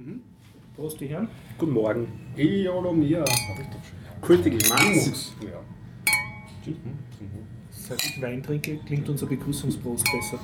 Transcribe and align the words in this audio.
Mhm. 0.00 0.20
Prost, 0.74 0.98
die 0.98 1.08
Herren. 1.08 1.28
Guten 1.58 1.72
Morgen. 1.72 2.08
Eolomia, 2.34 3.20
Mass. 3.20 4.80
Linux. 4.88 5.34
Ja. 5.42 5.60
Seit 7.70 8.02
ich 8.06 8.22
Wein 8.22 8.42
trinke, 8.42 8.78
klingt 8.86 9.06
unser 9.10 9.26
Begrüßungsprost 9.26 10.04
besser. 10.04 10.38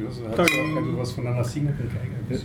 Ja, 0.00 0.10
so 0.12 0.28
hat 0.28 0.38
auch 0.38 0.44
etwas 0.44 1.10
von 1.10 1.26
einer 1.26 1.42
singenden 1.42 1.88
Geige. 1.88 2.42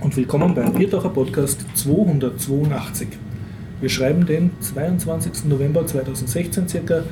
Und 0.00 0.16
willkommen 0.16 0.54
beim 0.56 0.72
Biertaucher 0.72 1.10
Podcast 1.10 1.64
282. 1.74 3.08
Wir 3.80 3.88
schreiben 3.88 4.26
den 4.26 4.50
22. 4.60 5.44
November 5.44 5.86
2016 5.86 6.66
circa. 6.66 7.04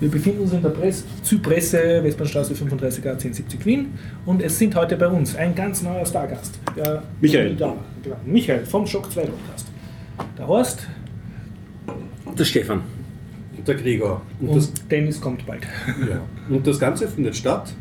Wir 0.00 0.10
befinden 0.10 0.40
uns 0.42 0.52
in 0.52 0.62
der 0.62 0.70
Press 0.70 1.04
Zypresse, 1.22 2.02
Westbahnstraße 2.02 2.54
35a 2.54 3.12
1070 3.12 3.64
Wien. 3.64 3.94
Und 4.26 4.42
es 4.42 4.58
sind 4.58 4.74
heute 4.74 4.96
bei 4.96 5.06
uns 5.06 5.36
ein 5.36 5.54
ganz 5.54 5.82
neuer 5.82 6.04
Stargast. 6.04 6.58
Der 6.76 7.02
Michael. 7.20 7.54
Da, 7.56 7.74
genau, 8.02 8.16
Michael 8.26 8.66
vom 8.66 8.86
Schock 8.86 9.10
2 9.10 9.22
Podcast. 9.22 9.66
Der 10.36 10.46
Horst 10.46 10.86
Der 12.38 12.44
Stefan. 12.44 12.82
Und 13.56 13.68
der 13.68 13.76
Gregor. 13.76 14.22
Und, 14.40 14.48
und 14.48 14.56
das, 14.56 14.72
Dennis 14.90 15.20
kommt 15.20 15.46
bald. 15.46 15.62
ja. 16.08 16.20
und 16.48 16.66
das 16.66 16.78
Ganze 16.80 17.08
findet 17.08 17.36
statt. 17.36 17.72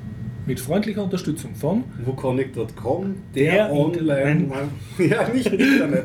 Mit 0.45 0.59
freundlicher 0.59 1.01
Unterstützung 1.01 1.55
von 1.55 1.85
Wukonic.com, 2.03 3.15
Der 3.33 3.51
der, 3.53 3.71
Online... 3.71 4.47
Ja, 4.97 5.29
nicht 5.29 5.47
Internet. 5.47 6.03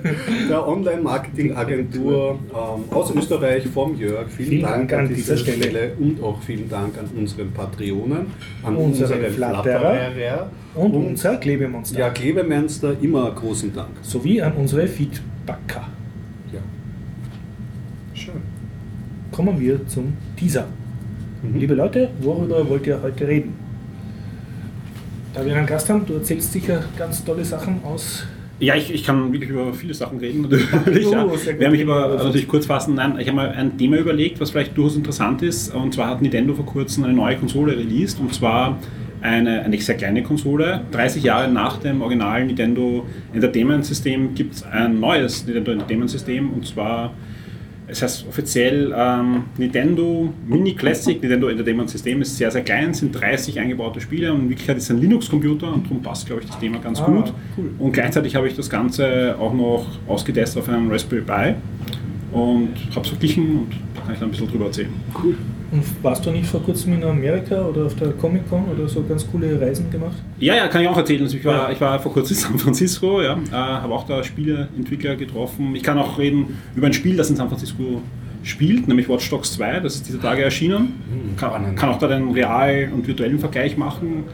Der 0.48 0.68
Online-Marketing-Agentur 0.68 2.38
ähm, 2.50 2.84
aus 2.92 3.12
Österreich 3.16 3.66
vom 3.66 3.98
Jörg. 3.98 4.28
Vielen, 4.28 4.48
Vielen 4.48 4.62
Dank, 4.62 4.88
Dank 4.90 5.08
an 5.08 5.14
dieser 5.14 5.36
Stelle. 5.36 5.64
Stelle. 5.64 5.92
Und 5.98 6.22
auch 6.22 6.40
vielen 6.40 6.68
Dank 6.68 6.96
an 6.98 7.10
unseren 7.18 7.50
Patronen, 7.50 8.26
an 8.62 8.76
Unsere 8.76 9.14
unsere 9.14 9.30
Flatterer 9.32 9.94
Flatterer 9.94 10.50
und, 10.76 10.94
unser 10.94 11.36
Klebemonster. 11.38 11.98
Ja, 11.98 12.10
Klebemonster, 12.10 12.94
immer 13.02 13.32
großen 13.32 13.74
Dank. 13.74 13.90
Sowie 14.02 14.40
an 14.40 14.52
unsere 14.52 14.86
Feedbacker. 14.86 15.88
Ja. 16.52 16.60
Schön. 18.14 18.34
Kommen 19.32 19.58
wir 19.58 19.84
zum 19.88 20.12
Teaser. 20.36 20.68
Mhm. 21.42 21.58
Liebe 21.58 21.74
Leute, 21.74 22.10
worüber 22.20 22.68
wollt 22.68 22.86
ihr 22.86 23.02
heute 23.02 23.26
reden? 23.26 23.67
Da 25.38 25.46
wir 25.46 25.54
einen 25.54 25.68
Gast 25.68 25.88
haben, 25.88 26.04
du 26.04 26.14
erzählst 26.14 26.52
sicher 26.52 26.82
ganz 26.98 27.24
tolle 27.24 27.44
Sachen 27.44 27.80
aus. 27.84 28.24
Ja, 28.58 28.74
ich, 28.74 28.92
ich 28.92 29.04
kann 29.04 29.32
wirklich 29.32 29.50
über 29.50 29.72
viele 29.72 29.94
Sachen 29.94 30.18
reden, 30.18 30.48
natürlich. 30.72 31.06
Oh, 31.06 31.12
ja. 31.12 31.30
Werde 31.30 31.70
mich 31.70 31.82
aber 31.82 32.08
natürlich 32.16 32.48
kurz 32.48 32.66
fassen. 32.66 32.96
Nein, 32.96 33.14
ich 33.20 33.28
habe 33.28 33.36
mal 33.36 33.50
ein 33.50 33.78
Thema 33.78 33.98
überlegt, 33.98 34.40
was 34.40 34.50
vielleicht 34.50 34.76
durchaus 34.76 34.96
interessant 34.96 35.42
ist. 35.42 35.72
Und 35.72 35.94
zwar 35.94 36.08
hat 36.08 36.22
Nintendo 36.22 36.54
vor 36.54 36.66
kurzem 36.66 37.04
eine 37.04 37.12
neue 37.12 37.36
Konsole 37.36 37.78
released. 37.78 38.18
Und 38.18 38.34
zwar 38.34 38.80
eine, 39.20 39.62
eine 39.62 39.80
sehr 39.80 39.96
kleine 39.96 40.24
Konsole. 40.24 40.80
30 40.90 41.22
Jahre 41.22 41.48
nach 41.48 41.78
dem 41.78 42.02
originalen 42.02 42.48
Nintendo 42.48 43.06
Entertainment 43.32 43.86
System 43.86 44.34
gibt 44.34 44.56
es 44.56 44.64
ein 44.64 44.98
neues 44.98 45.46
Nintendo 45.46 45.70
Entertainment 45.70 46.10
System. 46.10 46.52
Und 46.52 46.66
zwar, 46.66 47.12
es 47.90 48.02
heißt 48.02 48.26
offiziell 48.28 48.94
ähm, 48.96 49.44
Nintendo 49.56 50.32
Mini 50.46 50.74
Classic. 50.74 51.20
Nintendo 51.20 51.48
Entertainment 51.48 51.88
System 51.90 52.20
ist 52.22 52.36
sehr, 52.36 52.50
sehr 52.50 52.62
klein, 52.62 52.90
es 52.90 52.98
sind 52.98 53.12
30 53.12 53.58
eingebaute 53.58 54.00
Spiele. 54.00 54.32
Und 54.32 54.42
in 54.42 54.48
Wirklichkeit 54.50 54.76
ist 54.76 54.84
es 54.84 54.90
ein 54.90 55.00
Linux-Computer. 55.00 55.72
Und 55.72 55.84
darum 55.86 56.02
passt, 56.02 56.26
glaube 56.26 56.42
ich, 56.42 56.48
das 56.48 56.58
Thema 56.58 56.78
ganz 56.78 57.00
Ah, 57.00 57.06
gut. 57.06 57.32
cool. 57.56 57.70
Und 57.78 57.92
gleichzeitig 57.92 58.34
habe 58.36 58.46
ich 58.46 58.54
das 58.54 58.68
Ganze 58.68 59.36
auch 59.38 59.54
noch 59.54 59.86
ausgetestet 60.06 60.62
auf 60.62 60.68
einem 60.68 60.90
Raspberry 60.90 61.22
Pi 61.22 61.54
und 62.32 62.68
habe 62.90 63.00
es 63.02 63.08
verglichen 63.08 63.50
und 63.60 63.68
da 63.94 64.02
kann 64.02 64.12
ich 64.14 64.18
dann 64.20 64.28
ein 64.28 64.30
bisschen 64.32 64.48
drüber 64.48 64.66
erzählen. 64.66 64.90
Cool. 65.22 65.34
Und 65.70 65.82
warst 66.02 66.24
du 66.24 66.30
nicht 66.30 66.46
vor 66.46 66.62
kurzem 66.62 66.94
in 66.94 67.04
Amerika 67.04 67.60
oder 67.66 67.84
auf 67.86 67.94
der 67.96 68.08
Comic 68.12 68.48
Con 68.48 68.64
oder 68.74 68.88
so 68.88 69.04
ganz 69.06 69.26
coole 69.30 69.60
Reisen 69.60 69.90
gemacht? 69.90 70.16
Ja, 70.38 70.54
ja, 70.56 70.66
kann 70.68 70.80
ich 70.80 70.88
auch 70.88 70.96
erzählen. 70.96 71.22
Also 71.22 71.36
ich, 71.36 71.44
war, 71.44 71.54
Ja. 71.68 71.70
ich 71.70 71.80
war 71.80 71.98
vor 72.00 72.12
kurzem 72.12 72.36
in 72.36 72.40
San 72.42 72.58
Francisco, 72.58 73.20
ja, 73.20 73.34
äh, 73.34 73.52
habe 73.54 73.92
auch 73.92 74.06
da 74.06 74.24
Spieleentwickler 74.24 75.16
getroffen. 75.16 75.74
Ich 75.76 75.82
kann 75.82 75.98
auch 75.98 76.18
reden 76.18 76.56
über 76.74 76.86
ein 76.86 76.94
Spiel, 76.94 77.16
das 77.18 77.28
in 77.28 77.36
San 77.36 77.48
Francisco 77.48 78.00
spielt, 78.44 78.88
nämlich 78.88 79.10
Watch 79.10 79.28
Dogs 79.28 79.52
2. 79.54 79.80
Das 79.80 79.96
ist 79.96 80.08
dieser 80.08 80.22
Tage 80.22 80.42
erschienen. 80.42 80.94
Kann, 81.36 81.50
spannend. 81.50 81.76
kann 81.76 81.90
auch 81.90 81.98
da 81.98 82.08
den 82.08 82.30
real- 82.30 82.88
und 82.94 83.06
virtuellen 83.06 83.38
Vergleich 83.38 83.76
machen. 83.76 84.24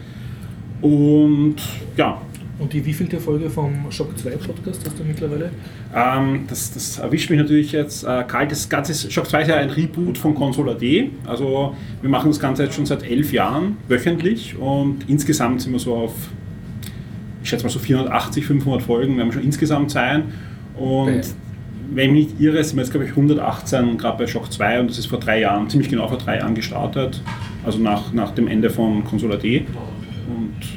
Und 0.80 1.56
ja, 1.96 2.20
Und 2.58 2.72
die 2.72 2.84
wievielte 2.84 3.18
Folge 3.18 3.50
vom 3.50 3.90
Shock 3.90 4.16
2 4.16 4.30
Podcast 4.30 4.80
hast 4.86 4.98
du 4.98 5.02
mittlerweile? 5.02 5.50
Ähm, 5.94 6.44
das, 6.48 6.72
das 6.72 6.98
erwischt 6.98 7.28
mich 7.30 7.38
natürlich 7.40 7.72
jetzt 7.72 8.04
äh, 8.04 8.22
kalt. 8.24 8.52
Das 8.52 8.68
Ganze 8.68 9.10
Shock 9.10 9.26
2 9.26 9.42
ist 9.42 9.48
ja 9.48 9.56
ein 9.56 9.70
Reboot 9.70 10.16
von 10.16 10.34
Console 10.34 10.72
AD. 10.72 11.10
Also 11.26 11.74
wir 12.00 12.10
machen 12.10 12.30
das 12.30 12.38
Ganze 12.38 12.64
jetzt 12.64 12.76
schon 12.76 12.86
seit 12.86 13.02
elf 13.02 13.32
Jahren 13.32 13.76
wöchentlich 13.88 14.56
und 14.56 15.08
insgesamt 15.08 15.62
sind 15.62 15.72
wir 15.72 15.80
so 15.80 15.96
auf, 15.96 16.12
ich 17.42 17.48
schätze 17.48 17.64
mal 17.64 17.70
so 17.70 17.80
480, 17.80 18.46
500 18.46 18.82
Folgen 18.82 19.16
werden 19.16 19.28
wir 19.28 19.32
schon 19.32 19.42
insgesamt 19.42 19.90
sein. 19.90 20.32
Und 20.76 21.06
Bam. 21.06 21.22
wenn 21.92 22.14
ich 22.14 22.28
nicht 22.28 22.40
irre, 22.40 22.62
sind 22.62 22.76
wir 22.76 22.82
jetzt 22.82 22.92
glaube 22.92 23.06
ich 23.06 23.10
118 23.10 23.98
gerade 23.98 24.16
bei 24.16 24.28
Shock 24.28 24.52
2 24.52 24.80
und 24.80 24.90
das 24.90 24.98
ist 24.98 25.06
vor 25.06 25.18
drei 25.18 25.40
Jahren, 25.40 25.68
ziemlich 25.68 25.90
genau 25.90 26.06
vor 26.06 26.18
drei 26.18 26.38
Jahren 26.38 26.54
gestartet. 26.54 27.20
Also 27.64 27.80
nach, 27.80 28.12
nach 28.12 28.30
dem 28.30 28.46
Ende 28.46 28.70
von 28.70 29.02
Console 29.02 29.34
AD. 29.34 29.66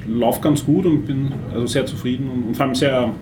Läuft 0.07 0.41
ganz 0.41 0.63
gut 0.65 0.85
und 0.85 1.05
bin 1.05 1.31
also 1.53 1.67
sehr 1.67 1.85
zufrieden 1.85 2.29
und, 2.29 2.43
und 2.43 2.55
vor 2.57 2.65
allem 2.65 2.75
sehr, 2.75 3.13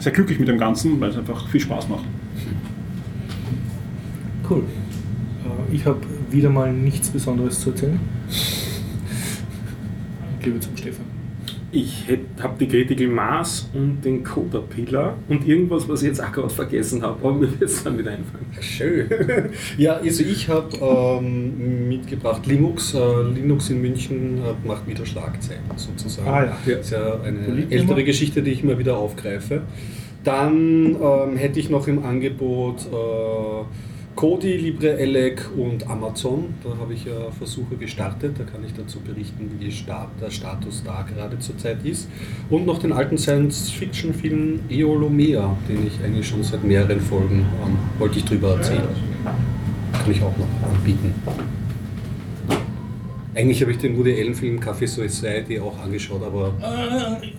sehr 0.00 0.12
glücklich 0.12 0.38
mit 0.38 0.48
dem 0.48 0.58
Ganzen, 0.58 1.00
weil 1.00 1.10
es 1.10 1.16
einfach 1.16 1.48
viel 1.48 1.60
Spaß 1.60 1.88
macht. 1.88 2.04
Cool. 4.48 4.62
Äh, 5.44 5.74
Ich 5.74 5.86
habe 5.86 6.00
wieder 6.30 6.50
mal 6.50 6.72
nichts 6.72 7.08
Besonderes 7.10 7.60
zu 7.60 7.70
erzählen. 7.70 8.00
Ich 10.38 10.44
gebe 10.44 10.60
zum 10.60 10.76
Stefan. 10.76 11.13
Ich 11.74 12.04
habe 12.40 12.54
die 12.60 12.68
Critical 12.68 13.08
Mass 13.08 13.68
und 13.74 14.00
den 14.04 14.22
Coda 14.22 14.60
Pillar 14.60 15.16
und 15.28 15.44
irgendwas, 15.44 15.88
was 15.88 16.02
ich 16.02 16.08
jetzt 16.08 16.22
auch 16.22 16.30
gerade 16.30 16.48
vergessen 16.48 17.02
habe, 17.02 17.18
aber 17.20 17.34
mir 17.34 17.50
wird 17.60 17.68
es 17.68 17.82
dann 17.82 17.98
wieder 17.98 18.12
einfallen. 18.12 18.46
Schön. 18.60 19.08
Ja, 19.76 19.94
also 19.94 20.22
ich 20.22 20.48
habe 20.48 20.68
ähm, 20.80 21.88
mitgebracht 21.88 22.46
Linux. 22.46 22.94
Äh, 22.94 23.22
Linux 23.34 23.70
in 23.70 23.80
München 23.80 24.40
hat, 24.44 24.64
macht 24.64 24.86
wieder 24.86 25.04
Schlagzeilen 25.04 25.62
sozusagen. 25.74 26.28
Ah, 26.28 26.44
ja. 26.44 26.56
Das 26.64 26.86
ist 26.86 26.90
ja 26.92 27.20
eine 27.20 27.38
Politthema. 27.38 27.80
ältere 27.80 28.04
Geschichte, 28.04 28.42
die 28.42 28.52
ich 28.52 28.62
immer 28.62 28.78
wieder 28.78 28.96
aufgreife. 28.96 29.62
Dann 30.22 30.96
ähm, 31.02 31.36
hätte 31.36 31.58
ich 31.58 31.70
noch 31.70 31.88
im 31.88 32.04
Angebot 32.04 32.86
äh, 32.86 33.64
Kodi, 34.16 34.56
LibreElec 34.56 35.42
und 35.56 35.88
Amazon. 35.88 36.54
Da 36.62 36.70
habe 36.78 36.94
ich 36.94 37.04
ja 37.04 37.30
Versuche 37.36 37.76
gestartet. 37.76 38.36
Da 38.38 38.44
kann 38.44 38.64
ich 38.64 38.72
dazu 38.72 39.00
berichten, 39.00 39.50
wie 39.58 39.72
Start, 39.72 40.10
der 40.20 40.30
Status 40.30 40.82
da 40.84 41.02
gerade 41.02 41.38
zurzeit 41.40 41.84
ist. 41.84 42.08
Und 42.48 42.64
noch 42.64 42.78
den 42.78 42.92
alten 42.92 43.18
Science-Fiction-Film 43.18 44.60
Eolomea, 44.68 45.56
den 45.68 45.86
ich 45.86 46.02
eigentlich 46.04 46.28
schon 46.28 46.44
seit 46.44 46.62
mehreren 46.62 47.00
Folgen 47.00 47.40
ähm, 47.64 47.76
wollte 47.98 48.18
ich 48.18 48.24
drüber 48.24 48.56
erzählen. 48.56 48.82
Kann 49.92 50.10
ich 50.10 50.22
auch 50.22 50.36
noch 50.36 50.70
anbieten. 50.70 51.12
Eigentlich 53.34 53.60
habe 53.62 53.72
ich 53.72 53.78
den 53.78 53.98
Woody 53.98 54.12
Allen-Film 54.20 54.60
Café 54.60 54.86
Society 54.86 55.58
auch 55.58 55.76
angeschaut, 55.82 56.22
aber 56.22 56.52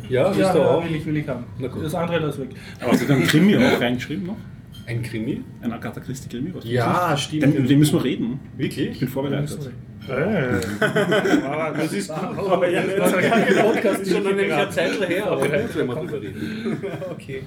ja, 0.09 0.29
ist 0.31 0.37
ja, 0.39 0.51
da 0.51 0.59
ja, 0.59 0.71
auch 0.71 0.83
will 0.83 0.95
ich, 0.95 1.05
will 1.05 1.15
ich 1.15 1.27
haben. 1.27 1.45
Na 1.57 1.69
gut. 1.69 1.85
Das 1.85 1.95
andere 1.95 2.19
lass 2.19 2.37
weg. 2.37 2.49
Aber 2.81 2.91
hast 2.91 3.01
du 3.01 3.07
dann 3.07 3.23
Krimi 3.23 3.55
auch 3.55 3.79
reingeschrieben 3.79 4.27
noch? 4.27 4.35
Ein 4.85 5.01
Krimi. 5.01 5.41
Ein 5.61 5.71
Agatha 5.73 5.99
Christie 5.99 6.29
Krimi? 6.29 6.53
was 6.53 6.63
Ja, 6.65 7.15
stimmt. 7.17 7.43
Den, 7.43 7.67
den 7.67 7.79
müssen 7.79 7.93
wir 7.93 8.03
reden. 8.03 8.39
Ich 8.57 8.63
Wirklich? 8.63 8.99
bin 8.99 9.07
vorbereitet. 9.07 9.71
Äh. 10.07 10.59
Das 10.79 11.93
ist 11.93 12.11
Aber 12.11 12.69
ja, 12.69 12.83
das 12.83 13.13
ist. 13.13 13.61
Podcast 13.61 14.01
ist 14.01 14.11
schon 14.11 14.27
eine. 14.27 14.69
Zeit 14.69 15.09
her, 15.09 15.25
aber 15.27 15.41
gut, 15.41 15.75
wenn 15.75 15.87
wir 15.87 15.95
drüber 15.95 16.21
reden. 16.21 16.77
Okay. 17.11 17.41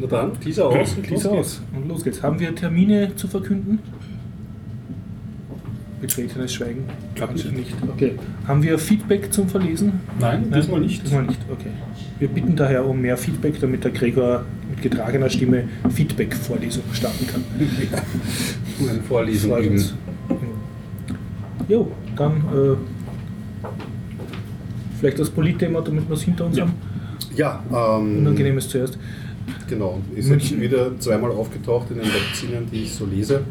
Na 0.00 0.06
dann, 0.06 0.38
Teaser 0.40 0.66
aus 0.66 0.96
geht's. 1.02 1.26
aus. 1.26 1.62
Und 1.74 1.88
los 1.88 2.04
geht's. 2.04 2.22
Haben 2.22 2.38
wir 2.38 2.54
Termine 2.54 3.16
zu 3.16 3.26
verkünden? 3.26 3.80
Betretenes 6.00 6.54
Schweigen? 6.54 6.84
Glaub 7.14 7.30
Anscheinend 7.30 7.58
nicht. 7.58 7.80
nicht. 7.80 7.90
Okay. 7.92 8.12
Haben 8.46 8.62
wir 8.62 8.78
Feedback 8.78 9.32
zum 9.32 9.48
Verlesen? 9.48 10.00
Nein, 10.20 10.52
diesmal 10.54 10.80
nicht. 10.80 11.02
Diesmal 11.04 11.24
nicht, 11.24 11.40
okay. 11.50 11.70
Wir 12.18 12.28
bitten 12.28 12.54
daher 12.56 12.86
um 12.86 13.00
mehr 13.00 13.16
Feedback, 13.16 13.58
damit 13.60 13.84
der 13.84 13.90
Gregor 13.90 14.44
mit 14.70 14.82
getragener 14.82 15.28
Stimme 15.28 15.64
Feedback-Vorlesung 15.90 16.82
starten 16.92 17.26
kann. 17.26 17.44
Ein 17.58 19.02
Vorlesen 19.02 19.50
Freut 19.50 19.64
üben. 19.64 19.74
uns. 19.74 19.94
Jo, 21.68 21.90
dann 22.16 22.32
äh, 22.36 22.76
vielleicht 24.98 25.18
das 25.18 25.30
Politthema, 25.30 25.80
damit 25.80 26.08
wir 26.08 26.14
es 26.14 26.22
hinter 26.22 26.46
uns 26.46 26.56
Ja. 26.56 26.64
haben. 26.64 26.74
Ja, 27.36 27.62
ähm, 27.98 28.18
Unangenehmes 28.18 28.68
zuerst. 28.68 28.98
Genau, 29.68 30.00
ist 30.14 30.28
München. 30.28 30.60
jetzt 30.62 30.70
wieder 30.72 30.98
zweimal 30.98 31.30
aufgetaucht 31.30 31.90
in 31.90 31.98
den 31.98 32.06
Magazinen, 32.08 32.66
die 32.72 32.84
ich 32.84 32.94
so 32.94 33.04
lese. 33.04 33.42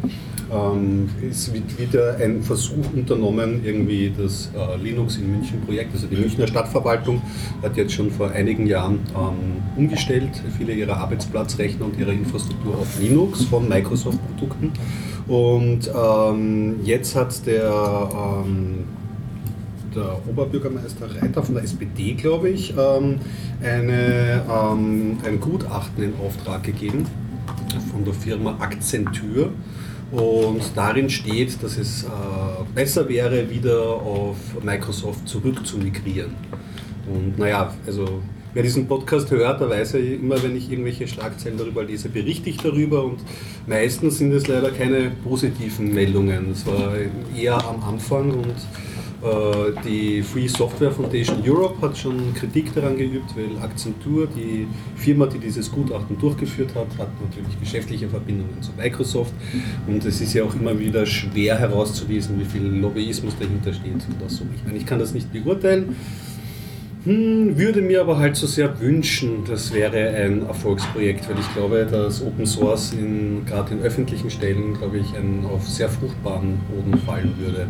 Ähm, 0.52 1.10
es 1.30 1.54
wird 1.54 1.78
wieder 1.78 2.18
ein 2.18 2.42
Versuch 2.42 2.94
unternommen, 2.94 3.62
irgendwie 3.66 4.14
das 4.18 4.50
äh, 4.56 4.82
Linux 4.82 5.18
in 5.18 5.32
München 5.32 5.62
Projekt, 5.62 5.94
also 5.94 6.08
die 6.08 6.16
Münchner 6.16 6.48
Stadtverwaltung 6.48 7.22
hat 7.62 7.76
jetzt 7.76 7.94
schon 7.94 8.12
vor 8.12 8.32
einigen 8.32 8.66
Jahren 8.66 9.00
ähm, 9.16 9.62
umgestellt, 9.76 10.30
viele 10.58 10.74
ihrer 10.74 10.98
Arbeitsplatzrechner 10.98 11.86
und 11.86 12.00
ihre 12.00 12.14
Infrastruktur 12.14 12.78
auf 12.78 13.00
Linux 13.00 13.44
von 13.44 13.68
Microsoft-Produkten. 13.68 14.72
Und 15.28 15.92
ähm, 15.94 16.80
jetzt 16.84 17.16
hat 17.16 17.46
der 17.46 18.10
ähm, 18.14 18.86
der 19.98 20.20
Oberbürgermeister 20.30 21.08
Reiter 21.22 21.44
von 21.44 21.56
der 21.56 21.64
SPD, 21.64 22.14
glaube 22.14 22.50
ich, 22.50 22.74
ähm, 22.78 23.20
eine, 23.64 24.44
ähm, 24.50 25.18
ein 25.26 25.40
Gutachten 25.40 26.04
in 26.04 26.14
Auftrag 26.24 26.64
gegeben 26.64 27.06
von 27.92 28.06
der 28.06 28.14
Firma 28.14 28.56
Accenture. 28.60 29.50
Und 30.12 30.62
darin 30.76 31.10
steht, 31.10 31.62
dass 31.62 31.78
es 31.78 32.04
äh, 32.04 32.08
besser 32.74 33.10
wäre, 33.10 33.50
wieder 33.50 33.82
auf 33.82 34.38
Microsoft 34.64 35.28
zurück 35.28 35.66
zu 35.66 35.78
migrieren. 35.78 36.32
Und 37.14 37.38
naja, 37.38 37.74
also 37.86 38.22
wer 38.54 38.64
diesen 38.64 38.88
Podcast 38.88 39.30
hört, 39.32 39.60
der 39.60 39.70
weiß 39.70 39.94
ja 39.94 40.00
immer, 40.00 40.42
wenn 40.42 40.56
ich 40.56 40.72
irgendwelche 40.72 41.08
Schlagzeilen 41.08 41.58
darüber 41.58 41.84
lese, 41.84 42.10
berichte 42.10 42.50
ich 42.50 42.58
darüber 42.58 43.04
und 43.04 43.20
meistens 43.66 44.18
sind 44.18 44.32
es 44.32 44.48
leider 44.48 44.72
keine 44.72 45.12
positiven 45.24 45.94
Meldungen. 45.94 46.52
Es 46.52 46.66
war 46.66 46.94
eher 47.38 47.64
am 47.68 47.84
Anfang 47.84 48.32
und 48.32 48.56
die 49.86 50.22
Free 50.22 50.48
Software 50.48 50.92
Foundation 50.92 51.42
Europe 51.46 51.82
hat 51.82 51.98
schon 51.98 52.34
Kritik 52.34 52.74
daran 52.74 52.98
geübt, 52.98 53.36
weil 53.36 53.58
Accenture, 53.62 54.28
die 54.28 54.68
Firma, 54.96 55.26
die 55.28 55.40
dieses 55.40 55.72
Gutachten 55.72 56.18
durchgeführt 56.18 56.76
hat, 56.76 56.88
hat 56.98 57.10
natürlich 57.22 57.60
geschäftliche 57.60 58.08
Verbindungen 58.08 58.62
zu 58.62 58.72
Microsoft 58.78 59.34
und 59.88 60.04
es 60.06 60.22
ist 60.22 60.34
ja 60.34 60.44
auch 60.44 60.56
immer 60.56 60.78
wieder 60.78 61.06
schwer 61.06 61.58
herauszulesen, 61.58 62.40
wie 62.40 62.46
viel 62.46 62.64
Lobbyismus 62.64 63.34
dahinter 63.40 63.74
steht. 63.74 63.96
Oder 64.18 64.30
so. 64.30 64.46
Ich 64.56 64.64
meine, 64.66 64.78
ich 64.78 64.86
kann 64.86 65.00
das 65.00 65.14
nicht 65.14 65.32
beurteilen. 65.32 65.96
Hm, 67.04 67.58
würde 67.58 67.82
mir 67.82 68.02
aber 68.02 68.18
halt 68.18 68.36
so 68.36 68.48
sehr 68.48 68.80
wünschen, 68.80 69.44
das 69.48 69.74
wäre 69.74 70.10
ein 70.10 70.46
Erfolgsprojekt, 70.46 71.30
weil 71.30 71.40
ich 71.40 71.54
glaube, 71.54 71.88
dass 71.90 72.22
Open 72.22 72.46
Source 72.46 72.94
gerade 73.46 73.76
in 73.76 73.82
öffentlichen 73.82 74.30
Stellen, 74.30 74.74
glaube 74.74 74.98
ich, 74.98 75.16
ein, 75.16 75.46
auf 75.46 75.68
sehr 75.68 75.90
fruchtbaren 75.90 76.58
Boden 76.70 76.98
fallen 77.06 77.34
würde. 77.38 77.68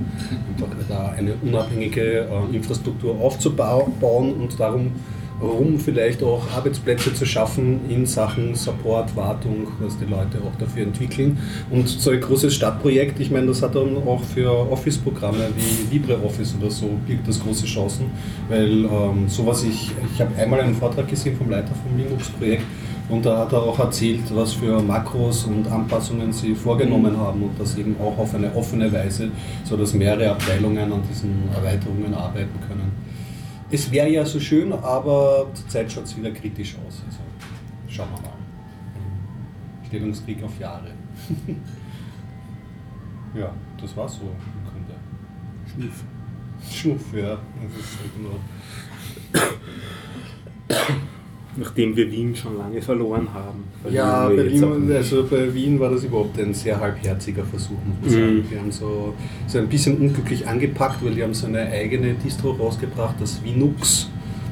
Einfach 0.50 0.76
da 0.88 1.10
eine 1.10 1.34
unabhängige 1.42 2.28
äh, 2.30 2.56
Infrastruktur 2.56 3.20
aufzubauen 3.20 4.34
und 4.34 4.60
darum 4.60 4.94
um 5.40 5.80
vielleicht 5.80 6.24
auch 6.24 6.42
Arbeitsplätze 6.56 7.14
zu 7.14 7.26
schaffen 7.26 7.82
in 7.90 8.06
Sachen 8.06 8.56
Support, 8.56 9.16
Wartung, 9.16 9.68
was 9.80 9.98
die 9.98 10.06
Leute 10.06 10.40
auch 10.46 10.58
dafür 10.60 10.84
entwickeln. 10.84 11.38
Und 11.70 11.88
so 11.88 12.12
ein 12.12 12.22
großes 12.22 12.56
Stadtprojekt, 12.56 13.20
ich 13.20 13.30
meine, 13.32 13.48
das 13.48 13.62
hat 13.62 13.76
dann 13.76 13.98
auch 14.06 14.24
für 14.24 14.50
Office-Programme 14.72 15.50
wie 15.56 15.96
LibreOffice 15.96 16.56
oder 16.60 16.72
so, 16.72 16.90
birgt 17.06 17.28
das 17.28 17.40
große 17.40 17.66
Chancen, 17.66 18.06
weil 18.50 18.86
ähm, 18.86 19.28
sowas, 19.28 19.64
ich, 19.64 19.92
ich 20.14 20.22
habe 20.22 20.36
einmal 20.38 20.62
einen 20.62 20.76
Vortrag 20.76 21.08
gesehen 21.08 21.38
vom 21.38 21.50
Leiter 21.50 21.72
vom 21.84 21.98
Linux-Projekt, 21.98 22.64
und 23.10 23.26
da 23.26 23.38
hat 23.38 23.54
er 23.54 23.64
auch 23.64 23.80
erzählt, 23.80 24.24
was 24.34 24.54
für 24.54 24.82
Makros 24.82 25.46
und 25.46 25.66
Anpassungen 25.72 26.34
sie 26.34 26.54
vorgenommen 26.54 27.14
Mhm. 27.14 27.18
haben 27.18 27.44
und 27.44 27.52
das 27.58 27.78
eben 27.78 27.96
auch 28.02 28.18
auf 28.18 28.36
eine 28.36 28.54
offene 28.54 28.92
Weise, 28.92 29.30
sodass 29.64 29.94
mehrere 29.94 30.32
Abteilungen 30.32 30.92
an 30.92 31.02
diesen 31.10 31.44
Erweiterungen 31.56 32.14
arbeiten 32.14 32.60
können. 32.68 33.07
Es 33.70 33.92
wäre 33.92 34.10
ja 34.10 34.26
so 34.26 34.40
schön, 34.40 34.72
aber 34.72 35.48
zurzeit 35.54 35.92
schaut 35.92 36.06
es 36.06 36.16
wieder 36.16 36.32
kritisch 36.32 36.76
aus. 36.76 37.04
Also 37.06 37.20
schauen 37.90 38.08
wir 38.16 38.22
mal. 38.22 38.32
Stellungskrieg 39.88 40.42
auf 40.44 40.58
Jahre. 40.60 40.92
ja, 43.36 43.54
das 43.80 43.96
war 43.96 44.08
so 44.08 44.22
im 44.22 44.64
Grunde. 44.70 44.96
Schnuff. 45.74 46.04
Schnuff, 46.72 47.14
ja. 47.14 47.38
Das 47.62 47.72
ist 47.80 48.00
halt 48.00 48.18
nur 48.22 48.40
Nachdem 51.60 51.96
wir 51.96 52.12
Wien 52.12 52.36
schon 52.36 52.58
lange 52.58 52.82
verloren 52.82 53.28
haben. 53.34 53.64
Ja, 53.92 54.30
wir 54.30 54.46
jetzt 54.46 54.64
auch 54.64 54.68
Berlin, 54.70 54.88
nicht. 54.88 54.96
also 54.98 55.26
bei 55.30 55.54
Wien 55.54 55.80
war 55.80 55.90
das 55.90 56.04
überhaupt 56.04 56.40
ein 56.40 56.54
sehr 56.54 56.80
halbherziger 56.80 57.44
Versuch, 57.44 57.78
muss 57.86 57.98
man 58.02 58.10
sagen. 58.12 58.36
Mhm. 58.36 58.44
Die 58.52 58.60
haben 58.60 58.72
so, 58.72 59.14
so 59.48 59.58
ein 59.58 59.68
bisschen 59.68 59.98
unglücklich 59.98 60.48
angepackt, 60.48 61.04
weil 61.04 61.16
die 61.16 61.24
haben 61.24 61.34
so 61.34 61.48
eine 61.48 61.62
eigene 61.68 62.14
Distro 62.14 62.52
rausgebracht, 62.52 63.16
das 63.20 63.42
Linux. 63.44 64.10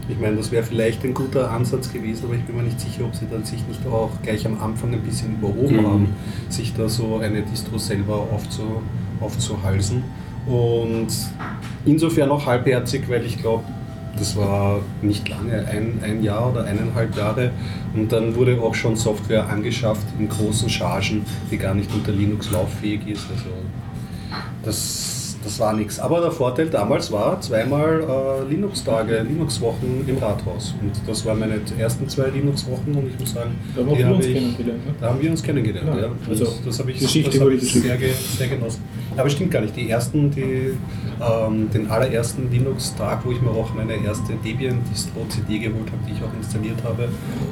Ich 0.09 0.19
meine, 0.19 0.35
das 0.37 0.51
wäre 0.51 0.63
vielleicht 0.63 1.03
ein 1.03 1.13
guter 1.13 1.49
Ansatz 1.51 1.91
gewesen, 1.91 2.25
aber 2.25 2.35
ich 2.35 2.43
bin 2.43 2.55
mir 2.57 2.63
nicht 2.63 2.79
sicher, 2.79 3.05
ob 3.05 3.15
sie 3.15 3.25
dann 3.29 3.43
sich 3.43 3.67
nicht 3.67 3.85
auch 3.87 4.11
gleich 4.23 4.45
am 4.45 4.59
Anfang 4.59 4.93
ein 4.93 5.01
bisschen 5.01 5.33
überhoben 5.35 5.77
Mhm. 5.77 5.85
haben, 5.87 6.07
sich 6.49 6.73
da 6.75 6.87
so 6.89 7.17
eine 7.17 7.41
Distro 7.43 7.77
selber 7.77 8.15
aufzu, 8.31 8.81
aufzuhalsen. 9.19 10.03
Und 10.47 11.07
insofern 11.85 12.29
auch 12.29 12.45
halbherzig, 12.45 13.03
weil 13.09 13.25
ich 13.25 13.39
glaube, 13.39 13.63
das 14.17 14.35
war 14.35 14.79
nicht 15.01 15.27
lange, 15.27 15.65
ein, 15.67 15.99
ein 16.03 16.23
Jahr 16.23 16.51
oder 16.51 16.65
eineinhalb 16.65 17.15
Jahre. 17.17 17.51
Und 17.93 18.11
dann 18.11 18.35
wurde 18.35 18.59
auch 18.61 18.75
schon 18.75 18.95
Software 18.95 19.47
angeschafft 19.49 20.05
in 20.17 20.29
großen 20.29 20.69
Chargen, 20.69 21.25
die 21.51 21.57
gar 21.57 21.73
nicht 21.73 21.93
unter 21.93 22.11
Linux 22.11 22.51
lauffähig 22.51 23.07
ist. 23.07 23.25
Also 23.29 23.49
das, 24.63 25.24
das 25.45 25.59
war 25.59 25.71
nichts. 25.73 25.99
Aber 25.99 26.19
der 26.19 26.31
Vorteil 26.31 26.67
damals 26.69 27.09
war 27.11 27.39
zweimal 27.39 28.01
äh, 28.01 28.49
Linux-Tage, 28.51 29.21
Linux-Wochen 29.21 30.03
im 30.07 30.17
Rathaus. 30.17 30.75
Und 30.81 30.91
das 31.07 31.25
waren 31.25 31.39
meine 31.39 31.61
ersten 31.77 32.09
zwei 32.09 32.27
Linux-Wochen 32.27 32.93
und 32.93 33.07
ich 33.07 33.17
muss 33.19 33.31
sagen, 33.33 33.51
Da 33.75 33.81
haben 33.81 33.97
wir 33.97 34.07
uns 34.15 34.25
ich- 34.25 34.33
kennengelernt. 34.33 34.85
Ne? 34.85 34.93
da 34.99 35.09
haben 35.09 35.21
wir 35.21 35.31
uns 35.31 35.41
kennengelernt, 35.43 35.87
Ja, 35.87 36.01
ja. 36.01 36.09
also 36.27 36.47
das 36.65 36.79
habe 36.79 36.91
ich, 36.91 36.99
Geschichte 36.99 37.31
das 37.31 37.39
hab 37.39 37.49
ich 37.49 37.71
sehr, 37.73 37.97
sehr 38.37 38.47
genossen. 38.47 38.81
Aber 39.15 39.29
stimmt 39.29 39.51
gar 39.51 39.61
nicht. 39.61 39.75
Die 39.77 39.89
ersten, 39.89 40.29
die, 40.31 40.73
ähm, 41.21 41.69
den 41.71 41.89
allerersten 41.89 42.51
Linux-Tag, 42.51 43.23
wo 43.25 43.31
ich 43.31 43.41
mir 43.41 43.51
auch 43.51 43.73
meine 43.73 43.93
erste 44.03 44.33
Debian-Distro-CD 44.43 45.59
geholt 45.59 45.87
habe, 45.91 46.01
die 46.07 46.11
ich 46.13 46.21
auch 46.21 46.33
installiert 46.35 46.83
habe, 46.83 47.07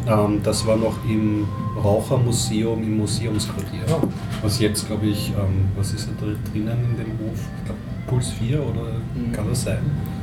ähm, 0.09 0.41
das 0.43 0.65
war 0.67 0.75
noch 0.75 0.97
im 1.07 1.47
Rauchermuseum 1.81 2.83
im 2.83 2.97
Museumsquartier. 2.97 3.79
Ah. 3.89 4.01
Was 4.41 4.59
jetzt, 4.59 4.87
glaube 4.87 5.05
ich, 5.05 5.29
ähm, 5.29 5.65
was 5.77 5.93
ist 5.93 6.09
da 6.19 6.25
drinnen 6.51 6.77
in 6.91 6.97
dem 6.97 7.11
Hof? 7.19 7.39
Ich 7.59 7.65
glaube, 7.65 7.79
Puls 8.07 8.29
4 8.31 8.59
oder 8.61 8.81
Mhm. 9.15 9.31
kann 9.31 9.45
das 9.49 9.63
sein? 9.63 9.79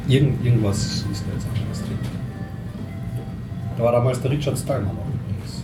Irgend, 0.09 0.45
irgendwas 0.45 1.05
ist 1.11 1.25
da 1.27 1.33
jetzt 1.35 1.47
anderes 1.55 1.81
drin. 1.83 1.99
Da 3.77 3.85
war 3.85 3.93
damals 3.93 4.21
der 4.21 4.31
Richard 4.31 4.59
Stallman 4.59 4.91
auch 4.97 5.07
übrigens. 5.07 5.63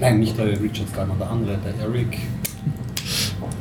Nein, 0.00 0.18
nicht 0.20 0.36
der 0.36 0.46
Richard 0.60 0.88
Stallman, 0.88 1.18
der 1.18 1.30
andere, 1.30 1.58
der 1.58 1.74
Eric. 1.86 2.18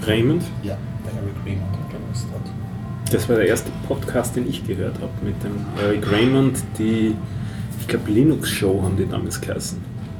Raymond, 0.05 0.43
Ja, 0.63 0.77
der 1.05 1.21
Eric 1.21 1.35
Raymond 1.45 1.71
hat 1.71 1.93
damals 1.93 2.25
dort. 2.31 3.13
das 3.13 3.29
war 3.29 3.35
der 3.37 3.47
erste 3.47 3.71
Podcast, 3.87 4.35
den 4.35 4.49
ich 4.49 4.65
gehört 4.65 4.95
habe 4.95 5.11
mit 5.23 5.41
dem 5.43 5.53
Eric 5.81 6.11
Raymond. 6.11 6.61
Die, 6.77 7.15
ich 7.79 7.87
glaube, 7.87 8.09
Linux-Show 8.11 8.81
haben 8.83 8.97
die 8.97 9.07
damals 9.07 9.39
geheißen. 9.39 9.79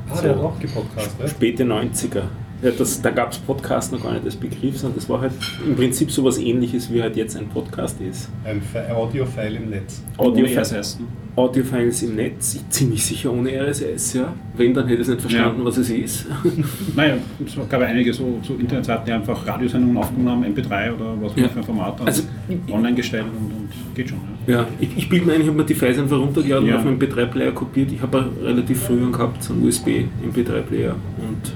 Ah, 0.09 0.21
der 0.21 0.31
hat 0.35 0.39
auch 0.41 0.59
gepodcast, 0.59 1.19
ne? 1.19 1.27
Späte 1.27 1.63
90er. 1.63 2.23
Ja, 2.63 2.71
das, 2.71 3.01
da 3.01 3.09
gab 3.11 3.31
es 3.31 3.37
Podcast 3.39 3.91
noch 3.91 4.01
gar 4.01 4.13
nicht 4.13 4.23
als 4.25 4.35
Begriff, 4.35 4.77
sondern 4.77 4.97
das 4.97 5.09
war 5.09 5.19
halt 5.21 5.33
im 5.67 5.75
Prinzip 5.75 6.09
sowas 6.11 6.37
ähnliches, 6.37 6.91
wie 6.93 7.01
halt 7.01 7.15
jetzt 7.17 7.35
ein 7.35 7.47
Podcast 7.49 7.99
ist. 7.99 8.29
Ein 8.45 8.61
Fi- 8.61 8.91
Audio-File 8.93 9.55
im 9.57 9.69
Netz. 9.69 10.01
Audio 10.17 10.45
Ohne 10.45 10.55
RSS. 10.55 10.99
Audiofiles 11.35 12.03
im 12.03 12.15
Netz, 12.15 12.53
ich 12.53 12.69
ziemlich 12.69 13.03
sicher 13.03 13.33
ohne 13.33 13.49
RSS, 13.51 14.13
ja. 14.13 14.31
Wenn, 14.55 14.71
dann 14.71 14.83
hätte 14.85 15.01
ich 15.01 15.07
es 15.07 15.07
nicht 15.07 15.19
verstanden, 15.21 15.61
Ja. 15.61 15.65
was 15.65 15.77
es 15.77 15.89
ist. 15.89 16.27
Naja, 16.95 17.15
es 17.43 17.57
gab 17.69 17.81
einige 17.81 18.13
so, 18.13 18.37
so 18.43 18.53
Internetseiten, 18.53 19.03
die 19.07 19.11
einfach 19.13 19.45
Radiosendungen 19.47 19.97
aufgenommen 19.97 20.43
haben, 20.45 20.53
MP3 20.55 20.93
oder 20.93 21.15
was 21.19 21.35
man 21.35 21.45
Ja. 21.45 21.49
für 21.49 21.57
ein 21.59 21.63
Format 21.65 21.99
hat, 21.99 22.05
Also- 22.07 22.23
online 22.71 22.95
gestellt 22.95 23.25
und, 23.35 23.51
und 23.51 23.95
geht 23.95 24.09
schon. 24.09 24.19
Ja. 24.45 24.57
Ja, 24.59 24.67
ich, 24.79 24.89
ich 24.95 25.09
bilde 25.09 25.25
mir 25.25 25.33
ein, 25.33 25.41
ich 25.41 25.47
habe 25.47 25.57
mir 25.57 25.63
die 25.65 25.73
Files 25.73 25.97
einfach 25.97 26.19
runtergeladen 26.19 26.67
Ja. 26.67 26.73
und 26.75 26.79
auf 26.81 26.85
meinen 26.85 26.99
MP3-Player 26.99 27.51
kopiert. 27.51 27.91
Ich 27.91 28.01
habe 28.03 28.19
auch 28.19 28.43
relativ 28.45 28.79
früh 28.83 28.93
einen 29.01 29.11
gehabt, 29.11 29.41
so 29.43 29.53
einen 29.53 29.63
USB-MP3-Player 29.67 30.91
und 31.17 31.51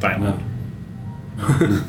300. 0.00 0.34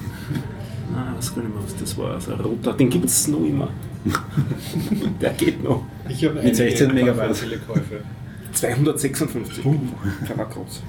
Ah, 0.96 1.14
was 1.18 1.34
kann 1.34 1.44
ich 1.44 1.50
mehr, 1.50 1.62
was 1.62 1.76
das 1.76 1.98
war. 1.98 2.22
So 2.22 2.32
ein 2.34 2.40
roter, 2.40 2.72
den 2.74 2.90
gibt 2.90 3.06
es 3.06 3.28
noch 3.28 3.40
immer. 3.44 3.68
Der 5.20 5.32
geht 5.32 5.62
noch. 5.62 5.84
Ich 6.08 6.24
habe 6.24 6.42
Mit 6.42 6.56
16 6.56 6.94
Megabyte. 6.94 7.36
viele 7.36 7.58
Käufe. 7.58 8.02
256. 8.54 9.64
Der 10.30 10.38
war 10.38 10.46
groß. 10.46 10.82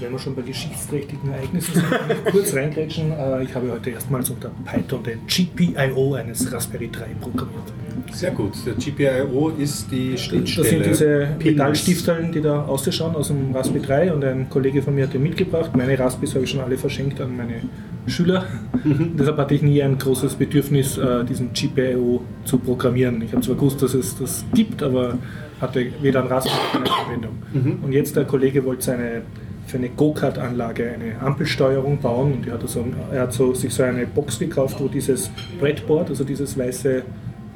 Wenn 0.00 0.10
wir 0.10 0.18
schon 0.18 0.34
bei 0.34 0.42
geschichtsträchtigen 0.42 1.32
Ereignissen 1.32 1.74
sind, 1.74 1.86
kurz 2.32 2.52
reingrätschen. 2.54 3.12
Äh, 3.12 3.44
Ich 3.44 3.54
habe 3.54 3.70
heute 3.70 3.90
erstmals 3.90 4.28
unter 4.28 4.50
Python 4.64 5.02
den 5.04 5.20
GPIO 5.26 6.14
eines 6.14 6.52
Raspberry 6.52 6.90
3 6.90 7.04
programmiert. 7.20 7.72
Sehr 8.12 8.32
gut. 8.32 8.52
Der 8.66 8.74
GPIO 8.74 9.50
ist 9.56 9.90
die 9.92 10.12
Das 10.12 10.22
Schnittstelle. 10.22 10.68
sind 10.68 10.86
diese. 10.86 11.28
Metallstifteln, 11.42 12.32
die 12.32 12.40
da 12.40 12.64
ausschauen 12.64 13.14
aus 13.14 13.28
dem 13.28 13.52
Raspberry 13.54 13.82
3 13.84 14.12
und 14.14 14.24
ein 14.24 14.50
Kollege 14.50 14.82
von 14.82 14.94
mir 14.96 15.04
hat 15.04 15.14
den 15.14 15.22
mitgebracht. 15.22 15.70
Meine 15.76 15.96
Raspberries 15.98 16.34
habe 16.34 16.44
ich 16.44 16.50
schon 16.50 16.60
alle 16.60 16.76
verschenkt 16.76 17.20
an 17.20 17.36
meine 17.36 17.62
Schüler. 18.06 18.46
Deshalb 19.18 19.36
hatte 19.38 19.54
ich 19.54 19.62
nie 19.62 19.80
ein 19.82 19.96
großes 19.96 20.34
Bedürfnis, 20.34 20.98
äh, 20.98 21.24
diesen 21.24 21.52
GPIO 21.52 22.20
zu 22.44 22.58
programmieren. 22.58 23.22
Ich 23.22 23.32
habe 23.32 23.42
zwar 23.42 23.54
gewusst, 23.54 23.80
dass 23.80 23.94
es 23.94 24.18
das 24.18 24.44
gibt, 24.54 24.82
aber 24.82 25.18
hatte 25.60 25.86
weder 26.02 26.20
ein 26.22 26.26
Raspberry 26.26 26.58
noch 26.74 26.74
eine 26.74 27.04
Verwendung. 27.04 27.32
Mhm. 27.52 27.84
Und 27.84 27.92
jetzt 27.92 28.16
der 28.16 28.24
Kollege 28.24 28.64
wollte 28.64 28.82
seine 28.84 29.22
für 29.66 29.78
eine 29.78 29.88
Go-Kart-Anlage 29.88 30.92
eine 30.92 31.20
Ampelsteuerung 31.20 31.98
bauen 31.98 32.34
und 32.34 32.46
er 32.46 32.54
hat, 32.54 32.68
so, 32.68 32.84
er 33.12 33.22
hat 33.22 33.32
so, 33.32 33.54
sich 33.54 33.72
so 33.72 33.82
eine 33.82 34.06
Box 34.06 34.38
gekauft, 34.38 34.76
wo 34.78 34.88
dieses 34.88 35.30
Brettboard, 35.58 36.10
also 36.10 36.24
dieses 36.24 36.58
weiße 36.58 37.02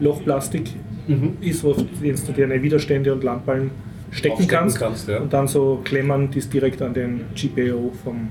Lochplastik 0.00 0.72
Mhm. 1.08 1.38
ist, 1.40 1.64
wo 1.64 1.72
du 1.72 1.84
dir 2.02 2.14
deine 2.36 2.62
Widerstände 2.62 3.12
und 3.12 3.24
Lampen 3.24 3.70
stecken 4.10 4.46
kannst, 4.46 4.78
kannst, 4.78 5.08
ja. 5.08 5.18
und 5.18 5.32
dann 5.32 5.48
so 5.48 5.80
Klemmern, 5.84 6.30
die 6.30 6.38
es 6.38 6.48
direkt 6.48 6.82
an 6.82 6.94
den 6.94 7.22
GPIO 7.34 7.92
vom 8.04 8.28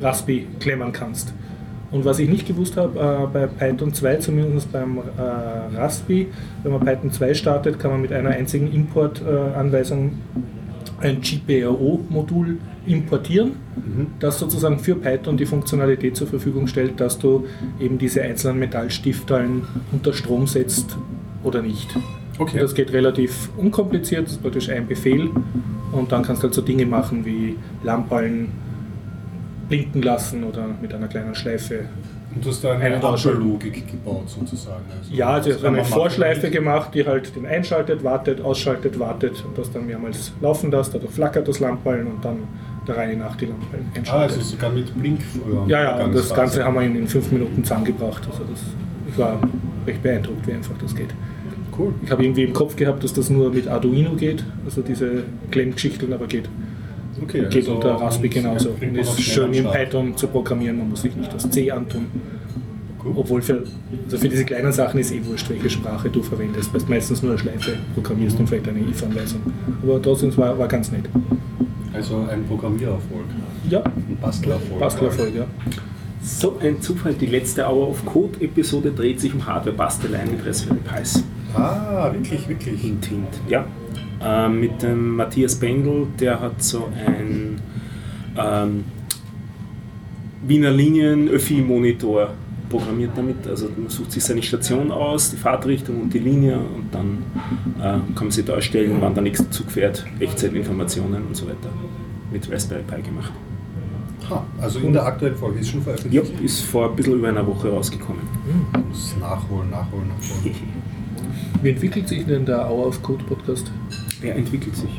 Raspi 0.00 0.46
klemmern 0.58 0.92
kannst. 0.92 1.32
Und 1.90 2.04
was 2.04 2.18
ich 2.20 2.28
nicht 2.28 2.46
gewusst 2.46 2.76
habe, 2.76 2.98
äh, 2.98 3.26
bei 3.32 3.46
Python 3.46 3.92
2, 3.92 4.16
zumindest 4.16 4.70
beim 4.70 4.98
äh, 4.98 5.76
Raspi, 5.76 6.28
wenn 6.62 6.72
man 6.72 6.84
Python 6.84 7.10
2 7.10 7.34
startet, 7.34 7.78
kann 7.78 7.90
man 7.90 8.02
mit 8.02 8.12
einer 8.12 8.30
einzigen 8.30 8.72
Import-Anweisung 8.72 10.12
ein 11.00 11.20
GPRO-Modul 11.20 12.58
importieren, 12.86 13.52
das 14.18 14.38
sozusagen 14.38 14.78
für 14.78 14.94
Python 14.94 15.36
die 15.36 15.46
Funktionalität 15.46 16.16
zur 16.16 16.26
Verfügung 16.26 16.66
stellt, 16.66 17.00
dass 17.00 17.18
du 17.18 17.46
eben 17.78 17.98
diese 17.98 18.22
einzelnen 18.22 18.58
Metallstifteln 18.58 19.62
unter 19.92 20.12
Strom 20.12 20.46
setzt 20.46 20.96
oder 21.42 21.62
nicht. 21.62 21.94
Okay. 22.38 22.58
Das 22.58 22.74
geht 22.74 22.92
relativ 22.92 23.50
unkompliziert, 23.56 24.24
das 24.24 24.32
ist 24.32 24.42
praktisch 24.42 24.70
ein 24.70 24.86
Befehl 24.86 25.30
und 25.92 26.12
dann 26.12 26.22
kannst 26.22 26.42
du 26.42 26.46
halt 26.46 26.54
so 26.54 26.62
Dinge 26.62 26.86
machen 26.86 27.24
wie 27.24 27.56
Lampen 27.82 28.48
blinken 29.68 30.02
lassen 30.02 30.44
oder 30.44 30.66
mit 30.80 30.92
einer 30.92 31.08
kleinen 31.08 31.34
Schleife. 31.34 31.84
Und 32.34 32.44
du 32.44 32.50
hast 32.50 32.62
da 32.62 32.72
Eine 32.74 32.84
eine 32.84 33.02
Abschaltlogik 33.04 33.90
gebaut 33.90 34.28
sozusagen. 34.28 34.84
Also 34.98 35.12
Ja, 35.12 35.30
also 35.30 35.48
das 35.50 35.58
ich 35.58 35.64
habe 35.64 35.68
eine 35.68 35.76
man 35.82 35.90
machen. 35.90 36.00
Vorschleife 36.00 36.50
gemacht, 36.50 36.94
die 36.94 37.04
halt 37.06 37.34
den 37.34 37.44
einschaltet, 37.46 38.04
wartet, 38.04 38.40
ausschaltet, 38.40 38.98
wartet 39.00 39.44
und 39.46 39.58
das 39.58 39.70
dann 39.72 39.86
mehrmals 39.86 40.32
laufen 40.40 40.70
lässt, 40.70 40.94
dadurch 40.94 41.10
flackert 41.12 41.48
das 41.48 41.58
Lampen 41.60 42.06
und 42.06 42.24
dann 42.24 42.36
der 42.86 42.96
Reihe 42.96 43.16
nach 43.16 43.34
die 43.36 43.46
Lampen 43.46 43.66
Ah, 43.72 43.98
einschaltet. 43.98 44.36
also 44.38 44.48
sogar 44.50 44.70
mit 44.70 44.94
Blink 45.00 45.20
früher. 45.22 45.64
ja, 45.66 45.82
ja, 45.98 46.04
und 46.04 46.14
das. 46.14 46.32
Ganze 46.32 46.64
haben 46.64 46.74
wir 46.74 46.82
in, 46.82 46.96
in 46.96 47.08
fünf 47.08 47.30
Minuten 47.32 47.64
zusammengebracht. 47.64 48.22
Also 48.30 48.44
das, 48.50 48.60
ich 49.08 49.18
war 49.18 49.38
recht 49.86 50.02
beeindruckt, 50.02 50.46
wie 50.46 50.52
einfach 50.52 50.74
das 50.80 50.94
geht. 50.94 51.10
Cool. 51.76 51.94
Ich 52.04 52.10
habe 52.10 52.22
irgendwie 52.24 52.44
im 52.44 52.52
Kopf 52.52 52.76
gehabt, 52.76 53.02
dass 53.04 53.12
das 53.12 53.28
nur 53.30 53.50
mit 53.52 53.66
Arduino 53.66 54.12
geht, 54.12 54.44
also 54.64 54.82
diese 54.82 55.24
Klemmgeschichten, 55.50 56.12
aber 56.12 56.26
geht, 56.26 56.48
Okay, 57.22 57.40
geht 57.50 57.56
also- 57.56 57.74
unter 57.74 57.94
Raspi 57.94 58.28
genauso. 58.28 58.70
Und 58.80 58.96
ist 58.96 59.20
schön 59.20 59.52
in. 59.52 59.64
Python 59.64 60.16
zu 60.16 60.26
programmieren, 60.28 60.78
man 60.78 60.90
muss 60.90 61.02
sich 61.02 61.14
nicht 61.14 61.32
das 61.32 61.48
C 61.50 61.70
antun. 61.70 62.06
Cool. 63.02 63.12
Obwohl 63.16 63.40
für, 63.40 63.64
also 64.04 64.18
für 64.18 64.28
diese 64.28 64.44
kleinen 64.44 64.72
Sachen 64.72 65.00
ist 65.00 65.10
eh 65.10 65.24
wurscht, 65.24 65.48
welche 65.48 65.70
Sprache 65.70 66.10
du 66.10 66.22
verwendest, 66.22 66.72
weil 66.74 66.80
du 66.82 66.86
meistens 66.90 67.22
nur 67.22 67.32
eine 67.32 67.38
Schleife 67.40 67.72
programmierst 67.94 68.38
und 68.38 68.46
vielleicht 68.46 68.68
eine 68.68 68.80
if-Anweisung. 68.80 69.40
Aber 69.82 70.02
trotzdem 70.02 70.36
war, 70.36 70.58
war 70.58 70.68
ganz 70.68 70.92
nett. 70.92 71.04
Also 71.94 72.26
ein 72.30 72.44
Programmiererfolg. 72.46 73.24
Ja, 73.70 73.80
Ein 73.82 74.18
Bastelerfolg. 74.20 74.80
Bastelerfolg, 74.80 75.34
ja. 75.34 75.46
So 76.22 76.58
ein 76.60 76.80
Zufall, 76.82 77.14
die 77.14 77.26
letzte 77.26 77.64
Hour 77.66 77.88
of 77.88 78.04
Code-Episode 78.04 78.90
dreht 78.90 79.18
sich 79.20 79.32
um 79.32 79.46
Hardware-Basteleien 79.46 80.30
mit 80.32 80.46
Raspberry 80.46 80.80
Pis. 80.80 81.24
Ah, 81.54 82.10
wirklich, 82.12 82.46
wirklich. 82.48 82.80
Hint, 82.82 83.06
hint. 83.06 83.26
Ja. 83.48 83.64
Ähm, 84.22 84.60
mit 84.60 84.82
dem 84.82 85.16
Matthias 85.16 85.54
Bendel, 85.56 86.06
der 86.18 86.40
hat 86.40 86.62
so 86.62 86.88
ein 87.06 87.60
ähm, 88.38 88.84
Wiener 90.46 90.70
Linien 90.70 91.28
Öffi-Monitor 91.28 92.34
programmiert 92.68 93.12
damit. 93.16 93.46
Also 93.46 93.68
man 93.76 93.88
sucht 93.88 94.12
sich 94.12 94.22
seine 94.22 94.42
Station 94.42 94.90
aus, 94.90 95.30
die 95.30 95.36
Fahrtrichtung 95.36 96.00
und 96.02 96.14
die 96.14 96.18
Linie 96.18 96.58
und 96.58 96.92
dann 96.92 97.18
äh, 97.78 97.82
kann 98.14 98.24
man 98.26 98.30
sich 98.30 98.44
darstellen, 98.44 98.96
wann 99.00 99.14
der 99.14 99.22
nächste 99.22 99.48
Zug 99.50 99.70
fährt, 99.70 100.04
Echtzeitinformationen 100.20 101.26
und 101.26 101.36
so 101.36 101.46
weiter. 101.46 101.70
Mit 102.32 102.50
Raspberry 102.50 102.82
Pi 102.82 103.02
gemacht. 103.02 103.32
Ha, 104.28 104.44
also 104.60 104.78
in 104.78 104.92
der 104.92 105.04
aktuellen 105.04 105.34
Folge 105.34 105.58
ist 105.58 105.70
schon 105.70 105.80
Ja, 105.80 105.84
veröffentlicht. 105.84 106.40
ist 106.40 106.60
vor 106.60 106.90
ein 106.90 106.96
bisschen 106.96 107.14
über 107.14 107.28
einer 107.28 107.44
Woche 107.46 107.68
rausgekommen. 107.70 108.22
Ich 108.76 108.86
muss 108.86 109.16
nachholen, 109.18 109.70
nachholen, 109.70 110.08
nachholen. 110.08 110.54
Wie 111.62 111.70
entwickelt 111.70 112.06
sich 112.08 112.24
denn 112.24 112.46
der 112.46 112.70
Hour 112.70 112.86
of 112.86 113.02
Code 113.02 113.24
Podcast? 113.24 113.70
Er 114.22 114.36
entwickelt 114.36 114.76
sich. 114.76 114.90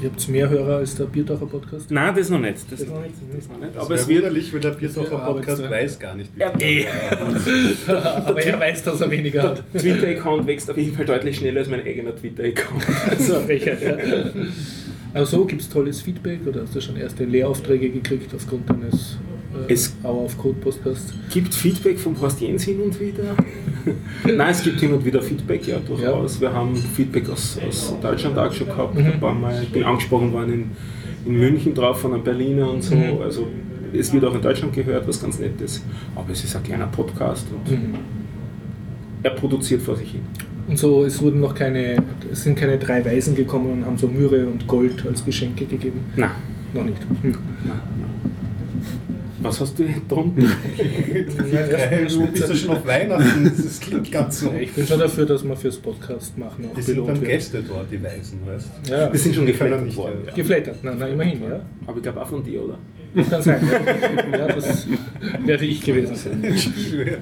Ihr 0.00 0.10
habt 0.10 0.28
mehr 0.28 0.48
Hörer 0.48 0.76
als 0.76 0.94
der 0.94 1.04
Bierdacher 1.06 1.46
Podcast? 1.46 1.90
Nein, 1.90 2.14
das 2.14 2.30
noch 2.30 2.38
nicht. 2.38 2.70
Das, 2.70 2.78
Das 2.78 2.88
noch 2.88 3.02
nicht. 3.02 3.14
Das 3.36 3.48
noch 3.48 3.58
nicht. 3.58 3.74
Aber 3.74 3.84
Aber 3.86 3.94
es 3.96 4.06
wird. 4.06 4.18
wunderlich, 4.20 4.52
wenn 4.52 4.60
der 4.60 4.70
Biertocher 4.70 5.10
Ja, 5.12 5.18
Podcast 5.32 5.70
weiß 5.70 5.98
gar 5.98 6.14
nicht, 6.14 6.30
wie 6.36 6.40
Ja. 6.40 6.52
Aber 8.24 8.40
er 8.40 8.60
weiß, 8.60 8.84
dass 8.84 9.00
er 9.00 9.10
weniger 9.10 9.42
hat. 9.42 9.64
Twitter-Account 9.76 10.46
wächst 10.46 10.70
auf 10.70 10.76
jeden 10.76 10.94
Fall 10.94 11.04
deutlich 11.04 11.38
schneller 11.38 11.58
als 11.60 11.68
mein 11.68 11.84
eigener 11.84 12.14
Twitter-Account. 12.14 12.86
Also, 13.10 13.40
ja. 13.48 14.30
Also 15.14 15.44
gibt 15.46 15.62
es 15.62 15.68
tolles 15.68 16.00
Feedback 16.02 16.46
oder 16.46 16.62
hast 16.62 16.76
du 16.76 16.80
schon 16.80 16.96
erste 16.96 17.24
Lehraufträge 17.24 17.90
gekriegt 17.90 18.32
aufgrund 18.36 18.70
deines 18.70 19.18
Es- 19.68 19.94
Hour 20.02 20.24
of 20.24 20.36
Code 20.38 20.56
Podcasts? 20.60 21.12
Gibt 21.32 21.54
Feedback 21.54 21.98
vom 21.98 22.18
Horst 22.20 22.40
Jens 22.40 22.64
hin 22.64 22.80
und 22.80 22.98
wieder? 23.00 23.34
Nein, 24.24 24.50
es 24.50 24.62
gibt 24.62 24.80
hin 24.80 24.92
und 24.92 25.04
wieder 25.04 25.22
Feedback, 25.22 25.66
ja, 25.66 25.78
durchaus. 25.78 26.40
Wir 26.40 26.52
haben 26.52 26.76
Feedback 26.76 27.28
aus, 27.30 27.58
aus 27.66 27.94
Deutschland 28.02 28.36
auch 28.38 28.52
schon 28.52 28.66
gehabt. 28.66 28.94
Mhm. 28.94 29.06
Ein 29.06 29.20
paar 29.20 29.34
Mal. 29.34 29.62
Ich 29.62 29.72
bin 29.72 29.84
angesprochen 29.84 30.32
worden 30.32 30.52
in, 30.52 31.32
in 31.32 31.38
München 31.40 31.74
drauf 31.74 32.00
von 32.00 32.12
einem 32.14 32.22
Berliner 32.22 32.70
und 32.70 32.82
so. 32.82 32.94
Mhm. 32.94 33.22
Also 33.22 33.46
es 33.92 34.12
wird 34.12 34.24
auch 34.24 34.34
in 34.34 34.42
Deutschland 34.42 34.74
gehört, 34.74 35.08
was 35.08 35.20
ganz 35.20 35.38
nett 35.38 35.58
ist. 35.60 35.82
Aber 36.14 36.30
es 36.30 36.44
ist 36.44 36.54
ein 36.54 36.62
kleiner 36.62 36.86
Podcast 36.88 37.46
und 37.50 37.70
Mhm. 37.70 37.94
er 39.22 39.30
produziert 39.30 39.80
vor 39.82 39.96
sich 39.96 40.10
hin. 40.12 40.20
Und 40.68 40.78
so, 40.78 41.04
es 41.04 41.20
wurden 41.22 41.40
noch 41.40 41.54
keine, 41.54 41.96
es 42.30 42.44
sind 42.44 42.54
keine 42.58 42.76
drei 42.76 43.02
Weisen 43.02 43.34
gekommen 43.34 43.70
und 43.72 43.86
haben 43.86 43.96
so 43.96 44.06
Myrrhe 44.06 44.46
und 44.46 44.66
Gold 44.66 45.06
als 45.06 45.24
Geschenke 45.24 45.64
gegeben. 45.64 46.00
Nein. 46.14 46.30
Noch 46.74 46.84
nicht. 46.84 46.98
Hm. 47.22 47.32
Was 49.40 49.60
hast 49.60 49.78
du? 49.78 49.84
Hey, 49.84 50.02
du 52.08 52.26
bist 52.26 52.48
ja 52.48 52.54
schon 52.56 52.70
auf 52.70 52.84
Weihnachten, 52.86 53.52
das 53.56 53.78
klingt 53.78 54.10
ganz 54.10 54.40
so. 54.40 54.52
Ich 54.52 54.72
bin 54.72 54.86
schon 54.86 54.98
dafür, 54.98 55.26
dass 55.26 55.44
wir 55.44 55.54
fürs 55.54 55.76
Podcast 55.76 56.36
machen 56.36 56.66
auch 56.70 56.74
Die 56.74 56.82
sind 56.82 56.96
dann 56.96 57.04
belohnt 57.06 57.20
wird. 57.20 57.30
Gäste 57.30 57.62
dort, 57.62 57.86
die 57.90 58.02
Weisen, 58.02 58.40
weißt 58.44 58.68
du? 58.86 58.92
Ja, 58.92 59.12
Wir 59.12 59.18
sind 59.18 59.34
schon 59.36 59.46
geflattert 59.46 59.84
nicht, 59.84 59.96
worden. 59.96 60.22
ja. 60.26 60.32
geflattert. 60.34 60.78
Na, 60.82 60.94
na, 60.98 61.06
immerhin, 61.06 61.42
ja. 61.42 61.60
Aber 61.86 61.96
ich 61.98 62.02
glaube 62.02 62.20
auch 62.20 62.28
von 62.28 62.42
dir, 62.42 62.64
oder? 62.64 62.78
Kann 63.30 63.42
sein. 63.42 63.60
Ja, 64.32 64.38
ja 64.38 64.46
das 64.48 64.86
werde 65.44 65.64
ich 65.64 65.82
gewesen 65.82 66.14
sein. 66.16 66.42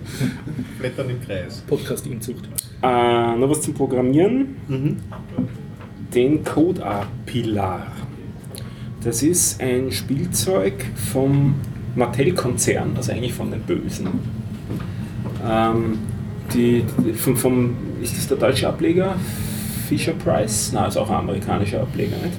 Blättern 0.79 1.11
im 1.11 1.21
Kreis. 1.21 1.63
Podcast-Inzucht. 1.67 2.49
Äh, 2.83 2.87
noch 3.37 3.51
was 3.51 3.61
zum 3.61 3.75
Programmieren. 3.75 4.57
Mhm. 4.69 4.97
Den 6.15 6.43
Coda-Pilar. 6.45 7.93
Das 9.05 9.23
ist 9.23 9.61
ein 9.61 9.93
Spielzeug 9.93 10.73
vom 11.13 11.55
Mattel-Konzern, 11.97 12.93
also 12.97 13.13
eigentlich 13.13 13.33
von 13.33 13.51
den 13.51 13.61
Bösen. 13.61 14.09
Ähm, 15.47 15.99
die, 16.55 16.85
die, 17.05 17.13
vom, 17.13 17.37
vom, 17.37 17.77
ist 18.03 18.17
das 18.17 18.29
der 18.29 18.37
deutsche 18.37 18.69
Ableger? 18.69 19.17
Fisher 19.89 20.13
Price? 20.13 20.73
Nein, 20.73 20.89
ist 20.89 20.97
auch 20.97 21.11
ein 21.11 21.17
amerikanischer 21.17 21.81
Ableger, 21.81 22.17
nicht? 22.23 22.39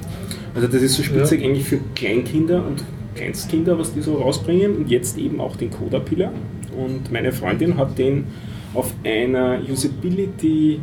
Also 0.55 0.67
das 0.67 0.81
ist 0.81 0.95
so 0.95 1.03
Spielzeug 1.03 1.43
eigentlich 1.43 1.65
für 1.65 1.79
Kleinkinder 1.95 2.65
und 2.65 2.83
Kleinstkinder, 3.15 3.77
was 3.77 3.93
die 3.93 4.01
so 4.01 4.15
rausbringen 4.15 4.75
und 4.75 4.89
jetzt 4.89 5.17
eben 5.17 5.39
auch 5.41 5.55
den 5.55 5.71
Coda-Pilar. 5.71 6.31
Und 6.77 7.11
meine 7.11 7.31
Freundin 7.31 7.77
hat 7.77 7.97
den 7.97 8.25
auf 8.73 8.93
einer 9.03 9.59
Usability 9.69 10.79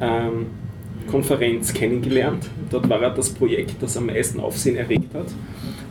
ähm, 0.00 0.46
Konferenz 1.10 1.72
kennengelernt. 1.74 2.48
Dort 2.70 2.88
war 2.88 3.02
er 3.02 3.10
das 3.10 3.30
Projekt, 3.30 3.82
das 3.82 3.96
am 3.96 4.06
meisten 4.06 4.40
Aufsehen 4.40 4.76
erregt 4.76 5.14
hat. 5.14 5.26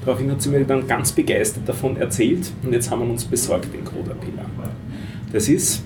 Daraufhin 0.05 0.31
hat 0.31 0.41
sie 0.41 0.49
mir 0.49 0.63
dann 0.65 0.87
ganz 0.87 1.11
begeistert 1.11 1.67
davon 1.67 1.97
erzählt 1.97 2.51
und 2.63 2.73
jetzt 2.73 2.89
haben 2.89 3.01
wir 3.01 3.09
uns 3.09 3.25
besorgt 3.25 3.73
den 3.73 3.85
Coda 3.85 4.15
Pillar. 4.15 4.45
Das 5.31 5.47
ist 5.47 5.83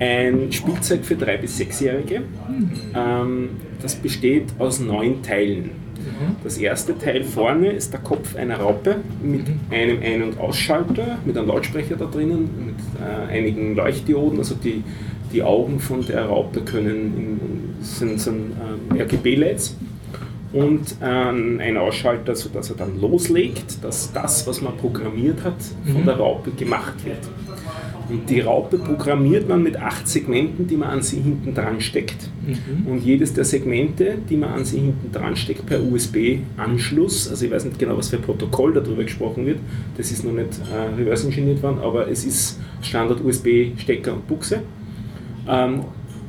ein 0.00 0.52
Spielzeug 0.52 1.04
für 1.04 1.14
3- 1.14 1.38
bis 1.38 1.58
6-Jährige. 1.58 2.22
Ähm, 2.94 3.50
das 3.82 3.96
besteht 3.96 4.44
aus 4.58 4.78
neun 4.80 5.22
Teilen. 5.22 5.70
Das 6.44 6.58
erste 6.58 6.96
Teil 6.96 7.24
vorne 7.24 7.70
ist 7.72 7.92
der 7.92 8.00
Kopf 8.00 8.36
einer 8.36 8.56
Raupe 8.58 8.96
mit 9.22 9.42
einem 9.70 10.02
Ein- 10.02 10.22
und 10.22 10.38
Ausschalter, 10.38 11.18
mit 11.24 11.36
einem 11.36 11.48
Lautsprecher 11.48 11.96
da 11.96 12.06
drinnen, 12.06 12.48
mit 12.66 12.76
äh, 13.00 13.32
einigen 13.36 13.74
Leuchtdioden. 13.74 14.38
Also 14.38 14.54
die, 14.54 14.82
die 15.32 15.42
Augen 15.42 15.80
von 15.80 16.06
der 16.06 16.26
Raupe 16.26 16.60
können 16.62 16.96
in, 17.16 17.84
sind, 17.84 18.20
sind 18.20 18.52
ähm, 18.92 19.00
RGB-LEDs 19.00 19.76
und 20.52 20.96
ähm, 21.02 21.60
ein 21.62 21.76
Ausschalter, 21.76 22.34
sodass 22.34 22.70
er 22.70 22.76
dann 22.76 23.00
loslegt, 23.00 23.84
dass 23.84 24.12
das, 24.12 24.46
was 24.46 24.62
man 24.62 24.76
programmiert 24.76 25.44
hat, 25.44 25.56
von 25.92 26.04
der 26.04 26.16
Raupe 26.16 26.50
gemacht 26.52 27.04
wird. 27.04 27.18
Und 28.08 28.30
die 28.30 28.40
Raupe 28.40 28.78
programmiert 28.78 29.46
man 29.48 29.62
mit 29.62 29.76
acht 29.76 30.08
Segmenten, 30.08 30.66
die 30.66 30.76
man 30.76 30.88
an 30.88 31.02
sie 31.02 31.20
hinten 31.20 31.54
dran 31.54 31.80
steckt. 31.80 32.30
Und 32.86 33.04
jedes 33.04 33.34
der 33.34 33.44
Segmente, 33.44 34.16
die 34.30 34.38
man 34.38 34.50
an 34.50 34.64
sie 34.64 34.78
hinten 34.78 35.12
dran 35.12 35.36
steckt, 35.36 35.66
per 35.66 35.82
USB-Anschluss, 35.82 37.28
also 37.28 37.44
ich 37.44 37.50
weiß 37.50 37.66
nicht 37.66 37.78
genau, 37.78 37.98
was 37.98 38.08
für 38.08 38.16
ein 38.16 38.22
Protokoll 38.22 38.72
darüber 38.72 39.04
gesprochen 39.04 39.44
wird, 39.44 39.58
das 39.98 40.10
ist 40.10 40.24
noch 40.24 40.32
nicht 40.32 40.58
äh, 40.72 40.98
reverse 40.98 41.26
engineert 41.26 41.62
worden, 41.62 41.80
aber 41.82 42.08
es 42.08 42.24
ist 42.24 42.58
Standard 42.80 43.22
USB-Stecker 43.22 44.14
und 44.14 44.26
Buchse. 44.26 44.62
Ähm, 45.46 45.80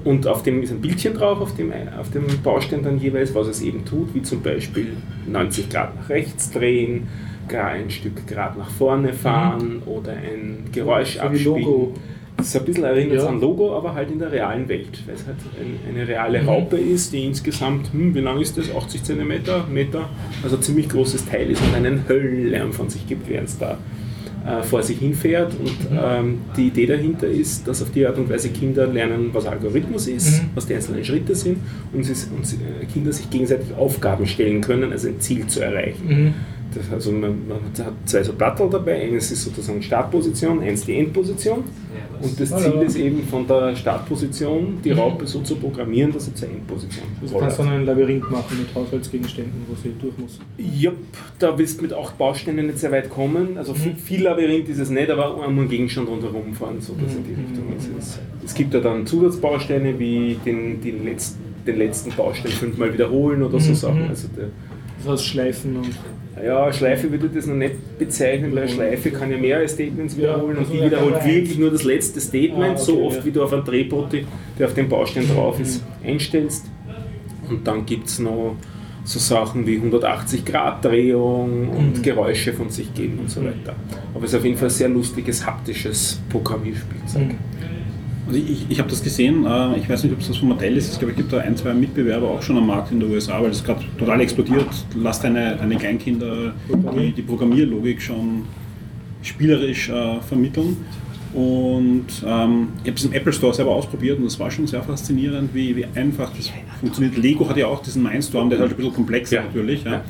und 0.09 0.25
auf 0.25 0.41
dem 0.41 0.63
ist 0.63 0.71
ein 0.71 0.81
Bildchen 0.81 1.13
drauf, 1.13 1.39
auf 1.39 1.55
dem, 1.55 1.71
auf 1.99 2.09
dem 2.09 2.25
Baustein 2.43 2.81
dann 2.83 2.97
jeweils, 2.99 3.35
was 3.35 3.47
es 3.47 3.61
eben 3.61 3.85
tut, 3.85 4.13
wie 4.15 4.23
zum 4.23 4.41
Beispiel 4.41 4.87
90 5.27 5.69
Grad 5.69 5.95
nach 5.95 6.09
rechts 6.09 6.49
drehen, 6.51 7.07
ein 7.47 7.89
Stück 7.91 8.25
Grad 8.27 8.57
nach 8.57 8.69
vorne 8.71 9.13
fahren 9.13 9.81
oder 9.85 10.11
ein 10.13 10.65
Geräusch 10.71 11.15
So 11.15 11.21
abspielen. 11.21 11.61
Logo. 11.63 11.93
Das 12.37 12.47
ist 12.47 12.55
ein 12.57 12.65
bisschen 12.65 12.83
erinnert 12.85 13.17
Ja. 13.17 13.25
an 13.27 13.39
Logo, 13.41 13.75
aber 13.75 13.93
halt 13.93 14.09
in 14.11 14.17
der 14.19 14.31
realen 14.31 14.67
Welt, 14.69 15.03
weil 15.05 15.15
es 15.15 15.25
halt 15.27 15.37
ein, 15.59 15.77
eine 15.93 16.07
reale 16.07 16.41
Mhm. 16.41 16.47
Raupe 16.49 16.77
ist, 16.77 17.11
die 17.13 17.25
insgesamt, 17.25 17.91
hm, 17.93 18.15
wie 18.15 18.19
lang 18.21 18.39
ist 18.39 18.57
das? 18.57 18.73
80 18.73 19.03
cm, 19.03 19.27
Meter, 19.71 20.09
also 20.41 20.57
ziemlich 20.57 20.87
großes 20.89 21.25
Teil 21.25 21.51
ist 21.51 21.61
und 21.61 21.75
einen 21.75 22.05
Höllenlärm 22.07 22.71
von 22.71 22.89
sich 22.89 23.05
gibt, 23.07 23.27
während 23.29 23.49
es 23.49 23.57
da 23.59 23.77
äh, 24.46 24.63
vor 24.63 24.81
sich 24.84 25.00
hinfährt. 25.00 25.53
Und 25.60 25.77
ähm, 25.91 26.39
die 26.55 26.67
Idee 26.67 26.86
dahinter 26.86 27.27
ist, 27.27 27.67
dass 27.67 27.81
auf 27.81 27.91
die 27.91 28.05
Art 28.05 28.17
und 28.17 28.29
Weise 28.29 28.50
Kinder 28.50 28.88
lernen, 28.88 29.29
was 29.34 29.46
Algorithmus 29.46 30.08
ist, 30.08 30.41
Mhm. 30.41 30.50
was 30.55 30.65
die 30.67 30.75
einzelnen 30.75 31.03
Schritte 31.03 31.36
sind 31.36 31.58
und, 31.93 32.03
sie, 32.03 32.13
und 32.36 32.46
sie, 32.46 32.58
äh, 32.58 32.86
Kinder 32.86 33.12
sich 33.12 33.29
gegenseitig 33.29 33.74
Aufgaben 33.77 34.25
stellen 34.27 34.62
können, 34.62 34.91
also 34.91 35.08
ein 35.08 35.19
Ziel 35.19 35.48
zu 35.48 35.62
erreichen. 35.62 36.08
Mhm. 36.08 36.34
Das, 36.75 36.91
also 36.91 37.11
man, 37.11 37.47
man 37.47 37.57
hat 37.83 37.93
zwei 38.05 38.21
so 38.23 38.33
Plattel 38.33 38.69
dabei, 38.69 39.01
eines 39.01 39.31
ist 39.31 39.43
sozusagen 39.43 39.81
Startposition, 39.81 40.61
eins 40.61 40.85
die 40.85 40.97
Endposition. 40.99 41.63
Und 42.21 42.39
das 42.39 42.49
Ziel 42.49 42.57
Hallo. 42.73 42.81
ist 42.81 42.95
eben 42.97 43.23
von 43.23 43.47
der 43.47 43.75
Startposition 43.75 44.77
die 44.83 44.91
Raupe 44.91 45.25
so 45.25 45.39
zu 45.41 45.55
programmieren, 45.55 46.11
dass 46.11 46.25
sie 46.25 46.33
zur 46.33 46.49
Endposition 46.49 47.05
Also 47.21 47.33
du 47.33 47.39
kannst 47.39 47.59
dann 47.59 47.69
ein 47.69 47.85
Labyrinth 47.85 48.29
machen 48.29 48.59
mit 48.59 48.75
Haushaltsgegenständen, 48.75 49.53
wo 49.67 49.75
sie 49.81 49.93
durch 49.99 50.17
muss. 50.17 50.38
Jupp, 50.57 50.97
da 51.39 51.57
wirst 51.57 51.79
du 51.79 51.83
mit 51.83 51.93
acht 51.93 52.17
Bausteinen 52.17 52.67
nicht 52.67 52.77
sehr 52.79 52.91
weit 52.91 53.09
kommen. 53.09 53.57
Also 53.57 53.73
viel, 53.73 53.95
viel 53.95 54.23
Labyrinth 54.23 54.67
ist 54.69 54.79
es 54.79 54.89
nicht, 54.89 55.09
aber 55.09 55.35
einmal 55.35 55.61
einen 55.61 55.69
Gegenstand 55.69 56.09
rundherum 56.09 56.53
fahren, 56.53 56.81
so 56.81 56.93
dass 56.93 57.15
in 57.15 57.23
die 57.23 57.33
Richtung 57.33 57.73
ist 57.77 57.89
es. 57.97 58.19
Es 58.45 58.53
gibt 58.53 58.73
ja 58.73 58.79
dann 58.81 59.05
Zusatzbausteine 59.07 59.97
wie 59.97 60.38
den, 60.45 60.81
die 60.81 60.91
letzten, 60.91 61.39
den 61.65 61.77
letzten 61.77 62.11
Baustein 62.11 62.51
fünfmal 62.51 62.93
wiederholen 62.93 63.41
oder 63.43 63.59
so 63.59 63.71
Mhm, 63.71 63.75
Sachen. 63.75 64.03
mhm. 64.03 64.09
Also 64.09 64.27
der, 64.38 64.49
Das 65.03 65.13
heißt 65.13 65.25
Schleifen 65.25 65.77
und. 65.77 65.88
Ja, 66.43 66.72
Schleife 66.74 67.12
würde 67.12 67.27
ich 67.27 67.34
das 67.34 67.46
noch 67.48 67.55
nicht 67.55 67.98
bezeichnen, 67.98 68.55
weil 68.55 68.67
Schleife 68.69 69.12
kann 69.12 69.31
ja 69.31 69.38
mehrere 69.38 69.67
Statements 69.67 70.15
Ja, 70.15 70.22
wiederholen 70.36 70.58
also 70.58 70.72
und 70.72 70.74
die 70.74 70.79
ja, 70.79 70.86
wiederholt 70.86 71.25
wirklich 71.25 71.58
nur 71.58 71.72
das 71.72 71.84
letzte 71.84 72.19
Statement, 72.22 72.63
Ah, 72.63 72.72
okay, 72.74 72.81
so 72.84 73.03
oft 73.03 73.15
ja. 73.17 73.22
Mhm. 73.22 73.25
wie 73.25 73.31
du 73.31 73.43
auf 73.43 73.53
einen 73.53 73.63
Drehbote, 73.65 74.24
der 74.58 74.67
auf 74.67 74.74
dem 74.74 74.88
Baustein 74.89 75.27
drauf 75.27 75.60
ist, 75.60 75.84
einstellst. 76.03 76.65
Und 77.50 77.67
dann 77.67 77.86
gibt 77.86 78.08
es 78.08 78.19
noch 78.19 78.55
so 79.05 79.17
Sachen 79.17 79.65
wie 79.65 79.75
180 79.77 80.46
Grad 80.46 80.86
Drehung 80.86 81.69
und 81.69 81.98
Mhm. 81.98 82.01
Geräusche 82.03 82.53
von 82.53 82.69
sich 82.69 82.93
geben 82.93 83.19
und 83.19 83.29
so 83.31 83.41
weiter. 83.43 83.75
Aber 84.13 84.24
es 84.25 84.31
ist 84.34 84.38
auf 84.39 84.46
jeden 84.46 84.58
Fall 84.58 84.67
ein 84.67 84.72
sehr 84.72 84.89
lustiges 84.89 85.46
haptisches 85.46 86.19
Programmierspielzeug. 86.29 87.29
Mhm. 87.29 87.36
Also 88.29 88.41
ich, 88.48 88.63
ich 88.69 88.77
habe 88.79 88.88
das 88.88 89.01
gesehen, 89.03 89.43
äh, 89.43 89.77
ich 89.79 89.89
weiß 89.89 90.03
nicht, 90.03 90.13
ob 90.13 90.19
es 90.19 90.27
das 90.27 90.38
vom 90.38 90.50
Modell 90.50 90.77
ist, 90.77 90.93
ich 90.93 91.00
glaube, 91.00 91.13
es 91.13 91.17
gibt 91.17 91.33
da 91.33 91.39
ein, 91.39 91.57
zwei 91.57 91.74
Mitbewerber 91.74 92.29
auch 92.29 92.43
schon 92.43 92.57
am 92.57 92.67
Markt 92.67 92.91
in 92.91 93.00
der 93.00 93.09
USA, 93.09 93.41
weil 93.41 93.50
das 93.50 93.63
gerade 93.63 93.83
total 93.98 94.21
explodiert. 94.21 94.67
Lass 94.95 95.19
deine, 95.19 95.55
deine 95.55 95.77
Kleinkinder 95.77 96.53
die, 96.95 97.12
die 97.12 97.21
Programmierlogik 97.24 98.00
schon 98.00 98.43
spielerisch 99.24 99.89
äh, 99.89 100.21
vermitteln. 100.21 100.77
Und 101.33 102.05
ähm, 102.24 102.67
ich 102.83 102.89
habe 102.89 102.98
es 102.98 103.05
im 103.05 103.13
Apple 103.13 103.33
Store 103.33 103.51
selber 103.53 103.71
ausprobiert 103.71 104.19
und 104.19 104.25
das 104.25 104.39
war 104.39 104.51
schon 104.51 104.67
sehr 104.67 104.83
faszinierend, 104.83 105.50
wie, 105.55 105.75
wie 105.75 105.86
einfach 105.95 106.31
das 106.38 106.51
funktioniert. 106.79 107.17
Lego 107.17 107.50
hat 107.50 107.57
ja 107.57 107.65
auch 107.65 107.81
diesen 107.81 108.03
Mindstorm, 108.03 108.50
der 108.50 108.57
ist 108.57 108.62
halt 108.62 108.71
ein 108.74 108.77
bisschen 108.77 108.93
komplexer 108.93 109.36
Ja. 109.38 109.43
natürlich. 109.43 109.83
Ja. 109.83 110.03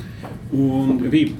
Und 0.52 1.10
wie 1.10 1.24
ähm, 1.24 1.34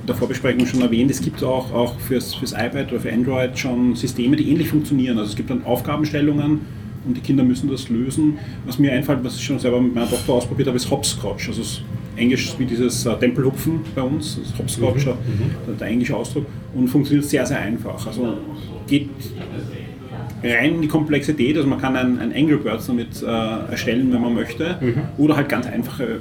in 0.00 0.06
der 0.06 0.14
Vorbesprechung 0.14 0.66
schon 0.66 0.82
erwähnt, 0.82 1.10
es 1.10 1.20
gibt 1.20 1.42
auch, 1.42 1.72
auch 1.72 1.98
fürs, 2.00 2.34
fürs 2.34 2.52
iPad 2.52 2.92
oder 2.92 3.00
für 3.00 3.12
Android 3.12 3.58
schon 3.58 3.94
Systeme, 3.94 4.36
die 4.36 4.50
ähnlich 4.50 4.68
funktionieren. 4.68 5.18
Also 5.18 5.30
es 5.30 5.36
gibt 5.36 5.50
dann 5.50 5.64
Aufgabenstellungen 5.64 6.60
und 7.06 7.16
die 7.16 7.20
Kinder 7.20 7.44
müssen 7.44 7.70
das 7.70 7.88
lösen. 7.88 8.38
Was 8.66 8.78
mir 8.78 8.92
einfällt, 8.92 9.22
was 9.22 9.36
ich 9.36 9.44
schon 9.44 9.58
selber 9.58 9.80
mit 9.80 9.94
meiner 9.94 10.08
Tochter 10.08 10.32
ausprobiert 10.34 10.68
habe, 10.68 10.76
ist 10.76 10.90
Hopscotch. 10.90 11.48
Also 11.48 11.62
es 11.62 11.82
Englisch 12.16 12.54
wie 12.58 12.64
dieses 12.64 13.06
äh, 13.06 13.16
Tempelhupfen 13.16 13.80
bei 13.94 14.02
uns, 14.02 14.38
das 14.40 14.56
Hopscotch, 14.58 15.04
der, 15.04 15.16
der 15.78 15.86
englische 15.88 16.16
Ausdruck, 16.16 16.46
und 16.74 16.88
funktioniert 16.88 17.26
sehr, 17.26 17.44
sehr 17.44 17.58
einfach. 17.58 18.06
Also 18.06 18.38
geht 18.86 19.08
rein 20.42 20.76
in 20.76 20.82
die 20.82 20.88
Komplexität, 20.88 21.56
also 21.56 21.68
man 21.68 21.80
kann 21.80 21.96
ein, 21.96 22.18
ein 22.18 22.32
Angry 22.32 22.56
Birds 22.56 22.86
damit 22.86 23.22
äh, 23.22 23.26
erstellen, 23.26 24.12
wenn 24.12 24.20
man 24.20 24.34
möchte, 24.34 24.78
oder 25.18 25.36
halt 25.36 25.48
ganz 25.48 25.66
einfache 25.66 26.20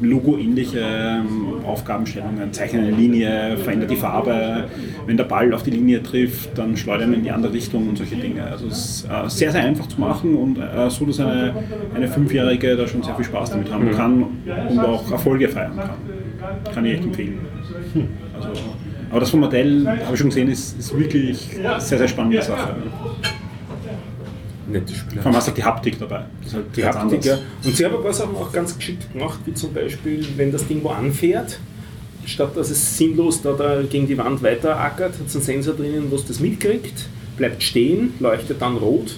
Logo-ähnliche 0.00 0.80
ähm, 0.80 1.64
Aufgabenstellungen, 1.64 2.52
zeichne 2.52 2.80
eine 2.80 2.90
Linie, 2.90 3.56
verändert 3.58 3.90
die 3.90 3.96
Farbe, 3.96 4.64
wenn 5.06 5.16
der 5.16 5.24
Ball 5.24 5.52
auf 5.54 5.62
die 5.62 5.70
Linie 5.70 6.02
trifft, 6.02 6.56
dann 6.58 6.76
schleudern 6.76 7.10
wir 7.10 7.18
in 7.18 7.24
die 7.24 7.30
andere 7.30 7.52
Richtung 7.52 7.88
und 7.88 7.98
solche 7.98 8.16
Dinge. 8.16 8.44
Also 8.44 8.66
es 8.66 8.78
ist 8.78 9.04
äh, 9.04 9.28
sehr, 9.28 9.52
sehr 9.52 9.62
einfach 9.62 9.86
zu 9.86 10.00
machen 10.00 10.34
und 10.34 10.58
äh, 10.58 10.90
so, 10.90 11.04
dass 11.04 11.20
eine, 11.20 11.54
eine 11.94 12.08
Fünfjährige 12.08 12.76
da 12.76 12.86
schon 12.86 13.02
sehr 13.02 13.14
viel 13.14 13.24
Spaß 13.24 13.50
damit 13.50 13.72
haben 13.72 13.90
kann 13.92 14.24
und 14.68 14.78
auch 14.80 15.10
Erfolge 15.10 15.48
feiern 15.48 15.76
kann. 15.76 16.74
Kann 16.74 16.84
ich 16.84 16.94
echt 16.94 17.04
empfehlen. 17.04 17.38
Also, 18.34 18.48
aber 19.10 19.20
das 19.20 19.30
vom 19.30 19.40
Modell, 19.40 19.86
habe 19.86 20.14
ich 20.14 20.18
schon 20.18 20.30
gesehen, 20.30 20.48
ist, 20.48 20.78
ist 20.78 20.98
wirklich 20.98 21.50
sehr, 21.78 21.98
sehr 21.98 22.08
spannende 22.08 22.40
Sache. 22.40 22.76
Nette 24.68 24.94
Spiele. 24.94 25.22
Vor 25.22 25.30
allem 25.30 25.36
hast 25.36 25.48
du 25.48 25.52
die 25.52 25.64
Haptik 25.64 25.98
dabei. 25.98 26.24
Halt 26.52 26.76
Die 26.76 26.84
Haptik, 26.84 27.24
ja. 27.24 27.38
Und 27.64 27.76
sie 27.76 27.84
haben 27.84 27.96
ein 27.96 28.02
paar 28.02 28.12
Sachen 28.12 28.36
auch 28.36 28.52
ganz 28.52 28.76
geschickt 28.76 29.12
gemacht, 29.12 29.40
wie 29.44 29.54
zum 29.54 29.72
Beispiel, 29.72 30.26
wenn 30.36 30.52
das 30.52 30.66
Ding 30.66 30.82
wo 30.82 30.90
anfährt, 30.90 31.58
statt 32.24 32.56
dass 32.56 32.70
es 32.70 32.96
sinnlos 32.96 33.42
da, 33.42 33.52
da 33.52 33.82
gegen 33.82 34.06
die 34.06 34.16
Wand 34.18 34.42
weiterackert, 34.42 35.18
hat 35.18 35.26
es 35.26 35.34
einen 35.34 35.44
Sensor 35.44 35.74
drinnen, 35.74 36.10
wo 36.10 36.16
es 36.16 36.24
das 36.24 36.40
mitkriegt, 36.40 37.08
bleibt 37.36 37.62
stehen, 37.62 38.14
leuchtet 38.20 38.62
dann 38.62 38.76
rot 38.76 39.16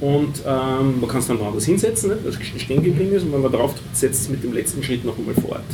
und 0.00 0.42
ähm, 0.46 1.00
man 1.00 1.08
kann 1.08 1.18
es 1.18 1.26
dann 1.26 1.40
woanders 1.40 1.64
hinsetzen, 1.64 2.10
dass 2.24 2.36
es 2.36 2.62
stehen 2.62 2.82
geblieben 2.84 3.12
ist 3.12 3.24
und 3.24 3.32
wenn 3.32 3.42
man 3.42 3.50
drauf 3.50 3.74
drückt, 3.74 3.96
setzt 3.96 4.22
es 4.22 4.28
mit 4.28 4.44
dem 4.44 4.52
letzten 4.52 4.82
Schritt 4.82 5.04
noch 5.04 5.18
einmal 5.18 5.34
fort. 5.34 5.64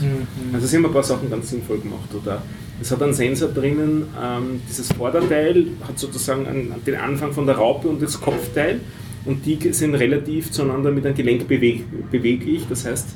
Also 0.52 0.66
sie 0.66 0.76
haben 0.76 0.86
ein 0.86 0.92
paar 0.92 1.02
Sachen 1.02 1.28
ganz 1.28 1.50
sinnvoll 1.50 1.78
gemacht. 1.78 2.08
Oder 2.14 2.42
es 2.80 2.90
hat 2.90 3.02
einen 3.02 3.12
Sensor 3.12 3.48
drinnen, 3.48 4.04
ähm, 4.20 4.62
dieses 4.68 4.92
Vorderteil 4.92 5.66
hat 5.86 5.98
sozusagen 5.98 6.46
einen, 6.46 6.74
den 6.86 6.94
Anfang 6.94 7.32
von 7.32 7.46
der 7.46 7.56
Raupe 7.56 7.86
und 7.88 8.00
das 8.00 8.18
Kopfteil 8.18 8.80
und 9.26 9.44
die 9.44 9.58
sind 9.72 9.94
relativ 9.94 10.50
zueinander 10.50 10.90
mit 10.90 11.04
einem 11.04 11.14
Gelenk 11.14 11.46
beweg 11.46 11.84
beweglich. 12.10 12.66
Das 12.68 12.86
heißt, 12.86 13.08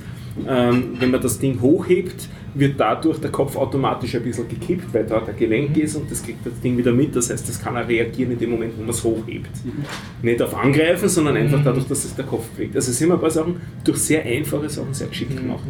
ähm, 0.46 0.96
wenn 0.98 1.10
man 1.10 1.22
das 1.22 1.38
Ding 1.38 1.60
hochhebt, 1.60 2.28
wird 2.58 2.78
dadurch 2.78 3.18
der 3.18 3.30
Kopf 3.30 3.56
automatisch 3.56 4.14
ein 4.14 4.22
bisschen 4.22 4.48
gekippt, 4.48 4.92
weil 4.92 5.04
da 5.04 5.20
der 5.20 5.34
Gelenk 5.34 5.76
ist 5.76 5.96
und 5.96 6.10
das 6.10 6.22
kriegt 6.22 6.44
das 6.44 6.58
Ding 6.60 6.76
wieder 6.76 6.92
mit. 6.92 7.14
Das 7.14 7.30
heißt, 7.30 7.48
das 7.48 7.60
kann 7.60 7.76
er 7.76 7.86
reagieren 7.86 8.32
in 8.32 8.38
dem 8.38 8.50
Moment, 8.50 8.72
wo 8.76 8.80
man 8.80 8.90
es 8.90 9.04
hochhebt. 9.04 9.50
Nicht 10.22 10.42
auf 10.42 10.56
Angreifen, 10.56 11.08
sondern 11.08 11.36
einfach 11.36 11.62
dadurch, 11.62 11.86
dass 11.86 12.04
es 12.04 12.14
der 12.14 12.24
Kopf 12.24 12.46
bewegt. 12.48 12.74
Also 12.74 12.90
es 12.90 12.98
sind 12.98 13.12
ein 13.12 13.20
paar 13.20 13.30
Sachen 13.30 13.56
durch 13.84 13.98
sehr 13.98 14.24
einfache 14.24 14.68
Sachen 14.68 14.92
sehr 14.92 15.08
geschickt 15.08 15.36
gemacht. 15.36 15.64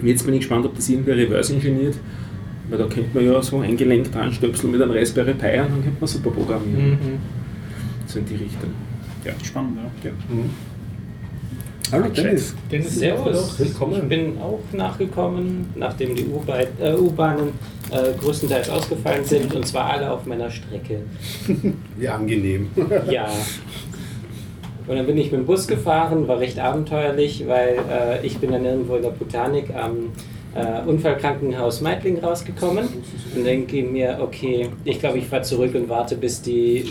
Und 0.00 0.06
jetzt 0.06 0.24
bin 0.24 0.34
ich 0.34 0.40
gespannt, 0.40 0.64
ob 0.64 0.74
das 0.74 0.88
irgendwie 0.88 1.12
reverse 1.12 1.52
ingeniert. 1.52 1.96
Weil 2.70 2.78
da 2.78 2.86
könnte 2.86 3.10
man 3.12 3.26
ja 3.26 3.42
so 3.42 3.58
ein 3.58 3.76
Gelenk 3.76 4.12
dran 4.12 4.32
stöpseln 4.32 4.70
mit 4.72 4.80
einem 4.80 4.92
Raspberry 4.92 5.34
Pi 5.34 5.46
und 5.58 5.70
dann 5.70 5.82
könnte 5.82 6.00
man 6.00 6.06
super 6.08 6.30
programmieren. 6.30 6.90
Mhm. 6.90 7.18
So 8.06 8.20
in 8.20 8.26
die 8.26 8.36
Richtung. 8.36 8.70
Ja, 9.24 9.32
spannend, 9.42 9.78
ja. 10.04 10.10
Hallo 11.92 12.06
Dennis. 12.08 12.54
Dennis 12.70 13.00
Servus, 13.00 13.58
willkommen. 13.58 13.94
ich 13.94 14.08
bin 14.08 14.38
auch 14.40 14.60
nachgekommen, 14.72 15.66
nachdem 15.74 16.14
die 16.14 16.22
äh, 16.22 16.94
U-Bahnen 16.94 17.52
äh, 17.90 18.12
größtenteils 18.16 18.70
ausgefallen 18.70 19.24
sind 19.24 19.52
und 19.52 19.66
zwar 19.66 19.90
alle 19.90 20.12
auf 20.12 20.24
meiner 20.24 20.48
Strecke. 20.50 21.00
Wie 21.96 22.08
angenehm. 22.08 22.70
Ja. 23.10 23.28
Und 24.86 24.96
dann 24.96 25.06
bin 25.06 25.18
ich 25.18 25.32
mit 25.32 25.40
dem 25.40 25.46
Bus 25.46 25.66
gefahren, 25.66 26.28
war 26.28 26.38
recht 26.38 26.60
abenteuerlich, 26.60 27.44
weil 27.48 27.78
äh, 27.90 28.24
ich 28.24 28.38
bin 28.38 28.52
dann 28.52 28.64
irgendwo 28.64 28.94
in 28.94 29.02
der 29.02 29.10
Botanik 29.10 29.74
am 29.74 30.12
äh, 30.54 30.88
Unfallkrankenhaus 30.88 31.80
Meidling 31.80 32.18
rausgekommen 32.20 32.88
und 33.34 33.44
denke 33.44 33.82
mir, 33.82 34.18
okay, 34.20 34.70
ich 34.84 35.00
glaube, 35.00 35.18
ich 35.18 35.26
fahre 35.26 35.42
zurück 35.42 35.74
und 35.74 35.88
warte, 35.88 36.16
bis 36.16 36.40
die, 36.40 36.84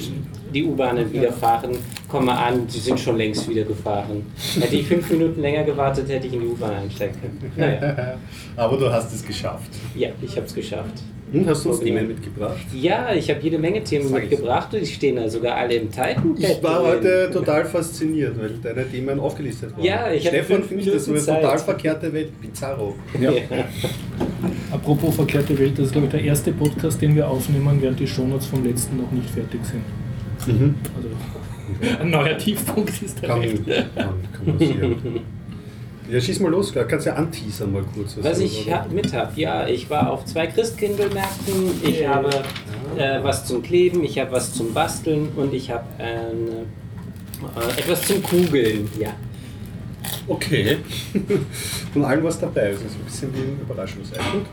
die 0.53 0.63
U-Bahnen 0.63 1.11
wieder 1.11 1.31
fahren. 1.31 1.71
Komme 2.07 2.31
an, 2.31 2.67
sie 2.67 2.79
sind 2.79 2.99
schon 2.99 3.17
längst 3.17 3.47
wieder 3.49 3.63
gefahren. 3.63 4.25
Hätte 4.59 4.75
ich 4.75 4.87
fünf 4.87 5.09
Minuten 5.11 5.41
länger 5.41 5.63
gewartet, 5.63 6.09
hätte 6.09 6.27
ich 6.27 6.33
in 6.33 6.41
die 6.41 6.47
U-Bahn 6.47 6.73
einsteigen 6.73 7.15
können. 7.21 7.51
Naja, 7.55 8.17
Aber 8.55 8.77
du 8.77 8.91
hast 8.91 9.13
es 9.13 9.25
geschafft. 9.25 9.69
ja, 9.95 10.09
ich 10.21 10.35
habe 10.35 10.45
es 10.45 10.53
geschafft. 10.53 11.03
Und 11.31 11.47
hast 11.47 11.63
du 11.63 11.69
uns 11.69 11.79
Themen 11.81 12.07
mitgebracht? 12.07 12.57
Ja, 12.73 13.13
ich 13.13 13.29
habe 13.29 13.39
jede 13.41 13.59
Menge 13.59 13.83
Themen 13.83 14.07
Sag 14.07 14.21
mitgebracht 14.21 14.73
und 14.73 14.81
die 14.81 14.87
stehen 14.87 15.15
da 15.15 15.29
sogar 15.29 15.57
alle 15.57 15.75
im 15.75 15.91
Titan. 15.91 16.35
Ich 16.35 16.63
war 16.63 16.81
heute 16.81 17.29
total 17.31 17.65
fasziniert, 17.65 18.35
weil 18.41 18.49
deine 18.63 18.89
Themen 18.89 19.19
aufgelistet 19.19 19.73
waren. 19.77 19.83
Ja, 19.83 20.11
ich 20.11 20.25
hatte 20.25 20.37
Stefan 20.37 20.63
fünf 20.63 20.67
findet 20.69 20.95
das 20.95 21.05
so 21.05 21.11
eine 21.11 21.19
total 21.23 21.59
verkehrte 21.59 22.11
Welt. 22.11 22.41
Bizarro. 22.41 22.95
Ja. 23.21 23.31
Apropos 24.71 25.15
verkehrte 25.15 25.57
Welt, 25.59 25.77
das 25.77 25.87
ist 25.87 25.91
glaube 25.91 26.07
ich 26.07 26.11
der 26.13 26.23
erste 26.23 26.51
Podcast, 26.51 26.99
den 26.99 27.15
wir 27.15 27.27
aufnehmen, 27.29 27.77
während 27.79 27.99
die 27.99 28.07
Shownotes 28.07 28.47
vom 28.47 28.63
letzten 28.63 28.97
noch 28.97 29.11
nicht 29.11 29.29
fertig 29.29 29.63
sind. 29.63 29.83
Also 30.49 31.99
ein 32.01 32.09
neuer 32.09 32.37
Tiefpunkt 32.37 33.01
ist 33.01 33.21
der 33.21 33.29
Kann, 33.29 33.41
kann, 33.95 34.13
kann 34.33 34.57
passieren. 34.57 34.95
Ja, 36.11 36.19
schieß 36.19 36.39
mal 36.39 36.49
los, 36.49 36.73
kannst 36.73 37.05
ja 37.05 37.13
anteasern 37.13 37.71
mal 37.71 37.83
kurz. 37.93 38.17
Was 38.21 38.39
ich 38.39 38.71
ha 38.73 38.85
mit 38.91 39.13
habe, 39.13 39.39
ja, 39.39 39.67
ich 39.67 39.87
war 39.91 40.11
auf 40.11 40.25
zwei 40.25 40.47
Christkindlmärkten, 40.47 41.71
ich 41.83 42.07
habe 42.07 42.29
äh, 42.97 43.23
was 43.23 43.45
zum 43.45 43.61
Kleben, 43.61 44.03
ich 44.03 44.17
habe 44.17 44.31
was 44.31 44.51
zum 44.53 44.73
Basteln 44.73 45.27
und 45.35 45.53
ich 45.53 45.69
habe 45.69 45.83
eine, 45.99 46.65
äh, 47.55 47.79
etwas 47.79 48.01
zum 48.07 48.23
Kugeln, 48.23 48.89
ja. 48.99 49.09
Okay. 50.27 50.77
Von 51.93 52.05
allem 52.05 52.23
was 52.23 52.39
dabei 52.39 52.71
ist. 52.71 52.81
Also 52.83 52.95
ein 52.95 53.05
bisschen 53.05 53.33
wie 53.35 53.39
ein 53.41 53.59
Überraschungsei. 53.61 54.15
Gut. 54.31 54.45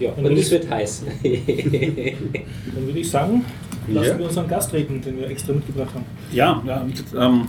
ja 0.00 0.10
Und 0.12 0.24
und 0.24 0.36
das- 0.36 0.44
es 0.46 0.50
wird 0.52 0.70
heiß. 0.70 1.02
Dann 1.22 2.86
würde 2.86 2.98
ich 2.98 3.10
sagen, 3.10 3.44
lassen 3.94 4.08
Ja. 4.08 4.18
wir 4.18 4.26
unseren 4.26 4.48
Gast 4.48 4.72
reden, 4.72 5.00
den 5.00 5.18
wir 5.18 5.28
extra 5.28 5.52
mitgebracht 5.52 5.94
haben. 5.94 6.04
Ja, 6.32 6.62
ja 6.66 6.82
gesagt, 6.84 7.14
ähm, 7.18 7.42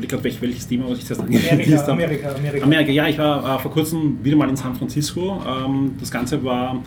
ich 0.00 0.08
gerade, 0.08 0.24
welch, 0.24 0.40
welches 0.42 0.66
Thema, 0.68 0.90
was 0.90 0.98
ich 0.98 1.06
zuerst 1.06 1.22
Amerika, 1.22 1.50
habe. 1.78 1.92
Amerika, 1.92 2.28
Amerika. 2.34 2.64
Amerika, 2.64 2.92
ja, 2.92 3.08
ich 3.08 3.18
war 3.18 3.56
äh, 3.56 3.58
vor 3.60 3.70
kurzem 3.70 4.18
wieder 4.22 4.36
mal 4.36 4.48
in 4.48 4.56
San 4.56 4.74
Francisco. 4.74 5.40
Ähm, 5.46 5.92
das 5.98 6.10
Ganze 6.10 6.42
war 6.44 6.82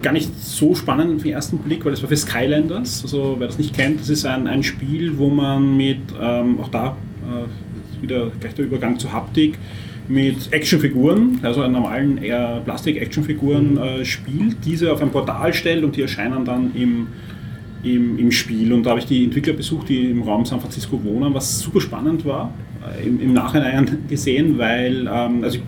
gar 0.00 0.12
nicht 0.12 0.30
so 0.40 0.74
spannend 0.74 1.14
auf 1.16 1.22
den 1.22 1.32
ersten 1.32 1.58
Blick, 1.58 1.84
weil 1.84 1.92
das 1.92 2.02
war 2.02 2.08
für 2.08 2.16
Skylanders. 2.16 3.02
Also 3.04 3.36
wer 3.38 3.46
das 3.46 3.58
nicht 3.58 3.74
kennt, 3.74 4.00
das 4.00 4.08
ist 4.08 4.24
ein, 4.26 4.46
ein 4.46 4.62
Spiel, 4.62 5.18
wo 5.18 5.28
man 5.28 5.76
mit, 5.76 5.98
ähm, 6.20 6.58
auch 6.60 6.68
da 6.68 6.96
äh, 7.22 8.02
wieder 8.02 8.30
gleich 8.40 8.54
der 8.54 8.64
Übergang 8.64 8.98
zur 8.98 9.12
Haptik, 9.12 9.58
mit 10.12 10.52
Actionfiguren, 10.52 11.38
also 11.42 11.66
normalen 11.66 12.20
Plastik-Actionfiguren 12.64 13.78
äh, 13.78 14.04
spielt, 14.04 14.56
diese 14.64 14.92
auf 14.92 15.00
ein 15.00 15.10
Portal 15.10 15.54
stellt 15.54 15.84
und 15.84 15.96
die 15.96 16.02
erscheinen 16.02 16.44
dann 16.44 16.70
im, 16.74 17.06
im, 17.82 18.18
im 18.18 18.30
Spiel. 18.30 18.72
Und 18.74 18.84
da 18.84 18.90
habe 18.90 19.00
ich 19.00 19.06
die 19.06 19.24
Entwickler 19.24 19.54
besucht, 19.54 19.88
die 19.88 20.10
im 20.10 20.22
Raum 20.22 20.44
San 20.44 20.60
Francisco 20.60 21.02
wohnen, 21.02 21.32
was 21.32 21.60
super 21.60 21.80
spannend 21.80 22.26
war, 22.26 22.52
äh, 22.86 23.06
im, 23.06 23.20
im 23.20 23.32
Nachhinein 23.32 23.98
gesehen, 24.08 24.58
weil 24.58 25.08
ähm, 25.10 25.42
also 25.42 25.56
ich, 25.56 25.62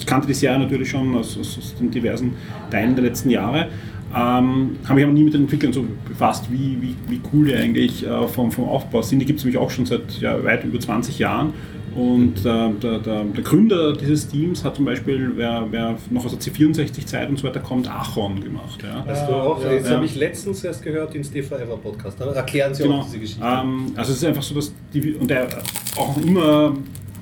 ich 0.00 0.06
kannte 0.06 0.26
die 0.26 0.34
Serie 0.34 0.58
natürlich 0.58 0.88
schon 0.88 1.14
aus, 1.14 1.36
aus, 1.38 1.58
aus 1.58 1.74
den 1.78 1.90
diversen 1.90 2.32
Teilen 2.70 2.94
der 2.94 3.04
letzten 3.04 3.28
Jahre. 3.28 3.68
Ähm, 4.12 4.76
habe 4.84 4.94
mich 4.94 5.04
aber 5.04 5.12
nie 5.12 5.24
mit 5.24 5.34
den 5.34 5.42
Entwicklern 5.42 5.74
so 5.74 5.84
befasst, 6.08 6.50
wie, 6.50 6.78
wie, 6.80 6.96
wie 7.06 7.20
cool 7.32 7.46
die 7.46 7.54
eigentlich 7.54 8.04
äh, 8.04 8.26
vom, 8.28 8.50
vom 8.50 8.64
Aufbau 8.64 9.02
sind. 9.02 9.20
Die 9.20 9.26
gibt 9.26 9.40
es 9.40 9.44
nämlich 9.44 9.60
auch 9.60 9.70
schon 9.70 9.84
seit 9.84 10.20
ja, 10.20 10.42
weit 10.42 10.64
über 10.64 10.80
20 10.80 11.18
Jahren. 11.18 11.52
Und 11.94 12.38
äh, 12.38 12.42
der, 12.42 12.98
der, 12.98 13.24
der, 13.24 13.42
Gründer 13.42 13.92
dieses 13.94 14.28
Teams 14.28 14.64
hat 14.64 14.76
zum 14.76 14.84
Beispiel, 14.84 15.32
wer, 15.34 15.66
wer 15.70 15.96
noch 16.10 16.24
aus 16.24 16.36
der 16.36 16.40
C64-Zeit 16.40 17.28
und 17.28 17.38
so 17.38 17.46
weiter 17.48 17.60
kommt, 17.60 17.88
Achon 17.88 18.40
gemacht. 18.40 18.82
Ja. 18.82 19.04
Hast 19.06 19.28
du 19.28 19.32
auch, 19.34 19.62
Ja, 19.64 19.72
ja. 19.72 19.90
habe 19.90 20.04
ich 20.04 20.14
letztens 20.14 20.62
erst 20.62 20.82
gehört 20.82 21.14
im 21.14 21.24
Stay 21.24 21.42
Forever 21.42 21.76
Podcast. 21.76 22.20
Aber 22.22 22.34
erklären 22.34 22.72
Sie 22.74 22.84
Genau. 22.84 23.00
auch 23.00 23.04
diese 23.06 23.18
Geschichte. 23.18 23.44
Ähm, 23.44 23.86
also 23.96 24.12
es 24.12 24.18
ist 24.18 24.24
einfach 24.24 24.42
so, 24.42 24.54
dass 24.54 24.72
die, 24.94 25.14
und 25.14 25.28
der 25.28 25.48
auch 25.96 26.16
immer 26.18 26.76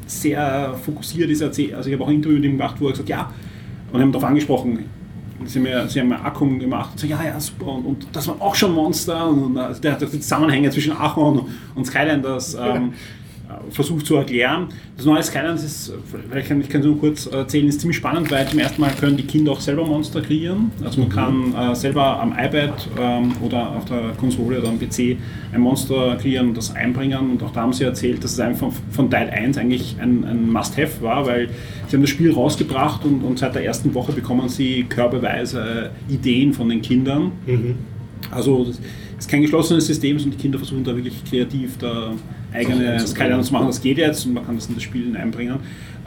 sehr 0.07 0.75
fokussiert 0.85 1.31
ist. 1.31 1.43
Also 1.43 1.61
ich 1.63 1.73
habe 1.73 2.05
auch 2.05 2.09
ein 2.09 2.17
Interview 2.17 2.37
mit 2.37 2.45
ihm 2.45 2.59
gemacht, 2.59 2.77
wo 2.79 2.87
er 2.87 2.93
gesagt 2.93 3.09
ja, 3.09 3.33
und 3.93 4.01
haben 4.01 4.13
darauf 4.13 4.29
angesprochen, 4.29 4.85
sie 5.45 5.59
haben 5.59 5.67
ja, 5.67 5.87
sie 5.87 6.01
haben 6.01 6.11
ja 6.11 6.21
Akkum 6.23 6.59
gemacht. 6.59 6.91
Und 6.93 7.01
so, 7.01 7.07
ja, 7.07 7.23
ja, 7.23 7.39
super. 7.41 7.67
Und, 7.69 7.85
und 7.87 8.07
das 8.13 8.27
waren 8.29 8.41
auch 8.41 8.55
schon 8.55 8.75
Monster. 8.75 9.29
Und, 9.29 9.45
und 9.45 9.59
also 9.59 9.81
der 9.81 9.93
hat 9.93 10.03
die 10.03 10.21
Zusammenhänge 10.21 10.71
zwischen 10.71 10.93
Achon 10.93 11.47
und 11.75 11.87
Skylanders 11.87 12.55
ähm, 12.55 12.61
äh, 12.61 12.79
versucht 13.71 14.07
zu 14.07 14.17
erklären. 14.17 14.69
Das 14.97 15.07
neue 15.07 15.23
Skylanders 15.23 15.65
ist, 15.65 15.93
vielleicht 16.31 16.49
kann 16.49 16.61
ich 16.61 16.69
kann 16.69 16.81
es 16.81 16.87
nur 16.87 16.99
kurz 16.99 17.27
erzählen, 17.27 17.69
ist 17.69 17.81
ziemlich 17.81 17.97
spannend, 17.97 18.31
weil 18.31 18.47
zum 18.49 18.59
ersten 18.59 18.81
Mal 18.81 18.91
können 18.99 19.17
die 19.17 19.25
Kinder 19.25 19.53
auch 19.53 19.61
selber 19.61 19.87
Monster 19.87 20.21
kreieren. 20.21 20.71
Also 20.85 21.01
man 21.01 21.09
kann 21.09 21.55
äh, 21.55 21.75
selber 21.75 22.21
am 22.21 22.33
iPad 22.33 22.89
ähm, 22.99 23.33
oder 23.43 23.77
auf 23.77 23.85
der 23.85 24.13
Konsole 24.19 24.61
oder 24.61 24.69
am 24.69 24.79
PC 24.79 25.17
ein 25.53 25.61
Monster 25.61 26.17
kreieren 26.21 26.49
und 26.49 26.57
das 26.57 26.75
einbringen. 26.75 27.31
Und 27.31 27.43
auch 27.43 27.53
da 27.53 27.63
haben 27.63 27.73
sie 27.73 27.85
erzählt, 27.85 28.23
dass 28.25 28.33
es 28.33 28.41
einfach 28.41 28.73
von 28.91 29.11
Teil 29.11 29.31
1 29.31 29.59
eigentlich 29.59 29.97
ein, 30.01 30.25
ein 30.25 30.51
Must-Have 30.51 31.03
war, 31.03 31.27
weil 31.27 31.49
sie 31.87 31.97
haben 31.97 32.03
das 32.03 32.11
Spiel 32.11 32.33
rausgebracht 32.33 33.05
und, 33.05 33.23
und 33.23 33.39
seit 33.39 33.55
der 33.55 33.65
ersten 33.65 33.95
Woche 33.95 34.13
bekommen 34.13 34.49
sie 34.49 34.85
körbeweise 34.89 35.91
Ideen 36.09 36.53
von 36.53 36.69
den 36.69 36.83
Kindern. 36.83 37.33
Also 38.31 38.65
das 38.65 38.81
ist 39.19 39.29
kein 39.29 39.43
geschlossenes 39.43 39.87
System, 39.87 40.19
sondern 40.19 40.37
die 40.37 40.43
Kinder 40.43 40.59
versuchen 40.59 40.85
da 40.85 40.95
wirklich 40.95 41.25
kreativ 41.25 41.79
da 41.79 42.13
eigene 42.53 42.99
Skyline 43.01 43.43
zu 43.43 43.53
machen. 43.53 43.67
Das 43.67 43.81
geht 43.81 43.99
jetzt 43.99 44.27
und 44.27 44.35
man 44.35 44.47
kann 44.47 44.57
das 44.57 44.67
in 44.67 44.75
das 44.75 44.83
Spiel 44.83 45.17
einbringen. 45.17 45.59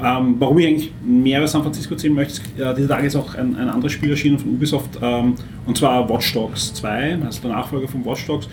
Ähm, 0.03 0.35
warum 0.39 0.57
ich 0.57 0.67
eigentlich 0.67 0.91
mehr 1.05 1.39
über 1.39 1.47
San 1.47 1.61
Francisco 1.61 1.93
erzählen 1.93 2.13
möchte, 2.13 2.41
äh, 2.59 2.73
dieser 2.73 2.89
Tage 2.89 3.07
ist 3.07 3.15
auch 3.15 3.35
ein, 3.35 3.55
ein 3.55 3.69
anderes 3.69 3.91
Spiel 3.91 4.09
erschienen 4.09 4.39
von 4.39 4.51
Ubisoft, 4.51 4.97
ähm, 5.01 5.35
und 5.65 5.77
zwar 5.77 6.09
Watch 6.09 6.33
Dogs 6.33 6.73
2, 6.73 7.19
also 7.23 7.41
der 7.41 7.51
Nachfolger 7.51 7.87
von 7.87 8.03
Watch 8.03 8.25
Dogs. 8.25 8.47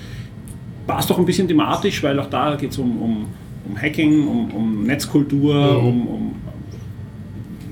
Passt 0.87 1.09
doch 1.09 1.18
ein 1.18 1.24
bisschen 1.24 1.48
thematisch, 1.48 2.03
weil 2.03 2.18
auch 2.18 2.29
da 2.29 2.55
geht 2.57 2.72
es 2.72 2.79
um, 2.79 3.01
um, 3.01 3.27
um 3.66 3.81
Hacking, 3.81 4.27
um, 4.27 4.51
um 4.51 4.83
Netzkultur, 4.85 5.83
um, 5.83 6.07
um 6.07 6.35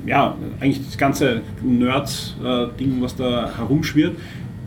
ja, 0.06 0.36
eigentlich 0.60 0.84
das 0.84 0.96
ganze 0.96 1.42
Nerd-Ding, 1.62 2.96
was 3.00 3.16
da 3.16 3.50
herumschwirrt. 3.56 4.16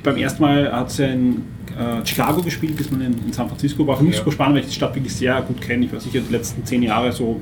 Beim 0.03 0.17
ersten 0.17 0.41
Mal 0.41 0.71
hat 0.71 0.91
sie 0.91 1.05
in 1.05 1.41
äh, 1.79 2.05
Chicago 2.05 2.41
gespielt, 2.41 2.75
bis 2.75 2.91
man 2.91 3.01
in, 3.01 3.13
in 3.25 3.33
San 3.33 3.47
Francisco 3.47 3.85
war. 3.87 3.97
Für 3.97 4.03
mich 4.03 4.13
Ja. 4.15 4.19
super 4.19 4.31
spannend, 4.33 4.55
weil 4.55 4.61
ich 4.63 4.69
die 4.69 4.75
Stadt 4.75 4.93
wirklich 4.95 5.13
sehr 5.13 5.41
gut 5.41 5.61
kenne. 5.61 5.85
Ich 5.85 5.93
war 5.93 5.99
sicher 5.99 6.19
die 6.19 6.31
letzten 6.31 6.65
zehn 6.65 6.83
Jahre 6.83 7.11
so 7.11 7.39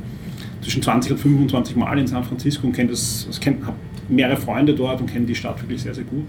zwischen 0.61 0.81
20 0.81 1.11
und 1.13 1.17
25 1.17 1.75
Mal 1.75 1.97
in 1.99 2.07
San 2.07 2.23
Francisco 2.23 2.67
und 2.67 2.73
kenne 2.73 2.89
das, 2.91 3.25
das 3.27 3.39
kenn, 3.39 3.65
habe 3.65 3.77
mehrere 4.09 4.37
Freunde 4.37 4.73
dort 4.75 5.01
und 5.01 5.07
kenne 5.11 5.25
die 5.25 5.35
Stadt 5.35 5.61
wirklich 5.61 5.81
sehr, 5.81 5.93
sehr 5.93 6.03
gut. 6.03 6.25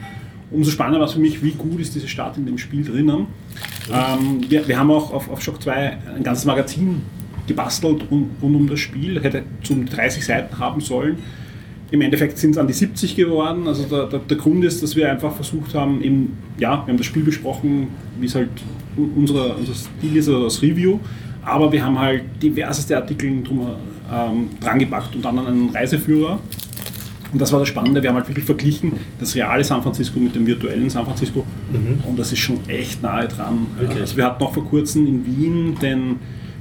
Umso 0.50 0.70
spannender 0.70 1.00
war 1.00 1.06
es 1.06 1.12
für 1.12 1.20
mich, 1.20 1.42
wie 1.42 1.50
gut 1.50 1.78
ist 1.80 1.94
diese 1.94 2.08
Stadt 2.08 2.36
in 2.38 2.46
dem 2.46 2.56
Spiel 2.56 2.82
drinnen. 2.84 3.26
Ähm, 3.92 4.40
wir, 4.48 4.66
wir 4.66 4.78
haben 4.78 4.90
auch 4.90 5.12
auf, 5.12 5.30
auf 5.30 5.42
Shock 5.42 5.62
2 5.62 5.98
ein 6.16 6.22
ganzes 6.22 6.46
Magazin 6.46 7.02
gebastelt 7.46 8.04
rund, 8.10 8.30
rund 8.42 8.56
um 8.56 8.66
das 8.68 8.80
Spiel, 8.80 9.22
hätte 9.22 9.42
zum 9.62 9.84
30 9.86 10.24
Seiten 10.24 10.58
haben 10.58 10.80
sollen. 10.80 11.18
Im 11.90 12.00
Endeffekt 12.02 12.36
sind 12.38 12.50
es 12.50 12.58
an 12.58 12.66
die 12.66 12.72
70 12.74 13.16
geworden. 13.16 13.66
Also 13.66 13.84
der, 13.84 14.06
der, 14.06 14.18
der 14.20 14.36
Grund 14.36 14.62
ist, 14.64 14.82
dass 14.82 14.94
wir 14.94 15.10
einfach 15.10 15.34
versucht 15.34 15.74
haben, 15.74 16.02
eben, 16.02 16.36
ja, 16.58 16.82
wir 16.84 16.92
haben 16.92 16.96
das 16.98 17.06
Spiel 17.06 17.22
besprochen, 17.22 17.88
wie 18.20 18.26
es 18.26 18.34
halt 18.34 18.50
u- 18.96 19.08
unser, 19.16 19.56
Stil 19.74 20.16
ist, 20.16 20.28
oder 20.28 20.44
das 20.44 20.60
Review. 20.60 20.98
Aber 21.44 21.72
wir 21.72 21.82
haben 21.82 21.98
halt 21.98 22.24
diverseste 22.42 22.94
Artikel 22.96 23.42
drum, 23.42 23.60
ähm, 24.12 24.48
dran 24.60 24.78
gepackt 24.78 25.16
und 25.16 25.24
dann 25.24 25.38
einen 25.38 25.70
Reiseführer. 25.70 26.38
Und 27.32 27.40
das 27.42 27.52
war 27.52 27.58
das 27.60 27.68
Spannende, 27.68 28.02
wir 28.02 28.08
haben 28.08 28.16
halt 28.16 28.26
wirklich 28.28 28.46
verglichen 28.46 28.92
das 29.20 29.34
reale 29.34 29.62
San 29.62 29.82
Francisco 29.82 30.18
mit 30.18 30.34
dem 30.34 30.46
virtuellen 30.46 30.88
San 30.88 31.04
Francisco 31.04 31.44
und 32.08 32.18
das 32.18 32.32
ist 32.32 32.38
schon 32.38 32.58
echt 32.68 33.02
nahe 33.02 33.28
dran. 33.28 33.66
Also 34.00 34.16
wir 34.16 34.24
hatten 34.24 34.42
noch 34.42 34.54
vor 34.54 34.64
kurzem 34.64 35.06
in 35.06 35.26
Wien 35.26 35.74
den 35.80 36.16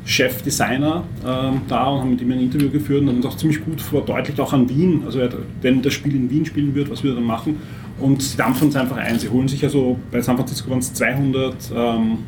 Chefdesigner 0.08 1.04
ähm, 1.26 1.62
da 1.68 1.86
und 1.88 2.00
haben 2.00 2.10
mit 2.12 2.22
ihm 2.22 2.32
ein 2.32 2.40
Interview 2.40 2.70
geführt 2.70 3.02
und 3.02 3.10
haben 3.10 3.18
uns 3.18 3.26
auch 3.26 3.36
ziemlich 3.36 3.64
gut 3.64 3.82
verdeutlicht, 3.82 4.40
auch 4.40 4.54
an 4.54 4.70
Wien, 4.70 5.04
also 5.06 5.20
er 5.20 5.30
wenn 5.62 5.82
das 5.82 5.94
Spiel 5.94 6.16
in 6.16 6.30
Wien 6.30 6.46
spielen 6.46 6.74
wird, 6.74 6.90
was 6.90 7.04
wir 7.04 7.14
dann 7.14 7.26
machen. 7.26 7.58
Und 8.00 8.22
sie 8.22 8.38
dampfen 8.38 8.70
es 8.70 8.76
einfach 8.76 8.98
ein. 8.98 9.20
Sie 9.20 9.28
holen 9.28 9.48
sich 9.48 9.64
also, 9.64 10.00
bei 10.12 10.22
San 10.22 10.38
Francisco 10.38 10.70
waren 10.70 10.80
es 10.80 10.94
200 10.94 11.56
ähm, 11.76 12.20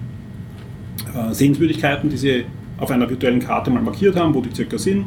äh, 1.15 1.33
Sehenswürdigkeiten, 1.33 2.09
die 2.09 2.17
sie 2.17 2.45
auf 2.77 2.91
einer 2.91 3.09
virtuellen 3.09 3.39
Karte 3.39 3.69
mal 3.71 3.81
markiert 3.81 4.15
haben, 4.15 4.33
wo 4.33 4.41
die 4.41 4.53
circa 4.53 4.77
sind, 4.77 5.05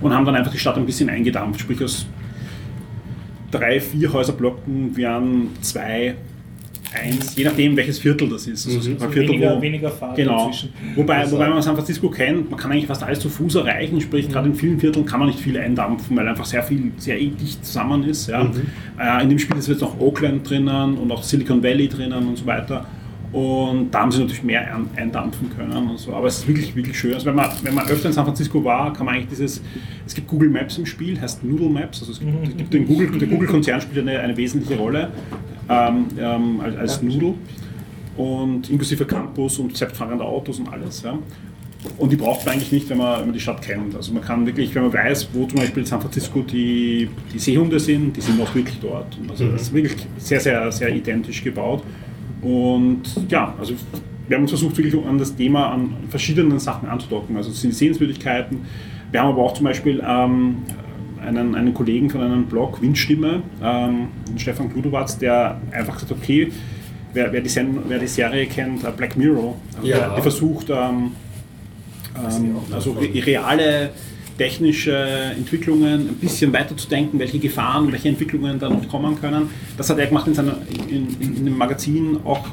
und 0.00 0.12
haben 0.12 0.24
dann 0.24 0.36
einfach 0.36 0.52
die 0.52 0.58
Stadt 0.58 0.76
ein 0.76 0.86
bisschen 0.86 1.08
eingedampft. 1.08 1.60
Sprich, 1.60 1.82
aus 1.82 2.06
drei, 3.50 3.80
vier 3.80 4.12
Häuserblöcken 4.12 4.96
wären 4.96 5.48
zwei, 5.60 6.14
eins, 6.94 7.34
je 7.36 7.44
nachdem 7.44 7.76
welches 7.76 7.98
Viertel 7.98 8.28
das 8.28 8.46
ist. 8.46 8.66
Also 8.66 8.80
gibt 8.88 9.00
mal 9.00 9.08
Viertel, 9.10 9.28
weniger, 9.30 9.56
wo- 9.56 9.62
weniger 9.62 9.90
Fahrt 9.90 10.16
Genau. 10.16 10.46
dazwischen. 10.46 10.70
Wobei, 10.94 11.30
wobei 11.30 11.48
man 11.48 11.62
San 11.62 11.74
Francisco 11.74 12.08
kennt, 12.08 12.50
man 12.50 12.58
kann 12.58 12.70
eigentlich 12.72 12.86
fast 12.86 13.02
alles 13.02 13.20
zu 13.20 13.28
Fuß 13.28 13.56
erreichen, 13.56 14.00
sprich 14.00 14.28
gerade 14.30 14.48
in 14.48 14.54
vielen 14.54 14.78
Vierteln 14.78 15.04
kann 15.06 15.20
man 15.20 15.28
nicht 15.28 15.40
viel 15.40 15.58
eindampfen, 15.58 16.16
weil 16.16 16.26
einfach 16.28 16.44
sehr 16.46 16.62
viel, 16.62 16.92
sehr 16.98 17.20
eh 17.20 17.28
dicht 17.30 17.64
zusammen 17.64 18.04
ist. 18.04 18.28
Ja. 18.28 18.50
Äh, 18.98 19.22
in 19.22 19.28
dem 19.30 19.38
Spiel 19.38 19.56
ist 19.58 19.68
jetzt 19.68 19.80
noch 19.82 19.98
Oakland 20.00 20.48
drinnen 20.48 20.96
und 20.96 21.10
auch 21.10 21.22
Silicon 21.22 21.62
Valley 21.62 21.88
drinnen 21.88 22.26
und 22.26 22.36
so 22.38 22.46
weiter. 22.46 22.86
Und 23.32 23.90
da 23.90 24.00
haben 24.02 24.12
sie 24.12 24.20
natürlich 24.20 24.44
mehr 24.44 24.74
ein- 24.74 24.86
eindampfen 24.96 25.50
können 25.54 25.88
und 25.90 25.98
so. 25.98 26.14
Aber 26.14 26.28
es 26.28 26.38
ist 26.38 26.48
wirklich, 26.48 26.74
wirklich 26.74 26.96
schön. 26.98 27.12
Also 27.12 27.26
wenn 27.26 27.34
man, 27.34 27.50
wenn 27.62 27.74
man 27.74 27.86
öfter 27.88 28.06
in 28.08 28.14
San 28.14 28.24
Francisco 28.24 28.64
war, 28.64 28.92
kann 28.92 29.04
man 29.04 29.16
eigentlich 29.16 29.28
dieses, 29.28 29.60
es 30.06 30.14
gibt 30.14 30.28
Google 30.28 30.48
Maps 30.48 30.78
im 30.78 30.86
Spiel, 30.86 31.20
heißt 31.20 31.44
Noodle 31.44 31.68
Maps, 31.68 32.00
also 32.00 32.12
es 32.12 32.20
gibt, 32.20 32.32
es 32.48 32.56
gibt 32.56 32.72
den 32.72 32.86
Google, 32.86 33.10
der 33.18 33.28
Google-Konzern 33.28 33.80
spielt 33.80 34.08
eine, 34.08 34.20
eine 34.20 34.36
wesentliche 34.36 34.78
Rolle 34.80 35.10
ähm, 35.68 36.06
ähm, 36.18 36.60
als, 36.60 36.76
als 36.76 37.02
Noodle 37.02 37.34
und 38.16 38.70
inklusive 38.70 39.04
Campus 39.04 39.58
und 39.58 39.76
selbstfahrende 39.76 40.24
Autos 40.24 40.58
und 40.58 40.68
alles. 40.68 41.02
Ja. 41.02 41.18
Und 41.98 42.10
die 42.10 42.16
braucht 42.16 42.44
man 42.44 42.54
eigentlich 42.54 42.72
nicht, 42.72 42.88
wenn 42.88 42.98
man, 42.98 43.20
wenn 43.20 43.26
man 43.26 43.34
die 43.34 43.40
Stadt 43.40 43.62
kennt. 43.62 43.94
Also 43.94 44.12
man 44.12 44.22
kann 44.22 44.46
wirklich, 44.46 44.74
wenn 44.74 44.82
man 44.82 44.92
weiß, 44.92 45.28
wo 45.32 45.46
zum 45.46 45.60
Beispiel 45.60 45.82
in 45.82 45.86
San 45.86 46.00
Francisco 46.00 46.42
die, 46.42 47.08
die 47.32 47.38
Seehunde 47.38 47.78
sind, 47.78 48.16
die 48.16 48.20
sind 48.20 48.40
auch 48.40 48.54
wirklich 48.54 48.78
dort. 48.80 49.16
Und 49.18 49.30
also 49.30 49.48
das 49.48 49.62
ist 49.62 49.74
wirklich 49.74 49.94
sehr, 50.18 50.40
sehr, 50.40 50.72
sehr 50.72 50.94
identisch 50.94 51.44
gebaut. 51.44 51.82
Und 52.42 53.02
ja, 53.28 53.54
also 53.58 53.74
wir 54.28 54.36
haben 54.36 54.42
uns 54.42 54.50
versucht, 54.50 54.76
wirklich 54.76 54.94
an 55.04 55.18
das 55.18 55.34
Thema 55.36 55.70
an 55.72 55.94
verschiedenen 56.08 56.58
Sachen 56.58 56.88
anzudocken. 56.88 57.36
Also 57.36 57.50
es 57.50 57.60
sind 57.60 57.74
Sehenswürdigkeiten. 57.74 58.60
Wir 59.10 59.22
haben 59.22 59.30
aber 59.30 59.42
auch 59.42 59.54
zum 59.54 59.64
Beispiel 59.64 60.02
ähm, 60.06 60.56
einen, 61.24 61.54
einen 61.54 61.74
Kollegen 61.74 62.10
von 62.10 62.20
einem 62.22 62.46
Blog, 62.46 62.80
Windstimme, 62.82 63.42
ähm, 63.62 64.08
Stefan 64.36 64.72
Kludowatz, 64.72 65.18
der 65.18 65.60
einfach 65.72 65.94
gesagt 65.94 66.10
hat, 66.12 66.18
okay, 66.22 66.52
wer, 67.14 67.32
wer, 67.32 67.40
die, 67.40 67.48
Sen 67.48 67.78
wer 67.88 67.98
die 67.98 68.06
Serie 68.06 68.46
kennt, 68.46 68.84
äh, 68.84 68.90
Black 68.96 69.16
Mirror, 69.16 69.54
also 69.76 69.86
Ja. 69.88 69.98
der, 69.98 70.16
die 70.16 70.22
versucht, 70.22 70.70
ähm, 70.70 71.12
ähm, 72.16 72.56
also 72.72 72.92
re- 72.92 73.26
reale 73.26 73.90
technische 74.38 74.94
Entwicklungen 75.36 76.08
ein 76.10 76.14
bisschen 76.20 76.52
weiterzudenken, 76.52 77.18
welche 77.18 77.38
Gefahren, 77.38 77.90
welche 77.90 78.08
Entwicklungen 78.10 78.58
da 78.58 78.68
noch 78.68 78.86
kommen 78.88 79.18
können. 79.18 79.48
Das 79.78 79.88
hat 79.88 79.98
er 79.98 80.06
gemacht 80.06 80.26
in, 80.28 80.34
seiner, 80.34 80.58
in, 80.88 81.08
in, 81.20 81.36
in 81.38 81.44
dem 81.46 81.56
Magazin 81.56 82.18
auch 82.24 82.46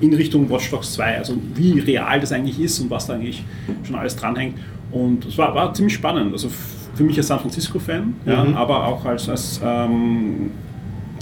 in 0.00 0.14
Richtung 0.14 0.48
Watch 0.48 0.70
Dogs 0.70 0.92
2, 0.94 1.18
also 1.18 1.34
wie 1.54 1.78
real 1.80 2.20
das 2.20 2.32
eigentlich 2.32 2.58
ist 2.60 2.78
und 2.80 2.88
was 2.88 3.06
da 3.06 3.14
eigentlich 3.14 3.42
schon 3.84 3.96
alles 3.96 4.16
dranhängt. 4.16 4.54
Und 4.90 5.26
es 5.26 5.36
war, 5.36 5.54
war 5.54 5.74
ziemlich 5.74 5.92
spannend. 5.94 6.32
Also 6.32 6.48
für 6.98 7.04
mich 7.04 7.16
als 7.16 7.28
San 7.28 7.38
Francisco-Fan, 7.38 8.14
ja, 8.26 8.44
aber 8.54 8.86
auch 8.86 9.04
als, 9.04 9.28
als 9.28 9.60
ähm, 9.64 10.50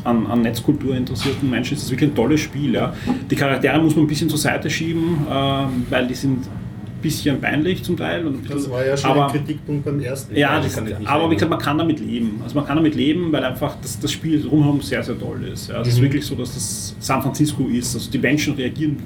an, 0.04 0.26
an 0.26 0.40
Netzkultur 0.40 0.96
interessierten 0.96 1.50
Menschen 1.50 1.76
ist 1.76 1.84
es 1.84 1.90
wirklich 1.90 2.10
ein 2.10 2.14
tolles 2.14 2.40
Spiel. 2.40 2.74
Ja. 2.74 2.94
Die 3.30 3.36
Charaktere 3.36 3.78
muss 3.80 3.94
man 3.94 4.04
ein 4.04 4.08
bisschen 4.08 4.28
zur 4.28 4.38
Seite 4.38 4.70
schieben, 4.70 5.18
ähm, 5.30 5.86
weil 5.90 6.06
die 6.06 6.14
sind 6.14 6.44
ein 6.46 7.02
bisschen 7.02 7.40
peinlich 7.40 7.82
zum 7.84 7.96
Teil. 7.96 8.24
Das 8.48 8.70
war 8.70 8.84
ja 8.86 8.96
schon 8.96 9.10
aber, 9.10 9.26
ein 9.26 9.32
Kritikpunkt 9.32 9.84
beim 9.84 10.00
ersten. 10.00 10.34
Ja, 10.34 10.58
das, 10.60 10.76
aber 11.04 11.30
wie 11.30 11.34
gesagt, 11.34 11.50
man 11.50 11.58
kann 11.58 11.76
damit 11.78 12.00
leben. 12.00 12.40
Also 12.42 12.54
man 12.56 12.66
kann 12.66 12.76
damit 12.76 12.94
leben, 12.94 13.30
weil 13.32 13.44
einfach 13.44 13.76
das, 13.82 13.98
das 14.00 14.10
Spiel 14.12 14.40
drumherum 14.42 14.80
sehr, 14.80 15.02
sehr 15.02 15.18
toll 15.18 15.44
ist. 15.52 15.68
Ja, 15.68 15.82
es 15.82 15.88
ist 15.88 15.98
Mhm. 15.98 16.02
wirklich 16.04 16.24
so, 16.24 16.34
dass 16.34 16.54
das 16.54 16.96
San 17.00 17.20
Francisco 17.20 17.64
ist. 17.68 17.94
Also 17.94 18.10
die 18.10 18.18
Menschen 18.18 18.54
reagieren 18.54 18.96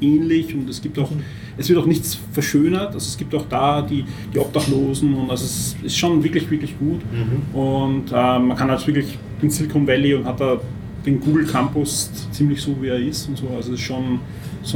ähnlich 0.00 0.54
und 0.54 0.68
es 0.68 0.80
gibt 0.80 0.98
auch, 0.98 1.10
es 1.56 1.68
wird 1.68 1.78
auch 1.78 1.86
nichts 1.86 2.18
verschönert. 2.32 2.94
Also 2.94 2.98
es 2.98 3.16
gibt 3.16 3.34
auch 3.34 3.46
da 3.48 3.82
die, 3.82 4.04
die 4.32 4.38
Obdachlosen 4.38 5.14
und 5.14 5.30
also 5.30 5.44
es 5.44 5.76
ist 5.82 5.96
schon 5.96 6.22
wirklich, 6.22 6.50
wirklich 6.50 6.78
gut. 6.78 7.00
Mhm. 7.12 7.58
Und 7.58 8.12
äh, 8.12 8.38
man 8.38 8.56
kann 8.56 8.70
halt 8.70 8.86
wirklich 8.86 9.18
in 9.42 9.50
Silicon 9.50 9.86
Valley 9.86 10.14
und 10.14 10.24
hat 10.24 10.40
da 10.40 10.60
den 11.04 11.20
Google 11.20 11.46
Campus 11.46 12.10
ziemlich 12.30 12.60
so, 12.60 12.76
wie 12.80 12.88
er 12.88 12.98
ist 12.98 13.28
und 13.28 13.38
so. 13.38 13.48
Also 13.56 13.72
es 13.72 13.80
ist 13.80 13.86
schon, 13.86 14.20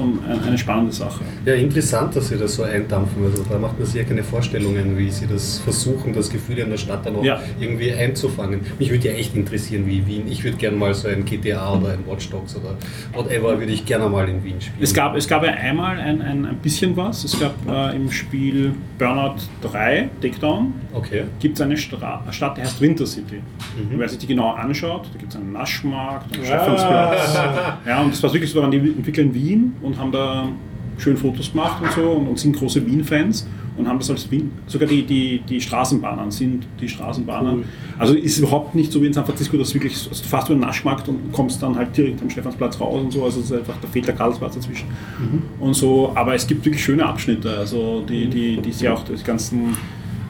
ein- 0.00 0.18
eine 0.46 0.56
spannende 0.56 0.92
Sache. 0.92 1.20
Ja, 1.44 1.52
interessant, 1.54 2.16
dass 2.16 2.28
Sie 2.28 2.38
das 2.38 2.54
so 2.54 2.62
eindampfen. 2.62 3.22
Also 3.24 3.44
da 3.48 3.58
macht 3.58 3.78
man 3.78 3.86
sich 3.86 3.96
ja 3.96 4.04
keine 4.04 4.22
Vorstellungen, 4.24 4.96
wie 4.96 5.10
Sie 5.10 5.26
das 5.26 5.58
versuchen, 5.58 6.14
das 6.14 6.30
Gefühl 6.30 6.58
in 6.58 6.70
der 6.70 6.78
Stadt 6.78 7.04
dann 7.04 7.16
auch 7.16 7.24
Ja. 7.24 7.38
irgendwie 7.60 7.92
einzufangen. 7.92 8.60
Mich 8.78 8.90
würde 8.90 9.08
ja 9.08 9.14
echt 9.14 9.36
interessieren, 9.36 9.86
wie 9.86 10.06
Wien. 10.06 10.22
Ich 10.30 10.42
würde 10.42 10.56
gerne 10.56 10.76
mal 10.78 10.94
so 10.94 11.08
ein 11.08 11.24
GTA 11.26 11.74
oder 11.76 11.90
ein 11.92 12.06
Watch 12.06 12.30
Dogs 12.30 12.56
oder 12.56 12.76
whatever 13.12 13.58
würde 13.58 13.72
ich 13.72 13.84
gerne 13.84 14.08
mal 14.08 14.26
in 14.28 14.42
Wien 14.42 14.60
spielen. 14.60 14.76
Es 14.80 14.94
gab, 14.94 15.14
es 15.16 15.28
gab 15.28 15.44
ja 15.44 15.50
einmal 15.52 15.98
ein, 15.98 16.22
ein, 16.22 16.46
ein 16.46 16.56
bisschen 16.56 16.96
was. 16.96 17.24
Es 17.24 17.38
gab 17.38 17.54
äh, 17.68 17.94
im 17.96 18.10
Spiel 18.10 18.72
Burnout 18.98 19.34
3, 19.62 20.08
Takedown, 20.22 20.72
Okay. 20.94 21.24
gibt 21.40 21.56
es 21.56 21.60
eine 21.60 21.76
Stra 21.76 22.22
Stadt, 22.30 22.56
die 22.56 22.62
heißt 22.62 22.80
Winter 22.80 23.06
City. 23.06 23.36
Mhm. 23.36 23.98
Wer 23.98 24.08
sich 24.08 24.18
die 24.18 24.26
genau 24.26 24.52
anschaut, 24.52 25.06
da 25.12 25.18
gibt 25.18 25.32
es 25.32 25.38
einen 25.38 25.52
Naschmarkt, 25.52 26.34
einen 26.34 26.44
Stephansplatz. 26.44 27.38
Ja, 27.86 28.00
und 28.02 28.12
das 28.12 28.22
war 28.22 28.32
wirklich 28.32 28.50
so, 28.50 28.56
da 28.60 28.62
waren 28.62 28.70
die 28.70 28.78
Entwickler 28.78 29.24
in 29.24 29.34
Wien 29.34 29.72
und 29.82 29.98
haben 29.98 30.12
da 30.12 30.48
schön 30.98 31.16
Fotos 31.16 31.52
gemacht 31.52 31.82
und 31.82 31.90
so 31.92 32.10
und, 32.10 32.28
und 32.28 32.38
sind 32.38 32.54
große 32.56 32.84
Wien-Fans 32.86 33.46
und 33.78 33.88
haben 33.88 33.98
das 33.98 34.10
als 34.10 34.30
Wien, 34.30 34.50
sogar 34.66 34.86
die, 34.86 35.02
die, 35.02 35.40
die 35.48 35.58
Straßenbahnen 35.58 36.30
sind 36.30 36.66
die 36.78 36.88
Straßenbahnen. 36.88 37.64
Also 37.98 38.12
ist 38.14 38.38
überhaupt 38.38 38.74
nicht 38.74 38.92
so 38.92 39.00
wie 39.00 39.06
in 39.06 39.14
San 39.14 39.24
Francisco, 39.24 39.56
dass 39.56 39.72
wirklich 39.72 39.96
so- 39.96 40.10
also 40.10 40.22
du 40.22 40.28
fährst 40.28 40.48
über 40.50 40.56
den 40.58 40.60
Naschmarkt 40.60 41.08
und 41.08 41.32
kommst 41.32 41.62
dann 41.62 41.74
halt 41.74 41.96
direkt 41.96 42.20
am 42.20 42.28
Stephansplatz 42.28 42.78
raus 42.78 43.00
und 43.02 43.10
so, 43.10 43.24
also 43.24 43.40
es 43.40 43.46
ist 43.46 43.52
einfach, 43.56 43.74
da 43.80 43.88
fehlt 43.88 44.06
der 44.06 44.14
Karlsplatz 44.14 44.54
dazwischen. 44.56 44.86
Und 45.58 45.74
so, 45.74 46.12
aber 46.14 46.34
es 46.34 46.46
gibt 46.46 46.64
wirklich 46.66 46.84
schöne 46.84 47.06
Abschnitte, 47.06 47.56
also 47.56 48.04
die, 48.06 48.26
die, 48.26 48.58
die 48.60 48.72
sehr 48.72 48.92
auch 48.92 49.02
die 49.04 49.14
ganzen 49.24 49.74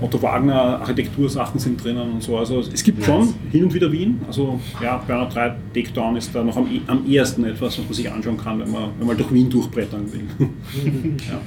Otto 0.02 0.20
Wagner 0.22 0.80
Architektursachen 0.80 1.58
sind 1.60 1.82
drinnen 1.82 2.12
und 2.12 2.22
so. 2.22 2.36
Also 2.38 2.60
es 2.60 2.82
gibt 2.82 3.04
schon 3.04 3.34
hin 3.50 3.64
und 3.64 3.74
wieder 3.74 3.90
Wien. 3.92 4.20
Also 4.26 4.60
ja, 4.82 4.96
Burnout 5.06 5.30
3 5.34 5.54
Takedown 5.74 6.16
ist 6.16 6.34
da 6.34 6.42
noch 6.42 6.56
am, 6.56 6.66
e- 6.66 6.80
am 6.86 7.06
ehesten 7.06 7.44
etwas, 7.44 7.78
was 7.78 7.84
man 7.84 7.94
sich 7.94 8.10
anschauen 8.10 8.36
kann, 8.36 8.60
wenn 8.60 8.70
man, 8.70 8.90
wenn 8.98 9.06
man 9.06 9.16
durch 9.16 9.32
Wien 9.32 9.48
durchbrettern 9.50 10.12
will. 10.12 10.24
ja. 11.28 11.40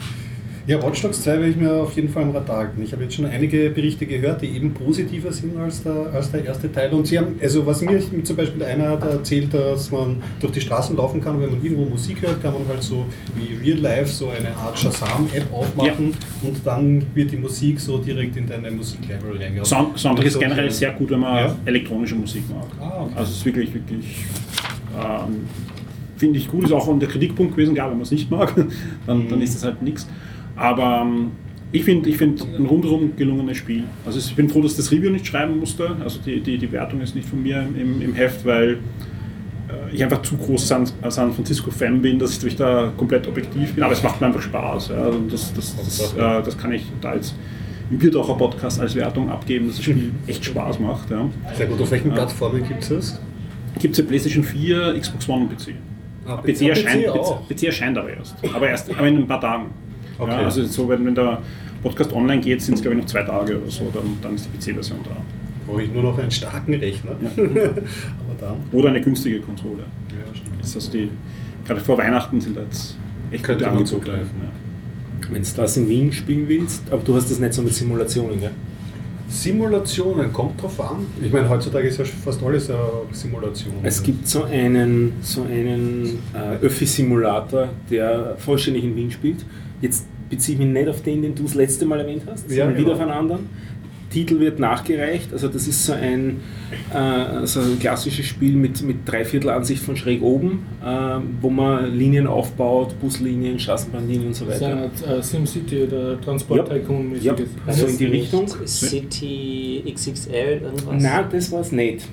Ja, 0.67 0.81
Watch 0.81 1.03
Dogs 1.03 1.21
2 1.21 1.31
werde 1.33 1.49
ich 1.49 1.57
mir 1.57 1.71
auf 1.73 1.93
jeden 1.95 2.09
Fall 2.09 2.23
im 2.23 2.31
Radar 2.31 2.57
halten. 2.57 2.81
Ich 2.81 2.91
habe 2.91 3.03
jetzt 3.03 3.13
schon 3.13 3.25
einige 3.25 3.69
Berichte 3.69 4.07
gehört, 4.07 4.41
die 4.41 4.47
eben 4.47 4.73
positiver 4.73 5.31
sind 5.31 5.55
als 5.57 5.83
der, 5.83 6.11
als 6.11 6.31
der 6.31 6.43
erste 6.43 6.71
Teil. 6.71 6.91
Und 6.91 7.05
sie 7.05 7.19
haben, 7.19 7.39
also 7.39 7.63
was 7.67 7.81
mir 7.83 8.01
zum 8.23 8.35
Beispiel 8.35 8.63
einer 8.63 8.89
hat 8.89 9.03
erzählt, 9.03 9.53
dass 9.53 9.91
man 9.91 10.23
durch 10.39 10.53
die 10.53 10.61
Straßen 10.61 10.97
laufen 10.97 11.21
kann, 11.21 11.39
wenn 11.39 11.51
man 11.51 11.63
irgendwo 11.63 11.85
Musik 11.85 12.19
hört, 12.23 12.41
kann 12.41 12.53
man 12.53 12.67
halt 12.67 12.81
so 12.81 13.05
wie 13.35 13.63
Real 13.63 13.77
Life 13.77 14.07
so 14.11 14.29
eine 14.29 14.55
Art 14.57 14.79
Shazam-App 14.79 15.53
aufmachen 15.53 16.13
und 16.41 16.57
dann 16.65 17.03
wird 17.13 17.31
die 17.31 17.37
Musik 17.37 17.79
so 17.79 17.99
direkt 17.99 18.35
in 18.35 18.47
deine 18.47 18.71
Musiklibrary 18.71 19.37
reingehauen. 19.43 19.65
Sound, 19.65 19.99
Soundtrack 19.99 20.25
ist 20.25 20.33
So- 20.33 20.39
generell 20.39 20.71
sehr 20.71 20.93
gut, 20.93 21.11
wenn 21.11 21.19
man 21.19 21.35
Ja. 21.45 21.55
elektronische 21.65 22.15
Musik 22.15 22.41
mag. 22.49 22.65
Ah, 22.81 23.03
okay. 23.03 23.13
Also 23.15 23.31
es 23.31 23.37
ist 23.37 23.45
wirklich, 23.45 23.71
wirklich, 23.71 24.25
ähm, 24.97 25.45
finde 26.17 26.39
ich 26.39 26.47
gut, 26.49 26.63
ist 26.63 26.71
auch 26.71 26.97
der 26.97 27.07
Kritikpunkt 27.07 27.55
gewesen, 27.55 27.75
klar, 27.75 27.89
wenn 27.91 27.97
man 27.97 28.03
es 28.03 28.09
nicht 28.11 28.31
mag, 28.31 28.51
dann, 29.05 29.29
dann 29.29 29.41
ist 29.43 29.53
das 29.53 29.63
halt 29.65 29.83
nichts. 29.83 30.07
Aber 30.55 31.01
ähm, 31.03 31.31
ich 31.71 31.83
finde 31.83 32.09
ich 32.09 32.17
find 32.17 32.41
ein 32.41 32.65
rundherum 32.65 33.15
gelungenes 33.15 33.57
Spiel. 33.57 33.83
Also 34.05 34.19
ich 34.19 34.35
bin 34.35 34.49
froh, 34.49 34.61
dass 34.61 34.71
ich 34.71 34.77
das 34.77 34.91
Review 34.91 35.09
nicht 35.09 35.27
schreiben 35.27 35.59
musste. 35.59 35.95
Also 36.03 36.19
die, 36.25 36.39
die, 36.39 36.57
die 36.57 36.71
Wertung 36.71 37.01
ist 37.01 37.15
nicht 37.15 37.27
von 37.27 37.41
mir 37.43 37.67
im, 37.77 38.01
im 38.01 38.13
Heft, 38.13 38.45
weil 38.45 38.79
äh, 39.67 39.93
ich 39.93 40.03
einfach 40.03 40.21
zu 40.21 40.37
groß 40.37 40.67
San, 40.67 40.87
San 41.09 41.33
Francisco-Fan 41.33 42.01
bin, 42.01 42.19
dass 42.19 42.41
ich 42.43 42.55
da 42.55 42.93
komplett 42.95 43.27
objektiv 43.27 43.73
bin. 43.73 43.83
Aber 43.83 43.93
es 43.93 44.03
macht 44.03 44.21
mir 44.21 44.27
einfach 44.27 44.41
Spaß. 44.41 44.89
Ja. 44.89 45.07
Und 45.07 45.31
das, 45.33 45.53
das, 45.53 45.75
das, 45.75 46.13
äh, 46.13 46.43
das 46.43 46.57
kann 46.57 46.71
ich 46.71 46.85
da 47.01 47.15
jetzt 47.15 47.35
im 47.91 47.99
Biertaucher 47.99 48.35
Podcast 48.35 48.79
als 48.79 48.95
Wertung 48.95 49.29
abgeben, 49.29 49.67
dass 49.67 49.75
das 49.77 49.85
Spiel 49.85 50.11
echt 50.27 50.45
Spaß 50.45 50.79
macht. 50.79 51.11
Ja. 51.11 51.29
Sehr 51.55 51.67
gut. 51.67 51.81
Auf 51.81 51.91
welchen 51.91 52.11
Plattformen 52.11 52.65
gibt 52.67 52.83
es 52.83 52.89
das? 52.89 53.21
Gibt 53.79 53.93
es 53.93 53.97
ja 53.97 54.05
PlayStation 54.05 54.43
4, 54.43 54.97
Xbox 54.99 55.27
One 55.27 55.41
und 55.43 55.57
PC. 55.57 55.73
Ah, 56.25 56.37
PC, 56.37 56.61
erscheint, 56.61 57.07
auch. 57.09 57.47
PC, 57.47 57.55
PC 57.55 57.63
erscheint 57.63 57.97
aber 57.97 58.09
erst. 58.09 58.35
Aber 58.53 58.67
erst 58.67 58.89
aber 58.89 59.07
in 59.07 59.17
ein 59.17 59.27
paar 59.27 59.41
Tagen. 59.41 59.65
Okay. 60.17 60.31
Ja, 60.31 60.37
also 60.37 60.63
so, 60.65 60.87
wenn, 60.89 61.05
wenn 61.05 61.15
der 61.15 61.41
Podcast 61.83 62.13
online 62.13 62.41
geht, 62.41 62.61
sind 62.61 62.75
es 62.75 62.81
glaube 62.81 62.95
ich 62.95 63.01
noch 63.03 63.09
zwei 63.09 63.23
Tage 63.23 63.61
oder 63.61 63.69
so, 63.69 63.91
dann, 63.93 64.17
dann 64.21 64.35
ist 64.35 64.47
die 64.47 64.57
PC-Version 64.57 64.99
da. 65.03 65.17
Brauche 65.67 65.83
ich 65.83 65.91
nur 65.91 66.03
noch 66.03 66.17
einen 66.17 66.31
starken 66.31 66.75
Rechner. 66.75 67.15
Ja. 67.21 67.73
Oder 68.71 68.89
eine 68.89 69.01
günstige 69.01 69.39
Konsole. 69.39 69.79
Ja, 70.09 70.35
stimmt. 70.35 70.61
Das 70.61 70.69
ist 70.69 70.75
also 70.75 70.91
die, 70.91 71.09
gerade 71.65 71.81
vor 71.81 71.97
Weihnachten 71.97 72.39
sind 72.39 72.55
da 72.55 72.61
jetzt 72.61 72.95
echt 73.31 73.43
Könnte 73.43 73.65
man 73.65 73.85
zugreifen, 73.85 74.29
Ja. 74.43 75.31
Wenn 75.31 75.41
du 75.41 75.49
das 75.55 75.77
in 75.77 75.89
Wien 75.89 76.11
spielen 76.11 76.47
willst, 76.47 76.83
aber 76.91 77.01
du 77.03 77.15
hast 77.15 77.31
das 77.31 77.39
nicht 77.39 77.53
so 77.53 77.63
mit 77.63 77.73
Simulationen, 77.73 78.39
gell? 78.39 78.51
Simulationen, 79.27 80.31
kommt 80.31 80.61
drauf 80.61 80.79
an. 80.79 81.05
Ich 81.21 81.31
meine, 81.31 81.49
heutzutage 81.49 81.87
ist 81.87 81.97
ja 81.97 82.05
fast 82.05 82.43
alles 82.43 82.69
eine 82.69 82.79
Simulation. 83.11 83.73
Es 83.83 84.01
gibt 84.01 84.27
so 84.27 84.43
einen, 84.43 85.13
so 85.21 85.43
einen 85.43 86.19
äh, 86.33 86.63
Öffi-Simulator, 86.65 87.69
der 87.89 88.35
vollständig 88.37 88.83
in 88.83 88.95
Wien 88.95 89.11
spielt. 89.11 89.45
Jetzt 89.81 90.05
beziehe 90.29 90.55
ich 90.57 90.63
mich 90.63 90.71
nicht 90.73 90.87
auf 90.87 91.01
den, 91.01 91.21
den 91.21 91.35
du 91.35 91.43
das 91.43 91.55
letzte 91.55 91.85
Mal 91.85 91.99
erwähnt 91.99 92.23
hast, 92.27 92.49
Ja, 92.49 92.65
sondern 92.65 92.75
genau. 92.75 92.85
wieder 92.87 92.95
auf 92.95 93.01
einen 93.01 93.11
anderen. 93.11 93.49
Titel 94.15 94.39
wird 94.39 94.59
nachgereicht, 94.59 95.33
also 95.33 95.49
das 95.49 95.67
ist 95.67 95.85
so 95.85 95.91
ein, 95.91 96.37
äh, 96.93 97.45
so 97.45 97.59
ein 97.59 97.77
klassisches 97.79 98.25
Spiel 98.25 98.55
mit, 98.55 98.81
mit 98.81 98.97
Dreiviertelansicht 99.05 99.83
von 99.83 99.97
schräg 99.97 100.21
oben, 100.21 100.65
äh, 100.81 100.87
wo 101.41 101.49
man 101.49 101.93
Linien 101.93 102.25
aufbaut, 102.25 102.97
Buslinien, 103.01 103.59
Straßenbahnlinien 103.59 104.27
und 104.27 104.33
so 104.33 104.45
Das 104.45 104.55
ist 104.55 104.61
weiter. 104.61 104.89
ein 105.11 105.19
äh, 105.19 105.21
SimCity 105.21 105.83
oder 105.83 106.21
Transport 106.21 106.69
Ja. 106.69 106.75
Tycoon 106.75 107.11
Ja. 107.21 107.33
mäßiges. 107.33 107.79
So 107.81 107.87
in 107.87 107.97
die 107.97 108.05
Richtung? 108.05 108.47
City 108.65 109.83
XXL 109.93 110.61
irgendwas? 110.63 111.03
Nein, 111.03 111.25
das 111.31 111.51
war 111.51 111.59
es 111.59 111.71
nicht. 111.73 112.07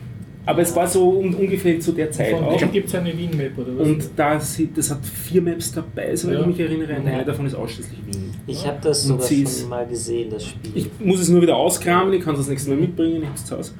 Aber 0.44 0.60
es 0.62 0.74
war 0.74 0.88
so 0.88 1.08
um, 1.10 1.32
ungefähr 1.34 1.78
zu 1.78 1.92
der 1.92 2.10
Zeit 2.10 2.30
Von 2.34 2.42
auch. 2.44 2.72
gibt 2.72 2.88
es 2.88 2.94
eine 2.96 3.16
Wien-Map 3.16 3.56
oder 3.58 3.78
was? 3.78 3.86
Und 3.86 4.10
da 4.16 4.40
sieht, 4.40 4.76
das 4.76 4.90
hat 4.90 4.98
vier 5.06 5.40
Maps 5.40 5.70
dabei, 5.72 6.16
soweit 6.16 6.34
Ja. 6.34 6.40
ich 6.40 6.46
mich 6.48 6.58
erinnere. 6.60 6.96
Und 6.96 7.06
Ja. 7.06 7.12
eine 7.12 7.24
davon 7.24 7.46
ist 7.46 7.54
ausschließlich 7.54 7.98
Wien. 8.06 8.21
Ich 8.46 8.66
habe 8.66 8.78
das 8.82 9.04
sogar 9.04 9.28
schon 9.28 9.68
mal 9.68 9.86
gesehen, 9.86 10.30
das 10.30 10.46
Spiel. 10.46 10.72
Ich 10.74 10.90
muss 10.98 11.20
es 11.20 11.28
nur 11.28 11.42
wieder 11.42 11.56
auskramen, 11.56 12.12
ich 12.12 12.22
kann 12.22 12.34
es 12.34 12.40
das 12.40 12.48
nächste 12.48 12.70
Mal 12.70 12.78
mitbringen, 12.78 13.22
ich 13.22 13.26
habe 13.26 13.36
es 13.36 13.44
zu 13.44 13.56
Hause. 13.56 13.72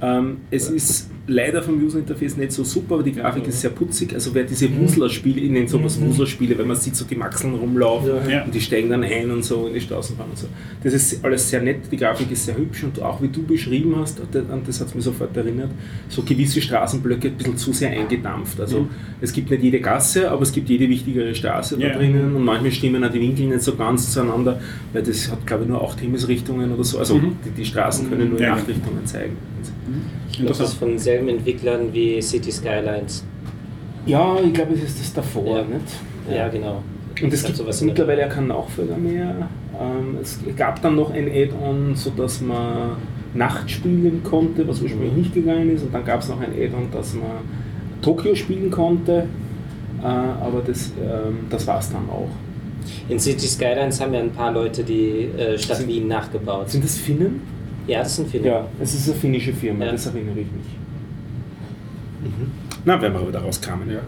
Ähm, 0.00 0.38
es 0.50 0.68
ist 0.68 1.10
leider 1.26 1.62
vom 1.62 1.82
User 1.82 1.98
Interface 2.00 2.36
nicht 2.36 2.52
so 2.52 2.64
super, 2.64 2.96
aber 2.96 3.02
die 3.02 3.12
Grafik 3.12 3.46
ist 3.48 3.60
sehr 3.62 3.70
putzig. 3.70 4.12
Also 4.12 4.34
wer 4.34 4.44
diese 4.44 4.68
Wusler-Spiele, 4.76 5.40
ich 5.40 5.50
nenne 5.50 5.66
sowas 5.66 5.98
Wusler-Spiele, 6.00 6.58
weil 6.58 6.66
man 6.66 6.76
sieht 6.76 6.94
so 6.96 7.06
die 7.06 7.14
Maxeln 7.14 7.54
rumlaufen 7.54 8.10
Ja. 8.26 8.30
Ja. 8.30 8.44
und 8.44 8.54
die 8.54 8.60
steigen 8.60 8.90
dann 8.90 9.02
ein 9.02 9.30
und 9.30 9.42
so 9.42 9.66
in 9.66 9.72
die 9.72 9.80
Straßenbahn 9.80 10.28
und 10.28 10.36
so. 10.38 10.46
Das 10.82 10.92
ist 10.92 11.24
alles 11.24 11.48
sehr 11.48 11.62
nett, 11.62 11.78
die 11.90 11.96
Grafik 11.96 12.30
ist 12.30 12.44
sehr 12.44 12.56
hübsch 12.58 12.84
und 12.84 13.00
auch 13.00 13.22
wie 13.22 13.28
du 13.28 13.42
beschrieben 13.42 13.94
hast, 13.96 14.20
und 14.20 14.28
das 14.68 14.80
hat 14.80 14.88
es 14.88 14.94
mir 14.94 15.00
sofort 15.00 15.34
erinnert, 15.36 15.70
so 16.08 16.22
gewisse 16.22 16.60
Straßenblöcke 16.60 17.28
ein 17.28 17.34
bisschen 17.36 17.56
zu 17.56 17.72
sehr 17.72 17.90
eingedampft. 17.90 18.60
Also 18.60 18.80
Mhm. 18.80 18.88
es 19.22 19.32
gibt 19.32 19.50
nicht 19.50 19.62
jede 19.62 19.80
Gasse, 19.80 20.30
aber 20.30 20.42
es 20.42 20.52
gibt 20.52 20.68
jede 20.68 20.86
wichtigere 20.90 21.34
Straße 21.34 21.78
da 21.78 21.86
Ja. 21.86 21.96
drinnen 21.96 22.36
und 22.36 22.44
manchmal 22.44 22.70
stimmen 22.72 23.02
auch 23.02 23.10
die 23.10 23.20
Winkel 23.20 23.46
nicht 23.46 23.62
so 23.62 23.74
ganz 23.76 24.12
zueinander, 24.12 24.60
weil 24.92 25.02
das 25.02 25.30
hat 25.30 25.46
glaube 25.46 25.62
ich 25.62 25.70
nur 25.70 25.82
acht 25.82 25.98
Himmelsrichtungen 26.00 26.70
oder 26.72 26.84
so. 26.84 26.98
Also 26.98 27.16
Mhm. 27.16 27.36
die, 27.46 27.50
die 27.62 27.64
Straßen 27.64 28.10
können 28.10 28.28
nur 28.28 28.38
in 28.38 28.44
Ja. 28.44 28.52
acht 28.54 28.68
Richtungen 28.68 29.06
zeigen. 29.06 29.36
Ich 30.30 30.38
glaube, 30.40 30.48
das 30.58 30.70
ist 30.70 30.74
von 30.74 30.98
denselben 31.14 31.28
Entwicklern 31.38 31.92
wie 31.92 32.20
City 32.20 32.50
Skylines. 32.52 33.24
Ja, 34.06 34.36
ich 34.44 34.52
glaube, 34.52 34.74
es 34.74 34.82
ist 34.82 35.00
das 35.00 35.12
davor, 35.14 35.58
Ja. 35.58 35.64
nicht? 35.64 36.34
Ja, 36.36 36.48
genau. 36.48 36.82
Und 37.22 37.32
es 37.32 37.44
gibt 37.44 37.56
sowas 37.56 37.80
mittlerweile 37.82 38.22
ja 38.22 38.28
keinen 38.28 38.48
Nachfolger 38.48 38.96
mehr. 38.96 39.48
Ähm, 39.80 40.18
es 40.20 40.38
gab 40.56 40.82
dann 40.82 40.96
noch 40.96 41.12
ein 41.12 41.28
Add-on, 41.28 41.94
sodass 41.94 42.40
man 42.40 42.96
Nacht 43.34 43.70
spielen 43.70 44.20
konnte, 44.24 44.66
was 44.66 44.80
ursprünglich 44.80 45.12
nicht 45.12 45.34
gegangen 45.34 45.74
ist. 45.74 45.82
Und 45.82 45.94
dann 45.94 46.04
gab 46.04 46.20
es 46.20 46.28
noch 46.28 46.40
ein 46.40 46.50
Add-on, 46.52 46.88
dass 46.92 47.14
man 47.14 47.30
Tokio 48.02 48.34
spielen 48.34 48.70
konnte. 48.70 49.26
Äh, 50.02 50.06
aber 50.06 50.62
das, 50.66 50.92
ähm, 51.00 51.38
das 51.50 51.66
war 51.66 51.78
es 51.78 51.90
dann 51.90 52.08
auch. 52.10 52.28
In 53.08 53.18
City 53.18 53.46
Skylines 53.46 54.00
haben 54.00 54.12
ja 54.12 54.20
ein 54.20 54.30
paar 54.30 54.52
Leute 54.52 54.82
die 54.82 55.28
äh, 55.38 55.56
Stadt 55.58 55.78
Sind- 55.78 55.88
Wien 55.88 56.08
nachgebaut. 56.08 56.68
Sind 56.70 56.84
das 56.84 56.98
Finnen? 56.98 57.40
Ja, 57.86 58.00
das 58.00 58.16
sind 58.16 58.28
viele. 58.30 58.46
Ja, 58.48 58.66
es 58.80 58.94
ist 58.94 59.08
eine 59.08 59.16
finnische 59.18 59.52
Firma, 59.52 59.84
Ja. 59.86 59.92
das 59.92 60.06
erinnere 60.06 60.32
ich 60.40 60.46
mich. 60.46 60.66
Na, 62.84 63.00
werden 63.00 63.14
wir 63.14 63.20
aber 63.20 63.32
da 63.32 63.40
rauskramen. 63.40 63.90
Ja. 63.90 64.00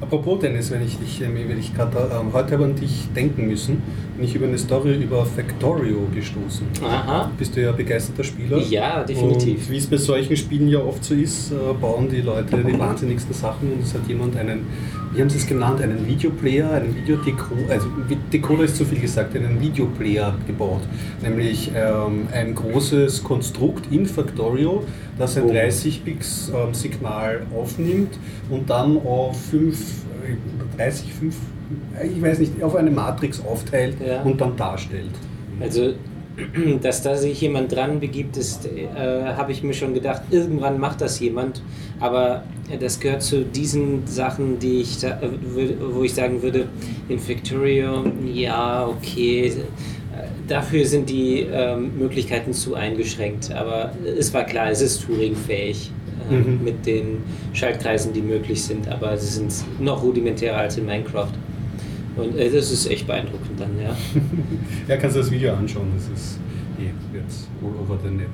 Apropos 0.00 0.40
Dennis, 0.40 0.70
wenn 0.70 0.82
ich 0.82 0.98
dich, 0.98 1.20
ähm, 1.20 1.34
wenn 1.34 1.58
ich 1.58 1.74
gerade 1.74 1.98
ähm, 1.98 2.32
heute 2.32 2.54
habe 2.54 2.64
an 2.64 2.74
dich 2.74 3.08
denken 3.14 3.46
müssen, 3.46 3.82
bin 4.16 4.24
ich 4.24 4.34
über 4.34 4.46
eine 4.46 4.56
Story 4.56 4.94
über 4.94 5.26
Factorio 5.26 6.06
gestoßen. 6.14 6.66
Aha. 6.82 7.30
Bist 7.36 7.54
du 7.54 7.62
ja 7.62 7.72
begeisterter 7.72 8.24
Spieler. 8.24 8.58
Ja, 8.58 9.04
definitiv. 9.04 9.66
Und 9.66 9.70
wie 9.70 9.76
es 9.76 9.86
bei 9.86 9.98
solchen 9.98 10.36
Spielen 10.36 10.68
ja 10.68 10.78
oft 10.78 11.04
so 11.04 11.14
ist, 11.14 11.52
äh, 11.52 11.54
bauen 11.78 12.08
die 12.08 12.22
Leute 12.22 12.64
die 12.64 12.78
wahnsinnigsten 12.78 13.34
Sachen 13.34 13.72
und 13.72 13.82
es 13.82 13.92
hat 13.92 14.08
jemand 14.08 14.36
einen, 14.36 14.66
wie 15.12 15.20
haben 15.20 15.28
sie 15.28 15.36
es 15.36 15.46
genannt, 15.46 15.82
einen 15.82 16.06
Videoplayer, 16.06 16.70
einen 16.70 16.96
Videodecoder, 16.96 17.70
also 17.70 17.86
Decoder 18.32 18.64
ist 18.64 18.76
zu 18.76 18.86
viel 18.86 19.00
gesagt, 19.00 19.36
einen 19.36 19.60
Videoplayer 19.60 20.34
gebaut. 20.46 20.82
Nämlich 21.22 21.72
ähm, 21.74 22.26
ein 22.32 22.54
großes 22.54 23.22
Konstrukt 23.22 23.92
in 23.92 24.06
Factorio, 24.06 24.82
das 25.20 25.36
ein 25.36 25.44
Oh. 25.44 25.52
30-Bits-Signal 25.52 27.42
aufnimmt 27.56 28.18
und 28.50 28.68
dann 28.68 28.96
auf 29.04 29.40
5, 29.50 29.78
30, 30.76 31.12
5, 31.12 31.36
ich 32.04 32.22
weiß 32.22 32.38
nicht, 32.40 32.62
auf 32.62 32.74
eine 32.74 32.90
Matrix 32.90 33.40
aufteilt 33.44 33.96
Ja. 34.04 34.22
und 34.22 34.40
dann 34.40 34.56
darstellt. 34.56 35.10
Also, 35.60 35.92
dass 36.82 37.02
da 37.02 37.16
sich 37.16 37.40
jemand 37.40 37.72
dran 37.74 38.00
begibt, 38.00 38.36
ist, 38.36 38.66
äh, 38.66 38.86
habe 39.36 39.52
ich 39.52 39.62
mir 39.62 39.74
schon 39.74 39.92
gedacht, 39.94 40.22
irgendwann 40.30 40.78
macht 40.78 41.00
das 41.00 41.20
jemand. 41.20 41.62
Aber 41.98 42.44
das 42.80 42.98
gehört 43.00 43.22
zu 43.22 43.44
diesen 43.44 44.06
Sachen, 44.06 44.58
die 44.58 44.80
ich, 44.80 45.02
äh, 45.04 45.16
wo 45.92 46.02
ich 46.02 46.14
sagen 46.14 46.40
würde, 46.42 46.66
in 47.08 47.18
Factorio, 47.18 48.04
ja, 48.32 48.86
okay. 48.86 49.52
Dafür 50.50 50.84
sind 50.84 51.08
die 51.08 51.46
ähm, 51.50 51.96
Möglichkeiten 51.98 52.52
zu 52.52 52.74
eingeschränkt. 52.74 53.52
Aber 53.52 53.92
es 54.18 54.34
war 54.34 54.44
klar, 54.44 54.68
es 54.70 54.82
ist 54.82 55.04
Turing-fähig 55.06 55.90
äh, 56.28 56.34
Mhm. 56.34 56.62
mit 56.64 56.84
den 56.86 57.22
Schaltkreisen, 57.54 58.12
die 58.12 58.20
möglich 58.20 58.62
sind. 58.62 58.86
Aber 58.88 59.16
sie 59.16 59.26
sind 59.28 59.52
noch 59.80 60.02
rudimentärer 60.02 60.58
als 60.58 60.76
in 60.76 60.86
Minecraft. 60.86 61.32
Und 62.16 62.36
äh, 62.36 62.50
das 62.50 62.70
ist 62.70 62.90
echt 62.90 63.06
beeindruckend 63.06 63.58
dann, 63.58 63.70
ja. 63.80 63.96
Ja, 64.88 64.96
kannst 64.96 65.16
du 65.16 65.20
das 65.20 65.30
Video 65.30 65.54
anschauen, 65.54 65.86
das 65.96 66.04
ist 66.20 66.38
eh 66.78 67.16
jetzt 67.16 67.48
all 67.62 67.70
over 67.80 67.98
the 68.04 68.10
net. 68.10 68.26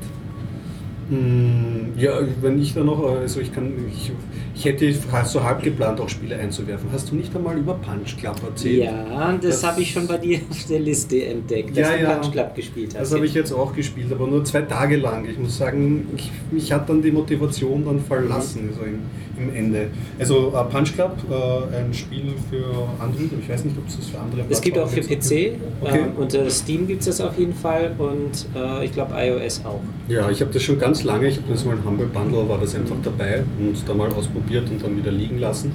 Mm, 1.09 1.99
Ja, 1.99 2.13
wenn 2.43 2.61
ich 2.61 2.75
da 2.75 2.83
noch, 2.83 3.03
also 3.21 3.41
ich 3.41 3.53
kann, 3.55 3.73
ich, 3.91 4.11
ich 4.55 4.65
hätte 4.65 4.93
so 5.25 5.43
halb 5.43 5.63
geplant, 5.63 6.01
auch 6.01 6.09
Spiele 6.09 6.37
einzuwerfen. 6.37 6.89
Hast 6.93 7.11
du 7.11 7.15
nicht 7.15 7.35
einmal 7.35 7.57
über 7.57 7.75
Punch 7.75 8.17
Club 8.19 8.37
erzählt? 8.47 8.85
Ja, 8.85 9.33
das, 9.41 9.61
Das- 9.63 9.65
habe 9.65 9.83
ich 9.83 9.91
schon 9.93 10.07
bei 10.07 10.19
dir 10.19 10.41
auf 10.51 10.65
der 10.69 10.81
Liste 10.81 11.25
entdeckt, 11.25 11.71
dass 11.71 11.89
Ja, 11.91 11.97
du 11.97 12.03
ja. 12.03 12.15
Punch 12.17 12.33
Club 12.33 12.55
gespielt 12.55 12.91
hast. 12.95 13.01
Das 13.03 13.15
habe 13.15 13.25
ich 13.27 13.35
jetzt 13.35 13.53
auch 13.53 13.75
gespielt, 13.75 14.13
aber 14.13 14.27
nur 14.27 14.45
zwei 14.45 14.63
Tage 14.63 14.97
lang. 14.97 15.27
Ich 15.31 15.39
muss 15.39 15.57
sagen, 15.57 16.09
ich, 16.17 16.31
mich 16.51 16.73
hat 16.73 16.89
dann 16.89 17.01
die 17.01 17.13
Motivation 17.13 17.85
dann 17.85 18.01
verlassen, 18.01 18.71
so 18.79 18.85
im, 18.85 18.99
im 19.39 19.55
Ende. 19.55 19.89
Also 20.19 20.53
äh, 20.55 20.65
Punch 20.73 20.93
Club, 20.95 21.17
äh, 21.31 21.77
ein 21.77 21.95
Spiel 21.95 22.33
für 22.51 22.65
Android, 23.03 23.31
ich 23.41 23.49
weiß 23.49 23.65
nicht, 23.65 23.77
ob 23.79 23.87
es 23.89 23.97
das 23.99 24.07
für 24.09 24.19
andere 24.19 24.43
es 24.49 24.61
gibt 24.61 24.79
auch 24.79 24.89
für 24.89 25.01
PC. 25.03 25.53
Okay. 25.83 26.01
ähm, 26.01 26.13
unter 26.19 26.49
Steam 26.51 26.87
gibt 26.87 27.01
es 27.01 27.07
das 27.07 27.21
auf 27.21 27.39
jeden 27.39 27.55
Fall 27.55 27.93
und 27.99 28.47
äh, 28.55 28.85
ich 28.85 28.93
glaube 28.93 29.13
iOS 29.17 29.63
auch. 29.65 29.81
Ja, 30.09 30.31
ich 30.31 30.41
habe 30.41 30.53
das 30.53 30.63
schon 30.63 30.79
ganz 30.79 30.96
lange, 31.05 31.29
ich 31.29 31.37
habe 31.37 31.49
das 31.49 31.65
mal 31.65 31.77
im 31.77 31.85
Humble 31.85 32.07
Bundle, 32.07 32.49
war 32.49 32.59
das 32.59 32.75
einfach 32.75 32.97
dabei 33.03 33.45
und 33.59 33.77
da 33.87 33.95
mal 33.95 34.11
ausprobiert 34.13 34.69
und 34.71 34.83
dann 34.83 34.97
wieder 34.97 35.11
liegen 35.11 35.39
lassen. 35.39 35.73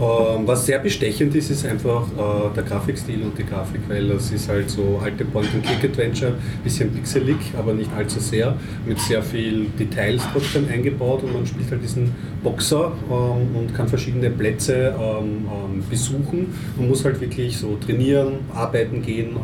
Ähm, 0.00 0.46
was 0.46 0.66
sehr 0.66 0.78
bestechend 0.78 1.34
ist, 1.34 1.50
ist 1.50 1.66
einfach 1.66 2.06
äh, 2.08 2.54
der 2.54 2.62
Grafikstil 2.62 3.22
und 3.22 3.36
die 3.38 3.44
Grafik, 3.44 3.80
weil 3.88 4.08
das 4.08 4.30
ist 4.30 4.48
halt 4.48 4.70
so 4.70 5.00
alte 5.02 5.24
Point-and-Click-Adventure, 5.24 6.34
bisschen 6.64 6.90
pixelig, 6.92 7.36
aber 7.58 7.72
nicht 7.72 7.90
allzu 7.92 8.20
sehr, 8.20 8.56
mit 8.86 8.98
sehr 8.98 9.22
viel 9.22 9.66
Details 9.78 10.22
trotzdem 10.32 10.66
eingebaut 10.68 11.22
und 11.22 11.32
man 11.32 11.46
spielt 11.46 11.70
halt 11.70 11.82
diesen 11.82 12.12
Boxer 12.42 12.92
ähm, 13.10 13.56
und 13.56 13.74
kann 13.74 13.88
verschiedene 13.88 14.30
Plätze 14.30 14.94
ähm, 14.98 15.46
ähm, 15.46 15.84
besuchen. 15.88 16.54
Man 16.76 16.88
muss 16.88 17.04
halt 17.04 17.20
wirklich 17.20 17.56
so 17.56 17.76
trainieren, 17.76 18.34
arbeiten 18.54 19.02
gehen, 19.02 19.36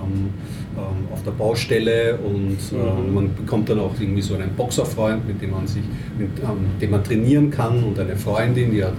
ähm, 0.79 1.13
auf 1.13 1.23
der 1.25 1.33
Baustelle 1.33 2.19
und 2.19 2.59
ähm, 2.73 3.15
man 3.15 3.35
bekommt 3.35 3.69
dann 3.69 3.81
auch 3.81 3.93
irgendwie 3.99 4.23
so 4.23 4.35
einen 4.35 4.55
Boxerfreund, 4.55 5.27
mit 5.27 5.43
dem 5.43 5.51
man 5.51 5.67
sich, 5.67 5.83
mit 6.17 6.31
ähm, 6.41 6.79
dem 6.81 6.91
man 6.91 7.03
trainieren 7.03 7.51
kann 7.51 7.83
und 7.83 7.99
eine 7.99 8.17
Freundin, 8.17 8.71
die 8.71 8.85
hat 8.85 8.95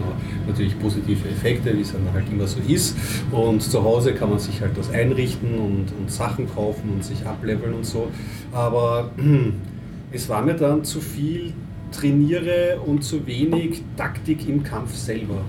natürlich 0.47 0.77
positive 0.79 1.29
Effekte, 1.29 1.75
wie 1.75 1.81
es 1.81 1.93
dann 1.93 2.11
halt 2.13 2.25
immer 2.29 2.47
so 2.47 2.59
ist. 2.67 2.97
Und 3.31 3.61
zu 3.61 3.83
Hause 3.83 4.13
kann 4.13 4.29
man 4.29 4.39
sich 4.39 4.59
halt 4.61 4.77
das 4.77 4.89
einrichten 4.91 5.57
und, 5.57 5.85
und 5.97 6.11
Sachen 6.11 6.53
kaufen 6.53 6.89
und 6.95 7.03
sich 7.03 7.25
ableveln 7.25 7.73
und 7.73 7.85
so. 7.85 8.09
Aber 8.51 9.11
es 10.11 10.27
war 10.27 10.41
mir 10.41 10.55
dann 10.55 10.83
zu 10.83 10.99
viel 10.99 11.53
trainiere 11.91 12.79
und 12.85 13.03
zu 13.03 13.25
wenig 13.25 13.81
Taktik 13.95 14.47
im 14.47 14.63
Kampf 14.63 14.95
selber. 14.95 15.43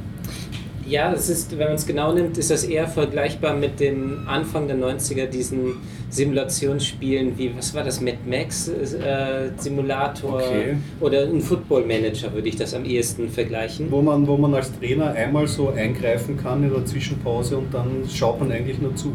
Ja, 0.91 1.13
das 1.13 1.31
ist, 1.31 1.53
wenn 1.57 1.69
man 1.69 1.77
es 1.77 1.87
genau 1.87 2.13
nimmt, 2.13 2.37
ist 2.37 2.51
das 2.51 2.65
eher 2.65 2.89
vergleichbar 2.89 3.55
mit 3.55 3.79
den 3.79 4.27
Anfang 4.27 4.67
der 4.67 4.77
90er, 4.77 5.27
diesen 5.27 5.77
Simulationsspielen 6.09 7.39
wie, 7.39 7.57
was 7.57 7.73
war 7.75 7.85
das, 7.85 8.01
Mad 8.01 8.19
Max 8.29 8.67
äh, 8.69 9.51
Simulator 9.57 10.35
Okay. 10.41 10.77
oder 11.01 11.23
ein 11.23 11.41
Football 11.41 11.87
Manager 11.87 12.33
würde 12.35 12.49
ich 12.49 12.57
das 12.57 12.75
am 12.75 12.85
ehesten 12.85 13.29
vergleichen. 13.29 13.87
Wo 13.91 14.03
man, 14.03 14.27
wo 14.27 14.37
man 14.37 14.53
als 14.55 14.73
Trainer 14.79 15.13
einmal 15.13 15.47
so 15.47 15.69
eingreifen 15.69 16.37
kann 16.37 16.65
in 16.65 16.73
der 16.73 16.85
Zwischenpause 16.85 17.59
und 17.59 17.73
dann 17.73 18.05
schaut 18.13 18.41
man 18.41 18.51
eigentlich 18.51 18.81
nur 18.81 18.95
zu. 18.97 19.13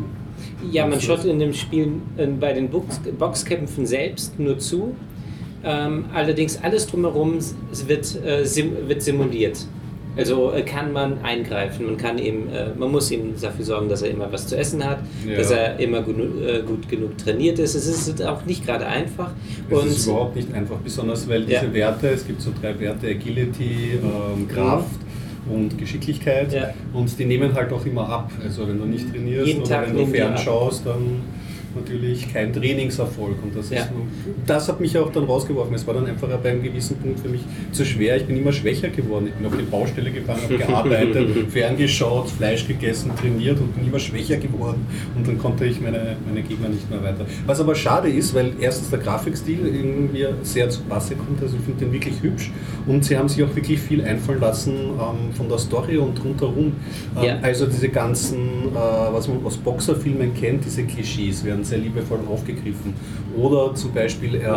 Ja, 0.72 0.88
man 0.88 1.02
schaut 1.02 1.26
in 1.26 1.40
dem 1.40 1.54
Spiel 1.54 1.90
äh, 2.16 2.28
bei 2.28 2.54
den 2.54 2.70
Box 2.70 3.02
Boxkämpfen 3.20 3.86
selbst 3.86 4.40
nur 4.40 4.58
zu. 4.60 4.96
Ähm, 5.66 6.06
allerdings 6.14 6.62
alles 6.64 6.88
drumherum 6.88 7.38
es 7.38 7.56
wird, 7.88 8.24
äh, 8.24 8.46
sim 8.46 8.72
wird 8.88 9.02
simuliert. 9.02 9.66
Also 10.18 10.52
äh, 10.54 10.62
kann 10.62 10.94
man 10.94 11.20
eingreifen, 11.24 11.86
man 11.88 11.98
kann 11.98 12.18
ihm, 12.18 12.48
äh, 12.48 12.70
man 12.78 12.92
muss 12.92 13.12
ihm 13.12 13.34
dafür 13.42 13.66
sorgen, 13.66 13.90
dass 13.90 14.02
er 14.02 14.12
immer 14.12 14.32
was 14.32 14.48
zu 14.48 14.58
essen 14.58 14.84
hat, 14.86 15.00
Ja. 15.28 15.38
dass 15.38 15.52
er 15.52 15.78
immer 15.80 15.98
äh, 16.00 16.62
gut 16.66 16.88
genug 16.88 17.18
trainiert 17.18 17.60
ist. 17.60 17.76
Es 17.76 17.86
ist 17.88 18.22
auch 18.24 18.46
nicht 18.46 18.66
gerade 18.66 18.86
einfach. 18.86 19.32
Es 19.70 19.78
Und 19.78 19.88
ist 19.88 20.08
überhaupt 20.08 20.36
nicht 20.38 20.54
einfach, 20.54 20.78
besonders 20.78 21.28
weil 21.28 21.50
Ja. 21.50 21.60
diese 21.60 21.74
Werte, 21.74 22.08
es 22.10 22.26
gibt 22.26 22.42
so 22.42 22.52
drei 22.62 22.80
Werte, 22.80 23.08
Agility, 23.08 24.00
ähm, 24.02 24.48
Kraft 24.48 24.88
und 25.50 25.78
Geschicklichkeit 25.78 26.54
Ja. 26.54 26.74
und 26.94 27.20
die 27.20 27.26
nehmen 27.26 27.54
halt 27.54 27.72
auch 27.74 27.86
immer 27.86 28.08
ab. 28.10 28.32
Also 28.44 28.68
wenn 28.68 28.80
du 28.80 28.86
nicht 28.86 29.12
trainierst 29.12 29.48
Jeden 29.48 29.62
oder 29.62 29.70
Tag 29.70 29.90
wenn 29.90 29.98
du 29.98 30.06
fernschaust, 30.08 30.86
dann 30.86 31.22
natürlich 31.76 32.32
kein 32.32 32.54
Trainingserfolg 32.54 33.36
und 33.44 33.56
das, 33.56 33.70
Ja. 33.70 33.82
ist, 33.82 33.90
das 34.46 34.68
hat 34.68 34.80
mich 34.80 34.98
auch 34.98 35.12
dann 35.12 35.26
rausgeworfen. 35.26 35.74
Es 35.76 35.86
war 35.88 35.94
dann 35.94 36.06
einfach 36.06 36.28
bei 36.38 36.52
einem 36.52 36.64
gewissen 36.64 36.98
Punkt 36.98 37.20
für 37.20 37.30
mich 37.30 37.42
zu 37.72 37.86
schwer. 37.86 38.18
Ich 38.18 38.26
bin 38.26 38.38
immer 38.38 38.52
schwächer 38.52 38.90
geworden. 38.90 39.28
Ich 39.28 39.34
bin 39.34 39.46
auf 39.48 39.58
die 39.58 39.64
Baustelle 39.64 40.12
gefahren, 40.12 40.40
habe 40.44 40.58
gearbeitet, 40.58 41.28
ferngeschaut, 41.52 42.30
Fleisch 42.30 42.68
gegessen, 42.68 43.12
trainiert 43.20 43.60
und 43.60 43.76
bin 43.76 43.88
immer 43.88 44.00
schwächer 44.00 44.38
geworden 44.38 44.86
und 45.16 45.28
dann 45.28 45.38
konnte 45.38 45.66
ich 45.66 45.82
meine, 45.82 46.16
meine 46.28 46.42
Gegner 46.42 46.70
nicht 46.70 46.90
mehr 46.90 47.04
weiter. 47.04 47.26
Was 47.46 47.60
aber 47.60 47.76
schade 47.76 48.10
ist, 48.10 48.34
weil 48.34 48.54
erstens 48.60 48.90
der 48.90 49.00
Grafikstil 49.00 49.60
irgendwie 49.66 50.26
sehr 50.44 50.70
zu 50.70 50.82
Passe 50.84 51.16
kommt, 51.16 51.42
also 51.42 51.56
ich 51.58 51.64
finde 51.64 51.86
den 51.86 51.94
wirklich 51.94 52.22
hübsch 52.22 52.52
und 52.88 53.04
sie 53.04 53.18
haben 53.18 53.28
sich 53.30 53.44
auch 53.44 53.56
wirklich 53.56 53.80
viel 53.80 54.04
einfallen 54.04 54.40
lassen 54.40 54.74
ähm, 54.74 55.34
von 55.34 55.50
der 55.50 55.58
Story 55.58 55.98
und 55.98 56.24
rundherum. 56.24 56.74
Ähm, 57.18 57.24
Ja. 57.24 57.40
Also 57.42 57.66
diese 57.66 57.90
ganzen, 57.90 58.38
äh, 58.38 58.76
was 58.76 59.28
man 59.28 59.44
aus 59.46 59.58
Boxerfilmen 59.58 60.34
kennt, 60.34 60.64
diese 60.66 60.84
Klischees 60.84 61.44
werden 61.44 61.64
sehr 61.66 61.80
liebevoll 61.80 62.20
aufgegriffen. 62.30 62.94
Oder 63.38 63.74
zum 63.76 63.94
Beispiel... 63.94 64.36
äh, 64.36 64.48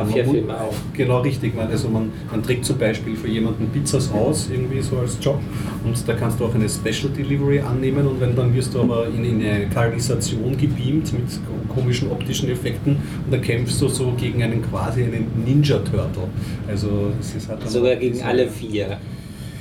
man 0.46 0.56
auch. 0.56 0.74
Genau, 0.94 1.20
richtig. 1.20 1.54
Man, 1.54 1.68
also 1.68 1.88
man, 1.88 2.10
man 2.30 2.42
trägt 2.42 2.64
zum 2.64 2.78
Beispiel 2.78 3.16
für 3.16 3.28
jemanden 3.28 3.68
Pizzas 3.68 4.12
aus, 4.12 4.48
irgendwie 4.52 4.80
so 4.80 4.98
als 4.98 5.18
Job. 5.20 5.40
Und 5.84 6.08
da 6.08 6.14
kannst 6.14 6.40
du 6.40 6.44
auch 6.44 6.54
eine 6.54 6.68
Special 6.68 7.12
Delivery 7.16 7.60
annehmen 7.60 8.06
und 8.06 8.20
wenn 8.20 8.34
dann 8.36 8.54
wirst 8.54 8.74
du 8.74 8.80
aber 8.80 9.06
in, 9.08 9.24
in 9.24 9.46
eine 9.46 9.66
Kanalisation 9.68 10.56
gebeamt 10.56 11.12
mit 11.12 11.24
komischen 11.74 12.10
optischen 12.10 12.48
Effekten 12.50 12.96
und 13.24 13.32
da 13.32 13.38
kämpfst 13.38 13.80
du 13.80 13.88
so 13.88 14.12
gegen 14.16 14.42
einen 14.42 14.62
quasi 14.62 15.04
einen 15.04 15.26
Ninja-Turtle. 15.44 16.28
Also 16.66 17.12
es 17.20 17.34
ist 17.34 17.48
halt 17.48 17.62
dann 17.62 17.68
sogar 17.68 17.96
gegen 17.96 18.22
alle 18.22 18.48
vier. 18.48 18.98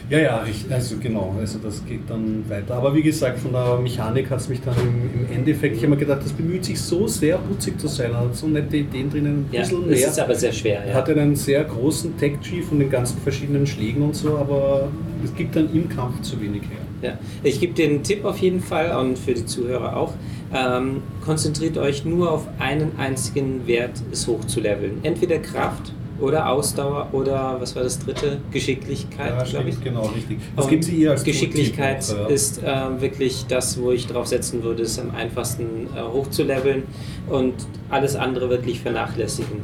Ja, 0.10 0.20
ja, 0.20 0.46
ich, 0.50 0.66
also 0.72 0.96
genau, 0.98 1.36
also 1.38 1.60
das 1.60 1.86
geht 1.86 2.02
dann 2.10 2.44
weiter. 2.50 2.76
Aber 2.76 2.94
wie 2.96 3.02
gesagt, 3.02 3.40
von 3.40 3.52
der 3.52 3.78
Mechanik 3.78 4.30
hat 4.30 4.40
es 4.40 4.48
mich 4.50 4.62
dann 4.62 4.76
im, 4.82 5.26
im 5.26 5.32
Endeffekt, 5.38 5.76
ich 5.76 5.84
habe 5.84 5.92
mir 5.92 5.98
gedacht, 5.98 6.22
das 6.24 6.32
bemüht 6.32 6.64
sich 6.66 6.80
so 6.80 7.08
sehr 7.08 7.38
putzig 7.38 7.80
zu 7.80 7.88
sein, 7.88 8.16
hat 8.16 8.36
so 8.36 8.48
nette 8.48 8.78
Ideen 8.78 9.10
drinnen, 9.10 9.46
ein 9.46 9.50
Ja, 9.52 9.62
bisschen 9.62 9.86
mehr. 9.88 9.96
ist 10.08 10.20
aber 10.20 10.36
sehr 10.36 10.54
schwer. 10.54 10.88
Ja. 10.88 10.94
Hat 10.94 11.10
einen 11.10 11.36
sehr 11.36 11.64
großen 11.64 12.18
Tech-Tree 12.18 12.62
von 12.62 12.80
den 12.80 12.90
ganzen 12.90 13.18
verschiedenen 13.20 13.68
Schlägen 13.68 14.02
und 14.02 14.16
so, 14.16 14.38
aber 14.38 14.88
es 15.24 15.36
gibt 15.36 15.56
dann 15.56 15.74
im 15.74 15.90
Kampf 15.90 16.22
zu 16.22 16.40
wenig 16.42 16.62
her. 16.64 17.10
Ja. 17.10 17.18
Ich 17.44 17.60
gebe 17.60 17.74
den 17.74 18.02
Tipp 18.02 18.24
auf 18.26 18.38
jeden 18.40 18.60
Fall 18.62 18.98
und 18.98 19.20
für 19.20 19.34
die 19.34 19.46
Zuhörer 19.46 19.96
auch. 19.98 20.14
Ähm, 20.56 21.02
konzentriert 21.24 21.78
euch 21.78 22.06
nur 22.06 22.32
auf 22.32 22.48
einen 22.60 22.94
einzigen 22.98 23.68
Wert, 23.68 24.02
es 24.12 24.26
hochzuleveln. 24.28 25.00
Entweder 25.04 25.40
Kraft 25.40 25.92
oder 26.20 26.50
Ausdauer 26.50 27.10
oder 27.12 27.58
was 27.60 27.76
war 27.76 27.84
das 27.84 28.00
dritte? 28.00 28.40
Geschicklichkeit, 28.52 29.34
Ja, 29.38 29.44
glaube 29.44 29.70
ich. 29.70 29.82
genau, 29.84 30.06
richtig. 30.08 30.40
Was 30.56 30.68
geben 30.68 30.82
Sie 30.82 30.96
ihr 30.96 31.12
als 31.12 31.24
Geschicklichkeit 31.24 32.08
noch, 32.10 32.18
ja? 32.22 32.28
ist 32.28 32.64
äh, 32.64 33.02
wirklich 33.02 33.46
das, 33.48 33.80
wo 33.80 33.92
ich 33.92 34.08
drauf 34.08 34.28
setzen 34.28 34.64
würde, 34.64 34.84
es 34.84 35.00
am 35.00 35.12
einfachsten 35.12 35.88
äh, 35.96 36.02
hochzuleveln 36.02 36.84
und 37.30 37.54
alles 37.90 38.16
andere 38.16 38.50
wirklich 38.50 38.80
vernachlässigen. 38.80 39.62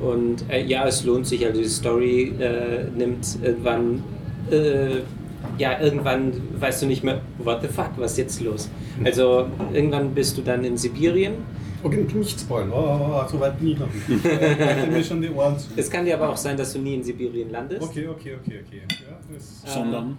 Und 0.00 0.44
äh, 0.50 0.64
ja, 0.64 0.86
es 0.86 1.04
lohnt 1.04 1.26
sich, 1.26 1.44
also 1.46 1.60
die 1.60 1.68
Story 1.68 2.32
äh, 2.38 2.84
nimmt 2.96 3.26
irgendwann 3.42 4.02
äh, 4.50 5.00
ja, 5.58 5.80
irgendwann 5.80 6.32
weißt 6.58 6.82
du 6.82 6.86
nicht 6.86 7.04
mehr, 7.04 7.20
what 7.38 7.62
the 7.62 7.68
fuck, 7.68 7.90
was 7.96 8.12
ist 8.12 8.18
jetzt 8.18 8.40
los? 8.40 8.68
Also 9.04 9.46
irgendwann 9.72 10.10
bist 10.14 10.36
du 10.36 10.42
dann 10.42 10.64
in 10.64 10.76
Sibirien. 10.76 11.34
Okay, 11.82 12.06
nicht 12.14 12.40
spoilern. 12.40 12.72
Oh, 12.72 12.76
oh, 12.76 13.22
oh, 13.24 13.28
so 13.30 13.40
weit 13.40 13.58
bin 13.58 13.68
ich 13.68 13.78
noch 13.78 13.88
nicht. 13.92 14.08
Ich 14.24 14.90
mir 14.90 15.04
schon 15.04 15.20
die 15.20 15.30
Ohren 15.30 15.58
zu. 15.58 15.68
Es 15.76 15.90
kann 15.90 16.04
dir 16.04 16.14
aber 16.14 16.30
auch 16.30 16.36
sein, 16.36 16.56
dass 16.56 16.72
du 16.72 16.78
nie 16.78 16.94
in 16.94 17.02
Sibirien 17.04 17.50
landest. 17.50 17.82
Okay, 17.82 18.06
okay, 18.08 18.36
okay, 18.42 18.60
okay. 18.66 18.82
Ja, 18.88 19.16
das 19.32 19.62
Sondern. 19.74 20.18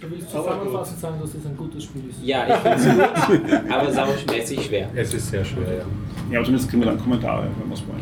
Du 0.00 0.10
willst 0.10 0.30
zusammenfassend 0.30 0.98
sagen, 1.00 1.16
dass 1.20 1.32
das 1.32 1.44
ein 1.46 1.56
gutes 1.56 1.84
Spiel 1.84 2.02
ist. 2.08 2.22
Ja, 2.24 2.46
ich 2.48 2.54
finde 2.84 3.10
es 3.14 3.26
gut, 3.26 3.70
aber 3.70 3.92
sauschmäßig 3.92 4.64
schwer. 4.64 4.88
es 4.94 5.12
ist 5.12 5.28
sehr 5.30 5.44
schwer, 5.44 5.68
ja. 5.68 5.84
Ja, 6.30 6.38
aber 6.38 6.44
zumindest 6.46 6.70
kriegen 6.70 6.82
wir 6.82 6.86
dann 6.90 6.98
Kommentare, 6.98 7.48
wenn 7.58 7.68
wir 7.68 7.74
es 7.74 7.86
wollen. 7.86 8.00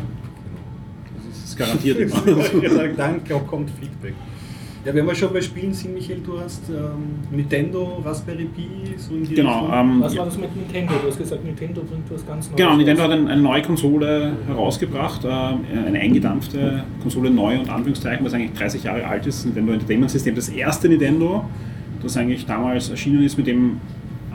Das 1.29 1.43
ist 1.49 1.57
garantiert 1.57 1.97
immer. 1.99 2.63
Ja, 2.63 2.87
dann 2.95 3.21
kommt 3.47 3.69
Feedback. 3.71 4.13
Ja, 4.85 4.93
wenn 4.95 5.05
wir 5.05 5.13
schon 5.13 5.33
bei 5.33 5.41
Spielen 5.41 5.73
sind, 5.73 5.93
Michael, 5.93 6.21
du 6.25 6.39
hast 6.39 6.69
ähm, 6.69 7.35
Nintendo, 7.35 8.01
Raspberry 8.05 8.45
Pi, 8.45 8.67
so 8.97 9.13
in 9.13 9.23
die 9.25 9.35
Genau, 9.35 9.59
Richtung. 9.65 9.73
ähm, 9.77 10.01
Was 10.01 10.17
war 10.17 10.25
das 10.25 10.37
mit 10.37 10.55
Nintendo? 10.55 10.93
Du 11.01 11.07
hast 11.09 11.17
gesagt, 11.17 11.43
Nintendo 11.43 11.81
bringt 11.81 12.09
was 12.09 12.25
ganz 12.25 12.47
Neues. 12.47 12.55
Genau, 12.57 12.75
Nintendo 12.77 13.03
hat 13.03 13.11
eine, 13.11 13.29
eine 13.29 13.41
neue 13.41 13.61
Konsole 13.61 14.33
herausgebracht, 14.47 15.25
äh, 15.25 15.27
eine 15.27 15.99
eingedampfte 15.99 16.85
Konsole, 17.01 17.29
neu 17.29 17.59
und 17.59 17.69
Anführungszeichen, 17.69 18.25
was 18.25 18.33
eigentlich 18.33 18.53
30 18.53 18.83
Jahre 18.85 19.05
alt 19.05 19.27
ist, 19.27 19.45
Nintendo 19.45 19.73
Entertainment 19.73 20.11
System, 20.11 20.35
das 20.35 20.47
erste 20.47 20.87
Nintendo, 20.87 21.43
das 22.01 22.15
eigentlich 22.15 22.45
damals 22.45 22.89
erschienen 22.89 23.23
ist, 23.23 23.37
mit 23.37 23.47
dem 23.47 23.81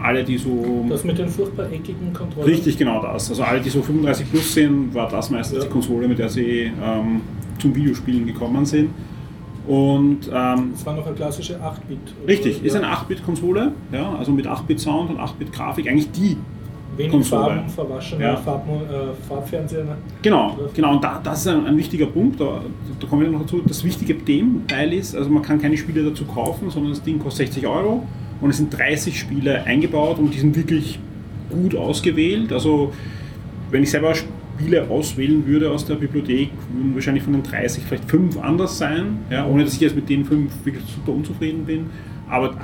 alle, 0.02 0.22
die 0.24 0.36
so... 0.36 0.84
Das 0.90 1.04
mit 1.04 1.16
den 1.16 1.28
furchtbar 1.28 1.72
eckigen 1.72 2.12
Kontrollen. 2.12 2.46
Richtig, 2.46 2.76
genau 2.76 3.00
das. 3.00 3.30
Also 3.30 3.42
alle, 3.44 3.62
die 3.62 3.70
so 3.70 3.80
35 3.80 4.30
plus 4.30 4.52
sind, 4.52 4.92
war 4.92 5.08
das 5.08 5.30
meistens 5.30 5.58
Ja. 5.60 5.64
die 5.64 5.70
Konsole, 5.70 6.06
mit 6.06 6.18
der 6.18 6.28
sie 6.28 6.70
ähm, 6.84 7.22
zum 7.58 7.74
Videospielen 7.74 8.26
gekommen 8.26 8.66
sind. 8.66 8.90
Und 9.66 10.28
ähm, 10.32 10.70
Das 10.72 10.84
war 10.84 10.94
noch 10.94 11.06
eine 11.06 11.14
klassische 11.14 11.54
8-Bit. 11.54 11.98
richtig, 12.28 12.64
ist 12.64 12.76
eine 12.76 12.86
8-Bit-Konsole, 12.86 13.72
ja, 13.92 14.14
also 14.18 14.30
mit 14.32 14.46
8-Bit-Sound 14.46 15.10
und 15.10 15.18
8-Bit-Grafik, 15.18 15.88
eigentlich 15.88 16.10
die 16.12 16.36
Wenig 16.96 17.10
Konsole. 17.12 17.44
Farben, 17.44 17.68
verwaschener 17.68 18.20
Ja. 18.24 18.36
Farb, 18.36 18.66
äh, 18.68 19.26
Farbfernseher. 19.28 19.84
ne? 19.84 19.96
Genau, 20.22 20.56
genau. 20.74 20.92
Und 20.92 21.02
da, 21.02 21.20
das 21.22 21.40
ist 21.40 21.48
ein, 21.48 21.66
ein 21.66 21.76
wichtiger 21.76 22.06
Punkt. 22.06 22.40
Da, 22.40 22.60
da 23.00 23.06
kommen 23.08 23.22
wir 23.22 23.30
noch 23.30 23.40
dazu. 23.40 23.62
Das 23.66 23.82
wichtige 23.82 24.16
Teil 24.68 24.92
ist, 24.92 25.16
also 25.16 25.28
man 25.28 25.42
kann 25.42 25.60
keine 25.60 25.76
Spiele 25.76 26.04
dazu 26.04 26.24
kaufen, 26.24 26.70
sondern 26.70 26.92
das 26.92 27.02
Ding 27.02 27.18
kostet 27.18 27.46
60 27.48 27.66
Euro 27.66 28.06
und 28.40 28.50
es 28.50 28.58
sind 28.58 28.76
30 28.76 29.18
Spiele 29.18 29.64
eingebaut 29.64 30.18
und 30.18 30.32
die 30.32 30.38
sind 30.38 30.54
wirklich 30.54 31.00
gut 31.50 31.74
ausgewählt. 31.74 32.52
Also 32.52 32.92
wenn 33.70 33.82
ich 33.82 33.90
selber 33.90 34.12
Spiele 34.58 34.88
auswählen 34.88 35.46
würde 35.46 35.70
aus 35.70 35.84
der 35.86 35.94
Bibliothek, 35.96 36.50
würden 36.72 36.94
wahrscheinlich 36.94 37.24
von 37.24 37.32
den 37.32 37.42
30 37.42 37.82
vielleicht 37.84 38.08
fünf 38.10 38.38
anders 38.38 38.78
sein, 38.78 39.18
ja, 39.30 39.46
ohne 39.46 39.64
dass 39.64 39.74
ich 39.74 39.80
jetzt 39.80 39.96
mit 39.96 40.08
den 40.08 40.24
fünf 40.24 40.52
wirklich 40.64 40.84
super 40.94 41.12
unzufrieden 41.16 41.64
bin. 41.64 41.86
Aber 42.28 42.54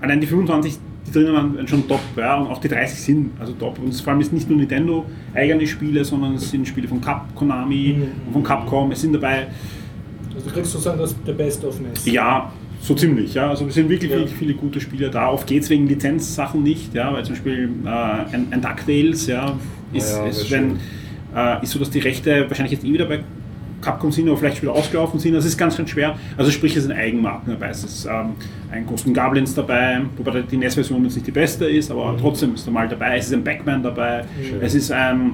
allein 0.00 0.20
die 0.20 0.26
25, 0.26 0.78
die 1.06 1.12
drinnen 1.12 1.34
waren 1.34 1.66
schon 1.68 1.86
top, 1.88 2.00
ja, 2.16 2.36
und 2.36 2.46
auch 2.48 2.58
die 2.60 2.68
30 2.68 2.98
sind 3.00 3.30
also 3.40 3.52
top. 3.54 3.78
Und 3.78 3.88
es 3.88 4.00
vor 4.00 4.12
allem 4.12 4.20
ist 4.22 4.32
nicht 4.32 4.48
nur 4.48 4.58
Nintendo 4.58 5.04
eigene 5.34 5.66
Spiele, 5.66 6.04
sondern 6.04 6.34
es 6.34 6.50
sind 6.50 6.66
Spiele 6.68 6.86
von 6.88 7.00
Cap, 7.00 7.34
Konami 7.34 7.96
Mhm. 7.98 8.02
und 8.26 8.32
von 8.32 8.42
Capcom. 8.44 8.92
Es 8.92 9.00
sind 9.00 9.12
dabei, 9.12 9.48
Also 10.34 10.48
du 10.48 10.54
kriegst 10.54 10.70
sozusagen 10.72 10.98
das 10.98 11.14
der 11.24 11.32
Best 11.32 11.64
of 11.64 11.80
Mess. 11.80 12.06
ja, 12.06 12.52
so 12.80 12.94
ziemlich, 12.94 13.34
ja. 13.34 13.50
Also 13.50 13.66
es 13.66 13.74
sind 13.74 13.88
wirklich, 13.88 14.10
Ja. 14.10 14.18
wirklich 14.18 14.36
viele 14.36 14.54
gute 14.54 14.80
Spiele 14.80 15.10
da. 15.10 15.28
Oft 15.30 15.46
geht 15.46 15.64
es 15.64 15.70
wegen 15.70 15.86
Lizenzsachen 15.88 16.62
nicht, 16.62 16.94
ja, 16.94 17.12
weil 17.12 17.24
zum 17.24 17.34
Beispiel 17.34 17.68
äh, 17.84 17.88
ein, 17.88 18.46
ein 18.52 18.62
DuckTales, 18.62 19.26
ja, 19.26 19.54
ist, 19.92 20.12
Ja, 20.16 20.26
ist, 20.26 20.50
wenn, 20.50 20.76
äh, 21.34 21.62
ist 21.62 21.72
so, 21.72 21.78
dass 21.78 21.90
die 21.90 22.00
Rechte 22.00 22.48
wahrscheinlich 22.48 22.72
jetzt 22.72 22.84
eh 22.84 22.92
wieder 22.92 23.06
bei 23.06 23.20
Capcom 23.80 24.12
sind, 24.12 24.28
aber 24.28 24.36
vielleicht 24.36 24.60
wieder 24.62 24.72
ausgelaufen 24.72 25.18
sind. 25.18 25.34
Das 25.34 25.44
ist 25.44 25.56
ganz, 25.56 25.76
ganz 25.76 25.90
schwer. 25.90 26.16
Also 26.36 26.50
sprich, 26.50 26.76
es 26.76 26.84
sind 26.84 26.92
Eigenmarken 26.92 27.54
dabei. 27.54 27.70
Es 27.70 27.82
ist 27.82 28.04
ähm, 28.04 28.32
ein 28.70 28.86
Ghost 28.86 29.06
Goblins 29.12 29.54
dabei, 29.54 30.02
wobei 30.16 30.42
die 30.42 30.56
NES-Version 30.56 31.04
jetzt 31.04 31.14
nicht 31.14 31.26
die 31.26 31.32
beste 31.32 31.64
ist, 31.64 31.90
aber 31.90 32.14
trotzdem 32.20 32.54
ist 32.54 32.66
da 32.66 32.70
mal 32.70 32.88
dabei. 32.88 33.16
Es 33.16 33.26
ist 33.26 33.32
ein 33.32 33.44
Pac-Man 33.44 33.82
dabei. 33.82 34.24
Es 34.60 34.74
ist 34.74 34.92
ein 34.92 35.32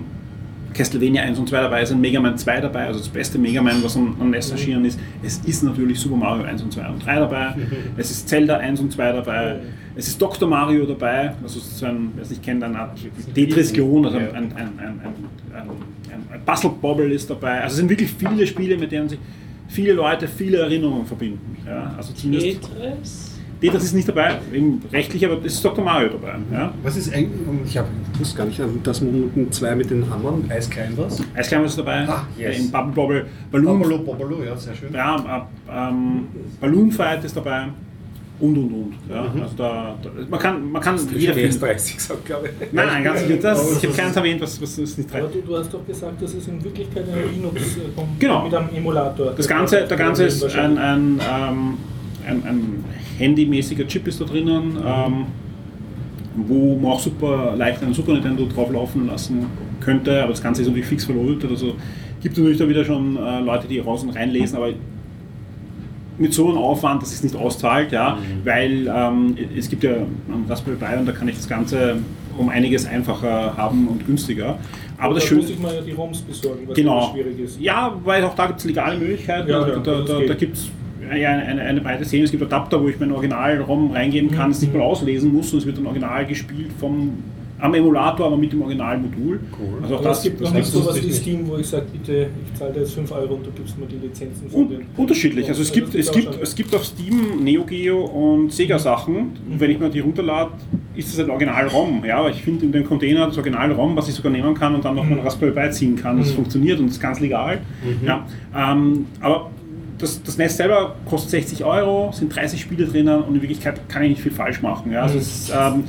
Castlevania 0.77 1.23
1 1.23 1.39
und 1.39 1.49
2 1.49 1.61
dabei, 1.63 1.83
es 1.83 1.91
ist 1.91 1.97
ein 1.97 2.01
Mega 2.01 2.21
Man 2.21 2.37
2 2.37 2.61
dabei, 2.61 2.87
also 2.87 3.01
das 3.01 3.09
beste 3.09 3.39
Mega 3.39 3.63
Man, 3.63 3.83
was 3.83 3.97
am, 3.97 4.17
am 4.21 4.31
NES 4.31 4.51
erschienen 4.51 4.85
ist. 4.85 4.99
Es 5.23 5.39
ist 5.39 5.63
natürlich 5.63 5.99
Super 5.99 6.17
Mario 6.17 6.45
1 6.45 6.63
und 6.63 6.73
2 6.73 6.89
und 6.89 7.05
3 7.05 7.15
dabei. 7.21 7.55
Es 7.97 8.11
ist 8.11 8.29
Zelda 8.29 8.59
1 8.59 8.81
und 8.81 8.93
2 8.93 9.13
dabei. 9.13 9.61
Es 9.95 10.09
ist 10.09 10.21
Dr. 10.21 10.49
Mario 10.49 10.85
dabei, 10.85 11.33
also 11.43 11.59
so 11.59 11.87
ein, 11.87 12.11
wer 12.15 12.23
es 12.23 12.31
nicht 12.31 12.43
kennt, 12.43 12.63
eine 12.63 12.79
Art 12.79 12.99
Tetris-Klon, 13.35 14.05
also 14.05 14.19
ein, 14.19 14.29
ein, 14.29 14.35
ein, 14.35 14.53
ein, 14.57 14.79
ein, 14.79 15.01
ein, 15.55 15.71
ein 16.33 16.45
Puzzle 16.45 16.71
Bobble 16.81 17.13
ist 17.13 17.31
dabei. 17.31 17.63
Also 17.63 17.75
es 17.75 17.77
sind 17.79 17.89
wirklich 17.89 18.11
viele 18.13 18.47
Spiele, 18.47 18.77
mit 18.77 18.93
denen 18.93 19.09
sich 19.09 19.19
viele 19.69 19.95
Leute 19.95 20.29
viele 20.29 20.59
Erinnerungen 20.59 21.07
verbinden. 21.07 21.57
Ja, 21.67 21.95
also 21.97 22.13
zumindest 22.13 22.61
Tetris? 22.63 23.36
Tetris 23.61 23.85
ist 23.85 23.95
nicht 23.95 24.09
dabei, 24.09 24.39
eben 24.53 24.83
rechtlich, 24.93 25.25
aber 25.25 25.39
es 25.45 25.55
ist 25.55 25.65
Dr. 25.65 25.83
Mario 25.85 26.09
dabei. 26.11 26.35
Ja. 26.53 26.73
Was 26.83 26.97
ist 26.97 27.13
eigentlich, 27.15 27.31
ich 27.67 27.79
habe 27.79 27.89
ich 28.15 28.21
wusste 28.21 28.37
gar 28.37 28.45
nicht, 28.47 28.61
das 28.83 29.01
Minuten 29.01 29.51
2 29.51 29.75
mit 29.75 29.91
den 29.91 30.09
Hammern, 30.11 30.45
Eisklein 30.51 30.93
was? 30.97 31.23
Eisklein 31.35 31.65
ist 31.65 31.79
dabei, 31.79 32.07
Ah, 32.09 32.27
yes. 32.39 32.59
in 32.59 32.71
Bubble 32.71 32.93
Bobble, 32.93 33.27
Balloon, 33.51 33.79
Bobolo, 33.81 33.99
Bobolo, 33.99 34.43
ja, 34.45 34.57
sehr 34.57 34.75
schön. 34.75 34.93
ja, 34.93 35.47
äh, 35.69 35.89
ähm, 35.91 36.27
Balloon 36.61 36.91
Fight 36.93 37.25
ist 37.25 37.37
dabei 37.37 37.69
und 38.39 38.59
und 38.59 38.71
und. 38.71 38.93
Ja. 39.09 39.23
Also 39.43 39.55
da, 39.57 39.95
da, 40.03 40.11
man 40.29 40.39
kann, 40.39 40.71
man 40.71 40.83
kann 40.83 40.99
jeder 41.09 41.19
Jeder 41.19 41.35
finden. 41.35 41.59
30 41.61 41.97
gesagt, 41.97 42.25
glaube 42.27 42.49
ich. 42.61 42.73
Nein, 42.73 42.87
nein, 42.87 43.05
ganz 43.05 43.21
sicher. 43.23 43.37
Das, 43.41 43.59
Aber 43.59 43.69
ich 43.71 43.77
habe 43.77 43.87
das 43.89 43.97
keins 43.97 44.17
erwähnt, 44.17 44.41
was, 44.43 44.61
was 44.61 44.79
ist 44.79 44.99
nicht 44.99 45.15
Aber 45.15 45.29
drin. 45.29 45.41
du, 45.43 45.53
du 45.53 45.57
hast 45.59 45.73
doch 45.73 45.87
gesagt, 45.87 46.21
das 46.21 46.35
ist 46.35 46.47
in 46.47 46.63
Wirklichkeit 46.63 47.05
ein 47.09 47.33
Linux 47.35 47.63
äh, 47.79 47.81
Genau. 48.19 48.45
mit 48.45 48.55
einem 48.55 48.69
Emulator. 48.75 49.33
Das 49.35 49.49
Ganze, 49.49 49.87
der 49.87 49.97
Ganze 49.97 50.25
ist 50.27 50.45
ein, 50.55 50.77
ein, 50.77 51.19
ähm, 51.21 51.75
ein, 52.27 52.43
ein 52.45 52.85
handymäßiger 53.19 53.87
Chip 53.87 54.07
ist 54.09 54.21
da 54.21 54.25
drinnen, 54.25 54.77
ähm, 54.85 55.27
wo 56.37 56.77
man 56.77 56.93
auch 56.93 57.01
super 57.01 57.55
leicht 57.57 57.83
einen 57.83 57.95
Super 57.95 58.13
Nintendo 58.13 58.47
drauf 58.47 58.71
laufen 58.71 59.07
lassen 59.07 59.47
könnte, 59.81 60.21
aber 60.23 60.33
das 60.33 60.43
Ganze 60.43 60.63
ist 60.63 60.69
natürlich 60.69 60.87
fix 60.89 61.05
verlötet. 61.05 61.51
Also 61.51 61.75
gibt 62.23 62.37
natürlich 62.37 62.59
da 62.59 62.69
wieder 62.69 62.85
schon 62.85 63.17
äh, 63.17 63.41
Leute, 63.41 63.69
die 63.69 63.79
raus 63.79 64.03
und 64.03 64.11
reinlesen, 64.11 64.57
aber 64.59 64.71
mit 66.19 66.33
so 66.33 66.49
einem 66.49 66.59
Aufwand, 66.59 67.03
dass 67.03 67.13
es 67.13 67.23
nicht 67.23 67.37
auszahlt, 67.37 67.93
ja, 67.93 68.17
weil 68.45 68.91
ähm, 68.93 69.37
es 69.57 69.69
gibt 69.69 69.85
ja 69.85 69.93
ein 69.93 70.45
Raspberry 70.49 70.77
Pi 70.77 70.99
und 70.99 71.07
da 71.07 71.13
kann 71.13 71.29
ich 71.29 71.37
das 71.37 71.47
Ganze 71.49 71.97
um 72.39 72.49
einiges 72.49 72.87
einfacher 72.87 73.55
haben 73.57 73.87
und 73.89 74.07
günstiger. 74.07 74.59
Aber 74.99 75.13
das 75.15 75.25
da 75.25 75.29
Schöne 75.29 75.43
muss 75.43 75.51
ich 75.51 75.59
mal 75.59 75.75
ja 75.75 75.81
die 75.83 75.93
ROMs 75.93 76.23
besorgen, 76.23 76.61
was 76.67 76.75
Genau. 76.77 77.13
schwierig 77.13 77.39
ist. 77.39 77.61
Ja, 77.61 77.95
weil 78.03 78.25
auch 78.25 78.35
da 78.35 78.47
gibt 78.47 78.61
es 78.61 78.65
legale 78.65 78.99
Möglichkeiten. 78.99 79.49
Ja, 79.49 79.59
also 79.61 79.73
ja, 79.73 79.79
da 79.79 79.93
das 79.99 80.07
da, 80.09 80.21
da 80.21 80.35
gibt 80.35 80.57
es 80.57 80.69
eine, 81.11 81.43
eine, 81.43 81.63
eine 81.63 81.81
breite 81.81 82.05
Szene. 82.05 82.25
Es 82.25 82.31
gibt 82.31 82.43
Adapter, 82.43 82.83
wo 82.83 82.89
ich 82.89 82.99
mein 83.01 83.13
Original-ROM 83.13 83.91
reingeben 83.93 84.31
kann, 84.31 84.51
es 84.51 84.61
nicht 84.61 84.73
mal 84.75 84.83
auslesen 84.83 85.33
muss 85.33 85.53
und 85.53 85.59
es 85.61 85.67
wird 85.67 85.79
dann 85.79 85.87
original 85.87 86.27
gespielt 86.27 86.71
vom, 86.79 87.13
am 87.59 87.73
Emulator, 87.73 88.27
aber 88.27 88.37
mit 88.37 88.53
dem 88.53 88.61
Originalmodul. 88.61 89.41
Cool. 89.59 89.79
Also 89.83 89.95
auch 89.95 90.01
Aber 90.01 90.09
das, 90.11 90.19
es 90.19 90.25
gibt 90.25 90.41
das 90.43 90.51
noch 90.51 90.57
nicht 90.57 90.67
so 90.67 90.85
was 90.87 91.03
wie. 91.03 91.11
Steam, 91.11 91.47
wo 91.49 91.57
ich 91.57 91.67
sage, 91.67 91.87
bitte, 91.91 92.27
ich 92.53 92.59
zahle 92.59 92.73
da 92.75 92.81
jetzt 92.81 92.93
5 92.93 93.11
Euro 93.13 93.35
und 93.37 93.47
du 93.47 93.51
gibst 93.53 93.79
mir 93.79 93.87
die 93.87 93.97
Lizenzen 94.07 94.51
von 94.51 94.69
den. 94.69 94.83
unterschiedlich. 94.95 95.49
Also 95.49 95.63
es 95.63 95.73
gibt, 95.73 95.95
es, 95.95 96.13
gibt, 96.13 96.39
es 96.43 96.55
gibt 96.55 96.75
auf 96.75 96.85
Steam 96.85 97.43
Neo 97.43 97.65
Geo 97.65 98.05
und 98.05 98.53
Sega 98.53 98.79
Sachen. 98.79 99.17
Und 99.51 99.59
wenn 99.59 99.71
ich 99.71 99.79
mir 99.79 99.89
die 99.89 100.01
runterlade, 100.01 100.51
ist 100.95 101.11
das 101.19 101.25
ein 101.25 101.31
Original-ROM. 101.31 102.05
Ja, 102.05 102.19
aber 102.19 102.29
ich 102.31 102.43
finde 102.43 102.67
in 102.67 102.73
dem 102.73 102.85
Container 102.85 103.27
das 103.27 103.39
Original-ROM, 103.39 103.97
was 103.97 104.09
ich 104.11 104.15
sogar 104.15 104.33
nehmen 104.33 104.53
kann 104.55 104.75
und 104.75 104.85
dann 104.85 104.95
noch 104.95 105.05
Mhm. 105.05 105.11
mein 105.17 105.21
Raspberry 105.21 105.53
Pi 105.53 105.71
ziehen 105.71 105.97
kann. 105.97 106.19
Das 106.19 106.33
funktioniert 106.33 106.79
und 106.79 106.89
ist 106.89 107.01
ganz 107.01 107.21
legal. 107.21 107.61
Ja, 108.05 108.27
ähm, 108.55 109.07
aber 109.21 109.51
das, 109.99 110.23
das 110.23 110.37
Netz 110.39 110.57
selber 110.57 110.95
kostet 111.09 111.31
60 111.31 111.65
Euro, 111.65 112.11
sind 112.13 112.35
30 112.35 112.61
Spiele 112.61 112.87
drinnen 112.87 113.23
und 113.23 113.35
in 113.35 113.41
Wirklichkeit 113.43 113.89
kann 113.89 114.03
ich 114.03 114.11
nicht 114.11 114.23
viel 114.23 114.33
falsch 114.33 114.61
machen. 114.63 114.93
Ja, 114.93 115.03
also 115.03 115.15
Mhm. 115.15 115.21
es, 115.21 115.27
ist, 115.49 115.53
ähm, 115.57 115.85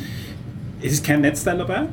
es 0.81 0.91
ist 0.93 1.05
kein 1.05 1.21
Netzteil 1.21 1.57
dabei. 1.57 1.83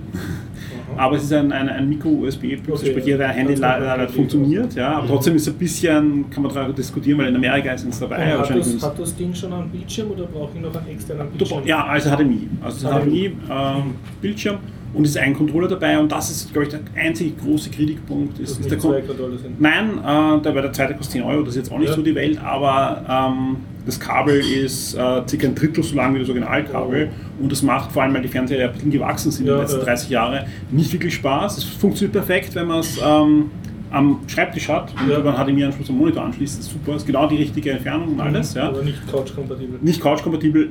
Aber 0.97 1.17
es 1.17 1.25
ist 1.25 1.33
ein, 1.33 1.51
ein, 1.51 1.69
ein 1.69 1.89
Micro-USB-Bus, 1.89 2.81
Okay, 2.83 2.91
sprich 2.93 3.07
jeder 3.07 3.25
ja. 3.25 3.31
Handy 3.31 3.55
Ganz 3.55 3.61
leider 3.61 3.87
kompatibel. 3.87 4.15
funktioniert, 4.15 4.75
ja, 4.75 4.93
aber 4.99 5.09
trotzdem 5.09 5.35
ist 5.35 5.43
es 5.43 5.49
ein 5.55 5.59
bisschen, 5.59 6.31
kann 6.31 6.43
man 6.45 6.55
darüber 6.55 6.73
diskutieren, 6.73 7.19
weil 7.19 7.29
in 7.29 7.37
Amerika 7.37 7.73
ist 7.73 7.85
es 7.89 7.99
dabei. 7.99 8.33
Hat, 8.39 8.51
das, 8.55 8.83
hat 8.83 8.99
das 8.99 9.17
Ding 9.17 9.35
schon 9.35 9.53
einen 9.53 9.71
Bildschirm 9.71 10.11
oder 10.13 10.25
brauche 10.27 10.51
ich 10.55 10.61
noch 10.63 10.75
einen 10.77 10.87
externen 10.89 11.29
Bildschirm? 11.31 11.67
Ja, 11.67 11.85
also 11.87 12.11
HDMI. 12.11 12.49
Also 12.63 12.87
HDMI, 12.89 13.25
ähm, 13.27 13.95
Bildschirm 14.21 14.59
und 14.95 15.05
ist 15.05 15.17
ein 15.19 15.35
Controller 15.35 15.69
dabei 15.69 15.99
und 15.99 16.11
das 16.13 16.31
ist, 16.31 16.53
glaube 16.53 16.67
ich, 16.67 16.71
der 16.71 16.81
einzige 16.97 17.33
große 17.33 17.69
Kritikpunkt. 17.71 18.39
Ist, 18.39 18.61
ist 18.61 18.71
der 18.71 18.79
zwei 18.79 19.01
Controller 19.03 19.37
sind. 19.39 19.61
Nein, 19.61 19.99
äh, 19.99 20.41
der, 20.43 20.53
der 20.53 20.73
zweite 20.73 20.95
kostet 20.95 21.13
10 21.15 21.23
Euro, 21.25 21.41
das 21.43 21.51
ist 21.57 21.57
jetzt 21.57 21.73
auch 21.73 21.79
nicht 21.79 21.89
Ja. 21.91 21.95
so 21.97 22.03
die 22.03 22.15
Welt, 22.15 22.39
aber 22.43 23.05
ähm, 23.09 23.57
das 23.85 23.99
Kabel 24.01 24.41
ist 24.41 24.95
äh, 24.95 25.23
circa 25.29 25.47
ein 25.49 25.55
Drittel 25.55 25.83
so 25.85 25.95
lang 25.97 26.15
wie 26.15 26.21
das 26.21 26.29
Originalkabel 26.29 27.11
und 27.41 27.53
das 27.53 27.63
macht 27.63 27.93
vor 27.93 28.03
allem, 28.03 28.15
weil 28.15 28.23
die 28.23 28.29
Fernseher 28.29 28.59
ja 28.61 28.67
ein 28.69 28.73
bisschen 28.73 28.91
gewachsen 28.91 29.31
sind 29.31 29.43
in 29.47 29.49
Ja, 29.49 29.55
den 29.59 29.63
letzten 29.63 29.79
ja. 29.81 29.85
30 29.85 30.11
Jahren, 30.11 30.47
nicht 30.71 30.93
wirklich 30.93 31.15
Spaß. 31.15 31.59
Es 31.59 31.65
funktioniert 31.65 32.13
perfekt, 32.13 32.55
wenn 32.55 32.67
man 32.69 32.81
es 32.81 32.99
ähm, 33.05 33.51
am 33.91 34.21
Schreibtisch 34.27 34.69
hat 34.69 34.93
und 35.01 35.11
Ja. 35.11 35.19
über 35.19 35.37
einen 35.39 35.55
HDMI-Anschluss 35.55 35.89
am 35.91 35.99
Monitor 35.99 36.25
anschließt. 36.25 36.59
Das 36.59 36.67
ist 36.67 36.73
super, 36.73 36.97
ist 36.97 37.07
genau 37.07 37.29
die 37.29 37.37
richtige 37.37 37.71
Entfernung 37.73 38.15
und 38.15 38.21
alles. 38.21 38.55
Ja. 38.55 38.69
Aber 38.69 38.83
nicht 38.83 39.07
couch-kompatibel. 39.11 39.79
Nicht 39.83 40.01
couch-kompatibel. 40.01 40.71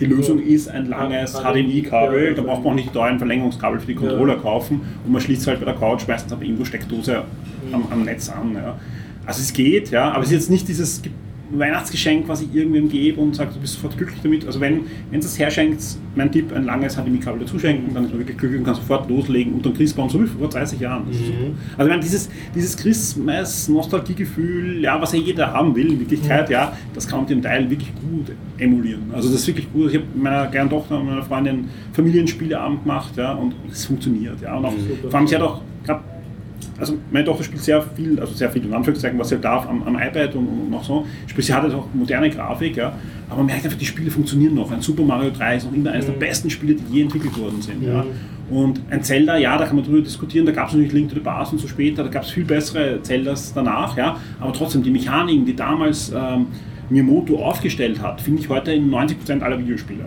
Die 0.00 0.06
Lösung 0.06 0.40
ist 0.40 0.68
ein 0.68 0.86
langes 0.86 1.34
HDMI-Kabel, 1.34 2.34
da 2.34 2.42
braucht 2.42 2.64
man 2.64 2.72
auch 2.72 2.76
nicht 2.76 2.92
teuren 2.92 3.18
Verlängerungskabel 3.18 3.78
für 3.78 3.86
die 3.86 3.94
Controller 3.94 4.36
kaufen 4.36 4.80
und 5.04 5.12
man 5.12 5.20
schließt 5.20 5.42
es 5.42 5.46
halt 5.46 5.60
bei 5.60 5.66
der 5.66 5.74
Couch 5.74 6.08
meistens 6.08 6.32
aber 6.32 6.42
irgendwo 6.42 6.64
Steckdose 6.64 7.22
am, 7.72 7.86
am 7.90 8.02
Netz 8.02 8.28
an. 8.28 8.54
Ja. 8.54 8.76
Also 9.24 9.40
es 9.40 9.52
geht, 9.52 9.90
ja, 9.90 10.10
aber 10.10 10.22
es 10.22 10.30
ist 10.30 10.34
jetzt 10.34 10.50
nicht 10.50 10.66
dieses, 10.66 11.00
Weihnachtsgeschenk, 11.58 12.28
was 12.28 12.42
ich 12.42 12.54
irgendwem 12.54 12.88
gebe 12.88 13.20
und 13.20 13.34
sage, 13.34 13.50
du 13.54 13.60
bist 13.60 13.74
sofort 13.74 13.96
glücklich 13.96 14.20
damit. 14.22 14.46
Also 14.46 14.60
wenn 14.60 14.82
wenn 15.10 15.20
es 15.20 15.26
das 15.26 15.38
herschenkt, 15.38 15.82
mein 16.14 16.30
Tipp, 16.30 16.52
ein 16.52 16.64
langes 16.64 16.96
HDMI-Kabel 16.96 17.40
dazuschenken, 17.40 17.94
dann 17.94 18.04
ist 18.04 18.10
man 18.10 18.20
wirklich 18.20 18.38
glücklich 18.38 18.60
und 18.60 18.66
kann 18.66 18.74
sofort 18.74 19.08
loslegen 19.08 19.54
unter 19.54 19.70
dem 19.70 19.76
Christbaum, 19.76 20.08
so 20.08 20.22
wie 20.22 20.26
vor 20.26 20.48
30 20.48 20.80
Jahren. 20.80 21.04
Super. 21.12 21.28
Also 21.76 21.82
ich 21.82 21.88
meine, 21.88 22.02
dieses, 22.02 22.30
dieses 22.54 22.76
Christmas-Nostalgiegefühl, 22.76 24.82
ja, 24.82 25.00
was 25.00 25.12
ja 25.12 25.18
jeder 25.18 25.52
haben 25.52 25.74
will 25.74 25.92
in 25.92 26.00
Wirklichkeit, 26.00 26.50
ja, 26.50 26.76
das 26.94 27.06
kann 27.06 27.20
man 27.20 27.28
dem 27.28 27.42
Teil 27.42 27.68
wirklich 27.70 27.92
gut 27.94 28.32
emulieren. 28.58 29.02
Also 29.12 29.28
das 29.28 29.40
ist 29.40 29.46
wirklich 29.46 29.72
gut. 29.72 29.90
Ich 29.90 29.96
habe 29.96 30.06
meiner 30.14 30.46
kleinen 30.46 30.70
Tochter 30.70 30.98
und 30.98 31.06
meiner 31.06 31.22
Freundin 31.22 31.68
Familienspieleabend 31.92 32.82
gemacht, 32.82 33.16
ja, 33.16 33.32
und 33.32 33.54
es 33.70 33.84
funktioniert, 33.84 34.40
ja. 34.40 34.56
Und 34.56 34.64
auch, 34.64 34.74
vor 35.08 35.18
allem, 35.18 35.26
sie 35.26 35.34
hat 35.34 35.42
auch 35.42 35.60
gerade 35.84 36.00
also 36.78 36.96
meine 37.10 37.24
Tochter 37.24 37.44
spielt 37.44 37.62
sehr 37.62 37.82
viel, 37.82 38.18
also 38.20 38.34
sehr 38.34 38.50
viel 38.50 38.64
in 38.64 38.72
Anführungszeichen, 38.72 39.18
was 39.18 39.28
sie 39.28 39.36
halt 39.36 39.44
darf 39.44 39.68
am, 39.68 39.82
am 39.82 39.96
iPad 39.96 40.34
und, 40.34 40.46
und 40.46 40.70
noch 40.70 40.84
so. 40.84 41.06
Sprich, 41.26 41.46
sie 41.46 41.54
hat 41.54 41.64
jetzt 41.64 41.74
auch 41.74 41.86
moderne 41.92 42.30
Grafik, 42.30 42.76
ja. 42.76 42.92
Aber 43.28 43.38
man 43.38 43.46
merkt 43.46 43.64
einfach, 43.64 43.78
die 43.78 43.86
Spiele 43.86 44.10
funktionieren 44.10 44.54
noch. 44.54 44.70
Ein 44.70 44.80
Super 44.80 45.02
Mario 45.02 45.30
3 45.30 45.56
ist 45.56 45.64
noch 45.64 45.72
immer 45.72 45.92
eines 45.92 46.06
der 46.06 46.12
besten 46.12 46.50
Spiele, 46.50 46.74
die 46.74 46.96
je 46.96 47.02
entwickelt 47.02 47.38
worden 47.38 47.60
sind. 47.62 47.82
Ja. 47.82 48.04
Und 48.50 48.80
ein 48.90 49.02
Zelda, 49.02 49.38
ja, 49.38 49.56
da 49.56 49.66
kann 49.66 49.76
man 49.76 49.84
drüber 49.84 50.02
diskutieren, 50.02 50.44
da 50.44 50.52
gab 50.52 50.68
es 50.68 50.74
natürlich 50.74 50.92
Link 50.92 51.08
to 51.08 51.14
the 51.14 51.20
Past 51.20 51.52
und 51.52 51.58
so 51.58 51.66
später, 51.66 52.04
da 52.04 52.10
gab 52.10 52.24
es 52.24 52.30
viel 52.30 52.44
bessere 52.44 53.00
Zeldas 53.02 53.52
danach, 53.54 53.96
ja. 53.96 54.18
Aber 54.40 54.52
trotzdem, 54.52 54.82
die 54.82 54.90
Mechaniken, 54.90 55.46
die 55.46 55.56
damals 55.56 56.12
ähm, 56.14 56.46
Miyamoto 56.90 57.42
aufgestellt 57.42 58.02
hat, 58.02 58.20
finde 58.20 58.42
ich 58.42 58.48
heute 58.48 58.72
in 58.72 58.90
90% 58.90 59.40
aller 59.40 59.58
Videospiele. 59.58 60.04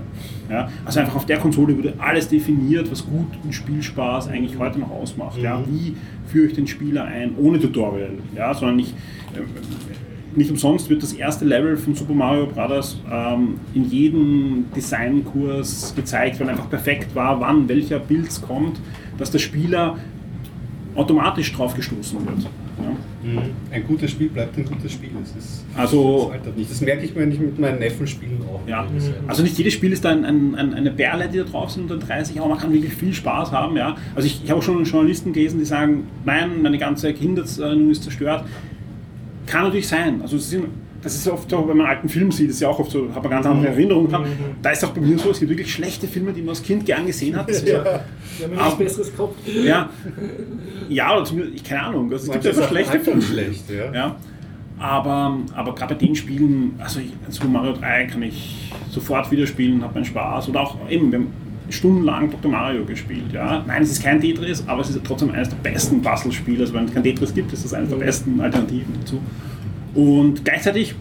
Ja, 0.49 0.69
also 0.85 0.99
einfach 0.99 1.15
auf 1.15 1.25
der 1.25 1.39
Konsole 1.39 1.77
wurde 1.77 1.93
alles 1.97 2.29
definiert, 2.29 2.89
was 2.89 3.05
guten 3.05 3.51
Spielspaß 3.51 4.29
eigentlich 4.29 4.57
heute 4.57 4.79
noch 4.79 4.91
ausmacht. 4.91 5.37
Ja, 5.41 5.61
wie 5.67 5.95
führe 6.27 6.47
ich 6.47 6.53
den 6.53 6.67
Spieler 6.67 7.03
ein 7.05 7.35
ohne 7.37 7.59
Tutorial, 7.59 8.11
ja, 8.35 8.53
sondern 8.53 8.77
nicht, 8.77 8.93
äh, 9.33 10.37
nicht 10.37 10.49
umsonst 10.49 10.89
wird 10.89 11.03
das 11.03 11.13
erste 11.13 11.45
Level 11.45 11.75
von 11.75 11.95
Super 11.95 12.13
Mario 12.13 12.47
Bros. 12.47 13.01
Ähm, 13.11 13.59
in 13.73 13.89
jedem 13.89 14.65
Designkurs 14.75 15.93
gezeigt, 15.95 16.39
weil 16.39 16.49
einfach 16.49 16.69
perfekt 16.69 17.13
war, 17.15 17.39
wann 17.41 17.67
welcher 17.67 17.99
Bild 17.99 18.29
kommt, 18.41 18.79
dass 19.17 19.31
der 19.31 19.39
Spieler 19.39 19.97
automatisch 20.95 21.51
drauf 21.53 21.73
gestoßen 21.75 22.25
wird. 22.25 22.43
Ja. 22.43 22.95
Ein 23.71 23.83
gutes 23.87 24.11
Spiel 24.11 24.29
bleibt 24.29 24.57
ein 24.57 24.65
gutes 24.65 24.91
Spiel. 24.93 25.09
Das, 25.19 25.29
ist, 25.43 25.65
Also- 25.75 26.31
das 26.43 26.55
nicht. 26.55 26.71
Das 26.71 26.81
merke 26.81 27.05
ich 27.05 27.15
mir 27.15 27.25
nicht 27.25 27.41
mit 27.41 27.59
meinen 27.59 27.79
Neffen 27.79 28.07
spielen 28.07 28.41
auch. 28.47 28.67
Ja, 28.67 28.85
also 29.27 29.43
nicht 29.43 29.57
jedes 29.57 29.73
Spiel 29.73 29.91
ist 29.91 30.05
da 30.05 30.09
ein, 30.11 30.25
ein, 30.25 30.55
ein, 30.55 30.73
eine 30.73 30.91
Perle, 30.91 31.27
die 31.29 31.37
da 31.37 31.43
drauf 31.43 31.71
sind 31.71 31.91
unter 31.91 32.05
30, 32.05 32.39
aber 32.39 32.49
man 32.49 32.57
kann 32.57 32.71
wirklich 32.73 32.93
viel 32.93 33.13
Spaß 33.13 33.51
haben. 33.51 33.75
Ja. 33.77 33.95
Also 34.15 34.27
ich, 34.27 34.43
ich 34.43 34.49
habe 34.49 34.59
auch 34.59 34.63
schon 34.63 34.83
Journalisten 34.83 35.33
gelesen, 35.33 35.59
die 35.59 35.65
sagen, 35.65 36.03
nein, 36.25 36.61
meine 36.61 36.77
ganze 36.77 37.13
Kindheit 37.13 37.45
ist 37.45 38.03
zerstört. 38.03 38.45
Kann 39.45 39.63
natürlich 39.63 39.87
sein. 39.87 40.21
Also 40.21 40.37
es 40.37 40.49
sind, 40.49 40.65
das 41.07 41.15
ist 41.15 41.27
oft 41.27 41.49
so, 41.49 41.59
wenn 41.67 41.77
man 41.77 41.87
einen 41.87 41.95
alten 41.95 42.09
Film 42.09 42.31
sieht, 42.31 42.49
ist 42.49 42.59
ja 42.59 42.67
auch 42.67 42.79
oft 42.79 42.91
so, 42.91 43.07
hat 43.13 43.23
man 43.23 43.31
ganz 43.31 43.45
andere 43.45 43.69
Erinnerungen 43.69 44.09
dran. 44.11 44.25
Da 44.61 44.71
ist 44.71 44.83
auch 44.83 44.91
bei 44.91 45.01
mir 45.01 45.17
so, 45.17 45.31
es 45.31 45.39
gibt 45.39 45.49
wirklich 45.49 45.71
schlechte 45.71 46.07
Filme, 46.07 46.33
die 46.33 46.41
man 46.41 46.49
als 46.49 46.61
Kind 46.61 46.85
gern 46.85 47.05
gesehen 47.05 47.35
hat. 47.35 47.49
Das 47.49 47.57
ist 47.57 47.65
Wir 47.65 47.83
haben 47.83 48.01
ja 48.39 48.63
nichts 48.63 48.77
Besseres 48.77 49.15
gehabt. 49.15 49.35
ja, 49.47 49.89
ja, 50.89 51.15
oder 51.15 51.23
zumindest, 51.23 51.55
ich 51.55 51.63
keine 51.63 51.83
Ahnung. 51.83 52.11
Also 52.11 52.27
es 52.27 52.31
gibt 52.33 52.47
einfach 52.47 52.69
schlechte 52.69 52.99
Filme. 52.99 53.21
schlecht, 53.21 53.63
ja. 53.69 53.93
Ja. 53.93 54.15
Aber, 54.79 55.39
aber 55.55 55.73
gerade 55.73 55.95
bei 55.95 56.05
den 56.05 56.15
Spielen, 56.15 56.75
also 56.77 56.99
ich, 56.99 57.11
Super 57.29 57.47
Mario 57.47 57.73
3 57.73 58.05
kann 58.05 58.21
ich 58.21 58.71
sofort 58.89 59.31
wieder 59.31 59.47
spielen, 59.47 59.81
habe 59.81 59.95
meinen 59.95 60.05
Spaß. 60.05 60.49
Oder 60.49 60.61
auch 60.61 60.77
eben, 60.89 61.11
wir 61.11 61.19
haben 61.19 61.33
stundenlang 61.69 62.29
Dr. 62.29 62.51
Mario 62.51 62.85
gespielt. 62.85 63.33
Ja. 63.33 63.63
Nein, 63.65 63.81
es 63.83 63.91
ist 63.91 64.03
kein 64.03 64.21
Tetris, 64.21 64.63
aber 64.67 64.81
es 64.81 64.89
ist 64.89 64.99
trotzdem 65.03 65.31
eines 65.31 65.49
der 65.49 65.57
besten 65.57 66.01
Puzzle-Spiele. 66.01 66.61
Also 66.61 66.73
wenn 66.73 66.85
es 66.85 66.93
kein 66.93 67.03
Tetris 67.03 67.33
gibt, 67.33 67.51
ist 67.53 67.65
das 67.65 67.73
eines 67.73 67.89
der 67.89 67.97
besten 67.97 68.39
Alternativen 68.39 68.93
dazu. 68.99 69.19
Und 69.93 70.45
gleichzeitig, 70.45 70.95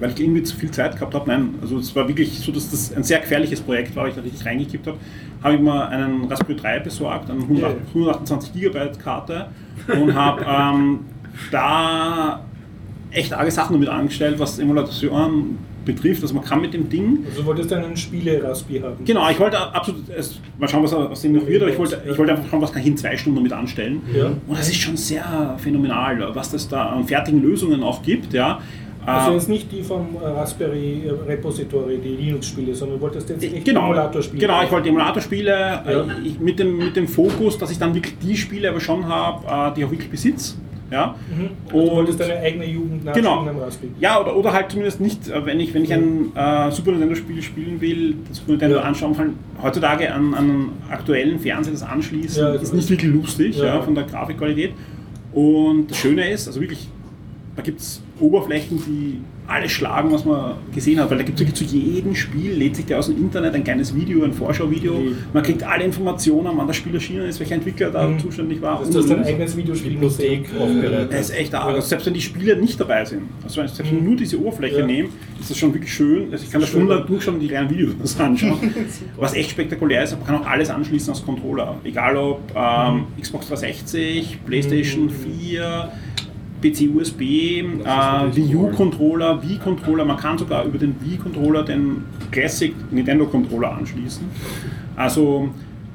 weil 0.00 0.10
ich 0.10 0.20
irgendwie 0.20 0.42
zu 0.42 0.56
viel 0.56 0.70
Zeit 0.70 0.94
gehabt 0.94 1.14
habe, 1.14 1.28
nein, 1.28 1.54
also 1.60 1.78
es 1.78 1.94
war 1.94 2.08
wirklich 2.08 2.38
so, 2.38 2.52
dass 2.52 2.70
das 2.70 2.92
ein 2.94 3.02
sehr 3.02 3.20
gefährliches 3.20 3.60
Projekt 3.60 3.94
war, 3.94 4.04
weil 4.04 4.10
ich 4.10 4.16
da 4.16 4.22
richtig 4.22 4.44
reingekippt 4.44 4.86
habe, 4.86 4.98
habe 5.42 5.54
ich 5.54 5.60
mir 5.60 5.88
einen 5.88 6.24
Raspberry 6.24 6.56
3 6.56 6.80
besorgt, 6.80 7.30
eine 7.30 7.42
100 7.42 7.76
128 7.88 8.52
GB 8.52 8.92
Karte 9.02 9.48
und 9.88 10.14
habe 10.14 10.44
ähm, 10.48 11.00
da 11.50 12.44
echt 13.10 13.32
arge 13.32 13.50
Sachen 13.50 13.74
damit 13.74 13.88
angestellt, 13.88 14.38
was 14.38 14.58
Emulation 14.58 15.58
betrifft. 15.84 16.22
Also 16.22 16.34
man 16.34 16.44
kann 16.44 16.60
mit 16.60 16.72
dem 16.74 16.88
Ding 16.88 17.18
Also 17.28 17.44
wolltest 17.46 17.70
du 17.70 17.76
einen 17.76 17.96
Spiele-Raspi 17.96 18.80
haben? 18.80 19.04
Genau, 19.04 19.28
ich 19.30 19.38
wollte 19.40 19.58
absolut, 19.58 20.08
es, 20.16 20.40
mal 20.58 20.68
schauen, 20.68 20.82
was 20.84 20.92
aus 20.94 21.22
dem 21.22 21.32
noch 21.32 21.46
wird, 21.46 21.62
aber 21.62 21.70
ich 21.70 21.78
wollte, 21.78 22.00
ich 22.10 22.16
wollte 22.18 22.32
einfach 22.32 22.48
schauen, 22.50 22.62
was 22.62 22.72
kann 22.72 22.82
ich 22.82 22.88
in 22.88 22.96
zwei 22.96 23.16
Stunden 23.16 23.36
damit 23.38 23.52
anstellen. 23.52 24.02
Ja. 24.16 24.26
Und 24.26 24.58
das 24.58 24.68
ist 24.68 24.76
schon 24.80 24.96
sehr 24.96 25.56
phänomenal, 25.58 26.34
was 26.34 26.50
das 26.50 26.68
da 26.68 26.86
an 26.90 27.04
fertigen 27.06 27.42
Lösungen 27.42 27.82
auch 27.82 28.02
gibt. 28.02 28.32
Ja. 28.32 28.60
Also 29.04 29.32
Äh, 29.32 29.34
jetzt 29.34 29.48
nicht 29.48 29.72
die 29.72 29.82
vom 29.82 30.14
äh, 30.22 30.26
Raspberry 30.28 31.10
Repository, 31.26 31.98
die 31.98 32.10
Linux-Spiele, 32.24 32.72
sondern 32.72 32.98
du 32.98 33.02
wolltest 33.02 33.28
jetzt 33.30 33.42
echt 33.42 33.64
Genau, 33.64 33.86
Emulator-Spiele. 33.86 34.40
genau, 34.40 34.62
ich 34.62 34.70
wollte 34.70 34.88
Emulatorspiele 34.90 35.50
Ja. 35.50 35.82
äh, 36.02 36.04
mit, 36.38 36.58
dem, 36.60 36.76
mit 36.78 36.94
dem 36.94 37.08
Fokus, 37.08 37.58
dass 37.58 37.72
ich 37.72 37.78
dann 37.80 37.94
wirklich 37.94 38.14
die 38.18 38.36
Spiele 38.36 38.68
aber 38.70 38.78
schon 38.80 39.06
habe, 39.08 39.44
äh, 39.72 39.74
die 39.74 39.80
ich 39.80 39.86
auch 39.86 39.90
wirklich 39.90 40.10
besitze. 40.10 40.54
Ja. 40.92 41.16
Mhm. 41.34 41.48
Also 41.72 41.86
du 41.86 41.96
wolltest 41.96 42.20
deine 42.20 42.36
eigene 42.38 42.66
Jugend 42.66 43.04
nachspielen 43.04 43.46
Genau. 43.46 43.64
Raspberry. 43.64 43.92
Ja, 43.98 44.20
oder, 44.20 44.36
oder 44.36 44.52
halt 44.52 44.70
zumindest 44.70 45.00
nicht, 45.00 45.28
äh, 45.28 45.44
wenn 45.46 45.58
ich, 45.58 45.72
wenn 45.74 45.84
ich 45.84 45.92
ein 45.92 46.36
äh, 46.36 46.70
Super 46.70 46.90
Nintendo-Spiel 46.92 47.40
spielen 47.42 47.80
will, 47.80 48.14
das 48.28 48.36
Super 48.38 48.52
Nintendo 48.52 48.76
Ja. 48.76 48.82
anschauen 48.82 49.16
kann, 49.16 49.34
heutzutage 49.62 50.12
an, 50.12 50.34
an 50.34 50.50
einen 50.50 50.68
aktuellen 50.90 51.38
Fernseher 51.40 51.72
das 51.72 51.82
anschließen, 51.82 52.42
Ja, 52.42 52.52
ist 52.54 52.74
nicht 52.74 52.90
wirklich 52.90 53.10
lustig 53.10 53.56
Ja. 53.58 53.64
ja. 53.66 53.82
von 53.82 53.94
der 53.94 54.04
Grafikqualität. 54.04 54.72
Und 55.32 55.90
das 55.90 55.96
Schöne 55.96 56.30
ist, 56.30 56.46
also 56.46 56.60
wirklich, 56.60 56.88
da 57.56 57.62
gibt 57.62 57.80
es 57.80 58.02
Oberflächen, 58.20 58.76
die 58.86 59.20
alles 59.52 59.72
schlagen, 59.72 60.10
was 60.12 60.24
man 60.24 60.54
gesehen 60.74 60.98
hat, 61.00 61.10
weil 61.10 61.18
da 61.18 61.24
gibt 61.24 61.40
es 61.40 61.46
wirklich 61.46 61.68
zu 61.70 61.76
jedem 61.76 62.14
Spiel, 62.14 62.52
lädt 62.52 62.76
sich 62.76 62.86
der 62.86 62.98
aus 62.98 63.06
dem 63.06 63.18
Internet 63.18 63.54
ein 63.54 63.64
kleines 63.64 63.94
Video, 63.94 64.24
ein 64.24 64.32
Vorschauvideo, 64.32 64.94
Mhm. 64.94 65.16
man 65.32 65.42
kriegt 65.42 65.62
alle 65.62 65.84
Informationen, 65.84 66.50
wann 66.56 66.66
das 66.66 66.76
Spiel 66.76 66.94
erschienen 66.94 67.26
ist, 67.26 67.38
welcher 67.40 67.54
Entwickler 67.56 67.90
da 67.90 68.08
Mhm. 68.08 68.18
zuständig 68.18 68.60
war. 68.62 68.78
Das 68.80 68.88
und- 68.88 68.96
ist 68.96 69.10
dein 69.10 69.18
und- 69.18 69.24
eigenes 69.26 69.56
Videospiel. 69.56 69.90
Bibliothek 69.92 70.46
aufbereitet. 70.58 71.08
es 71.12 71.30
ist 71.30 71.36
echt 71.38 71.54
arg. 71.54 71.74
Also 71.74 71.88
selbst 71.88 72.06
wenn 72.06 72.14
die 72.14 72.20
Spiele 72.20 72.56
nicht 72.56 72.80
dabei 72.80 73.04
sind, 73.04 73.22
also 73.44 73.60
wenn- 73.60 73.68
selbst 73.68 73.90
wenn 73.92 73.98
ich 73.98 74.04
nur 74.04 74.16
diese 74.16 74.38
Oberfläche 74.40 74.80
Ja. 74.80 74.86
nehme, 74.86 75.08
ist 75.40 75.50
das 75.50 75.58
schon 75.58 75.72
wirklich 75.74 75.92
schön. 75.92 76.32
Also 76.32 76.44
ich 76.44 76.50
kann 76.50 76.60
da 76.60 76.66
stundenlang 76.66 77.06
durchschauen 77.06 77.34
und 77.34 77.40
die 77.40 77.48
kleinen 77.48 77.70
Videos 77.70 78.18
anschauen. 78.18 78.58
Was 79.18 79.34
echt 79.34 79.50
spektakulär 79.50 80.02
ist, 80.04 80.12
man 80.16 80.26
kann 80.26 80.36
auch 80.36 80.46
alles 80.46 80.70
anschließen 80.70 81.10
als 81.12 81.24
Controller. 81.24 81.76
Egal 81.84 82.16
ob 82.16 82.40
ähm, 82.56 83.04
Xbox 83.20 83.48
360, 83.48 84.38
PlayStation 84.46 85.10
4, 85.10 85.90
PC 86.62 86.88
USB, 86.94 87.20
äh, 87.20 88.36
Wii 88.36 88.54
U-Controller, 88.54 89.42
Wii-Controller, 89.42 90.04
man 90.04 90.16
kann 90.16 90.38
sogar 90.38 90.64
über 90.64 90.78
den 90.78 90.94
Wii-Controller 91.00 91.64
den 91.64 92.04
Classic 92.30 92.72
Nintendo-Controller 92.90 93.76
anschließen. 93.76 94.24
Also, 94.96 95.50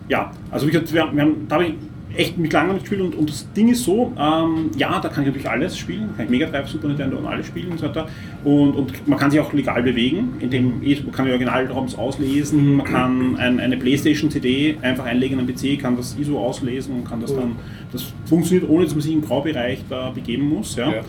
ja, 0.09 0.31
also 0.51 0.67
wie 0.67 0.71
gesagt, 0.71 0.93
wir, 0.93 1.09
wir 1.13 1.21
haben, 1.21 1.47
da 1.47 1.55
habe 1.55 1.65
ich 1.65 1.73
echt 2.15 2.37
mit 2.37 2.53
lange 2.53 2.75
gespielt 2.75 3.01
und, 3.01 3.15
und 3.15 3.29
das 3.29 3.51
Ding 3.53 3.69
ist 3.69 3.83
so, 3.83 4.13
ähm, 4.17 4.71
ja, 4.77 4.99
da 4.99 5.09
kann 5.09 5.23
ich 5.23 5.27
natürlich 5.27 5.49
alles 5.49 5.77
spielen, 5.77 6.09
kann 6.15 6.25
ich 6.25 6.31
Mega 6.31 6.47
Drive, 6.47 6.67
Super 6.69 6.87
Nintendo 6.87 7.17
und 7.17 7.25
alles 7.25 7.47
spielen 7.47 7.71
und 7.71 7.79
so 7.79 7.87
weiter. 7.87 8.07
Und, 8.43 8.75
und 8.75 9.07
man 9.07 9.19
kann 9.19 9.29
sich 9.29 9.39
auch 9.39 9.53
legal 9.53 9.83
bewegen, 9.83 10.33
indem 10.39 10.79
man 10.79 11.11
kann 11.11 11.25
die 11.25 11.31
Original-ROMs 11.31 11.95
auslesen, 11.95 12.77
man 12.77 12.85
kann 12.85 13.37
ein, 13.37 13.59
eine 13.59 13.77
Playstation-CD 13.77 14.77
einfach 14.81 15.05
einlegen 15.05 15.39
in 15.39 15.47
den 15.47 15.55
PC, 15.55 15.81
kann 15.81 15.97
das 15.97 16.17
ISO 16.17 16.39
auslesen 16.39 16.95
und 16.95 17.05
kann 17.05 17.21
das 17.21 17.35
dann, 17.35 17.55
das 17.91 18.13
funktioniert 18.25 18.69
ohne, 18.69 18.85
dass 18.85 18.93
man 18.93 19.01
sich 19.01 19.13
im 19.13 19.21
Graubereich 19.21 19.83
da 19.89 20.09
begeben 20.09 20.49
muss. 20.49 20.75
Ja. 20.75 21.03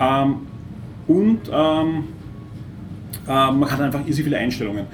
Ähm, 0.00 0.34
und 1.06 1.40
ähm, 1.52 2.04
äh, 3.26 3.52
man 3.52 3.70
hat 3.70 3.80
einfach 3.80 4.06
easy 4.06 4.22
viele 4.22 4.38
Einstellungen. 4.38 4.86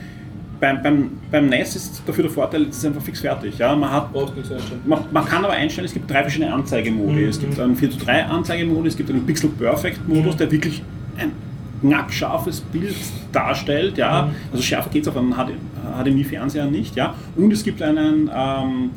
Beim, 0.60 0.82
beim, 0.82 1.10
beim 1.30 1.48
NES 1.48 1.76
ist 1.76 2.02
dafür 2.04 2.24
der 2.24 2.32
Vorteil, 2.32 2.62
es 2.62 2.78
ist 2.78 2.86
einfach 2.86 3.02
fix 3.02 3.20
fertig. 3.20 3.58
Ja? 3.58 3.76
Man, 3.76 3.92
hat, 3.92 4.10
man, 4.84 5.00
man 5.10 5.24
kann 5.24 5.44
aber 5.44 5.54
einstellen, 5.54 5.86
es 5.86 5.92
gibt 5.92 6.10
drei 6.10 6.22
verschiedene 6.22 6.52
Anzeigemodi. 6.52 7.24
Es 7.24 7.38
gibt 7.38 7.58
einen 7.60 7.76
4 7.76 7.90
zu 7.90 7.98
3 7.98 8.24
Anzeigemodus, 8.24 8.92
es 8.92 8.96
gibt 8.96 9.10
einen 9.10 9.24
Pixel 9.24 9.50
Perfect 9.50 10.08
Modus, 10.08 10.36
der 10.36 10.50
wirklich 10.50 10.82
ein 11.16 11.32
knackscharfes 11.80 12.60
Bild 12.60 12.96
darstellt. 13.30 13.98
Ja? 13.98 14.30
Also 14.50 14.62
schärfer 14.62 14.90
geht 14.90 15.02
es 15.02 15.08
auf 15.08 15.16
einem 15.16 15.34
HDMI-Fernseher 15.34 16.66
nicht. 16.66 16.96
Ja? 16.96 17.14
Und 17.36 17.52
es 17.52 17.62
gibt 17.62 17.80
einen 17.80 18.30
ähm, 18.34 18.90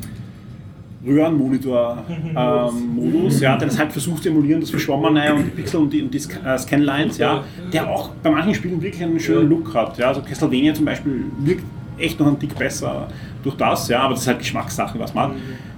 Röhrenmonitor-Modus, 1.04 3.40
ja, 3.40 3.56
der 3.56 3.66
das 3.68 3.78
halt 3.78 3.92
versucht 3.92 4.22
zu 4.22 4.28
emulieren, 4.28 4.60
das 4.60 4.70
Verschwommene 4.70 5.34
und 5.34 5.44
die 5.44 5.50
Pixel 5.50 5.80
und 5.80 5.92
die, 5.92 6.02
und 6.02 6.14
die 6.14 6.18
äh, 6.18 6.58
Scanlines, 6.58 7.18
ja, 7.18 7.42
der 7.72 7.90
auch 7.90 8.10
bei 8.22 8.30
manchen 8.30 8.54
Spielen 8.54 8.80
wirklich 8.80 9.02
einen 9.02 9.18
schönen 9.18 9.48
Look 9.48 9.74
hat. 9.74 9.98
Ja. 9.98 10.06
Also 10.08 10.22
Castlevania 10.22 10.74
zum 10.74 10.84
Beispiel 10.84 11.24
wirkt 11.40 11.64
echt 11.98 12.20
noch 12.20 12.28
ein 12.28 12.38
Tick 12.38 12.56
besser 12.56 13.08
durch 13.42 13.56
das, 13.56 13.88
ja, 13.88 14.00
aber 14.00 14.14
das 14.14 14.22
ist 14.22 14.28
halt 14.28 14.38
Geschmackssache, 14.38 14.98
was 14.98 15.12
man 15.14 15.30
hat. 15.30 15.36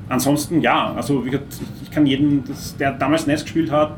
Ansonsten, 0.08 0.60
ja, 0.60 0.92
also 0.94 1.24
wie 1.24 1.30
gesagt, 1.30 1.54
ich, 1.54 1.62
ich 1.84 1.90
kann 1.90 2.04
jeden, 2.06 2.44
das, 2.44 2.76
der 2.76 2.92
damals 2.92 3.26
NES 3.26 3.42
gespielt 3.42 3.70
hat, 3.70 3.96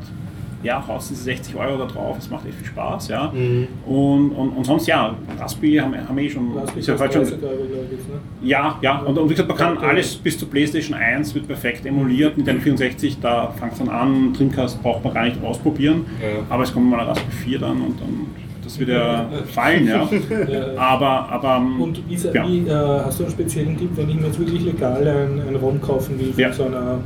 ja, 0.63 0.83
haust 0.87 1.11
diese 1.11 1.23
60 1.23 1.55
Euro 1.55 1.77
da 1.77 1.85
drauf, 1.85 2.17
es 2.17 2.29
macht 2.29 2.45
echt 2.47 2.55
viel 2.55 2.67
Spaß, 2.67 3.09
ja. 3.09 3.31
Und, 3.85 4.29
und, 4.31 4.49
und 4.49 4.63
sonst, 4.65 4.87
ja, 4.87 5.15
Raspberry 5.39 5.75
haben, 5.75 5.95
haben 5.95 6.17
wir 6.17 6.23
eh 6.23 6.29
schon, 6.29 6.51
Raspberry 6.57 6.79
ist 6.79 6.87
ja 6.87 6.99
heute 6.99 7.13
schon 7.13 7.23
30 7.23 7.43
Euro, 7.43 7.53
ich, 7.91 7.97
ne? 8.07 8.49
ja, 8.49 8.77
ja, 8.81 8.97
und, 8.99 9.17
und 9.17 9.25
wie 9.29 9.33
gesagt, 9.33 9.49
man 9.49 9.57
kann 9.57 9.77
Okay. 9.77 9.85
alles 9.87 10.15
bis 10.15 10.37
zur 10.39 10.49
PlayStation 10.49 10.97
1 10.97 11.35
wird 11.35 11.47
perfekt 11.47 11.85
emuliert. 11.85 12.37
Mit 12.37 12.47
den 12.47 12.59
64, 12.59 13.19
da 13.21 13.49
fängt 13.59 13.73
es 13.73 13.79
dann 13.79 13.89
an, 13.89 14.33
Dreamcast 14.33 14.81
braucht 14.81 15.03
man 15.03 15.13
gar 15.13 15.25
nicht 15.25 15.43
ausprobieren. 15.43 16.05
Ja. 16.21 16.43
Aber 16.49 16.63
es 16.63 16.73
kommt 16.73 16.89
mal 16.89 16.99
ein 17.01 17.07
Raspberry 17.07 17.31
4 17.31 17.59
dann 17.59 17.81
und 17.81 17.99
dann, 18.01 18.27
das 18.63 18.79
wird 18.79 18.89
ja 18.89 19.29
fallen, 19.53 19.87
ja. 19.87 20.07
Aber, 20.77 21.29
aber 21.29 21.57
Und 21.79 22.01
wie, 22.09 22.15
ja. 22.15 22.47
wie 22.47 22.67
äh, 22.67 22.71
hast 23.05 23.19
du 23.19 23.23
einen 23.23 23.31
speziellen 23.31 23.77
Tipp, 23.77 23.89
wenn 23.95 24.09
ich 24.09 24.15
mir 24.15 24.25
jetzt 24.27 24.39
wirklich 24.39 24.63
legal 24.63 25.07
ein, 25.07 25.41
ein 25.47 25.55
ROM 25.55 25.79
kaufen 25.79 26.19
will 26.19 26.33
von 26.33 26.39
Ja. 26.41 26.51
so 26.51 26.63
einer 26.65 26.97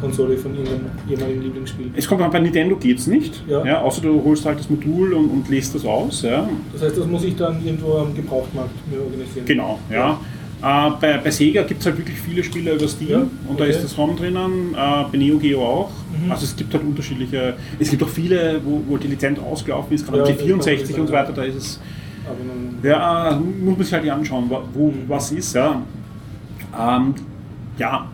Konsole 0.00 0.36
von 0.36 0.54
Ihrem 0.54 0.80
ehemaligen 1.08 1.42
Lieblingsspiel? 1.42 1.90
es 1.94 2.06
kommt 2.08 2.22
an, 2.22 2.30
bei 2.30 2.40
Nintendo 2.40 2.76
geht 2.76 2.98
es 2.98 3.06
nicht, 3.06 3.42
Ja. 3.48 3.64
ja. 3.64 3.80
außer 3.82 4.02
du 4.02 4.22
holst 4.24 4.44
halt 4.46 4.58
das 4.58 4.68
Modul 4.70 5.12
und, 5.12 5.28
und 5.28 5.48
lässt 5.48 5.74
das 5.74 5.84
aus. 5.84 6.22
Ja. 6.22 6.48
Das 6.72 6.82
heißt, 6.82 6.96
das 6.98 7.06
muss 7.06 7.24
ich 7.24 7.36
dann 7.36 7.64
irgendwo 7.64 7.94
am 7.98 8.14
Gebrauchtmarkt 8.14 8.70
mir 8.90 9.00
organisieren. 9.02 9.46
Genau, 9.46 9.78
ja. 9.90 10.18
Äh, 10.62 10.90
bei, 11.00 11.16
bei 11.18 11.30
Sega 11.30 11.62
gibt 11.62 11.80
es 11.80 11.86
halt 11.86 11.96
wirklich 11.96 12.18
viele 12.20 12.44
Spiele 12.44 12.74
über 12.74 12.86
Steam 12.86 13.08
Ja, 13.10 13.18
und 13.48 13.58
da 13.58 13.64
okay. 13.64 13.70
ist 13.72 13.82
das 13.82 13.96
ROM 13.96 14.14
drinnen, 14.16 14.74
äh, 14.74 15.04
bei 15.10 15.16
Neo 15.16 15.38
Geo 15.38 15.62
auch. 15.64 15.90
Mhm. 16.22 16.30
Also 16.30 16.44
es 16.44 16.54
gibt 16.54 16.74
halt 16.74 16.84
unterschiedliche, 16.84 17.54
es 17.78 17.88
gibt 17.90 18.02
auch 18.02 18.08
viele, 18.08 18.60
wo, 18.64 18.82
wo 18.86 18.96
die 18.98 19.08
Lizenz 19.08 19.38
ausgelaufen 19.38 19.94
ist, 19.94 20.04
gerade 20.06 20.18
Ja, 20.18 20.24
am 20.24 20.30
das 20.30 20.38
kann 20.38 20.48
man 20.48 20.60
C64 20.60 21.00
und 21.00 21.06
so 21.06 21.12
weiter, 21.14 21.32
da 21.32 21.42
ist 21.44 21.54
es 21.56 21.80
Ja, 22.82 23.40
muss 23.62 23.76
man 23.76 23.84
sich 23.84 23.94
halt 23.94 24.10
anschauen, 24.10 24.44
wo, 24.50 24.60
wo 24.74 24.92
was 25.08 25.32
ist. 25.32 25.54
Ja. 25.54 25.80
Ähm, 26.78 27.14
ja, 27.78 28.06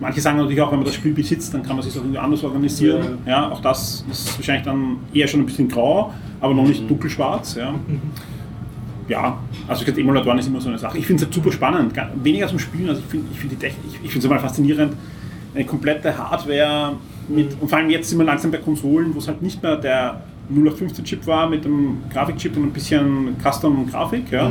manche 0.00 0.20
sagen 0.20 0.38
natürlich 0.38 0.60
auch, 0.60 0.70
wenn 0.70 0.78
man 0.78 0.86
das 0.86 0.94
Spiel 0.94 1.12
besitzt, 1.12 1.54
dann 1.54 1.62
kann 1.62 1.76
man 1.76 1.84
sich 1.84 1.92
auch 1.92 2.02
irgendwie 2.02 2.18
anders 2.18 2.42
organisieren. 2.44 3.18
Ja. 3.26 3.50
auch 3.50 3.60
das 3.60 4.04
ist 4.10 4.36
wahrscheinlich 4.38 4.64
dann 4.64 4.98
eher 5.12 5.26
schon 5.26 5.40
ein 5.40 5.46
bisschen 5.46 5.68
grau, 5.68 6.12
aber 6.40 6.54
noch 6.54 6.66
nicht 6.66 6.88
dunkelschwarz. 6.88 7.56
Ja. 7.56 7.74
Ja, 9.08 9.38
also 9.68 9.80
ich 9.80 9.86
glaube, 9.86 10.00
Emulatoren 10.00 10.38
ist 10.38 10.46
immer 10.46 10.60
so 10.60 10.68
eine 10.68 10.78
Sache. 10.78 10.96
Ich 10.96 11.06
finde 11.06 11.22
es 11.22 11.26
halt 11.26 11.34
super 11.34 11.52
spannend, 11.52 11.92
weniger 12.22 12.48
zum 12.48 12.58
Spielen, 12.58 12.88
also 12.88 13.02
ich 13.02 13.06
finde 13.06 13.26
ich 13.32 13.38
find 13.38 13.52
die 13.52 13.56
Technik, 13.56 13.84
ich, 13.92 14.10
finde 14.10 14.18
es 14.18 14.24
immer 14.24 14.38
faszinierend, 14.38 14.94
eine 15.54 15.64
komplette 15.66 16.16
Hardware 16.16 16.94
mit, 17.28 17.54
und 17.60 17.68
vor 17.68 17.78
allem 17.78 17.90
jetzt 17.90 18.08
sind 18.08 18.18
wir 18.18 18.24
langsam 18.24 18.50
bei 18.50 18.58
Konsolen, 18.58 19.14
wo 19.14 19.18
es 19.18 19.28
halt 19.28 19.42
nicht 19.42 19.62
mehr 19.62 19.76
der 19.76 20.22
0815-Chip 20.54 21.26
war 21.26 21.48
mit 21.48 21.64
dem 21.64 21.98
Grafikchip 22.10 22.56
und 22.56 22.64
ein 22.64 22.72
bisschen 22.72 23.36
Custom-Grafik, 23.42 24.30
ja, 24.30 24.50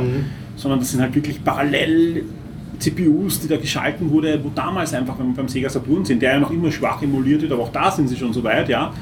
sondern 0.56 0.80
das 0.80 0.90
sind 0.90 1.00
halt 1.00 1.14
wirklich 1.14 1.42
parallel 1.42 2.24
CPUs, 2.78 3.40
die 3.40 3.48
da 3.48 3.56
geschalten 3.56 4.10
wurde, 4.10 4.42
wo 4.42 4.50
damals 4.54 4.92
einfach, 4.94 5.18
wenn 5.18 5.28
wir 5.28 5.34
beim 5.34 5.48
Sega 5.48 5.68
Saturn 5.68 6.04
sind, 6.04 6.22
der 6.22 6.34
ja 6.34 6.40
noch 6.40 6.50
immer 6.50 6.70
schwach 6.70 7.02
emuliert 7.02 7.42
wird, 7.42 7.52
aber 7.52 7.62
auch 7.62 7.72
da 7.72 7.90
sind 7.90 8.08
sie 8.08 8.16
schon 8.16 8.32
so 8.32 8.42
weit, 8.42 8.68
ja, 8.68 8.92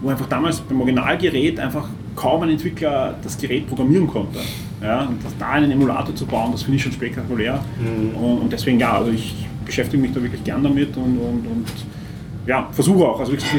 wo 0.00 0.08
einfach 0.08 0.26
damals 0.26 0.60
beim 0.60 0.80
Originalgerät 0.80 1.58
einfach 1.58 1.88
kaum 2.14 2.42
ein 2.42 2.50
Entwickler 2.50 3.14
das 3.22 3.36
Gerät 3.38 3.66
programmieren 3.68 4.06
konnte. 4.06 4.38
Ja, 4.82 5.04
und 5.04 5.24
das, 5.24 5.36
da 5.38 5.50
einen 5.50 5.70
Emulator 5.70 6.14
zu 6.14 6.26
bauen, 6.26 6.52
das 6.52 6.62
finde 6.62 6.76
ich 6.76 6.82
schon 6.82 6.92
spektakulär. 6.92 7.60
Und, 8.14 8.38
und 8.42 8.52
deswegen 8.52 8.78
ja, 8.78 8.98
also 8.98 9.10
ich 9.10 9.46
beschäftige 9.64 10.00
mich 10.00 10.12
da 10.12 10.22
wirklich 10.22 10.44
gern 10.44 10.62
damit 10.62 10.96
und, 10.96 11.18
und, 11.18 11.46
und 11.46 11.66
ja, 12.46 12.68
versuche 12.72 13.04
auch. 13.04 13.20
Also 13.20 13.32
wirklich, 13.32 13.50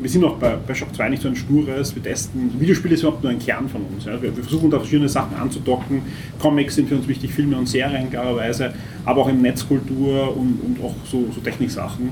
wir 0.00 0.10
sind 0.10 0.24
auch 0.24 0.36
bei, 0.36 0.56
bei 0.66 0.74
Shock 0.74 0.94
2 0.94 1.08
nicht 1.10 1.22
so 1.22 1.28
ein 1.28 1.36
stures, 1.36 1.94
wir 1.94 2.02
testen. 2.02 2.58
Videospiele 2.58 2.94
ist 2.94 3.02
überhaupt 3.02 3.22
nur 3.22 3.32
ein 3.32 3.38
Kern 3.38 3.68
von 3.68 3.82
uns. 3.82 4.04
Ja. 4.04 4.20
Wir, 4.20 4.34
wir 4.36 4.42
versuchen 4.42 4.70
da 4.70 4.78
verschiedene 4.78 5.08
Sachen 5.08 5.36
anzudocken. 5.36 6.02
Comics 6.38 6.74
sind 6.76 6.88
für 6.88 6.96
uns 6.96 7.06
wichtig, 7.08 7.32
Filme 7.32 7.56
und 7.56 7.68
Serien 7.68 8.10
klarerweise, 8.10 8.72
aber 9.04 9.22
auch 9.22 9.28
in 9.28 9.42
Netzkultur 9.42 10.36
und, 10.36 10.58
und 10.64 10.82
auch 10.82 10.94
so, 11.04 11.26
so 11.34 11.40
Techniksachen. 11.40 12.10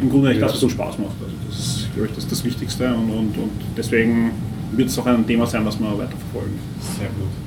Im 0.00 0.10
Grunde 0.10 0.32
Ja. 0.32 0.40
das, 0.40 0.54
was 0.54 0.62
uns 0.62 0.72
Spaß 0.72 0.98
macht. 0.98 1.16
Also 1.22 1.34
das 1.48 1.58
ist, 1.58 1.94
glaube 1.94 2.08
ich, 2.08 2.14
das, 2.14 2.26
das 2.28 2.44
Wichtigste 2.44 2.88
und, 2.94 3.10
und, 3.10 3.36
und 3.38 3.50
deswegen 3.76 4.32
wird 4.72 4.88
es 4.88 4.98
auch 4.98 5.06
ein 5.06 5.26
Thema 5.26 5.46
sein, 5.46 5.64
was 5.64 5.78
wir 5.78 5.86
weiterverfolgen. 5.86 6.58
Sehr 6.98 7.08
gut. 7.08 7.43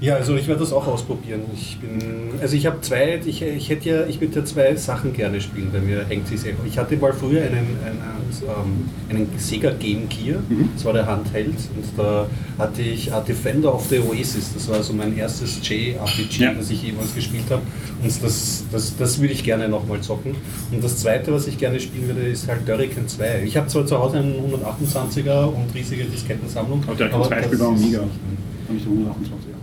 Ja, 0.00 0.14
also 0.14 0.36
ich 0.36 0.46
werde 0.46 0.60
das 0.60 0.72
auch 0.72 0.86
ausprobieren. 0.86 1.42
Ich 1.54 1.78
bin, 1.78 2.30
also 2.40 2.54
ich 2.54 2.66
habe 2.66 2.80
zwei, 2.82 3.20
ich, 3.24 3.42
ich 3.42 3.68
hätte 3.68 3.88
ja, 3.88 4.06
ich 4.06 4.20
würde 4.20 4.38
ja 4.38 4.44
zwei 4.44 4.76
Sachen 4.76 5.12
gerne 5.12 5.40
spielen, 5.40 5.70
bei 5.72 5.80
mir 5.80 6.06
hängt 6.06 6.28
sich 6.28 6.40
sehr. 6.40 6.52
Ich 6.64 6.78
hatte 6.78 6.96
mal 6.96 7.12
früher 7.12 7.42
einen, 7.42 7.76
einen, 7.84 8.00
ähm, 8.42 8.90
einen, 9.08 9.28
Sega 9.38 9.70
Game 9.72 10.08
Gear, 10.08 10.38
mhm. 10.48 10.70
das 10.74 10.84
war 10.84 10.92
der 10.92 11.06
Handheld, 11.06 11.48
und 11.48 11.84
da 11.96 12.28
hatte 12.58 12.82
ich 12.82 13.10
Defender 13.26 13.74
of 13.74 13.86
the 13.88 13.98
Oasis, 13.98 14.54
das 14.54 14.68
war 14.68 14.82
so 14.82 14.92
mein 14.92 15.16
erstes 15.16 15.58
JRPG, 15.68 16.42
ja. 16.44 16.54
das 16.54 16.70
ich 16.70 16.82
jemals 16.82 17.14
gespielt 17.14 17.50
habe. 17.50 17.62
Und 18.00 18.22
das, 18.22 18.64
das, 18.70 18.96
das 18.96 19.20
würde 19.20 19.34
ich 19.34 19.42
gerne 19.42 19.68
nochmal 19.68 20.00
zocken. 20.00 20.36
Und 20.70 20.84
das 20.84 20.98
zweite, 20.98 21.32
was 21.32 21.48
ich 21.48 21.58
gerne 21.58 21.80
spielen 21.80 22.06
würde, 22.06 22.20
ist 22.20 22.46
halt 22.46 22.64
Turrican 22.66 23.08
2. 23.08 23.42
Ich 23.44 23.56
habe 23.56 23.66
zwar 23.66 23.84
zu 23.84 23.98
Hause 23.98 24.18
einen 24.18 24.34
128er 24.34 25.46
und 25.46 25.74
riesige 25.74 26.04
Diskettensammlung. 26.04 26.84
Aber 26.86 26.96
Turrican 26.96 27.24
2 27.24 27.42
spielt 27.42 27.62
auch 27.62 27.72
Mega. 27.72 27.98
Habe 27.98 28.76
ich 28.76 28.84
den 28.84 29.06
128er. 29.06 29.57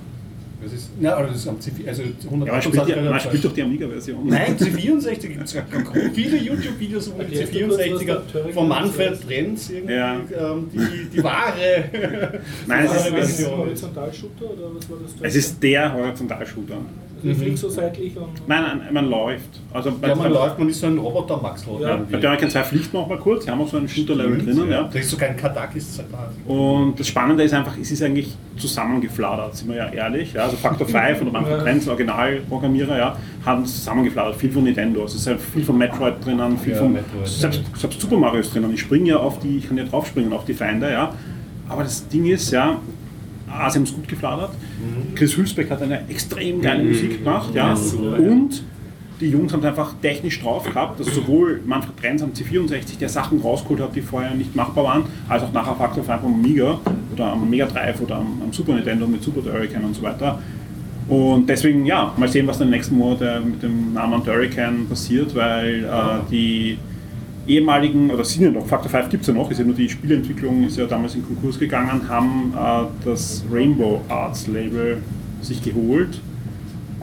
Ja, 0.99 1.17
aber 1.17 1.27
das 1.27 1.37
ist 1.37 1.47
am 1.47 1.57
C4, 1.57 1.87
also 1.87 2.03
100 2.03 2.47
ja, 2.47 2.53
man 2.53 2.61
spielt, 2.61 2.87
ja, 2.87 3.01
man 3.01 3.19
spielt 3.19 3.45
doch 3.45 3.53
die 3.53 3.61
Amiga-Version. 3.61 4.27
Nein, 4.27 4.57
C64 4.57 5.27
gibt 5.27 5.43
es 5.43 5.55
viele 6.13 6.37
YouTube-Videos 6.37 7.07
über 7.07 7.23
die 7.23 7.37
C64er 7.37 8.51
von 8.53 8.67
Manfred 8.67 9.25
Brenz, 9.25 9.71
ja. 9.87 10.15
ähm, 10.15 10.69
die, 10.73 11.09
die 11.09 11.23
wahre, 11.23 11.85
Nein, 12.67 12.87
die 12.87 12.89
wahre 12.89 13.19
ist, 13.19 13.35
Version. 13.37 13.57
Horizontalshooter 13.57 14.45
oder 14.45 14.75
was 14.75 14.89
war 14.89 14.97
das? 15.01 15.13
Es 15.21 15.35
ist 15.35 15.61
der 15.61 15.93
Horizontalshooter. 15.93 16.77
Ich 17.31 17.37
fliege 17.37 17.57
so 17.57 17.69
seitlich 17.69 18.15
und. 18.17 18.47
Nein, 18.47 18.63
nein, 18.63 18.93
man 18.93 19.09
läuft. 19.09 19.61
Also 19.73 19.91
bei, 19.99 20.09
Ja, 20.09 20.15
man 20.15 20.31
läuft, 20.31 20.59
man 20.59 20.69
ist 20.69 20.79
so 20.79 20.87
ein 20.87 20.97
Roboter 20.97 21.37
Maxl. 21.41 21.69
Ja, 21.81 21.97
bei 22.09 22.19
Turrican 22.19 22.49
2 22.49 22.63
fliegt 22.63 22.93
man 22.93 23.03
auch 23.03 23.09
mal 23.09 23.17
kurz, 23.17 23.45
die 23.45 23.51
haben 23.51 23.61
auch 23.61 23.67
so 23.67 23.77
einen 23.77 23.87
Shooter-Level 23.87 24.45
drinnen. 24.45 24.69
Ja. 24.69 24.83
Da 24.91 24.99
ist 24.99 25.09
sogar 25.09 25.29
ein 25.29 25.37
Kadakis 25.37 25.97
da. 25.97 26.51
Und 26.51 26.99
das 26.99 27.07
Spannende 27.07 27.43
ist 27.43 27.53
einfach, 27.53 27.75
es 27.81 27.91
ist 27.91 28.03
eigentlich 28.03 28.35
zusammengefladert, 28.57 29.55
sind 29.55 29.69
wir 29.69 29.77
ja 29.77 29.89
ehrlich. 29.89 30.33
Ja. 30.33 30.43
Also 30.43 30.57
Factor 30.57 30.87
5 30.87 31.21
oder 31.21 31.31
Manfred 31.31 31.57
Ja. 31.57 31.63
Trenz, 31.63 31.87
Originalprogrammierer, 31.87 32.97
ja, 32.97 33.17
haben 33.45 33.63
es 33.63 33.75
zusammengefladert. 33.75 34.35
Viel 34.35 34.51
von 34.51 34.63
Nintendo. 34.63 35.05
Es 35.05 35.15
ist 35.15 35.27
halt 35.27 35.39
viel 35.41 35.63
von 35.63 35.77
Metroid 35.77 36.23
drinnen, 36.23 36.57
viel 36.57 36.73
Ja, 36.73 36.79
von 36.79 36.93
Metroid, 36.93 37.27
selbst, 37.27 37.61
selbst 37.75 38.01
Super 38.01 38.17
Mario 38.17 38.39
ist 38.41 38.53
drinnen. 38.53 38.73
Ich 38.73 38.81
springe 38.81 39.09
ja 39.09 39.17
auf 39.17 39.39
die, 39.39 39.57
ich 39.57 39.67
kann 39.67 39.77
ja 39.77 39.83
draufspringen 39.83 40.31
auf 40.33 40.45
die 40.45 40.53
Feinde, 40.53 40.91
ja. 40.91 41.13
Aber 41.67 41.83
das 41.83 42.07
Ding 42.07 42.25
ist, 42.25 42.51
ja, 42.51 42.79
haben 43.57 43.83
es 43.83 43.93
gut 43.93 44.07
gefladert. 44.07 44.51
Mhm. 44.51 45.15
Chris 45.15 45.35
Hülsbeck 45.37 45.69
hat 45.69 45.81
eine 45.81 46.07
extrem 46.09 46.61
geile 46.61 46.83
Musik 46.83 47.23
gemacht, 47.23 47.53
ja. 47.53 47.73
Und 47.73 48.63
die 49.21 49.29
Jungs 49.29 49.53
haben 49.53 49.61
es 49.61 49.65
einfach 49.65 49.93
technisch 50.01 50.41
drauf 50.41 50.65
gehabt, 50.65 50.99
dass 50.99 51.07
sowohl 51.07 51.61
Manfred 51.65 51.97
Trenz 51.97 52.21
am 52.21 52.31
C64, 52.31 52.97
der 52.99 53.09
Sachen 53.09 53.39
rausgeholt 53.39 53.79
hat, 53.79 53.95
die 53.95 54.01
vorher 54.01 54.33
nicht 54.33 54.55
machbar 54.55 54.83
waren, 54.83 55.03
als 55.29 55.43
auch 55.43 55.53
nachher 55.53 55.75
Factor 55.75 56.03
5 56.03 56.23
am 56.23 56.33
Amiga 56.33 56.79
oder 57.13 57.31
am 57.31 57.49
Mega 57.49 57.65
Drive 57.65 58.01
oder 58.01 58.17
am, 58.17 58.41
am 58.43 58.51
Super 58.51 58.73
Nintendo 58.73 59.07
mit 59.07 59.23
Super 59.23 59.41
Turrican 59.41 59.85
und 59.85 59.95
so 59.95 60.01
weiter. 60.01 60.39
Und 61.07 61.47
deswegen, 61.47 61.85
ja, 61.85 62.13
mal 62.17 62.27
sehen, 62.27 62.47
was 62.47 62.57
in 62.59 62.67
den 62.67 62.71
nächsten 62.71 62.97
Monaten 62.97 63.51
mit 63.51 63.63
dem 63.63 63.93
Namen 63.93 64.23
Turrican 64.23 64.87
passiert, 64.89 65.33
weil 65.35 65.85
äh, 65.85 66.29
die 66.31 66.77
ehemaligen, 67.47 68.09
oder 68.11 68.23
sind 68.25 68.43
ja 68.43 68.51
noch, 68.51 68.65
Factor 68.67 68.89
5 68.89 69.09
gibt 69.09 69.21
es 69.21 69.27
ja 69.27 69.33
noch, 69.33 69.49
ist 69.51 69.59
ja 69.59 69.63
nur 69.65 69.75
die 69.75 69.89
Spieleentwicklung, 69.89 70.63
ist 70.65 70.77
ja 70.77 70.85
damals 70.85 71.15
in 71.15 71.25
Konkurs 71.25 71.59
gegangen, 71.59 72.07
haben 72.09 72.53
äh, 72.55 73.05
das 73.05 73.43
Rainbow 73.51 74.01
Arts 74.09 74.47
Label 74.47 74.97
sich 75.41 75.61
geholt. 75.61 76.19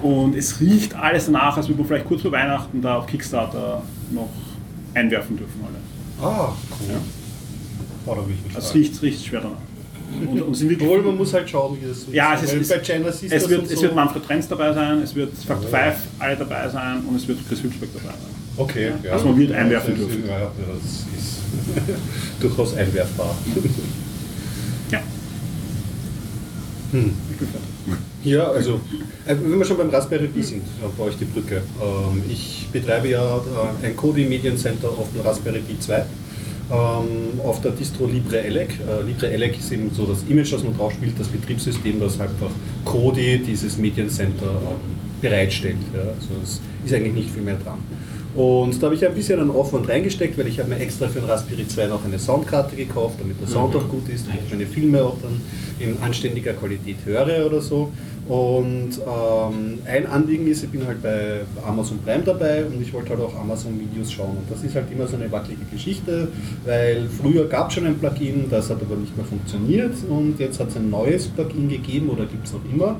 Und 0.03 0.35
es 0.35 0.61
riecht 0.61 0.95
alles 0.97 1.27
danach, 1.27 1.57
als 1.57 1.69
würde 1.69 1.79
man 1.81 1.87
vielleicht 1.89 2.07
kurz 2.07 2.23
vor 2.23 2.33
Weihnachten 2.33 2.83
da 2.83 2.97
auf 2.99 3.07
Kickstarter 3.07 3.83
noch 4.11 4.29
einwerfen 4.95 5.37
dürfen 5.37 5.61
alle. 5.65 6.29
Ah, 6.29 6.53
cool. 6.81 6.97
Oh, 8.07 8.17
will 8.27 8.35
ich 8.37 8.45
nicht 8.45 8.57
Also 8.57 8.69
es 8.69 8.75
riecht, 8.75 9.01
riecht 9.03 9.25
schwer 9.25 9.43
danach. 9.43 10.31
Und, 10.31 10.43
und 10.43 10.55
sind 10.55 10.69
wirklich 10.69 10.89
Obwohl, 10.89 11.03
man 11.05 11.17
muss 11.17 11.33
halt 11.33 11.49
schauen, 11.49 11.79
wie 11.81 11.87
das 11.89 12.03
so 12.03 12.13
Ja, 12.13 12.35
ist. 12.35 12.43
es, 12.43 12.53
ist, 12.53 12.71
es, 13.33 13.49
wird, 13.49 13.65
es 13.65 13.77
so- 13.77 13.83
wird 13.83 13.95
Manfred 13.95 14.25
Trenz 14.27 14.47
dabei 14.49 14.73
sein, 14.73 14.99
es 14.99 15.15
wird 15.15 15.33
Factor 15.39 15.71
5 15.71 15.95
alle 16.19 16.37
dabei 16.37 16.69
sein 16.69 17.01
und 17.09 17.17
es 17.17 17.27
wird 17.27 17.39
Chris 17.49 17.63
Hülsbeck 17.63 17.91
dabei 17.95 18.09
sein. 18.09 18.42
Okay, 18.57 18.93
ja. 19.03 19.13
Also 19.13 19.27
man 19.27 19.39
wird 19.39 19.53
einwerfen 19.53 19.95
das 19.95 20.03
ist- 20.03 20.11
dürfen. 20.11 20.29
Ja, 20.29 20.41
das 20.41 20.93
ist 21.19 22.41
durchaus 22.41 22.75
einwerfbar. 22.75 23.35
Ja. 24.91 25.01
Hm. 26.93 27.13
Ja, 28.25 28.45
also, 28.51 28.75
äh, 29.27 29.35
wenn 29.43 29.59
wir 29.59 29.65
schon 29.65 29.77
beim 29.79 29.91
Raspberry 29.91 30.29
Pi 30.29 30.43
sind, 30.43 30.63
dann 30.81 30.93
baue 30.97 31.11
ich 31.11 31.17
die 31.17 31.25
Brücke. 31.25 31.63
Ähm, 31.81 32.23
Ich 32.29 32.69
betreibe 32.73 33.09
ja 33.09 33.39
äh, 33.39 33.87
ein 33.87 33.97
Kodi 33.97 34.25
Mediencenter 34.27 34.89
auf 34.91 35.09
dem 35.13 35.23
Raspberry 35.23 35.59
Pi 35.61 35.79
2 35.81 35.97
ähm, 36.71 37.41
auf 37.43 37.61
der 37.63 37.73
Distro 37.73 38.07
LibreElec. 38.07 38.79
Äh, 38.87 39.03
LibreElec 39.07 39.59
ist 39.59 39.73
eben 39.73 39.91
so 39.93 40.05
das 40.07 40.19
Image, 40.29 40.53
das 40.53 40.63
man 40.63 40.77
drauf 40.77 40.93
spielt, 40.93 41.19
das 41.19 41.27
Betriebssystem, 41.29 41.99
das 41.99 42.21
einfach 42.21 42.51
Kodi 42.85 43.39
dieses 43.45 43.79
Mediencenter 43.79 44.61
bereitstellt. 45.21 45.77
Also 45.95 46.29
es 46.45 46.61
ist 46.85 46.95
eigentlich 46.95 47.15
nicht 47.15 47.31
viel 47.31 47.43
mehr 47.43 47.57
dran. 47.57 47.79
Und 48.35 48.83
da 48.83 48.87
habe 48.87 48.95
ich 48.95 49.07
ein 49.07 49.15
bisschen 49.15 49.41
einen 49.41 49.51
Aufwand 49.51 49.89
reingesteckt, 49.89 50.39
weil 50.39 50.47
ich 50.47 50.59
habe 50.59 50.71
mir 50.71 50.79
extra 50.79 51.07
für 51.07 51.21
den 51.21 51.29
Raspberry 51.29 51.69
2 51.69 51.87
noch 51.87 52.05
eine 52.05 52.19
Soundkarte 52.19 52.75
gekauft, 52.77 53.17
damit 53.21 53.39
der 53.41 53.49
Sound 53.49 53.77
auch 53.77 53.87
gut 53.89 54.09
ist, 54.09 54.27
damit 54.27 54.43
ich 54.47 54.51
meine 54.51 54.67
Filme 54.67 55.03
auch 55.03 55.17
dann 55.23 55.41
in 55.79 55.99
anständiger 56.03 56.55
Qualität 56.55 56.97
höre 57.05 57.47
oder 57.47 57.61
so. 57.61 57.91
Und 58.29 58.91
ähm, 58.99 59.81
ein 59.85 60.07
Anliegen 60.07 60.47
ist, 60.47 60.63
ich 60.63 60.71
bin 60.71 60.87
halt 60.87 61.03
bei 61.03 61.41
Amazon 61.67 61.99
Prime 61.99 62.23
dabei 62.25 62.65
und 62.65 62.81
ich 62.81 62.93
wollte 62.93 63.11
halt 63.11 63.21
auch 63.21 63.39
Amazon 63.39 63.79
Videos 63.79 64.13
schauen. 64.13 64.37
Und 64.37 64.51
das 64.51 64.63
ist 64.63 64.75
halt 64.75 64.87
immer 64.93 65.07
so 65.07 65.17
eine 65.17 65.31
wackelige 65.31 65.65
Geschichte, 65.71 66.29
weil 66.65 67.09
früher 67.09 67.47
gab 67.49 67.69
es 67.69 67.75
schon 67.75 67.87
ein 67.87 67.99
Plugin, 67.99 68.47
das 68.49 68.71
hat 68.71 68.81
aber 68.81 68.97
nicht 68.97 69.15
mehr 69.17 69.27
funktioniert 69.27 69.95
und 70.09 70.39
jetzt 70.39 70.61
hat 70.61 70.69
es 70.69 70.77
ein 70.77 70.89
neues 70.89 71.27
Plugin 71.29 71.69
gegeben 71.69 72.09
oder 72.11 72.25
gibt 72.25 72.47
es 72.47 72.53
noch 72.53 72.61
immer. 72.73 72.97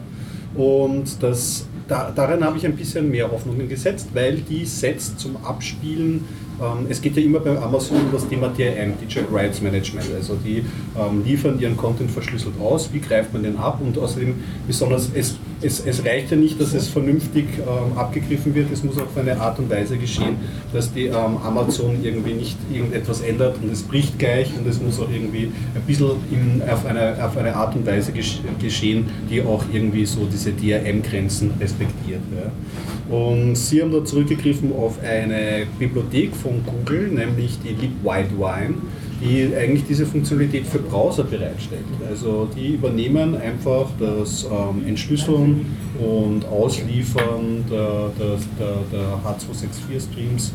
Und 0.55 1.23
das, 1.23 1.67
da, 1.89 2.11
daran 2.15 2.45
habe 2.45 2.59
ich 2.59 2.67
ein 2.67 2.77
bisschen 2.77 3.11
mehr 3.11 3.31
Hoffnungen 3.31 3.69
gesetzt, 3.69 4.09
weil 4.15 4.37
die 4.37 4.65
Sets 4.65 5.17
zum 5.17 5.37
Abspielen 5.45 6.25
ähm, 6.63 6.87
es 6.89 7.01
geht 7.01 7.17
ja 7.17 7.23
immer 7.23 7.41
bei 7.41 7.59
Amazon 7.59 7.99
um 7.99 8.13
das 8.13 8.29
Thema 8.29 8.49
DRM, 8.49 8.99
Digital 9.01 9.27
Rights 9.33 9.61
Management. 9.61 10.07
Also 10.15 10.37
die 10.37 10.65
ähm, 10.99 11.25
liefern 11.25 11.59
ihren 11.59 11.77
Content 11.77 12.11
verschlüsselt 12.11 12.55
aus, 12.61 12.93
wie 12.93 13.01
greift 13.01 13.33
man 13.33 13.43
den 13.43 13.57
ab 13.57 13.81
und 13.83 13.99
außerdem 13.99 14.35
besonders, 14.67 15.11
es, 15.15 15.37
es, 15.63 15.81
es 15.87 16.05
reicht 16.05 16.31
ja 16.31 16.37
nicht, 16.37 16.61
dass 16.61 16.75
es 16.75 16.89
vernünftig 16.89 17.47
ähm, 17.59 17.97
abgegriffen 17.97 18.55
wird, 18.55 18.71
es 18.73 18.83
muss 18.83 18.99
auf 18.99 19.17
eine 19.17 19.41
Art 19.41 19.59
und 19.59 19.71
Weise 19.71 19.97
geschehen, 19.97 20.37
dass 20.73 20.93
die 20.93 21.07
ähm, 21.07 21.37
Amazon 21.43 22.03
irgendwie 22.03 22.35
nicht 22.35 22.57
irgendetwas 22.73 23.21
ändert 23.21 23.57
und 23.63 23.73
es 23.73 23.83
bricht 23.83 24.19
gleich 24.19 24.51
und 24.59 24.67
es 24.67 24.81
muss 24.81 24.99
auch 25.01 25.11
irgendwie 25.11 25.53
ein 25.75 25.83
bisschen 25.87 26.11
in, 26.31 26.63
auf, 26.69 26.85
eine, 26.87 27.25
auf 27.25 27.37
eine 27.37 27.55
Art 27.55 27.75
und 27.77 27.87
Weise 27.87 28.13
geschehen, 28.61 29.07
die 29.31 29.43
auch 29.43 29.65
irgendwie 29.73 30.07
so 30.07 30.27
diese 30.31 30.53
DRM-Grenzen 30.53 31.53
respektiert. 31.61 32.21
Ja. 32.37 33.17
Und 33.17 33.57
sie 33.57 33.83
haben 33.83 33.93
da 33.93 34.05
zurückgegriffen 34.05 34.73
auf 34.73 34.99
eine 35.03 35.67
Bibliothek 35.79 36.35
von 36.35 36.63
Google, 36.65 37.09
nämlich 37.09 37.59
die 37.61 37.75
LibWhiteWine, 37.75 38.75
die 39.23 39.55
eigentlich 39.55 39.85
diese 39.87 40.05
Funktionalität 40.05 40.67
für 40.67 40.79
Browser 40.79 41.25
bereitstellt. 41.25 41.85
Also 42.09 42.49
die 42.57 42.75
übernehmen 42.75 43.37
einfach 43.37 43.87
das 43.99 44.45
ähm, 44.45 44.87
Entschlüsseln 44.87 45.77
und 45.99 46.45
Ausliefern 46.47 47.65
der, 47.71 48.11
der, 48.19 48.39
der, 48.59 48.77
der 48.93 49.19
H264-Streams. 49.25 50.53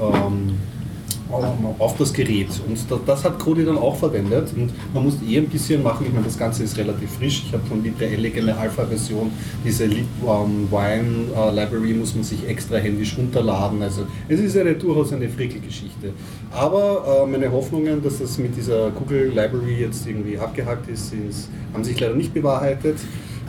Ähm, 0.00 0.54
auf 1.30 1.96
das 1.96 2.12
Gerät. 2.12 2.48
Und 2.66 2.78
das 3.06 3.24
hat 3.24 3.38
Kodi 3.38 3.64
dann 3.64 3.78
auch 3.78 3.96
verwendet. 3.96 4.48
Und 4.56 4.72
man 4.94 5.04
muss 5.04 5.14
eh 5.26 5.38
ein 5.38 5.48
bisschen 5.48 5.82
machen. 5.82 6.06
Ich 6.06 6.12
meine, 6.12 6.24
das 6.24 6.38
Ganze 6.38 6.62
ist 6.62 6.76
relativ 6.76 7.10
frisch. 7.12 7.44
Ich 7.46 7.52
habe 7.52 7.64
von 7.66 7.82
LibreElec 7.82 8.38
eine 8.38 8.56
Alpha-Version. 8.56 9.30
Diese 9.64 9.86
LibWine 9.86 11.26
äh, 11.36 11.54
Library 11.54 11.94
muss 11.94 12.14
man 12.14 12.24
sich 12.24 12.46
extra 12.46 12.76
händisch 12.76 13.16
runterladen. 13.18 13.82
Also 13.82 14.06
es 14.28 14.40
ist 14.40 14.56
eine 14.56 14.74
durchaus 14.74 15.12
eine 15.12 15.28
Frickelgeschichte. 15.28 16.12
Aber 16.52 17.24
äh, 17.24 17.30
meine 17.30 17.50
Hoffnungen, 17.50 18.02
dass 18.02 18.18
das 18.18 18.38
mit 18.38 18.56
dieser 18.56 18.90
Google 18.90 19.28
Library 19.28 19.80
jetzt 19.80 20.06
irgendwie 20.06 20.38
abgehakt 20.38 20.88
ist, 20.88 21.12
haben 21.72 21.84
sich 21.84 21.98
leider 21.98 22.14
nicht 22.14 22.32
bewahrheitet. 22.32 22.96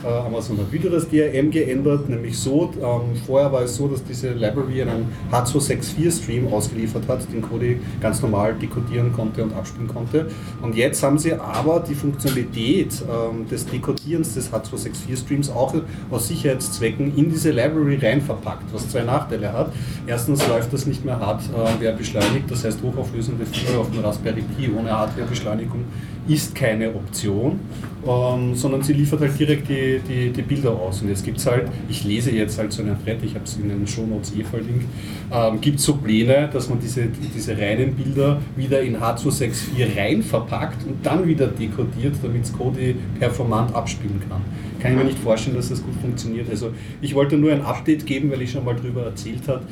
Äh, 0.04 0.06
Amazon 0.06 0.58
hat 0.58 0.70
wieder 0.70 0.90
das 0.90 1.08
DRM 1.08 1.50
geändert, 1.50 2.08
nämlich 2.08 2.38
so, 2.38 2.72
ähm, 2.80 3.16
vorher 3.26 3.52
war 3.52 3.62
es 3.62 3.74
so, 3.74 3.88
dass 3.88 4.04
diese 4.04 4.32
Library 4.32 4.82
einen 4.82 5.08
H264-Stream 5.32 6.52
ausgeliefert 6.52 7.08
hat, 7.08 7.20
den 7.32 7.42
Kodi 7.42 7.80
ganz 8.00 8.22
normal 8.22 8.54
dekodieren 8.54 9.12
konnte 9.12 9.42
und 9.42 9.52
abspielen 9.54 9.88
konnte. 9.88 10.28
Und 10.62 10.76
jetzt 10.76 11.02
haben 11.02 11.18
sie 11.18 11.34
aber 11.34 11.80
die 11.80 11.94
Funktionalität 11.94 13.02
ähm, 13.02 13.48
des 13.48 13.66
Dekodierens 13.66 14.34
des 14.34 14.52
H264-Streams 14.52 15.50
auch 15.50 15.74
aus 16.10 16.28
Sicherheitszwecken 16.28 17.16
in 17.16 17.30
diese 17.30 17.50
Library 17.50 17.98
rein 18.00 18.20
verpackt, 18.20 18.72
was 18.72 18.88
zwei 18.88 19.02
Nachteile 19.02 19.52
hat. 19.52 19.72
Erstens 20.06 20.46
läuft 20.46 20.72
das 20.72 20.86
nicht 20.86 21.04
mehr 21.04 21.18
Hardware 21.18 21.94
beschleunigt, 21.96 22.50
das 22.50 22.64
heißt 22.64 22.82
hochauflösende 22.82 23.44
Filme 23.46 23.80
auf 23.80 23.90
dem 23.90 24.04
Raspberry 24.04 24.42
Pi 24.42 24.70
ohne 24.78 24.92
Hardwarebeschleunigung 24.92 25.84
ist 26.28 26.54
keine 26.54 26.94
Option, 26.94 27.58
ähm, 28.06 28.54
sondern 28.54 28.82
sie 28.82 28.92
liefert 28.92 29.20
halt 29.20 29.38
direkt 29.38 29.68
die, 29.68 30.00
die, 30.06 30.30
die 30.30 30.42
Bilder 30.42 30.70
aus. 30.70 31.02
Und 31.02 31.08
jetzt 31.08 31.24
gibt 31.24 31.38
es 31.38 31.46
halt, 31.46 31.68
ich 31.88 32.04
lese 32.04 32.30
jetzt 32.30 32.58
halt 32.58 32.72
so 32.72 32.82
einen 32.82 33.02
Thread, 33.02 33.22
ich 33.22 33.34
habe 33.34 33.44
es 33.44 33.56
in 33.56 33.68
den 33.68 33.86
Shownotes 33.86 34.34
eh 34.36 34.44
verlinkt, 34.44 34.84
ähm, 35.32 35.60
gibt 35.60 35.78
es 35.78 35.84
so 35.84 35.96
Pläne, 35.96 36.48
dass 36.52 36.68
man 36.68 36.78
diese, 36.80 37.06
diese 37.34 37.56
reinen 37.56 37.94
Bilder 37.94 38.40
wieder 38.56 38.80
in 38.82 38.98
H264 38.98 39.96
rein 39.96 40.22
verpackt 40.22 40.86
und 40.86 41.04
dann 41.04 41.26
wieder 41.26 41.46
dekodiert, 41.48 42.14
damit 42.22 42.44
es 42.44 42.52
Kodi 42.52 42.94
performant 43.18 43.74
abspielen 43.74 44.20
kann. 44.28 44.42
Kann 44.80 44.92
ich 44.92 44.98
mir 44.98 45.04
nicht 45.04 45.18
vorstellen, 45.18 45.56
dass 45.56 45.70
das 45.70 45.82
gut 45.82 45.94
funktioniert. 46.00 46.48
Also 46.48 46.70
ich 47.00 47.14
wollte 47.14 47.36
nur 47.36 47.52
ein 47.52 47.62
Update 47.62 48.06
geben, 48.06 48.30
weil 48.30 48.42
ich 48.42 48.52
schon 48.52 48.64
mal 48.64 48.76
darüber 48.76 49.04
erzählt 49.04 49.48
habe 49.48 49.62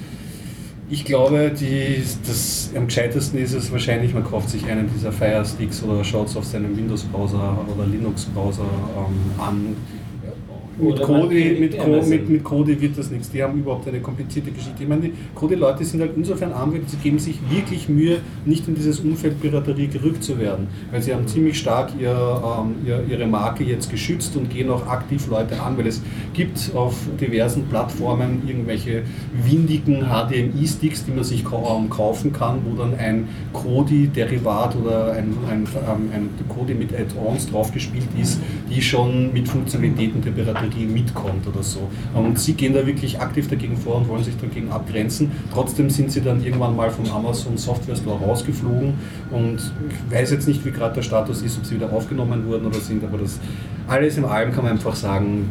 ich 0.89 1.05
glaube, 1.05 1.51
die, 1.51 2.03
das 2.27 2.71
am 2.77 2.87
gescheitesten 2.87 3.39
ist 3.41 3.55
es 3.55 3.73
wahrscheinlich, 3.73 4.15
man 4.15 4.25
kauft 4.25 4.51
sich 4.51 4.67
einen 4.67 4.89
dieser 4.93 5.11
Fire 5.11 5.45
Sticks 5.45 5.83
oder 5.83 6.05
schaut 6.05 6.29
es 6.29 6.37
auf 6.37 6.45
seinem 6.45 6.77
Windows-Browser 6.77 7.67
oder 7.75 7.87
Linux-Browser 7.87 8.63
ähm, 8.63 9.41
an 9.41 9.77
mit 10.79 11.01
Kodi, 11.01 11.57
mit, 11.59 12.09
mit, 12.09 12.29
mit 12.29 12.45
Kodi 12.45 12.81
wird 12.81 12.99
das 12.99 13.11
nichts. 13.11 13.31
Die 13.31 13.43
haben 13.43 13.59
überhaupt 13.59 13.89
eine 13.89 14.01
komplizierte 14.01 14.51
Geschichte. 14.51 14.83
Ich 14.83 14.89
meine, 14.89 15.03
die 15.03 15.13
Kodi-Leute 15.35 15.85
sind 15.85 16.01
halt 16.01 16.13
insofern 16.17 16.53
arm, 16.53 16.73
weil 16.73 16.83
sie 16.87 16.99
geben 16.99 17.19
sich 17.19 17.39
wirklich 17.51 17.89
Mühe, 17.89 18.19
nicht 18.45 18.69
in 18.69 18.75
dieses 18.75 19.01
Umfeld 19.01 19.41
Piraterie 19.41 19.87
gerückt 19.87 20.23
zu 20.23 20.39
werden. 20.39 20.69
Weil 20.91 21.01
sie 21.01 21.15
haben 21.15 21.27
ziemlich 21.27 21.59
stark 21.59 21.93
ihr, 21.99 22.11
ähm, 22.11 22.75
ihr, 22.87 23.03
ihre 23.09 23.27
Marke 23.27 23.65
jetzt 23.65 23.91
geschützt 23.91 24.37
und 24.37 24.51
gehen 24.51 24.69
auch 24.71 24.87
aktiv 24.87 25.27
Leute 25.29 25.61
an, 25.61 25.79
weil 25.79 25.87
es 25.87 26.03
gibt 26.35 26.71
auf 26.75 26.95
diversen 27.19 27.65
Plattformen 27.67 28.43
irgendwelche 28.47 29.03
windigen 29.33 30.05
HDMI-Sticks, 30.05 31.07
die 31.07 31.13
man 31.13 31.25
sich 31.25 31.45
ähm, 31.45 31.89
kaufen 31.89 32.33
kann, 32.33 32.59
wo 32.65 32.77
dann 32.77 32.95
ein 32.99 33.29
Kodi-Derivat 33.55 34.77
oder 34.77 35.13
ein, 35.13 35.35
ein, 35.51 35.67
ähm, 35.89 36.11
ein 36.13 36.29
Kodi 36.49 36.75
mit 36.75 36.93
Add-ons 36.93 37.51
draufgespielt 37.51 38.09
ist, 38.21 38.41
die 38.71 38.83
schon 38.83 39.33
mit 39.33 39.49
Funktionalitäten 39.49 40.21
der 40.21 40.33
Piraterie 40.33 40.66
Strategie 40.67 40.87
mitkommt 40.87 41.47
oder 41.47 41.63
so. 41.63 41.89
Und 42.15 42.39
sie 42.39 42.55
gehen 42.55 42.75
da 42.75 42.87
wirklich 42.87 43.21
aktiv 43.21 43.49
dagegen 43.49 43.77
vor 43.77 43.97
und 43.97 44.09
wollen 44.09 44.25
sich 44.25 44.37
dagegen 44.37 44.71
abgrenzen. 44.71 45.31
Trotzdem 45.53 45.91
sind 45.91 46.13
sie 46.13 46.21
dann 46.21 46.45
irgendwann 46.45 46.77
mal 46.77 46.91
vom 46.91 47.11
Amazon 47.11 47.57
Software 47.57 47.97
Store 47.97 48.19
rausgeflogen 48.19 48.95
und 49.31 49.59
ich 49.89 50.15
weiß 50.15 50.31
jetzt 50.33 50.49
nicht, 50.49 50.65
wie 50.65 50.71
gerade 50.71 50.95
der 50.95 51.03
Status 51.03 51.43
ist, 51.43 51.59
ob 51.59 51.67
sie 51.67 51.77
wieder 51.77 51.93
aufgenommen 51.93 52.47
wurden 52.47 52.67
oder 52.67 52.81
sind, 52.81 53.05
aber 53.05 53.19
das 53.19 53.39
alles 53.89 54.17
in 54.17 54.25
allem 54.25 54.53
kann 54.53 54.65
man 54.65 54.73
einfach 54.73 54.95
sagen, 54.95 55.49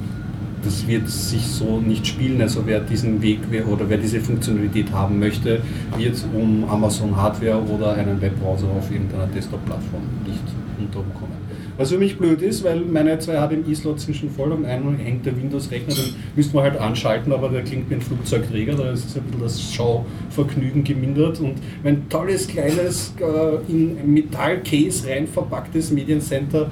das 0.64 0.88
wird 0.88 1.08
sich 1.08 1.46
so 1.46 1.80
nicht 1.80 2.08
spielen. 2.08 2.42
Also 2.42 2.64
wer 2.66 2.80
diesen 2.80 3.22
Weg 3.22 3.40
oder 3.72 3.88
wer 3.88 3.98
diese 3.98 4.20
Funktionalität 4.20 4.92
haben 4.92 5.20
möchte, 5.20 5.62
wird 5.96 6.26
um 6.34 6.68
Amazon 6.68 7.16
Hardware 7.16 7.62
oder 7.62 7.94
einen 7.94 8.20
Webbrowser 8.20 8.68
auf 8.68 8.92
irgendeiner 8.92 9.28
Desktop-Plattform 9.28 10.02
nicht 10.26 10.42
unterkommen. 10.80 11.36
Was 11.78 11.92
für 11.92 11.98
mich 11.98 12.18
blöd 12.18 12.42
ist, 12.42 12.64
weil 12.64 12.82
meine 12.82 13.20
zwei 13.20 13.36
HDMI-Slots 13.36 14.06
sind 14.06 14.16
schon 14.16 14.30
voll 14.30 14.52
und 14.52 14.66
einen 14.66 14.98
hängt 14.98 15.26
der 15.26 15.36
Windows-Rechner, 15.36 15.94
den 15.94 16.16
müsste 16.36 16.56
man 16.56 16.64
halt 16.66 16.78
anschalten, 16.78 17.34
aber 17.34 17.50
der 17.50 17.64
klingt 17.64 17.90
wie 17.90 17.96
ein 17.96 18.02
Flugzeugträger, 18.02 18.76
da 18.76 18.92
ist 18.92 19.16
ein 19.18 19.24
bisschen 19.24 19.42
das 19.42 19.74
Schauvergnügen 19.74 20.84
gemindert 20.84 21.40
und 21.42 21.56
mein 21.84 22.08
tolles, 22.08 22.48
kleines, 22.48 23.14
äh, 23.20 23.72
in 23.72 24.14
Metall-Case 24.14 25.08
rein 25.10 25.28
verpacktes 25.28 25.92
Mediencenter 25.92 26.70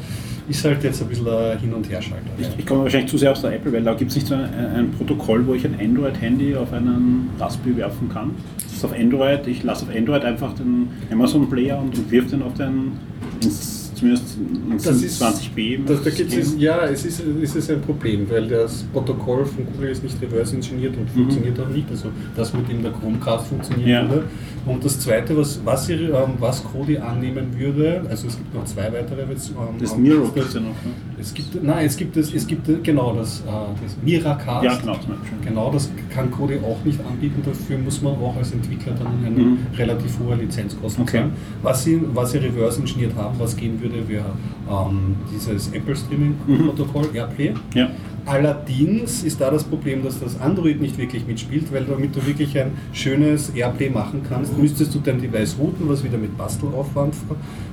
ist 0.48 0.64
halt 0.66 0.84
jetzt 0.84 1.02
ein 1.02 1.08
bisschen 1.08 1.28
ein 1.28 1.60
Hin- 1.60 1.74
und 1.74 1.90
Herschalter. 1.90 2.28
Ich, 2.38 2.48
ich 2.58 2.66
komme 2.66 2.84
wahrscheinlich 2.84 3.10
zu 3.10 3.18
sehr 3.18 3.32
aus 3.32 3.42
der 3.42 3.54
Apple-Welt, 3.54 3.86
da 3.86 3.94
gibt 3.94 4.12
es 4.12 4.16
nicht 4.16 4.28
so 4.28 4.36
ein, 4.36 4.54
ein, 4.54 4.92
Protokoll, 4.92 5.46
wo 5.48 5.54
ich 5.54 5.66
ein 5.66 5.78
Android-Handy 5.80 6.56
auf 6.56 6.72
einen 6.74 7.30
Raspberry 7.40 7.78
werfen 7.78 8.10
kann. 8.10 8.32
Das 8.58 8.74
ist 8.74 8.86
auf 8.86 8.94
Android, 8.94 9.48
ich 9.48 9.64
lasse 9.64 9.86
auf 9.86 9.96
Android 9.96 10.24
einfach 10.24 10.54
den 10.54 10.88
Amazon-Player 11.12 11.78
und, 11.78 11.98
und 11.98 12.12
wirf 12.12 12.30
den 12.30 12.42
auf 12.42 12.54
den 12.56 12.94
ins 13.42 13.83
zumindest 14.04 14.88
das 14.88 15.02
ist, 15.02 15.22
20b. 15.22 15.86
Das, 15.86 16.04
da 16.04 16.10
es, 16.10 16.56
ja, 16.58 16.86
es 16.86 17.06
ist, 17.06 17.24
es 17.42 17.56
ist 17.56 17.72
ein 17.72 17.82
Problem, 17.82 18.30
weil 18.30 18.48
das 18.48 18.84
Protokoll 18.92 19.46
von 19.46 19.66
Google 19.66 19.90
ist 19.90 20.04
nicht 20.04 20.22
reverse 20.22 20.56
engineert 20.56 20.96
und 20.98 21.04
mhm. 21.06 21.20
funktioniert 21.22 21.60
auch 21.60 21.70
nicht. 21.70 21.90
Also 21.90 22.10
das 22.36 22.54
mit 22.54 22.70
dem 22.70 22.82
der 22.82 22.92
Chromecast 22.92 23.48
funktioniert 23.48 23.88
ja. 23.88 24.10
würde. 24.10 24.26
Und 24.66 24.84
das 24.84 25.00
zweite, 25.00 25.38
was, 25.38 25.60
was, 25.66 25.90
ähm, 25.90 26.10
was 26.40 26.64
Kodi 26.64 26.98
annehmen 26.98 27.48
würde, 27.58 28.02
also 28.10 28.28
es 28.28 28.38
gibt 28.38 28.54
noch 28.54 28.66
zwei 28.66 28.92
weitere. 28.94 29.22
Ähm, 29.22 29.30
das 29.80 29.98
Miro 29.98 30.28
gibt 30.30 30.48
es 30.48 30.54
ja 30.54 30.62
noch. 30.62 30.70
Ne? 30.70 30.92
Es 31.24 31.34
gibt, 31.34 31.64
nein, 31.64 31.86
es 31.86 31.96
gibt, 31.96 32.18
es, 32.18 32.34
es 32.34 32.46
gibt 32.46 32.68
genau 32.84 33.14
das, 33.14 33.40
äh, 33.40 33.44
das 33.82 33.96
Miracast. 34.04 34.64
Ja, 34.66 34.76
genau, 34.76 34.98
genau, 35.44 35.72
das 35.72 35.90
kann 36.14 36.30
Kodi 36.30 36.58
auch 36.58 36.84
nicht 36.84 37.00
anbieten. 37.00 37.42
Dafür 37.46 37.78
muss 37.78 38.02
man 38.02 38.14
auch 38.14 38.36
als 38.36 38.52
Entwickler 38.52 38.94
dann 38.94 39.26
eine 39.26 39.30
mhm. 39.30 39.58
relativ 39.78 40.20
hohe 40.20 40.36
Lizenzkosten 40.36 41.04
okay. 41.04 41.20
zahlen. 41.20 41.34
Was 41.62 41.86
sie, 41.86 42.02
was 42.14 42.32
sie 42.32 42.40
reverse 42.40 42.82
engineert 42.82 43.16
haben, 43.16 43.40
was 43.40 43.56
gehen 43.56 43.82
würde, 43.82 44.08
wäre 44.10 44.26
ähm, 44.70 45.16
dieses 45.34 45.70
Apple 45.72 45.96
Streaming 45.96 46.36
Protokoll, 46.46 47.08
mhm. 47.10 47.16
AirPlay. 47.16 47.54
Ja. 47.74 47.90
Allerdings 48.26 49.24
ist 49.24 49.42
da 49.42 49.52
das 49.52 49.64
Problem, 49.64 50.04
dass 50.04 50.20
das 50.20 50.40
Android 50.40 50.80
nicht 50.80 50.98
wirklich 50.98 51.28
mitspielt, 51.28 51.74
weil 51.74 51.84
damit 51.84 52.16
du 52.16 52.26
wirklich 52.26 52.58
ein 52.58 52.72
schönes 52.94 53.50
Airplay 53.50 53.90
machen 53.90 54.22
kannst, 54.28 54.58
müsstest 54.58 54.96
du 54.96 55.00
dein 55.00 55.20
Device 55.20 55.58
routen, 55.60 55.90
was 55.90 56.04
wieder 56.04 56.18
mit 56.18 56.38
Bastelaufwand 56.38 57.16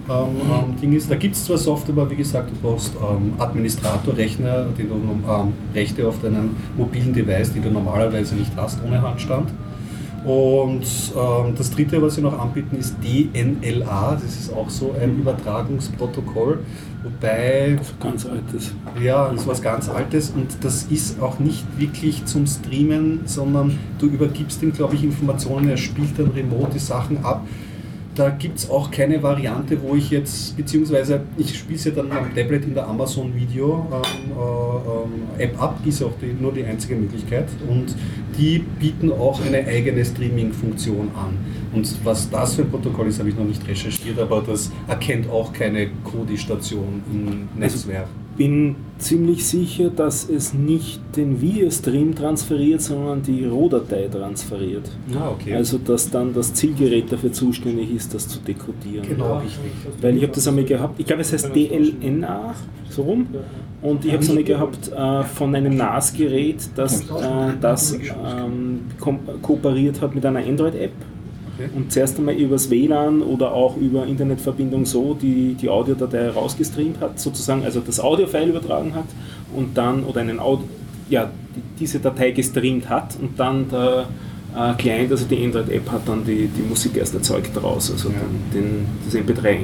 ähm, 0.09 0.15
ähm, 0.15 0.81
Ding 0.81 0.93
ist. 0.93 1.11
Da 1.11 1.15
gibt 1.15 1.37
es 1.37 1.45
zwar 1.45 1.59
Software, 1.59 1.95
aber 1.95 2.11
wie 2.11 2.17
gesagt, 2.17 2.51
du 2.51 2.69
brauchst 2.69 2.95
ähm, 2.97 3.35
Administratorrechner, 3.39 4.67
den 4.77 4.89
du 4.89 4.95
ähm, 4.95 5.53
Rechte 5.75 6.09
auf 6.09 6.21
deinem 6.21 6.57
mobilen 6.77 7.13
Device, 7.13 7.53
die 7.53 7.61
du 7.61 7.71
normalerweise 7.71 8.35
nicht 8.35 8.53
hast 8.57 8.81
ohne 8.85 9.01
Handstand. 9.01 9.51
Und 10.25 10.83
ähm, 11.16 11.55
das 11.57 11.71
dritte, 11.71 12.01
was 12.03 12.16
sie 12.16 12.21
noch 12.21 12.39
anbieten, 12.39 12.77
ist 12.77 12.97
DNLA. 13.03 14.18
Das 14.21 14.37
ist 14.37 14.53
auch 14.53 14.68
so 14.68 14.95
ein 15.01 15.18
Übertragungsprotokoll. 15.18 16.61
Wobei, 17.03 17.79
Ganz 17.99 18.27
altes. 18.27 18.75
ja, 19.03 19.31
das 19.31 19.43
ist 19.43 19.47
was 19.47 19.62
ganz 19.62 19.89
Altes 19.89 20.31
und 20.37 20.49
das 20.62 20.85
ist 20.85 21.23
auch 21.23 21.39
nicht 21.39 21.64
wirklich 21.79 22.27
zum 22.27 22.47
Streamen, 22.47 23.21
sondern 23.25 23.79
du 23.99 24.07
übergibst 24.07 24.62
ihm, 24.62 24.73
glaube 24.73 24.97
ich, 24.97 25.05
Informationen, 25.05 25.71
er 25.71 25.79
spielt 25.79 26.18
dann 26.18 26.29
remote 26.33 26.73
die 26.75 26.79
Sachen 26.79 27.25
ab. 27.25 27.47
Da 28.15 28.31
gibt 28.31 28.59
es 28.59 28.69
auch 28.69 28.91
keine 28.91 29.23
Variante, 29.23 29.81
wo 29.83 29.95
ich 29.95 30.11
jetzt, 30.11 30.57
beziehungsweise 30.57 31.23
ich 31.37 31.57
spiele 31.57 31.79
es 31.79 31.85
ja 31.85 31.93
dann 31.93 32.11
am 32.11 32.35
Tablet 32.35 32.65
in 32.65 32.75
der 32.75 32.89
Amazon 32.89 33.35
Video 33.35 33.87
ähm, 33.93 34.33
äh, 34.33 34.41
ähm, 34.41 35.23
App 35.39 35.63
ab, 35.63 35.79
ist 35.87 36.03
auch 36.03 36.13
die, 36.21 36.35
nur 36.41 36.53
die 36.53 36.65
einzige 36.65 36.97
Möglichkeit. 36.97 37.49
Und 37.69 37.95
die 38.37 38.59
bieten 38.59 39.13
auch 39.13 39.41
eine 39.45 39.65
eigene 39.65 40.05
Streaming-Funktion 40.05 41.11
an. 41.15 41.39
Und 41.73 42.05
was 42.05 42.29
das 42.29 42.55
für 42.55 42.63
ein 42.63 42.71
Protokoll 42.71 43.07
ist, 43.07 43.21
habe 43.21 43.29
ich 43.29 43.37
noch 43.37 43.45
nicht 43.45 43.67
recherchiert, 43.67 44.19
aber 44.19 44.43
das 44.43 44.73
erkennt 44.89 45.31
auch 45.31 45.53
keine 45.53 45.89
Kodi-Station 46.05 47.03
im 47.13 47.49
Netzwerk. 47.59 48.09
Bin 48.41 48.74
ziemlich 48.97 49.45
sicher, 49.45 49.91
dass 49.91 50.26
es 50.26 50.55
nicht 50.55 51.03
den 51.14 51.43
Videostream 51.43 52.14
transferiert, 52.14 52.80
sondern 52.80 53.20
die 53.22 53.45
Rohdatei 53.45 54.09
transferiert. 54.09 54.91
Ah, 55.14 55.28
okay. 55.28 55.53
Also 55.53 55.76
dass 55.76 56.09
dann 56.09 56.32
das 56.32 56.55
Zielgerät 56.55 57.12
dafür 57.12 57.34
zuständig 57.34 57.95
ist, 57.95 58.14
das 58.14 58.28
zu 58.28 58.38
dekodieren. 58.38 59.07
genau, 59.07 59.41
richtig. 59.41 59.70
Weil 60.01 60.16
ich 60.16 60.22
habe 60.22 60.32
das 60.32 60.49
einmal 60.49 60.64
gehabt, 60.64 60.99
ich 60.99 61.05
glaube 61.05 61.20
es 61.20 61.34
heißt 61.34 61.55
DLNA, 61.55 62.55
so 62.88 63.03
rum. 63.03 63.26
Und 63.82 64.07
ich 64.07 64.12
habe 64.12 64.22
es 64.22 64.30
einmal 64.30 64.45
gehabt 64.45 64.91
äh, 64.91 65.22
von 65.22 65.55
einem 65.55 65.76
NAS-Gerät, 65.76 66.70
das, 66.76 67.03
äh, 67.03 67.05
das 67.61 67.93
ähm, 67.93 68.86
kooperiert 69.43 70.01
hat 70.01 70.14
mit 70.14 70.24
einer 70.24 70.41
Android-App. 70.41 70.93
Okay. 71.61 71.71
Und 71.75 71.93
zuerst 71.93 72.19
einmal 72.19 72.35
übers 72.35 72.71
WLAN 72.71 73.23
oder 73.23 73.53
auch 73.53 73.77
über 73.77 74.07
Internetverbindung 74.07 74.87
so 74.87 75.15
die, 75.15 75.55
die 75.55 75.69
Audiodatei 75.69 76.31
rausgestreamt 76.31 77.01
hat, 77.01 77.21
sozusagen, 77.21 77.65
also 77.65 77.81
das 77.81 78.01
Audio-File 78.01 78.49
übertragen 78.49 78.95
hat 78.95 79.05
und 79.55 79.77
dann, 79.77 80.05
oder 80.05 80.21
einen 80.21 80.41
Audio, 80.41 80.67
ja, 81.11 81.31
die, 81.55 81.63
diese 81.81 82.01
Datei 82.01 82.31
gestreamt 82.31 82.89
hat 82.89 83.17
und 83.21 83.39
dann 83.39 83.69
der 83.69 84.07
äh, 84.57 84.75
Client, 84.75 85.11
also 85.13 85.25
die 85.27 85.45
Android-App, 85.45 85.91
hat 85.91 86.09
dann 86.09 86.25
die, 86.25 86.49
die 86.49 86.63
Musik 86.69 86.97
erst 86.97 87.15
erzeugt 87.15 87.51
daraus, 87.55 87.91
also 87.91 88.09
Ja. 88.09 88.17
den, 88.55 88.87
das 89.05 89.15
MP3 89.15 89.47
äh, 89.49 89.59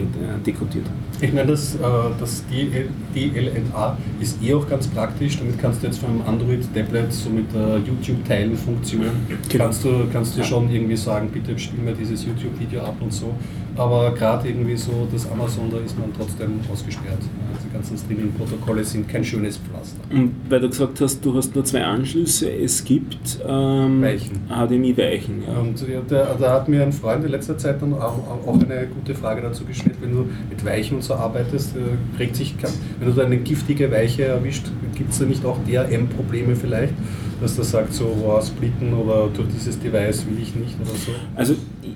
dekodiert. 0.45 0.87
Ich 1.21 1.33
meine, 1.33 1.49
das, 1.53 1.75
äh, 1.77 1.79
das 2.21 2.45
DL, 2.51 2.89
DLNA 3.15 3.97
ist 4.21 4.43
eh 4.43 4.53
auch 4.55 4.69
ganz 4.69 4.87
praktisch. 4.87 5.39
Damit 5.39 5.59
kannst 5.59 5.83
du 5.83 5.87
jetzt 5.87 5.99
vom 5.99 6.21
Android-Tablet 6.27 7.13
so 7.13 7.31
mit 7.31 7.53
der 7.55 7.79
YouTube-Teilen-Funktion, 7.79 9.01
Genau. 9.49 9.65
kannst 9.65 9.85
du, 9.85 10.07
kannst 10.13 10.37
du 10.37 10.41
Ja. 10.41 10.45
schon 10.47 10.71
irgendwie 10.71 10.97
sagen, 10.97 11.29
bitte 11.33 11.59
spiel 11.59 11.83
mir 11.83 11.93
dieses 11.95 12.25
YouTube-Video 12.25 12.83
ab 12.83 12.97
und 13.01 13.13
so. 13.13 13.33
Aber 13.77 14.13
gerade 14.13 14.49
irgendwie 14.49 14.77
so 14.77 15.07
das 15.13 15.31
Amazon, 15.31 15.71
da 15.71 15.79
ist 15.79 15.99
man 15.99 16.13
trotzdem 16.17 16.61
ausgesperrt. 16.73 17.19
Die 17.65 17.73
ganzen 17.73 17.99
Streaming-Protokolle 17.99 18.85
sind 18.85 19.09
kein 19.09 19.23
schönes 19.23 19.59
Pflaster. 19.59 19.99
Und 20.11 20.35
weil 20.49 20.61
du 20.61 20.69
gesagt 20.71 21.01
hast, 21.01 21.25
du 21.25 21.35
hast 21.35 21.55
nur 21.55 21.65
zwei 21.65 21.85
Anschlüsse, 21.85 22.51
es 22.51 22.83
gibt 22.85 23.39
ähm, 23.47 24.01
Weichen. 24.01 24.41
HDMI-Weichen. 24.49 25.43
Ja. 25.47 25.59
Und 25.61 25.81
ja, 25.89 26.01
da, 26.09 26.37
da 26.39 26.53
hat 26.53 26.69
mir 26.69 26.83
ein 26.83 26.93
Freund 26.93 27.25
in 27.25 27.31
letzter 27.31 27.59
Zeit 27.59 27.83
dann 27.83 27.93
auch, 27.95 28.19
auch 28.47 28.55
eine 28.55 28.87
gute 28.87 29.15
Frage 29.15 29.43
dazu 29.43 29.65
gestellt, 29.65 29.97
wenn 30.01 30.13
du 30.13 30.27
mit 30.49 30.65
Weichen 30.65 30.97
und 30.97 31.03
so 31.03 31.15
arbeitest, 31.15 31.77
äh, 31.77 32.19
regt 32.19 32.37
sich, 32.37 32.55
wenn 32.99 33.09
du 33.09 33.15
da 33.15 33.25
eine 33.25 33.37
giftige 33.37 33.91
Weiche 33.91 34.25
erwischt, 34.25 34.67
gibt 34.95 35.13
es 35.13 35.19
da 35.19 35.27
nicht 35.27 35.45
auch 35.45 35.59
DRM-Probleme 35.69 36.57
vielleicht, 36.57 36.95
dass 37.41 37.57
der 37.57 37.65
sagt 37.65 37.93
so, 37.93 38.17
wow, 38.23 38.45
splitten 38.45 38.95
oder 38.95 39.29
durch 39.35 39.49
dieses 39.49 39.79
Device 39.79 40.27
will 40.27 40.39
ich 40.41 40.55
nicht 40.55 40.81
oder 40.81 40.97
so? 40.97 41.13
Also 41.35 41.55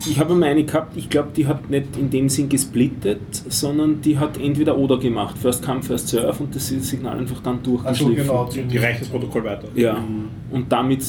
ich 0.09 0.19
habe 0.19 0.35
mal 0.35 0.47
eine 0.49 0.65
gehabt, 0.65 0.97
ich 0.97 1.09
glaube, 1.11 1.29
die 1.37 1.47
hat 1.47 1.69
nicht 1.71 1.97
in 1.99 2.11
dem 2.11 2.29
Sinn 2.29 2.49
gesplittet, 2.49 3.21
sondern 3.49 4.01
die 4.01 4.19
hat 4.19 4.39
entweder 4.39 4.77
oder 4.79 4.99
gemacht. 4.99 5.37
First 5.39 5.65
come, 5.65 5.83
first 5.83 6.09
serve 6.09 6.43
und 6.43 6.55
das 6.55 6.69
Signal 6.69 7.19
einfach 7.19 7.41
dann 7.43 7.59
Also 7.59 7.71
durchgeschliffen. 7.77 8.17
genau, 8.17 8.49
Die 8.71 8.79
reicht 8.79 9.03
das 9.03 9.09
Protokoll 9.09 9.45
weiter. 9.45 9.69
Ja, 9.75 10.03
und 10.51 10.71
damit 10.73 11.05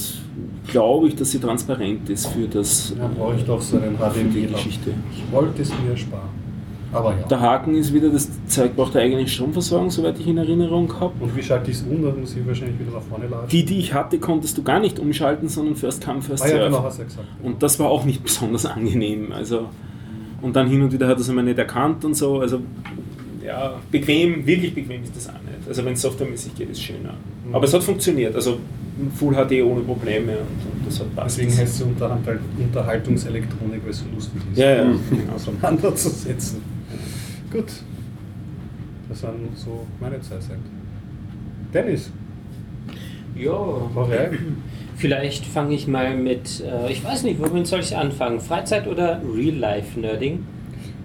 glaube 0.67 1.07
ich, 1.07 1.15
dass 1.15 1.31
sie 1.31 1.39
transparent 1.39 2.09
ist 2.09 2.27
für 2.27 2.47
das 2.47 2.93
Ja, 2.97 3.07
brauche 3.07 3.35
ich 3.35 3.43
doch 3.43 3.61
so 3.61 3.77
einen 3.77 3.97
HDMI. 3.97 4.47
Geschichte. 4.47 4.91
Ich 5.15 5.31
wollte 5.31 5.61
es 5.61 5.69
mir 5.69 5.95
sparen. 5.95 6.40
Aber 6.93 7.11
ja. 7.11 7.25
Der 7.27 7.39
Haken 7.39 7.75
ist 7.75 7.93
wieder, 7.93 8.09
das 8.09 8.29
Zeug 8.47 8.75
braucht 8.75 8.95
eine 8.95 9.05
eigene 9.05 9.27
Stromversorgung, 9.27 9.89
soweit 9.89 10.19
ich 10.19 10.27
in 10.27 10.37
Erinnerung 10.37 10.91
habe. 10.99 11.13
Und 11.19 11.35
wie 11.35 11.41
schalte 11.41 11.71
ich 11.71 11.77
es 11.77 11.83
um? 11.83 12.01
Da 12.03 12.11
muss 12.11 12.35
ich 12.35 12.45
wahrscheinlich 12.45 12.79
wieder 12.79 12.91
nach 12.91 13.01
vorne 13.03 13.27
laden. 13.27 13.47
Die, 13.49 13.63
die 13.63 13.79
ich 13.79 13.93
hatte, 13.93 14.19
konntest 14.19 14.57
du 14.57 14.63
gar 14.63 14.79
nicht 14.79 14.99
umschalten, 14.99 15.47
sondern 15.47 15.75
First 15.75 16.03
come, 16.03 16.21
first 16.21 16.43
ah 16.43 16.47
ja, 16.47 16.53
serve. 16.53 16.69
genau, 16.69 16.83
hast 16.83 16.99
du 16.99 17.03
gesagt. 17.05 17.27
Und 17.43 17.63
das 17.63 17.79
war 17.79 17.89
auch 17.89 18.03
nicht 18.03 18.23
besonders 18.23 18.65
angenehm. 18.65 19.31
Also, 19.31 19.67
und 20.41 20.55
dann 20.55 20.67
hin 20.67 20.81
und 20.81 20.91
wieder 20.91 21.07
hat 21.07 21.17
er 21.17 21.21
es 21.21 21.29
einmal 21.29 21.45
nicht 21.45 21.59
erkannt 21.59 22.03
und 22.03 22.15
so. 22.15 22.39
Also, 22.39 22.59
ja, 23.45 23.75
bequem, 23.89 24.45
wirklich 24.45 24.73
bequem 24.75 25.03
ist 25.03 25.15
das 25.15 25.29
auch 25.29 25.33
nicht. 25.33 25.67
Also, 25.67 25.85
wenn 25.85 25.93
es 25.93 26.01
softwaremäßig 26.01 26.55
geht, 26.55 26.69
ist 26.71 26.77
es 26.77 26.83
schöner. 26.83 27.13
Mhm. 27.47 27.55
Aber 27.55 27.63
es 27.65 27.73
hat 27.73 27.83
funktioniert. 27.83 28.35
Also, 28.35 28.57
Full 29.15 29.33
HD 29.33 29.63
ohne 29.63 29.81
Probleme 29.81 30.33
und, 30.33 30.39
und 30.39 30.85
das 30.85 30.99
hat 30.99 31.15
passt. 31.15 31.37
Deswegen 31.37 31.57
heißt 31.57 31.75
es 31.75 31.81
Unterhalt- 31.81 32.39
Unterhaltungselektronik, 32.59 33.81
weil 33.83 33.91
es 33.91 33.99
so 33.99 34.05
lustig 34.13 34.41
ist. 34.51 34.59
Ja, 34.59 34.75
ja. 34.75 34.93
auseinanderzusetzen. 35.35 36.61
Gut. 37.51 37.65
Das 39.09 39.23
waren 39.23 39.49
so 39.55 39.85
meine 39.99 40.21
zwei 40.21 40.37
Cent. 40.37 40.59
Dennis, 41.73 42.11
Ja, 43.35 43.53
vielleicht 44.97 45.45
fange 45.45 45.73
ich 45.73 45.87
mal 45.87 46.15
mit, 46.15 46.61
äh, 46.61 46.91
ich 46.91 47.03
weiß 47.03 47.23
nicht, 47.23 47.39
womit 47.41 47.65
soll 47.67 47.79
ich 47.79 47.95
anfangen? 47.95 48.39
Freizeit 48.39 48.87
oder 48.87 49.21
Real-Life-Nerding? 49.35 50.39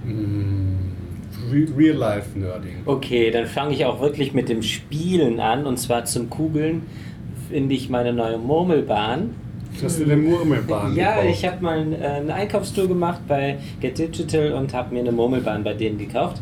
Mm, 0.05 1.53
Re- 1.53 1.68
Real-Life-Nerding. 1.76 2.76
Okay, 2.84 3.30
dann 3.30 3.47
fange 3.47 3.74
ich 3.74 3.84
auch 3.84 4.01
wirklich 4.01 4.34
mit 4.34 4.49
dem 4.49 4.62
Spielen 4.62 5.38
an 5.40 5.66
und 5.66 5.78
zwar 5.78 6.05
zum 6.05 6.28
Kugeln 6.30 6.82
finde 7.49 7.74
ich 7.74 7.88
meine 7.88 8.12
neue 8.12 8.38
Murmelbahn. 8.38 9.30
Hast 9.83 9.99
du 10.01 10.05
eine 10.05 10.16
Murmelbahn 10.16 10.95
Ja, 10.97 11.16
gekauft? 11.16 11.29
ich 11.31 11.45
habe 11.47 11.62
mal 11.62 11.79
ein- 11.79 11.93
äh, 11.93 12.07
eine 12.07 12.35
Einkaufstour 12.35 12.89
gemacht 12.89 13.20
bei 13.29 13.59
Get 13.81 13.99
Digital 13.99 14.53
und 14.53 14.72
habe 14.74 14.95
mir 14.95 15.01
eine 15.01 15.12
Murmelbahn 15.12 15.62
bei 15.64 15.74
denen 15.74 15.99
gekauft. 15.99 16.41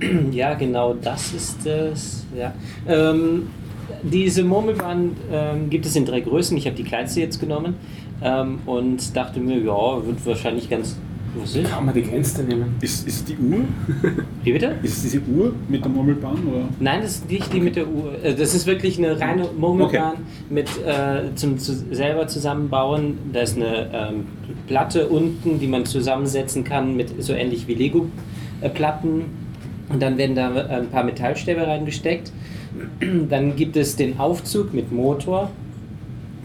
ja, 0.32 0.54
genau 0.54 0.94
das 0.94 1.32
ist 1.32 1.66
es. 1.66 2.26
Ja. 2.36 2.52
Ähm, 2.88 3.48
diese 4.02 4.42
Murmelbahn 4.44 5.12
ähm, 5.32 5.70
gibt 5.70 5.86
es 5.86 5.96
in 5.96 6.04
drei 6.04 6.20
Größen. 6.20 6.56
Ich 6.56 6.66
habe 6.66 6.76
die 6.76 6.84
kleinste 6.84 7.20
jetzt 7.20 7.40
genommen 7.40 7.74
ähm, 8.22 8.58
und 8.66 9.16
dachte 9.16 9.40
mir, 9.40 9.58
ja, 9.58 10.06
wird 10.06 10.24
wahrscheinlich 10.24 10.68
ganz. 10.68 10.96
Was 11.40 11.54
ist? 11.54 11.70
Kann 11.70 11.84
man 11.84 11.94
die 11.94 12.02
kleinste 12.02 12.42
nehmen? 12.42 12.74
Ist, 12.80 13.06
ist 13.06 13.28
die 13.28 13.36
Uhr? 13.36 13.60
Wie 14.44 14.52
bitte? 14.52 14.74
Ist 14.82 14.96
es 14.96 15.02
diese 15.02 15.20
Uhr 15.20 15.52
mit 15.68 15.84
der 15.84 15.90
Murmelbahn? 15.90 16.38
Oder? 16.46 16.68
Nein, 16.80 17.00
das 17.02 17.16
ist 17.16 17.30
nicht 17.30 17.52
die 17.52 17.60
mit 17.60 17.76
der 17.76 17.86
Uhr. 17.88 18.12
Äh, 18.22 18.34
Das 18.34 18.54
ist 18.54 18.66
wirklich 18.66 18.98
eine 18.98 19.18
reine 19.20 19.46
Murmelbahn 19.56 20.14
mit 20.50 20.68
äh, 20.84 21.34
zum 21.34 21.58
zu, 21.58 21.74
selber 21.94 22.26
zusammenbauen. 22.26 23.18
Da 23.32 23.40
ist 23.40 23.56
eine 23.56 23.88
ähm, 23.92 24.26
Platte 24.66 25.08
unten, 25.08 25.58
die 25.58 25.66
man 25.66 25.84
zusammensetzen 25.84 26.64
kann, 26.64 26.96
mit 26.96 27.22
so 27.22 27.32
ähnlich 27.32 27.68
wie 27.68 27.74
Lego-Platten. 27.74 29.24
Und 29.88 30.02
dann 30.02 30.18
werden 30.18 30.34
da 30.34 30.54
äh, 30.54 30.80
ein 30.80 30.88
paar 30.88 31.04
Metallstäbe 31.04 31.66
reingesteckt. 31.66 32.32
Dann 33.28 33.56
gibt 33.56 33.76
es 33.76 33.96
den 33.96 34.18
Aufzug 34.18 34.74
mit 34.74 34.92
Motor. 34.92 35.50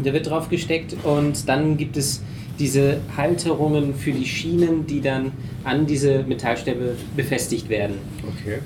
Der 0.04 0.14
wird 0.14 0.30
drauf 0.30 0.50
gesteckt 0.50 0.96
und 1.04 1.48
dann 1.48 1.78
gibt 1.78 1.98
es 1.98 2.24
diese 2.62 3.02
Halterungen 3.18 3.96
für 3.96 4.12
die 4.12 4.26
Schienen, 4.26 4.86
die 4.86 5.02
dann 5.02 5.32
an 5.64 5.88
diese 5.88 6.24
Metallstäbe 6.24 6.96
befestigt 7.16 7.70
werden. 7.70 7.96
Okay. 8.38 8.60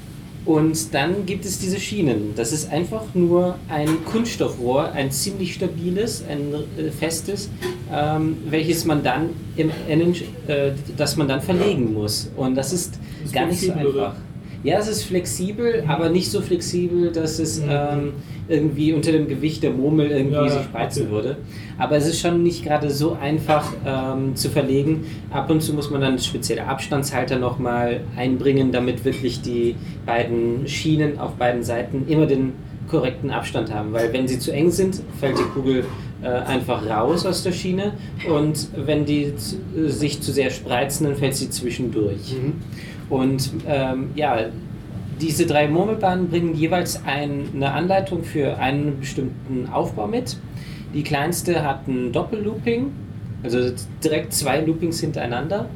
Und 0.43 0.93
dann 0.93 1.25
gibt 1.25 1.45
es 1.45 1.59
diese 1.59 1.79
Schienen. 1.79 2.33
Das 2.35 2.51
ist 2.51 2.71
einfach 2.71 3.03
nur 3.15 3.57
ein 3.69 4.05
Kunststoffrohr, 4.05 4.91
ein 4.91 5.09
ziemlich 5.09 5.55
stabiles, 5.55 6.23
ein 6.29 6.53
äh, 6.77 6.91
festes, 6.91 7.49
ähm, 7.91 8.37
welches 8.47 8.85
man 8.85 9.01
dann 9.01 9.29
im 9.55 9.71
äh, 10.47 10.71
das 10.97 11.15
man 11.15 11.27
dann 11.27 11.41
verlegen 11.41 11.93
muss. 11.93 12.29
Und 12.35 12.55
das 12.55 12.73
ist, 12.73 12.99
Ist 13.23 13.33
gar 13.33 13.47
nicht 13.47 13.61
so 13.61 13.71
einfach. 13.71 14.15
Ja, 14.65 14.79
es 14.79 14.87
ist 14.87 15.03
flexibel, 15.03 15.83
aber 15.87 16.09
nicht 16.09 16.31
so 16.31 16.41
flexibel, 16.41 17.11
dass 17.11 17.37
es 17.37 17.61
ähm, 17.69 18.13
irgendwie 18.47 18.93
unter 18.93 19.11
dem 19.11 19.27
Gewicht 19.27 19.61
der 19.61 19.69
Murmel 19.69 20.09
irgendwie 20.09 20.37
Ja, 20.37 20.49
sich 20.49 20.63
spreizen 20.63 21.03
okay. 21.03 21.11
würde. 21.11 21.37
Aber 21.77 21.97
es 21.97 22.07
ist 22.07 22.19
schon 22.19 22.41
nicht 22.41 22.63
gerade 22.63 22.89
so 22.89 23.15
einfach 23.21 23.71
ähm, 23.85 24.35
zu 24.35 24.49
verlegen. 24.49 25.05
Ab 25.29 25.51
und 25.51 25.61
zu 25.61 25.73
muss 25.73 25.91
man 25.91 26.01
dann 26.01 26.17
spezielle 26.17 26.65
Abstandshalter 26.65 27.37
nochmal 27.37 28.01
einbringen, 28.15 28.71
damit 28.71 29.05
wirklich 29.05 29.39
die 29.43 29.75
beiden 30.03 30.67
Schienen 30.67 31.19
auf 31.19 31.33
beiden 31.33 31.61
Seiten 31.61 32.07
immer 32.07 32.25
den 32.25 32.53
korrekten 32.89 33.29
Abstand 33.29 33.71
haben. 33.71 33.93
Weil 33.93 34.11
wenn 34.13 34.27
sie 34.27 34.39
zu 34.39 34.51
eng 34.51 34.71
sind, 34.71 34.99
fällt 35.19 35.37
die 35.37 35.43
Kugel 35.53 35.85
äh, 36.23 36.27
einfach 36.27 36.89
raus 36.89 37.23
aus 37.27 37.43
der 37.43 37.51
Schiene 37.51 37.93
und 38.27 38.69
wenn 38.75 39.05
die 39.05 39.25
äh, 39.25 39.89
sich 39.89 40.21
zu 40.21 40.31
sehr 40.31 40.49
spreizen, 40.49 41.05
dann 41.05 41.15
fällt 41.15 41.35
sie 41.35 41.51
zwischendurch. 41.51 42.35
Und 43.09 43.51
ähm, 43.67 44.09
ja, 44.15 44.45
diese 45.21 45.45
drei 45.45 45.67
Murmelbahnen 45.67 46.29
bringen 46.29 46.55
jeweils 46.55 47.01
ein, 47.05 47.49
eine 47.55 47.71
Anleitung 47.71 48.23
für 48.23 48.57
einen 48.57 48.99
bestimmten 48.99 49.69
Aufbau 49.71 50.07
mit. 50.07 50.37
Die 50.93 51.03
kleinste 51.03 51.63
hat 51.63 51.87
ein 51.87 52.11
Doppellooping 52.11 52.91
Also 53.43 53.71
direkt 54.03 54.33
zwei 54.33 54.61
Loopings 54.61 54.99
hintereinander. 54.99 55.67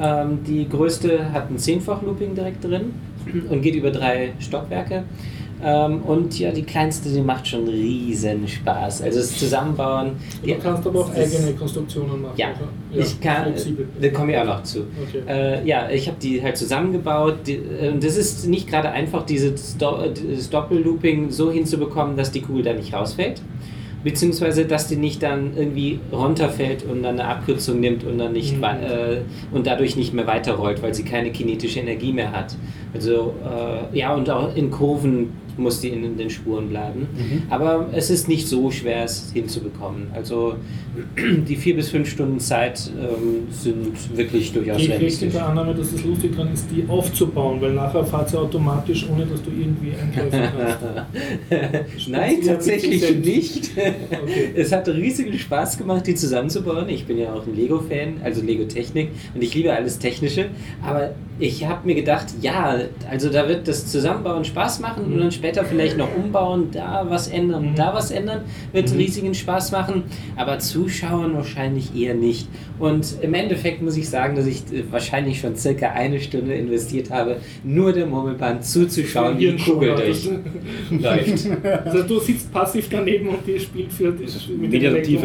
Ähm, 0.00 0.40
die 0.46 0.68
größte 0.68 1.32
hat 1.32 1.50
ein 1.50 1.58
Zehnfach-Looping 1.58 2.34
direkt 2.34 2.64
drin 2.64 2.94
und 3.48 3.62
geht 3.62 3.74
über 3.74 3.90
drei 3.90 4.32
Stockwerke. 4.38 5.04
Ähm, 5.62 6.02
und 6.02 6.38
ja, 6.38 6.50
die 6.50 6.62
kleinste, 6.62 7.08
die 7.08 7.20
macht 7.20 7.48
schon 7.48 7.66
riesen 7.66 8.46
Spaß. 8.46 9.02
Also 9.02 9.18
das 9.20 9.38
Zusammenbauen. 9.38 10.12
Du 10.44 10.54
kannst 10.56 10.86
aber 10.86 11.00
auch 11.00 11.10
eigene 11.14 11.52
Konstruktionen 11.52 12.22
machen. 12.22 12.34
Ja, 12.36 12.48
oder? 12.50 13.02
ich 13.02 13.20
kann, 13.20 13.44
Flexibel. 13.44 13.88
da 14.00 14.08
komme 14.10 14.32
ich 14.32 14.38
auch 14.38 14.44
noch 14.44 14.62
zu. 14.62 14.80
Okay. 14.80 15.22
Äh, 15.26 15.66
ja, 15.66 15.88
ich 15.90 16.08
habe 16.08 16.18
die 16.20 16.42
halt 16.42 16.56
zusammengebaut. 16.56 17.38
Die, 17.46 17.54
äh, 17.54 17.90
und 17.90 18.04
das 18.04 18.16
ist 18.16 18.46
nicht 18.46 18.68
gerade 18.68 18.90
einfach, 18.90 19.24
dieses, 19.24 19.78
Do 19.78 19.98
dieses 20.14 20.50
Doppellooping 20.50 21.30
so 21.30 21.50
hinzubekommen, 21.50 22.16
dass 22.16 22.30
die 22.30 22.42
Kugel 22.42 22.62
da 22.62 22.72
nicht 22.74 22.92
rausfällt. 22.92 23.40
Beziehungsweise, 24.04 24.66
dass 24.66 24.86
die 24.86 24.96
nicht 24.96 25.22
dann 25.22 25.56
irgendwie 25.56 25.98
runterfällt 26.12 26.84
und 26.84 27.02
dann 27.02 27.18
eine 27.18 27.28
Abkürzung 27.28 27.80
nimmt 27.80 28.04
und 28.04 28.18
dann 28.18 28.34
nicht 28.34 28.56
Mhm. 28.58 28.62
äh, 28.62 29.16
und 29.52 29.66
dadurch 29.66 29.96
nicht 29.96 30.14
mehr 30.14 30.26
weiterrollt, 30.28 30.80
weil 30.82 30.94
sie 30.94 31.02
keine 31.02 31.32
kinetische 31.32 31.80
Energie 31.80 32.12
mehr 32.12 32.30
hat. 32.30 32.54
Also 32.94 33.34
äh, 33.42 33.98
ja, 33.98 34.14
und 34.14 34.30
auch 34.30 34.54
in 34.54 34.70
Kurven 34.70 35.32
muss 35.58 35.80
die 35.80 35.88
in 35.88 36.16
den 36.16 36.30
Spuren 36.30 36.68
bleiben. 36.68 37.08
Aber 37.50 37.88
es 37.92 38.10
ist 38.10 38.28
nicht 38.28 38.48
so 38.48 38.70
schwer, 38.70 39.04
es 39.04 39.30
hinzubekommen. 39.32 40.08
Also 40.14 40.56
die 41.16 41.56
vier 41.56 41.76
bis 41.76 41.90
fünf 41.90 42.08
Stunden 42.08 42.40
Zeit 42.40 42.90
ähm, 42.98 43.48
sind 43.50 44.16
wirklich 44.16 44.52
durchaus 44.52 44.82
in 44.82 44.92
realistisch. 44.92 45.32
der 45.32 45.46
Annahme, 45.48 45.74
dass 45.74 45.92
das 45.92 46.04
lustig 46.04 46.34
dran 46.34 46.52
ist, 46.52 46.66
die 46.70 46.84
aufzubauen, 46.88 47.60
weil 47.60 47.72
nachher 47.72 48.04
fahrt 48.04 48.30
sie 48.30 48.38
automatisch, 48.38 49.06
ohne 49.10 49.26
dass 49.26 49.42
du 49.42 49.50
irgendwie 49.50 49.92
eingreifen 49.92 50.52
kannst. 50.56 52.08
Nein, 52.08 52.40
tatsächlich 52.44 53.16
nicht. 53.24 53.70
Okay. 53.76 53.94
Es 54.54 54.72
hat 54.72 54.88
riesigen 54.88 55.38
Spaß 55.38 55.78
gemacht, 55.78 56.06
die 56.06 56.14
zusammenzubauen. 56.14 56.88
Ich 56.88 57.06
bin 57.06 57.18
ja 57.18 57.32
auch 57.32 57.46
ein 57.46 57.54
Lego-Fan, 57.54 58.20
also 58.24 58.42
Lego-Technik 58.42 59.10
und 59.34 59.42
ich 59.42 59.54
liebe 59.54 59.72
alles 59.72 59.98
Technische. 59.98 60.46
Aber 60.82 61.14
ich 61.38 61.66
habe 61.66 61.86
mir 61.86 61.94
gedacht, 61.94 62.26
ja, 62.40 62.78
also 63.10 63.30
da 63.30 63.48
wird 63.48 63.68
das 63.68 63.86
Zusammenbauen 63.86 64.44
Spaß 64.44 64.80
machen 64.80 65.04
und 65.04 65.18
dann 65.18 65.30
später 65.30 65.45
vielleicht 65.54 65.96
noch 65.96 66.08
umbauen, 66.16 66.68
da 66.72 67.06
was 67.08 67.28
ändern, 67.28 67.70
Mhm. 67.70 67.74
da 67.74 67.94
was 67.94 68.10
ändern, 68.10 68.42
wird 68.72 68.92
riesigen 68.94 69.34
Spaß 69.34 69.72
machen. 69.72 70.04
Aber 70.36 70.58
zuschauen 70.58 71.34
wahrscheinlich 71.34 71.94
eher 71.96 72.14
nicht. 72.14 72.48
Und 72.78 73.16
im 73.22 73.32
Endeffekt 73.34 73.80
muss 73.82 73.96
ich 73.96 74.08
sagen, 74.08 74.36
dass 74.36 74.46
ich 74.46 74.58
äh, 74.72 74.82
wahrscheinlich 74.90 75.40
schon 75.40 75.56
circa 75.56 75.90
eine 75.90 76.20
Stunde 76.20 76.54
investiert 76.54 77.10
habe, 77.10 77.36
nur 77.64 77.92
der 77.92 78.06
Murmelbahn 78.06 78.60
zuzuschauen, 78.62 79.38
wie 79.38 79.52
die 79.52 79.56
Kugel 79.62 79.94
durch 79.94 80.28
läuft. 80.90 81.46
Also 81.84 82.02
du 82.02 82.18
sitzt 82.20 82.52
passiv 82.52 82.88
daneben 82.90 83.28
und 83.28 83.38
die 83.46 83.58
spielt 83.58 83.92
für 83.92 84.12
mit 84.12 84.70
Meditativ. 84.70 85.22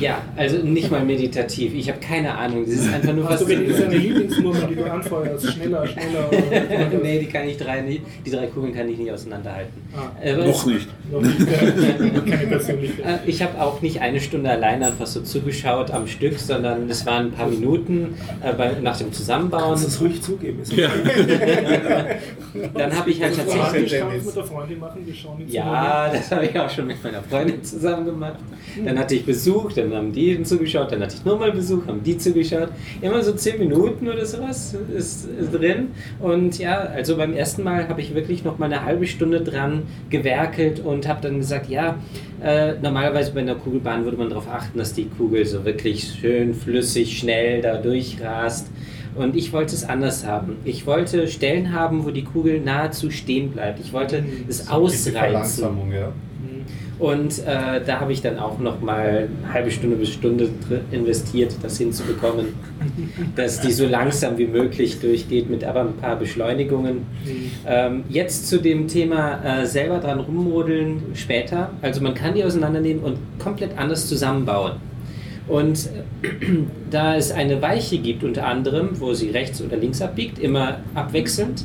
Ja, 0.00 0.22
also 0.36 0.58
nicht 0.58 0.90
mal 0.90 1.04
meditativ. 1.04 1.74
Ich 1.74 1.88
habe 1.88 2.00
keine 2.00 2.34
Ahnung. 2.36 2.64
Das 2.64 2.74
ist 2.74 2.92
einfach 2.92 3.14
nur 3.14 3.28
Hast 3.28 3.42
du 3.42 3.48
wenigstens 3.48 3.84
eine. 3.84 3.96
Lieblingsnummer, 3.96 4.66
die 4.68 4.74
du 4.74 4.90
anfeuerst? 4.90 5.52
Schneller, 5.52 5.86
schneller. 5.86 6.30
Nee, 7.02 7.18
die 7.20 7.26
kann 7.26 7.48
ich 7.48 7.56
drei 7.56 7.80
nicht, 7.80 8.02
die 8.24 8.30
drei 8.30 8.46
Kugeln 8.46 8.74
kann 8.74 8.88
ich 8.88 8.98
nicht 8.98 9.10
auseinanderhalten. 9.42 9.82
Ah. 9.94 10.10
Aber 10.24 10.46
Noch 10.46 10.66
nicht. 10.66 10.88
Äh. 10.88 10.92
Äh, 13.02 13.18
Ich 13.26 13.42
habe 13.42 13.60
auch 13.60 13.82
nicht 13.82 14.00
eine 14.00 14.20
Stunde 14.20 14.50
alleine 14.50 14.86
einfach 14.86 15.06
so 15.06 15.20
zugeschaut 15.20 15.90
am 15.90 16.06
Stück, 16.06 16.38
sondern 16.38 16.88
es 16.88 17.04
waren 17.04 17.26
ein 17.26 17.32
paar 17.32 17.48
Minuten 17.48 18.14
äh, 18.42 18.52
bei, 18.52 18.72
nach 18.80 18.96
dem 18.96 19.12
Zusammenbauen. 19.12 19.70
Kannst 19.70 19.84
du 19.84 19.88
es 19.88 20.00
ruhig 20.00 20.22
zugeben? 20.22 20.62
Ist 20.62 20.72
Ja. 20.72 20.88
Dann 22.74 22.96
habe 22.96 23.10
ich 23.10 23.22
halt 23.22 23.36
tatsächlich. 23.36 23.98
kann 23.98 24.12
es 24.12 24.24
mit 24.26 24.36
der 24.36 24.44
Freundin 24.44 24.78
machen, 24.78 25.02
wir 25.04 25.14
schauen 25.14 25.40
jetzt 25.40 25.52
Ja, 25.52 26.10
das 26.12 26.30
habe 26.30 26.46
ich 26.46 26.58
auch 26.58 26.70
schon 26.70 26.86
mit 26.86 27.02
meiner 27.02 27.22
Freundin 27.22 27.62
zusammen 27.64 28.04
gemacht. 28.04 28.36
Dann 28.84 28.98
hatte 28.98 29.14
ich 29.14 29.24
Besuch, 29.24 29.72
dann 29.72 29.92
haben 29.94 30.12
die 30.12 30.42
zugeschaut, 30.42 30.92
dann 30.92 31.02
hatte 31.02 31.14
ich 31.16 31.24
nochmal 31.24 31.52
Besuch, 31.52 31.86
haben 31.86 32.02
die 32.02 32.16
zugeschaut. 32.18 32.68
Immer 33.00 33.22
so 33.22 33.32
10 33.32 33.58
Minuten 33.58 34.08
oder 34.08 34.24
sowas 34.24 34.74
ist, 34.94 35.26
ist 35.26 35.52
drin. 35.52 35.88
Und 36.20 36.58
ja, 36.58 36.78
also 36.78 37.16
beim 37.16 37.32
ersten 37.34 37.62
Mal 37.62 37.88
habe 37.88 38.00
ich 38.00 38.14
wirklich 38.14 38.44
noch 38.44 38.58
mal 38.58 38.66
eine 38.66 38.84
halbe 38.84 39.06
Stunde 39.06 39.31
dran 39.40 39.82
gewerkelt 40.10 40.80
und 40.80 41.08
habe 41.08 41.20
dann 41.22 41.38
gesagt, 41.38 41.68
ja, 41.68 41.98
äh, 42.42 42.74
normalerweise 42.80 43.32
bei 43.32 43.40
einer 43.40 43.54
Kugelbahn 43.54 44.04
würde 44.04 44.16
man 44.16 44.28
darauf 44.28 44.48
achten, 44.48 44.78
dass 44.78 44.94
die 44.94 45.06
Kugel 45.06 45.44
so 45.46 45.64
wirklich 45.64 46.16
schön 46.20 46.54
flüssig, 46.54 47.18
schnell 47.18 47.62
da 47.62 47.76
durchrast. 47.76 48.68
Und 49.14 49.36
ich 49.36 49.52
wollte 49.52 49.74
es 49.74 49.84
anders 49.84 50.26
haben. 50.26 50.56
Ich 50.64 50.86
wollte 50.86 51.28
Stellen 51.28 51.72
haben, 51.72 52.04
wo 52.04 52.10
die 52.10 52.24
Kugel 52.24 52.60
nahezu 52.60 53.10
stehen 53.10 53.50
bleibt. 53.50 53.78
Ich 53.80 53.92
wollte 53.92 54.24
es 54.48 54.60
Diese 54.60 54.72
ausreizen. 54.72 55.64
Ja. 55.92 56.12
Und 57.02 57.40
äh, 57.40 57.80
da 57.84 57.98
habe 57.98 58.12
ich 58.12 58.22
dann 58.22 58.38
auch 58.38 58.60
noch 58.60 58.80
mal 58.80 59.28
eine 59.42 59.52
halbe 59.52 59.72
Stunde 59.72 59.96
bis 59.96 60.10
Stunde 60.10 60.48
investiert, 60.92 61.52
das 61.60 61.76
hinzubekommen, 61.76 62.54
dass 63.34 63.60
die 63.60 63.72
so 63.72 63.88
langsam 63.88 64.38
wie 64.38 64.46
möglich 64.46 65.00
durchgeht, 65.00 65.50
mit 65.50 65.64
aber 65.64 65.80
ein 65.80 65.96
paar 65.96 66.14
Beschleunigungen. 66.14 66.98
Ähm, 67.66 68.04
jetzt 68.08 68.48
zu 68.48 68.60
dem 68.60 68.86
Thema 68.86 69.62
äh, 69.62 69.66
selber 69.66 69.98
dran 69.98 70.20
rummodeln 70.20 71.02
später. 71.14 71.70
Also 71.82 72.00
man 72.02 72.14
kann 72.14 72.34
die 72.34 72.44
auseinandernehmen 72.44 73.02
und 73.02 73.18
komplett 73.40 73.76
anders 73.76 74.08
zusammenbauen. 74.08 74.74
Und 75.48 75.88
äh, 76.22 76.28
da 76.92 77.16
es 77.16 77.32
eine 77.32 77.60
Weiche 77.60 77.98
gibt, 77.98 78.22
unter 78.22 78.46
anderem, 78.46 79.00
wo 79.00 79.12
sie 79.12 79.30
rechts 79.30 79.60
oder 79.60 79.76
links 79.76 80.00
abbiegt, 80.00 80.38
immer 80.38 80.78
abwechselnd, 80.94 81.64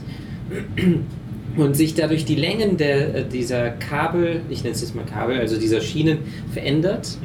und 1.58 1.76
sich 1.76 1.96
dadurch 1.96 2.26
die 2.26 2.36
Längen 2.36 2.78
der, 2.78 3.16
äh, 3.16 3.26
dieser 3.26 3.70
Kabel, 3.72 4.42
ich 4.50 4.64
nenne 4.64 4.76
es 4.76 4.82
jetzt 4.82 4.96
mal 4.96 5.06
Kabel, 5.06 5.40
also 5.40 5.60
dieser 5.60 5.82
Schienen 5.82 6.20
verändert, 6.54 7.18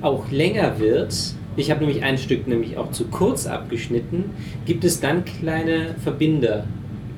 auch 0.00 0.30
länger 0.30 0.78
wird. 0.78 1.14
Ich 1.56 1.70
habe 1.70 1.84
nämlich 1.84 2.02
ein 2.02 2.18
Stück 2.18 2.48
nämlich 2.48 2.76
auch 2.76 2.90
zu 2.90 3.04
kurz 3.04 3.46
abgeschnitten, 3.46 4.30
gibt 4.66 4.84
es 4.84 5.00
dann 5.00 5.24
kleine 5.24 5.94
Verbinder 6.02 6.66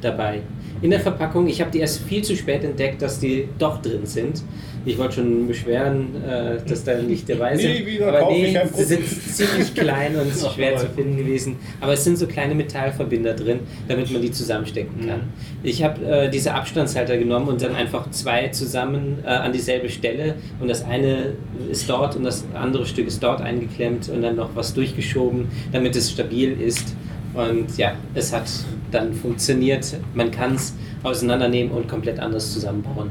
dabei. 0.00 0.42
In 0.82 0.90
der 0.90 1.00
Verpackung, 1.00 1.46
ich 1.46 1.60
habe 1.60 1.70
die 1.70 1.78
erst 1.78 2.02
viel 2.02 2.22
zu 2.22 2.36
spät 2.36 2.62
entdeckt, 2.62 3.00
dass 3.00 3.18
die 3.18 3.48
doch 3.58 3.80
drin 3.80 4.04
sind. 4.04 4.42
Ich 4.84 4.98
wollte 4.98 5.16
schon 5.16 5.48
beschweren, 5.48 6.22
äh, 6.22 6.58
dass 6.64 6.84
da 6.84 6.96
nicht 7.02 7.28
dabei 7.28 7.56
sind. 7.56 7.72
Nie 7.72 7.86
wieder 7.86 8.08
aber 8.08 8.30
nee, 8.30 8.56
sie 8.72 8.84
sind 8.84 9.04
ziemlich 9.04 9.74
klein 9.74 10.14
und 10.14 10.32
schwer 10.54 10.76
zu 10.76 10.86
finden 10.86 11.16
gewesen. 11.16 11.56
Aber 11.80 11.94
es 11.94 12.04
sind 12.04 12.16
so 12.18 12.26
kleine 12.26 12.54
Metallverbinder 12.54 13.34
drin, 13.34 13.60
damit 13.88 14.12
man 14.12 14.22
die 14.22 14.30
zusammenstecken 14.30 15.08
kann. 15.08 15.22
Ich 15.64 15.82
habe 15.82 16.04
äh, 16.06 16.30
diese 16.30 16.54
Abstandshalter 16.54 17.16
genommen 17.16 17.48
und 17.48 17.62
dann 17.62 17.74
einfach 17.74 18.10
zwei 18.10 18.48
zusammen 18.48 19.18
äh, 19.24 19.28
an 19.28 19.52
dieselbe 19.52 19.88
Stelle 19.88 20.36
und 20.60 20.68
das 20.68 20.84
eine 20.84 21.32
ist 21.70 21.90
dort 21.90 22.14
und 22.14 22.22
das 22.22 22.44
andere 22.54 22.86
Stück 22.86 23.08
ist 23.08 23.20
dort 23.22 23.40
eingeklemmt 23.40 24.08
und 24.08 24.22
dann 24.22 24.36
noch 24.36 24.50
was 24.54 24.72
durchgeschoben, 24.74 25.48
damit 25.72 25.96
es 25.96 26.12
stabil 26.12 26.60
ist. 26.60 26.94
Und 27.36 27.76
ja, 27.76 27.92
es 28.14 28.32
hat 28.32 28.50
dann 28.90 29.12
funktioniert. 29.12 29.98
Man 30.14 30.30
kann 30.30 30.54
es 30.54 30.74
auseinandernehmen 31.02 31.72
und 31.72 31.88
komplett 31.88 32.18
anders 32.18 32.52
zusammenbauen. 32.52 33.10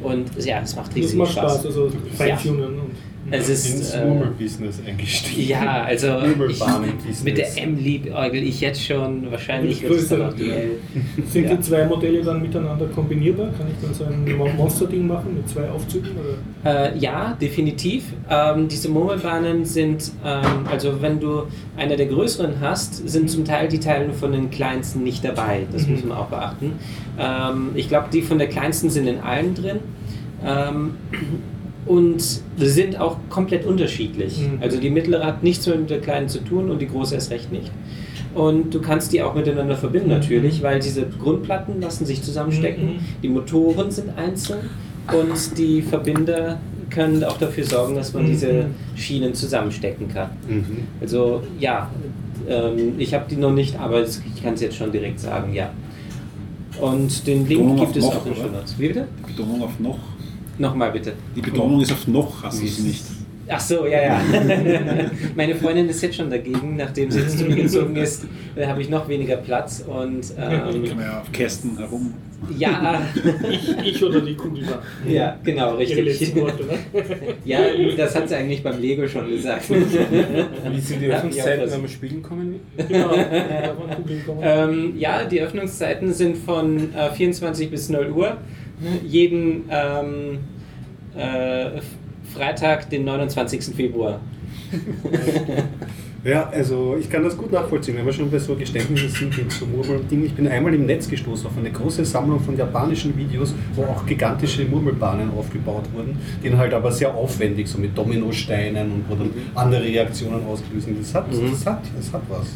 Und 0.00 0.44
ja, 0.44 0.60
es 0.60 0.76
macht 0.76 0.94
riesig 0.94 1.18
macht 1.18 1.32
Spaß. 1.32 1.54
Spaß, 1.54 1.66
also 1.66 1.90
Feintunen 2.16 2.78
und. 2.78 2.94
Es 3.30 3.48
ist, 3.48 3.66
Ins 3.74 3.90
äh, 3.92 4.04
Murmelbusiness 4.04 4.80
eingestiegen. 4.86 5.48
ja, 5.48 5.82
also 5.82 6.18
ich, 6.48 7.24
mit 7.24 7.36
der 7.38 7.62
M 7.62 7.76
liebäugel 7.76 8.42
ich 8.42 8.60
jetzt 8.60 8.82
schon. 8.84 9.30
Wahrscheinlich 9.30 9.82
wird 9.82 9.92
es 9.94 10.08
dann 10.08 10.20
größer. 10.20 10.30
auch 10.30 10.36
die 10.36 10.50
L. 10.50 10.70
Sind 11.28 11.44
Ja. 11.44 11.54
die 11.56 11.60
zwei 11.60 11.84
Modelle 11.86 12.22
dann 12.22 12.40
miteinander 12.40 12.86
kombinierbar? 12.86 13.48
Kann 13.58 13.66
ich 13.68 13.82
dann 13.84 13.94
so 13.94 14.04
ein 14.04 14.36
Mon- 14.36 14.56
Monster-Ding 14.56 15.06
machen 15.06 15.34
mit 15.34 15.48
zwei 15.48 15.68
Aufzügen? 15.70 16.10
Oder? 16.64 16.92
Äh, 16.94 16.98
ja, 16.98 17.36
definitiv. 17.40 18.04
Ähm, 18.30 18.68
diese 18.68 18.88
Murmelbahnen 18.88 19.64
sind, 19.64 20.10
ähm, 20.24 20.66
also 20.70 21.00
wenn 21.02 21.20
du 21.20 21.42
eine 21.76 21.96
der 21.96 22.06
größeren 22.06 22.60
hast, 22.60 23.08
sind 23.08 23.30
zum 23.30 23.44
Teil 23.44 23.68
die 23.68 23.80
Teile 23.80 24.12
von 24.12 24.32
den 24.32 24.50
kleinsten 24.50 25.02
nicht 25.04 25.24
dabei. 25.24 25.66
Das 25.72 25.86
Mhm. 25.86 25.92
muss 25.94 26.04
man 26.04 26.18
auch 26.18 26.26
beachten. 26.26 26.72
Ähm, 27.18 27.70
ich 27.74 27.88
glaube, 27.88 28.08
die 28.12 28.22
von 28.22 28.38
der 28.38 28.48
kleinsten 28.48 28.90
sind 28.90 29.06
in 29.06 29.18
allen 29.18 29.54
drin. 29.54 29.80
Und 31.88 32.22
sind 32.58 33.00
auch 33.00 33.16
komplett 33.30 33.64
unterschiedlich. 33.64 34.38
Mhm. 34.40 34.58
Also 34.60 34.78
die 34.78 34.90
mittlere 34.90 35.24
hat 35.24 35.42
nichts 35.42 35.66
mit 35.66 35.88
der 35.88 36.00
kleinen 36.00 36.28
zu 36.28 36.40
tun 36.44 36.70
und 36.70 36.80
die 36.80 36.86
große 36.86 37.14
erst 37.14 37.30
recht 37.30 37.50
nicht. 37.50 37.70
Und 38.34 38.74
du 38.74 38.80
kannst 38.80 39.12
die 39.12 39.22
auch 39.22 39.34
miteinander 39.34 39.74
verbinden 39.74 40.10
natürlich, 40.10 40.62
weil 40.62 40.80
diese 40.80 41.06
Grundplatten 41.06 41.80
lassen 41.80 42.04
sich 42.04 42.22
zusammenstecken. 42.22 42.84
Mhm. 42.84 42.98
Die 43.22 43.28
Motoren 43.28 43.90
sind 43.90 44.10
einzeln 44.18 44.68
und 45.12 45.58
die 45.58 45.80
Verbinder 45.82 46.60
können 46.90 47.24
auch 47.24 47.38
dafür 47.38 47.64
sorgen, 47.64 47.94
dass 47.94 48.12
man 48.12 48.24
Mhm. 48.24 48.28
diese 48.28 48.66
Schienen 48.94 49.34
zusammenstecken 49.34 50.08
kann. 50.08 50.30
Mhm. 50.46 50.64
Also 51.00 51.42
ja, 51.58 51.90
ähm, 52.48 52.94
ich 52.98 53.14
habe 53.14 53.24
die 53.30 53.36
noch 53.36 53.52
nicht, 53.52 53.78
aber 53.80 54.02
ich 54.02 54.42
kann 54.42 54.54
es 54.54 54.60
jetzt 54.60 54.76
schon 54.76 54.92
direkt 54.92 55.20
sagen, 55.20 55.54
ja. 55.54 55.70
Und 56.80 57.26
den 57.26 57.46
Link 57.48 57.60
Betonung 57.60 57.76
gibt 57.80 57.96
es 57.96 58.04
noch, 58.04 58.16
auch 58.16 58.26
in 58.26 58.32
den 58.34 58.40
oder? 58.40 58.50
Show 58.50 58.56
Notes. 58.56 58.78
Wie 58.78 58.88
bitte? 58.88 59.08
Betonung 59.26 59.62
auf 59.62 59.80
noch. 59.80 59.98
Nochmal 60.58 60.90
bitte. 60.92 61.12
Die 61.36 61.40
Betonung 61.40 61.80
ist 61.80 61.92
auf 61.92 62.06
noch, 62.08 62.42
hast 62.42 62.60
du 62.60 62.66
es 62.66 62.78
nicht. 62.80 63.04
Ach 63.50 63.60
so, 63.60 63.86
ja, 63.86 64.02
ja. 64.02 64.20
Meine 65.34 65.54
Freundin 65.54 65.88
ist 65.88 66.02
jetzt 66.02 66.16
schon 66.16 66.28
dagegen, 66.28 66.76
nachdem 66.76 67.10
sie 67.10 67.20
jetzt 67.20 67.38
zugezogen 67.38 67.96
ist, 67.96 68.26
äh, 68.56 68.66
habe 68.66 68.82
ich 68.82 68.90
noch 68.90 69.08
weniger 69.08 69.36
Platz 69.36 69.82
und 69.86 70.20
ähm, 70.38 70.84
Kann 70.84 70.96
man 70.96 71.04
ja 71.06 71.20
auf 71.20 71.32
Kästen 71.32 71.78
herum. 71.78 72.12
ja, 72.58 73.00
Ich, 73.50 73.94
ich 73.94 74.04
oder 74.04 74.20
die 74.20 74.34
Kugel 74.34 74.64
ja, 75.08 75.38
genau, 75.42 75.76
richtig. 75.76 76.36
Worte, 76.36 76.64
ne? 76.64 76.78
Ja, 77.44 77.60
das 77.96 78.14
hat 78.14 78.28
sie 78.28 78.34
eigentlich 78.36 78.62
beim 78.62 78.80
Lego 78.80 79.08
schon 79.08 79.28
gesagt. 79.30 79.64
Wie 79.70 80.80
sind 80.80 81.00
die 81.00 81.06
Ja, 81.06 81.16
Öffnungszeiten, 81.16 81.66
ja, 81.66 81.72
wenn 81.72 81.80
man 81.80 81.88
spielen 81.88 82.22
kommen? 82.22 82.60
Genau, 82.76 83.08
da 83.16 83.74
waren 83.78 83.96
Kugeln 83.96 84.26
kommen. 84.26 84.40
Ähm, 84.42 84.92
ja, 84.98 85.24
die 85.24 85.40
Öffnungszeiten 85.40 86.12
sind 86.12 86.36
von 86.36 86.94
äh, 86.94 87.10
24 87.12 87.70
bis 87.70 87.88
0 87.88 88.10
Uhr. 88.14 88.36
Jeden 89.06 89.64
ähm, 89.70 90.38
äh, 91.16 91.80
Freitag, 92.34 92.90
den 92.90 93.04
29. 93.04 93.74
Februar. 93.74 94.20
Ja, 96.24 96.48
also 96.48 96.96
ich 96.98 97.08
kann 97.08 97.22
das 97.22 97.36
gut 97.36 97.52
nachvollziehen, 97.52 97.96
wenn 97.96 98.04
wir 98.04 98.12
schon 98.12 98.28
bei 98.28 98.38
so 98.40 98.56
Geständnissen 98.56 99.08
sind 99.08 99.38
mit 99.38 99.52
so 99.52 99.64
Murmeldingen. 99.64 100.26
Ich 100.26 100.34
bin 100.34 100.48
einmal 100.48 100.74
im 100.74 100.84
Netz 100.84 101.08
gestoßen 101.08 101.46
auf 101.46 101.56
eine 101.56 101.70
große 101.70 102.04
Sammlung 102.04 102.40
von 102.40 102.56
japanischen 102.56 103.16
Videos, 103.16 103.54
wo 103.74 103.84
auch 103.84 104.04
gigantische 104.04 104.64
Murmelbahnen 104.64 105.30
aufgebaut 105.30 105.84
wurden, 105.94 106.18
die 106.42 106.50
dann 106.50 106.58
halt 106.58 106.74
aber 106.74 106.90
sehr 106.90 107.14
aufwendig, 107.14 107.68
so 107.68 107.78
mit 107.78 107.96
Dominosteinen 107.96 108.90
und 108.90 109.04
wo 109.08 109.14
dann 109.14 109.30
andere 109.54 109.84
Reaktionen 109.84 110.44
ausgelöst 110.44 110.86
sind. 110.86 111.00
Das 111.00 111.14
hat, 111.14 111.32
Mhm. 111.32 111.50
das 111.52 111.64
hat, 111.64 111.82
das 111.96 112.12
hat 112.12 112.22
was. 112.28 112.48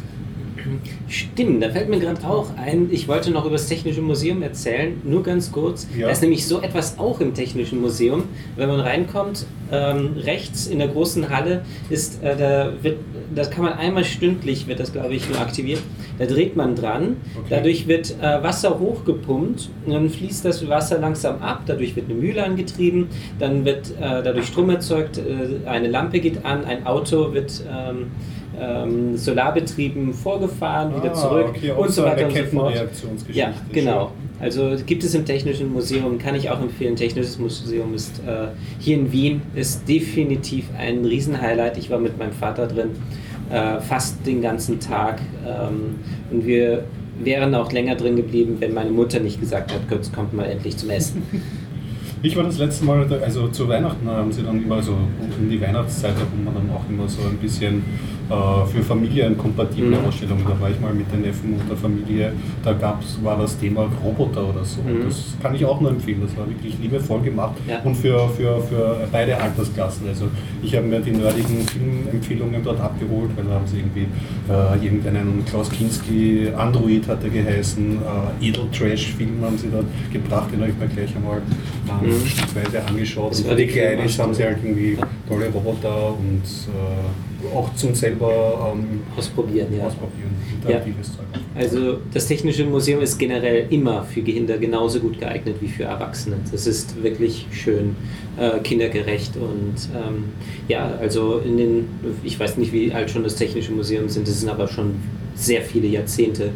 Stimmt, 1.08 1.62
da 1.62 1.70
fällt 1.70 1.88
mir 1.88 1.98
gerade 1.98 2.26
auch 2.26 2.48
ein, 2.56 2.88
ich 2.90 3.08
wollte 3.08 3.30
noch 3.30 3.44
über 3.44 3.52
das 3.56 3.66
Technische 3.68 4.00
Museum 4.02 4.42
erzählen, 4.42 5.00
nur 5.04 5.22
ganz 5.22 5.52
kurz. 5.52 5.86
Ja. 5.96 6.06
Da 6.06 6.12
ist 6.12 6.22
nämlich 6.22 6.46
so 6.46 6.60
etwas 6.60 6.98
auch 6.98 7.20
im 7.20 7.34
Technischen 7.34 7.80
Museum. 7.80 8.24
Wenn 8.56 8.68
man 8.68 8.80
reinkommt, 8.80 9.46
ähm, 9.70 10.10
rechts 10.16 10.66
in 10.66 10.78
der 10.78 10.88
großen 10.88 11.28
Halle 11.30 11.64
ist, 11.90 12.22
äh, 12.22 12.36
da 12.36 12.72
wird, 12.82 12.98
das 13.34 13.50
kann 13.50 13.64
man 13.64 13.74
einmal 13.74 14.04
stündlich, 14.04 14.66
wird 14.66 14.80
das 14.80 14.92
glaube 14.92 15.14
ich 15.14 15.28
nur 15.28 15.40
aktiviert. 15.40 15.80
Da 16.18 16.26
dreht 16.26 16.56
man 16.56 16.74
dran, 16.76 17.16
Okay. 17.34 17.46
dadurch 17.50 17.88
wird 17.88 18.14
äh, 18.20 18.42
Wasser 18.42 18.78
hochgepumpt 18.78 19.70
und 19.86 19.92
dann 19.92 20.08
fließt 20.10 20.44
das 20.44 20.68
Wasser 20.68 20.98
langsam 20.98 21.40
ab, 21.40 21.62
dadurch 21.66 21.96
wird 21.96 22.06
eine 22.10 22.18
Mühle 22.18 22.44
angetrieben, 22.44 23.08
dann 23.38 23.64
wird 23.64 23.90
äh, 23.98 24.22
dadurch 24.22 24.46
Strom 24.46 24.70
erzeugt, 24.70 25.18
äh, 25.18 25.66
eine 25.68 25.88
Lampe 25.88 26.20
geht 26.20 26.44
an, 26.44 26.64
ein 26.64 26.86
Auto 26.86 27.32
wird 27.32 27.62
ähm, 27.70 28.08
ähm, 28.60 29.16
solarbetrieben 29.16 30.12
vorgefahren, 30.12 30.94
wieder 30.96 31.12
Ah, 31.12 31.14
zurück 31.14 31.46
okay, 31.50 31.70
und 31.72 31.90
so 31.90 32.02
weiter 32.04 32.26
und 32.26 32.34
so 32.34 32.58
fort. 32.58 32.74
Ja, 33.32 33.52
genau. 33.72 34.12
Also 34.40 34.74
gibt 34.84 35.04
es 35.04 35.14
im 35.14 35.24
Technischen 35.24 35.72
Museum, 35.72 36.18
kann 36.18 36.34
ich 36.34 36.50
auch 36.50 36.60
empfehlen. 36.60 36.96
Technisches 36.96 37.38
Museum 37.38 37.94
ist 37.94 38.18
äh, 38.26 38.48
hier 38.78 38.96
in 38.96 39.12
Wien, 39.12 39.42
ist 39.54 39.88
definitiv 39.88 40.66
ein 40.76 41.04
Riesenhighlight. 41.04 41.78
Ich 41.78 41.90
war 41.90 41.98
mit 41.98 42.18
meinem 42.18 42.32
Vater 42.32 42.66
drin, 42.66 42.90
äh, 43.50 43.80
fast 43.80 44.26
den 44.26 44.42
ganzen 44.42 44.80
Tag. 44.80 45.20
Ähm, 45.46 45.96
und 46.30 46.46
wir 46.46 46.84
wären 47.20 47.54
auch 47.54 47.70
länger 47.70 47.94
drin 47.94 48.16
geblieben, 48.16 48.56
wenn 48.58 48.74
meine 48.74 48.90
Mutter 48.90 49.20
nicht 49.20 49.38
gesagt 49.40 49.72
hat, 49.72 49.80
jetzt 49.90 50.12
kommt 50.12 50.32
mal 50.32 50.44
endlich 50.44 50.76
zum 50.76 50.90
Essen. 50.90 51.22
Ich 52.24 52.36
war 52.36 52.44
das 52.44 52.58
letzte 52.58 52.84
Mal, 52.84 53.04
da- 53.08 53.16
also 53.16 53.48
zu 53.48 53.68
Weihnachten 53.68 54.06
haben 54.08 54.30
sie 54.30 54.42
dann 54.42 54.62
immer 54.62 54.80
so 54.80 54.92
um 54.92 55.50
die 55.50 55.60
Weihnachtszeit 55.60 56.14
herum 56.14 56.44
man 56.44 56.54
dann 56.54 56.70
auch 56.70 56.88
immer 56.88 57.08
so 57.08 57.22
ein 57.22 57.36
bisschen 57.38 57.82
äh, 58.30 58.66
für 58.72 58.80
Familien 58.82 59.36
kompatible 59.36 59.98
Mhm. 59.98 60.04
Ausstellungen. 60.06 60.44
Da 60.48 60.58
war 60.60 60.70
ich 60.70 60.78
mal 60.80 60.94
mit 60.94 61.12
den 61.12 61.22
Neffen 61.22 61.54
und 61.54 61.68
der 61.68 61.76
Familie, 61.76 62.32
da 62.62 62.72
gab's, 62.74 63.18
war 63.24 63.36
das 63.38 63.58
Thema 63.58 63.88
Roboter 64.04 64.48
oder 64.48 64.64
so. 64.64 64.80
Mhm. 64.82 65.04
Das 65.06 65.34
kann 65.42 65.54
ich 65.56 65.64
auch 65.64 65.80
nur 65.80 65.90
empfehlen. 65.90 66.20
Das 66.24 66.36
war 66.36 66.48
wirklich 66.48 66.78
liebevoll 66.80 67.20
gemacht 67.22 67.56
Ja. 67.68 67.80
und 67.80 67.96
für, 67.96 68.28
für, 68.28 68.60
für 68.62 68.96
beide 69.10 69.36
Altersklassen. 69.36 70.06
Also 70.06 70.26
ich 70.62 70.74
habe 70.76 70.86
mir 70.86 71.00
die 71.00 71.10
nerdigen 71.10 71.58
Filmempfehlungen 71.66 72.62
dort 72.62 72.80
abgeholt, 72.80 73.30
weil 73.36 73.44
da 73.46 73.54
haben 73.54 73.66
sie 73.66 73.78
irgendwie 73.78 74.06
äh, 74.48 74.84
irgendeinen 74.86 75.44
Klaus 75.44 75.68
Kinski 75.68 76.48
Android 76.56 77.08
hat 77.08 77.24
er 77.24 77.30
geheißen, 77.30 77.98
äh, 78.40 78.48
Edel-Trash-Film 78.48 79.42
haben 79.42 79.58
sie 79.58 79.68
dort 79.72 79.86
gebracht, 80.12 80.48
den 80.52 80.60
habe 80.60 80.70
ich 80.70 80.78
mir 80.78 80.86
gleich 80.86 81.14
einmal 81.16 81.42
ähm, 82.02 82.11
Mhm. 82.14 82.26
stückweise 82.26 82.84
angeschaut. 82.84 83.32
Das 83.32 83.40
Und 83.40 83.56
die 83.56 83.66
Filmausstellung. 83.66 84.28
haben 84.28 84.34
sie 84.34 84.44
halt 84.44 84.58
irgendwie 84.62 84.98
tolle 85.28 85.48
Roboter 85.48 86.08
und 86.10 86.42
äh, 86.42 87.56
auch 87.56 87.74
zum 87.74 87.94
selber 87.94 88.72
ähm, 88.74 89.00
Ausprobieren, 89.16 89.68
ja. 89.76 89.86
ausprobieren, 89.86 90.30
Zeug. 90.62 91.26
Also 91.54 91.98
das 92.12 92.26
Technische 92.26 92.64
Museum 92.64 93.02
ist 93.02 93.18
generell 93.18 93.66
immer 93.70 94.04
für 94.04 94.22
Kinder 94.22 94.58
genauso 94.58 95.00
gut 95.00 95.18
geeignet 95.18 95.56
wie 95.60 95.68
für 95.68 95.84
Erwachsene. 95.84 96.36
Das 96.50 96.66
ist 96.66 97.02
wirklich 97.02 97.46
schön 97.52 97.96
äh, 98.38 98.58
kindergerecht 98.60 99.36
und 99.36 99.74
ähm, 99.94 100.24
ja, 100.68 100.94
also 101.00 101.38
in 101.38 101.56
den, 101.56 101.88
ich 102.22 102.38
weiß 102.38 102.56
nicht, 102.58 102.72
wie 102.72 102.92
alt 102.92 103.10
schon 103.10 103.24
das 103.24 103.34
Technische 103.34 103.72
Museum 103.72 104.08
sind, 104.08 104.28
es 104.28 104.40
sind 104.40 104.48
aber 104.48 104.68
schon 104.68 104.94
sehr 105.34 105.62
viele 105.62 105.88
Jahrzehnte, 105.88 106.50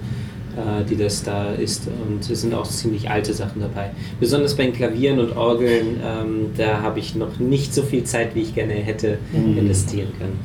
die 0.88 0.96
das 0.96 1.22
da 1.22 1.52
ist 1.52 1.86
und 1.86 2.28
es 2.30 2.40
sind 2.40 2.54
auch 2.54 2.66
ziemlich 2.68 3.10
alte 3.10 3.32
Sachen 3.34 3.60
dabei. 3.60 3.90
Besonders 4.20 4.54
bei 4.56 4.64
den 4.64 4.72
Klavieren 4.72 5.18
und 5.18 5.36
Orgeln, 5.36 6.00
ähm, 6.04 6.46
da 6.56 6.80
habe 6.80 6.98
ich 6.98 7.14
noch 7.14 7.38
nicht 7.38 7.74
so 7.74 7.82
viel 7.82 8.04
Zeit, 8.04 8.34
wie 8.34 8.40
ich 8.42 8.54
gerne 8.54 8.72
hätte, 8.74 9.18
investieren 9.34 10.08
können. 10.18 10.38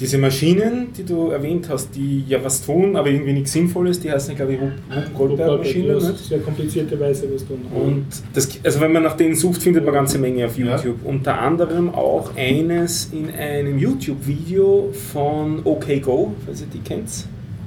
Diese 0.00 0.18
Maschinen, 0.18 0.88
die 0.98 1.04
du 1.04 1.28
erwähnt 1.28 1.68
hast, 1.68 1.94
die 1.94 2.24
ja 2.26 2.42
was 2.42 2.66
tun, 2.66 2.96
aber 2.96 3.08
irgendwie 3.10 3.32
nichts 3.32 3.52
Sinnvolles, 3.52 4.00
die 4.00 4.10
heißen, 4.10 4.34
glaube 4.34 4.54
ich, 4.54 4.58
Goldberg-Maschinen. 5.16 5.88
Das 5.88 6.02
nicht? 6.08 6.14
ist 6.16 6.28
sehr 6.30 6.40
komplizierte 6.40 6.98
Weise, 6.98 7.28
was 7.32 7.46
tun. 7.46 7.60
Und 7.72 8.06
das, 8.34 8.48
also 8.64 8.80
wenn 8.80 8.92
man 8.92 9.04
nach 9.04 9.16
denen 9.16 9.36
sucht, 9.36 9.62
findet 9.62 9.84
man 9.84 9.94
eine 9.94 10.00
ganze 10.00 10.18
Menge 10.18 10.46
auf 10.46 10.58
Ja. 10.58 10.74
YouTube. 10.76 10.96
Unter 11.04 11.38
anderem 11.40 11.94
auch 11.94 12.30
eines 12.36 13.10
in 13.12 13.30
einem 13.30 13.78
YouTube-Video 13.78 14.90
von 15.12 15.60
OK 15.62 16.02
Go, 16.02 16.32
falls 16.44 16.62
ihr 16.62 16.66
die 16.74 16.80
kennt. 16.80 17.08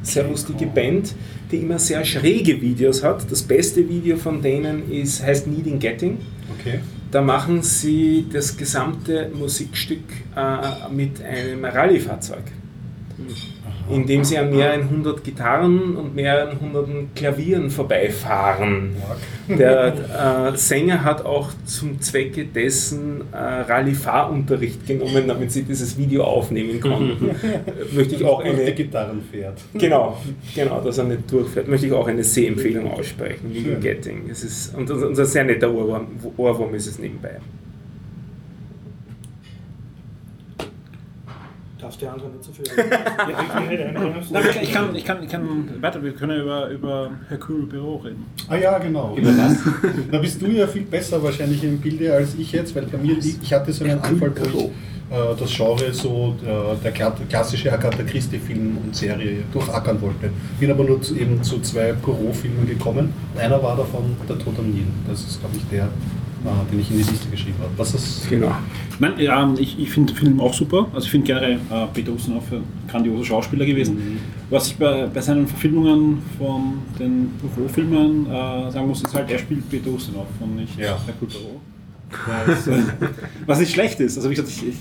Sehr 0.07 0.23
lustige 0.23 0.67
Band, 0.67 1.13
die 1.51 1.57
immer 1.57 1.79
sehr 1.79 2.05
schräge 2.05 2.61
Videos 2.61 3.03
hat. 3.03 3.29
Das 3.29 3.43
beste 3.43 3.87
Video 3.89 4.15
von 4.15 4.41
denen 4.41 4.89
ist, 4.89 5.21
heißt 5.21 5.47
Needing 5.47 5.79
Getting. 5.79 6.17
Okay. 6.57 6.79
Da 7.11 7.21
machen 7.21 7.61
sie 7.61 8.25
das 8.31 8.55
gesamte 8.55 9.29
Musikstück 9.33 9.99
äh, 10.35 10.93
mit 10.93 11.21
einem 11.21 11.65
Rallye-Fahrzeug, 11.65 12.43
indem 13.89 14.23
sie 14.23 14.37
an 14.37 14.55
mehreren 14.55 14.89
hundert 14.89 15.23
Gitarren 15.23 15.95
und 15.95 16.15
mehreren 16.15 16.59
hunderten 16.59 17.09
Klavieren 17.15 17.69
vorbeifahren. 17.69 18.95
Der 19.47 20.51
äh, 20.53 20.57
Sänger 20.57 21.03
hat 21.03 21.25
auch 21.25 21.51
zum 21.65 22.01
Zwecke 22.01 22.45
dessen 22.45 23.21
äh, 23.31 23.37
Rallye-Fahrunterricht 23.37 24.85
genommen, 24.85 25.27
damit 25.27 25.51
sie 25.51 25.63
dieses 25.63 25.97
Video 25.97 26.23
aufnehmen 26.23 26.81
konnten. 26.81 27.31
Möchte 27.93 28.15
ich 28.15 28.25
auch 28.25 28.43
eine 28.43 28.73
Gitarren 28.73 29.21
fährt. 29.31 29.59
Genau, 29.73 30.17
genau, 30.53 30.81
dass 30.81 30.97
er 30.97 31.05
nicht 31.05 31.31
durchfährt. 31.31 31.67
Möchte 31.67 31.87
ich 31.87 31.93
auch 31.93 32.07
eine 32.07 32.23
Sehempfehlung 32.23 32.91
aussprechen. 32.91 33.77
Getting. 33.81 34.29
Es 34.29 34.43
ist, 34.43 34.75
und 34.75 34.89
ein 34.89 35.15
sehr 35.15 35.43
netter 35.43 35.73
Ohrwurm, 35.73 36.07
Ohrwurm 36.35 36.75
ist 36.75 36.87
es 36.87 36.99
nebenbei. 36.99 37.39
Darfst 41.97 42.01
die 42.01 42.07
anderen 42.07 42.31
nicht 42.33 42.43
so 42.43 42.51
viel 42.51 42.65
ich, 44.63 44.71
kann, 44.71 44.95
ich, 44.95 45.05
kann, 45.05 45.23
ich 45.23 45.29
kann 45.29 45.81
weiter, 45.81 46.03
wir 46.03 46.11
können 46.13 46.41
über, 46.41 46.69
über 46.69 47.11
Hercule 47.29 47.63
Büro 47.65 47.97
reden. 47.97 48.25
Ah 48.47 48.55
ja, 48.55 48.77
genau. 48.77 49.15
Über 49.17 49.29
was? 49.29 49.57
Da 50.11 50.17
bist 50.19 50.41
du 50.41 50.47
ja 50.47 50.67
viel 50.67 50.83
besser 50.83 51.21
wahrscheinlich 51.21 51.63
im 51.63 51.79
Bilde 51.79 52.13
als 52.13 52.35
ich 52.35 52.51
jetzt, 52.51 52.75
weil 52.75 52.85
bei 52.85 52.97
mir 52.97 53.15
liegt, 53.15 53.43
ich 53.43 53.53
hatte 53.53 53.71
so 53.73 53.83
einen 53.83 53.99
Anfall, 53.99 54.31
wo 54.35 54.45
ich 54.59 54.65
äh, 54.65 55.35
das 55.39 55.51
Genre 55.55 55.93
so 55.93 56.35
der, 56.43 56.75
der 56.83 56.95
kla- 56.95 57.25
klassische 57.29 57.71
Agatha 57.71 58.03
Christie-Film 58.03 58.77
und 58.83 58.95
Serie 58.95 59.37
durchackern 59.51 59.99
wollte. 60.01 60.29
Bin 60.59 60.69
aber 60.71 60.83
nur 60.83 61.01
zu, 61.01 61.15
eben 61.15 61.41
zu 61.41 61.59
zwei 61.61 61.93
Poirot-Filmen 61.93 62.67
gekommen. 62.67 63.13
Einer 63.37 63.61
war 63.63 63.75
davon 63.77 64.15
Der 64.27 64.37
Tod 64.37 64.53
am 64.59 64.69
Nil. 64.69 64.85
Das 65.07 65.21
ist, 65.21 65.39
glaube 65.39 65.55
ich, 65.57 65.63
der, 65.69 65.87
äh, 66.47 66.71
den 66.71 66.79
ich 66.79 66.89
in 66.91 66.97
die 66.97 67.03
Liste 67.03 67.27
geschrieben 67.29 67.57
habe. 67.59 67.71
Was 67.77 67.93
ist 67.93 68.29
Genau. 68.29 68.51
Nein, 68.99 69.13
ja, 69.19 69.53
ich, 69.59 69.77
ich 69.79 69.89
finde 69.91 70.13
den 70.13 70.17
Film 70.17 70.39
auch 70.39 70.53
super. 70.53 70.87
Also 70.93 71.05
ich 71.05 71.11
finde 71.11 71.27
generell 71.27 71.53
äh, 71.69 71.85
Peter 71.93 72.11
Ustinov 72.11 72.51
ein 72.51 72.63
grandioser 72.89 73.25
Schauspieler 73.25 73.65
gewesen. 73.65 74.19
Was 74.49 74.67
ich 74.67 74.77
bei, 74.77 75.07
bei 75.07 75.21
seinen 75.21 75.45
Verfilmungen 75.47 76.19
von 76.37 76.79
den 76.97 77.29
Büro-Filmen 77.41 78.25
äh, 78.27 78.71
sagen 78.71 78.87
muss, 78.87 79.01
ist 79.03 79.13
halt, 79.13 79.29
er 79.29 79.39
spielt 79.39 79.69
Peter 79.69 79.89
Ustinov 79.91 80.27
und 80.39 80.55
nicht 80.55 80.77
Ja. 80.79 80.97
Poirot. 81.19 81.59
Was, 82.47 82.67
äh, 82.67 82.81
was 83.45 83.59
nicht 83.59 83.73
schlecht 83.73 83.99
ist. 83.99 84.17
Also 84.17 84.29
wie 84.29 84.35
gesagt, 84.35 84.49
ich, 84.49 84.69
ich, 84.69 84.75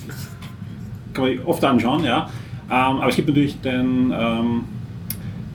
kann 1.12 1.24
man 1.24 1.38
oft 1.46 1.64
anschauen, 1.64 2.04
ja. 2.04 2.30
Ähm, 2.68 2.72
aber 3.00 3.08
es 3.08 3.16
gibt 3.16 3.28
natürlich 3.28 3.60
den, 3.60 4.12
ähm, 4.16 4.64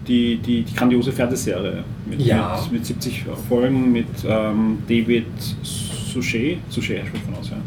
die, 0.08 0.38
die, 0.38 0.64
die 0.64 0.76
grandiose 0.76 1.12
Fernsehserie 1.12 1.84
mit, 2.06 2.22
Ja. 2.22 2.60
mit, 2.64 2.74
mit 2.74 2.86
70 2.86 3.26
Folgen 3.48 3.92
mit 3.92 4.08
ähm, 4.28 4.80
David 4.88 5.26
Suchet, 6.12 6.60
Suchet 6.70 7.06
spricht 7.08 7.30
man 7.30 7.40
aus, 7.40 7.50
ja, 7.50 7.58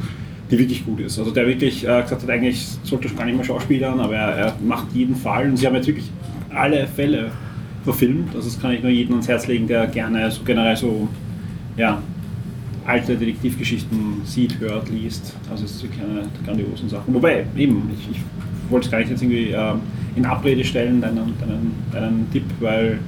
die 0.50 0.58
wirklich 0.58 0.84
gut 0.84 1.00
ist. 1.00 1.18
Also 1.18 1.30
der 1.30 1.46
wirklich 1.46 1.84
äh, 1.84 2.02
gesagt 2.02 2.22
hat, 2.22 2.30
eigentlich 2.30 2.66
sollte 2.82 3.08
schon 3.08 3.16
gar 3.16 3.24
nicht 3.26 3.36
mehr 3.36 3.44
Schauspielern, 3.44 4.00
aber 4.00 4.14
er, 4.14 4.36
er 4.36 4.54
macht 4.64 4.92
jeden 4.94 5.16
Fall 5.16 5.48
und 5.48 5.56
sie 5.56 5.66
haben 5.66 5.74
jetzt 5.74 5.86
wirklich 5.86 6.10
alle 6.50 6.86
Fälle 6.86 7.30
verfilmt. 7.84 8.34
Also 8.34 8.48
das 8.48 8.60
kann 8.60 8.72
ich 8.72 8.82
nur 8.82 8.90
jedem 8.90 9.14
ans 9.14 9.28
Herz 9.28 9.46
legen, 9.46 9.66
der 9.66 9.86
gerne 9.86 10.30
so 10.30 10.42
generell 10.44 10.76
so 10.76 11.08
ja, 11.76 12.00
alte 12.86 13.16
Detektivgeschichten 13.16 14.22
sieht, 14.24 14.58
hört, 14.60 14.90
liest. 14.90 15.34
Also 15.50 15.64
es 15.64 15.80
sind 15.80 15.92
keine 15.96 16.28
grandiosen 16.44 16.88
Sachen. 16.88 17.14
Wobei, 17.14 17.46
eben, 17.56 17.90
ich, 17.94 18.10
ich 18.16 18.22
wollte 18.70 18.86
es 18.86 18.90
gar 18.90 18.98
nicht 18.98 19.10
jetzt 19.10 19.22
irgendwie 19.22 19.50
äh, 19.50 19.74
in 20.16 20.24
Abrede 20.24 20.64
stellen, 20.64 21.00
deinen, 21.00 21.34
deinen, 21.38 21.72
deinen 21.92 22.30
Tipp, 22.32 22.44
weil 22.60 22.98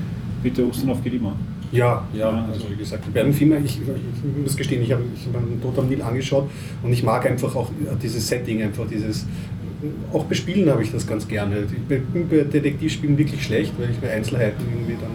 bitte 0.42 0.66
Ustinov 0.66 1.02
geht 1.02 1.14
immer. 1.14 1.36
Ja, 1.72 2.06
ja, 2.12 2.30
Ja, 2.30 2.48
also 2.52 2.70
wie 2.70 2.76
gesagt, 2.76 3.04
die 3.06 3.10
beiden 3.10 3.32
Filme, 3.32 3.58
ich, 3.58 3.78
ich 3.80 4.42
muss 4.42 4.56
gestehen, 4.56 4.82
ich 4.82 4.92
habe 4.92 5.02
ich 5.14 5.26
hab 5.26 5.36
einen 5.36 5.60
Tod 5.60 5.78
am 5.78 5.88
Nil 5.88 6.02
angeschaut 6.02 6.48
und 6.82 6.92
ich 6.92 7.02
mag 7.02 7.26
einfach 7.26 7.54
auch 7.56 7.70
dieses 8.02 8.26
Setting, 8.28 8.62
einfach 8.62 8.86
dieses, 8.88 9.26
auch 10.12 10.24
bei 10.24 10.34
Spielen 10.34 10.70
habe 10.70 10.82
ich 10.82 10.90
das 10.90 11.06
ganz 11.06 11.28
gerne. 11.28 11.64
Ich 11.64 11.82
bin 11.82 12.28
bei 12.28 12.44
Detektivspielen 12.44 13.18
wirklich 13.18 13.44
schlecht, 13.44 13.72
weil 13.78 13.90
ich 13.90 13.98
bei 13.98 14.10
Einzelheiten 14.10 14.64
irgendwie 14.72 14.96
dann 15.00 15.10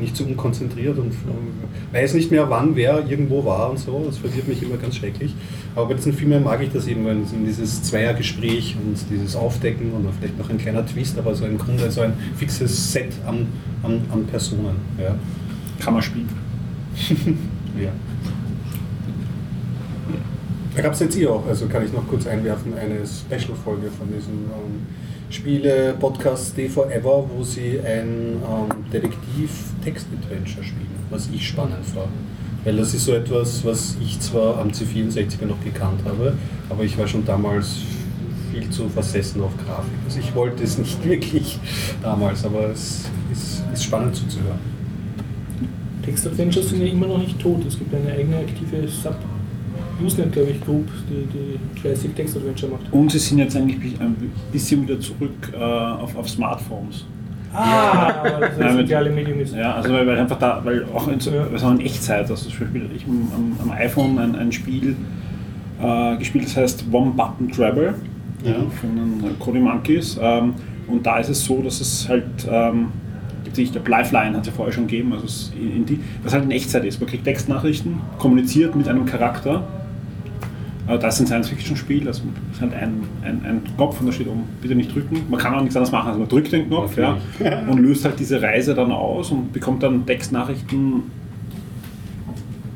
nicht 0.00 0.16
so 0.16 0.24
unkonzentriert 0.24 0.98
und 0.98 1.12
äh, 1.12 1.94
weiß 1.94 2.14
nicht 2.14 2.30
mehr, 2.30 2.48
wann 2.50 2.76
wer 2.76 3.04
irgendwo 3.08 3.44
war 3.44 3.70
und 3.70 3.78
so. 3.78 4.04
Das 4.06 4.18
verwirrt 4.18 4.48
mich 4.48 4.62
immer 4.62 4.76
ganz 4.76 4.96
schrecklich. 4.96 5.34
Aber 5.74 5.86
bei 5.86 5.94
diesen 5.94 6.12
Filmen 6.12 6.42
mag 6.42 6.62
ich 6.62 6.70
das 6.70 6.86
eben, 6.86 7.04
weil 7.04 7.18
dieses 7.46 7.82
Zweiergespräch 7.82 8.76
und 8.82 8.96
dieses 9.10 9.36
Aufdecken 9.36 9.92
und 9.92 10.06
vielleicht 10.18 10.38
noch 10.38 10.48
ein 10.50 10.58
kleiner 10.58 10.84
Twist, 10.86 11.18
aber 11.18 11.34
so 11.34 11.44
im 11.44 11.58
Grunde 11.58 11.90
so 11.90 12.00
ein 12.02 12.14
fixes 12.36 12.92
Set 12.92 13.12
an, 13.26 13.46
an, 13.82 14.00
an 14.10 14.24
Personen. 14.26 14.76
Ja. 14.98 15.14
Kann 15.80 15.94
man 15.94 16.02
spielen. 16.02 16.28
Ja. 17.78 17.90
Da 20.74 20.82
gab 20.82 20.92
es 20.92 21.00
jetzt 21.00 21.18
eh 21.18 21.26
auch, 21.26 21.46
also 21.46 21.66
kann 21.66 21.84
ich 21.84 21.92
noch 21.92 22.06
kurz 22.06 22.26
einwerfen, 22.26 22.72
eine 22.74 23.00
Special-Folge 23.06 23.90
von 23.90 24.08
diesem 24.08 24.34
ähm, 24.34 24.86
Spiele-Podcast 25.30 26.52
Stay 26.52 26.68
Forever, 26.68 27.24
wo 27.34 27.42
sie 27.42 27.80
ein 27.80 28.36
ähm, 28.42 28.90
Detektiv-Text-Adventure 28.92 30.64
spielen, 30.64 30.88
was 31.10 31.28
ich 31.34 31.48
spannend 31.48 31.84
fand. 31.84 32.08
Weil 32.64 32.76
das 32.76 32.92
ist 32.94 33.04
so 33.04 33.14
etwas, 33.14 33.64
was 33.64 33.96
ich 34.02 34.20
zwar 34.20 34.58
am 34.58 34.68
C64er 34.68 35.46
noch 35.46 35.62
gekannt 35.64 36.00
habe, 36.04 36.34
aber 36.68 36.84
ich 36.84 36.98
war 36.98 37.06
schon 37.06 37.24
damals 37.24 37.76
viel 38.52 38.68
zu 38.68 38.88
versessen 38.88 39.42
auf 39.42 39.56
Grafik. 39.56 39.92
Also 40.04 40.18
ich 40.18 40.34
wollte 40.34 40.62
es 40.62 40.76
nicht 40.76 41.02
wirklich 41.08 41.58
damals, 42.02 42.44
aber 42.44 42.70
es 42.70 43.06
ist, 43.32 43.62
ist 43.72 43.84
spannend 43.84 44.14
zuzuhören. 44.14 44.75
Text-Adventures 46.06 46.70
sind 46.70 46.80
ja 46.80 46.86
immer 46.86 47.06
noch 47.06 47.18
nicht 47.18 47.38
tot. 47.38 47.64
Es 47.66 47.78
gibt 47.78 47.94
eine 47.94 48.12
eigene 48.12 48.36
aktive 48.38 48.88
Sub. 48.88 49.16
Usenet, 50.02 50.32
glaube 50.32 50.50
ich, 50.50 50.60
Group, 50.60 50.86
die, 51.08 51.26
die 51.26 51.80
fleißig 51.80 52.10
Text-Adventure 52.14 52.72
macht. 52.72 52.92
Und 52.92 53.10
sie 53.10 53.18
sind 53.18 53.38
jetzt 53.38 53.56
eigentlich 53.56 53.98
ein 53.98 54.14
bisschen 54.52 54.82
wieder 54.82 55.00
zurück 55.00 55.52
äh, 55.52 55.56
auf, 55.56 56.14
auf 56.16 56.28
Smartphones. 56.28 57.06
Ah, 57.54 58.22
weil 58.22 58.40
das 58.40 58.58
Ja, 58.58 58.66
ein 58.66 58.76
soziale 58.76 59.10
Medium 59.10 59.40
ist. 59.40 59.54
Ja, 59.54 59.74
also 59.74 59.92
weil, 59.92 60.06
weil 60.06 60.18
einfach 60.18 60.38
da, 60.38 60.60
weil 60.62 60.84
auch 60.94 61.08
in, 61.08 61.18
Ja. 61.18 61.46
also 61.50 61.70
in 61.70 61.80
Echtzeit, 61.80 62.30
also 62.30 62.48
zum 62.48 62.58
Beispiel 62.58 62.90
ich 62.94 63.06
am, 63.06 63.56
am, 63.62 63.70
iPhone 63.70 64.18
ein, 64.18 64.36
ein 64.36 64.52
Spiel 64.52 64.96
äh, 65.82 66.16
gespielt, 66.18 66.44
das 66.44 66.56
heißt 66.56 66.84
One 66.92 67.12
Button 67.12 67.50
Travel 67.50 67.94
ja, 68.44 68.54
von 68.80 68.96
den 68.96 69.38
Cody 69.38 69.60
Monkeys. 69.60 70.18
Ähm, 70.20 70.54
und 70.88 71.06
da 71.06 71.18
ist 71.18 71.30
es 71.30 71.44
so, 71.44 71.62
dass 71.62 71.80
es 71.80 72.08
halt, 72.08 72.24
ähm, 72.48 72.88
ich 73.58 73.72
glaube, 73.72 73.90
Lifeline 73.90 74.34
hat 74.34 74.42
es 74.42 74.46
ja 74.48 74.52
vorher 74.52 74.72
schon 74.72 74.86
gegeben, 74.86 75.12
also 75.12 75.26
in, 75.54 75.76
in 75.76 75.86
die, 75.86 76.00
was 76.22 76.32
halt 76.32 76.44
in 76.44 76.50
Echtzeit 76.50 76.84
ist. 76.84 77.00
Man 77.00 77.08
kriegt 77.08 77.24
Textnachrichten, 77.24 78.00
kommuniziert 78.18 78.74
mit 78.76 78.88
einem 78.88 79.06
Charakter. 79.06 79.64
Äh, 80.88 80.98
das 80.98 81.14
ist 81.14 81.20
ein 81.22 81.26
Science-Fiction-Spiel, 81.26 82.06
also 82.06 82.22
es 82.50 82.56
ist 82.56 82.62
halt 82.62 82.74
ein, 82.74 83.02
ein, 83.22 83.40
ein 83.44 83.62
Knopf 83.76 84.00
und 84.00 84.06
da 84.06 84.12
steht 84.12 84.28
oben, 84.28 84.44
bitte 84.60 84.74
nicht 84.74 84.94
drücken. 84.94 85.22
Man 85.28 85.40
kann 85.40 85.54
auch 85.54 85.60
nichts 85.60 85.76
anderes 85.76 85.92
machen, 85.92 86.08
also 86.08 86.20
man 86.20 86.28
drückt 86.28 86.52
den 86.52 86.68
Knopf 86.68 86.96
ja, 86.96 87.16
und 87.68 87.78
löst 87.78 88.04
halt 88.04 88.18
diese 88.18 88.40
Reise 88.40 88.74
dann 88.74 88.92
aus 88.92 89.30
und 89.30 89.52
bekommt 89.52 89.82
dann 89.82 90.06
Textnachrichten. 90.06 91.02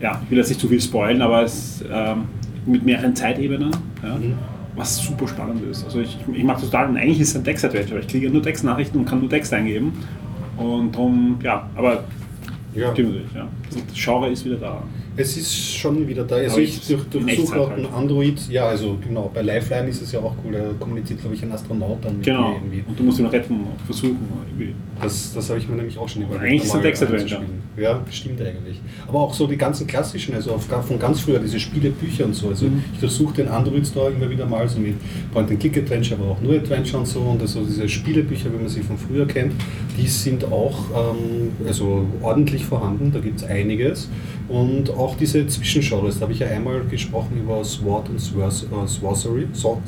Ja, 0.00 0.20
ich 0.24 0.30
will 0.30 0.38
jetzt 0.38 0.48
nicht 0.48 0.60
zu 0.60 0.68
viel 0.68 0.80
spoilen, 0.80 1.20
aber 1.20 1.42
es 1.42 1.84
ähm, 1.92 2.24
mit 2.66 2.84
mehreren 2.84 3.14
Zeitebenen, 3.14 3.70
ja, 4.02 4.18
was 4.76 4.98
super 4.98 5.28
spannend 5.28 5.62
ist. 5.70 5.84
Also 5.84 6.00
ich, 6.00 6.16
ich 6.32 6.44
mag 6.44 6.56
das 6.56 6.70
total 6.70 6.88
und 6.88 6.96
eigentlich 6.96 7.20
ist 7.20 7.30
es 7.30 7.36
ein 7.36 7.44
Text-Adventure. 7.44 8.00
Ich 8.00 8.08
kriege 8.08 8.30
nur 8.30 8.42
Textnachrichten 8.42 9.00
und 9.00 9.06
kann 9.06 9.20
nur 9.20 9.28
Text 9.28 9.52
eingeben. 9.52 9.92
Und 10.60 10.92
darum, 10.94 11.38
ja, 11.42 11.68
aber 11.74 12.04
Ja. 12.74 12.92
stimmt 12.92 13.08
natürlich, 13.14 13.32
ja. 13.34 13.48
Das 13.70 13.82
Genre 13.94 14.28
ist 14.30 14.44
wieder 14.44 14.56
da. 14.56 14.82
Es 15.16 15.36
ist 15.36 15.54
schon 15.76 16.06
wieder 16.06 16.24
da. 16.24 16.36
Also 16.36 16.58
ich 16.60 16.80
durchsuche 16.86 17.60
auch 17.60 17.70
halt. 17.70 17.80
ein 17.84 17.92
Android. 17.92 18.40
Ja, 18.48 18.66
also 18.66 18.96
genau, 19.06 19.30
bei 19.34 19.42
Lifeline 19.42 19.88
ist 19.88 20.00
es 20.02 20.12
ja 20.12 20.20
auch 20.20 20.34
cool. 20.44 20.52
Da 20.52 20.60
kommuniziert, 20.78 21.20
glaube 21.20 21.34
ich, 21.34 21.42
ein 21.42 21.52
Astronaut 21.52 21.98
dann 22.02 22.16
mit 22.18 22.26
Genau. 22.26 22.50
dir 22.52 22.54
irgendwie. 22.56 22.84
Und 22.86 22.98
du 22.98 23.02
musst 23.02 23.18
ihn 23.18 23.26
retten, 23.26 23.60
versuchen. 23.84 24.18
Irgendwie. 24.48 24.74
Das, 25.02 25.34
das 25.34 25.48
habe 25.50 25.58
ich 25.58 25.68
mir 25.68 25.76
nämlich 25.76 25.98
auch 25.98 26.08
schon 26.08 26.22
überlegt. 26.22 26.44
Eigentlich 26.44 26.62
ist 26.62 26.68
es 26.68 26.74
ein 26.76 26.82
Text-Adventure. 26.82 27.42
Ja, 27.76 28.00
stimmt 28.10 28.40
eigentlich. 28.42 28.80
Aber 29.06 29.20
auch 29.20 29.32
so 29.32 29.46
die 29.46 29.56
ganzen 29.56 29.86
klassischen, 29.86 30.34
also 30.34 30.58
von 30.58 30.98
ganz 30.98 31.20
früher, 31.20 31.38
diese 31.38 31.58
Spielebücher 31.60 32.24
und 32.26 32.34
so. 32.34 32.48
Also 32.48 32.66
Mhm. 32.66 32.82
ich 32.94 33.00
durchsuche 33.00 33.34
den 33.34 33.48
Android 33.48 33.86
Store 33.86 34.10
immer 34.10 34.28
wieder 34.28 34.44
mal, 34.44 34.68
so 34.68 34.78
mit 34.80 34.94
Point-and-Click-Adventure, 35.32 36.20
aber 36.20 36.32
auch 36.32 36.40
nur 36.40 36.54
Adventure 36.54 36.98
und 36.98 37.06
so. 37.06 37.20
Und 37.20 37.40
also 37.40 37.62
diese 37.64 37.88
Spielebücher, 37.88 38.52
wie 38.52 38.56
man 38.56 38.68
sie 38.68 38.82
von 38.82 38.98
früher 38.98 39.26
kennt, 39.26 39.52
die 39.96 40.06
sind 40.08 40.44
auch 40.44 40.76
ähm, 41.14 41.52
also 41.66 42.04
ordentlich 42.22 42.64
vorhanden. 42.64 43.12
Da 43.12 43.20
gibt 43.20 43.40
es 43.40 43.44
einiges. 43.46 44.08
Und 44.48 44.90
auch 44.90 45.16
diese 45.16 45.46
Zwischengenres, 45.46 46.16
da 46.16 46.22
habe 46.22 46.32
ich 46.32 46.40
ja 46.40 46.48
einmal 46.48 46.82
gesprochen 46.90 47.38
über 47.40 47.64
Sword 47.64 48.08
and 48.10 48.20
Swor- 48.20 48.48
äh, 48.48 48.86
Sorcery. 48.88 49.46
Sword, 49.54 49.78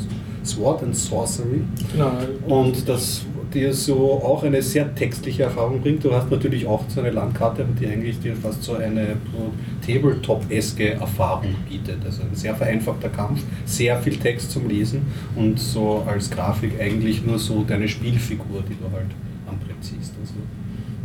Sword 0.45 0.83
and 0.85 0.97
Sorcery. 0.97 1.63
Genau. 1.93 2.13
Und 2.61 2.89
das 2.89 3.23
dir 3.55 3.73
so 3.73 4.23
auch 4.23 4.43
eine 4.43 4.63
sehr 4.63 4.95
textliche 4.95 5.45
Erfahrung 5.45 5.81
bringt. 5.81 6.05
Du 6.05 6.13
hast 6.13 6.31
natürlich 6.31 6.67
auch 6.67 6.85
so 6.89 7.01
eine 7.01 7.11
Landkarte, 7.11 7.67
die 7.81 7.87
eigentlich 7.87 8.21
dir 8.21 8.35
fast 8.37 8.63
so 8.63 8.75
eine 8.75 9.17
Tabletop-eske 9.87 10.95
Erfahrung 10.95 11.55
bietet. 11.69 12.05
Also 12.05 12.23
ein 12.23 12.35
sehr 12.35 12.55
vereinfachter 12.55 13.09
Kampf, 13.09 13.43
sehr 13.65 13.99
viel 14.01 14.17
Text 14.17 14.51
zum 14.53 14.69
Lesen 14.69 15.03
und 15.37 15.59
so 15.59 16.05
als 16.07 16.31
Grafik 16.31 16.81
eigentlich 16.81 17.25
nur 17.25 17.39
so 17.39 17.65
deine 17.67 17.89
Spielfigur, 17.89 18.63
die 18.69 18.75
du 18.75 18.85
halt 18.93 19.11
am 19.49 19.59
Brett 19.59 19.77
siehst. 19.81 20.15
Also 20.21 20.35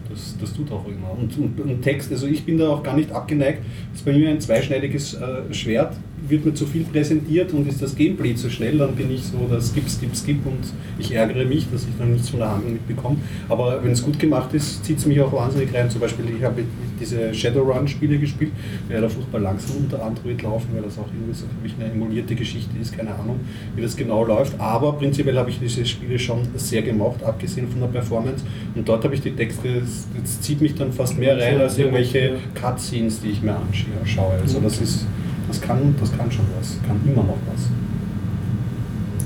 das, 0.09 0.35
das 0.39 0.53
tut 0.53 0.71
auch 0.71 0.85
immer. 0.87 1.11
Und, 1.17 1.37
und, 1.37 1.59
und 1.59 1.81
Text, 1.81 2.11
also 2.11 2.27
ich 2.27 2.43
bin 2.45 2.57
da 2.57 2.69
auch 2.69 2.83
gar 2.83 2.95
nicht 2.95 3.11
abgeneigt. 3.11 3.63
Das 3.91 4.01
ist 4.01 4.05
bei 4.05 4.13
mir 4.13 4.29
ein 4.29 4.39
zweischneidiges 4.39 5.15
äh, 5.15 5.53
Schwert. 5.53 5.95
Wird 6.27 6.45
mir 6.45 6.53
zu 6.53 6.65
viel 6.65 6.83
präsentiert 6.83 7.53
und 7.53 7.67
ist 7.67 7.81
das 7.81 7.95
Gameplay 7.95 8.35
zu 8.35 8.49
schnell, 8.49 8.77
dann 8.77 8.95
bin 8.95 9.11
ich 9.11 9.23
so, 9.23 9.47
das 9.49 9.69
skip, 9.69 9.89
skip, 9.89 10.15
skip 10.15 10.45
und 10.45 10.59
ich 10.99 11.13
ärgere 11.13 11.45
mich, 11.45 11.67
dass 11.71 11.83
ich 11.83 11.97
dann 11.97 12.11
nichts 12.13 12.29
von 12.29 12.39
der 12.39 12.51
Handlung 12.51 12.73
mitbekomme. 12.73 13.17
Aber 13.49 13.83
wenn 13.83 13.91
es 13.91 14.03
gut 14.03 14.19
gemacht 14.19 14.53
ist, 14.53 14.83
zieht 14.85 14.97
es 14.97 15.05
mich 15.05 15.19
auch 15.21 15.31
wahnsinnig 15.31 15.73
rein. 15.73 15.89
Zum 15.89 16.01
Beispiel, 16.01 16.25
ich 16.37 16.43
habe 16.43 16.63
diese 16.99 17.33
Shadowrun-Spiele 17.33 18.17
gespielt, 18.17 18.51
die 18.87 18.93
leider 18.93 19.09
furchtbar 19.09 19.39
langsam 19.39 19.77
unter 19.77 20.03
Android 20.03 20.41
laufen, 20.41 20.69
weil 20.73 20.81
das 20.81 20.97
auch 20.97 21.07
irgendwie 21.13 21.33
so 21.33 21.45
für 21.45 21.61
mich 21.61 21.73
eine 21.79 21.91
emulierte 21.91 22.35
Geschichte 22.35 22.77
ist, 22.81 22.97
keine 22.97 23.13
Ahnung, 23.15 23.39
wie 23.75 23.81
das 23.81 23.95
genau 23.95 24.25
läuft. 24.25 24.59
Aber 24.59 24.93
prinzipiell 24.93 25.37
habe 25.37 25.49
ich 25.49 25.59
diese 25.59 25.85
Spiele 25.85 26.19
schon 26.19 26.39
sehr 26.55 26.81
gemocht, 26.81 27.23
abgesehen 27.23 27.67
von 27.67 27.81
der 27.81 27.87
Performance. 27.87 28.43
Und 28.75 28.87
dort 28.87 29.03
habe 29.03 29.15
ich 29.15 29.21
die 29.21 29.31
Texte, 29.31 29.79
das, 29.79 30.07
das 30.21 30.41
zieht 30.41 30.61
mich 30.61 30.75
dann 30.75 30.91
fast 30.91 31.17
mehr 31.17 31.37
rein 31.39 31.59
als 31.59 31.77
irgendwelche 31.77 32.37
Cutscenes, 32.53 33.21
die 33.21 33.29
ich 33.29 33.41
mir 33.41 33.55
anschaue. 33.55 34.33
Also 34.41 34.59
das 34.59 34.81
ist, 34.81 35.05
das 35.47 35.61
kann, 35.61 35.95
das 35.99 36.15
kann 36.17 36.31
schon 36.31 36.45
was, 36.57 36.79
kann 36.85 36.99
immer 37.05 37.23
noch 37.23 37.37
was. 37.51 37.69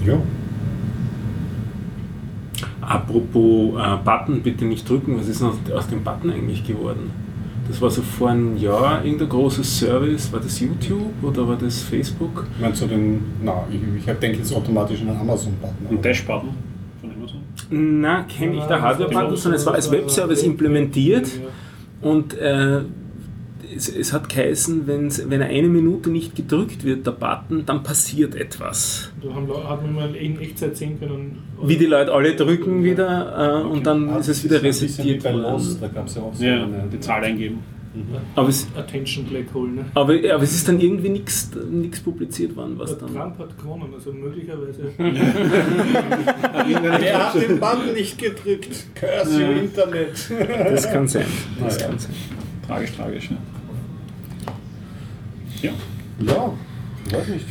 Ja. 0.06 0.18
Apropos 2.82 3.80
äh, 3.80 3.98
Button, 4.04 4.42
bitte 4.42 4.66
nicht 4.66 4.88
drücken, 4.88 5.18
was 5.18 5.28
ist 5.28 5.42
aus 5.44 5.88
dem 5.88 6.04
Button 6.04 6.32
eigentlich 6.32 6.66
geworden? 6.66 7.12
Das 7.68 7.82
war 7.82 7.90
so 7.90 8.02
vor 8.02 8.32
einem 8.32 8.58
Jahr 8.58 9.04
irgendein 9.06 9.30
großes 9.30 9.80
Service, 9.80 10.34
war 10.34 10.40
das 10.40 10.60
YouTube 10.60 11.14
oder 11.22 11.48
war 11.48 11.56
das 11.56 11.82
Facebook? 11.82 12.48
Meinst 12.60 12.82
du 12.82 12.88
den, 12.88 13.22
na, 13.44 13.64
ich, 13.72 13.80
ich 14.06 14.14
denke 14.18 14.40
jetzt 14.40 14.54
automatisch 14.54 15.00
an 15.02 15.08
den 15.08 15.18
Amazon-Button. 15.18 15.88
Ein 15.90 16.02
Dash-Button 16.02 16.50
von 17.00 17.12
Amazon. 17.12 17.40
Na, 17.70 18.24
kenne 18.24 18.58
ich 18.58 18.64
der 18.64 18.82
Hardware-Button, 18.82 19.38
sondern 19.38 19.60
es 19.60 19.66
war 19.66 19.76
als 19.76 19.90
Webservice 19.92 20.44
implementiert 20.44 21.30
und 22.02 22.34
äh, 22.34 22.82
es, 23.82 23.90
es 23.90 24.14
hat 24.14 24.30
geheißen, 24.30 24.86
wenn's, 24.88 25.24
wenn 25.30 25.42
eine 25.42 25.68
Minute 25.68 26.10
nicht 26.10 26.36
gedrückt 26.36 26.84
wird, 26.84 27.06
der 27.08 27.12
Button, 27.12 27.66
dann 27.66 27.84
passiert 27.84 28.36
etwas. 28.36 29.12
Da 29.24 29.34
haben, 29.34 29.48
hat 29.70 29.82
man 29.84 29.94
mal 29.96 30.16
in 30.16 30.40
Echtzeit 30.40 30.78
sehen 30.78 31.00
können. 31.00 31.40
Wie 31.64 31.78
die 31.78 31.86
Leute 31.88 32.14
alle 32.14 32.36
drücken 32.36 32.84
wieder 32.84 33.62
äh, 33.64 33.68
und 33.68 33.86
dann 33.86 34.10
Ah, 34.10 34.18
ist 34.18 34.28
es 34.30 34.44
wieder 34.44 34.62
resettiert 34.62 35.24
bei 35.24 35.32
Lost, 35.32 35.82
da 35.82 35.88
gab 35.88 36.08
es 36.08 36.16
ja 36.16 36.22
auch 36.22 36.34
so 36.34 36.44
Ja, 36.44 36.64
eine. 36.64 36.84
die 36.92 37.00
Zahl 37.00 37.24
eingeben. 37.24 37.60
Aber 38.38 38.48
es, 38.48 38.68
Attention 38.78 39.26
Black 39.26 39.54
Hole. 39.54 39.70
Ne? 39.74 39.86
aber, 39.96 40.14
aber 40.14 40.44
es 40.44 40.56
ist 40.56 40.66
dann 40.66 40.80
irgendwie 40.80 41.10
nichts 41.10 41.52
publiziert 42.02 42.56
worden, 42.56 42.76
was 42.78 42.98
Der 42.98 43.06
dann. 43.06 43.16
Trump 43.18 43.38
hat 43.40 43.58
gewonnen, 43.58 43.90
also 43.94 44.14
möglicherweise. 44.14 44.94
Wer 44.98 45.14
hat 47.28 47.36
den 47.42 47.60
Button 47.60 47.94
nicht 47.94 48.18
gedrückt? 48.18 48.70
Curse 48.96 49.44
your 49.44 49.56
Internet. 49.58 50.32
Das 50.70 50.90
kann 50.90 51.06
sein. 51.08 51.26
Das 51.62 51.76
Naja. 51.78 51.88
kann 51.90 52.00
sein. 52.00 52.12
Tragisch, 52.66 52.92
tragisch. 52.96 53.30
Ja. 53.32 53.38
Ja. 55.62 55.72
Ja, 56.26 56.54
weiß 57.18 57.28
nicht. 57.30 57.46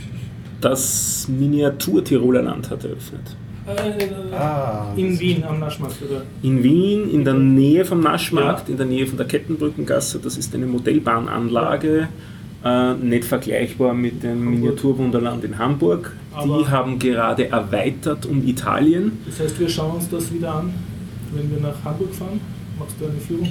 Das 0.61 1.27
Miniatur-Tiroler 1.29 2.43
Land 2.43 2.71
hat 2.71 2.85
eröffnet. 2.85 3.37
Äh, 3.67 4.09
Ah, 4.35 4.93
in 4.97 5.19
Wien 5.19 5.45
am 5.45 5.59
Naschmarkt, 5.61 5.97
oder? 6.03 6.23
In 6.43 6.63
Wien, 6.63 7.11
in 7.11 7.25
der 7.25 7.35
Nähe 7.35 7.85
vom 7.85 8.01
Naschmarkt, 8.01 8.69
in 8.69 8.77
der 8.77 8.87
Nähe 8.87 9.07
von 9.07 9.17
der 9.17 9.27
Kettenbrückengasse. 9.27 10.19
Das 10.19 10.37
ist 10.37 10.55
eine 10.55 10.67
Modellbahnanlage 10.67 12.09
Äh, 12.63 12.93
nicht 12.93 13.25
vergleichbar 13.25 13.95
mit 13.95 14.23
dem 14.23 14.45
Miniaturwunderland 14.51 15.43
in 15.45 15.57
Hamburg. 15.57 16.15
Aber- 16.35 16.59
Die 16.59 16.69
haben 16.69 16.99
gerade 16.99 17.49
erweitert 17.49 18.27
um 18.27 18.47
Italien. 18.47 19.13
Das 19.27 19.41
heißt, 19.41 19.59
wir 19.59 19.67
schauen 19.71 19.93
uns 19.93 20.11
das 20.11 20.31
wieder 20.31 20.57
an, 20.57 20.75
wenn 21.33 21.51
wir 21.51 21.59
nach 21.59 21.83
Hamburg 21.83 22.15
fahren. 22.15 22.39
Machst 22.79 22.97
du 23.01 23.07
eine 23.07 23.15
Führung? 23.19 23.49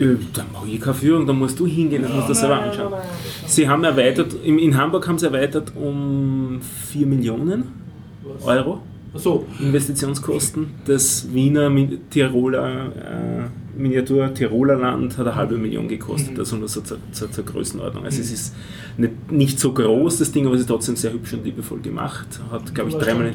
Äh, 0.00 0.16
Da 0.32 0.44
mache 0.52 0.68
ich 0.68 0.80
keine 0.80 0.94
Führung, 0.94 1.26
da 1.26 1.32
musst 1.32 1.58
du 1.60 1.66
hingehen 1.66 2.04
und 2.04 2.14
musst 2.14 2.30
das 2.30 2.40
selber 2.40 2.60
anschauen. 2.62 2.94
Sie 3.46 3.68
haben 3.68 3.84
erweitert, 3.84 4.34
in 4.44 4.58
in 4.58 4.76
Hamburg 4.76 5.06
haben 5.06 5.18
sie 5.18 5.26
erweitert 5.26 5.72
um 5.76 6.60
4 6.90 7.06
Millionen? 7.06 7.64
Euro 8.44 8.80
Achso, 9.12 9.44
Investitionskosten. 9.58 10.68
Das 10.86 11.26
Wiener 11.32 11.70
Tiroler 12.10 12.86
äh, 12.86 13.59
Miniatur 13.76 14.32
Tiroler 14.34 14.76
Land 14.76 15.16
hat 15.18 15.26
eine 15.26 15.36
halbe 15.36 15.56
Million 15.56 15.88
gekostet, 15.88 16.32
Mhm. 16.34 16.38
also 16.40 16.56
nur 16.56 16.68
so 16.68 16.80
zur, 16.80 16.98
zur, 17.12 17.30
zur 17.30 17.44
Größenordnung. 17.44 18.04
Also 18.04 18.20
es 18.20 18.30
ist 18.32 18.54
nicht, 18.96 19.30
nicht 19.32 19.60
so 19.60 19.72
groß, 19.72 20.18
das 20.18 20.32
Ding, 20.32 20.46
aber 20.46 20.54
es 20.54 20.62
ist 20.62 20.66
trotzdem 20.68 20.96
sehr 20.96 21.12
hübsch 21.12 21.32
und 21.32 21.44
liebevoll 21.44 21.80
gemacht. 21.80 22.26
Hat, 22.50 22.74
glaube 22.74 22.90
ich, 22.90 22.96
dreimal. 22.96 23.32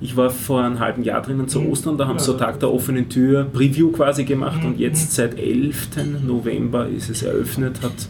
Ich 0.00 0.16
war 0.16 0.30
vor 0.30 0.62
einem 0.62 0.78
halben 0.80 1.02
Jahr 1.02 1.22
drinnen 1.22 1.48
zu 1.48 1.60
Mhm. 1.60 1.68
Ostern, 1.70 1.98
da 1.98 2.06
haben 2.06 2.16
Ja, 2.16 2.20
sie 2.20 2.32
so. 2.32 2.36
Tag 2.38 2.60
der 2.60 2.72
offenen 2.72 3.08
Tür 3.08 3.44
Preview 3.44 3.90
quasi 3.92 4.24
gemacht 4.24 4.62
Mhm. 4.62 4.70
und 4.70 4.78
jetzt 4.80 5.12
seit 5.12 5.38
11. 5.38 6.18
November 6.26 6.88
ist 6.88 7.08
es 7.10 7.22
eröffnet, 7.22 7.80
hat 7.82 8.08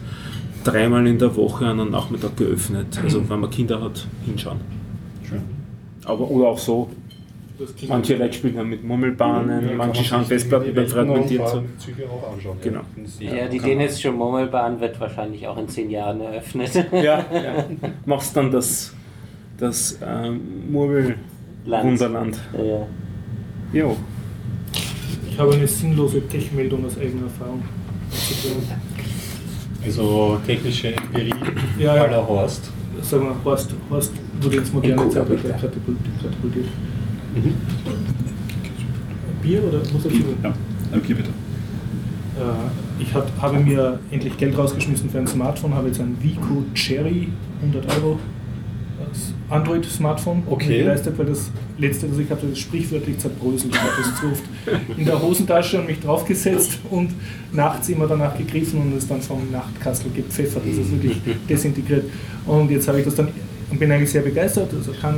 dreimal 0.63 1.05
in 1.07 1.17
der 1.19 1.35
Woche 1.35 1.65
an 1.65 1.79
einem 1.79 1.91
Nachmittag 1.91 2.35
geöffnet. 2.37 2.99
Also 3.03 3.21
Mhm. 3.21 3.29
wenn 3.29 3.39
man 3.41 3.49
Kinder 3.49 3.81
hat, 3.81 4.05
hinschauen. 4.25 4.57
Schön. 5.27 5.41
Aber 6.05 6.29
oder 6.31 6.47
auch 6.47 6.57
so. 6.59 6.89
Manche 7.87 8.15
Leute 8.15 8.33
spielen 8.33 8.55
dann 8.55 8.69
mit 8.69 8.83
Murmelbahnen, 8.83 9.69
Ja, 9.69 9.75
manche 9.75 10.01
man 10.01 10.05
schauen 10.05 10.25
Festplatten 10.25 10.73
beim 10.75 10.87
Fragmentieren 10.87 11.45
anschauen. 11.45 12.57
Genau. 12.61 12.81
Ja, 13.19 13.47
die 13.47 13.59
dänische 13.59 14.11
Murmelbahn 14.11 14.79
wird 14.79 14.99
wahrscheinlich 14.99 15.47
auch 15.47 15.57
in 15.57 15.67
zehn 15.67 15.89
Jahren 15.89 16.21
eröffnet. 16.21 16.73
Ja, 16.91 17.01
ja. 17.33 17.65
Machst 18.05 18.35
dann 18.37 18.51
das, 18.51 18.93
das 19.57 19.97
ähm, 20.05 20.71
Murmelwunderland. 20.71 22.39
Ja. 22.53 22.85
Jo. 23.73 23.97
Ich 25.31 25.39
habe 25.39 25.53
eine 25.53 25.67
sinnlose 25.67 26.27
Tech-Meldung 26.27 26.85
aus 26.85 26.97
eigener 26.97 27.23
Erfahrung. 27.23 27.63
Also 29.83 30.39
technische 30.45 30.95
Empirie 30.95 31.33
Ja, 31.79 31.95
ja. 31.95 32.03
aller 32.03 32.27
Horst. 32.27 32.71
Sag 33.01 33.21
mal, 33.21 33.35
Horst, 33.43 33.73
Horst 33.89 34.11
wurde 34.41 34.57
ins 34.57 34.73
moderne 34.73 35.09
Zeitalter 35.09 35.49
katapultiert. 35.49 36.65
Mhm. 37.37 37.53
Bier 39.41 39.63
oder 39.63 39.79
muss 39.93 40.05
er 40.05 40.11
Bier, 40.11 40.21
ja. 40.43 40.53
Ein 40.91 41.01
Bier 41.01 41.15
bitte. 41.15 41.29
Äh, 41.29 43.01
ich 43.01 43.13
habe 43.13 43.59
mir 43.59 43.99
endlich 44.11 44.37
Geld 44.37 44.57
rausgeschmissen 44.57 45.09
für 45.09 45.19
ein 45.19 45.27
Smartphone, 45.27 45.73
habe 45.73 45.87
jetzt 45.87 45.99
ein 45.99 46.17
Vico 46.21 46.63
Cherry, 46.73 47.27
100 47.61 47.95
Euro, 47.97 48.19
das 49.09 49.33
Android-Smartphone 49.49 50.43
Okay. 50.47 50.79
geleistet, 50.79 51.17
weil 51.17 51.27
das 51.27 51.51
letzte, 51.77 52.07
das 52.07 52.17
ich 52.17 52.29
hatte, 52.29 52.47
das 52.47 52.57
sprichwörtlich 52.59 53.17
zerbröselt. 53.19 53.73
Ich 53.73 53.79
habe 53.79 53.91
das 54.01 54.19
zu 54.19 54.27
oft 54.27 54.43
in 54.97 55.05
der 55.05 55.21
Hosentasche 55.21 55.79
und 55.79 55.87
mich 55.87 55.99
draufgesetzt 55.99 56.79
und 56.89 57.11
nachts 57.53 57.89
immer 57.89 58.07
danach 58.07 58.35
gegriffen 58.37 58.81
und 58.81 58.93
es 58.97 59.07
dann 59.07 59.21
vom 59.21 59.51
Nachtkastel 59.51 60.11
gepfeffert. 60.11 60.63
Das 60.67 60.77
ist 60.77 60.91
wirklich 60.91 61.17
desintegriert. 61.47 62.05
Und 62.45 62.71
jetzt 62.71 62.87
habe 62.87 62.99
ich 62.99 63.05
das 63.05 63.15
dann, 63.15 63.29
und 63.69 63.79
bin 63.79 63.91
eigentlich 63.91 64.11
sehr 64.11 64.21
begeistert, 64.23 64.73
also 64.73 64.91
kann 64.99 65.15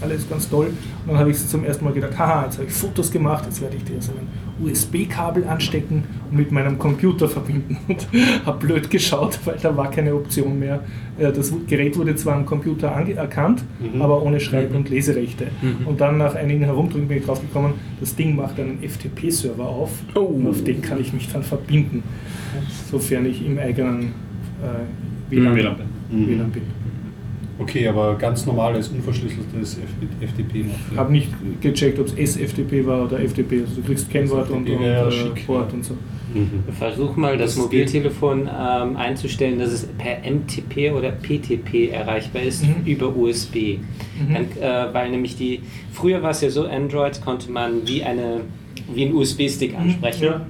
alles 0.00 0.28
ganz 0.28 0.48
toll. 0.48 0.66
Und 0.66 1.08
dann 1.12 1.18
habe 1.18 1.30
ich 1.30 1.36
zum 1.46 1.64
ersten 1.64 1.84
Mal 1.84 1.92
gedacht, 1.94 2.18
haha, 2.18 2.44
jetzt 2.44 2.58
habe 2.58 2.66
ich 2.66 2.72
Fotos 2.74 3.10
gemacht, 3.10 3.44
jetzt 3.46 3.60
werde 3.60 3.76
ich 3.76 3.84
dir 3.84 4.00
so 4.00 4.12
ein 4.12 4.26
USB-Kabel 4.66 5.44
anstecken 5.46 6.02
und 6.30 6.36
mit 6.36 6.50
meinem 6.52 6.78
Computer 6.78 7.28
verbinden. 7.28 7.76
Und 7.88 8.08
habe 8.44 8.58
blöd 8.66 8.90
geschaut, 8.90 9.38
weil 9.44 9.56
da 9.62 9.76
war 9.76 9.88
keine 9.90 10.14
Option 10.14 10.58
mehr. 10.58 10.80
Äh, 11.18 11.30
Das 11.32 11.52
Gerät 11.68 11.96
wurde 11.96 12.16
zwar 12.16 12.34
am 12.36 12.44
Computer 12.44 12.88
erkannt, 12.88 13.62
Mhm. 13.80 14.02
aber 14.02 14.20
ohne 14.22 14.40
Schreib- 14.40 14.74
und 14.74 14.88
Leserechte. 14.90 15.46
Mhm. 15.62 15.86
Und 15.86 16.00
dann 16.00 16.18
nach 16.18 16.34
einigen 16.34 16.64
Herumdrücken 16.64 17.06
bin 17.08 17.18
ich 17.18 17.24
drauf 17.24 17.40
gekommen, 17.40 17.74
das 18.00 18.16
Ding 18.16 18.34
macht 18.36 18.58
einen 18.58 18.78
FTP-Server 18.82 19.64
auf 19.64 19.90
Oh. 20.14 20.20
und 20.20 20.48
auf 20.48 20.64
den 20.64 20.82
kann 20.82 21.00
ich 21.00 21.12
mich 21.12 21.30
dann 21.32 21.42
verbinden, 21.44 22.02
sofern 22.90 23.26
ich 23.26 23.44
im 23.46 23.58
eigenen 23.58 24.12
äh, 24.62 25.30
WLAN, 25.30 25.54
bin. 25.54 26.26
WLAN 26.28 26.50
bin. 26.50 26.62
Okay, 27.58 27.88
aber 27.88 28.14
ganz 28.16 28.46
normales, 28.46 28.88
unverschlüsseltes 28.88 29.78
FTP 30.20 30.64
noch. 30.66 30.74
Ich 30.92 30.96
habe 30.98 31.12
nicht 31.12 31.28
gecheckt, 31.60 31.98
ob 31.98 32.06
es 32.06 32.36
SFTP 32.36 32.86
war 32.86 33.04
oder 33.04 33.18
FTP. 33.18 33.62
Also 33.62 33.80
du 33.80 33.82
kriegst 33.82 34.08
Kennwort 34.10 34.48
und, 34.50 34.68
und 34.68 34.80
äh, 34.80 34.96
ja. 34.96 35.04
und 35.04 35.84
so. 35.84 35.94
Mhm. 36.34 36.62
Versuch 36.78 37.16
mal 37.16 37.36
das, 37.36 37.54
Das 37.54 37.64
Mobiltelefon 37.64 38.42
ähm, 38.42 38.96
einzustellen, 38.96 39.58
dass 39.58 39.72
es 39.72 39.86
per 39.98 40.18
MTP 40.30 40.92
oder 40.92 41.10
PTP 41.10 41.90
erreichbar 41.90 42.42
ist 42.42 42.64
Mhm. 42.64 42.84
über 42.84 43.14
USB. 43.16 43.54
Mhm. 43.56 44.34
Dann, 44.34 44.44
äh, 44.60 44.94
weil 44.94 45.10
nämlich 45.10 45.36
die, 45.36 45.60
früher 45.92 46.22
war 46.22 46.30
es 46.30 46.40
ja 46.42 46.50
so, 46.50 46.66
Android 46.66 47.20
konnte 47.24 47.50
man 47.50 47.86
wie, 47.86 48.02
eine, 48.04 48.42
wie 48.94 49.06
einen 49.06 49.14
USB-Stick 49.14 49.74
ansprechen. 49.76 50.24
Ja. 50.24 50.46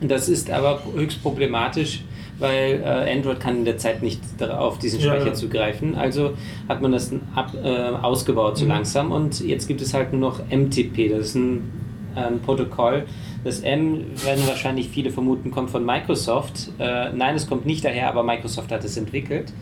Das 0.00 0.28
ist 0.28 0.50
aber 0.50 0.82
höchst 0.94 1.22
problematisch, 1.22 2.04
weil 2.38 2.82
äh, 2.84 3.12
Android 3.12 3.40
kann 3.40 3.56
in 3.58 3.64
der 3.64 3.78
Zeit 3.78 4.02
nicht 4.02 4.20
auf 4.42 4.78
diesen 4.78 5.00
Speicher 5.00 5.28
ja. 5.28 5.34
zugreifen. 5.34 5.94
Also 5.94 6.32
hat 6.68 6.82
man 6.82 6.92
das 6.92 7.12
ab, 7.34 7.52
äh, 7.54 7.68
ausgebaut 7.68 8.58
so 8.58 8.64
Mhm. 8.64 8.70
langsam 8.70 9.12
und 9.12 9.40
jetzt 9.40 9.66
gibt 9.66 9.80
es 9.80 9.94
halt 9.94 10.12
nur 10.12 10.20
noch 10.30 10.40
MTP. 10.50 11.08
Das 11.08 11.28
ist 11.28 11.34
ein, 11.36 11.70
ein 12.14 12.40
Protokoll. 12.40 13.04
Das 13.44 13.60
M 13.60 14.06
werden 14.24 14.42
wahrscheinlich 14.46 14.88
viele 14.88 15.10
vermuten, 15.10 15.50
kommt 15.50 15.70
von 15.70 15.84
Microsoft. 15.84 16.72
Äh, 16.78 17.12
nein, 17.12 17.36
es 17.36 17.46
kommt 17.48 17.64
nicht 17.64 17.84
daher, 17.84 18.08
aber 18.08 18.22
Microsoft 18.22 18.72
hat 18.72 18.84
es 18.84 18.96
entwickelt. 18.96 19.52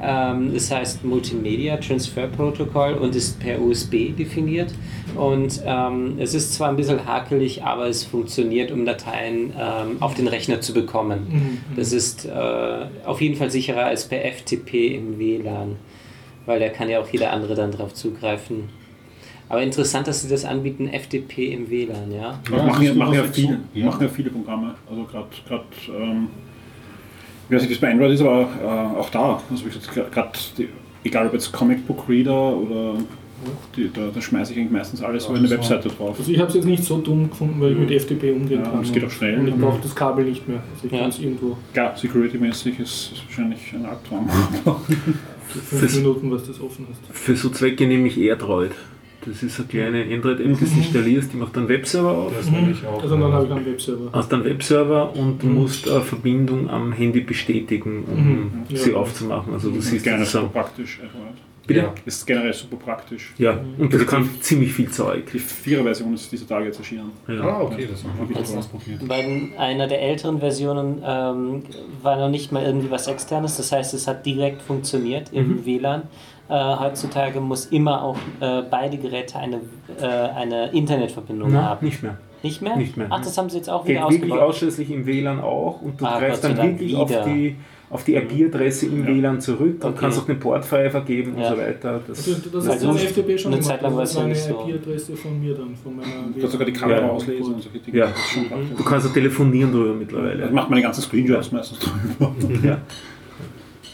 Ähm, 0.00 0.52
das 0.52 0.70
heißt 0.70 1.04
Multimedia 1.04 1.76
Transfer 1.78 2.26
Protocol 2.26 2.94
und 2.94 3.14
ist 3.14 3.40
per 3.40 3.60
USB 3.60 4.14
definiert. 4.16 4.74
Und 5.14 5.62
ähm, 5.64 6.16
es 6.18 6.34
ist 6.34 6.54
zwar 6.54 6.68
ein 6.68 6.76
bisschen 6.76 7.06
hakelig, 7.06 7.64
aber 7.64 7.86
es 7.86 8.04
funktioniert, 8.04 8.70
um 8.70 8.84
Dateien 8.84 9.52
ähm, 9.58 9.96
auf 10.00 10.14
den 10.14 10.28
Rechner 10.28 10.60
zu 10.60 10.74
bekommen. 10.74 11.26
Mhm. 11.30 11.76
Das 11.76 11.92
ist 11.92 12.26
äh, 12.26 12.86
auf 13.04 13.20
jeden 13.20 13.36
Fall 13.36 13.50
sicherer 13.50 13.84
als 13.84 14.06
per 14.06 14.20
FTP 14.24 14.94
im 14.94 15.18
WLAN, 15.18 15.76
weil 16.44 16.60
da 16.60 16.68
kann 16.68 16.88
ja 16.88 17.00
auch 17.00 17.08
jeder 17.08 17.32
andere 17.32 17.54
dann 17.54 17.72
drauf 17.72 17.94
zugreifen. 17.94 18.68
Aber 19.48 19.62
interessant, 19.62 20.08
dass 20.08 20.22
sie 20.22 20.28
das 20.28 20.44
anbieten, 20.44 20.88
FTP 20.88 21.52
im 21.52 21.70
WLAN, 21.70 22.10
ja. 22.12 22.40
Ja, 22.50 22.62
machen, 22.64 22.84
ja, 22.84 22.94
machen, 22.94 23.14
ja 23.14 23.22
dazu? 23.22 23.56
Ja. 23.74 23.84
machen 23.86 24.02
ja 24.02 24.08
viele 24.08 24.30
Programme. 24.30 24.74
Also 24.90 25.04
gerade, 25.04 25.28
ich 27.48 27.54
weiß 27.54 27.62
nicht, 27.62 27.70
wie 27.70 27.74
es 27.74 27.80
bei 27.80 27.90
Android 27.90 28.12
ist, 28.12 28.20
aber 28.22 28.48
äh, 28.62 28.98
auch 28.98 29.10
da. 29.10 29.40
Also 29.50 29.64
wie 29.64 29.70
gesagt, 29.70 30.12
gerade, 30.12 30.30
egal 31.04 31.26
ob 31.28 31.32
jetzt 31.34 31.52
Comic 31.52 31.86
Book 31.86 32.08
Reader 32.08 32.56
oder 32.56 32.94
die, 33.76 33.90
da, 33.92 34.08
da 34.12 34.20
schmeiße 34.20 34.52
ich 34.52 34.58
eigentlich 34.58 34.72
meistens 34.72 35.02
alles 35.02 35.26
über 35.26 35.36
eine 35.36 35.46
so. 35.46 35.54
Webseite 35.54 35.88
drauf. 35.90 36.16
Also 36.18 36.32
ich 36.32 36.38
habe 36.38 36.48
es 36.48 36.54
jetzt 36.56 36.64
nicht 36.64 36.82
so 36.82 36.98
dumm 36.98 37.28
gefunden, 37.30 37.60
weil 37.60 37.72
ich 37.72 37.78
mit 37.78 37.90
FTP 38.02 38.32
umgehen 38.34 38.62
Ja, 38.64 38.70
kann. 38.70 38.80
es 38.82 38.90
geht 38.92 39.04
auch 39.04 39.10
schnell. 39.10 39.38
Und 39.38 39.48
ich 39.48 39.54
Mhm. 39.54 39.60
brauche 39.60 39.80
das 39.82 39.94
Kabel 39.94 40.24
nicht 40.24 40.48
mehr. 40.48 40.62
Also 40.74 40.86
ich 40.86 40.92
Ja. 40.92 40.98
kann 41.00 41.08
es 41.10 41.18
irgendwo 41.20 41.56
Klar, 41.72 41.94
security-mäßig 41.96 42.80
ist 42.80 43.12
es 43.12 43.22
wahrscheinlich 43.26 43.72
ein 43.74 43.84
Albtraum. 43.86 44.28
für 45.48 45.58
fünf 45.60 45.96
Minuten, 45.96 46.30
was 46.32 46.46
das 46.46 46.60
offen 46.60 46.86
hast. 46.90 47.00
Für 47.16 47.36
so 47.36 47.50
Zwecke 47.50 47.86
nehme 47.86 48.08
ich 48.08 48.18
AirDroid. 48.18 48.72
Das 49.26 49.42
ist 49.42 49.58
eine 49.58 49.68
kleine 49.68 50.02
Android-App, 50.14 50.58
die 50.58 50.64
du 50.64 50.78
installierst, 50.80 51.32
die 51.32 51.36
macht 51.36 51.56
dann 51.56 51.68
Webserver 51.68 52.10
auf. 52.12 52.32
Das 52.36 52.50
nenne 52.50 52.70
ich 52.70 52.86
auch. 52.86 53.02
Also 53.02 53.16
dann 53.16 53.32
habe 53.32 53.46
ich 53.46 53.52
einen 53.52 53.66
Webserver. 53.66 54.10
Hast 54.12 54.32
dann 54.32 54.44
Webserver 54.44 55.16
und 55.16 55.42
Mhm. 55.42 55.54
musst 55.54 55.90
eine 55.90 56.00
Verbindung 56.00 56.70
am 56.70 56.92
Handy 56.92 57.20
bestätigen, 57.20 58.04
um 58.10 58.16
Mhm. 58.70 58.76
sie 58.76 58.90
Ja. 58.92 58.96
aufzumachen. 58.96 59.52
Also 59.52 59.70
du 59.70 59.76
Das 59.76 59.84
ist 59.86 59.90
siehst 59.90 60.04
generell 60.04 60.24
das 60.24 60.32
super 60.32 60.44
so. 60.46 60.50
praktisch. 60.52 61.00
Android. 61.02 61.34
Bitte? 61.66 61.80
Ja. 61.80 61.94
Ist 62.04 62.24
generell 62.24 62.52
super 62.52 62.76
praktisch. 62.76 63.32
Ja, 63.38 63.58
und 63.76 63.92
das 63.92 64.06
kann 64.06 64.28
ziemlich 64.40 64.72
viel 64.72 64.88
Zeug. 64.88 65.24
Die 65.32 65.40
Vierer-Version 65.40 66.14
ist 66.14 66.30
dieser 66.30 66.46
Tage 66.46 66.66
jetzt 66.66 66.78
erschienen. 66.78 67.10
Ja. 67.26 67.40
Ah, 67.40 67.62
okay, 67.62 67.88
das 67.90 68.04
habe 68.04 68.30
ich 68.30 68.36
Also- 68.36 68.52
jetzt 68.54 68.58
ausprobiert. 68.66 69.08
Bei 69.08 69.26
einer 69.58 69.88
der 69.88 70.00
älteren 70.00 70.38
Versionen 70.38 71.02
ähm, 71.04 71.62
war 72.04 72.16
noch 72.20 72.30
nicht 72.30 72.52
mal 72.52 72.62
irgendwie 72.64 72.88
was 72.92 73.08
externes, 73.08 73.56
das 73.56 73.72
heißt, 73.72 73.94
es 73.94 74.06
hat 74.06 74.24
direkt 74.24 74.62
funktioniert 74.62 75.32
im 75.32 75.48
Mhm. 75.56 75.66
WLAN. 75.66 76.02
Äh, 76.48 76.54
heutzutage 76.76 77.40
muss 77.40 77.66
immer 77.66 78.02
auch 78.02 78.16
äh, 78.40 78.62
beide 78.70 78.96
Geräte 78.98 79.38
eine, 79.38 79.60
äh, 80.00 80.04
eine 80.06 80.70
Internetverbindung 80.72 81.50
Na, 81.52 81.62
haben. 81.70 81.84
nicht 81.86 82.02
mehr. 82.02 82.18
Nicht 82.42 82.62
mehr? 82.62 82.76
Nicht 82.76 82.96
mehr. 82.96 83.06
Ach, 83.10 83.18
das 83.20 83.36
haben 83.36 83.50
sie 83.50 83.56
jetzt 83.56 83.68
auch 83.70 83.84
Geht 83.84 83.96
wieder 83.96 84.08
wirklich 84.08 84.22
ausgebaut. 84.30 84.48
ausschließlich 84.50 84.90
im 84.90 85.06
WLAN 85.06 85.40
auch 85.40 85.80
und 85.82 86.00
du 86.00 86.04
Ah, 86.06 86.18
greifst 86.20 86.44
dann 86.44 86.56
wirklich 86.56 86.94
auf 86.94 87.08
wieder. 87.10 87.24
die, 87.24 87.56
auf 87.90 88.04
die 88.04 88.14
IP-Adresse 88.14 88.86
im 88.86 89.00
Ja. 89.00 89.06
WLAN 89.08 89.40
zurück 89.40 89.82
und 89.82 89.84
Okay. 89.90 89.96
kannst 89.98 90.20
auch 90.20 90.26
den 90.26 90.38
Port 90.38 90.64
frei 90.64 90.88
vergeben 90.90 91.34
Ja. 91.36 91.48
und 91.50 91.56
so 91.56 91.60
weiter. 91.62 92.00
Das, 92.06 92.18
Also, 92.18 92.48
das 92.52 92.64
ist 92.64 92.70
Also 92.70 92.88
eine 92.90 92.98
FTP 93.00 93.38
schon 93.38 93.52
eine 93.52 93.60
gemacht. 93.62 93.74
Zeit 93.74 93.82
lang 93.82 93.96
das 93.96 94.10
ist 94.10 94.16
war 94.16 94.30
es 94.30 94.38
eine 94.46 94.54
ja 94.54 94.60
nicht 94.60 94.66
so. 94.66 94.68
IP-Adresse 94.78 95.16
von 95.16 95.40
mir 95.40 95.54
dann, 95.54 95.74
von 95.74 95.96
meiner 95.96 96.08
Du 96.32 96.38
kannst 96.40 96.52
sogar 96.52 96.66
die 96.66 96.72
Kamera 96.72 97.00
Ja. 97.00 97.08
auslesen 97.08 97.54
und 97.54 97.62
solche 97.62 97.78
Dinge. 97.80 97.98
Ja. 97.98 98.06
Das 98.06 98.76
du 98.76 98.84
kannst 98.84 99.08
auch 99.08 99.12
telefonieren 99.12 99.72
drüber 99.72 99.88
Das 99.88 99.98
mittlerweile. 99.98 100.50
macht 100.50 100.70
meine 100.70 100.82
ganzen 100.82 101.00
Screenshots 101.02 101.50
meistens 101.50 101.78
drüber. 101.80 102.34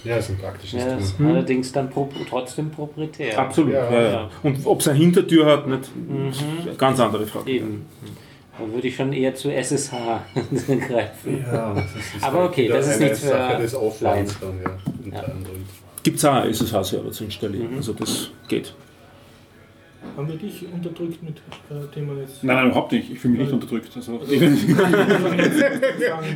Ja. 0.05 0.17
Ist 0.17 0.31
ein 0.31 0.39
praktisches 0.39 0.81
Ja, 0.81 0.95
das 0.97 1.05
ist 1.05 1.17
Tool. 1.17 1.27
Mhm. 1.27 1.33
allerdings 1.33 1.73
dann 1.73 1.89
pro, 1.91 2.09
trotzdem 2.29 2.71
proprietär. 2.71 3.39
Absolut. 3.39 3.73
Ja. 3.73 3.91
Ja, 3.93 4.03
ja. 4.11 4.31
Und 4.43 4.59
ob 4.65 4.81
es 4.81 4.89
eine 4.89 4.99
Hintertür 4.99 5.47
hat, 5.47 5.67
nicht, 5.69 5.91
Mhm. 5.97 6.33
ganz 6.77 6.99
andere 7.01 7.27
Frage. 7.27 7.51
Eben. 7.51 7.87
Da 8.59 8.73
würde 8.73 8.87
ich 8.89 8.97
schon 8.97 9.13
eher 9.13 9.35
zu 9.35 9.51
SSH 9.51 9.93
greifen. 10.89 11.45
Ja, 11.51 11.73
das 11.75 11.85
ist 12.17 12.23
Aber 12.25 12.45
okay, 12.45 12.69
das 12.69 12.87
ist 12.89 13.01
nichts 13.01 13.21
für 13.21 13.29
Sache 13.29 13.63
des 13.63 13.73
Laien. 14.01 14.27
dann, 14.41 14.61
ja. 15.13 15.21
unter. 15.23 15.51
Gibt 16.03 16.19
es 16.19 16.25
auch 16.25 16.45
SSH-Server 16.45 17.11
zu 17.13 17.25
installieren, 17.25 17.69
also 17.77 17.93
das 17.93 18.31
geht. 18.49 18.75
Haben 20.17 20.29
wir 20.29 20.37
dich 20.37 20.67
unterdrückt 20.73 21.23
mit 21.23 21.39
äh, 21.71 21.95
Thema 21.95 22.15
jetzt? 22.21 22.45
Nein, 22.45 22.57
nein, 22.57 22.67
überhaupt 22.67 22.93
nicht. 22.93 23.11
Ich 23.11 23.19
fühle 23.19 23.33
mich 23.33 23.45
nicht 23.45 23.53
unterdrückt. 23.53 23.91
Also, 23.97 24.21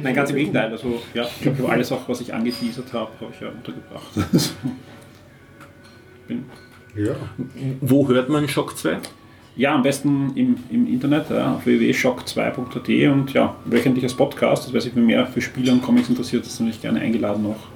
Nein, 0.02 0.14
ganz 0.14 0.30
im 0.30 0.36
Gegenteil. 0.36 0.70
Also, 0.70 1.02
ja, 1.12 1.24
ich 1.24 1.42
glaube, 1.42 1.58
ich 1.58 1.62
habe 1.62 1.72
alles, 1.72 1.92
auch 1.92 2.08
was 2.08 2.20
ich 2.20 2.32
angeteasert 2.32 2.92
habe, 2.92 3.10
habe 3.20 3.32
ich 3.34 3.40
ja 3.40 3.48
untergebracht. 3.48 4.06
Also, 4.32 4.50
bin, 6.28 6.44
Ja. 6.94 7.14
Wo 7.80 8.08
hört 8.08 8.28
man 8.28 8.48
Shock 8.48 8.78
2? 8.78 8.98
ja, 9.56 9.74
am 9.74 9.82
besten 9.82 10.32
im, 10.34 10.56
im 10.70 10.86
Internet, 10.86 11.30
ja, 11.30 11.54
auf 11.54 11.66
www.shock2.at 11.66 13.12
und 13.12 13.32
ja, 13.32 13.56
wöchentlich 13.64 14.04
als 14.04 14.14
Podcast. 14.14 14.66
Das 14.66 14.72
wer 14.72 14.80
sich 14.80 14.92
für 14.92 15.00
mehr 15.00 15.26
für 15.26 15.40
Spiele 15.40 15.72
und 15.72 15.82
Comics 15.82 16.08
interessiert, 16.08 16.46
ist 16.46 16.60
natürlich 16.60 16.82
gerne 16.82 17.00
eingeladen, 17.00 17.46
auch 17.46 17.75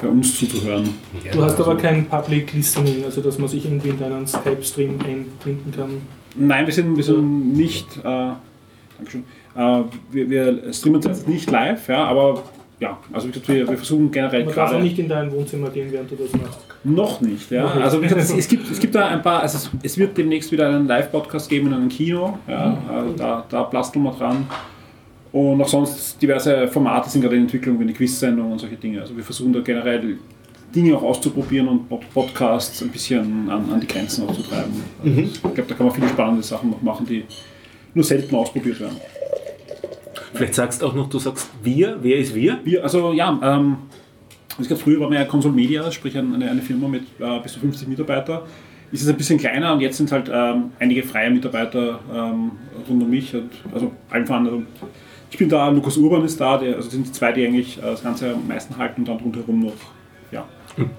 bei 0.00 0.08
uns 0.08 0.38
zuzuhören. 0.38 0.88
Du 1.32 1.42
hast 1.42 1.60
aber 1.60 1.76
kein 1.76 2.06
Public 2.06 2.52
Listening, 2.52 3.04
also 3.04 3.20
dass 3.20 3.38
man 3.38 3.48
sich 3.48 3.64
irgendwie 3.64 3.90
in 3.90 3.98
deinen 3.98 4.26
Skype-Stream 4.26 4.98
einklinken 5.00 5.72
kann. 5.76 6.02
Nein, 6.36 6.66
wir 6.66 6.72
sind, 6.72 6.96
wir 6.96 7.04
sind 7.04 7.54
nicht, 7.54 7.86
äh, 7.98 8.02
Dankeschön, 8.98 9.24
äh, 9.56 9.82
wir, 10.10 10.30
wir 10.30 10.72
streamen 10.72 11.02
jetzt 11.02 11.28
nicht 11.28 11.50
live, 11.50 11.88
ja, 11.88 12.04
aber 12.04 12.42
ja, 12.78 12.98
also 13.12 13.28
wie 13.28 13.32
gesagt, 13.32 13.48
wir, 13.48 13.68
wir 13.68 13.76
versuchen 13.76 14.10
generell 14.10 14.44
Man 14.44 14.54
darf 14.54 14.68
auch 14.68 14.70
gerade. 14.72 14.82
nicht 14.82 14.98
in 14.98 15.08
dein 15.08 15.30
Wohnzimmer 15.32 15.68
gehen, 15.68 15.92
während 15.92 16.10
du 16.10 16.16
das 16.16 16.32
machst. 16.32 16.60
Noch 16.82 17.20
nicht, 17.20 17.50
ja. 17.50 17.64
Nicht. 17.74 17.84
Also 17.84 18.00
wie 18.00 18.06
gesagt, 18.06 18.22
es, 18.22 18.30
es, 18.30 18.48
gibt, 18.48 18.70
es 18.70 18.80
gibt 18.80 18.94
da 18.94 19.08
ein 19.08 19.20
paar, 19.22 19.42
also 19.42 19.58
es, 19.58 19.70
es 19.82 19.98
wird 19.98 20.16
demnächst 20.16 20.50
wieder 20.50 20.68
einen 20.68 20.86
Live-Podcast 20.86 21.50
geben 21.50 21.66
in 21.68 21.74
einem 21.74 21.88
Kino, 21.90 22.38
ja, 22.48 22.78
also 22.88 23.12
da, 23.16 23.44
da 23.48 23.64
plasteln 23.64 24.04
wir 24.04 24.12
dran. 24.12 24.46
Und 25.32 25.62
auch 25.62 25.68
sonst 25.68 26.20
diverse 26.20 26.66
Formate 26.68 27.08
sind 27.08 27.22
gerade 27.22 27.36
in 27.36 27.42
Entwicklung, 27.42 27.78
wie 27.78 27.84
eine 27.84 27.92
Quiz-Sendung 27.92 28.50
und 28.52 28.58
solche 28.58 28.76
Dinge. 28.76 29.00
Also 29.00 29.16
wir 29.16 29.22
versuchen 29.22 29.52
da 29.52 29.60
generell 29.60 30.18
Dinge 30.74 30.96
auch 30.96 31.02
auszuprobieren 31.02 31.68
und 31.68 31.88
Pod- 31.88 32.02
Podcasts 32.12 32.82
ein 32.82 32.88
bisschen 32.90 33.48
an, 33.50 33.70
an 33.72 33.80
die 33.80 33.86
Grenzen 33.86 34.28
auch 34.28 34.32
zu 34.34 34.42
treiben. 34.42 34.72
Also 35.04 35.20
Ich 35.20 35.40
glaube, 35.40 35.62
da 35.68 35.74
kann 35.74 35.86
man 35.86 35.94
viele 35.94 36.08
spannende 36.08 36.42
Sachen 36.42 36.70
noch 36.70 36.82
machen, 36.82 37.06
die 37.06 37.24
nur 37.94 38.04
selten 38.04 38.34
ausprobiert 38.34 38.80
werden. 38.80 38.96
Vielleicht 40.34 40.54
sagst 40.54 40.80
du 40.82 40.86
auch 40.86 40.94
noch, 40.94 41.08
du 41.08 41.18
sagst 41.18 41.48
wir, 41.62 41.98
wer 42.02 42.18
ist 42.18 42.34
wir? 42.34 42.58
Wir, 42.64 42.82
also 42.82 43.12
ja, 43.12 43.38
ähm, 43.42 43.76
ich 44.60 44.66
glaube, 44.68 44.82
früher 44.82 45.00
war 45.00 45.10
wir 45.10 45.18
ja 45.18 45.24
Console 45.26 45.54
Media, 45.54 45.90
sprich 45.90 46.16
eine, 46.16 46.48
eine 46.50 46.60
Firma 46.62 46.86
mit 46.88 47.02
äh, 47.18 47.40
bis 47.42 47.52
zu 47.54 47.60
50 47.60 47.88
Mitarbeiter. 47.88 48.44
Ist 48.92 49.02
es 49.02 49.08
ein 49.08 49.16
bisschen 49.16 49.38
kleiner 49.38 49.72
und 49.72 49.80
jetzt 49.80 49.96
sind 49.96 50.10
halt 50.10 50.30
ähm, 50.32 50.72
einige 50.80 51.02
freie 51.04 51.30
Mitarbeiter 51.30 52.00
ähm, 52.12 52.52
rund 52.88 53.02
um 53.02 53.10
mich. 53.10 53.34
Und, 53.34 53.50
also 53.72 53.92
allen 54.10 54.26
voran, 54.26 54.46
also 54.46 54.62
ich 55.30 55.38
bin 55.38 55.48
da, 55.48 55.68
Lukas 55.68 55.96
Urban 55.96 56.24
ist 56.24 56.40
da, 56.40 56.58
der, 56.58 56.76
also 56.76 56.86
das 56.86 56.92
sind 56.92 57.06
die 57.06 57.12
zwei, 57.12 57.32
die 57.32 57.46
eigentlich 57.46 57.78
äh, 57.78 57.82
das 57.82 58.02
Ganze 58.02 58.34
am 58.34 58.46
meisten 58.48 58.76
halten 58.76 59.02
und 59.02 59.08
dann 59.08 59.16
rundherum 59.18 59.60
noch, 59.60 59.72
ja. 60.32 60.44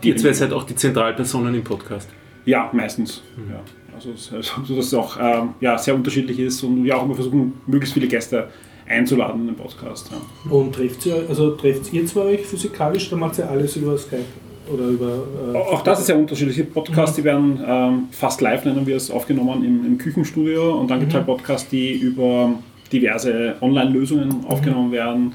Ihr 0.02 0.18
zwei 0.18 0.34
seid 0.34 0.52
auch 0.54 0.64
die 0.64 0.76
Zentralpersonen 0.76 1.54
im 1.56 1.64
Podcast. 1.64 2.10
Ja, 2.46 2.70
meistens. 2.74 3.22
Ja. 3.50 3.60
Also, 3.96 4.12
es- 4.12 4.32
also, 4.34 4.54
so 4.66 4.76
dass 4.76 4.86
es 4.88 4.94
auch 4.94 5.18
ähm, 5.22 5.50
ja, 5.60 5.78
sehr 5.78 5.96
unterschiedlich 5.96 6.40
ist 6.40 6.64
und 6.64 6.84
wir 6.84 6.98
auch 6.98 7.06
immer 7.06 7.16
versuchen, 7.16 7.54
möglichst 7.68 7.94
viele 7.94 8.08
Gäste 8.08 8.48
einzuladen 8.88 9.42
in 9.42 9.48
den 9.48 9.56
Podcast. 9.56 10.12
Ja. 10.12 10.52
Und 10.52 10.74
trefft 10.76 11.06
ihr, 11.06 11.24
also 11.30 11.52
trefft 11.52 11.94
ihr 11.94 12.06
zwei 12.06 12.22
euch 12.22 12.42
physikalisch 12.46 13.08
oder 13.12 13.20
macht 13.22 13.38
ihr 13.38 13.50
alles 13.50 13.76
über 13.78 13.98
Skype? 13.98 14.26
Oder 14.72 14.86
über. 14.88 15.24
Äh, 15.54 15.58
Auch 15.58 15.82
das 15.82 16.00
ist 16.02 16.06
sehr 16.08 16.18
unterschiedlich. 16.18 16.58
Es 16.58 16.64
gibt 16.64 16.74
Podcasts, 16.74 17.16
die 17.16 17.24
werden 17.24 17.60
ähm, 17.66 18.04
fast 18.12 18.42
live, 18.42 18.64
nennen 18.66 18.86
wir 18.86 18.96
es, 18.96 19.10
aufgenommen 19.10 19.64
im, 19.64 19.86
im 19.86 19.98
Küchenstudio. 19.98 20.78
Und 20.80 20.90
dann 20.92 21.00
gibt 21.00 21.12
es 21.12 21.16
halt 21.16 21.26
Podcasts, 21.26 21.68
die 21.70 21.94
über 21.94 22.54
diverse 22.92 23.56
Online-Lösungen 23.62 24.46
aufgenommen 24.46 24.92
werden. 24.92 25.34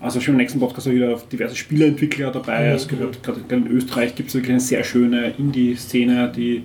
Also 0.00 0.20
schon 0.20 0.34
im 0.34 0.38
nächsten 0.38 0.60
Podcast 0.60 0.86
auch 0.86 0.92
wieder 0.92 1.20
diverse 1.32 1.56
Spieleentwickler 1.56 2.30
dabei. 2.30 2.68
Es 2.68 2.86
gehört 2.86 3.22
gerade 3.22 3.40
in 3.48 3.66
Österreich 3.66 4.14
gibt 4.14 4.28
es 4.28 4.34
wirklich 4.34 4.52
eine 4.52 4.60
sehr 4.60 4.84
schöne 4.84 5.32
Indie-Szene, 5.38 6.32
die 6.34 6.62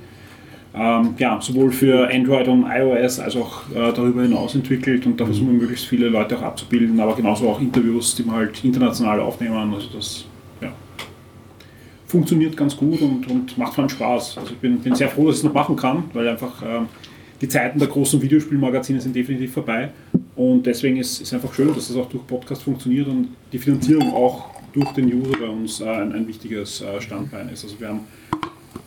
ähm, 0.76 1.16
ja, 1.18 1.40
sowohl 1.42 1.72
für 1.72 2.10
Android 2.12 2.48
und 2.48 2.66
iOS 2.66 3.20
als 3.20 3.36
auch 3.36 3.62
äh, 3.72 3.94
darüber 3.94 4.24
hinaus 4.24 4.56
entwickelt 4.56 5.06
und 5.06 5.20
da 5.20 5.26
versuchen 5.26 5.52
wir 5.52 5.62
möglichst 5.62 5.86
viele 5.86 6.10
Leute 6.10 6.38
auch 6.38 6.42
abzubilden, 6.42 7.00
aber 7.00 7.16
genauso 7.16 7.48
auch 7.50 7.62
Interviews, 7.62 8.16
die 8.16 8.26
wir 8.26 8.34
halt 8.34 8.64
international 8.64 9.20
aufnehmen. 9.20 9.74
Also 9.74 9.88
das 9.96 10.26
ja, 10.62 10.72
funktioniert 12.08 12.58
ganz 12.58 12.76
gut 12.76 13.02
und, 13.02 13.28
und 13.30 13.58
macht 13.58 13.76
vor 13.76 13.84
allem 13.84 13.90
Spaß. 13.90 14.40
Also 14.40 14.54
ich 14.54 14.58
bin, 14.58 14.80
bin 14.80 14.96
sehr 14.96 15.10
froh, 15.10 15.28
dass 15.28 15.36
ich 15.36 15.42
es 15.42 15.44
noch 15.44 15.54
machen 15.54 15.76
kann, 15.76 16.06
weil 16.14 16.28
einfach 16.28 16.64
ähm, 16.64 16.88
die 17.40 17.48
Zeiten 17.48 17.78
der 17.78 17.88
großen 17.88 18.20
Videospielmagazine 18.22 19.00
sind 19.00 19.16
definitiv 19.16 19.54
vorbei 19.54 19.92
und 20.36 20.66
deswegen 20.66 20.98
ist 20.98 21.22
es 21.22 21.34
einfach 21.34 21.54
schön, 21.54 21.74
dass 21.74 21.88
das 21.88 21.98
auch 21.98 22.10
durch 22.10 22.26
Podcast 22.26 22.64
funktioniert 22.64 23.08
und 23.08 23.30
die 23.52 23.60
Finanzierung 23.60 24.14
auch 24.14 24.50
durch 24.74 24.90
den 24.92 25.14
User 25.14 25.38
bei 25.40 25.48
uns 25.48 25.80
äh, 25.80 25.88
ein, 25.88 26.12
ein 26.14 26.28
wichtiges 26.28 26.82
äh, 26.82 27.00
Standbein 27.00 27.50
ist. 27.50 27.64
Also 27.64 27.80
wir 27.80 27.90
haben 27.90 28.02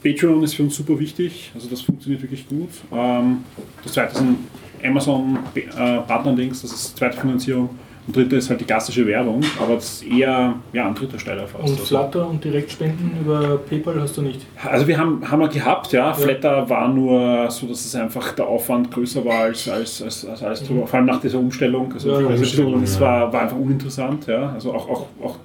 Patreon 0.02 0.42
ist 0.42 0.54
für 0.54 0.62
uns 0.62 0.76
super 0.76 0.98
wichtig, 0.98 1.50
also 1.54 1.68
das 1.68 1.80
funktioniert 1.80 2.22
wirklich 2.22 2.48
gut. 2.48 2.70
Ähm, 2.92 3.44
das 3.82 3.92
zweite 3.92 4.16
sind 4.16 4.38
Amazon 4.84 5.38
äh, 5.54 5.60
Partnerlinks, 5.70 6.62
das 6.62 6.72
ist 6.72 6.92
die 6.92 6.98
zweite 6.98 7.18
Finanzierung. 7.18 7.70
Und 8.06 8.14
dritte 8.14 8.36
ist 8.36 8.48
halt 8.50 8.60
die 8.60 8.64
klassische 8.64 9.04
Werbung, 9.06 9.40
aber 9.60 9.74
das 9.74 9.94
ist 9.94 10.06
eher 10.06 10.54
ja, 10.72 10.86
an 10.86 10.94
dritter 10.94 11.18
Stelle 11.18 11.40
fast. 11.46 11.64
und 11.64 11.70
Also- 11.70 11.84
Flutter 11.84 12.28
und 12.28 12.44
Direktspenden 12.44 13.10
über 13.20 13.58
PayPal 13.58 14.00
hast 14.00 14.16
du 14.16 14.22
nicht. 14.22 14.40
also 14.64 14.86
wir 14.86 14.96
haben, 14.96 15.28
haben 15.28 15.40
wir 15.40 15.48
gehabt, 15.48 15.92
ja. 15.92 16.12
Flatter 16.14 16.68
war 16.70 16.88
nur 16.88 17.50
so, 17.50 17.66
dass 17.66 17.84
es 17.84 17.94
einfach 17.96 18.32
der 18.32 18.46
Aufwand 18.46 18.92
größer 18.92 19.24
war 19.24 19.40
als, 19.40 19.68
als, 19.68 20.02
als, 20.02 20.24
als 20.24 20.42
alles 20.42 20.62
drüber. 20.62 20.86
Vor 20.86 20.98
allem 20.98 21.06
nach 21.06 21.20
dieser 21.20 21.38
Umstellung. 21.38 21.92
Also 21.92 22.10
Ja, 22.12 22.18
die 22.18 22.24
ja, 22.24 22.30
Umstellung, 22.30 22.74
ja. 22.74 22.80
das 22.80 23.00
war, 23.00 23.32
war 23.32 23.42
einfach 23.42 23.56
uninteressant, 23.56 24.26
ja. 24.28 24.50
Also 24.50 24.72
auch, 24.72 24.88
auch, 24.88 25.06
auch 25.24 25.36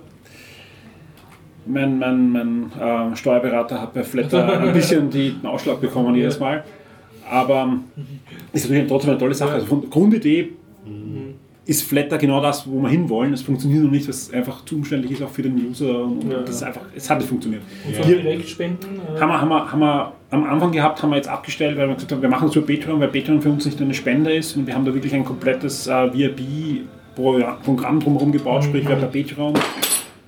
mein, 1.65 1.97
mein, 1.99 2.31
mein 2.31 2.71
äh, 2.79 3.15
Steuerberater 3.15 3.81
hat 3.81 3.93
bei 3.93 4.03
Flatter 4.03 4.59
ein 4.61 4.73
bisschen 4.73 5.09
die, 5.09 5.31
den 5.31 5.45
Ausschlag 5.47 5.79
bekommen 5.81 6.15
jedes 6.15 6.39
Mal. 6.39 6.63
Aber 7.29 7.77
ist 8.51 8.65
natürlich 8.69 8.87
trotzdem 8.87 9.11
eine 9.11 9.19
tolle 9.19 9.33
Sache. 9.33 9.53
Also 9.53 9.65
von 9.67 9.89
Grundidee 9.89 10.49
ist 11.71 11.83
Flatter 11.83 12.17
genau 12.17 12.41
das, 12.41 12.69
wo 12.69 12.79
wir 12.81 12.89
hinwollen. 12.89 13.33
Es 13.33 13.41
funktioniert 13.41 13.83
noch 13.83 13.91
nicht, 13.91 14.07
es 14.07 14.31
einfach 14.31 14.63
zu 14.65 14.75
umständlich 14.75 15.13
ist, 15.13 15.23
auch 15.23 15.29
für 15.29 15.41
den 15.41 15.55
User. 15.69 16.03
Und 16.03 16.29
Ja. 16.29 16.39
das 16.41 16.55
ist 16.57 16.63
einfach, 16.63 16.81
es 16.95 17.09
hat 17.09 17.17
nicht 17.19 17.27
funktioniert. 17.29 17.63
Und 17.87 18.05
Hier- 18.05 18.17
Direktspenden. 18.21 18.89
Äh, 19.15 19.19
haben 19.19 19.29
wir, 19.29 19.41
haben, 19.41 19.49
wir, 19.49 19.71
haben 19.71 19.79
wir 19.79 20.13
am 20.31 20.43
Anfang 20.45 20.71
gehabt, 20.71 21.01
haben 21.01 21.09
wir 21.09 21.15
jetzt 21.17 21.27
abgestellt, 21.29 21.77
weil 21.77 21.87
wir 21.87 21.95
gesagt 21.95 22.11
haben, 22.11 22.21
wir 22.21 22.29
machen 22.29 22.47
es 22.49 22.55
über 22.55 22.67
Patreon, 22.67 22.99
weil 22.99 23.07
Patreon 23.07 23.41
für 23.41 23.49
uns 23.49 23.65
nicht 23.65 23.81
eine 23.81 23.93
Spende 23.93 24.33
ist 24.33 24.55
und 24.55 24.67
wir 24.67 24.75
haben 24.75 24.85
da 24.85 24.93
wirklich 24.93 25.13
ein 25.13 25.25
komplettes 25.25 25.87
äh, 25.87 26.13
VIP-Programm 27.15 27.99
drumherum 27.99 28.31
gebaut, 28.31 28.63
sprich 28.63 28.87
wir 28.87 28.95
haben 28.95 29.01
bei 29.11 29.21
Patreon. 29.23 29.53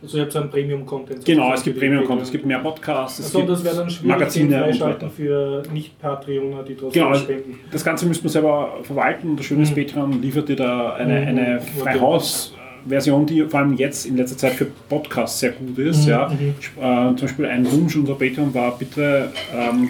Also 0.03 0.17
ihr 0.17 0.23
habt 0.23 0.31
so 0.34 0.39
einen 0.39 0.49
Premium-Content. 0.49 1.25
Genau, 1.25 1.53
es 1.53 1.63
gibt 1.63 1.80
Premium-Content, 1.80 2.27
es 2.27 2.31
gibt 2.31 2.45
mehr 2.45 2.59
Podcasts, 2.59 3.19
es 3.19 3.25
Achso, 3.27 3.39
gibt 3.39 3.49
das 3.51 3.63
wäre 3.63 3.75
dann 3.77 3.89
schwierig, 3.89 4.07
Magazine 4.19 4.65
und 4.65 5.11
für 5.13 5.63
Nicht-Patreoner, 5.73 6.63
die 6.63 6.75
trotzdem 6.75 7.03
Genau, 7.03 7.15
spenden. 7.15 7.59
das 7.71 7.84
Ganze 7.84 8.05
müsste 8.05 8.25
man 8.25 8.31
selber 8.34 8.73
verwalten 8.84 9.30
und 9.31 9.39
das 9.39 9.45
Schöne 9.45 9.63
ist, 9.63 9.73
Patreon 9.73 10.21
liefert 10.21 10.49
dir 10.49 10.57
da 10.57 10.93
eine, 10.93 11.21
Mhm. 11.21 11.27
eine 11.27 11.59
Okay. 11.61 11.81
Freihaus-Version, 11.81 13.25
die 13.25 13.41
vor 13.43 13.61
allem 13.61 13.73
jetzt 13.75 14.05
in 14.05 14.17
letzter 14.17 14.38
Zeit 14.38 14.53
für 14.53 14.67
Podcasts 14.89 15.39
sehr 15.39 15.51
gut 15.51 15.77
ist. 15.77 16.05
Ja. 16.05 16.27
mhm. 16.30 16.53
Äh, 16.81 17.15
zum 17.15 17.27
Beispiel 17.27 17.45
ein 17.45 17.71
Wunsch 17.71 17.95
unserer 17.95 18.17
Patreon 18.17 18.53
war, 18.53 18.77
bitte 18.77 19.31
ähm, 19.55 19.89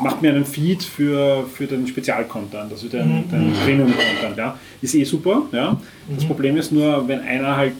macht 0.00 0.20
mir 0.22 0.30
einen 0.30 0.44
Feed 0.44 0.82
für, 0.82 1.44
für 1.54 1.66
den 1.66 1.86
Spezial-Content, 1.86 2.70
also 2.70 2.88
den, 2.88 3.06
Mhm. 3.18 3.30
den 3.30 3.52
Premium-Content. 3.64 4.36
Ja. 4.36 4.58
Ist 4.82 4.94
eh 4.94 5.04
super. 5.04 5.42
Ja. 5.52 5.80
Das 6.14 6.24
Problem 6.26 6.56
ist 6.56 6.72
nur, 6.72 7.06
wenn 7.08 7.20
einer 7.20 7.56
halt 7.56 7.72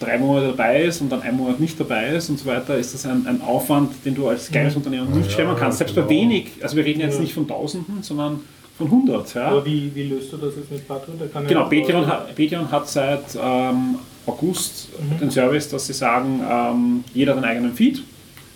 drei 0.00 0.18
Monate 0.18 0.48
dabei 0.48 0.82
ist 0.82 1.00
und 1.00 1.10
dann 1.10 1.22
ein 1.22 1.36
Monat 1.36 1.60
nicht 1.60 1.78
dabei 1.78 2.08
ist 2.08 2.28
und 2.30 2.38
so 2.38 2.46
weiter, 2.46 2.76
ist 2.76 2.94
das 2.94 3.06
ein, 3.06 3.26
ein 3.26 3.40
Aufwand, 3.42 3.92
den 4.04 4.14
du 4.14 4.28
als 4.28 4.50
kleines 4.50 4.74
Unternehmen 4.76 5.10
nicht 5.16 5.30
stemmen 5.32 5.56
kannst. 5.58 5.78
Selbst 5.78 5.94
bei 5.94 6.02
genau. 6.02 6.10
wenig, 6.10 6.48
also 6.62 6.76
wir 6.76 6.84
reden 6.84 7.00
jetzt 7.00 7.14
Ja. 7.14 7.20
nicht 7.20 7.34
von 7.34 7.46
Tausenden, 7.46 8.02
sondern 8.02 8.40
von 8.76 8.90
hundert. 8.90 9.32
Ja. 9.34 9.46
Aber 9.48 9.64
wie, 9.64 9.90
wie 9.94 10.02
löst 10.04 10.32
du 10.32 10.36
das 10.36 10.54
jetzt 10.56 10.70
mit 10.70 10.86
Patreon? 10.88 11.18
Da 11.18 11.26
kann 11.26 11.42
ja 11.44 11.48
Genau, 11.48 11.62
Patreon 11.68 12.06
hat, 12.06 12.34
Patreon 12.34 12.70
hat 12.70 12.88
seit 12.88 13.24
ähm, 13.40 13.96
August 14.26 14.88
Mhm. 14.98 15.18
den 15.20 15.30
Service, 15.30 15.68
dass 15.68 15.86
sie 15.86 15.92
sagen, 15.92 16.40
ähm, 16.50 17.04
jeder 17.14 17.32
hat 17.36 17.38
einen 17.44 17.50
eigenen 17.50 17.72
Feed. 17.74 18.02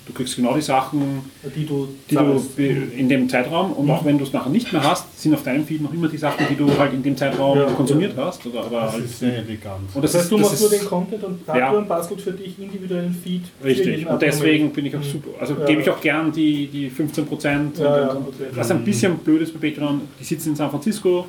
Du 0.09 0.15
kriegst 0.15 0.37
genau 0.37 0.55
die 0.55 0.63
Sachen, 0.63 1.21
die 1.55 1.67
du 1.67 1.87
die 2.11 2.15
du 2.15 2.43
in 2.97 3.11
dem 3.11 3.29
Zeitraum 3.29 3.73
und 3.75 3.91
auch 3.91 4.03
wenn 4.07 4.17
du 4.17 4.25
es 4.25 4.33
nachher 4.33 4.49
nicht 4.49 4.73
mehr 4.73 4.83
hast, 4.83 5.21
sind 5.21 5.35
auf 5.35 5.43
deinem 5.43 5.67
Feed 5.67 5.83
noch 5.83 5.93
immer 5.93 6.09
die 6.09 6.17
Sachen, 6.17 6.47
die 6.51 6.57
du 6.57 6.67
halt 6.79 6.95
in 6.95 7.03
dem 7.03 7.15
Zeitraum 7.15 7.59
Ja, 7.59 7.67
konsumiert 7.67 8.15
hast. 8.17 8.45
Oder, 8.47 8.65
aber 8.65 8.81
Das 8.81 8.93
halt, 8.95 9.05
ist 9.05 9.19
sehr 9.19 9.37
elegant. 9.37 9.95
und 9.95 10.03
Das 10.03 10.15
heißt, 10.15 10.31
du 10.31 10.39
machst 10.39 10.61
nur 10.61 10.71
den 10.71 10.85
Content 10.87 11.25
und 11.25 11.47
Patreon 11.47 11.87
bastelt 11.87 12.23
für 12.23 12.33
dich 12.33 12.59
individuellen 12.59 13.15
Feed. 13.23 13.43
Richtig, 13.63 14.07
und 14.09 14.23
deswegen 14.23 14.73
bin 14.73 14.87
ich 14.87 14.97
auch 14.97 15.03
super. 15.03 15.29
Also 15.41 15.55
Ja. 15.61 15.67
gebe 15.67 15.83
ich 15.83 15.91
auch 15.91 16.01
gern 16.01 16.33
die, 16.33 16.67
die 16.69 16.89
15 16.89 17.27
Prozent. 17.27 17.79
Ja, 17.79 17.85
ja, 17.99 18.11
okay. 18.13 18.47
Was 18.55 18.71
ein 18.71 18.83
bisschen 18.85 19.19
blöd 19.19 19.43
ist 19.43 19.61
bei 19.61 19.69
Patreon, 19.71 20.01
die 20.19 20.25
sitzen 20.25 20.49
in 20.51 20.57
San 20.57 20.71
Francisco, 20.71 21.27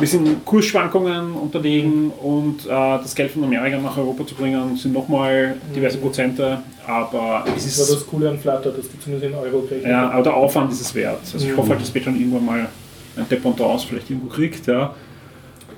wir 0.00 0.08
sind 0.08 0.44
Kursschwankungen 0.44 1.32
unterlegen 1.32 2.10
und 2.10 2.66
äh, 2.66 2.68
das 2.68 3.14
Geld 3.14 3.30
von 3.30 3.44
Amerika 3.44 3.78
nach 3.78 3.96
Europa 3.96 4.26
zu 4.26 4.34
bringen, 4.34 4.76
sind 4.76 4.92
nochmal 4.92 5.54
diverse 5.74 5.98
Prozente, 5.98 6.58
aber 6.86 7.44
es 7.56 7.64
Das 7.64 7.78
war 7.78 7.84
ist. 7.84 7.94
das 7.94 8.06
Coole 8.06 8.30
an 8.30 8.38
Flutter, 8.38 8.70
dass 8.70 8.88
die 8.88 8.98
zumindest 9.00 9.32
in 9.32 9.38
Euro 9.38 9.60
kriegen. 9.62 9.88
Ja, 9.88 10.10
aber 10.10 10.22
der 10.22 10.34
Aufwand 10.34 10.72
ist 10.72 10.80
es 10.80 10.94
wert. 10.94 11.20
Also 11.32 11.46
ich 11.46 11.52
Mhm. 11.52 11.56
hoffe 11.56 11.70
halt, 11.70 11.80
dass 11.80 11.90
Patreon 11.90 12.16
irgendwann 12.18 12.44
mal 12.44 12.68
ein 13.16 13.28
Dependance 13.30 13.86
vielleicht 13.86 14.10
irgendwo 14.10 14.28
kriegt, 14.28 14.66
ja. 14.66 14.94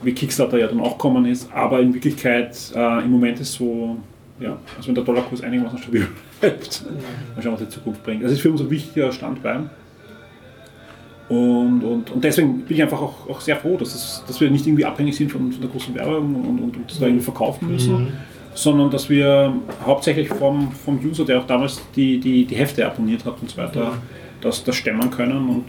wie 0.03 0.13
Kickstarter 0.13 0.59
ja 0.59 0.67
dann 0.67 0.81
auch 0.81 0.99
kommen 0.99 1.25
ist, 1.27 1.49
aber 1.53 1.81
in 1.81 1.93
Wirklichkeit 1.95 2.57
äh, 2.75 3.05
im 3.05 3.11
Moment 3.11 3.41
ist 3.41 3.53
so, 3.55 3.97
ja, 4.41 4.57
also 4.77 4.89
wenn 4.89 4.95
der 4.95 5.05
Dollarkurs 5.05 5.43
einigermaßen 5.43 5.79
stabil 5.79 6.07
bleibt, 6.41 6.85
mal 7.35 7.43
schauen, 7.43 7.53
was 7.55 7.61
die 7.61 7.69
Zukunft 7.69 8.03
bringt. 8.05 8.23
Das 8.25 8.33
ist 8.33 8.41
für 8.41 8.51
uns 8.51 8.61
ein 8.61 8.71
wichtiger 8.71 9.13
Standbein. 9.13 9.71
Und, 11.29 11.83
und, 11.83 12.11
und 12.11 12.23
deswegen 12.23 12.61
bin 12.63 12.77
ich 12.77 12.83
einfach 12.83 13.01
auch, 13.01 13.29
auch 13.29 13.41
sehr 13.41 13.57
froh, 13.57 13.77
dass, 13.77 13.95
es, 13.95 14.25
dass 14.27 14.41
wir 14.41 14.49
nicht 14.49 14.67
irgendwie 14.67 14.85
abhängig 14.85 15.17
sind 15.17 15.33
von, 15.33 15.51
von 15.51 15.61
der 15.61 15.71
großen 15.71 15.95
Werbung 15.95 16.37
und, 16.37 16.59
und, 16.61 16.77
und 16.77 16.91
das 16.91 17.01
da 17.01 17.07
irgendwie 17.07 17.25
verkaufen 17.25 17.73
müssen, 17.73 18.13
sondern 18.55 18.91
dass 18.91 19.11
wir 19.11 19.53
hauptsächlich 19.85 20.29
vom, 20.29 20.71
vom 20.71 21.01
User, 21.05 21.25
der 21.25 21.41
auch 21.41 21.47
damals 21.47 21.83
die, 21.97 22.19
die, 22.21 22.45
die 22.45 22.55
Hefte 22.55 22.87
abonniert 22.87 23.25
hat 23.25 23.41
und 23.41 23.51
so 23.51 23.57
weiter, 23.57 23.99
das, 24.41 24.63
das 24.63 24.77
stemmen 24.77 25.11
können 25.11 25.49
und 25.49 25.65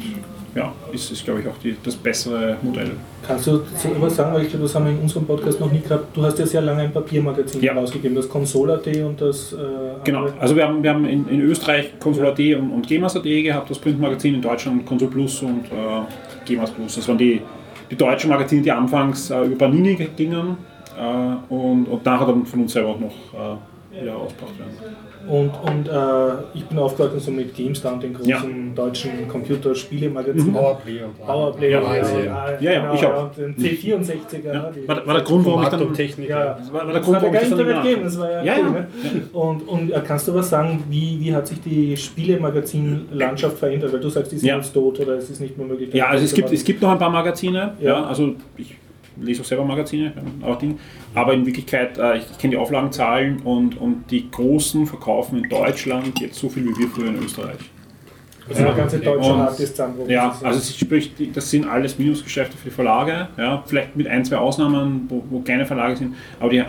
ja, 0.58 0.74
ist, 0.92 1.12
ist 1.12 1.24
glaube 1.24 1.42
ich 1.42 1.48
auch 1.48 1.58
die, 1.64 1.76
das 1.84 1.96
bessere 1.96 2.58
Modell. 2.62 2.92
Kannst 3.26 3.48
du 3.48 3.58
so 3.76 3.90
etwas 3.90 4.16
sagen, 4.16 4.34
weil 4.34 4.44
ich 4.44 4.50
glaube, 4.50 4.64
das 4.64 4.74
haben 4.76 4.86
wir 4.86 4.92
in 4.92 5.00
unserem 5.00 5.26
Podcast 5.26 5.60
noch 5.60 5.72
nie 5.72 5.82
gehabt. 5.82 6.16
Du 6.16 6.24
hast 6.24 6.40
ja 6.40 6.46
sehr 6.46 6.62
lange 6.62 6.82
ein 6.84 6.92
Papiermagazin 6.92 7.62
Ja. 7.62 7.74
rausgegeben, 7.74 8.16
das 8.16 8.28
Console.at 8.28 8.88
und 9.04 9.22
das. 9.22 9.54
Äh, 9.54 9.58
Genau, 10.04 10.28
also 10.40 10.56
wir 10.56 10.68
haben, 10.68 10.82
wir 10.82 10.90
haben 10.92 11.06
in, 11.06 11.28
in 11.28 11.42
Österreich 11.42 12.00
Console.at 12.00 12.40
und, 12.40 12.72
und 12.72 12.88
Gemas.at 12.88 13.24
gehabt, 13.24 13.70
das 13.70 13.80
Printmagazin, 13.80 14.36
in 14.36 14.42
Deutschland 14.42 14.86
Console 14.86 15.12
Plus 15.12 15.42
und 15.42 15.66
äh, 15.66 16.46
Gemas 16.46 16.72
Plus. 16.72 16.96
Das 16.96 17.08
waren 17.08 17.18
die, 17.18 17.42
die 17.92 17.96
deutschen 17.96 18.30
Magazine, 18.30 18.62
die 18.62 18.72
anfangs 18.72 19.30
äh, 19.30 19.44
über 19.46 19.56
Panini 19.66 19.96
gingen 20.16 20.58
äh, 20.98 21.54
und, 21.54 21.86
und 21.86 22.06
nachher 22.06 22.28
dann 22.28 22.46
von 22.46 22.62
uns 22.62 22.74
selber 22.74 22.90
auch 22.90 23.00
noch 23.00 23.08
äh, 23.34 24.02
wieder 24.02 24.16
ausgebracht 24.16 24.58
werden. 24.60 24.96
Und, 25.30 25.52
und 25.64 25.88
äh, 25.90 25.92
ich 26.54 26.66
bin 26.66 26.78
aufgewachsen 26.80 27.20
so 27.20 27.32
mit 27.32 27.54
GameStar, 27.56 28.00
den 28.00 28.14
großen 28.14 28.30
Ja. 28.30 28.42
deutschen 28.76 29.28
Computerspielemagazin. 29.28 30.54
Powerplay 30.54 31.04
und 31.04 31.18
Powerplay, 31.26 31.72
Ja, 31.72 31.82
ja, 31.82 31.96
ja, 31.96 32.58
ja, 32.62 32.72
ja, 32.72 32.94
ich 32.94 33.06
auch. 33.06 33.32
Den 33.34 33.56
C64er. 33.56 34.54
Ja, 34.54 34.72
die- 34.72 34.88
war, 34.88 35.06
war 35.06 35.14
der 35.16 35.24
Grund, 35.24 35.46
warum 35.46 35.64
ich 35.64 35.68
dann... 35.70 35.94
Technik. 35.94 36.30
Ja, 36.30 36.54
Das 36.54 36.72
war, 36.72 36.86
war 36.86 36.94
der 36.94 37.02
Grund, 37.02 37.18
hat 37.18 37.24
ja 37.24 37.30
warum 37.34 37.44
ich 37.44 37.50
dann 37.50 37.60
Internet 37.60 37.84
gegeben, 37.84 38.04
das 38.06 38.20
war 38.20 38.32
ja, 38.32 38.44
Ja, 38.44 38.54
cool. 38.60 38.66
ja. 38.66 38.72
Ne? 38.72 38.88
Und, 39.34 39.68
und 39.68 39.92
äh, 39.92 40.02
kannst 40.06 40.28
du 40.28 40.34
was 40.36 40.50
sagen, 40.50 40.84
wie, 40.90 41.18
wie 41.20 41.34
hat 41.36 41.48
sich 41.48 41.60
die 41.62 41.98
Spielemagazin-Landschaft 41.98 43.58
verändert? 43.60 43.94
Weil 43.94 44.00
du 44.00 44.10
sagst, 44.10 44.32
die 44.32 44.38
sind 44.38 44.48
Ja. 44.50 44.58
jetzt 44.58 44.74
tot 44.74 45.00
oder 45.00 45.14
es 45.14 45.30
ist 45.30 45.40
nicht 45.42 45.58
mehr 45.58 45.68
möglich. 45.68 45.94
Ja, 45.94 46.08
also 46.08 46.24
es 46.26 46.34
gibt, 46.34 46.52
es 46.52 46.64
gibt 46.64 46.82
noch 46.82 46.92
ein 46.92 47.00
paar 47.00 47.10
Magazine, 47.10 47.74
ja. 47.80 47.88
Ja. 47.88 48.04
also 48.06 48.36
ich 48.58 48.76
lese 49.22 49.42
auch 49.42 49.46
selber 49.46 49.66
Magazine, 49.66 50.14
ja, 50.16 50.48
auch 50.48 50.58
Dinge. 50.58 50.76
aber 51.14 51.34
in 51.34 51.46
Wirklichkeit, 51.46 51.98
äh, 51.98 52.18
ich, 52.18 52.26
ich 52.32 52.38
kenne 52.38 52.52
die 52.52 52.58
Auflagenzahlen 52.58 53.42
und, 53.44 53.80
und 53.80 54.10
die 54.12 54.30
Großen 54.30 54.86
verkaufen 54.86 55.44
in 55.44 55.50
Deutschland 55.50 56.20
jetzt 56.20 56.38
so 56.40 56.50
viel 56.50 56.66
wie 56.66 56.78
wir 56.78 56.88
früher 56.88 57.08
in 57.08 57.18
Österreich. 57.24 57.58
Also 58.50 58.64
der 58.64 58.74
ganze 58.74 59.00
deutsche 59.00 59.64
ist 59.64 59.72
zusammengebrochen. 59.72 60.10
Ja, 60.12 60.30
Das 60.30 60.44
also 60.44 60.74
sprich, 60.74 61.12
das 61.34 61.50
sind 61.52 61.68
alles 61.68 62.00
Minusgeschäfte 62.00 62.58
für 62.58 62.70
die 62.70 62.76
Verlage, 62.76 63.28
ja, 63.38 63.64
vielleicht 63.66 63.96
mit 63.96 64.08
ein, 64.08 64.24
zwei 64.24 64.38
Ausnahmen, 64.38 65.06
wo, 65.10 65.24
wo 65.30 65.40
kleine 65.42 65.66
Verlage 65.66 65.98
sind, 65.98 66.16
aber 66.40 66.50
die, 66.50 66.64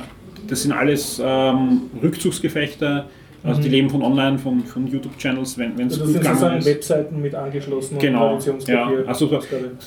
das 0.48 0.62
sind 0.62 0.72
alles 0.72 1.20
ähm, 1.24 1.82
Rückzugsgefechte, 2.02 3.04
also 3.44 3.60
die 3.60 3.68
leben 3.68 3.88
von 3.88 4.02
online, 4.02 4.38
von, 4.38 4.64
von 4.64 4.86
YouTube-Channels, 4.88 5.56
wenn 5.58 5.70
es 5.70 5.76
Mhm. 5.76 5.82
Also 5.84 5.98
das 5.98 5.98
gut 5.98 6.12
sind 6.24 6.34
gegangen 6.34 6.58
ist. 6.58 6.66
Webseiten 6.66 7.22
mit 7.22 7.34
angeschlossenem 7.34 8.00
Genau, 8.00 8.38
ja, 8.66 8.90
also. 9.06 9.40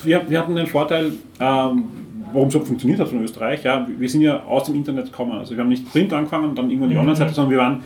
Wir, 0.03 0.21
wir 0.29 0.39
hatten 0.39 0.55
den 0.55 0.67
Vorteil, 0.67 1.11
ähm, 1.39 1.83
warum 2.33 2.47
es 2.47 2.53
so 2.53 2.59
funktioniert 2.59 2.99
hat 2.99 3.09
von 3.09 3.21
Österreich. 3.23 3.63
Ja, 3.63 3.87
wir 3.87 4.09
sind 4.09 4.21
ja 4.21 4.43
aus 4.43 4.65
dem 4.65 4.75
Internet 4.75 5.05
gekommen. 5.05 5.33
Also 5.33 5.55
wir 5.55 5.63
haben 5.63 5.69
nicht 5.69 5.91
Print 5.91 6.13
angefangen 6.13 6.49
und 6.49 6.57
dann 6.57 6.69
irgendwann 6.69 6.89
die 6.89 6.97
Online-Seite, 6.97 7.33
sondern 7.33 7.51
wir 7.51 7.57
waren, 7.57 7.83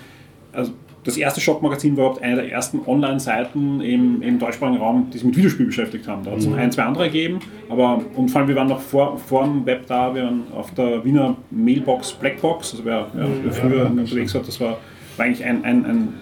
also 0.54 0.72
das 1.06 1.18
erste 1.18 1.40
Shop-Magazin 1.40 1.96
war 1.96 2.06
überhaupt 2.06 2.24
eine 2.24 2.36
der 2.38 2.52
ersten 2.52 2.80
Online-Seiten 2.86 3.80
im, 3.80 4.24
im 4.24 4.40
deutschsprachigen 4.40 4.80
Raum, 4.80 5.08
die 5.12 5.20
sich 5.20 5.26
mit 5.26 5.38
Videospiel 5.38 5.68
beschäftigt 5.68 6.08
haben. 6.08 6.24
Da 6.24 6.32
hat 6.32 6.40
es 6.40 6.48
noch 6.48 6.58
ein, 6.58 6.72
zwei 6.72 6.84
andere 6.84 7.06
gegeben, 7.06 7.40
aber 7.70 8.02
und 8.16 8.30
vor 8.30 8.42
allem 8.42 8.48
wir 8.48 8.56
waren 8.56 8.68
noch 8.68 8.82
vor, 8.82 9.18
vor 9.20 9.44
dem 9.44 9.66
Web 9.68 9.86
da, 9.86 10.14
wir 10.16 10.24
waren 10.24 10.44
auf 10.54 10.74
der 10.74 11.06
Wiener 11.06 11.38
Mailbox 11.52 12.14
Blackbox, 12.14 12.72
also 12.72 12.86
wer, 12.86 13.08
wer, 13.14 13.28
wer 13.44 13.52
früher 13.52 13.86
unterwegs 13.86 14.34
hat, 14.34 14.48
das 14.48 14.60
war, 14.60 14.78
war 15.18 15.26
eigentlich 15.26 15.46
ein, 15.46 15.64
ein, 15.64 15.86
ein, 15.86 16.14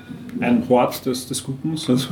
ein 0.42 0.64
Hort 0.68 1.06
des, 1.06 1.28
des 1.28 1.42
Gutens, 1.46 1.90
also, 1.90 2.10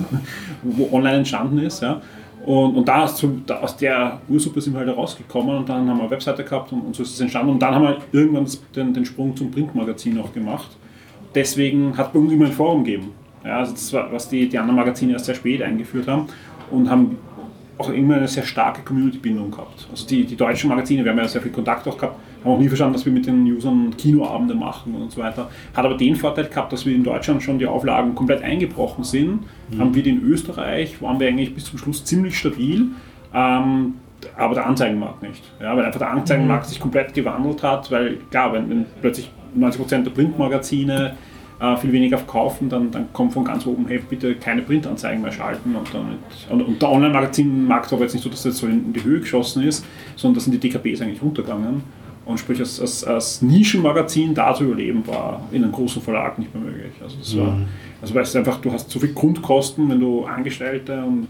wo 0.64 0.96
online 0.96 1.18
entstanden 1.18 1.60
ist. 1.60 1.82
Ja. 1.82 2.02
Und, 2.46 2.76
und 2.76 2.88
da, 2.88 3.04
aus, 3.04 3.24
aus 3.62 3.78
der 3.78 4.20
Ursuppe 4.28 4.62
sind 4.62 4.74
wir 4.74 4.80
halt 4.80 4.98
rausgekommen 4.98 5.58
und 5.58 5.70
dann 5.70 5.88
haben 5.88 5.98
wir 5.98 6.04
eine 6.04 6.12
Webseite 6.12 6.44
gehabt 6.44 6.72
und, 6.72 6.82
und 6.82 6.96
so 6.96 7.04
ist 7.04 7.14
es 7.14 7.22
entstanden. 7.22 7.52
Und 7.52 7.60
dann 7.60 7.76
haben 7.76 7.84
wir 7.84 7.98
irgendwann 8.12 8.48
den, 8.76 8.94
den 8.94 9.06
Sprung 9.06 9.36
zum 9.36 9.52
Printmagazin 9.52 10.20
auch 10.20 10.34
gemacht. 10.34 10.70
Deswegen 11.36 11.96
hat 11.96 12.08
es 12.08 12.14
bei 12.14 12.20
uns 12.20 12.32
immer 12.32 12.46
ein 12.46 12.52
Forum 12.52 12.84
gegeben. 12.84 13.12
Ja, 13.44 13.60
also 13.60 13.74
das 13.74 13.94
war, 13.94 14.12
was 14.12 14.30
die, 14.30 14.48
die 14.50 14.58
anderen 14.58 14.76
Magazine 14.76 15.14
erst 15.14 15.26
sehr 15.26 15.36
spät 15.36 15.62
eingeführt 15.62 16.08
haben 16.08 16.28
und 16.70 16.90
haben 16.90 17.18
auch 17.78 17.90
immer 17.90 18.16
eine 18.16 18.28
sehr 18.28 18.44
starke 18.44 18.82
Community-Bindung 18.82 19.50
gehabt. 19.52 19.88
Also 19.90 20.08
die, 20.08 20.24
die 20.24 20.36
deutschen 20.36 20.70
Magazine, 20.70 21.04
wir 21.04 21.12
haben 21.12 21.18
ja 21.18 21.28
sehr 21.28 21.42
viel 21.42 21.52
Kontakt 21.52 21.88
auch 21.88 21.98
gehabt, 21.98 22.20
haben 22.44 22.52
auch 22.52 22.60
nie 22.60 22.68
verstanden, 22.68 22.94
dass 22.94 23.06
wir 23.06 23.14
mit 23.14 23.28
den 23.28 23.44
Usern 23.44 23.96
Kinoabende 23.98 24.56
machen 24.56 24.96
und 24.96 25.12
so 25.12 25.22
weiter. 25.22 25.50
Hat 25.74 25.86
aber 25.86 25.96
den 25.96 26.16
Vorteil 26.16 26.46
gehabt, 26.46 26.74
dass 26.74 26.86
wir 26.86 26.96
in 26.96 27.04
Deutschland 27.04 27.44
schon 27.44 27.60
die 27.60 27.68
Auflagen 27.68 28.16
komplett 28.16 28.42
eingebrochen 28.42 29.04
sind. 29.04 29.42
Haben 29.78 29.94
wir 29.94 30.04
die 30.04 30.10
in 30.10 30.24
Österreich, 30.24 31.02
waren 31.02 31.20
wir 31.20 31.28
eigentlich 31.28 31.54
bis 31.54 31.66
zum 31.66 31.78
Schluss 31.78 32.04
ziemlich 32.04 32.38
stabil. 32.38 32.88
Ähm, 33.34 33.96
aber 34.38 34.56
der 34.56 34.68
Anzeigenmarkt 34.68 35.24
nicht. 35.24 35.44
Ja, 35.60 35.76
weil 35.76 35.86
einfach 35.86 36.00
der 36.00 36.12
Anzeigenmarkt 36.12 36.66
sich 36.68 36.80
komplett 36.80 37.14
gewandelt 37.14 37.64
hat, 37.64 37.92
weil 37.92 38.18
klar, 38.30 38.54
wenn, 38.54 38.70
wenn 38.70 38.86
plötzlich 39.02 39.32
90% 39.58 40.04
der 40.04 40.12
Printmagazine 40.12 41.16
äh, 41.60 41.78
viel 41.78 41.92
weniger 41.92 42.18
verkaufen, 42.18 42.70
dann, 42.70 42.92
dann 42.92 43.14
kommt 43.14 43.34
von 43.34 43.46
ganz 43.46 43.66
oben, 43.66 43.88
hey, 43.88 44.02
bitte 44.08 44.36
keine 44.36 44.62
Printanzeigen 44.62 45.22
mehr 45.22 45.32
schalten. 45.32 45.76
Und, 45.76 45.94
dann 45.94 46.10
mit, 46.10 46.20
und, 46.50 46.62
und 46.62 46.82
der 46.82 46.90
Online-Magazin-Markt 46.90 47.92
war 47.92 47.98
aber 47.98 48.06
jetzt 48.06 48.14
nicht 48.14 48.24
so, 48.24 48.30
dass 48.30 48.44
das 48.44 48.58
so 48.58 48.68
in, 48.68 48.86
in 48.86 48.94
die 48.94 49.04
Höhe 49.04 49.20
geschossen 49.20 49.64
ist, 49.64 49.86
sondern 50.16 50.36
da 50.36 50.42
sind 50.42 50.54
die 50.54 50.70
DKBs 50.70 51.02
eigentlich 51.02 51.22
runtergegangen. 51.22 51.84
Und 52.24 52.40
sprich, 52.40 52.60
als, 52.60 52.80
als, 52.80 53.04
als 53.04 53.42
Nischenmagazin 53.42 54.36
da 54.36 54.54
zu 54.54 54.66
überleben, 54.66 55.06
war 55.08 55.42
in 55.52 55.64
einem 55.64 55.72
großen 55.72 56.02
Verlag 56.02 56.38
nicht 56.38 56.54
mehr 56.54 56.64
möglich. 56.64 56.92
Also 57.02 57.18
das 57.18 57.38
war, 57.38 57.58
also 58.02 58.14
weißt 58.14 58.36
du 58.36 58.40
einfach, 58.40 58.62
du 58.62 58.72
hast 58.72 58.90
so 58.92 59.00
viel 59.00 59.14
Grundkosten, 59.14 59.90
wenn 59.90 60.00
du 60.00 60.26
Angestellte 60.26 61.04
und 61.04 61.28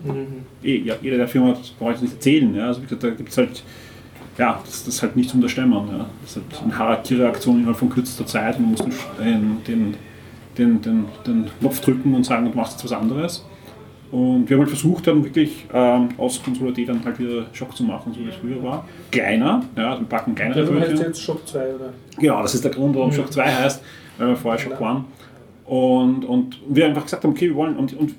eh, 0.63 0.79
ja, 0.79 0.95
jeder 1.01 1.17
der 1.17 1.27
Firma 1.27 1.49
hat, 1.49 1.73
brauche 1.79 1.93
ich 1.93 2.01
nicht 2.01 2.13
erzählen. 2.13 2.53
Ja. 2.55 2.67
Also 2.67 2.81
wie 2.81 2.85
gesagt, 2.85 3.03
da 3.03 3.09
gibt 3.09 3.29
es 3.29 3.37
halt, 3.37 3.63
ja, 4.37 4.59
das, 4.65 4.83
das 4.83 4.95
ist 4.95 5.01
halt 5.01 5.15
nicht 5.15 5.29
zu 5.29 5.37
unterstemmen. 5.37 5.87
Ja. 5.87 6.05
Das 6.21 6.31
ist 6.31 6.43
halt 6.51 6.63
eine 6.63 6.77
Harakiri-Aktion 6.77 7.57
innerhalb 7.57 7.77
von 7.77 7.89
kürzester 7.89 8.25
Zeit 8.25 8.57
und 8.57 8.63
du 8.63 8.69
musst 8.69 8.85
den, 9.17 9.57
den, 9.65 9.95
den, 10.57 10.81
den, 10.81 11.05
den 11.25 11.45
Knopf 11.59 11.79
drücken 11.79 12.13
und 12.13 12.25
sagen, 12.25 12.51
du 12.51 12.57
machst 12.57 12.73
jetzt 12.73 12.91
was 12.91 12.91
anderes. 12.91 13.45
Und 14.11 14.49
wir 14.49 14.57
haben 14.57 14.63
halt 14.63 14.69
versucht, 14.69 15.07
dann 15.07 15.23
wirklich 15.23 15.65
ähm, 15.73 16.09
aus 16.17 16.43
Konsole 16.43 16.73
dann 16.85 17.03
halt 17.05 17.17
wieder 17.17 17.45
Schock 17.53 17.75
zu 17.75 17.83
machen, 17.83 18.13
so 18.13 18.19
wie 18.19 18.27
es 18.27 18.35
früher 18.35 18.61
war. 18.61 18.85
Kleiner, 19.09 19.63
ja, 19.77 19.91
also 19.91 20.01
wir 20.01 20.07
packen 20.07 20.35
kleinere 20.35 20.59
Also 20.59 20.79
heißt 20.79 20.99
jetzt 21.01 21.21
Shop 21.21 21.47
2 21.47 21.59
oder? 21.59 21.93
Genau, 22.19 22.41
das 22.41 22.53
ist 22.55 22.63
der 22.63 22.71
Grund, 22.71 22.93
warum 22.95 23.11
Shock 23.13 23.31
2 23.31 23.43
heißt, 23.43 23.81
weil 24.17 24.27
wir 24.27 24.35
vorher 24.35 24.59
Shock 24.59 24.81
waren. 24.81 25.05
Und, 25.65 26.25
und 26.25 26.59
wir 26.67 26.87
einfach 26.87 27.03
gesagt 27.03 27.23
haben, 27.23 27.31
okay, 27.31 27.47
wir 27.47 27.55
wollen, 27.55 27.77
und, 27.77 27.93
und 27.93 28.15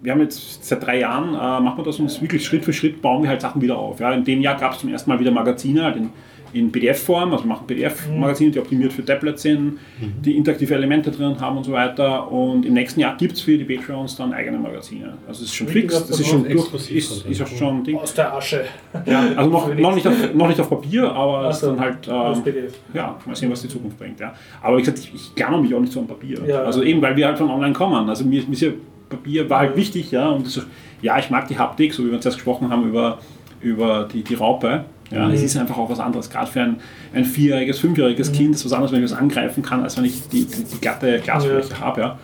wir 0.00 0.12
haben 0.12 0.20
jetzt 0.20 0.64
seit 0.64 0.84
drei 0.84 1.00
Jahren, 1.00 1.28
äh, 1.34 1.62
machen 1.62 1.78
wir 1.78 1.84
das 1.84 2.00
uns 2.00 2.20
wirklich 2.20 2.44
Schritt 2.44 2.64
für 2.64 2.72
Schritt, 2.72 3.00
bauen 3.00 3.22
wir 3.22 3.30
halt 3.30 3.40
Sachen 3.40 3.62
wieder 3.62 3.78
auf. 3.78 4.00
Ja, 4.00 4.12
in 4.12 4.24
dem 4.24 4.40
Jahr 4.40 4.56
gab 4.58 4.72
es 4.72 4.80
zum 4.80 4.90
ersten 4.90 5.08
Mal 5.10 5.20
wieder 5.20 5.30
Magazine, 5.30 5.84
halt 5.84 5.96
in, 5.96 6.10
in 6.52 6.72
PDF-Form, 6.72 7.32
also 7.32 7.44
machen 7.44 7.66
PDF-Magazine, 7.66 8.50
die 8.50 8.58
optimiert 8.58 8.92
für 8.92 9.04
Tablets 9.04 9.42
sind, 9.42 9.78
die 10.24 10.36
interaktive 10.36 10.74
Elemente 10.74 11.10
drin 11.10 11.38
haben 11.40 11.58
und 11.58 11.64
so 11.64 11.72
weiter. 11.72 12.30
Und 12.30 12.64
im 12.64 12.74
nächsten 12.74 13.00
Jahr 13.00 13.16
gibt 13.16 13.34
es 13.34 13.40
für 13.42 13.58
die 13.58 13.64
Patreons 13.64 14.16
dann 14.16 14.32
eigene 14.32 14.58
Magazine. 14.58 15.14
Also 15.26 15.42
es 15.42 15.48
ist 15.48 15.54
schon 15.54 15.68
fix, 15.68 15.94
das 16.06 16.20
ist 16.20 16.26
schon 16.26 16.48
durch, 16.48 16.90
ist, 16.90 17.26
ist 17.26 17.42
auch 17.42 17.46
schon 17.46 17.76
ein 17.78 17.84
Ding. 17.84 17.98
Aus 17.98 18.14
der 18.14 18.34
Asche. 18.34 18.64
Ja, 19.06 19.24
also 19.36 19.50
noch, 19.50 19.74
noch, 19.78 19.94
nicht 19.94 20.06
auf, 20.06 20.34
noch 20.34 20.48
nicht 20.48 20.60
auf 20.60 20.70
Papier, 20.70 21.10
aber 21.12 21.48
es 21.48 21.56
ist 21.58 21.64
Ach 21.64 21.68
so, 21.68 21.74
dann 21.74 21.80
halt. 21.80 22.08
aus 22.08 22.38
Ähm, 22.38 22.44
PDF. 22.44 22.74
ja, 22.94 23.16
mal 23.26 23.36
sehen, 23.36 23.50
was 23.50 23.62
die 23.62 23.68
Zukunft 23.68 23.98
bringt. 23.98 24.18
Ja. 24.20 24.32
Aber 24.62 24.76
wie 24.78 24.82
gesagt, 24.82 24.98
ich, 25.00 25.14
ich 25.14 25.34
klammer 25.34 25.60
mich 25.60 25.74
auch 25.74 25.80
nicht 25.80 25.92
so 25.92 26.00
an 26.00 26.06
Papier. 26.06 26.38
Ja. 26.46 26.62
Also 26.62 26.82
eben, 26.82 27.02
weil 27.02 27.14
wir 27.16 27.26
halt 27.26 27.38
von 27.38 27.50
online 27.50 27.72
kommen. 27.74 28.08
Also 28.08 28.24
mir, 28.24 28.42
mir 28.44 28.52
ist 28.52 28.62
ja 28.62 28.70
Papier 29.10 29.48
war 29.48 29.60
halt 29.60 29.76
wichtig, 29.76 30.10
ja. 30.10 30.28
Und 30.28 30.46
das, 30.46 30.56
ist- 30.58 30.66
ja, 31.00 31.18
ich 31.18 31.30
mag 31.30 31.46
die 31.48 31.58
Haptik, 31.58 31.94
so 31.94 32.04
wie 32.04 32.10
wir 32.10 32.20
zuerst 32.20 32.38
gesprochen 32.38 32.70
haben 32.70 32.88
über, 32.88 33.18
über 33.62 34.08
die, 34.12 34.22
die 34.22 34.34
Raupe. 34.34 34.84
Ja, 35.10 35.26
Mhm. 35.26 35.34
Es 35.34 35.42
ist 35.42 35.56
einfach 35.56 35.78
auch 35.78 35.88
was 35.88 36.00
anderes. 36.00 36.28
Gerade 36.28 36.50
für 36.50 36.60
ein, 36.60 36.76
ein 37.14 37.24
vierjähriges, 37.24 37.78
fünfjähriges 37.78 38.30
Kind 38.32 38.54
ist 38.54 38.64
was 38.64 38.72
anderes, 38.72 38.92
wenn 38.92 39.02
ich 39.04 39.10
was 39.10 39.18
angreifen 39.18 39.62
kann, 39.62 39.82
als 39.82 39.96
wenn 39.96 40.04
ich 40.04 40.28
die, 40.28 40.44
die, 40.44 40.64
die 40.64 40.80
glatte 40.80 41.18
Glasfläche 41.20 41.70
Ja. 41.70 41.80
habe. 41.80 42.00
Ja. 42.00 42.18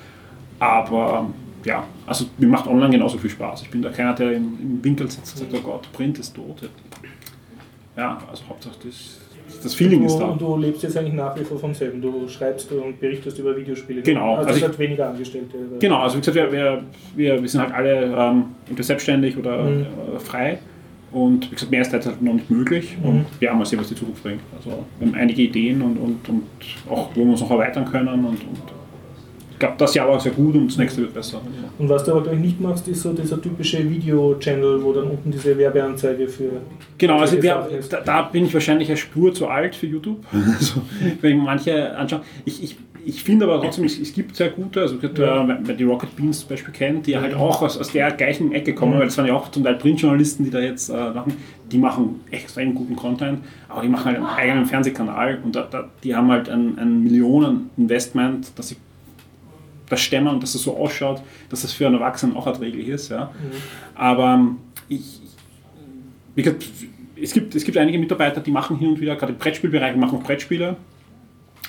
Aber 0.58 1.30
ja, 1.64 1.84
also 2.06 2.26
mir 2.38 2.48
macht 2.48 2.66
online 2.66 2.90
genauso 2.90 3.16
viel 3.18 3.30
Spaß. 3.30 3.62
Ich 3.62 3.70
bin 3.70 3.80
da 3.82 3.88
keiner, 3.90 4.12
der 4.14 4.32
im, 4.32 4.58
im 4.60 4.84
Winkel 4.84 5.10
sitzt 5.10 5.32
und 5.40 5.50
sagt, 5.50 5.64
oh 5.64 5.66
Gott, 5.70 5.90
Print 5.92 6.18
ist 6.18 6.34
tot. 6.36 6.68
Ja, 7.96 8.18
also 8.30 8.44
Hauptsache 8.48 8.74
das, 8.84 9.18
das 9.62 9.74
Feeling 9.74 10.00
du, 10.00 10.06
ist 10.06 10.18
da. 10.18 10.24
Und 10.26 10.40
du 10.40 10.56
lebst 10.56 10.82
jetzt 10.82 10.96
eigentlich 10.96 11.14
nach 11.14 11.34
wie 11.38 11.44
vor 11.44 11.58
vom 11.58 11.72
selben. 11.74 12.02
Du 12.02 12.28
schreibst 12.28 12.70
und 12.72 13.00
berichtest 13.00 13.38
über 13.38 13.56
Videospiele. 13.56 14.02
Genau. 14.02 14.34
Also, 14.36 14.48
Also 14.48 14.50
es 14.50 14.56
ich- 14.58 14.64
hat 14.64 14.78
weniger 14.78 15.08
Angestellte. 15.08 15.56
Genau, 15.80 16.00
also 16.00 16.16
wie 16.16 16.20
gesagt, 16.20 16.36
wir, 16.36 16.82
wir, 17.16 17.42
wir, 17.42 17.48
sind 17.48 17.60
halt 17.62 17.72
alle 17.72 18.04
ähm, 18.14 18.44
selbstständig 18.82 19.36
oder 19.38 19.62
Mhm. 19.62 19.86
äh, 20.16 20.18
frei. 20.18 20.58
Und 21.14 21.48
wie 21.48 21.54
gesagt, 21.54 21.70
mehr 21.70 21.82
ist 21.82 21.92
derzeit 21.92 22.14
halt 22.14 22.22
noch 22.22 22.34
nicht 22.34 22.50
möglich. 22.50 22.96
Mhm. 23.00 23.08
Und 23.08 23.26
ja, 23.40 23.54
mal 23.54 23.64
sehen, 23.64 23.78
was 23.78 23.88
die 23.88 23.94
Zukunft 23.94 24.22
bringt. 24.22 24.40
Also 24.56 24.84
wir 24.98 25.06
haben 25.06 25.14
einige 25.14 25.42
Ideen 25.42 25.80
und, 25.80 25.96
und, 25.96 26.28
und 26.28 26.42
auch, 26.90 27.10
wo 27.14 27.24
wir 27.24 27.30
uns 27.30 27.40
noch 27.40 27.52
erweitern 27.52 27.84
können. 27.84 28.08
Und, 28.08 28.26
und 28.26 28.58
ich 29.52 29.58
glaube, 29.60 29.76
das 29.78 29.94
Jahr 29.94 30.08
war 30.08 30.18
sehr 30.18 30.32
gut 30.32 30.56
und 30.56 30.66
das 30.66 30.76
nächste 30.76 31.02
wird 31.02 31.14
besser. 31.14 31.40
Und 31.78 31.88
was 31.88 32.02
du 32.02 32.10
aber 32.10 32.22
gleich 32.22 32.40
nicht 32.40 32.60
machst, 32.60 32.88
ist 32.88 33.02
so 33.02 33.12
dieser 33.12 33.40
typische 33.40 33.88
Video-Channel, 33.88 34.82
wo 34.82 34.92
dann 34.92 35.04
unten 35.04 35.30
diese 35.30 35.56
Werbeanzeige 35.56 36.26
für. 36.26 36.50
Genau, 36.98 37.20
also 37.20 37.40
wir, 37.40 37.68
da, 37.88 38.00
da 38.00 38.22
bin 38.22 38.46
ich 38.46 38.52
wahrscheinlich 38.52 38.88
eine 38.88 38.96
Spur 38.96 39.32
zu 39.32 39.46
alt 39.46 39.76
für 39.76 39.86
YouTube. 39.86 40.24
Also, 40.32 40.82
wenn 41.20 41.38
ich 41.38 41.42
manche 41.42 41.96
anschaue. 41.96 42.22
Ich, 42.44 42.64
ich, 42.64 42.76
ich 43.06 43.22
finde 43.22 43.44
aber 43.46 43.60
trotzdem, 43.62 43.84
es, 43.84 43.98
es 43.98 44.12
gibt 44.12 44.34
sehr 44.36 44.48
gute, 44.50 44.80
also 44.80 44.96
äh, 44.96 45.02
wenn 45.48 45.66
wenn 45.66 45.76
die 45.76 45.84
Rocket 45.84 46.14
Beans 46.16 46.40
zum 46.40 46.48
Beispiel 46.48 46.72
kennt, 46.72 47.06
die 47.06 47.12
ja 47.12 47.20
halt 47.20 47.34
auch 47.34 47.62
aus, 47.62 47.76
aus 47.78 47.92
der 47.92 48.10
gleichen 48.12 48.52
Ecke 48.52 48.74
kommen, 48.74 48.94
Mhm. 48.94 48.98
weil 48.98 49.06
das 49.06 49.18
waren 49.18 49.26
ja 49.26 49.34
auch 49.34 49.50
zum 49.50 49.62
Teil 49.64 49.74
Printjournalisten, 49.76 50.44
die 50.44 50.50
da 50.50 50.60
jetzt 50.60 50.88
äh, 50.88 50.92
machen, 50.92 51.34
die 51.70 51.78
machen 51.78 52.20
extrem 52.30 52.74
guten 52.74 52.96
Content, 52.96 53.40
aber 53.68 53.82
die 53.82 53.88
machen 53.88 54.06
halt 54.06 54.16
einen 54.16 54.26
eigenen 54.26 54.66
Fernsehkanal 54.66 55.38
und 55.44 55.54
da, 55.56 55.62
da, 55.70 55.88
die 56.02 56.14
haben 56.14 56.30
halt 56.30 56.48
ein, 56.48 56.78
ein 56.78 57.02
Millionen-Investment, 57.04 58.52
dass 58.58 58.68
sie 58.68 58.76
das 59.88 60.00
stemmen 60.00 60.28
und 60.28 60.42
dass 60.42 60.54
es 60.54 60.62
so 60.62 60.76
ausschaut, 60.76 61.20
dass 61.50 61.62
das 61.62 61.72
für 61.72 61.86
einen 61.86 61.96
Erwachsenen 61.96 62.36
auch 62.36 62.46
erträglich 62.46 62.88
ist. 62.88 63.10
Ja. 63.10 63.30
Aber 63.94 64.34
ähm, 64.34 64.56
ich, 64.88 65.20
wie 66.34 66.42
gesagt, 66.42 66.64
es 67.20 67.32
gibt, 67.32 67.54
es 67.54 67.64
gibt 67.64 67.76
einige 67.76 67.98
Mitarbeiter, 67.98 68.40
die 68.40 68.50
machen 68.50 68.78
hin 68.78 68.88
und 68.88 69.00
wieder, 69.00 69.14
gerade 69.16 69.32
im 69.32 69.38
Brettspielbereich, 69.38 69.94
machen 69.96 70.18
auch 70.18 70.22
Brettspiele. 70.22 70.76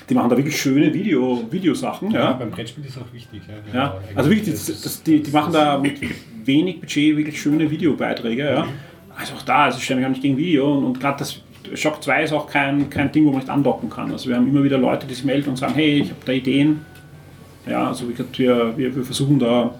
Die 0.08 0.14
machen 0.14 0.30
da 0.30 0.36
wirklich 0.36 0.60
schöne 0.60 0.92
Video, 0.94 1.42
Videosachen. 1.50 2.10
Ja, 2.12 2.20
Ja. 2.20 2.32
beim 2.32 2.50
Brettspiel 2.50 2.84
ist 2.84 2.96
auch 2.98 3.12
wichtig. 3.12 3.42
Ja, 3.48 3.54
Ja, 3.80 3.88
genau. 3.88 4.18
also 4.18 4.30
wirklich, 4.30 4.50
Das 4.54 4.66
das, 4.82 5.02
die, 5.02 5.20
die 5.22 5.30
machen 5.30 5.52
da 5.52 5.78
mit 5.78 5.98
wenig 6.44 6.80
Budget 6.80 7.16
wirklich 7.16 7.40
schöne 7.40 7.68
Videobeiträge. 7.70 8.44
Ja. 8.44 8.66
Also 9.16 9.34
auch 9.34 9.42
da, 9.42 9.64
also 9.64 9.78
ich 9.78 9.84
stelle 9.84 9.98
mich 10.00 10.06
auch 10.06 10.10
nicht 10.10 10.22
gegen 10.22 10.36
Video 10.36 10.76
und, 10.78 10.84
und 10.84 11.00
gerade 11.00 11.18
das 11.18 11.40
Shock 11.74 12.02
2 12.02 12.22
ist 12.22 12.32
auch 12.32 12.46
kein, 12.48 12.88
kein 12.90 13.10
Ding, 13.10 13.24
wo 13.24 13.30
man 13.30 13.40
nicht 13.40 13.50
andocken 13.50 13.90
kann. 13.90 14.12
Also 14.12 14.28
wir 14.28 14.36
haben 14.36 14.46
immer 14.48 14.62
wieder 14.62 14.78
Leute, 14.78 15.06
die 15.06 15.14
sich 15.14 15.24
melden 15.24 15.48
und 15.50 15.56
sagen, 15.56 15.74
hey, 15.74 16.00
ich 16.02 16.10
habe 16.10 16.20
da 16.24 16.32
Ideen. 16.32 16.80
Ja, 17.68 17.88
also 17.88 18.08
wie 18.08 18.12
gesagt, 18.12 18.38
wir, 18.38 18.76
wir, 18.76 18.94
wir 18.94 19.02
versuchen 19.04 19.40
da, 19.40 19.74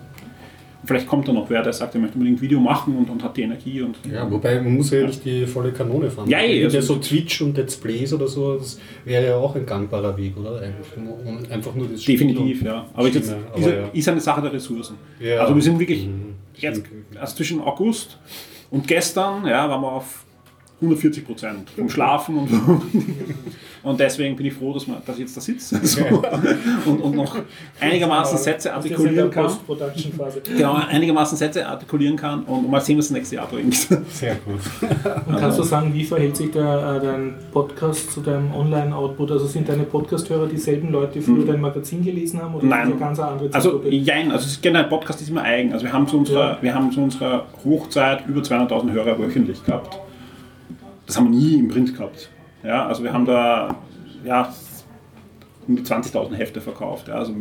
vielleicht 0.86 1.06
kommt 1.06 1.26
da 1.28 1.32
noch 1.32 1.50
wer, 1.50 1.62
der 1.62 1.72
sagt, 1.72 1.94
er 1.94 2.00
möchte 2.00 2.14
unbedingt 2.16 2.38
ein 2.38 2.42
Video 2.42 2.60
machen 2.60 2.96
und, 2.96 3.10
und 3.10 3.22
hat 3.22 3.36
die 3.36 3.42
Energie. 3.42 3.82
Und, 3.82 3.96
Ja, 4.10 4.30
wobei 4.30 4.60
man 4.60 4.74
muss 4.76 4.90
ja 4.90 5.06
nicht 5.06 5.24
die 5.24 5.46
volle 5.46 5.72
Kanone 5.72 6.10
fahren. 6.10 6.28
Ja, 6.30 6.38
eh, 6.40 6.60
ja 6.60 6.66
also- 6.66 6.80
so 6.80 6.96
Twitch 6.96 7.40
und 7.42 7.56
Let's 7.56 7.76
Plays 7.76 8.12
oder 8.12 8.28
so, 8.28 8.56
das 8.56 8.78
wäre 9.04 9.26
ja 9.26 9.36
auch 9.36 9.54
ein 9.56 9.66
gangbarer 9.66 10.16
Weg, 10.16 10.36
oder? 10.36 10.60
Einfach 10.60 10.96
nur, 10.96 11.18
einfach 11.50 11.74
nur 11.74 11.88
das 11.88 12.02
Definitiv, 12.04 12.62
ja. 12.62 12.86
Aber, 12.94 13.08
jetzt, 13.08 13.24
Stimme, 13.26 13.40
ist, 13.56 13.64
aber 13.66 13.76
ja. 13.76 13.88
ist 13.92 14.08
eine 14.08 14.20
Sache 14.20 14.42
der 14.42 14.52
Ressourcen. 14.52 14.96
Ja. 15.20 15.40
Also 15.40 15.54
wir 15.54 15.62
sind 15.62 15.78
wirklich 15.78 16.06
Mhm. 16.06 16.34
jetzt, 16.54 16.82
also 17.18 17.36
zwischen 17.36 17.60
August 17.60 18.18
und 18.70 18.86
gestern, 18.86 19.46
ja, 19.46 19.68
waren 19.70 19.80
wir 19.80 19.92
auf 19.92 20.25
140 20.80 21.24
Prozent 21.24 21.70
vom 21.70 21.88
Schlafen 21.88 22.36
und, 22.36 22.50
und 23.82 23.98
deswegen 23.98 24.36
bin 24.36 24.44
ich 24.46 24.52
froh, 24.52 24.74
dass, 24.74 24.86
man, 24.86 24.98
dass 25.06 25.16
ich 25.16 25.22
jetzt 25.22 25.36
da 25.36 25.40
sitze 25.40 25.80
so, 25.86 26.02
und, 26.84 27.00
und 27.00 27.16
noch 27.16 27.34
einigermaßen 27.80 28.36
Sätze 28.36 28.50
jetzt 28.50 28.66
in 28.66 28.72
artikulieren 28.72 29.30
kann. 29.30 29.50
Genau, 30.54 30.74
einigermaßen 30.74 31.38
Sätze 31.38 31.66
artikulieren 31.66 32.16
kann 32.16 32.42
und 32.44 32.70
mal 32.70 32.80
sehen, 32.82 32.98
was 32.98 33.06
das 33.08 33.12
nächste 33.16 33.36
Jahr 33.36 33.46
bringt. 33.46 33.74
Sehr 34.10 34.34
gut. 34.44 34.60
Und 35.26 35.36
kannst 35.38 35.58
du 35.58 35.62
sagen, 35.62 35.94
wie 35.94 36.04
verhält 36.04 36.36
sich 36.36 36.50
der, 36.50 37.00
äh, 37.02 37.06
dein 37.06 37.34
Podcast 37.52 38.10
zu 38.12 38.20
deinem 38.20 38.52
Online-Output? 38.54 39.30
Also 39.32 39.46
sind 39.46 39.68
deine 39.68 39.84
Podcast-Hörer 39.84 40.46
dieselben 40.46 40.90
Leute, 40.92 41.14
die 41.14 41.20
früher 41.22 41.44
dein 41.46 41.60
Magazin 41.60 42.04
gelesen 42.04 42.42
haben? 42.42 42.54
Oder 42.54 42.62
Hm. 42.64 42.68
Nein. 42.68 42.80
eine 42.88 42.96
ganz 42.96 43.18
andere 43.18 43.48
Also, 43.54 43.70
Zielgruppe? 43.70 43.94
jein, 43.94 44.30
also 44.30 44.58
generell 44.60 44.88
Podcast 44.88 45.22
ist 45.22 45.30
immer 45.30 45.42
eigen. 45.42 45.72
Also 45.72 45.86
wir 45.86 45.92
haben 45.92 46.06
zu 46.06 46.18
unserer, 46.18 46.50
Ja. 46.52 46.58
wir 46.60 46.74
haben 46.74 46.92
zu 46.92 47.00
unserer 47.00 47.46
Hochzeit 47.64 48.26
über 48.28 48.40
200.000 48.42 48.92
Hörer 48.92 49.18
wöchentlich 49.18 49.64
gehabt. 49.64 49.98
Das 51.06 51.16
haben 51.16 51.32
wir 51.32 51.38
nie 51.38 51.54
im 51.54 51.68
Print 51.68 51.96
gehabt. 51.96 52.30
Ja, 52.62 52.86
also 52.86 53.04
wir 53.04 53.12
haben 53.12 53.24
da 53.24 53.76
ja, 54.24 54.52
um 55.68 55.76
die 55.76 55.82
20.000 55.82 56.34
Hefte 56.34 56.60
verkauft. 56.60 57.08
Ja, 57.08 57.14
also 57.14 57.32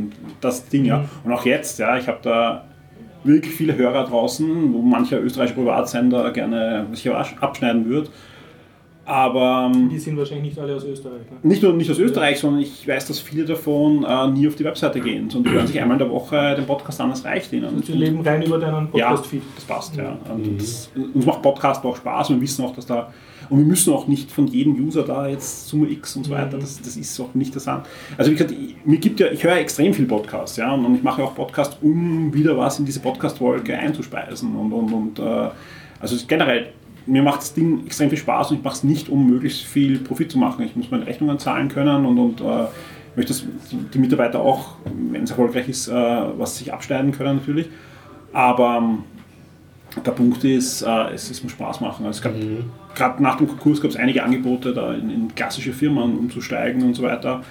das 0.41 0.67
Ding, 0.69 0.85
ja. 0.85 1.05
Und 1.23 1.31
auch 1.31 1.45
jetzt, 1.45 1.79
ja, 1.79 1.97
ich 1.97 2.07
habe 2.07 2.19
da 2.21 2.65
wirklich 3.23 3.55
viele 3.55 3.75
Hörer 3.75 4.05
draußen, 4.05 4.73
wo 4.73 4.81
mancher 4.81 5.19
österreichische 5.19 5.59
Privatsender 5.59 6.31
gerne 6.31 6.87
sich 6.93 7.09
abschneiden 7.09 7.85
würde. 7.85 8.09
Aber 9.05 9.71
ähm, 9.73 9.89
Die 9.89 9.99
sind 9.99 10.17
wahrscheinlich 10.17 10.45
nicht 10.45 10.59
alle 10.59 10.75
aus 10.75 10.83
Österreich. 10.83 11.21
Ne? 11.29 11.37
nicht 11.43 11.61
nur 11.61 11.73
nicht 11.73 11.91
aus 11.91 11.99
Österreich, 11.99 12.39
sondern 12.39 12.61
ich 12.61 12.87
weiß, 12.87 13.07
dass 13.07 13.19
viele 13.19 13.45
davon 13.45 14.03
äh, 14.03 14.27
nie 14.31 14.47
auf 14.47 14.55
die 14.55 14.63
Webseite 14.63 14.99
gehen, 14.99 15.29
sondern 15.29 15.51
die 15.51 15.57
hören 15.57 15.67
sich 15.67 15.79
einmal 15.79 15.95
in 15.95 15.99
der 15.99 16.09
Woche 16.09 16.55
den 16.55 16.65
Podcast 16.65 16.99
an, 16.99 17.11
das 17.11 17.23
reicht 17.23 17.53
ihnen. 17.53 17.65
Und 17.65 17.85
sie 17.85 17.93
leben 17.93 18.21
rein 18.21 18.41
über 18.41 18.57
deinen 18.57 18.89
ja, 18.95 19.09
Podcast-Feed. 19.09 19.43
das 19.55 19.65
passt, 19.65 19.95
ja. 19.95 20.17
Und 20.33 20.59
das, 20.59 20.89
uns 20.95 21.25
macht 21.25 21.43
Podcast 21.43 21.85
auch 21.85 21.95
Spaß 21.95 22.31
und 22.31 22.37
wir 22.37 22.41
wissen 22.41 22.65
auch, 22.65 22.73
dass 22.73 22.87
da, 22.87 23.13
und 23.49 23.59
wir 23.59 23.65
müssen 23.65 23.93
auch 23.93 24.07
nicht 24.07 24.31
von 24.31 24.47
jedem 24.47 24.73
User 24.75 25.03
da 25.03 25.27
jetzt 25.27 25.67
Summe 25.67 25.89
X 25.89 26.15
und 26.15 26.25
so 26.25 26.31
weiter, 26.31 26.57
das, 26.57 26.81
das 26.81 26.95
ist 26.95 27.19
auch 27.19 27.33
nicht 27.33 27.55
das 27.55 27.67
an. 27.67 27.83
Also 28.17 28.31
wie 28.31 28.35
gesagt, 28.35 28.51
ich, 28.51 28.75
mir 28.85 28.97
gibt 28.97 29.19
ja, 29.19 29.27
ich 29.31 29.43
höre 29.43 29.57
extrem 29.57 29.93
viel 29.93 30.05
Podcast, 30.05 30.57
ja, 30.57 30.73
und 30.73 30.95
ich 30.95 31.03
mache 31.03 31.23
auch 31.23 31.35
Podcast, 31.35 31.77
um 31.81 32.33
wieder 32.33 32.57
was 32.57 32.79
in 32.79 32.85
diese 32.85 32.99
Podcast-Wolke 32.99 33.77
einzuspeisen 33.77 34.55
und, 34.55 34.71
und, 34.71 34.93
und 34.93 35.19
äh, 35.19 35.49
also 35.99 36.15
generell, 36.27 36.69
mir 37.05 37.23
macht 37.23 37.41
das 37.41 37.53
Ding 37.53 37.85
extrem 37.85 38.09
viel 38.09 38.17
Spaß 38.17 38.51
und 38.51 38.57
ich 38.57 38.63
mache 38.63 38.75
es 38.75 38.83
nicht, 38.83 39.09
um 39.09 39.29
möglichst 39.29 39.63
viel 39.63 39.99
Profit 39.99 40.31
zu 40.31 40.37
machen. 40.37 40.65
Ich 40.65 40.75
muss 40.75 40.89
meine 40.89 41.05
Rechnungen 41.05 41.37
zahlen 41.39 41.69
können 41.69 42.05
und, 42.05 42.17
und 42.17 42.41
äh, 42.41 42.65
möchte, 43.15 43.33
dass 43.33 43.45
die, 43.71 43.77
die 43.93 43.99
Mitarbeiter 43.99 44.39
auch, 44.39 44.75
wenn 45.11 45.23
es 45.23 45.29
erfolgreich 45.29 45.69
ist, 45.69 45.87
äh, 45.87 45.93
was 45.93 46.57
sich 46.57 46.73
abschneiden 46.73 47.11
können 47.11 47.37
natürlich. 47.37 47.67
Aber 48.33 48.77
ähm, 48.77 49.03
der 50.03 50.11
Punkt 50.11 50.43
ist, 50.43 50.81
äh, 50.81 51.13
es, 51.13 51.29
es 51.29 51.43
muss 51.43 51.51
Spaß 51.53 51.81
machen. 51.81 52.05
Also 52.05 52.17
es 52.17 52.21
gab, 52.21 52.33
Gerade 52.95 53.21
nach 53.21 53.37
dem 53.37 53.47
Konkurs 53.47 53.81
gab 53.81 53.91
es 53.91 53.97
einige 53.97 54.23
Angebote, 54.23 54.73
da 54.73 54.93
in, 54.93 55.09
in 55.09 55.35
klassische 55.35 55.73
Firmen 55.73 56.17
umzusteigen 56.17 56.83
und 56.83 56.95
so 56.95 57.03
weiter. 57.03 57.43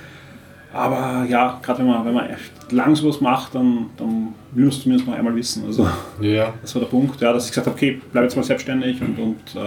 Aber 0.73 1.25
ja, 1.29 1.61
gerade 1.63 1.79
wenn 1.81 1.87
man, 1.87 2.05
wenn 2.05 2.15
man 2.15 2.31
echt 2.31 2.73
lang 2.73 2.97
sowas 2.97 3.21
macht, 3.21 3.55
dann, 3.55 3.91
dann 3.97 4.35
will 4.53 4.65
man 4.65 4.69
es 4.69 4.83
zumindest 4.83 5.07
noch 5.09 5.15
einmal 5.15 5.35
wissen. 5.37 5.65
Also 5.67 5.89
Ja. 6.21 6.53
das 6.61 6.75
war 6.75 6.81
der 6.83 6.89
Punkt, 6.89 7.21
ja, 7.21 7.33
dass 7.33 7.45
ich 7.45 7.51
gesagt 7.53 7.67
habe, 7.69 7.77
okay, 7.77 8.01
bleib 8.13 8.25
jetzt 8.25 8.37
mal 8.37 8.43
selbstständig 8.43 9.01
und, 9.01 9.19
und 9.19 9.55
äh, 9.55 9.61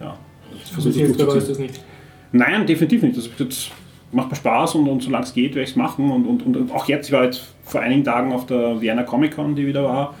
ja, 0.00 0.18
versuche 0.72 1.12
durchzuziehen. 1.12 1.52
es 1.52 1.58
nicht. 1.58 1.84
Nein, 2.32 2.66
definitiv 2.66 3.02
nicht. 3.02 3.16
Das 3.16 3.28
das 3.38 3.70
macht 4.10 4.30
mir 4.30 4.36
Spaß 4.36 4.74
und, 4.74 4.88
und 4.88 5.02
solange 5.02 5.24
es 5.24 5.32
geht, 5.34 5.54
werde 5.54 5.64
ich 5.64 5.70
es 5.70 5.76
machen. 5.76 6.10
Und, 6.10 6.26
und, 6.26 6.56
und 6.56 6.72
auch 6.72 6.86
jetzt, 6.86 7.06
ich 7.06 7.12
war 7.12 7.24
jetzt 7.24 7.54
vor 7.64 7.80
einigen 7.80 8.04
Tagen 8.04 8.32
auf 8.32 8.46
der 8.46 8.80
Vienna 8.80 9.04
Comic 9.04 9.36
Con, 9.36 9.54
die 9.54 9.66
wieder 9.66 9.84
war. 9.84 10.14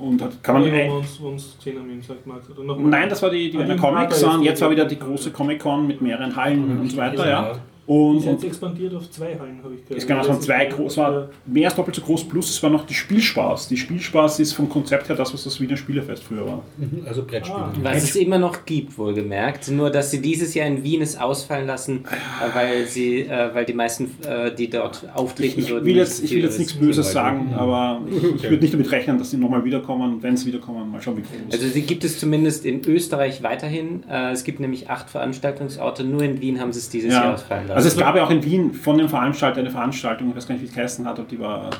Und 0.00 0.22
hat, 0.22 0.42
kann 0.42 0.54
man 0.60 0.64
uns, 0.90 1.18
uns 1.18 1.56
sagt. 2.02 2.26
Oder 2.50 2.64
noch 2.64 2.78
mal? 2.78 2.88
Nein, 2.88 3.08
das 3.08 3.22
war 3.22 3.30
die, 3.30 3.50
die 3.50 3.58
Ah, 3.58 3.62
die 3.62 3.76
Comic 3.76 3.94
Marke 3.94 4.14
Con. 4.20 4.40
ist 4.40 4.44
Jetzt 4.44 4.60
war 4.62 4.70
wieder 4.70 4.84
die 4.86 4.94
die- 4.96 5.00
große 5.00 5.30
Comic 5.30 5.60
Con 5.60 5.86
mit 5.86 6.00
mehreren 6.00 6.34
Hallen 6.34 6.80
und 6.80 6.90
so 6.90 6.96
weiter. 6.96 7.28
Ja. 7.28 7.52
Und, 7.90 8.18
Ist 8.18 8.24
jetzt 8.26 8.42
und 8.44 8.44
expandiert 8.44 8.94
auf 8.94 9.10
zwei 9.10 9.36
Hallen, 9.36 9.58
habe 9.64 9.74
ich 9.74 9.82
gehört. 9.82 10.00
es 10.00 10.06
gab 10.06 10.24
von 10.24 10.40
zwei 10.40 10.66
groß, 10.66 10.92
es 10.92 10.96
war 10.96 11.28
mehr 11.44 11.66
als 11.66 11.74
doppelt 11.74 11.96
so 11.96 12.02
groß, 12.02 12.22
plus 12.28 12.48
es 12.48 12.62
war 12.62 12.70
noch 12.70 12.86
die 12.86 12.94
Spielspaß. 12.94 13.66
Die 13.66 13.76
Spielspaß 13.76 14.38
ist 14.38 14.52
vom 14.52 14.68
Konzept 14.68 15.08
her 15.08 15.16
das, 15.16 15.34
was 15.34 15.42
das 15.42 15.60
Wiener 15.60 15.76
Spielefest 15.76 16.22
früher 16.22 16.46
war. 16.46 16.62
Mhm, 16.78 17.02
Also 17.04 17.24
Brettspiele. 17.24 17.58
Ah. 17.64 17.72
Was 17.82 18.04
es 18.04 18.14
immer 18.14 18.38
noch 18.38 18.64
gibt, 18.64 18.96
wohlgemerkt. 18.96 19.68
Nur, 19.72 19.90
dass 19.90 20.12
sie 20.12 20.22
dieses 20.22 20.54
Jahr 20.54 20.68
in 20.68 20.84
Wien 20.84 21.02
es 21.02 21.18
ausfallen 21.18 21.66
lassen, 21.66 22.04
äh, 22.04 22.54
weil, 22.54 22.86
sie, 22.86 23.22
äh, 23.22 23.52
weil 23.54 23.64
die 23.64 23.72
meisten, 23.72 24.04
äh, 24.24 24.54
die 24.54 24.70
dort 24.70 25.04
auftreten 25.12 25.58
Ich 25.58 25.68
würden. 25.70 25.84
will 25.84 25.96
jetzt, 25.96 26.22
nicht 26.22 26.30
ich 26.30 26.36
will 26.36 26.44
jetzt 26.44 26.58
nichts 26.60 26.74
Böses 26.74 27.10
sagen, 27.10 27.54
aber 27.56 28.02
ich, 28.08 28.22
ich 28.22 28.42
würde 28.44 28.58
nicht 28.62 28.72
damit 28.72 28.92
rechnen, 28.92 29.18
dass 29.18 29.32
sie 29.32 29.36
nochmal 29.36 29.64
wiederkommen. 29.64 30.22
Wenn 30.22 30.36
sie 30.36 30.46
wiederkommen, 30.46 30.88
mal 30.92 31.02
schauen, 31.02 31.16
wie 31.16 31.22
groß. 31.22 31.54
Also 31.54 31.66
sie 31.66 31.82
gibt 31.82 32.04
es 32.04 32.20
zumindest 32.20 32.64
in 32.64 32.84
Österreich 32.86 33.42
weiterhin. 33.42 34.04
Äh, 34.08 34.30
es 34.30 34.44
gibt 34.44 34.60
nämlich 34.60 34.88
acht 34.88 35.10
Veranstaltungsorte. 35.10 36.04
Nur 36.04 36.22
in 36.22 36.40
Wien 36.40 36.60
haben 36.60 36.72
sie 36.72 36.78
es 36.78 36.88
dieses 36.88 37.12
Jahr 37.12 37.24
ja. 37.24 37.34
ausfallen 37.34 37.66
lassen. 37.66 37.79
Also 37.84 37.88
es 37.88 37.96
gab 37.96 38.16
ja 38.16 38.24
auch 38.24 38.30
in 38.30 38.44
Wien 38.44 38.72
von 38.74 38.98
dem 38.98 39.08
Veranstalter 39.08 39.60
eine 39.60 39.70
Veranstaltung, 39.70 40.30
ich 40.30 40.36
weiß 40.36 40.46
gar 40.48 40.54
nicht, 40.54 40.62
wie 40.62 40.68
es 40.68 40.74
geheißen 40.74 41.06
hat, 41.06 41.18
ob 41.18 41.28
die 41.28 41.38
war. 41.40 41.70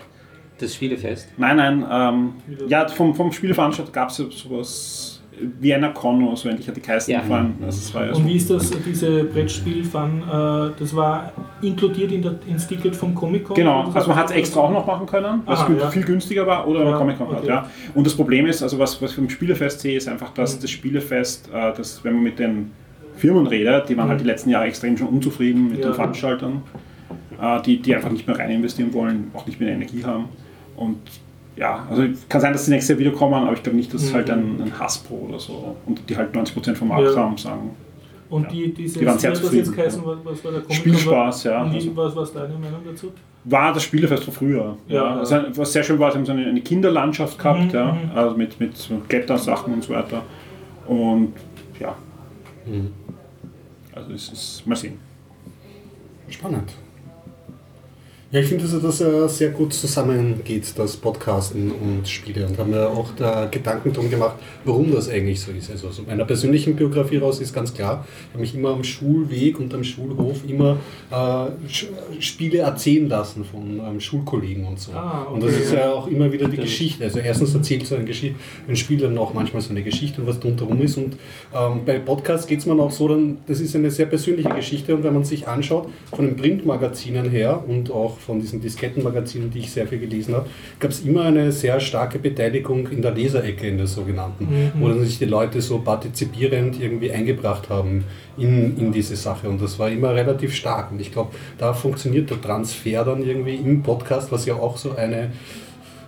das 0.59 0.74
Spielefest. 0.74 1.28
Nein, 1.39 1.56
nein, 1.56 1.85
ähm, 1.90 2.32
ja, 2.68 2.86
vom, 2.89 3.14
vom 3.14 3.32
Spieleveranstalter 3.32 3.93
gab 3.93 4.10
es 4.10 4.18
ja 4.18 4.27
sowas, 4.31 5.22
Vienna 5.59 5.89
Con 5.89 6.22
oder 6.22 6.36
so 6.36 6.51
ähnlich 6.51 6.68
hat 6.68 6.77
die 6.77 6.82
geheißen. 6.82 7.14
Ja. 7.14 7.22
Vor 7.22 7.36
allem, 7.36 7.55
also 7.64 7.98
ja. 7.98 8.12
Und 8.12 8.27
wie 8.27 8.36
ist 8.36 8.51
das, 8.51 8.70
diese 8.85 9.24
Brettspiel-Fun? 9.24 10.22
Äh, 10.22 10.70
das 10.78 10.94
war 10.94 11.32
inkludiert 11.62 12.12
in 12.12 12.20
der, 12.20 12.35
ins 12.47 12.66
Ticket 12.66 12.94
vom 12.94 13.14
Comic-Con? 13.14 13.56
Genau, 13.56 13.90
also 13.90 14.09
man 14.09 14.18
hat 14.18 14.27
es 14.27 14.31
das- 14.32 14.39
extra 14.39 14.60
auch 14.60 14.70
noch 14.70 14.86
machen 14.86 15.06
können, 15.06 15.40
was 15.47 15.60
Aha, 15.60 15.66
viel, 15.66 15.78
ja. 15.78 15.90
viel 15.90 16.05
günstiger 16.05 16.47
war 16.47 16.68
oder 16.68 16.85
Ja, 16.85 16.90
ja, 16.90 16.97
Comic 16.98 17.16
Con 17.16 17.28
hat, 17.31 17.39
okay. 17.39 17.48
ja. 17.48 17.66
Und 17.94 18.06
das 18.06 18.14
Problem 18.14 18.44
ist, 18.44 18.62
also 18.62 18.78
was, 18.78 19.01
was 19.01 19.10
ich 19.12 19.16
vom 19.16 19.31
Spielefest 19.31 19.81
sehe, 19.81 19.97
ist 19.97 20.09
einfach, 20.09 20.28
dass 20.35 20.56
Mhm. 20.56 20.60
das 20.60 20.70
Spielefest, 20.70 21.48
äh, 21.55 21.72
dass, 21.74 22.05
wenn 22.05 22.12
man 22.14 22.22
mit 22.22 22.39
den 22.39 22.72
Firmen 23.16 23.47
redet, 23.47 23.89
die 23.89 23.97
waren 23.97 24.09
halt 24.09 24.20
die 24.20 24.24
letzten 24.24 24.51
Jahre 24.51 24.66
extrem 24.66 24.97
schon 24.97 25.09
unzufrieden 25.09 25.65
mit 25.69 25.78
Mhm. 25.78 25.81
Ja. 25.82 25.89
den 25.91 25.95
Veranstaltern, 25.95 26.62
äh, 27.41 27.61
die, 27.62 27.78
die 27.81 27.95
einfach 27.95 28.11
nicht 28.11 28.27
mehr 28.27 28.39
rein 28.39 28.51
investieren 28.51 28.93
wollen, 28.95 29.31
auch 29.35 29.47
nicht 29.47 29.61
mehr 29.61 29.70
Energie 29.70 30.05
haben. 30.05 30.27
Und 30.77 30.99
ja, 31.57 31.87
also 31.91 32.03
kann 32.28 32.41
sein, 32.41 32.53
dass 32.53 32.65
die 32.65 32.70
nächstes 32.70 32.91
Jahr 32.95 32.99
wiederkommen, 32.99 33.35
aber 33.35 33.53
ich 33.53 33.62
glaube 33.62 33.77
nicht, 33.77 33.93
dass 33.93 34.03
es 34.03 34.11
Mhm. 34.11 34.15
halt 34.16 34.31
ein, 34.31 34.62
ein 34.62 34.78
Hasbro 34.78 35.27
oder 35.28 35.39
so 35.39 35.77
und 35.87 36.09
die 36.09 36.16
halt 36.16 36.35
90% 36.35 36.78
vom 36.78 36.89
Markt 36.89 37.11
Ja. 37.15 37.16
haben, 37.16 37.37
sagen. 37.37 37.70
Und 38.31 38.45
Ja. 38.45 38.49
die, 38.51 38.73
dieses, 38.73 38.99
Die 38.99 39.05
waren 39.07 39.19
sehr 39.19 39.35
zufrieden, 39.35 39.65
jetzt 39.66 39.74
geheißen, 39.77 40.03
ja. 40.03 40.09
was, 40.09 40.19
was 40.24 40.45
war 40.45 40.53
der? 40.53 40.73
Spielspaß, 40.74 41.45
ja. 41.45 41.62
Und 41.65 41.73
wie, 41.73 41.77
Also- 41.77 41.97
was, 41.97 42.16
was 42.16 42.28
ist 42.28 42.37
deine 42.37 42.55
Meinung 42.55 42.81
dazu? 42.87 43.12
war 43.45 43.73
das 43.73 43.82
Spielefest 43.85 44.23
von 44.24 44.35
früher. 44.35 44.77
Ja, 44.87 44.95
Ja, 44.97 45.03
ja. 45.15 45.19
Also, 45.20 45.37
was 45.57 45.73
sehr 45.73 45.82
schön 45.82 45.99
war, 45.99 46.12
sie 46.12 46.19
haben 46.19 46.27
so 46.27 46.32
eine, 46.32 46.45
eine 46.47 46.61
Kinderlandschaft 46.61 47.39
gehabt, 47.39 47.61
Mhm, 47.65 47.70
ja, 47.70 47.93
mhm. 47.93 48.11
also 48.15 48.37
mit, 48.37 48.61
mit 48.61 48.77
so 48.77 49.01
Klettersachen 49.09 49.73
und 49.74 49.82
so 49.82 49.95
weiter. 49.95 50.23
Und 50.87 51.32
ja, 51.81 51.95
Mhm. 52.66 52.91
Also 54.01 54.14
es 54.14 54.32
ist 54.32 54.66
mal 54.66 54.77
sehen. 54.77 54.98
Spannend. 56.28 56.72
Ja, 58.32 58.39
ich 58.39 58.47
finde, 58.47 58.62
dass 58.62 58.81
das 58.81 59.01
äh, 59.01 59.28
sehr 59.28 59.51
gut 59.51 59.73
zusammengeht, 59.73 60.74
das 60.77 60.97
Podcasten 60.97 61.73
und 61.73 62.07
Spiele. 62.07 62.47
Und 62.47 62.57
haben 62.59 62.70
mir 62.70 62.89
auch 62.89 63.09
da 63.16 63.47
Gedanken 63.47 63.93
drum 63.93 64.09
gemacht, 64.09 64.36
warum 64.65 64.93
das 64.93 65.09
eigentlich 65.09 65.40
so 65.40 65.51
ist. 65.51 65.69
Also 65.69 65.89
aus 65.89 66.01
meiner 66.07 66.24
persönlichen 66.24 66.77
Biografie 66.77 67.16
raus 67.16 67.40
ist 67.40 67.52
ganz 67.52 67.74
klar, 67.74 68.07
ich 68.07 68.32
habe 68.32 68.40
mich 68.43 68.55
immer 68.55 68.69
am 68.69 68.85
Schulweg 68.85 69.59
und 69.59 69.74
am 69.74 69.82
Schulhof 69.82 70.48
immer 70.48 70.77
äh, 71.11 72.20
Spiele 72.20 72.59
erzählen 72.59 73.09
lassen 73.09 73.44
von 73.44 73.81
ähm, 73.85 73.98
Schulkollegen 73.98 74.65
und 74.65 74.78
so. 74.78 74.93
Ah, 74.93 75.23
okay, 75.23 75.35
und 75.35 75.43
das 75.43 75.55
ist 75.55 75.73
ja. 75.73 75.81
ja 75.81 75.93
auch 75.93 76.07
immer 76.07 76.31
wieder 76.31 76.47
die 76.47 76.59
Geschichte. 76.59 77.02
Also 77.02 77.19
erstens 77.19 77.52
erzählt 77.52 77.85
so 77.85 77.97
ein, 77.97 78.09
ein 78.69 78.77
Spiel 78.77 78.98
dann 78.98 79.19
auch 79.19 79.35
manchmal 79.35 79.61
so 79.61 79.70
eine 79.70 79.82
Geschichte 79.82 80.20
und 80.20 80.28
was 80.28 80.39
drumherum 80.39 80.81
ist. 80.82 80.97
Und 80.97 81.16
ähm, 81.52 81.81
bei 81.85 81.98
Podcasts 81.98 82.47
geht 82.47 82.61
es 82.61 82.66
mir 82.66 82.81
auch 82.81 82.93
so, 82.93 83.09
dann, 83.09 83.39
das 83.48 83.59
ist 83.59 83.74
eine 83.74 83.90
sehr 83.90 84.07
persönliche 84.07 84.51
Geschichte. 84.51 84.94
Und 84.94 85.02
wenn 85.02 85.15
man 85.15 85.24
sich 85.24 85.48
anschaut, 85.48 85.89
von 86.15 86.27
den 86.27 86.36
Printmagazinen 86.36 87.28
her 87.28 87.65
und 87.66 87.90
auch 87.90 88.19
von 88.20 88.40
diesen 88.40 88.60
Diskettenmagazinen, 88.60 89.51
die 89.51 89.60
ich 89.60 89.70
sehr 89.70 89.86
viel 89.86 89.98
gelesen 89.98 90.34
habe, 90.34 90.48
gab 90.78 90.90
es 90.90 91.01
immer 91.01 91.24
eine 91.24 91.52
sehr 91.52 91.80
starke 91.80 92.18
Beteiligung 92.18 92.88
in 92.88 93.02
der 93.02 93.12
Leserecke, 93.12 93.66
in 93.66 93.78
der 93.78 93.86
sogenannten, 93.86 94.72
wo 94.78 94.88
dann 94.88 95.05
sich 95.05 95.18
die 95.18 95.24
Leute 95.24 95.60
so 95.60 95.78
partizipierend 95.78 96.80
irgendwie 96.80 97.10
eingebracht 97.10 97.68
haben 97.68 98.05
in, 98.36 98.78
in 98.78 98.92
diese 98.92 99.16
Sache. 99.16 99.48
Und 99.48 99.60
das 99.60 99.78
war 99.78 99.90
immer 99.90 100.14
relativ 100.14 100.55
stark. 100.55 100.92
Und 100.92 101.01
ich 101.01 101.12
glaube, 101.12 101.30
da 101.59 101.72
funktioniert 101.72 102.30
der 102.30 102.40
Transfer 102.40 103.05
dann 103.05 103.24
irgendwie 103.24 103.56
im 103.56 103.82
Podcast, 103.82 104.30
was 104.30 104.47
ja 104.47 104.55
auch 104.55 104.76
so 104.76 104.94
eine 104.94 105.30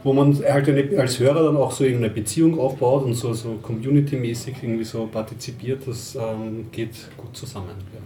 wo 0.04 0.12
man 0.12 0.36
halt 0.36 0.68
eine, 0.68 0.98
als 0.98 1.20
Hörer 1.20 1.44
dann 1.44 1.56
auch 1.56 1.70
so 1.70 1.84
irgendeine 1.84 2.12
Beziehung 2.12 2.58
aufbaut 2.58 3.04
und 3.04 3.14
so, 3.14 3.32
so 3.34 3.58
community-mäßig 3.62 4.56
irgendwie 4.60 4.82
so 4.82 5.06
partizipiert, 5.06 5.86
das 5.86 6.16
ähm, 6.16 6.66
geht 6.72 6.90
gut 7.16 7.36
zusammen. 7.36 7.68
Ja. 7.94 8.00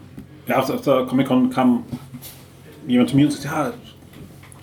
Ja, 0.48 0.60
auf, 0.60 0.70
auf 0.70 0.82
der 0.82 1.04
Comic-Con 1.06 1.50
kam 1.50 1.82
jemand 2.86 3.10
zu 3.10 3.16
mir 3.16 3.26
und 3.26 3.32
sagte, 3.32 3.48
ja, 3.48 3.72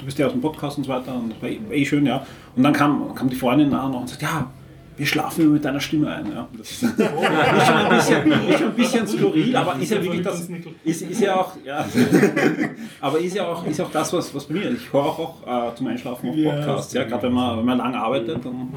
du 0.03 0.05
bist 0.05 0.19
ja 0.19 0.25
aus 0.25 0.33
dem 0.33 0.41
Podcast 0.41 0.77
und 0.77 0.83
so 0.83 0.89
weiter 0.89 1.15
und 1.15 1.29
das 1.29 1.41
war 1.41 1.49
eh, 1.49 1.59
eh 1.71 1.85
schön, 1.85 2.05
ja. 2.05 2.25
Und 2.55 2.63
dann 2.63 2.73
kam, 2.73 3.15
kam 3.15 3.29
die 3.29 3.35
Freundin 3.35 3.69
noch 3.69 4.01
und 4.01 4.09
sagte, 4.09 4.25
ja, 4.25 4.51
wir 4.97 5.05
schlafen 5.05 5.45
immer 5.45 5.53
mit 5.53 5.65
deiner 5.65 5.79
Stimme 5.79 6.13
ein. 6.13 6.31
Ja. 6.31 6.47
Das 6.57 6.71
ist, 6.71 6.83
ist, 6.83 6.89
schon 6.91 7.75
ein 7.75 7.89
bisschen, 7.89 8.49
ist 8.49 8.59
schon 8.59 8.67
ein 8.67 8.75
bisschen 8.75 9.07
skurril, 9.07 9.55
aber 9.55 9.79
ist 9.79 9.91
ja 9.91 10.03
wirklich 10.03 10.21
das, 10.21 10.47
ist, 10.83 11.01
ist 11.01 11.21
ja 11.21 11.35
auch, 11.35 11.53
ja, 11.65 11.85
aber 13.01 13.19
ist 13.19 13.35
ja 13.35 13.47
auch, 13.47 13.65
ist 13.65 13.79
auch 13.79 13.91
das, 13.91 14.11
was, 14.13 14.35
was 14.35 14.45
bei 14.45 14.55
mir. 14.55 14.71
Ich 14.71 14.91
höre 14.91 15.05
auch, 15.05 15.47
auch 15.47 15.71
äh, 15.71 15.75
zum 15.75 15.87
Einschlafen 15.87 16.29
auf 16.29 16.35
Podcasts, 16.35 16.93
ja, 16.93 17.05
gerade 17.05 17.23
wenn 17.23 17.33
man, 17.33 17.59
wenn 17.59 17.65
man 17.65 17.77
lang 17.77 17.95
arbeitet, 17.95 18.45
dann 18.45 18.69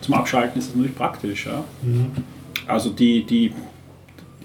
zum 0.00 0.14
Abschalten 0.14 0.58
ist 0.58 0.68
das 0.68 0.76
natürlich 0.76 0.96
praktisch, 0.96 1.46
ja. 1.46 1.64
Also 2.66 2.90
die, 2.90 3.24
die, 3.24 3.52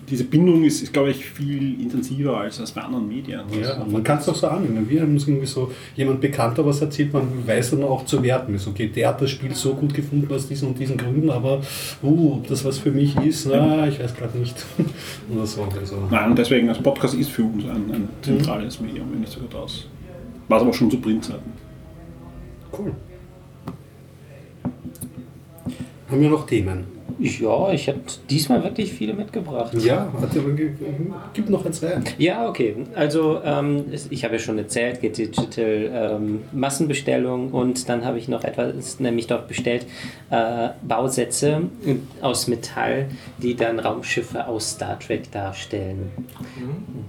diese 0.10 0.24
Bindung 0.24 0.64
ist, 0.64 0.82
ist 0.84 0.94
glaube 0.94 1.12
ich, 1.12 1.26
viel 1.26 1.82
intensiver 1.82 2.38
als, 2.38 2.60
als 2.60 2.72
bei 2.72 2.82
anderen 2.82 3.08
Medien. 3.08 3.42
Ja, 3.60 3.84
man 3.90 4.04
kann 4.04 4.20
es 4.20 4.26
doch 4.26 4.36
so 4.36 4.48
annehmen. 4.48 4.88
Wir 4.90 5.02
haben 5.02 5.14
uns 5.14 5.28
irgendwie 5.28 5.48
so 5.48 5.72
jemand 5.96 6.22
bekannter 6.22 6.66
was 6.66 6.82
erzählt, 6.82 7.14
man 7.14 7.28
weiß 7.46 7.72
dann 7.72 7.84
auch 7.84 8.06
zu 8.06 8.22
werten. 8.22 8.54
Ist 8.56 8.68
okay, 8.68 8.88
der 8.88 9.10
hat 9.10 9.22
das 9.22 9.32
Spiel 9.32 9.56
so 9.56 9.74
gut 9.74 9.94
gefunden 9.94 10.32
aus 10.34 10.48
diesen 10.48 10.70
und 10.70 10.80
diesen 10.80 10.98
Gründen, 10.98 11.30
aber 11.30 11.62
uh, 12.04 12.34
ob 12.34 12.48
das 12.48 12.64
was 12.66 12.78
für 12.78 12.92
mich 12.92 13.16
ist, 13.18 13.48
na, 13.48 13.88
ich 13.88 14.00
weiß 14.00 14.16
gerade 14.16 14.38
nicht. 14.38 14.56
Oder 15.34 15.46
so. 15.46 15.68
Also. 15.80 15.98
Nein, 16.10 16.32
und 16.32 16.40
deswegen, 16.40 16.68
das 16.68 16.80
Podcast 16.80 17.16
ist 17.16 17.32
für 17.32 17.44
uns 17.44 17.64
ein, 17.66 17.92
ein 17.92 18.10
zentrales 18.22 18.80
Medium, 18.80 19.12
wenn 19.12 19.22
nicht 19.22 19.32
sogar 19.32 19.62
das. 19.62 19.86
War 20.48 20.58
es 20.58 20.64
aber 20.64 20.74
schon 20.74 20.92
zu 20.92 20.98
Printzeiten. 20.98 21.54
Cool. 22.78 22.94
Haben 26.10 26.22
wir 26.22 26.30
noch 26.30 26.46
Themen? 26.46 26.95
Ja, 27.20 27.72
ich 27.72 27.88
habe 27.88 28.00
diesmal 28.30 28.64
wirklich 28.64 28.92
viele 28.92 29.14
mitgebracht. 29.14 29.74
Ja, 29.82 30.12
ge- 30.56 30.72
gibt 31.34 31.50
noch 31.50 31.66
eins 31.66 31.82
rein. 31.82 32.04
Ja, 32.18 32.50
okay. 32.50 32.76
Also 32.96 33.40
ähm, 33.44 33.86
ich 34.10 34.24
habe 34.26 34.34
ja 34.36 34.40
schon 34.40 34.58
erzählt, 34.58 35.02
Get 35.02 35.18
Digital 35.18 35.90
ähm, 36.20 36.42
Massenbestellung 36.52 37.52
und 37.52 37.88
dann 37.88 38.04
habe 38.04 38.18
ich 38.18 38.28
noch 38.28 38.44
etwas, 38.44 39.00
nämlich 39.00 39.28
dort 39.28 39.48
bestellt, 39.48 39.86
äh, 40.30 40.70
Bausätze 40.86 41.62
aus 42.22 42.48
Metall, 42.48 43.08
die 43.38 43.56
dann 43.56 43.80
Raumschiffe 43.80 44.46
aus 44.48 44.72
Star 44.72 45.00
Trek 45.00 45.32
darstellen. 45.32 46.12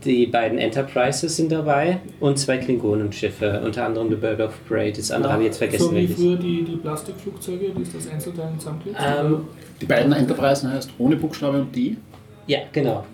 Die 0.04 0.26
beiden 0.26 0.58
Enterprises 0.58 1.36
sind 1.36 1.50
dabei 1.50 2.00
und 2.20 2.38
zwei 2.38 2.58
Klingonenschiffe, 2.58 3.60
unter 3.64 3.86
anderem 3.86 4.10
The 4.10 4.16
Bird 4.16 4.40
of 4.40 4.52
Prey, 4.68 4.92
das 4.92 5.10
andere 5.10 5.32
habe 5.32 5.42
ich 5.42 5.46
jetzt 5.48 5.58
vergessen. 5.58 5.84
So 5.90 5.94
wie 5.96 6.06
früher 6.06 6.36
die, 6.36 6.62
die 6.64 6.76
Plastikflugzeuge, 6.76 7.70
die 7.76 7.82
ist 7.82 7.94
das 7.94 8.08
Einzelteilen 8.08 8.58
zusammenklebt? 8.58 8.96
Ähm, 9.00 9.40
Die 9.80 9.86
beiden 9.86 10.12
Enterprisen 10.12 10.72
heißt 10.72 10.90
ohne 10.98 11.16
Buchstabe 11.16 11.60
und 11.60 11.74
die. 11.74 11.96
Ja, 12.46 12.60
genau. 12.72 13.04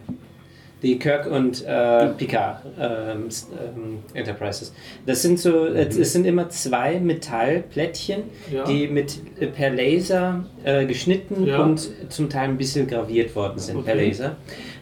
Die 0.83 0.99
Kirk 0.99 1.31
und 1.31 1.65
äh, 1.65 2.09
Picard 2.09 2.65
ähm, 2.79 3.29
ähm, 3.29 3.99
Enterprises. 4.15 4.73
Das 5.07 5.23
sind 5.23 5.39
so, 5.39 5.67
äh, 5.67 5.87
es 5.87 6.13
sind 6.13 6.27
immer 6.27 6.49
zwei 6.49 6.99
Metallplättchen, 6.99 8.25
Ja. 8.53 8.65
die 8.65 8.89
mit 8.89 9.17
äh, 9.39 9.47
per 9.47 9.71
Laser 9.71 10.45
äh, 10.65 10.85
geschnitten 10.85 11.47
Ja. 11.47 11.63
und 11.63 11.89
zum 12.09 12.29
Teil 12.29 12.49
ein 12.49 12.59
bisschen 12.59 12.89
graviert 12.89 13.35
worden 13.37 13.61
sind 13.61 13.85
per 13.85 13.95
Okay. 13.95 14.09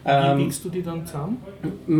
Laser. 0.03 0.27
Wie 0.27 0.31
Ähm, 0.31 0.37
biegst 0.45 0.65
du 0.65 0.69
die 0.69 0.81
dann 0.81 1.05
zusammen? 1.05 1.37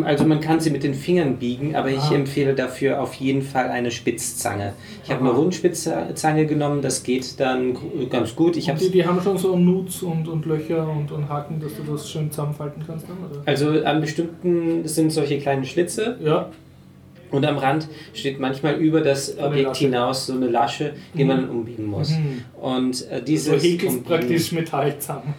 also 0.06 0.26
man 0.26 0.40
kann 0.42 0.60
sie 0.60 0.70
mit 0.72 0.84
den 0.84 0.94
Fingern 0.94 1.38
biegen, 1.38 1.76
aber 1.76 1.90
ich 1.90 2.00
Ah. 2.00 2.16
empfehle 2.16 2.54
dafür 2.56 3.02
auf 3.02 3.14
jeden 3.16 3.42
Fall 3.42 3.70
eine 3.70 3.92
Spitzzange. 3.92 4.74
Ich 5.04 5.12
habe 5.12 5.22
eine 5.22 5.32
Rundspitzzange 5.32 6.46
genommen, 6.46 6.82
das 6.82 7.04
geht 7.04 7.40
dann 7.40 7.78
ganz 8.10 8.36
gut. 8.36 8.58
Ich 8.58 8.66
die, 8.72 8.90
die 8.90 9.06
haben 9.06 9.22
schon 9.22 9.38
so 9.38 9.56
Nuts 9.56 10.02
und, 10.04 10.28
und 10.28 10.46
Löcher 10.46 10.88
und, 10.90 11.12
und 11.12 11.30
Haken, 11.30 11.60
dass 11.60 11.74
du 11.76 11.84
das 11.92 12.10
schön 12.10 12.32
zusammenfalten 12.32 12.84
kannst 12.86 13.08
dann, 13.08 13.18
oder? 13.30 13.42
also 13.46 13.70
an 13.84 14.02
bestimmten 14.02 14.88
sind 14.88 15.12
solche 15.12 15.38
kleinen 15.40 15.66
Schlitze 15.66 16.18
Ja, 16.24 16.50
Und 17.30 17.46
am 17.46 17.58
Rand 17.58 17.88
steht 18.14 18.40
manchmal 18.40 18.76
über 18.76 19.02
das 19.02 19.38
Objekt 19.38 19.68
Lasche. 19.68 19.86
hinaus 19.86 20.26
so 20.28 20.34
eine 20.34 20.48
Lasche, 20.48 20.94
die 21.14 21.24
Mhm. 21.24 21.28
man 21.30 21.38
dann 21.42 21.50
umbiegen 21.50 21.86
muss. 21.86 22.10
Mhm. 22.12 22.42
Und 22.62 23.08
äh, 23.10 23.22
dieses 23.24 23.62
häkelst 23.64 23.98
Umbiegen- 23.98 24.04
praktisch 24.04 24.52
Metall 24.52 24.98
zusammen. 25.00 25.34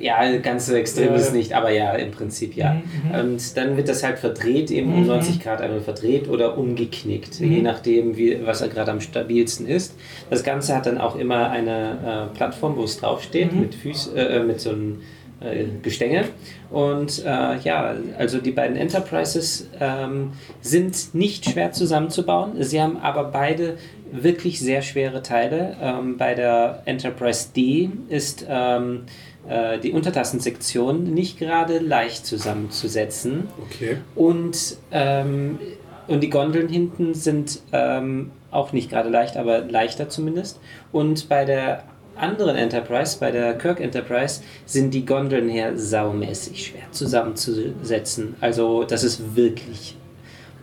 Ja, 0.00 0.36
ganz 0.38 0.66
so 0.66 0.74
extrem 0.74 1.14
ist 1.14 1.28
ja. 1.28 1.32
nicht, 1.36 1.52
aber 1.52 1.70
ja, 1.70 1.92
im 1.92 2.10
Prinzip 2.10 2.56
ja. 2.56 2.74
Mhm, 2.74 3.20
Und 3.20 3.56
dann 3.56 3.76
wird 3.76 3.88
das 3.88 4.02
halt 4.02 4.18
verdreht, 4.18 4.70
eben 4.70 4.92
um 4.94 5.02
Mhm. 5.02 5.06
90 5.08 5.40
Grad 5.40 5.60
einmal 5.60 5.80
verdreht 5.80 6.28
oder 6.28 6.56
umgeknickt, 6.56 7.40
Mhm. 7.40 7.52
je 7.52 7.62
nachdem, 7.62 8.16
wie, 8.16 8.38
was 8.44 8.60
er 8.62 8.68
gerade 8.68 8.90
am 8.92 9.00
stabilsten 9.00 9.66
ist. 9.66 9.94
Das 10.30 10.42
Ganze 10.42 10.74
hat 10.74 10.86
dann 10.86 10.98
auch 10.98 11.16
immer 11.16 11.50
eine 11.50 12.28
äh, 12.32 12.36
Plattform, 12.36 12.76
wo 12.76 12.84
es 12.84 12.98
draufsteht, 12.98 13.52
Mhm. 13.52 13.60
mit, 13.60 13.74
Füß, 13.74 14.12
äh, 14.16 14.40
mit 14.40 14.60
so 14.60 14.70
einem 14.70 15.02
äh, 15.40 15.64
Gestänge. 15.82 16.24
Und 16.70 17.24
äh, 17.24 17.58
ja, 17.58 17.94
also 18.18 18.38
die 18.38 18.52
beiden 18.52 18.76
Enterprises 18.76 19.68
ähm, 19.80 20.32
sind 20.60 21.14
nicht 21.14 21.48
schwer 21.48 21.72
zusammenzubauen. 21.72 22.62
Sie 22.62 22.80
haben 22.80 22.98
aber 22.98 23.24
beide 23.24 23.78
wirklich 24.12 24.60
sehr 24.60 24.82
schwere 24.82 25.22
Teile. 25.22 25.76
Ähm, 25.80 26.16
bei 26.16 26.34
der 26.34 26.82
Enterprise 26.84 27.48
D 27.54 27.90
ist 28.08 28.46
ähm, 28.48 29.04
äh, 29.48 29.78
die 29.78 29.92
Untertassensektion 29.92 31.04
nicht 31.14 31.38
gerade 31.38 31.78
leicht 31.78 32.26
zusammenzusetzen. 32.26 33.48
Okay. 33.66 33.96
Und, 34.14 34.76
ähm, 34.90 35.58
und 36.06 36.22
die 36.22 36.30
Gondeln 36.30 36.68
hinten 36.68 37.14
sind 37.14 37.60
ähm, 37.72 38.32
auch 38.50 38.72
nicht 38.72 38.90
gerade 38.90 39.08
leicht, 39.08 39.36
aber 39.36 39.60
leichter 39.60 40.08
zumindest. 40.08 40.60
Und 40.92 41.28
bei 41.28 41.44
der 41.44 41.84
anderen 42.20 42.56
Enterprise, 42.56 43.16
bei 43.18 43.30
der 43.30 43.54
Kirk 43.58 43.80
Enterprise, 43.80 44.40
sind 44.66 44.92
die 44.94 45.04
Gondeln 45.04 45.48
her 45.48 45.76
saumäßig 45.76 46.66
schwer 46.66 46.82
zusammenzusetzen. 46.92 48.34
Also 48.40 48.84
das 48.84 49.04
ist 49.04 49.34
wirklich, 49.36 49.96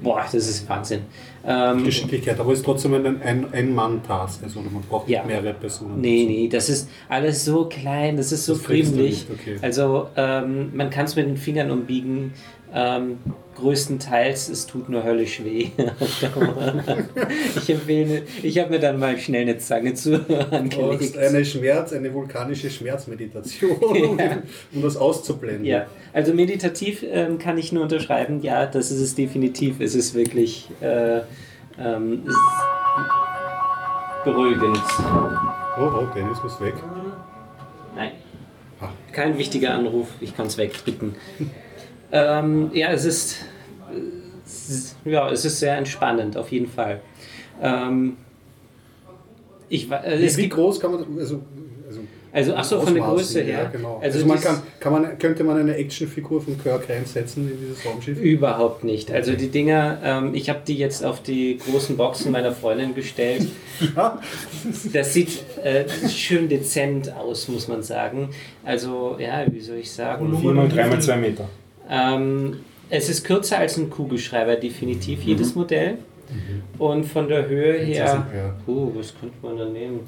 boah, 0.01 0.21
das 0.23 0.47
ist 0.47 0.67
Wahnsinn. 0.69 1.01
Ähm, 1.49 1.83
Geschicklichkeit, 1.85 2.39
aber 2.39 2.51
es 2.51 2.59
ist 2.59 2.65
trotzdem 2.65 2.93
ein 2.93 3.21
ein- 3.21 3.53
Ein-Mann-Task. 3.53 4.41
Also 4.43 4.59
man 4.59 4.81
braucht 4.89 5.07
Ja. 5.07 5.23
mehrere 5.23 5.53
Personen. 5.53 6.01
Nee, 6.01 6.25
nee, 6.27 6.49
das 6.49 6.67
ist 6.69 6.89
alles 7.07 7.45
so 7.45 7.65
klein, 7.65 8.17
das 8.17 8.31
ist 8.33 8.45
so 8.45 8.53
Das 8.53 8.61
friemlich. 8.63 9.25
okay. 9.31 9.55
Also 9.61 10.09
ähm, 10.17 10.71
man 10.75 10.89
kann 10.89 11.05
es 11.05 11.15
mit 11.15 11.25
den 11.27 11.37
Fingern 11.37 11.71
umbiegen. 11.71 12.33
Ähm, 12.73 13.17
größtenteils, 13.55 14.49
es 14.49 14.67
tut 14.67 14.89
nur 14.89 15.03
höllisch 15.03 15.43
weh. 15.43 15.69
ich 17.55 17.69
empfehle, 17.69 18.23
ich 18.43 18.59
habe 18.59 18.71
mir 18.71 18.79
dann 18.79 18.99
mal 18.99 19.17
schnell 19.17 19.43
eine 19.43 19.57
Zange 19.57 19.93
zu 19.93 20.15
angelegt. 20.51 20.75
brauchst 20.77 21.17
eine 21.17 21.43
Schmerz, 21.45 21.93
eine 21.93 22.13
vulkanische 22.13 22.69
Schmerzmeditation, 22.69 23.71
um, 23.77 24.19
Ja. 24.19 24.37
um 24.73 24.81
das 24.81 24.97
auszublenden. 24.97 25.65
Ja, 25.65 25.87
also 26.13 26.33
meditativ 26.33 27.03
ähm, 27.09 27.39
kann 27.39 27.57
ich 27.57 27.71
nur 27.71 27.83
unterschreiben, 27.83 28.41
ja, 28.41 28.65
das 28.65 28.91
ist 28.91 28.99
es 29.01 29.15
definitiv. 29.15 29.79
Es 29.79 29.95
ist 29.95 30.13
wirklich 30.13 30.67
äh, 30.81 31.21
ähm, 31.79 32.23
es 32.25 32.33
ist 32.33 32.37
beruhigend. 34.25 34.81
Oh, 35.79 35.91
oh, 36.01 36.07
Dennis 36.15 36.37
muss 36.43 36.59
weg. 36.59 36.73
Nein. 37.95 38.11
Ah. 38.81 38.89
Kein 39.11 39.37
wichtiger 39.37 39.73
Anruf, 39.73 40.09
ich 40.19 40.35
kann 40.35 40.47
es 40.47 40.57
wegdrücken. 40.57 41.15
Ähm, 42.11 42.71
ja, 42.73 42.91
es 42.91 43.05
ist, 43.05 43.45
ja, 45.05 45.29
es 45.29 45.45
ist 45.45 45.59
sehr 45.59 45.77
entspannend, 45.77 46.37
auf 46.37 46.51
jeden 46.51 46.67
Fall. 46.67 47.01
Ähm, 47.61 48.17
ich, 49.69 49.91
äh, 49.91 50.19
Wie, 50.21 50.37
wie 50.37 50.49
groß 50.49 50.79
kann 50.79 50.91
man, 50.91 51.05
also, 51.19 51.41
also 51.87 52.01
Also, 52.31 52.53
ach 52.55 52.63
so, 52.63 52.79
von 52.81 52.93
der 52.93 53.03
Größe 53.03 53.41
her. 53.41 53.63
Ja, 53.63 53.69
genau. 53.69 53.99
Also 54.01 54.19
Also, 54.19 54.25
man 54.27 54.39
kann, 54.39 54.61
kann 54.79 54.93
man, 54.93 55.17
könnte 55.17 55.43
man 55.43 55.57
eine 55.57 55.75
Actionfigur 55.75 56.41
von 56.41 56.61
Kirk 56.61 56.87
reinsetzen 56.89 57.49
in 57.51 57.57
dieses 57.59 57.85
Raumschiff? 57.85 58.17
Überhaupt 58.19 58.83
nicht. 58.83 59.11
Also 59.11 59.33
die 59.33 59.47
Dinger, 59.49 59.97
ähm, 60.03 60.35
ich 60.35 60.49
habe 60.49 60.59
die 60.65 60.77
jetzt 60.77 61.03
auf 61.03 61.21
die 61.23 61.57
großen 61.57 61.97
Boxen 61.97 62.31
meiner 62.31 62.51
Freundin 62.53 62.95
gestellt. 62.95 63.47
Ja. 63.95 64.19
Das 64.91 65.13
sieht 65.13 65.43
äh, 65.63 65.85
schön 66.09 66.49
dezent 66.49 67.13
aus, 67.15 67.47
muss 67.47 67.67
man 67.67 67.83
sagen. 67.83 68.29
Also, 68.65 69.17
ja, 69.19 69.45
wie 69.51 69.59
soll 69.59 69.77
ich 69.77 69.91
sagen? 69.91 70.25
Volumen- 70.25 70.41
4 70.41 70.51
mal 70.53 70.67
3 70.67 70.87
mal 70.87 70.99
2 71.01 71.15
Meter. 71.17 71.47
Ähm, 71.89 72.57
es 72.89 73.09
ist 73.09 73.23
kürzer 73.25 73.57
als 73.59 73.77
ein 73.77 73.89
Kugelschreiber, 73.89 74.55
definitiv, 74.55 75.23
jedes 75.23 75.55
Modell. 75.55 75.97
Und 76.77 77.05
von 77.05 77.27
der 77.29 77.47
Höhe 77.47 77.79
her, 77.79 78.25
uh, 78.67 78.91
was 78.95 79.13
könnte 79.19 79.35
man 79.41 79.57
da 79.57 79.65
nehmen? 79.65 80.01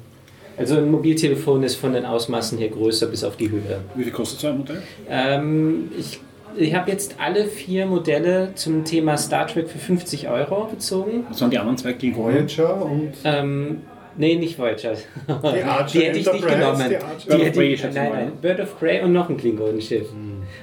Also 0.58 0.76
ein 0.76 0.90
Mobiltelefon 0.90 1.62
ist 1.62 1.76
von 1.76 1.94
den 1.94 2.04
Ausmaßen 2.04 2.58
her 2.58 2.68
größer 2.68 3.06
bis 3.06 3.24
auf 3.24 3.36
die 3.36 3.50
Höhe. 3.50 3.80
Wie 3.94 4.02
viel 4.04 4.12
kostet 4.12 4.40
so 4.40 4.48
ein 4.48 4.58
Modell? 4.58 4.82
Ähm, 5.08 5.90
ich 5.98 6.20
ich 6.56 6.74
habe 6.74 6.90
jetzt 6.90 7.14
alle 7.20 7.46
vier 7.46 7.86
Modelle 7.86 8.50
zum 8.56 8.84
Thema 8.84 9.16
Star 9.16 9.46
Trek 9.46 9.68
für 9.70 9.78
50 9.78 10.28
Euro 10.28 10.64
bezogen. 10.66 11.24
Was 11.30 11.40
waren 11.40 11.50
die 11.50 11.58
anderen 11.58 11.78
zwei 11.78 11.92
Klingonen? 11.92 12.48
Voyager 12.48 12.84
und 12.84 13.12
Ähm, 13.24 13.78
nee, 14.16 14.34
nicht 14.34 14.58
Voyager. 14.58 14.94
Die, 15.28 15.62
Archer 15.62 16.00
hätte 16.00 16.18
ich 16.18 16.26
nicht 16.26 16.26
Enterprise, 16.26 16.58
genommen. 16.58 16.86
die 16.90 16.96
Archer- 16.96 17.16
Die 17.20 17.28
Bird 17.28 17.40
of 17.40 17.46
hätte 17.46 17.58
Prey, 17.58 17.78
nein, 17.94 18.12
nein, 18.12 18.32
Bird 18.42 18.60
of 18.60 18.78
Prey 18.78 19.00
und 19.02 19.12
noch 19.12 19.30
ein 19.30 19.36
Klingonenschiff. 19.36 20.08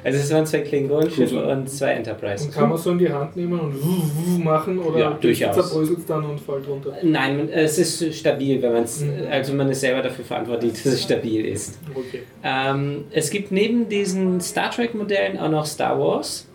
Also 0.04 0.20
es 0.20 0.32
waren 0.32 0.46
zwei 0.46 0.60
Klingonenschiffe 0.60 1.46
und 1.48 1.70
zwei 1.70 1.92
Enterprise. 1.92 2.46
Und 2.46 2.54
kann 2.54 2.70
man 2.70 2.78
so 2.78 2.92
in 2.92 3.00
die 3.00 3.10
Hand 3.12 3.36
nehmen 3.36 3.60
und 3.60 3.74
wuh, 3.76 4.04
wuh 4.16 4.38
machen 4.40 4.80
oder 4.80 5.00
Ja, 5.00 5.10
durchaus. 5.20 5.56
zerbröselt 5.56 6.00
es 6.00 6.06
dann 6.06 6.24
und 6.26 6.40
fällt 6.40 6.68
runter? 6.68 6.94
Nein, 7.04 7.50
es 7.52 7.78
ist 7.78 8.14
stabil, 8.16 8.62
wenn 8.62 8.74
man 8.74 8.84
es, 8.84 9.02
Mhm. 9.02 9.12
also 9.30 9.54
man 9.54 9.70
ist 9.70 9.82
selber 9.82 10.02
dafür 10.02 10.24
verantwortlich, 10.26 10.74
dass 10.74 10.86
es 10.94 11.04
stabil 11.04 11.46
ist. 11.46 11.78
Okay. 11.94 12.22
Ähm, 12.44 13.06
es 13.12 13.30
gibt 13.30 13.52
neben 13.52 13.90
diesen 13.90 14.40
Star 14.42 14.72
Trek 14.72 14.94
Modellen 14.96 15.38
auch 15.40 15.50
noch 15.50 15.66
Star 15.66 16.00
Wars 16.00 16.48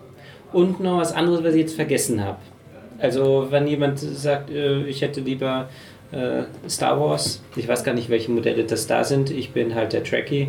und 0.52 0.80
noch 0.80 0.98
was 0.98 1.12
anderes, 1.12 1.42
was 1.44 1.54
ich 1.54 1.60
jetzt 1.62 1.74
vergessen 1.74 2.24
habe. 2.24 2.38
Also 2.98 3.48
wenn 3.50 3.66
jemand 3.66 3.98
sagt, 3.98 4.50
äh, 4.50 4.84
ich 4.84 5.02
hätte 5.02 5.20
lieber 5.20 5.68
äh, 6.12 6.42
Star 6.68 7.00
Wars, 7.00 7.42
ich 7.56 7.66
weiß 7.66 7.82
gar 7.84 7.94
nicht, 7.94 8.08
welche 8.10 8.30
Modelle 8.30 8.64
das 8.64 8.86
da 8.86 9.02
sind, 9.02 9.30
ich 9.30 9.50
bin 9.52 9.74
halt 9.74 9.92
der 9.92 10.04
Trekkie, 10.04 10.48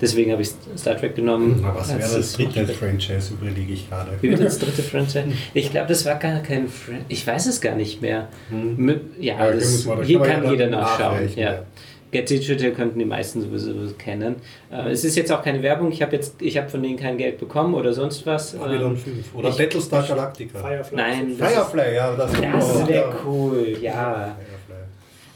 deswegen 0.00 0.32
habe 0.32 0.42
ich 0.42 0.50
Star 0.76 0.96
Trek 0.96 1.14
genommen. 1.16 1.64
Was 1.74 1.88
wäre 1.90 2.00
Das 2.00 2.32
dritte 2.34 2.66
Franchise, 2.68 3.34
überlege 3.34 3.72
ich 3.72 3.88
gerade. 3.88 4.12
Wie 4.20 4.30
wird 4.30 4.42
das 4.44 4.58
dritte 4.60 4.82
Franchise? 4.82 5.24
Ich 5.54 5.70
glaube, 5.70 5.88
das 5.88 6.04
war 6.06 6.16
gar 6.16 6.40
kein 6.40 6.68
Franchise. 6.68 7.04
Ich 7.08 7.26
weiß 7.26 7.46
es 7.46 7.60
gar 7.60 7.74
nicht 7.74 8.00
mehr. 8.02 8.28
Mit, 8.50 9.00
ja, 9.20 9.34
Ja, 9.46 9.52
das, 9.52 9.86
hier 10.04 10.20
kann 10.20 10.44
ja 10.44 10.50
jeder 10.50 10.66
nachschauen. 10.68 11.28
Ja. 11.36 11.62
Get 12.10 12.30
Digital 12.30 12.70
könnten 12.70 12.98
die 12.98 13.04
meisten 13.04 13.42
sowieso 13.42 13.70
kennen. 13.98 14.36
Äh, 14.72 14.92
es 14.92 15.04
ist 15.04 15.14
jetzt 15.14 15.30
auch 15.30 15.42
keine 15.42 15.62
Werbung. 15.62 15.92
Ich 15.92 16.00
habe 16.00 16.16
jetzt, 16.16 16.40
ich 16.40 16.56
habe 16.56 16.66
von 16.66 16.82
denen 16.82 16.96
kein 16.96 17.18
Geld 17.18 17.36
bekommen 17.38 17.74
oder 17.74 17.92
sonst 17.92 18.24
was. 18.24 18.52
Babylon 18.52 18.92
Ähm, 18.92 18.96
5 18.96 19.34
oder 19.34 19.48
ich- 19.50 19.58
Battlestar 19.58 20.02
Galactica. 20.08 20.58
Firefly. 20.58 20.96
nein, 20.96 21.36
das, 21.38 21.50
ist- 21.50 21.56
Firefly, 21.58 21.94
ja, 21.94 22.16
das, 22.16 22.32
das 22.32 22.88
wäre 22.88 22.92
ja. 23.10 23.16
cool. 23.26 23.76
Ja. 23.82 24.38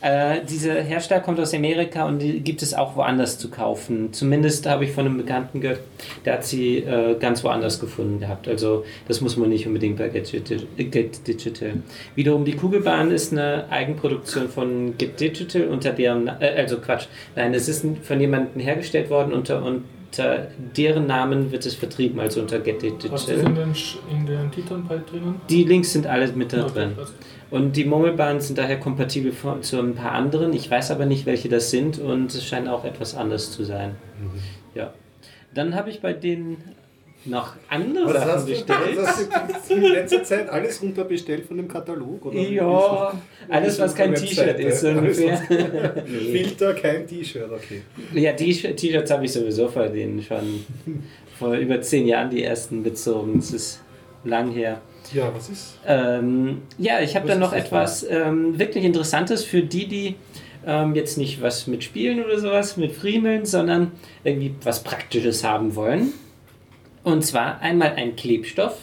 Äh, 0.03 0.45
dieser 0.45 0.75
Hersteller 0.83 1.21
kommt 1.21 1.39
aus 1.39 1.55
Amerika 1.55 2.07
und 2.07 2.19
die 2.19 2.41
gibt 2.41 2.61
es 2.63 2.75
auch 2.75 2.97
woanders 2.97 3.39
zu 3.39 3.51
kaufen. 3.51 4.13
Zumindest 4.13 4.67
habe 4.67 4.85
ich 4.85 4.91
von 4.91 5.07
einem 5.07 5.17
Bekannten 5.17 5.61
gehört, 5.61 5.81
der 6.25 6.35
hat 6.35 6.45
sie 6.45 6.79
äh, 6.79 7.15
ganz 7.21 7.45
woanders 7.45 7.79
gefunden 7.79 8.19
gehabt. 8.19 8.49
Also 8.49 8.85
das 9.07 9.21
muss 9.21 9.37
man 9.37 9.49
nicht 9.49 9.67
unbedingt 9.67 9.99
bei 9.99 10.09
Get 10.09 10.33
Digital. 10.33 10.67
Get 10.77 11.27
Digital. 11.29 11.75
Wiederum 12.17 12.45
die 12.45 12.55
Kugelbahn 12.57 13.13
ist 13.13 13.31
eine 13.33 13.67
Eigenproduktion 13.71 14.49
von 14.49 14.99
Get 14.99 15.21
Digital 15.21 15.69
unter 15.69 15.93
deren, 15.93 16.27
äh, 16.27 16.53
also 16.57 16.79
Quatsch, 16.79 17.07
nein, 17.37 17.55
es 17.55 17.69
ist 17.69 17.87
von 18.03 18.21
jemandem 18.21 18.61
hergestellt 18.61 19.09
worden 19.09 19.33
unter 19.33 19.63
unter 19.65 20.49
deren 20.77 21.07
Namen 21.07 21.53
wird 21.53 21.65
es 21.65 21.75
vertrieben, 21.75 22.21
also 22.21 22.43
unter 22.43 22.59
Get 22.59 22.83
Was 23.11 23.23
ist 23.23 23.31
in 23.31 23.37
Digital. 23.37 23.55
den, 23.55 23.75
in 24.21 24.27
den 24.27 24.51
Titeln 24.51 24.87
drinnen? 24.87 25.41
Die 25.49 25.65
Links 25.65 25.93
sind 25.95 26.07
alle 26.07 26.27
mit 26.33 26.53
da 26.53 26.65
Okay, 26.67 26.73
drin. 26.75 26.91
passt. 26.97 27.15
Und 27.53 27.77
die 27.77 27.85
Murmelbahnen 27.85 28.41
sind 28.41 28.57
daher 28.57 28.81
kompatibel 28.81 29.35
zu 29.61 29.79
ein 29.79 29.95
paar 29.95 30.13
anderen. 30.13 30.55
Ich 30.55 30.71
weiß 30.71 30.91
aber 30.91 31.05
nicht, 31.05 31.27
welche 31.27 31.51
das 31.51 31.71
sind 31.71 31.99
und 31.99 32.35
es 32.35 32.47
scheint 32.47 32.67
auch 32.67 32.87
etwas 32.87 33.15
anders 33.15 33.53
zu 33.53 33.63
sein. 33.65 33.95
Ja. 34.75 34.95
Dann 35.53 35.75
habe 35.75 35.91
ich 35.91 36.01
bei 36.01 36.15
denen 36.15 36.65
noch 37.27 37.55
andere 37.69 38.07
Was 38.07 38.15
Sachen 38.15 38.33
hast 38.33 38.49
du 38.49 38.53
bestellt. 38.53 38.97
das 38.97 39.29
hast 39.33 39.71
du 39.71 39.75
in 39.75 39.83
letzter 39.83 40.25
Zeit 40.25 40.49
alles 40.49 40.83
runterbestellt 40.83 41.45
von 41.45 41.59
dem 41.59 41.69
Katalog? 41.69 42.25
Oder 42.25 42.41
Ja, 42.41 43.21
alles 43.51 43.79
was 43.79 43.95
kein. 43.95 44.15
T-Shirt 44.15 44.59
ist 44.59 44.83
ungefähr. 44.85 45.41
nee. 46.07 46.33
Filter, 46.33 46.73
kein 46.73 47.07
T-Shirt, 47.07 47.51
okay. 47.53 47.83
Ja, 48.15 48.33
T-Shirts 48.33 49.11
habe 49.11 49.27
ich 49.27 49.33
sowieso 49.33 49.69
vor 49.69 49.89
denen 49.89 50.23
schon 50.23 50.65
vor 51.39 51.55
über 51.55 51.83
zehn 51.83 52.07
Jahren 52.07 52.31
die 52.31 52.43
ersten 52.43 52.83
bezogen. 52.83 53.35
Das 53.37 53.53
ist 53.53 53.83
lang 54.25 54.51
her. 54.53 54.81
Ja, 55.13 55.33
was 55.35 55.49
ist? 55.49 55.79
Ähm, 55.87 56.63
ja, 56.79 57.01
ich 57.01 57.17
habe 57.17 57.27
dann 57.27 57.41
noch 57.41 57.53
etwas 57.53 58.07
ähm, 58.09 58.59
wirklich 58.59 58.85
Interessantes 58.85 59.45
für 59.45 59.63
die, 59.63 59.87
die 59.89 60.17
ähm, 60.67 60.95
jetzt 60.95 61.19
nicht 61.19 61.43
was 61.43 61.67
mit 61.67 61.85
Spielen 61.85 62.25
oder 62.25 62.39
sowas, 62.39 62.77
mit 62.77 62.93
Friemeln, 62.93 63.45
sondern 63.45 63.93
irgendwie 64.25 64.55
was 64.63 64.83
Praktisches 64.83 65.45
haben 65.45 65.75
wollen. 65.75 66.13
Und 67.03 67.25
zwar 67.25 67.61
einmal 67.61 67.95
ein 67.97 68.15
Klebstoff, 68.15 68.79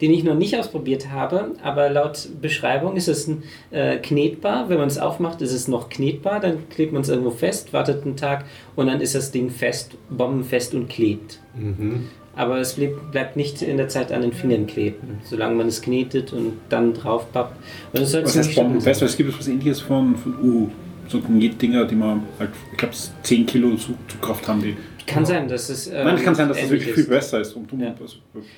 den 0.00 0.12
ich 0.12 0.24
noch 0.24 0.34
nicht 0.34 0.56
ausprobiert 0.58 1.10
habe, 1.10 1.52
aber 1.62 1.88
laut 1.90 2.28
Beschreibung 2.40 2.96
ist 2.96 3.08
es 3.08 3.28
ein, 3.28 3.44
äh, 3.70 3.98
knetbar. 3.98 4.68
Wenn 4.68 4.78
man 4.78 4.88
es 4.88 4.98
aufmacht, 4.98 5.42
ist 5.42 5.52
es 5.52 5.68
noch 5.68 5.88
knetbar, 5.88 6.40
dann 6.40 6.68
klebt 6.68 6.92
man 6.92 7.02
es 7.02 7.08
irgendwo 7.08 7.30
fest, 7.30 7.72
wartet 7.72 8.04
einen 8.04 8.16
Tag 8.16 8.44
und 8.74 8.88
dann 8.88 9.00
ist 9.00 9.14
das 9.14 9.30
Ding 9.30 9.50
fest, 9.50 9.92
bombenfest 10.10 10.74
und 10.74 10.88
klebt. 10.88 11.40
Mhm. 11.54 12.08
Aber 12.34 12.58
es 12.58 12.74
bleib, 12.74 13.10
bleibt 13.12 13.36
nicht 13.36 13.60
in 13.62 13.76
der 13.76 13.88
Zeit 13.88 14.10
an 14.10 14.22
den 14.22 14.32
Fingern 14.32 14.66
kleben, 14.66 15.18
solange 15.24 15.54
man 15.54 15.68
es 15.68 15.82
knetet 15.82 16.32
und 16.32 16.54
dann 16.70 16.94
drauf 16.94 17.30
pappt. 17.32 17.56
Und 17.92 18.00
es 18.00 18.12
soll 18.12 18.24
Was 18.24 18.36
heißt 18.36 18.54
Bombenfest? 18.54 18.84
sein. 19.00 19.00
Weil 19.02 19.08
es 19.10 19.16
gibt 19.16 19.38
was 19.38 19.48
ähnliches 19.48 19.80
von, 19.80 20.16
von 20.16 20.34
Uhu. 20.42 20.68
So 21.08 21.18
Dinger, 21.18 21.84
die 21.84 21.94
man 21.94 22.22
halt, 22.38 22.50
ich 22.70 22.78
glaube, 22.78 22.94
10 23.22 23.44
Kilo 23.44 23.74
Zug- 23.76 23.96
Zugkraft 24.08 24.48
haben 24.48 24.62
die. 24.62 24.76
Kann 25.04 25.26
sein, 25.26 25.46
dass 25.48 25.68
es. 25.68 25.88
ähm, 25.88 25.94
Nein, 26.04 26.14
es 26.14 26.22
kann 26.22 26.34
sein, 26.34 26.48
dass 26.48 26.56
das 26.56 26.66
ähnlich 26.66 26.80
wirklich 26.86 26.94
viel 26.94 27.02
ist. 27.04 27.10
besser 27.10 27.40
ist. 27.40 27.52
Und 27.56 27.70
Ja. 27.72 27.88
also, 28.00 28.04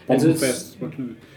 Also 0.07 0.27
Bombenfest. 0.29 0.77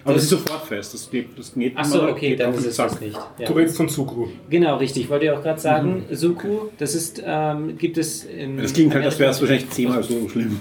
aber 0.04 0.14
das 0.14 0.24
ist 0.24 0.30
sofort 0.30 0.66
fest. 0.68 0.94
Das, 0.94 1.10
klebt- 1.10 1.40
das 1.40 1.54
geht 1.56 1.74
Ach 1.76 1.86
so, 1.86 2.00
immer, 2.02 2.10
okay, 2.10 2.36
dann 2.36 2.54
ist 2.54 2.66
es 2.66 2.76
das 2.76 3.00
nicht. 3.00 3.18
Ja. 3.40 3.48
Du 3.48 3.54
redest 3.54 3.78
von 3.78 3.88
Sukru. 3.88 4.28
Genau, 4.50 4.76
richtig. 4.78 5.04
Ich 5.06 5.10
wollte 5.10 5.26
ja 5.28 5.38
auch 5.38 5.42
gerade 5.42 5.60
sagen, 5.62 6.04
Suku, 6.12 6.68
das 6.78 6.94
ist, 6.94 7.24
ähm, 7.26 7.78
gibt 7.78 7.98
es 7.98 8.26
in. 8.26 8.58
Das 8.58 8.74
klingt 8.74 8.94
halt, 8.94 9.06
als 9.06 9.18
wäre 9.18 9.32
es 9.32 9.40
wahrscheinlich 9.42 9.70
zehnmal 9.70 10.04
so 10.04 10.28
schlimm. 10.30 10.60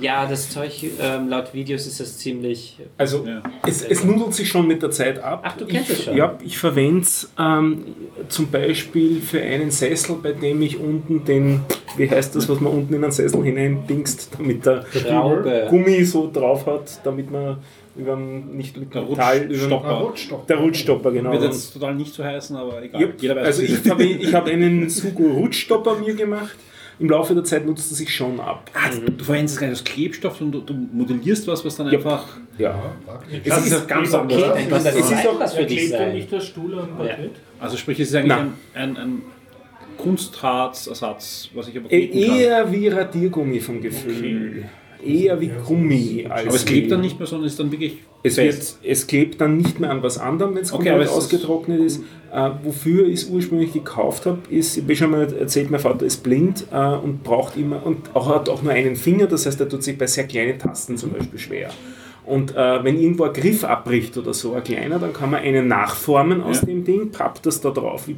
Ja, 0.00 0.26
das 0.26 0.50
Zeug, 0.50 0.72
ähm, 1.00 1.28
laut 1.28 1.52
Videos 1.54 1.86
ist 1.86 2.00
das 2.00 2.18
ziemlich. 2.18 2.78
Also 2.98 3.24
Ja. 3.26 3.42
es, 3.66 3.82
es 3.82 4.04
nudelt 4.04 4.34
sich 4.34 4.48
schon 4.48 4.66
mit 4.66 4.82
der 4.82 4.90
Zeit 4.90 5.22
ab. 5.22 5.42
Ach, 5.44 5.56
du 5.56 5.66
kennst 5.66 5.90
ich, 5.90 5.98
es 5.98 6.04
schon? 6.04 6.16
Ja, 6.16 6.38
ich 6.44 6.58
verwende 6.58 7.02
es 7.02 7.30
ähm, 7.38 7.84
zum 8.28 8.50
Beispiel 8.50 9.20
für 9.20 9.40
einen 9.40 9.70
Sessel, 9.70 10.16
bei 10.22 10.32
dem 10.32 10.62
ich 10.62 10.78
unten 10.78 11.24
den, 11.24 11.60
wie 11.96 12.08
heißt 12.08 12.34
das, 12.36 12.48
was 12.48 12.60
man 12.60 12.72
unten 12.72 12.94
in 12.94 13.02
einen 13.02 13.12
Sessel 13.12 13.42
hineindingst, 13.44 14.30
damit 14.38 14.64
der 14.66 14.84
Schraube. 14.92 15.66
Gummi 15.68 16.04
so 16.04 16.30
drauf 16.32 16.66
hat, 16.66 17.00
damit 17.04 17.30
man 17.30 17.58
über 17.94 18.16
nicht 18.16 18.76
mit 18.78 18.94
Der 18.94 19.02
Metall, 19.02 19.42
über 19.42 19.52
Rutschstopper. 19.54 19.90
Rutschstopp. 20.00 20.46
der 20.46 20.56
Rutschstopper, 20.56 21.12
genau. 21.12 21.32
Wird 21.32 21.42
jetzt 21.42 21.72
total 21.74 21.94
nicht 21.94 22.14
so 22.14 22.24
heißen, 22.24 22.56
aber 22.56 22.82
egal. 22.82 23.12
Weiß, 23.20 23.36
also 23.36 23.62
ich 23.62 23.90
habe 23.90 24.04
ich 24.04 24.34
hab 24.34 24.46
einen 24.46 24.88
Sugo 24.88 25.24
Rutschstopper 25.24 25.98
mir 25.98 26.14
gemacht. 26.14 26.56
Im 26.98 27.08
Laufe 27.10 27.34
der 27.34 27.42
Zeit 27.44 27.66
nutzt 27.66 27.90
er 27.90 27.96
sich 27.96 28.14
schon 28.14 28.38
ab. 28.38 28.70
Ah, 28.74 28.90
Du 29.16 29.24
verwendest 29.24 29.58
gar 29.58 29.66
nicht 29.68 29.80
das 29.80 29.84
Klebstoff 29.92 30.40
und 30.40 30.52
du, 30.52 30.60
du 30.60 30.74
modellierst 30.92 31.46
was, 31.48 31.64
was 31.64 31.76
dann 31.76 31.86
Ja. 31.88 31.94
einfach. 31.94 32.36
Ja. 32.58 32.92
Das 33.44 33.66
ist 33.66 33.88
ganz 33.88 34.12
anders. 34.14 34.38
Okay, 34.42 34.52
als 34.52 34.68
das 34.68 34.84
das- 34.84 34.94
ist 34.96 35.10
ist 35.12 35.26
auch 35.26 35.40
was 35.40 35.54
für 35.54 35.64
dich 35.64 35.88
sein. 35.90 36.12
nicht 36.14 36.30
der 36.30 36.40
Stuhl 36.40 36.78
am 36.78 36.96
Parkett. 36.96 37.32
Also 37.58 37.76
sprich, 37.76 37.98
es 38.00 38.08
ist 38.10 38.14
eigentlich 38.14 38.32
ein, 38.32 38.52
ein, 38.74 38.96
ein 38.96 39.22
Kunstharzersatz, 39.96 41.48
was 41.54 41.68
ich 41.68 41.76
aber 41.76 41.90
E- 41.92 42.08
kneten 42.08 42.28
kann. 42.28 42.38
Eher 42.38 42.72
wie 42.72 42.88
Radiergummi 42.88 43.60
vom 43.60 43.80
Gefühl. 43.80 44.64
Eher 45.04 45.40
wie 45.40 45.50
Gummi 45.66 46.26
als 46.28 46.46
Aber 46.46 46.54
es 46.54 46.64
klebt 46.64 46.90
dann 46.92 47.00
nicht 47.00 47.18
mehr, 47.18 47.26
sondern 47.26 47.46
ist 47.48 47.58
dann 47.58 47.70
wirklich 47.72 47.98
Es, 48.24 48.36
wird, 48.36 48.76
es 48.84 49.06
klebt 49.08 49.40
dann 49.40 49.56
nicht 49.56 49.80
mehr 49.80 49.90
an 49.90 50.02
was 50.02 50.16
anderem, 50.18 50.54
wenn 50.54 50.62
es 50.62 50.72
Okay, 50.72 50.90
komplett 50.90 51.08
ist- 51.08 51.14
ausgetrocknet 51.14 51.80
ist. 51.80 52.02
Äh, 52.32 52.50
wofür 52.62 53.06
ich 53.06 53.14
es 53.14 53.24
ursprünglich 53.24 53.72
gekauft 53.72 54.26
habe, 54.26 54.38
ist, 54.48 54.76
ich 54.76 54.82
habe 54.84 54.96
schon 54.96 55.10
mal 55.10 55.32
erzählt, 55.34 55.70
mein 55.70 55.80
Vater 55.80 56.06
ist 56.06 56.22
blind 56.22 56.64
äh, 56.72 56.76
und 56.94 57.22
braucht 57.24 57.56
immer 57.58 57.84
und 57.84 58.14
auch, 58.14 58.28
hat 58.34 58.48
auch 58.48 58.62
nur 58.62 58.72
einen 58.72 58.96
Finger, 58.96 59.26
das 59.26 59.44
heißt, 59.44 59.60
er 59.60 59.68
tut 59.68 59.82
sich 59.82 59.98
bei 59.98 60.06
sehr 60.06 60.24
kleinen 60.24 60.58
Tasten 60.58 60.96
zum 60.96 61.10
Beispiel 61.12 61.38
schwer. 61.38 61.70
Und 62.24 62.54
äh, 62.56 62.84
wenn 62.84 62.98
irgendwo 63.00 63.24
ein 63.24 63.32
Griff 63.32 63.64
abbricht 63.64 64.16
oder 64.16 64.32
so, 64.32 64.54
ein 64.54 64.62
kleiner, 64.62 64.98
dann 65.00 65.12
kann 65.12 65.30
man 65.30 65.42
einen 65.42 65.66
nachformen 65.66 66.40
aus 66.42 66.60
Ja. 66.60 66.66
dem 66.66 66.84
Ding, 66.84 67.10
pappt 67.10 67.44
das 67.44 67.60
da 67.60 67.70
drauf. 67.70 68.06
Wie, 68.06 68.16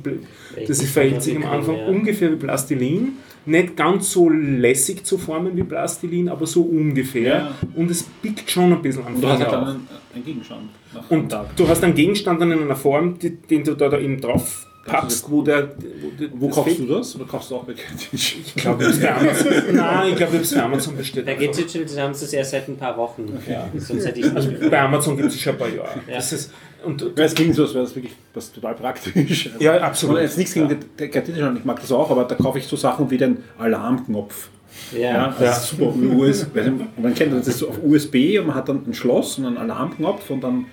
das 0.67 0.83
verhält 0.83 1.23
sich 1.23 1.35
am 1.37 1.47
Anfang 1.47 1.77
ja. 1.79 1.87
ungefähr 1.87 2.31
wie 2.31 2.37
Plastilin. 2.37 3.13
Nicht 3.47 3.77
ganz 3.77 4.11
so 4.11 4.29
lässig 4.31 5.05
zu 5.05 5.19
formen 5.19 5.57
wie 5.57 5.63
Plastilin, 5.63 6.29
aber 6.29 6.47
so 6.47 6.63
ungefähr. 6.63 7.23
Ja. 7.37 7.55
Und 7.75 7.91
es 7.91 8.05
pickt 8.23 8.51
schon 8.51 8.73
ein 8.73 8.81
bisschen 8.83 9.05
an 9.07 9.15
Und 9.15 9.23
du 9.23 9.29
hast 9.29 9.41
dann 9.43 9.65
einen, 9.67 9.89
einen 10.15 10.25
Gegenstand. 10.25 10.63
Und 11.11 11.29
Tag. 11.31 11.55
du 11.57 11.69
hast 11.69 11.85
einen 11.85 11.95
Gegenstand 11.95 12.41
dann 12.41 12.53
in 12.53 12.63
einer 12.63 12.77
Form, 12.77 13.19
die, 13.19 13.31
den 13.37 13.65
du 13.65 13.75
da, 13.75 13.89
da 13.89 13.99
eben 13.99 14.21
drauf 14.21 14.67
Papst, 14.87 15.31
wo 15.31 15.41
der. 15.41 15.71
Wo 16.35 16.47
das 16.49 16.57
kaufst 16.57 16.77
fehlt- 16.77 16.89
du 16.91 16.95
das? 16.95 17.17
Oder 17.17 17.25
kaufst 17.25 17.51
du 17.51 17.57
auch 17.57 17.65
bei 17.65 17.73
Ketisch? 17.73 18.37
Ich 18.45 18.55
glaube, 18.55 18.85
ich 18.85 19.03
habe 19.03 19.29
es 19.29 19.43
bei 19.43 19.55
Amazon. 19.55 19.75
Nein, 19.77 20.09
ich 20.11 20.17
glaube, 20.17 20.33
ich 20.33 20.35
habe 20.35 20.37
es 20.45 20.55
bei 20.55 20.63
Amazon 20.63 20.97
bestellt. 20.99 21.27
Bei 21.27 21.35
Digital 21.37 22.03
haben 22.03 22.13
sie 22.15 22.25
es 22.27 22.33
erst 22.35 22.51
seit 22.51 22.69
ein 22.69 22.77
paar 22.77 22.95
Wochen. 22.99 23.23
Ja, 23.49 23.67
sonst 23.79 24.05
hätte 24.07 24.21
ich 24.21 24.27
nicht 24.27 24.35
gefunden. 24.37 24.71
Bei 24.71 24.81
Amazon 24.83 25.17
gibt 25.17 25.29
es 25.31 25.41
schon 25.41 25.55
ein 25.55 25.59
paar 25.59 25.69
Jahre. 25.69 26.01
Ja. 26.07 26.17
Das 26.17 26.33
ist, 26.35 26.53
und, 26.87 27.19
Es 27.19 27.35
klingt 27.35 27.55
so, 27.55 27.63
als 27.63 27.75
wäre 27.75 27.85
das 27.85 27.95
wirklich 27.95 28.15
was 28.35 28.53
total 28.53 28.75
praktisch. 28.75 29.51
Ja, 29.59 29.81
absolut. 29.81 30.17
Und 30.17 30.23
jetzt 30.23 30.39
nichts 30.39 30.55
gegen 30.55 30.69
ja. 30.69 31.07
Ketisch, 31.07 31.37
ich 31.39 31.65
mag 31.65 31.81
das 31.81 31.91
auch, 31.93 32.11
aber 32.11 32.25
da 32.25 32.35
kaufe 32.35 32.59
ich 32.59 32.67
so 32.67 32.77
Sachen 32.77 33.11
wie 33.11 33.19
den 33.19 33.39
Alarmknopf. 33.59 34.49
Ja, 34.93 34.99
Ja. 35.01 35.35
das 35.39 35.65
ist 35.65 35.71
super. 35.79 35.93
US, 36.17 36.47
man 36.97 37.15
kennt 37.15 37.33
das, 37.33 37.41
das 37.41 37.49
ist 37.49 37.59
so 37.61 37.69
auf 37.69 37.79
USB 37.83 38.39
und 38.41 38.49
man 38.49 38.57
hat 38.57 38.69
dann 38.69 38.85
ein 38.87 38.95
Schloss 38.95 39.39
und 39.39 39.47
einen 39.47 39.57
Alarmknopf 39.59 40.29
und 40.31 40.41
dann 40.43 40.67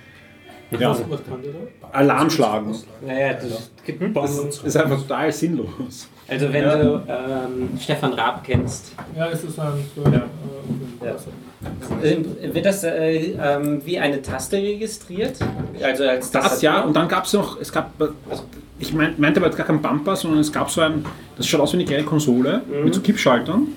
ja, 0.78 0.88
Was, 0.90 1.02
was 1.10 1.22
kann 1.24 1.42
der 1.42 1.52
da? 1.52 1.58
Alarm 1.92 2.30
schlagen. 2.30 2.74
Naja, 3.06 3.34
das 3.34 3.70
gibt 3.84 4.16
Das 4.16 4.38
ist 4.38 4.76
einfach 4.76 5.02
total 5.02 5.30
sinnlos. 5.30 6.08
Also 6.26 6.50
wenn 6.50 6.62
Ja. 6.62 6.76
du 6.82 7.02
ähm, 7.06 7.68
Stefan 7.78 8.14
Raab 8.14 8.42
kennst, 8.42 8.92
Ja, 9.14 9.28
es 9.28 9.44
ist 9.44 9.58
ein. 9.58 9.84
Ja. 10.02 10.10
Äh, 11.06 11.10
äh, 11.10 11.14
wird 12.00 12.66
das 12.66 12.84
äh, 12.84 13.34
ähm, 13.40 13.82
wie 13.84 13.98
eine 13.98 14.20
Taste 14.22 14.56
registriert? 14.56 15.36
Also 15.82 16.04
als 16.04 16.30
Das 16.30 16.42
Tastatur? 16.42 16.62
ja, 16.62 16.80
und 16.82 16.94
dann 16.94 17.08
gab 17.08 17.24
es 17.24 17.32
noch, 17.32 17.60
es 17.60 17.72
gab, 17.72 17.92
also 18.28 18.44
ich 18.78 18.92
mein, 18.92 19.14
meinte 19.18 19.38
aber 19.40 19.46
jetzt 19.48 19.56
gar 19.56 19.66
keinen 19.66 19.80
Bumper, 19.82 20.16
sondern 20.16 20.40
es 20.40 20.52
gab 20.52 20.70
so 20.70 20.80
ein, 20.80 21.04
das 21.36 21.46
schaut 21.46 21.60
aus 21.60 21.72
wie 21.72 21.76
eine 21.76 21.84
kleine 21.84 22.04
Konsole 22.04 22.62
mit 22.84 22.94
so 22.94 23.00
Kippschaltern 23.00 23.68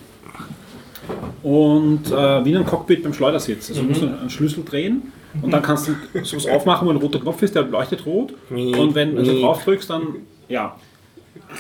und 1.44 2.12
äh, 2.12 2.46
wie 2.46 2.56
ein 2.56 2.66
Cockpit 2.66 3.04
beim 3.04 3.14
Schleudersitz. 3.14 3.70
Also 3.70 3.82
du 3.84 3.88
musst 3.90 4.02
einen 4.02 4.30
Schlüssel 4.30 4.64
drehen 4.64 5.12
und 5.42 5.52
dann 5.52 5.62
kannst 5.62 5.88
du 5.88 5.94
sowas 6.24 6.48
aufmachen, 6.48 6.88
wo 6.88 6.92
ein 6.92 6.98
roter 6.98 7.20
Knopf 7.20 7.42
ist, 7.44 7.54
der 7.56 7.64
leuchtet 7.64 8.06
rot 8.06 8.34
und 8.50 8.96
wenn 8.96 9.16
du 9.16 9.24
drauf 9.42 9.64
drückst, 9.64 9.90
dann 9.90 10.08
ja, 10.48 10.76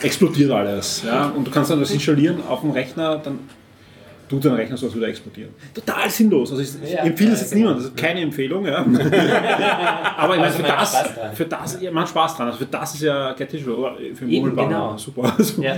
explodiert 0.01 0.51
alles. 0.51 1.03
Ja? 1.05 1.27
Und 1.29 1.45
du 1.45 1.51
kannst 1.51 1.69
dann 1.69 1.79
das 1.79 1.91
installieren 1.91 2.37
auf 2.47 2.61
dem 2.61 2.71
Rechner, 2.71 3.17
dann 3.17 3.39
tut 4.29 4.43
dein 4.45 4.53
Rechner 4.53 4.77
so, 4.77 4.85
als 4.87 4.95
würde 4.95 5.05
er 5.07 5.09
explodieren. 5.11 5.49
Total 5.73 6.09
sinnlos. 6.09 6.51
Also 6.51 6.61
ich, 6.63 6.91
Ja, 6.91 7.03
empfehle 7.03 7.31
es 7.31 7.39
ja, 7.39 7.43
jetzt 7.43 7.53
genau. 7.53 7.67
niemand, 7.69 7.79
das 7.79 7.85
ist 7.91 7.97
keine 7.97 8.21
Empfehlung. 8.21 8.65
Ja. 8.65 8.77
Aber 10.17 10.33
ich 10.35 10.39
meine, 10.39 10.43
Also 10.45 10.59
für 10.63 10.71
hat 10.71 10.81
das, 10.81 10.89
Spaß 10.93 11.13
dran. 11.15 11.33
für 11.35 11.45
das, 11.45 11.81
ja, 11.81 11.91
man 11.91 12.03
hat 12.03 12.09
Spaß 12.09 12.37
dran. 12.37 12.47
Also 12.47 12.59
für 12.59 12.65
das 12.65 12.93
ist 12.95 13.01
ja 13.01 13.33
Get 13.33 13.51
Digital, 13.53 13.73
oder 13.75 13.95
für 14.13 14.25
Eben, 14.25 14.49
Mobile 14.49 14.67
genau. 14.67 14.97
super. 14.97 15.33
Also, 15.37 15.61
Ja. 15.61 15.75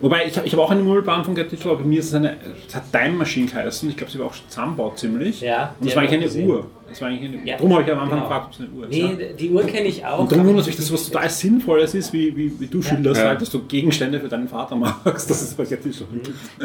Wobei, 0.00 0.26
ich 0.26 0.36
habe 0.36 0.46
ich 0.46 0.52
hab 0.52 0.60
auch 0.60 0.70
eine 0.70 0.82
Mobile 0.82 1.24
von 1.24 1.34
Get 1.34 1.50
Digital, 1.50 1.72
aber 1.72 1.82
bei 1.82 1.88
mir 1.88 2.00
ist 2.00 2.08
es 2.08 2.14
eine, 2.14 2.36
es 2.66 2.74
hat 2.74 2.84
Time 2.92 3.10
Machine 3.16 3.46
geheißen. 3.46 3.88
Ich 3.88 3.96
glaube, 3.96 4.12
sie 4.12 4.18
war 4.18 4.26
auch 4.26 4.34
zusammenbaut 4.48 4.98
ziemlich. 4.98 5.40
Ja, 5.40 5.74
Und 5.80 5.88
es 5.88 5.94
war 5.94 6.02
eigentlich 6.02 6.14
eine 6.14 6.24
gesehen. 6.24 6.48
Uhr. 6.50 6.66
Das 6.88 7.00
war 7.00 7.08
eigentlich 7.08 7.32
eine, 7.34 7.46
Ja. 7.46 7.56
Darum 7.56 7.72
habe 7.74 7.82
ich 7.82 7.92
am 7.92 7.98
Anfang 7.98 8.18
Genau. 8.18 8.28
gefragt, 8.28 8.46
ob 8.46 8.52
es 8.52 8.60
eine 8.60 8.68
Uhr 8.70 8.88
ist. 8.88 8.96
ja. 8.96 9.08
Nee, 9.08 9.34
die 9.38 9.50
Uhr 9.50 9.62
kenne 9.64 9.86
ich 9.88 10.04
auch. 10.04 10.20
Und 10.20 10.32
darum 10.32 10.46
wundert 10.46 10.66
dass 10.66 10.76
das 10.76 10.92
was 10.92 11.08
total 11.10 11.28
Sinnvolles 11.28 11.94
ist, 11.94 12.12
wie, 12.12 12.34
wie, 12.36 12.60
wie 12.60 12.66
du 12.66 12.80
schilderst, 12.82 13.20
Ja. 13.20 13.28
halt, 13.28 13.40
dass 13.42 13.50
du 13.50 13.60
Gegenstände 13.64 14.18
für 14.20 14.28
deinen 14.28 14.48
Vater 14.48 14.74
machst. 14.76 15.28
Das 15.30 15.42
ist 15.42 15.56
bei 15.56 15.64
Get 15.64 15.84
Digital. 15.84 16.06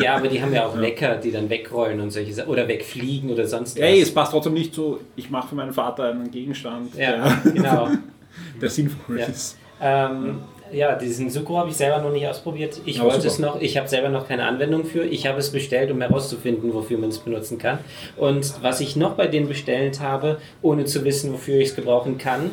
Ja, 0.01 0.15
aber 0.15 0.27
die 0.27 0.41
haben 0.41 0.53
ja 0.53 0.65
auch 0.65 0.79
Wecker, 0.79 1.15
die 1.17 1.31
dann 1.31 1.49
wegrollen 1.49 1.99
und 1.99 2.11
solche 2.11 2.33
Sachen. 2.33 2.49
Oder 2.49 2.67
wegfliegen 2.67 3.29
oder 3.31 3.45
sonst 3.47 3.75
was. 3.75 3.81
Ey, 3.83 4.01
es 4.01 4.13
passt 4.13 4.31
trotzdem 4.31 4.53
nicht 4.53 4.73
so, 4.73 4.99
ich 5.15 5.29
mache 5.29 5.49
für 5.49 5.55
meinen 5.55 5.73
Vater 5.73 6.09
einen 6.11 6.31
Gegenstand, 6.31 6.95
ja, 6.95 7.37
der, 7.43 7.51
genau. 7.51 7.89
der 8.61 8.69
sinnvoll 8.69 9.19
Ja. 9.19 9.25
ist. 9.25 9.57
Ähm, 9.81 10.39
ja, 10.73 10.95
diesen 10.95 11.29
Sucro 11.29 11.57
habe 11.57 11.69
ich 11.69 11.75
selber 11.75 12.01
noch 12.01 12.11
nicht 12.11 12.27
ausprobiert. 12.27 12.79
Ich 12.85 12.99
Aber 12.99 13.11
wollte 13.11 13.29
super. 13.29 13.33
es 13.33 13.39
noch, 13.39 13.61
ich 13.61 13.77
habe 13.77 13.87
selber 13.87 14.09
noch 14.09 14.27
keine 14.27 14.45
Anwendung 14.45 14.85
für. 14.85 15.03
Ich 15.03 15.27
habe 15.27 15.39
es 15.39 15.51
bestellt, 15.51 15.91
um 15.91 16.01
herauszufinden, 16.01 16.73
wofür 16.73 16.97
man 16.97 17.09
es 17.09 17.19
benutzen 17.19 17.57
kann. 17.57 17.79
Und 18.17 18.61
was 18.61 18.79
ich 18.81 18.95
noch 18.95 19.13
bei 19.15 19.27
denen 19.27 19.47
bestellt 19.47 19.99
habe, 19.99 20.39
ohne 20.61 20.85
zu 20.85 21.03
wissen, 21.05 21.33
wofür 21.33 21.59
ich 21.59 21.69
es 21.69 21.75
gebrauchen 21.75 22.17
kann, 22.17 22.51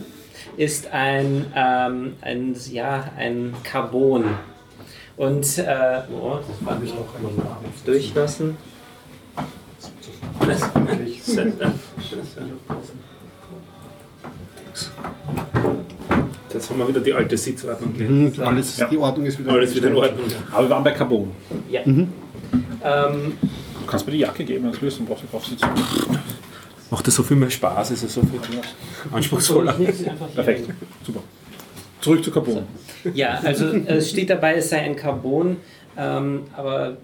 ist 0.56 0.92
ein, 0.92 1.46
ähm, 1.54 2.16
ein, 2.20 2.56
ja, 2.70 3.10
ein 3.16 3.54
Carbon. 3.64 4.24
Und, 5.16 5.58
äh, 5.58 6.00
oh, 6.12 6.38
das 6.38 6.66
war 6.66 6.80
ich 6.82 6.94
noch 6.94 7.20
mal 7.20 7.56
durchlassen. 7.84 8.56
Jetzt 16.60 16.68
haben 16.68 16.78
wir 16.78 16.88
wieder 16.88 17.00
die 17.00 17.14
alte 17.14 17.38
Sitzordnung. 17.38 17.94
Mhm, 17.96 18.32
alles, 18.44 18.76
Ja. 18.76 18.86
Die 18.86 18.98
Ordnung 18.98 19.24
ist 19.24 19.38
wieder 19.38 19.50
Alles 19.50 19.74
wieder 19.74 19.88
in 19.88 19.96
Ordnung. 19.96 20.26
Aber 20.52 20.64
wir 20.66 20.70
waren 20.70 20.84
bei 20.84 20.90
Carbon. 20.90 21.30
Ja. 21.70 21.80
Ähm, 21.86 23.32
Du 23.80 23.86
kannst 23.86 24.04
mir 24.06 24.12
die 24.12 24.18
Jacke 24.18 24.44
geben, 24.44 24.64
wenn 24.66 24.72
du 24.72 24.82
willst, 24.82 24.98
dann 24.98 25.06
brauchst 25.06 25.22
du 25.24 25.26
drauf 25.28 25.44
sitzen. 25.46 25.66
Macht 26.90 27.06
das 27.06 27.14
so 27.14 27.22
viel 27.22 27.36
mehr 27.38 27.48
Spaß? 27.48 27.92
Ist 27.92 28.02
es 28.04 28.12
so 28.14 28.20
viel 28.20 28.38
anspruchsvoller? 29.10 29.72
Perfekt, 30.34 30.68
super. 31.02 31.20
Zurück 32.02 32.22
zu 32.22 32.30
Carbon. 32.30 32.64
Ja, 33.14 33.40
also 33.42 33.66
es 33.86 34.10
steht 34.10 34.28
dabei, 34.28 34.56
es 34.56 34.68
sei 34.68 34.80
ein 34.82 34.94
Carbon, 34.96 35.56
ähm, 35.96 36.42
aber 36.54 36.98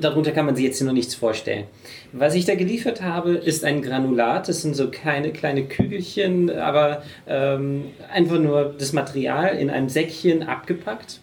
darunter 0.00 0.32
kann 0.32 0.46
man 0.46 0.56
sich 0.56 0.64
jetzt 0.64 0.80
noch 0.82 0.92
nichts 0.92 1.14
vorstellen. 1.14 1.64
Was 2.12 2.34
ich 2.34 2.44
da 2.44 2.54
geliefert 2.54 3.02
habe, 3.02 3.32
ist 3.32 3.64
ein 3.64 3.82
Granulat. 3.82 4.48
Das 4.48 4.62
sind 4.62 4.74
so 4.74 4.90
keine 4.90 5.30
kleine 5.30 5.64
Kügelchen, 5.64 6.50
aber 6.50 7.02
ähm, 7.26 7.84
einfach 8.12 8.38
nur 8.38 8.74
das 8.76 8.92
Material 8.92 9.56
in 9.56 9.70
einem 9.70 9.88
Säckchen 9.88 10.42
abgepackt. 10.42 11.20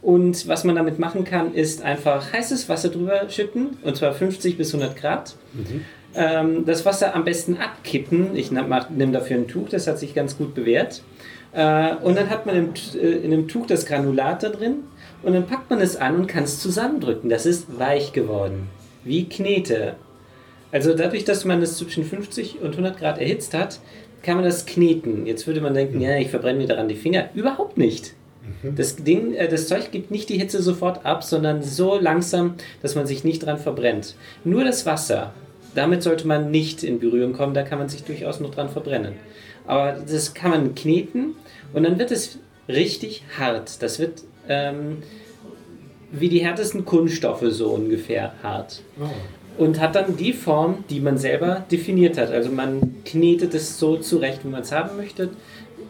Und 0.00 0.46
was 0.46 0.64
man 0.64 0.76
damit 0.76 0.98
machen 0.98 1.24
kann, 1.24 1.54
ist 1.54 1.82
einfach 1.82 2.32
heißes 2.32 2.68
Wasser 2.68 2.90
drüber 2.90 3.28
schütten, 3.30 3.78
und 3.82 3.96
zwar 3.96 4.12
50 4.12 4.56
bis 4.56 4.72
100 4.72 4.96
Grad. 4.96 5.34
Ähm, 6.14 6.64
das 6.66 6.86
Wasser 6.86 7.14
am 7.14 7.24
besten 7.24 7.56
abkippen. 7.56 8.36
Ich 8.36 8.50
nehme 8.50 9.12
dafür 9.12 9.36
ein 9.36 9.48
Tuch, 9.48 9.68
das 9.68 9.86
hat 9.86 9.98
sich 9.98 10.14
ganz 10.14 10.38
gut 10.38 10.54
bewährt. 10.54 11.02
Äh, 11.52 11.94
und 11.96 12.16
dann 12.16 12.30
hat 12.30 12.46
man 12.46 12.56
im, 12.56 12.68
äh, 12.94 13.06
in 13.06 13.30
dem 13.30 13.48
Tuch 13.48 13.66
das 13.66 13.86
Granulat 13.86 14.42
da 14.42 14.50
drin 14.50 14.84
und 15.22 15.32
dann 15.34 15.46
packt 15.46 15.70
man 15.70 15.80
es 15.80 15.96
an 15.96 16.16
und 16.16 16.26
kann 16.26 16.44
es 16.44 16.60
zusammendrücken. 16.60 17.30
Das 17.30 17.46
ist 17.46 17.78
weich 17.78 18.12
geworden, 18.12 18.68
wie 19.04 19.28
Knete. 19.28 19.94
Also 20.70 20.94
dadurch, 20.94 21.24
dass 21.24 21.44
man 21.44 21.62
es 21.62 21.78
zwischen 21.78 22.04
50 22.04 22.60
und 22.60 22.72
100 22.72 22.98
Grad 22.98 23.18
erhitzt 23.18 23.54
hat, 23.54 23.80
kann 24.22 24.36
man 24.36 24.44
das 24.44 24.66
kneten. 24.66 25.26
Jetzt 25.26 25.46
würde 25.46 25.60
man 25.60 25.74
denken, 25.74 26.00
ja, 26.00 26.16
ich 26.18 26.28
verbrenne 26.28 26.58
mir 26.58 26.66
daran 26.66 26.88
die 26.88 26.96
Finger. 26.96 27.30
Überhaupt 27.34 27.78
nicht. 27.78 28.14
Das 28.62 28.96
Ding, 28.96 29.34
äh, 29.34 29.48
das 29.48 29.68
Zeug 29.68 29.90
gibt 29.90 30.10
nicht 30.10 30.28
die 30.28 30.38
Hitze 30.38 30.62
sofort 30.62 31.04
ab, 31.04 31.22
sondern 31.22 31.62
so 31.62 31.98
langsam, 31.98 32.54
dass 32.82 32.94
man 32.94 33.06
sich 33.06 33.24
nicht 33.24 33.44
dran 33.44 33.58
verbrennt. 33.58 34.16
Nur 34.44 34.64
das 34.64 34.86
Wasser, 34.86 35.32
damit 35.74 36.02
sollte 36.02 36.26
man 36.26 36.50
nicht 36.50 36.82
in 36.82 36.98
Berührung 36.98 37.32
kommen, 37.32 37.54
da 37.54 37.62
kann 37.62 37.78
man 37.78 37.88
sich 37.88 38.04
durchaus 38.04 38.40
noch 38.40 38.50
dran 38.50 38.68
verbrennen. 38.68 39.14
Aber 39.66 39.92
das 39.92 40.34
kann 40.34 40.50
man 40.50 40.74
kneten 40.74 41.34
und 41.72 41.82
dann 41.82 41.98
wird 41.98 42.10
es 42.10 42.38
richtig 42.68 43.22
hart. 43.38 43.82
Das 43.82 43.98
wird 43.98 44.22
ähm, 44.48 44.98
wie 46.10 46.28
die 46.28 46.40
härtesten 46.40 46.84
Kunststoffe 46.84 47.44
so 47.48 47.70
ungefähr 47.70 48.32
hart. 48.42 48.82
Und 49.58 49.80
hat 49.80 49.94
dann 49.96 50.16
die 50.16 50.32
Form, 50.32 50.84
die 50.88 51.00
man 51.00 51.18
selber 51.18 51.64
definiert 51.70 52.16
hat. 52.16 52.30
Also 52.30 52.50
man 52.50 52.94
knetet 53.04 53.54
es 53.54 53.78
so 53.78 53.96
zurecht, 53.96 54.44
wie 54.44 54.48
man 54.48 54.62
es 54.62 54.72
haben 54.72 54.96
möchte, 54.96 55.30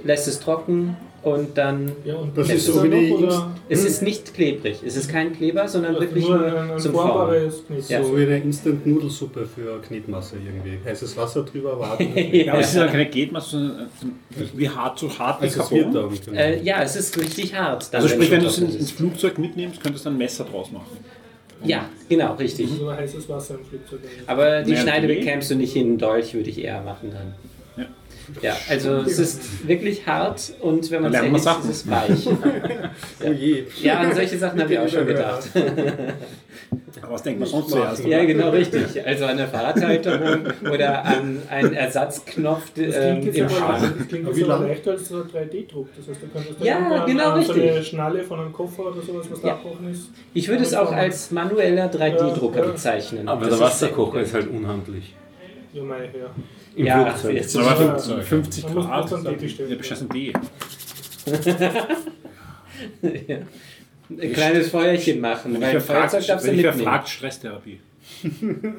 lässt 0.05 0.27
es 0.27 0.41
trocken 0.41 0.97
und 1.35 1.57
dann. 1.57 1.93
Ja, 2.05 2.17
und 2.17 2.37
Das 2.37 2.49
ist 2.49 2.67
es 2.69 2.75
so 2.75 2.83
wie 2.85 2.89
die 2.91 3.11
noch? 3.15 3.49
Es 3.69 3.85
ist 3.85 4.03
nicht 4.03 4.35
klebrig. 4.35 4.81
Es 4.85 4.97
ist 4.97 5.11
kein 5.11 5.33
Kleber, 5.33 5.67
sondern 5.69 5.95
Also 5.95 6.07
wirklich 6.07 6.27
nur 6.29 6.39
nur, 6.39 6.77
zum 6.79 6.93
Formen. 6.93 7.09
formbares 7.13 7.67
Knete. 7.67 7.93
Ja. 7.93 8.03
So 8.05 8.17
wie 8.17 8.23
eine 8.23 8.39
Instant-Nudelsuppe 8.39 9.47
für 9.47 9.81
Knetmasse 9.83 10.37
irgendwie. 10.37 10.79
Heißes 10.89 11.17
Wasser 11.17 11.43
drüber 11.45 11.79
warten. 11.81 12.09
Ja, 12.33 12.53
aber 12.53 12.63
es 12.63 12.69
ist 12.69 12.77
ja 12.77 12.87
keine 12.87 13.07
Gehtmasse, 13.07 13.51
sondern 13.51 13.81
äh, 13.87 14.45
wie 14.55 14.69
hart, 14.69 14.99
so 14.99 15.11
hart 15.19 15.41
wie 15.43 15.47
Also 15.47 15.65
genau. 15.69 16.11
Äh, 16.35 16.63
ja, 16.63 16.83
es 16.83 16.97
ist 16.97 17.19
richtig 17.19 17.55
hart. 17.55 17.89
Also 17.93 18.09
sprich, 18.09 18.31
wenn 18.31 18.41
du 18.41 18.47
es 18.47 18.59
ins, 18.59 18.91
Flugzeug 18.91 19.39
mitnimmst, 19.39 19.83
könntest 19.83 20.05
du 20.07 20.11
ein 20.11 20.19
Messer 20.19 20.45
draus 20.45 20.71
machen. 20.73 20.87
ist. 20.93 21.69
Ja, 21.69 21.87
genau, 22.09 22.35
richtig. 22.35 22.69
Nur 22.79 22.95
heißes 22.97 23.29
Wasser 23.29 23.57
im 23.57 23.65
Flugzeug. 23.65 23.99
Aber 24.29 24.63
die 24.63 24.71
Naja, 24.73 24.83
Schneide 24.85 25.09
die- 25.09 25.15
bekämst 25.17 25.51
du 25.51 25.57
nicht 25.57 25.75
in 25.75 25.87
einen 25.89 25.99
Dolch, 25.99 26.33
würde 26.35 26.49
ich 26.51 26.63
eher 26.63 26.81
machen 26.83 27.11
dann. 27.13 27.35
Ja. 28.43 28.51
Ja, 28.51 28.57
also 28.69 28.97
es 28.99 29.19
ist 29.19 29.67
wirklich 29.67 30.07
hart 30.07 30.53
und 30.61 30.91
wenn 30.91 31.03
man 31.03 31.13
es 31.15 31.19
Da 31.21 31.25
erhitzt, 31.25 31.39
ist 31.39 31.45
Sachen. 31.45 31.71
es 31.71 31.91
weich. 31.91 32.29
oh 33.27 33.33
je. 33.33 33.65
Ja, 33.83 33.99
an 34.01 34.15
solche 34.15 34.39
Sachen 34.39 34.61
habe 34.61 34.73
ich 34.73 34.79
auch 34.79 34.89
schon 34.89 35.07
gedacht. 35.07 35.49
Aber 37.03 37.15
was 37.15 37.23
denkt 37.23 37.41
man 37.41 37.49
sonst 37.49 37.71
zuerst? 37.71 38.05
Ja, 38.05 38.25
genau 38.25 38.51
richtig. 38.51 38.85
Also 39.07 39.25
an 39.25 39.31
eine 39.31 39.47
Fahrradhalterung 39.49 40.41
oder 40.71 41.05
an 41.05 41.43
einen 41.49 41.73
Ersatzknopf 41.73 42.73
Das 42.75 42.95
ähm, 42.97 43.21
klingt 43.23 43.37
im 43.37 43.49
Schrank. 43.49 43.95
das 43.99 44.09
klingt 44.09 44.27
jetzt 44.29 44.37
wie 44.37 44.45
aber 44.45 44.67
leichter 44.67 44.91
als 44.93 45.09
so 45.09 45.17
ein 45.17 45.23
3D-Druck. 45.23 45.89
Das 45.97 46.09
heißt, 46.09 46.23
du 46.23 46.27
könntest 46.29 46.61
da 46.61 46.65
Ja, 46.65 46.79
irgendwann, 46.79 47.07
genau 47.07 47.39
äh, 47.39 47.43
so 47.45 47.53
eine 47.53 47.63
richtig. 47.63 47.89
Schnalle 47.89 48.23
von 48.25 48.41
einem 48.41 48.53
Koffer 48.53 48.87
oder 48.87 49.01
sowas, 49.01 49.27
was 49.31 49.41
da 49.41 49.49
Ja. 49.49 49.55
abgebrochen 49.55 49.91
ist. 49.91 50.11
Ich 50.35 50.49
würde 50.49 50.63
es 50.65 50.75
auch 50.75 50.93
als 50.93 51.31
manueller 51.31 51.87
3D-Drucker 51.91 52.59
Ja, 52.59 52.65
ja. 52.67 52.71
bezeichnen. 52.73 53.29
Aber 53.29 53.41
Das 53.47 53.59
der 53.59 53.67
ist 53.69 53.73
Wasserkocher 53.75 54.13
sehr- 54.15 54.23
ist 54.25 54.35
halt 54.35 54.49
unhandlich. 54.51 55.15
Ja, 55.73 55.83
mei, 55.83 56.05
ja. 56.19 56.31
Im 56.77 56.87
Ja, 56.87 57.11
Flugzeug. 57.13 57.35
jetzt 57.35 57.57
Aber 57.57 57.85
Ja. 57.85 57.99
50, 57.99 58.25
50 58.25 58.65
Man 58.65 58.75
muss 58.75 58.87
Grad, 58.87 59.27
D 59.27 59.33
bestellen. 59.37 59.71
ja, 59.71 59.77
beschissen 59.77 60.09
D. 60.09 60.33
Ein 64.11 64.33
kleines 64.33 64.71
Feuerchen 64.71 65.21
machen, 65.21 65.53
Wenn 65.55 65.63
ich 65.63 65.69
ein 65.69 65.81
Feuerzeug 65.81 66.11
fragt, 66.23 66.29
darfst 66.31 66.47
du 66.47 66.51
wenn 66.51 66.57
ich 66.59 66.65
wer 66.65 66.71
mitnehmen. 66.73 66.91
fragt, 66.91 67.09
Stresstherapie. 67.11 67.81
Ich 68.23 68.31
bin, 68.41 68.75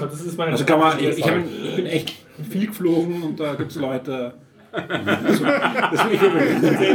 das 0.00 0.20
ist 0.22 0.38
meine 0.38 0.52
Also 0.52 0.64
kann 0.64 0.78
man, 0.80 0.98
ich, 0.98 1.18
ich, 1.18 1.24
hab, 1.28 1.36
ich 1.38 1.76
bin 1.76 1.86
echt 1.86 2.14
viel 2.50 2.66
geflogen 2.68 3.22
und 3.22 3.38
da 3.38 3.54
gibt 3.54 3.70
es 3.72 3.76
Leute, 3.76 4.32
Erzähl, 4.72 5.46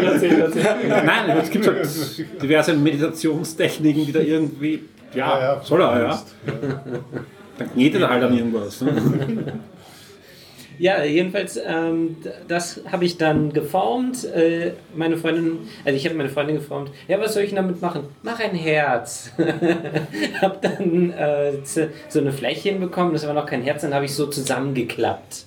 erzähl, 0.03 0.39
erzähl. 0.39 1.03
Nein, 1.05 1.29
es 1.43 1.49
gibt 1.49 1.67
halt 1.67 1.85
diverse 2.41 2.73
Meditationstechniken, 2.73 4.05
die 4.05 4.11
da 4.13 4.19
irgendwie. 4.21 4.79
Ja, 5.13 5.37
Ja, 5.39 5.53
ja, 5.55 5.61
soll 5.63 5.81
er, 5.81 5.99
ja. 6.01 6.21
Dann 7.57 7.71
knetet 7.73 8.01
er 8.01 8.09
halt 8.09 8.23
an 8.23 8.35
irgendwas. 8.37 8.79
Ne? 8.81 8.93
Ja, 10.77 11.03
jedenfalls, 11.03 11.59
ähm, 11.65 12.17
das 12.47 12.81
habe 12.91 13.05
ich 13.05 13.17
dann 13.17 13.53
geformt. 13.53 14.25
Äh, 14.25 14.73
meine 14.95 15.17
Freundin, 15.17 15.59
also 15.83 15.95
ich 15.95 16.05
habe 16.05 16.15
meine 16.15 16.29
Freundin 16.29 16.57
geformt. 16.57 16.91
Ja, 17.07 17.19
was 17.19 17.33
soll 17.33 17.43
ich 17.43 17.53
damit 17.53 17.81
machen? 17.81 18.03
Mach 18.23 18.39
ein 18.39 18.55
Herz. 18.55 19.31
habe 20.41 20.57
dann 20.61 21.11
äh, 21.11 21.53
so 21.63 22.19
eine 22.19 22.31
Fläche 22.31 22.69
hinbekommen, 22.69 23.13
das 23.13 23.25
war 23.25 23.33
noch 23.33 23.45
kein 23.45 23.61
Herz, 23.61 23.81
dann 23.81 23.93
habe 23.93 24.05
ich 24.05 24.13
so 24.13 24.27
zusammengeklappt. 24.27 25.45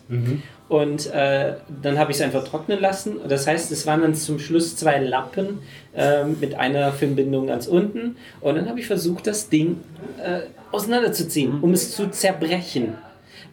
Und 0.68 1.06
äh, 1.14 1.54
dann 1.82 1.98
habe 1.98 2.10
ich 2.10 2.18
es 2.18 2.22
einfach 2.22 2.44
trocknen 2.44 2.78
lassen. 2.80 3.16
Das 3.26 3.46
heißt, 3.46 3.72
es 3.72 3.86
waren 3.86 4.02
dann 4.02 4.14
zum 4.14 4.38
Schluss 4.38 4.76
zwei 4.76 4.98
Lappen 4.98 5.60
ähm, 5.96 6.36
mit 6.40 6.54
einer 6.54 6.92
Filmbindung 6.92 7.46
ganz 7.46 7.66
unten. 7.66 8.16
Und 8.40 8.56
dann 8.56 8.68
habe 8.68 8.78
ich 8.78 8.86
versucht, 8.86 9.26
das 9.26 9.48
Ding 9.48 9.80
äh, 10.22 10.40
auseinanderzuziehen, 10.70 11.60
um 11.62 11.72
es 11.72 11.96
zu 11.96 12.10
zerbrechen. 12.10 12.94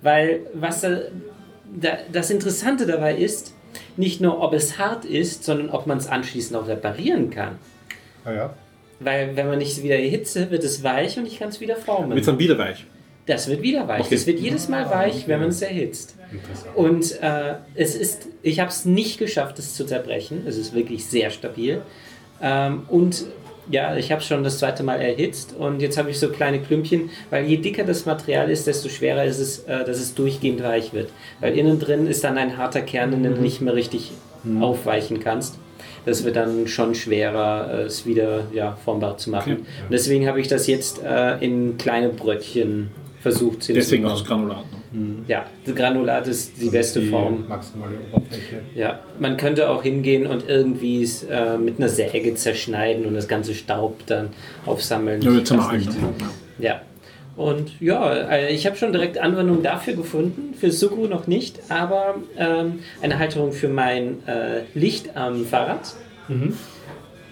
Weil 0.01 0.41
was 0.53 0.85
das 2.11 2.29
Interessante 2.29 2.85
dabei 2.85 3.15
ist, 3.15 3.53
nicht 3.97 4.21
nur, 4.21 4.41
ob 4.41 4.53
es 4.53 4.77
hart 4.77 5.05
ist, 5.05 5.43
sondern 5.43 5.69
ob 5.69 5.87
man 5.87 5.97
es 5.97 6.07
anschließend 6.07 6.55
auch 6.55 6.67
reparieren 6.67 7.29
kann. 7.29 7.57
Ah, 8.23 8.31
ja. 8.31 8.53
Weil 8.99 9.35
wenn 9.35 9.47
man 9.47 9.59
nicht 9.59 9.83
wieder 9.83 9.95
erhitze, 9.95 10.49
wird 10.51 10.63
es 10.63 10.83
weich 10.83 11.17
und 11.17 11.25
ich 11.25 11.39
kann 11.39 11.49
es 11.49 11.59
wieder 11.59 11.75
formen. 11.75 12.15
Wird 12.15 12.27
dann 12.27 12.39
wieder 12.39 12.57
weich. 12.57 12.85
Das 13.25 13.47
wird 13.49 13.61
wieder 13.61 13.87
weich. 13.87 14.05
Okay. 14.05 14.15
Es 14.15 14.27
wird 14.27 14.39
jedes 14.39 14.69
Mal 14.69 14.89
weich, 14.89 15.27
wenn 15.27 15.39
man 15.39 15.49
es 15.49 15.61
erhitzt. 15.61 16.15
Und 16.75 17.19
äh, 17.21 17.55
es 17.73 17.95
ist, 17.95 18.27
ich 18.43 18.59
habe 18.59 18.69
es 18.69 18.85
nicht 18.85 19.17
geschafft, 19.17 19.57
es 19.57 19.73
zu 19.73 19.85
zerbrechen. 19.85 20.45
Es 20.47 20.57
ist 20.57 20.73
wirklich 20.73 21.05
sehr 21.05 21.31
stabil. 21.31 21.81
Ähm, 22.41 22.83
und 22.87 23.25
ja, 23.69 23.95
ich 23.95 24.11
habe 24.11 24.21
es 24.21 24.27
schon 24.27 24.43
das 24.43 24.59
zweite 24.59 24.83
Mal 24.83 25.01
erhitzt 25.01 25.55
und 25.57 25.81
jetzt 25.81 25.97
habe 25.97 26.09
ich 26.09 26.19
so 26.19 26.29
kleine 26.29 26.59
Klümpchen, 26.59 27.09
weil 27.29 27.45
je 27.45 27.57
dicker 27.57 27.83
das 27.83 28.05
Material 28.05 28.49
ist, 28.49 28.67
desto 28.67 28.89
schwerer 28.89 29.23
ist 29.25 29.39
es, 29.39 29.59
äh, 29.59 29.83
dass 29.83 29.99
es 29.99 30.13
durchgehend 30.13 30.63
weich 30.63 30.93
wird. 30.93 31.09
Weil 31.39 31.57
innen 31.57 31.79
drin 31.79 32.07
ist 32.07 32.23
dann 32.23 32.37
ein 32.37 32.57
harter 32.57 32.81
Kern, 32.81 33.11
den 33.11 33.23
du 33.23 33.41
nicht 33.41 33.61
mehr 33.61 33.75
richtig 33.75 34.11
aufweichen 34.61 35.19
kannst. 35.19 35.57
Das 36.05 36.23
wird 36.23 36.35
dann 36.35 36.67
schon 36.67 36.93
schwerer, 36.93 37.69
äh, 37.71 37.81
es 37.83 38.05
wieder 38.05 38.45
ja, 38.53 38.77
formbar 38.83 39.17
zu 39.17 39.31
machen. 39.31 39.53
Okay. 39.53 39.61
Und 39.61 39.91
deswegen 39.91 40.27
habe 40.27 40.39
ich 40.39 40.47
das 40.47 40.67
jetzt 40.67 41.01
äh, 41.03 41.37
in 41.39 41.77
kleine 41.77 42.09
Brötchen 42.09 42.91
versucht 43.21 43.67
Deswegen 43.69 44.03
das 44.03 44.23
Granulat. 44.23 44.65
Ne? 44.95 45.15
Ja, 45.27 45.45
das 45.65 45.75
Granulat 45.75 46.27
ist 46.27 46.61
die 46.61 46.69
beste 46.69 47.01
Die 47.01 47.09
Form. 47.09 47.45
maximale 47.47 47.93
Oberfläche. 48.11 48.61
Ja, 48.75 48.99
man 49.19 49.37
könnte 49.37 49.69
auch 49.69 49.83
hingehen 49.83 50.25
und 50.25 50.47
irgendwie 50.47 51.03
es 51.03 51.23
äh, 51.23 51.57
mit 51.57 51.77
einer 51.79 51.89
Säge 51.89 52.33
zerschneiden 52.35 53.05
und 53.05 53.13
das 53.13 53.27
ganze 53.27 53.53
Staub 53.53 54.05
dann 54.05 54.29
aufsammeln. 54.65 55.21
Ja, 55.21 55.31
nicht. 55.31 55.89
Ne? 55.89 56.13
Ja. 56.59 56.81
Und 57.35 57.81
ja, 57.81 58.13
äh, 58.29 58.53
ich 58.53 58.65
habe 58.65 58.77
schon 58.77 58.93
direkt 58.93 59.17
Anwendung 59.17 59.61
dafür 59.61 59.93
gefunden, 59.95 60.53
für 60.57 60.71
Suku 60.71 61.07
noch 61.07 61.27
nicht, 61.27 61.59
aber 61.67 62.15
ähm, 62.37 62.79
eine 63.01 63.19
Halterung 63.19 63.51
für 63.51 63.67
mein 63.67 64.25
äh, 64.25 64.61
Licht 64.73 65.17
am 65.17 65.45
Fahrrad 65.45 65.95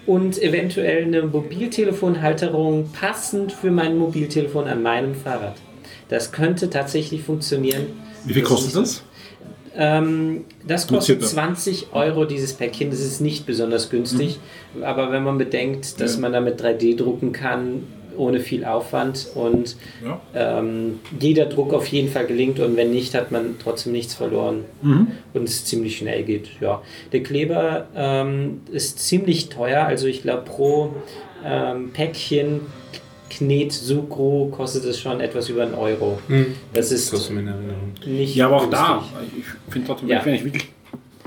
und 0.06 0.40
eventuell 0.42 1.04
eine 1.04 1.22
Mobiltelefonhalterung 1.22 2.90
passend 2.92 3.52
für 3.52 3.70
mein 3.70 3.96
Mobiltelefon 3.96 4.68
an 4.68 4.82
meinem 4.82 5.14
Fahrrad. 5.14 5.54
Das 6.08 6.32
könnte 6.32 6.70
tatsächlich 6.70 7.22
funktionieren. 7.22 7.86
Wie 8.24 8.34
viel 8.34 8.42
kostet 8.42 8.76
das? 8.76 9.02
ähm, 9.76 10.44
das 10.66 10.86
kostet 10.86 11.20
circa. 11.20 11.34
20 11.54 11.88
Euro 11.92 12.24
dieses 12.24 12.52
Päckchen. 12.52 12.90
Das 12.90 13.00
ist 13.00 13.20
nicht 13.20 13.44
besonders 13.46 13.90
günstig. 13.90 14.38
Mhm. 14.74 14.84
Aber 14.84 15.10
wenn 15.10 15.24
man 15.24 15.36
bedenkt, 15.38 16.00
dass 16.00 16.14
Ja. 16.14 16.20
man 16.20 16.32
damit 16.32 16.60
3D 16.62 16.94
drucken 16.96 17.32
kann, 17.32 17.82
ohne 18.16 18.38
viel 18.38 18.64
Aufwand 18.64 19.26
und 19.34 19.74
Ja. 20.04 20.20
ähm, 20.34 21.00
jeder 21.18 21.46
Druck 21.46 21.74
auf 21.74 21.88
jeden 21.88 22.08
Fall 22.08 22.26
gelingt 22.26 22.60
und 22.60 22.76
wenn 22.76 22.92
nicht, 22.92 23.12
hat 23.16 23.32
man 23.32 23.56
trotzdem 23.60 23.90
nichts 23.90 24.14
verloren 24.14 24.64
Mhm. 24.82 25.08
und 25.32 25.48
es 25.48 25.64
ziemlich 25.64 25.96
schnell 25.96 26.22
geht. 26.22 26.48
Ja. 26.60 26.80
Der 27.12 27.24
Kleber 27.24 27.88
ähm, 27.96 28.60
ist 28.70 29.00
ziemlich 29.00 29.48
teuer, 29.48 29.84
also 29.86 30.06
ich 30.06 30.22
glaube 30.22 30.42
pro 30.42 30.94
ähm, 31.44 31.90
Päckchen 31.92 32.60
Knet 33.30 33.72
Sucro 33.72 34.48
kostet 34.54 34.84
es 34.84 35.00
schon 35.00 35.20
etwas 35.20 35.48
über 35.48 35.62
einen 35.62 35.74
Euro. 35.74 36.18
Das 36.72 36.92
ist 36.92 37.12
Das 37.12 37.28
in 37.30 37.36
Erinnerung. 37.38 37.92
nicht 38.06 38.34
Ja, 38.36 38.46
aber 38.46 38.56
auch 38.56 38.60
günstig. 38.70 38.80
da. 38.80 39.02
Ich 39.66 39.72
finde 39.72 39.86
trotzdem, 39.88 40.08
Ja. 40.08 40.24
wenn 40.24 40.34
ich 40.34 40.44
wirklich 40.44 40.68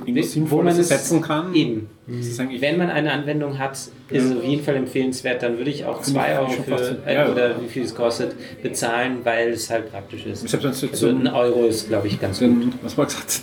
irgendwas 0.06 0.26
Wo 0.28 0.30
Sinnvolles 0.32 0.74
man 0.76 0.82
es 0.82 0.88
setzen 0.88 1.22
kann, 1.22 1.53
Eben. 1.53 1.90
eigentlich 2.07 2.61
Wenn 2.61 2.78
man 2.78 2.90
eine 2.90 3.11
Anwendung 3.11 3.57
hat, 3.60 3.72
ist 3.74 3.91
es 4.24 4.38
auf 4.38 4.44
jeden 4.45 4.64
Fall 4.64 4.76
empfehlenswert. 4.76 5.44
Dann 5.44 5.57
würde 5.57 5.69
ich 5.69 5.84
auch 5.84 6.02
Finde 6.02 6.19
ich 6.22 6.26
2 6.26 6.40
Euro 6.40 6.49
für, 6.52 6.98
äh, 7.06 7.14
ja. 7.15 7.30
oder 7.30 7.61
wie 7.61 7.68
viel 7.68 7.84
es 7.84 7.94
kostet, 7.94 8.36
bezahlen, 8.64 9.18
weil 9.26 9.49
es 9.49 9.69
halt 9.69 9.91
praktisch 9.91 10.26
ist. 10.28 10.48
Selbst 10.48 10.64
wenn 10.64 10.72
es 10.72 10.82
jetzt 10.82 10.91
Also 10.94 11.10
so 11.10 11.15
ein 11.15 11.28
Euro 11.28 11.65
ist, 11.65 11.90
glaube 11.90 12.07
ich, 12.07 12.22
ganz 12.22 12.40
gut. 12.40 12.48
den, 12.48 12.74
was 12.84 12.95
man 12.95 13.07
gesagt 13.07 13.41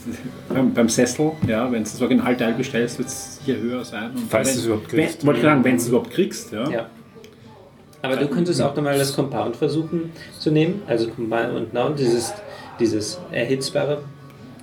beim, 0.49 0.73
beim 0.73 0.89
Sessel, 0.89 1.33
ja, 1.47 1.65
wenn 1.71 1.85
du 1.85 1.91
das 1.91 2.01
Originalteil 2.01 2.55
bestellst, 2.55 2.97
wird 2.99 3.09
es 3.09 3.41
sicher 3.45 3.59
höher 3.59 3.85
sein. 3.85 4.13
Und 4.15 4.31
Falls 4.31 4.49
wenn- 4.49 4.55
du 4.55 4.61
es 4.61 4.67
überhaupt 4.67 4.93
wenn- 4.93 5.01
kriegst. 5.07 5.27
Wollte 5.27 5.41
ich 5.41 5.45
sagen, 5.45 5.65
wenn 5.65 5.73
du 5.73 5.83
es 5.83 5.89
überhaupt 5.89 6.11
kriegst, 6.13 6.53
ja. 6.53 6.71
Ja. 6.71 6.87
Aber 8.05 8.17
du 8.17 8.29
könntest 8.29 8.61
auch 8.61 8.77
nochmal 8.77 8.99
das 8.99 9.15
Compound 9.17 9.57
versuchen 9.57 10.13
zu 10.39 10.51
nehmen, 10.51 10.83
also 10.87 11.09
Compound 11.09 11.55
und 11.57 11.73
Noun, 11.75 11.97
dieses, 11.97 12.35
dieses 12.79 13.19
Erhitzbare, 13.33 14.03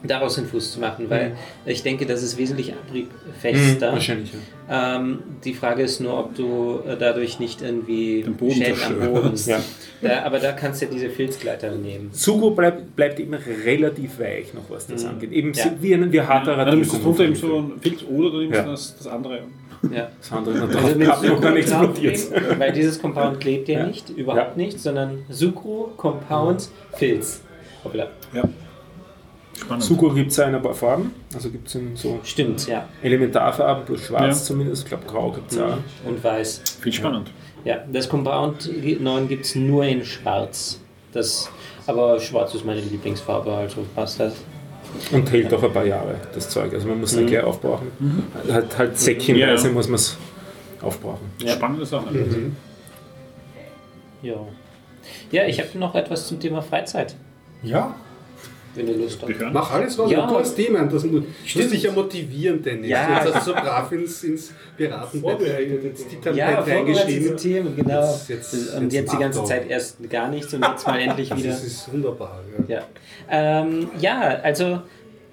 daraus 0.04 0.36
den 0.36 0.46
Fuß 0.46 0.74
zu 0.74 0.80
machen, 0.80 1.10
weil 1.10 1.36
ich 1.66 1.84
denke, 1.84 2.06
das 2.06 2.24
ist 2.24 2.38
wesentlich 2.38 2.74
abriebfester. 2.74 3.94
Wahrscheinlich, 3.94 4.32
ja. 4.34 4.96
Ähm, 4.98 5.20
die 5.44 5.54
Frage 5.54 5.84
ist 5.84 6.00
nur, 6.00 6.18
ob 6.18 6.36
du 6.36 6.80
äh, 6.88 6.98
dadurch 6.98 7.40
nicht 7.40 7.62
irgendwie 7.62 8.24
Den 8.24 8.36
Boden 8.36 8.52
Schäden 8.54 8.80
am 8.84 9.14
Boden. 9.14 9.34
Ja. 9.46 9.60
Da, 10.04 10.24
aber 10.24 10.40
da 10.40 10.52
kannst 10.54 10.82
du 10.82 10.86
ja 10.86 10.92
diese 10.92 11.10
Filzgleiter 11.12 11.76
nehmen. 11.76 12.10
Sugo 12.12 12.50
bleibt, 12.50 12.96
bleibt 12.96 13.20
immer 13.20 13.38
relativ 13.64 14.18
weich, 14.18 14.52
noch 14.52 14.68
was 14.68 14.88
das 14.88 15.06
angeht. 15.06 15.32
Eben 15.32 15.54
Ja. 15.54 15.66
wie 15.80 15.94
ein 15.94 16.12
wie 16.12 16.22
harter 16.22 16.58
Ja, 16.58 16.66
dann 16.66 16.80
müsstest 16.80 17.02
du 17.04 17.06
drunter 17.06 17.24
eben 17.26 17.36
so 17.36 17.58
ein 17.60 17.74
Filz 17.80 18.02
oder 18.10 18.32
du 18.32 18.38
nimmst 18.40 18.56
Ja. 18.58 18.64
das, 18.66 18.98
das 18.98 19.06
andere. 19.06 19.42
Ja. 19.90 20.10
Das 20.20 20.32
andere 20.32 20.56
ist 20.56 20.62
noch 20.74 20.84
Also 20.84 20.96
mit 20.96 21.10
und 21.10 21.44
dann 21.44 21.54
Sucru 21.54 21.56
explodiert 21.58 22.60
weil 22.60 22.72
dieses 22.72 23.02
Compound 23.02 23.40
klebt 23.40 23.68
ja, 23.68 23.80
Ja. 23.80 23.88
nicht, 23.88 24.10
überhaupt 24.12 24.58
nicht, 24.58 24.80
sondern 24.80 25.20
Sucru, 25.30 25.88
Compound, 25.98 26.70
Filz. 26.94 27.42
Hoppla. 27.84 28.08
Ja. 28.34 28.44
Spannend. 29.58 30.16
Gibt 30.16 30.32
es 30.32 30.38
ja 30.38 30.46
in 30.46 30.56
ein 30.56 30.62
paar 30.62 30.74
Farben. 30.74 31.14
Also 31.34 31.50
gibt 31.50 31.68
es 31.68 31.76
in 31.76 31.96
so 31.96 32.20
Stimmt, 32.24 32.68
ja. 32.68 32.88
Elementarfarben 33.04 33.86
plus 33.86 34.02
schwarz 34.06 34.40
Ja. 34.40 34.46
zumindest. 34.46 34.84
Ich 34.84 34.90
glaube, 34.90 35.06
grau 35.06 35.32
gibt 35.32 35.52
es 35.52 35.60
auch. 35.60 35.78
Und 36.06 36.24
weiß. 36.24 36.62
Viel 36.82 36.94
spannend. 36.94 37.32
Ja, 37.64 37.78
das 37.92 38.10
Compound 38.10 38.70
9 39.00 39.28
gibt 39.28 39.46
es 39.46 39.56
nur 39.56 39.84
in 39.86 40.04
schwarz. 40.04 40.80
Das, 41.14 41.50
aber 41.86 42.20
schwarz 42.20 42.56
ist 42.56 42.66
meine 42.66 42.82
Lieblingsfarbe, 42.82 43.52
also 43.54 43.86
passt 43.96 44.20
das. 44.20 44.34
Und 45.12 45.32
hält 45.32 45.54
auch 45.54 45.64
ein 45.64 45.74
paar 45.74 45.86
Jahre, 45.86 46.16
das 46.34 46.50
Zeug. 46.50 46.74
Also 46.74 46.88
man 46.88 47.00
muss 47.00 47.16
nicht 47.16 47.28
gleich 47.28 47.44
aufbrauchen. 47.44 47.88
Halt, 48.50 48.78
halt 48.78 48.98
säckchenweise 48.98 49.64
Ja, 49.64 49.70
ja. 49.70 49.74
muss 49.74 49.88
man 49.88 49.96
es 49.96 50.18
aufbrauchen. 50.82 51.32
Ja. 51.40 51.54
Spannende 51.54 51.86
Sache. 51.86 52.08
Ja. 54.22 54.36
Ja, 55.32 55.46
ich 55.46 55.60
habe 55.60 55.78
noch 55.80 55.96
etwas 55.96 56.28
zum 56.28 56.40
Thema 56.40 56.62
Freizeit, 56.62 57.16
Ja, 57.64 57.96
wenn 58.76 58.88
ihr 58.88 58.98
Lust 58.98 59.22
habt. 59.22 59.54
Mach 59.54 59.72
alles, 59.72 59.98
was 59.98 60.10
Ja. 60.12 60.26
du 60.28 60.36
hast 60.40 60.56
Themen. 60.56 60.90
Das 60.90 61.04
mu- 61.04 61.22
musst 61.22 61.56
dich 61.74 61.84
ja 61.84 61.92
motivieren, 61.92 62.62
Dennis. 62.62 62.90
Ja. 62.90 63.24
Jetzt 63.24 63.36
hast 63.36 63.48
du 63.48 63.52
so 63.52 63.58
brav 63.58 63.92
ins, 63.92 64.24
ins 64.24 64.52
Beraten 64.78 65.24
jetzt 65.84 66.12
die 66.12 66.16
Tabelle 66.18 66.38
Ja, 66.38 66.60
reingeschrieben. 66.62 67.38
Themen, 67.38 67.76
genau. 67.76 68.02
Jetzt- 68.02 68.30
jetzt- 68.30 68.74
und 68.76 68.84
jetzt 68.84 68.94
jetzt 68.94 69.14
die 69.14 69.18
ganze. 69.18 69.44
Zeit 69.44 69.70
erst 69.70 70.10
gar 70.10 70.30
nichts 70.30 70.54
und 70.54 70.64
jetzt 70.66 70.86
mal 70.88 71.00
endlich 71.08 71.36
wieder. 71.36 71.50
Das 71.50 71.64
ist 71.64 71.92
wunderbar. 71.92 72.40
Ja. 72.68 72.76
Ja, 72.78 72.84
ähm, 73.30 73.90
ja 74.00 74.20
also 74.44 74.82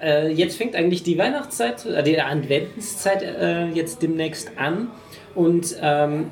äh, 0.00 0.30
jetzt 0.32 0.56
fängt 0.56 0.74
eigentlich 0.76 1.02
die 1.02 1.18
Weihnachtszeit, 1.18 1.84
äh, 1.86 2.02
die 2.02 2.20
Adventszeit 2.20 3.22
äh, 3.22 3.66
jetzt 3.68 4.02
demnächst 4.02 4.50
an 4.56 4.88
und 5.34 5.76
ähm, 5.82 6.30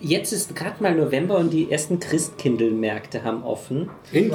jetzt 0.00 0.32
ist 0.32 0.54
gerade 0.56 0.82
mal 0.82 0.94
November 0.94 1.38
und 1.38 1.50
die 1.50 1.70
ersten 1.70 2.00
Christkindlmärkte 2.00 3.24
haben 3.24 3.42
offen. 3.44 3.88
Endlich. 4.12 4.32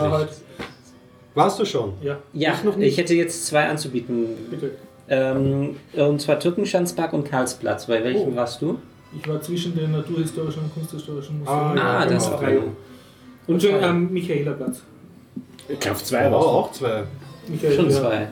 War 1.34 1.46
Warst 1.46 1.60
du 1.60 1.66
schon? 1.66 1.94
ja, 2.02 2.18
Ja, 2.34 2.54
Ich 2.54 2.64
noch 2.64 2.76
nicht. 2.76 2.90
ich 2.94 2.98
hätte 2.98 3.14
jetzt 3.16 3.46
zwei 3.48 3.68
anzubieten. 3.68 4.26
bitte. 4.50 4.72
Ähm, 5.10 5.76
und 5.96 6.22
zwar 6.22 6.40
Türkenschanzpark 6.40 7.14
und 7.14 7.24
Karlsplatz. 7.30 7.86
Bei 7.88 8.04
welchem 8.04 8.34
Oh. 8.34 8.36
warst 8.36 8.62
du? 8.62 8.78
Ich 9.18 9.28
war 9.28 9.42
zwischen 9.42 9.76
den 9.76 9.92
naturhistorischen 9.92 10.64
und 10.64 10.74
kunsthistorischen 10.74 11.40
Museen. 11.40 11.54
Ah, 11.58 11.74
ja, 11.76 11.82
Ah, 12.00 12.06
das 12.06 12.26
genau. 12.30 12.42
war 12.42 12.50
Und 13.48 13.62
schon 13.62 13.84
am 13.84 14.10
Michaelerplatz. 14.12 14.82
Ich 15.68 15.80
glaube, 15.80 15.98
zwei 16.00 16.24
Ja, 16.24 16.32
war's. 16.32 16.46
auch 16.46 16.72
zwei. 16.72 17.04
Michael, 17.48 17.76
Schon 17.76 17.90
ja. 17.90 18.00
zwei. 18.00 18.28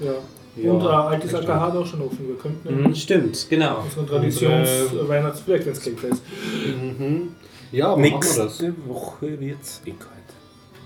Ja. 0.00 0.12
Ja, 0.56 0.70
und 0.70 0.82
äh, 0.82 0.86
altes. 0.86 1.34
AKH 1.34 1.60
hat 1.60 1.74
auch 1.76 1.86
schon 1.86 2.02
offen. 2.02 2.28
Wir 2.28 2.36
könnten 2.36 2.82
Mhm, 2.82 2.94
stimmt, 2.94 3.46
genau. 3.48 3.82
unseren 3.84 4.06
Traditions-Weihnachts-Vielleicht, 4.06 5.64
wenn 5.66 5.72
es 5.72 5.82
kalt 5.82 6.12
ist. 6.12 6.22
Mhm. 6.66 7.28
Ja, 7.72 7.86
aber 7.88 7.96
machen 8.02 8.12
wir 8.12 8.18
das. 8.20 8.60
Nächste 8.60 8.74
Woche 8.86 9.40
wird 9.40 9.62
es 9.62 9.80
eh 9.86 9.90
kalt. 9.92 10.10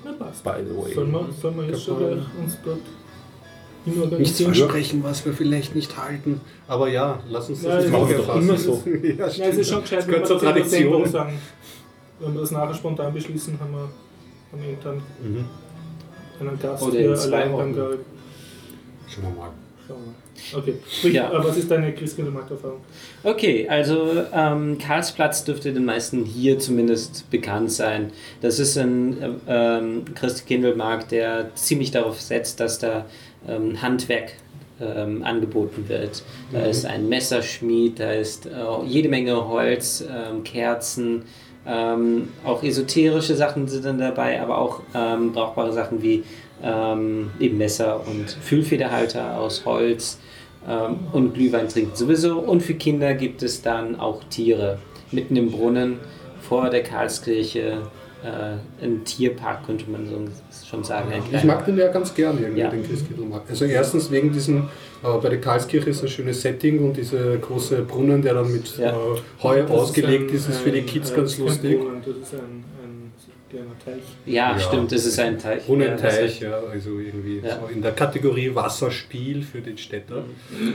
Na 0.06 0.12
passt. 0.12 0.44
By 0.44 0.50
the 0.68 0.76
way. 0.76 0.94
Sollen 0.94 1.10
wir, 1.12 1.28
sollen 1.40 1.56
wir 1.56 1.64
jetzt 1.66 1.82
schon 1.84 1.98
gleich 1.98 2.12
uns 2.42 2.58
dort 2.64 2.78
organisieren. 4.02 4.54
versprechen, 4.54 5.02
was 5.04 5.24
wir 5.24 5.32
vielleicht 5.32 5.74
nicht 5.74 5.96
halten. 5.96 6.40
Aber 6.68 6.88
ja, 6.88 7.18
lass 7.28 7.48
uns 7.48 7.62
das 7.62 7.84
Ja, 7.84 7.90
doch 7.90 8.08
fassen. 8.26 8.42
immer 8.42 8.56
so. 8.56 8.82
ja, 9.02 9.14
Ja, 9.14 9.26
es 9.26 9.38
ist 9.58 9.68
schon 9.70 9.80
gescheit, 9.82 9.98
Das 10.00 10.06
wenn 10.06 10.12
wir 10.14 10.20
gehört 10.22 10.26
zur 10.28 10.38
Tradition. 10.40 11.06
sagen. 11.06 11.38
Wenn 12.20 12.34
wir 12.34 12.40
das 12.40 12.50
nachher 12.50 12.74
spontan 12.74 13.12
beschließen, 13.12 13.58
haben 13.60 13.72
wir, 13.72 13.78
haben 14.52 14.62
wir 14.62 14.70
intern 14.70 15.02
Mhm. 15.22 15.44
einen 16.40 16.58
Gast 16.58 16.82
zwei 16.84 17.08
allein 17.38 17.74
Garib. 17.74 18.00
Schauen 19.08 19.24
wir 19.24 19.30
mal. 19.30 19.50
Okay, 20.54 20.74
sprich, 20.90 21.14
Ja. 21.14 21.30
äh, 21.32 21.44
was 21.44 21.56
ist 21.56 21.70
deine 21.70 21.92
Christkindlmarkt-Erfahrung? 21.92 22.80
Okay, 23.22 23.68
also 23.68 24.22
ähm, 24.32 24.78
Karlsplatz 24.78 25.44
dürfte 25.44 25.72
den 25.72 25.84
meisten 25.84 26.24
hier 26.24 26.58
zumindest 26.58 27.30
bekannt 27.30 27.72
sein. 27.72 28.10
Das 28.40 28.58
ist 28.58 28.76
ein 28.76 29.22
äh, 29.22 29.28
ähm, 29.48 30.04
Christkindlmarkt, 30.14 31.10
der 31.12 31.54
ziemlich 31.54 31.90
darauf 31.90 32.20
setzt, 32.20 32.60
dass 32.60 32.78
da 32.78 33.06
ähm, 33.48 33.80
Handwerk 33.80 34.32
ähm, 34.80 35.22
angeboten 35.24 35.88
wird. 35.88 36.22
Da 36.52 36.60
ist 36.66 36.84
ein 36.84 37.08
Messerschmied, 37.08 37.98
da 37.98 38.12
ist 38.12 38.46
äh, 38.46 38.50
jede 38.84 39.08
Menge 39.08 39.48
Holz, 39.48 40.04
ähm, 40.08 40.44
Kerzen, 40.44 41.22
ähm, 41.66 42.28
auch 42.44 42.62
esoterische 42.62 43.34
Sachen 43.34 43.66
sind 43.66 43.84
dann 43.84 43.98
dabei, 43.98 44.40
aber 44.40 44.58
auch 44.58 44.82
ähm, 44.94 45.32
brauchbare 45.32 45.72
Sachen 45.72 46.00
wie 46.02 46.22
ähm, 46.62 47.30
eben 47.40 47.58
Messer 47.58 48.00
und 48.06 48.30
Füllfederhalter 48.30 49.38
aus 49.38 49.64
Holz 49.64 50.18
ähm, 50.68 50.96
und 51.12 51.34
Glühwein 51.34 51.68
trinken 51.68 51.94
sowieso. 51.94 52.38
Und 52.38 52.62
für 52.62 52.74
Kinder 52.74 53.14
gibt 53.14 53.42
es 53.42 53.62
dann 53.62 53.98
auch 54.00 54.22
Tiere. 54.30 54.78
Mitten 55.12 55.36
im 55.36 55.50
Brunnen 55.52 55.98
vor 56.40 56.68
der 56.70 56.82
Karlskirche 56.82 57.82
äh, 58.24 58.84
ein 58.84 59.04
Tierpark, 59.04 59.66
könnte 59.66 59.88
man 59.90 60.06
so 60.08 60.18
schon 60.68 60.82
sagen. 60.82 61.12
Ich 61.32 61.44
mag 61.44 61.64
den 61.66 61.76
ja 61.76 61.88
ganz 61.92 62.12
gern, 62.14 62.38
irgendwie, 62.40 62.60
Ja. 62.62 62.70
den 62.70 62.82
Christkindlmarkt. 62.84 63.48
Also 63.50 63.66
erstens 63.66 64.10
wegen 64.10 64.32
diesem, 64.32 64.68
äh, 65.04 65.18
bei 65.22 65.28
der 65.28 65.40
Karlskirche 65.40 65.90
ist 65.90 66.02
ein 66.02 66.08
schönes 66.08 66.42
Setting 66.42 66.80
und 66.84 66.96
dieser 66.96 67.36
große 67.36 67.82
Brunnen, 67.82 68.22
der 68.22 68.34
dann 68.34 68.50
mit 68.50 68.78
Ja. 68.78 68.90
äh, 68.90 68.94
Heu 69.42 69.62
Das 69.62 69.70
ausgelegt 69.70 70.30
ein- 70.30 70.36
ist, 70.36 70.48
ist 70.48 70.58
für 70.60 70.72
die 70.72 70.82
Kids 70.82 71.10
äh, 71.12 71.16
ganz 71.16 71.36
kein 71.36 71.46
lustig. 71.46 71.78
Brunnen, 71.78 72.02
Das 72.04 72.16
ist 72.16 72.34
ein, 72.34 72.64
kleiner 73.50 73.78
Teich. 73.84 74.02
Ja, 74.26 74.52
Ja. 74.52 74.58
stimmt, 74.58 74.90
das 74.92 75.06
ist 75.06 75.18
ein 75.20 75.38
Teich. 75.38 75.60
Ja, 75.60 75.66
Brunnenteich, 75.66 76.40
ja, 76.40 76.58
also 76.70 76.98
irgendwie 76.98 77.40
Ja. 77.44 77.60
so 77.60 77.66
in 77.72 77.80
der 77.82 77.92
Kategorie 77.92 78.52
Wasserspiel 78.54 79.42
für 79.42 79.60
den 79.60 79.78
Städter. 79.78 80.24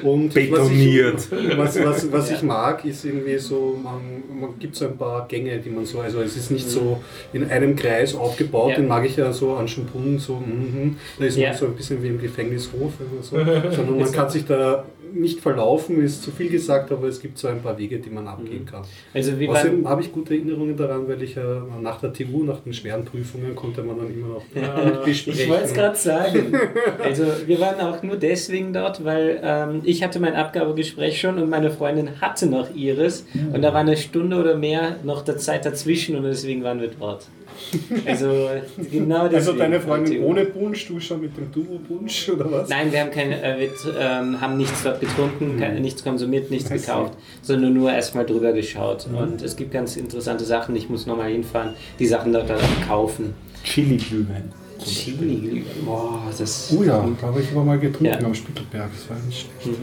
Und 0.03 0.33
Betoniert. 0.33 1.15
Was, 1.15 1.75
ich, 1.75 1.85
was, 1.85 1.85
was, 1.85 2.11
was 2.11 2.31
ich 2.31 2.43
mag, 2.43 2.85
ist 2.85 3.03
irgendwie 3.05 3.37
so, 3.37 3.77
man, 3.81 4.23
man 4.39 4.57
gibt 4.59 4.75
so 4.75 4.85
ein 4.87 4.97
paar 4.97 5.27
Gänge, 5.27 5.57
die 5.59 5.69
man 5.69 5.85
so, 5.85 5.99
also 5.99 6.21
es 6.21 6.37
ist 6.37 6.51
nicht 6.51 6.69
so 6.69 7.01
in 7.33 7.49
einem 7.49 7.75
Kreis 7.75 8.15
aufgebaut, 8.15 8.71
Ja. 8.71 8.75
den 8.77 8.87
mag 8.87 9.05
ich 9.05 9.17
ja 9.17 9.31
so 9.33 9.53
an 9.55 9.67
Schönbrunn, 9.67 10.17
so, 10.17 10.35
mhm, 10.37 10.97
da 11.19 11.25
ist 11.25 11.37
man 11.37 11.43
Ja. 11.47 11.53
so 11.53 11.65
ein 11.65 11.75
bisschen 11.75 12.01
wie 12.01 12.07
im 12.07 12.21
Gefängnishof, 12.21 12.93
so, 13.21 13.35
sondern 13.71 13.99
man 13.99 14.11
kann 14.11 14.29
sich 14.29 14.45
da 14.45 14.85
nicht 15.13 15.39
verlaufen, 15.39 16.01
ist 16.03 16.23
zu 16.23 16.31
viel 16.31 16.49
gesagt, 16.49 16.91
aber 16.91 17.07
es 17.07 17.19
gibt 17.21 17.37
so 17.37 17.47
ein 17.47 17.61
paar 17.61 17.77
Wege, 17.77 17.99
die 17.99 18.09
man 18.09 18.27
abgehen 18.27 18.65
kann. 18.65 18.83
Also 19.13 19.39
wir 19.39 19.49
Außerdem 19.49 19.87
habe 19.87 20.01
ich 20.01 20.11
gute 20.11 20.33
Erinnerungen 20.33 20.75
daran, 20.77 21.07
weil 21.07 21.21
ich 21.21 21.35
ja 21.35 21.63
nach 21.81 21.99
der 21.99 22.13
TU, 22.13 22.43
nach 22.43 22.59
den 22.59 22.73
schweren 22.73 23.03
Prüfungen, 23.05 23.55
konnte 23.55 23.83
man 23.83 23.97
dann 23.97 24.13
immer 24.13 24.27
noch 24.27 24.43
Ja, 24.55 25.01
besprechen. 25.05 25.41
ich 25.43 25.49
wollte 25.49 25.63
es 25.65 25.73
gerade 25.73 25.95
sagen. 25.95 26.53
Also 27.03 27.23
wir 27.45 27.59
waren 27.59 27.79
auch 27.81 28.01
nur 28.03 28.15
deswegen 28.17 28.73
dort, 28.73 29.03
weil 29.03 29.39
ähm, 29.43 29.81
ich 29.83 30.03
hatte 30.03 30.19
mein 30.19 30.35
Abgabegespräch 30.35 31.19
schon 31.19 31.37
und 31.39 31.49
meine 31.49 31.71
Freundin 31.71 32.21
hatte 32.21 32.45
noch 32.47 32.73
ihres 32.75 33.25
und 33.53 33.61
da 33.61 33.73
war 33.73 33.81
eine 33.81 33.97
Stunde 33.97 34.37
oder 34.37 34.55
mehr 34.55 34.95
noch 35.03 35.23
der 35.23 35.37
Zeit 35.37 35.65
dazwischen 35.65 36.15
und 36.15 36.23
deswegen 36.23 36.63
waren 36.63 36.79
wir 36.79 36.89
dort. 36.99 37.27
Also 38.05 38.49
genau 38.91 39.23
deswegen. 39.27 39.35
Also 39.35 39.53
deine 39.53 39.79
Freundin 39.79 40.23
ohne 40.23 40.45
Punsch, 40.45 40.87
du 40.87 40.99
schon 40.99 41.21
mit 41.21 41.35
dem 41.37 41.51
Duo-Punsch 41.51 42.29
oder 42.29 42.51
was? 42.51 42.69
Nein, 42.69 42.91
wir 42.91 42.99
haben, 43.01 43.11
keine, 43.11 43.41
äh, 43.41 43.59
wir 43.59 43.69
ähm, 43.99 44.41
haben 44.41 44.57
nichts 44.57 44.83
dort 44.83 44.99
getrunken, 44.99 45.57
ke- 45.57 45.79
nichts 45.79 46.03
konsumiert, 46.03 46.49
nichts 46.51 46.69
so. 46.69 46.75
gekauft, 46.75 47.13
sondern 47.41 47.73
nur 47.73 47.91
erstmal 47.91 48.25
drüber 48.25 48.53
geschaut. 48.53 49.07
Mhm. 49.09 49.17
Und 49.17 49.41
es 49.41 49.55
gibt 49.55 49.71
ganz 49.71 49.95
interessante 49.95 50.43
Sachen. 50.45 50.75
Ich 50.75 50.89
muss 50.89 51.05
nochmal 51.05 51.31
hinfahren, 51.31 51.73
die 51.99 52.07
Sachen 52.07 52.33
dort 52.33 52.51
kaufen. 52.87 53.33
Chili-Glühwein. 53.63 54.51
Chili, 54.83 55.63
boah, 55.85 56.23
das. 56.35 56.73
Oh 56.75 56.81
ja, 56.83 57.07
da 57.21 57.27
habe 57.27 57.39
ich 57.41 57.51
aber 57.51 57.63
mal 57.63 57.77
getrunken 57.77 58.05
Ja. 58.19 58.25
am 58.25 58.33
Spittelberg. 58.33 58.89
Das 58.95 59.09
war 59.09 59.17
nicht 59.27 59.47
schlecht. 59.63 59.77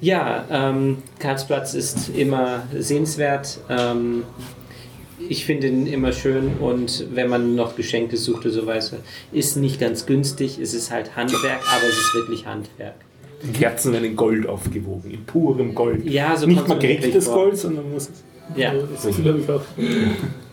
Ja, 0.00 0.44
ähm, 0.50 0.98
Karlsplatz 1.18 1.74
ist 1.74 2.10
immer 2.16 2.62
sehenswert. 2.78 3.58
Ähm, 3.68 4.22
ich 5.28 5.44
finde 5.44 5.68
ihn 5.68 5.86
immer 5.86 6.12
schön 6.12 6.52
und 6.60 7.06
wenn 7.12 7.28
man 7.28 7.54
noch 7.54 7.76
Geschenke 7.76 8.16
sucht 8.16 8.44
oder 8.46 8.50
so 8.50 8.66
weiter, 8.66 8.98
ist 9.32 9.56
nicht 9.56 9.80
ganz 9.80 10.06
günstig. 10.06 10.58
Es 10.58 10.74
ist 10.74 10.90
halt 10.90 11.16
Handwerk, 11.16 11.60
aber 11.74 11.84
es 11.88 11.98
ist 11.98 12.14
wirklich 12.14 12.46
Handwerk. 12.46 12.94
Die 13.42 13.52
Kerzen 13.52 13.92
werden 13.92 14.04
in 14.04 14.16
Gold 14.16 14.46
aufgewogen, 14.46 15.10
in 15.10 15.24
purem 15.24 15.74
Gold. 15.74 16.04
Ja, 16.04 16.36
so 16.36 16.46
Nicht 16.46 16.68
wirklich 16.68 17.24
vor. 17.24 17.34
Gold, 17.34 17.56
sondern 17.56 17.90
muss. 17.92 18.10
Ja. 18.56 18.72
Das 18.74 19.16
glaube 19.16 19.40
ich 19.40 19.50
auch. 19.50 19.62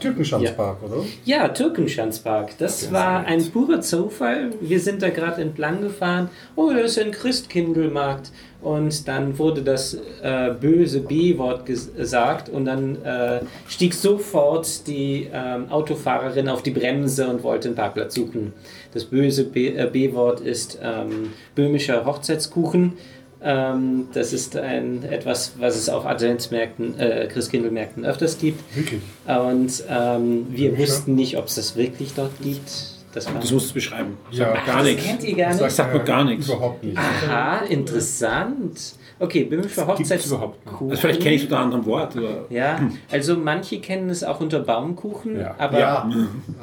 Türkenschanzpark, 0.00 0.82
oder? 0.82 1.04
Ja, 1.24 1.48
Türkenschanzpark. 1.48 2.58
Das 2.58 2.90
war 2.92 3.24
ein 3.26 3.44
purer 3.50 3.80
Zufall. 3.80 4.50
Wir 4.60 4.80
sind 4.80 5.02
da 5.02 5.10
gerade 5.10 5.42
entlang 5.42 5.80
gefahren. 5.82 6.28
Oh, 6.56 6.70
das 6.72 6.92
ist 6.92 6.98
ein 6.98 7.10
Christkindlmarkt. 7.12 8.32
Und 8.62 9.08
dann 9.08 9.38
wurde 9.38 9.62
das 9.62 9.94
äh, 10.22 10.50
böse 10.60 11.00
B-Wort 11.00 11.66
ges- 11.66 11.94
gesagt 11.96 12.50
und 12.50 12.66
dann 12.66 13.02
äh, 13.02 13.40
stieg 13.66 13.94
sofort 13.94 14.86
die 14.86 15.28
ähm, 15.32 15.70
Autofahrerin 15.70 16.46
auf 16.50 16.62
die 16.62 16.70
Bremse 16.70 17.26
und 17.28 17.42
wollte 17.42 17.68
einen 17.68 17.74
Parkplatz 17.74 18.14
suchen. 18.14 18.52
Das 18.92 19.06
böse 19.06 19.46
äh, 19.54 19.86
B-Wort 19.90 20.40
ist 20.40 20.78
ähm, 20.82 21.30
böhmischer 21.54 22.04
Hochzeitskuchen. 22.04 22.98
Ähm, 23.42 24.08
das 24.12 24.32
ist 24.34 24.56
ein, 24.56 25.02
etwas, 25.04 25.52
was 25.58 25.76
es 25.76 25.88
auf 25.88 26.04
Adventsmärkten, 26.06 26.98
äh, 26.98 27.26
Christkindlmärkten 27.32 28.04
öfters 28.04 28.38
gibt. 28.38 28.62
Wirklich. 28.76 29.00
Und 29.26 29.82
ähm, 29.88 30.46
wir 30.50 30.72
Ja. 30.72 30.78
wussten 30.78 31.14
nicht, 31.14 31.36
ob 31.38 31.46
es 31.46 31.54
das 31.54 31.74
wirklich 31.76 32.12
dort 32.14 32.32
gibt. 32.42 32.68
Das 33.12 33.24
Das 33.24 33.50
musst 33.50 33.70
du 33.70 33.74
beschreiben. 33.74 34.18
Ja, 34.30 34.44
Sagt 34.54 34.66
mir 34.66 34.66
gar 34.72 34.76
das 34.82 34.86
nichts. 34.86 35.04
kennt 35.04 35.24
ihr 35.24 35.36
gar 35.36 35.48
nicht. 35.48 35.60
Das 35.60 35.76
sagt 35.76 35.94
mir 35.94 36.00
gar 36.04 36.24
nichts. 36.24 36.46
Überhaupt 36.46 36.84
nicht. 36.84 36.96
Aha, 36.98 37.64
interessant. 37.64 38.94
Okay, 39.22 39.44
böhmischer 39.44 39.84
gibt's 39.84 40.00
Hochzeitskuchen. 40.00 40.36
überhaupt 40.38 40.66
nicht. 40.66 40.90
Also 40.90 40.96
vielleicht 41.02 41.20
kenne 41.22 41.34
ich 41.34 41.42
es 41.42 41.48
unter 41.48 41.58
anderem 41.60 41.84
Wort. 41.86 42.16
Oder 42.16 42.46
Ja, 42.48 42.80
also 43.10 43.36
manche 43.36 43.78
kennen 43.80 44.08
es 44.08 44.24
auch 44.24 44.40
unter 44.40 44.60
Baumkuchen, 44.60 45.38
Ja. 45.38 45.54
aber 45.58 45.78
Ja, 45.78 46.10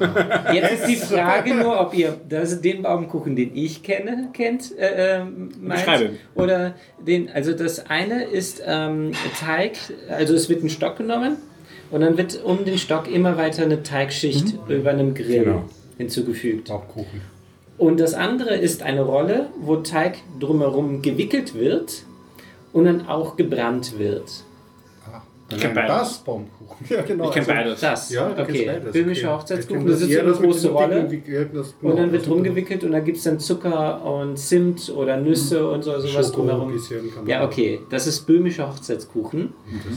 jetzt 0.52 0.72
ist 0.72 0.86
die 0.88 0.96
Frage 0.96 1.54
nur, 1.54 1.80
ob 1.80 1.94
ihr 1.96 2.16
das, 2.28 2.60
den 2.60 2.82
Baumkuchen, 2.82 3.36
den 3.36 3.52
ich 3.54 3.82
kenne, 3.84 4.30
kennt, 4.32 4.76
äh, 4.76 5.18
äh, 5.20 5.24
meint, 5.24 5.84
Beschreibe. 5.84 6.10
oder 6.34 6.74
den, 7.06 7.30
also 7.30 7.52
das 7.52 7.88
eine 7.88 8.24
ist 8.24 8.60
ähm, 8.66 9.12
Teig, 9.40 9.76
also 10.10 10.34
es 10.34 10.48
wird 10.48 10.64
ein 10.64 10.68
Stock 10.68 10.96
genommen 10.96 11.36
und 11.92 12.00
dann 12.00 12.18
wird 12.18 12.42
um 12.42 12.64
den 12.64 12.76
Stock 12.78 13.08
immer 13.08 13.36
weiter 13.36 13.62
eine 13.62 13.84
Teigschicht 13.84 14.54
über 14.68 14.90
einem 14.90 15.14
Grill 15.14 15.44
Genau. 15.44 15.62
hinzugefügt. 15.96 16.68
Bauchkuchen. 16.68 17.20
Und 17.78 18.00
das 18.00 18.14
andere 18.14 18.56
ist 18.56 18.82
eine 18.82 19.02
Rolle, 19.02 19.46
wo 19.60 19.76
Teig 19.76 20.16
drumherum 20.40 21.02
gewickelt 21.02 21.54
wird 21.54 22.02
und 22.72 22.84
dann 22.84 23.06
auch 23.06 23.36
gebrannt 23.36 23.98
wird. 23.98 24.24
Ah, 25.10 25.22
Ich 25.50 25.58
kenn 25.58 25.74
nein, 25.74 25.86
beides. 25.88 26.08
das 26.08 26.18
Baumkuchen. 26.18 26.68
Ja, 26.88 27.02
genau. 27.02 27.24
ich 27.24 27.30
kenne 27.34 27.46
also- 27.48 27.52
beides. 27.64 27.80
Das, 27.80 28.10
Ja, 28.10 28.28
du 28.28 28.42
okay. 28.42 28.66
beides. 28.66 28.92
Böhmischer 28.92 29.28
okay. 29.32 29.38
Hochzeitskuchen, 29.40 29.86
das 29.86 30.00
ist 30.02 30.12
so 30.12 30.20
eine 30.20 30.32
große 30.32 30.68
Rolle. 30.70 31.00
Und 31.82 31.96
dann 31.98 32.12
wird 32.12 32.22
das 32.22 32.28
drum 32.28 32.42
gewickelt 32.44 32.84
und 32.84 32.92
dann 32.92 33.04
gibt 33.04 33.16
es 33.18 33.24
dann 33.24 33.40
Zucker 33.40 34.04
und 34.04 34.36
Zimt 34.38 34.92
oder 34.94 35.16
Nüsse 35.16 35.68
und 35.68 35.82
so, 35.82 35.98
sowas 35.98 36.26
Schoko 36.28 36.42
drumherum. 36.46 36.72
Ja, 37.26 37.44
okay. 37.44 37.80
Das 37.90 38.06
ist 38.06 38.26
böhmischer 38.26 38.68
Hochzeitskuchen. 38.68 39.54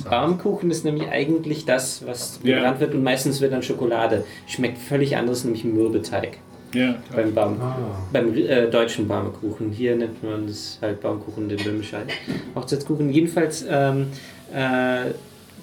Baumkuchen 0.10 0.72
ist 0.72 0.86
nämlich 0.86 1.08
eigentlich 1.10 1.66
das, 1.66 2.06
was 2.08 2.40
Ja. 2.44 2.56
gebrannt 2.56 2.80
wird 2.80 2.96
und 2.96 3.04
meistens 3.04 3.42
wird 3.42 3.52
dann 3.54 3.62
Schokolade. 3.64 4.24
Schmeckt 4.48 4.78
völlig 4.78 5.18
anders, 5.18 5.44
nämlich 5.44 5.64
Mürbeteig 5.66 6.38
Ja, 6.74 6.96
beim, 7.14 7.34
Baum, 7.34 7.60
Ah. 7.62 7.76
beim 8.14 8.36
äh, 8.36 8.68
deutschen 8.70 9.08
Baumkuchen. 9.08 9.72
Hier 9.72 9.96
nennt 9.96 10.24
man 10.24 10.48
das 10.48 10.78
halt 10.82 11.02
Baumkuchen, 11.02 11.50
den 11.50 11.58
böhmischer 11.58 12.04
Hochzeitskuchen. 12.56 13.12
Jedenfalls, 13.12 13.66
ähm, 13.70 14.08
äh, 14.54 15.12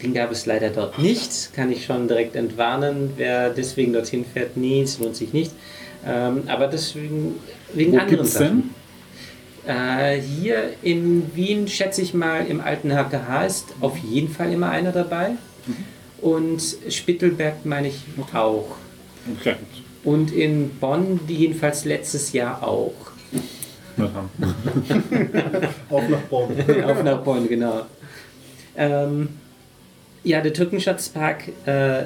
den 0.03 0.15
gab 0.15 0.31
es 0.31 0.45
leider 0.47 0.69
dort 0.71 0.99
nicht. 0.99 1.53
Kann 1.55 1.73
ich 1.73 1.85
schon 1.87 2.09
direkt 2.09 2.37
entwarnen. 2.37 3.11
Wer 3.17 3.51
deswegen 3.51 3.93
dorthin 3.93 4.25
fährt, 4.25 4.57
nee, 4.57 4.83
es 4.83 4.99
lohnt 4.99 5.17
sich 5.17 5.33
nicht. 5.33 5.53
Ähm, 6.07 6.43
aber 6.47 6.67
deswegen 6.67 7.37
wegen 7.73 7.93
Wo 7.93 7.99
anderen 7.99 8.27
Sachen. 8.27 8.75
Äh, 9.67 10.21
hier 10.21 10.71
in 10.83 11.31
Wien, 11.35 11.69
schätze 11.69 12.01
ich 12.03 12.15
mal, 12.15 12.47
im 12.47 12.61
alten 12.61 12.93
HKH 12.93 13.45
ist 13.47 13.67
auf 13.81 13.97
jeden 13.99 14.29
Fall 14.29 14.53
immer 14.53 14.71
einer 14.71 14.93
dabei. 14.93 15.31
Und 16.21 16.61
Spittelberg 16.89 17.65
meine 17.65 17.89
ich 17.89 17.97
auch. 18.35 18.77
Okay. 19.39 19.55
Und 20.09 20.33
in 20.33 20.71
Bonn 20.81 21.21
jedenfalls 21.29 21.85
letztes 21.85 22.33
Jahr 22.33 22.67
auch. 22.67 22.95
Na 23.99 24.09
dann. 24.09 24.55
Auf 25.91 26.09
nach 26.09 26.21
Bonn. 26.31 26.51
Auf 26.87 27.03
nach 27.03 27.19
Bonn, 27.23 27.47
genau. 27.47 27.83
Ähm, 28.75 29.29
ja, 30.25 30.41
der 30.41 30.55
Türkenschatzpark, 30.55 31.49
äh, 31.67 32.05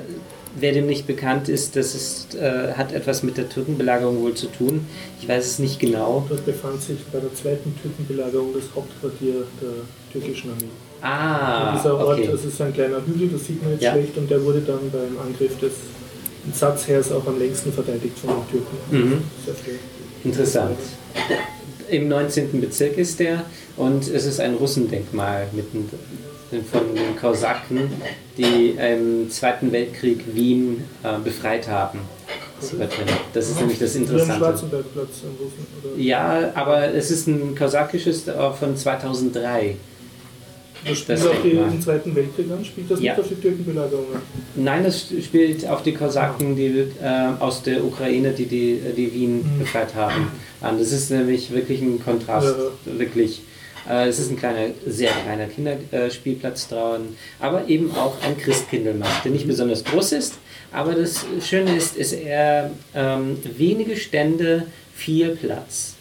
wer 0.58 0.72
dem 0.72 0.86
nicht 0.86 1.06
bekannt 1.06 1.48
ist, 1.48 1.76
das 1.76 1.94
ist, 1.94 2.34
äh, 2.34 2.72
hat 2.72 2.92
etwas 2.92 3.22
mit 3.22 3.36
der 3.36 3.48
Türkenbelagerung 3.48 4.20
wohl 4.20 4.34
zu 4.34 4.48
tun. 4.48 4.84
Ich 5.20 5.28
weiß 5.28 5.46
es 5.46 5.58
nicht 5.60 5.78
genau. 5.78 6.26
Dort 6.28 6.44
befand 6.44 6.82
sich 6.82 6.98
bei 7.12 7.20
der 7.20 7.32
zweiten 7.36 7.72
Türkenbelagerung 7.80 8.52
das 8.52 8.64
Hauptquartier 8.74 9.44
der 9.60 9.70
türkischen 10.12 10.50
Armee. 10.50 10.70
Ah, 11.02 11.76
dieser 11.76 11.96
Ort, 11.98 12.18
okay. 12.18 12.28
das 12.32 12.44
ist 12.44 12.60
ein 12.60 12.72
kleiner 12.72 13.00
Hügel, 13.06 13.28
das 13.28 13.46
sieht 13.46 13.62
man 13.62 13.72
jetzt 13.72 13.82
Ja. 13.82 13.92
schlecht, 13.92 14.16
und 14.18 14.28
der 14.28 14.44
wurde 14.44 14.60
dann 14.60 14.90
beim 14.90 15.18
Angriff 15.24 15.56
des 15.60 15.72
Entsatzheers 16.44 17.12
auch 17.12 17.26
am 17.26 17.38
längsten 17.38 17.72
verteidigt 17.72 18.18
von 18.18 18.30
den 18.30 18.50
Türken. 18.50 18.76
Mhm. 18.90 19.22
Interessant. 20.24 20.78
Im 21.88 22.08
19. 22.08 22.60
Bezirk 22.60 22.96
ist 22.98 23.20
der 23.20 23.44
und 23.76 24.08
es 24.08 24.24
ist 24.24 24.40
ein 24.40 24.54
Russendenkmal 24.54 25.48
mitten 25.52 25.88
von 26.70 26.94
den 26.94 27.16
Kosaken, 27.16 27.90
die 28.36 28.70
im 28.70 29.30
Zweiten 29.30 29.72
Weltkrieg 29.72 30.34
Wien 30.34 30.84
äh, 31.02 31.18
befreit 31.18 31.68
haben. 31.68 32.00
Das, 33.32 33.48
ist 33.48 33.58
nämlich 33.58 33.78
das 33.78 33.96
Interessante. 33.96 34.84
Ja, 35.96 36.52
aber 36.54 36.94
es 36.94 37.10
ist 37.10 37.26
ein 37.26 37.56
kosakisches 37.56 38.28
äh, 38.28 38.50
von 38.52 38.76
2003. 38.76 39.76
Das 40.84 40.98
spielt 40.98 41.18
Das 41.18 41.26
auch 41.26 41.42
die, 41.42 41.50
Denkmal. 41.50 41.70
im 41.72 41.80
Zweiten 41.80 42.14
Weltkrieg 42.16 42.50
an, 42.50 42.64
spielt 42.64 42.90
das 42.90 43.00
Ja. 43.00 43.12
nicht 43.12 43.20
auf 43.22 43.28
die 43.28 43.34
Türkenbelagerung 43.36 44.06
an? 44.14 44.22
Nein, 44.56 44.84
das 44.84 45.06
spielt 45.24 45.66
auf 45.68 45.82
die 45.82 45.92
Kosaken 45.94 46.56
die, 46.56 46.66
äh, 47.02 47.32
aus 47.38 47.62
der 47.62 47.84
Ukraine, 47.84 48.32
die, 48.32 48.46
die, 48.46 48.80
die 48.96 49.12
Wien 49.14 49.38
Mhm. 49.38 49.58
befreit 49.60 49.94
haben, 49.94 50.28
an. 50.60 50.78
Das 50.78 50.90
ist 50.92 51.10
nämlich 51.10 51.52
wirklich 51.52 51.80
ein 51.82 52.02
Kontrast. 52.02 52.54
Wirklich. 52.84 53.42
Äh, 53.88 54.08
es 54.08 54.18
ist 54.20 54.30
ein 54.30 54.36
kleiner, 54.38 54.70
sehr 54.86 55.10
kleiner 55.10 55.46
Kinderspielplatz 55.46 56.68
dran, 56.68 57.16
aber 57.40 57.68
eben 57.68 57.90
auch 57.96 58.14
ein 58.22 58.36
Christkindlmarkt, 58.38 59.24
der 59.24 59.32
nicht 59.32 59.46
besonders 59.46 59.82
groß 59.84 60.12
ist. 60.12 60.34
Aber 60.72 60.94
das 60.94 61.24
Schöne 61.44 61.76
ist, 61.76 61.96
ist 61.96 62.12
er 62.12 62.70
ähm, 62.94 63.38
wenige 63.56 63.96
Stände, 63.96 64.66
viel 64.94 65.30
Platz. 65.36 65.94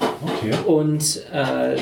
Okay. 0.00 0.52
Und 0.66 1.22
äh, 1.32 1.76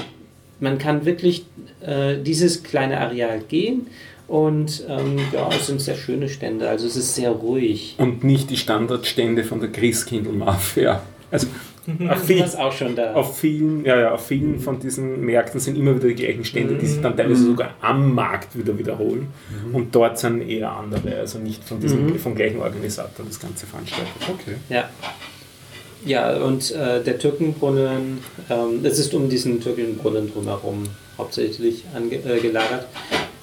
man 0.64 0.78
kann 0.78 1.04
wirklich 1.04 1.44
äh, 1.80 2.16
dieses 2.20 2.62
kleine 2.64 2.98
Areal 3.00 3.38
gehen 3.48 3.86
und 4.26 4.84
ähm, 4.88 5.18
ja, 5.32 5.48
es 5.56 5.66
sind 5.68 5.80
sehr 5.80 5.94
schöne 5.96 6.28
Stände, 6.28 6.68
also 6.68 6.86
es 6.86 6.96
ist 6.96 7.14
sehr 7.14 7.30
ruhig. 7.30 7.94
Und 7.98 8.24
nicht 8.24 8.50
die 8.50 8.56
Standardstände 8.56 9.44
von 9.44 9.60
der 9.60 9.70
Christkindl-Mafia. 9.70 11.02
Also 11.30 11.46
auf, 12.08 12.24
viel, 12.24 12.38
Das 12.38 12.54
ist 12.54 12.58
auch 12.58 12.72
schon 12.72 12.96
da. 12.96 13.12
auf, 13.12 13.38
vielen, 13.38 13.84
ja, 13.84 14.00
ja, 14.00 14.12
auf 14.12 14.26
vielen 14.26 14.58
von 14.58 14.78
diesen 14.80 15.20
Märkten 15.20 15.60
sind 15.60 15.76
immer 15.76 15.94
wieder 15.96 16.08
die 16.08 16.14
gleichen 16.14 16.44
Stände, 16.44 16.76
die 16.76 16.86
sich 16.86 17.02
dann 17.02 17.14
teilweise 17.16 17.44
sogar 17.44 17.74
am 17.82 18.14
Markt 18.14 18.56
wieder 18.58 18.78
wiederholen. 18.78 19.26
Und 19.72 19.94
dort 19.94 20.18
sind 20.18 20.48
eher 20.48 20.70
andere, 20.72 21.16
also 21.18 21.38
nicht 21.38 21.62
von 21.62 21.80
diesem, 21.80 22.06
Mhm. 22.06 22.18
vom 22.18 22.34
gleichen 22.34 22.60
Organisator 22.60 23.26
das 23.26 23.38
Ganze 23.38 23.66
veranstaltet. 23.66 24.12
Okay. 24.28 24.54
Ja. 24.70 24.88
Ja, 26.04 26.36
und 26.36 26.70
äh, 26.72 27.02
der 27.02 27.18
Türkenbrunnen, 27.18 28.18
ähm, 28.50 28.84
es 28.84 28.98
ist 28.98 29.14
um 29.14 29.28
diesen 29.30 29.60
Türkenbrunnen 29.60 30.30
drumherum 30.32 30.84
hauptsächlich 31.16 31.84
ange 31.94 32.16
äh, 32.16 32.40
gelagert. 32.40 32.86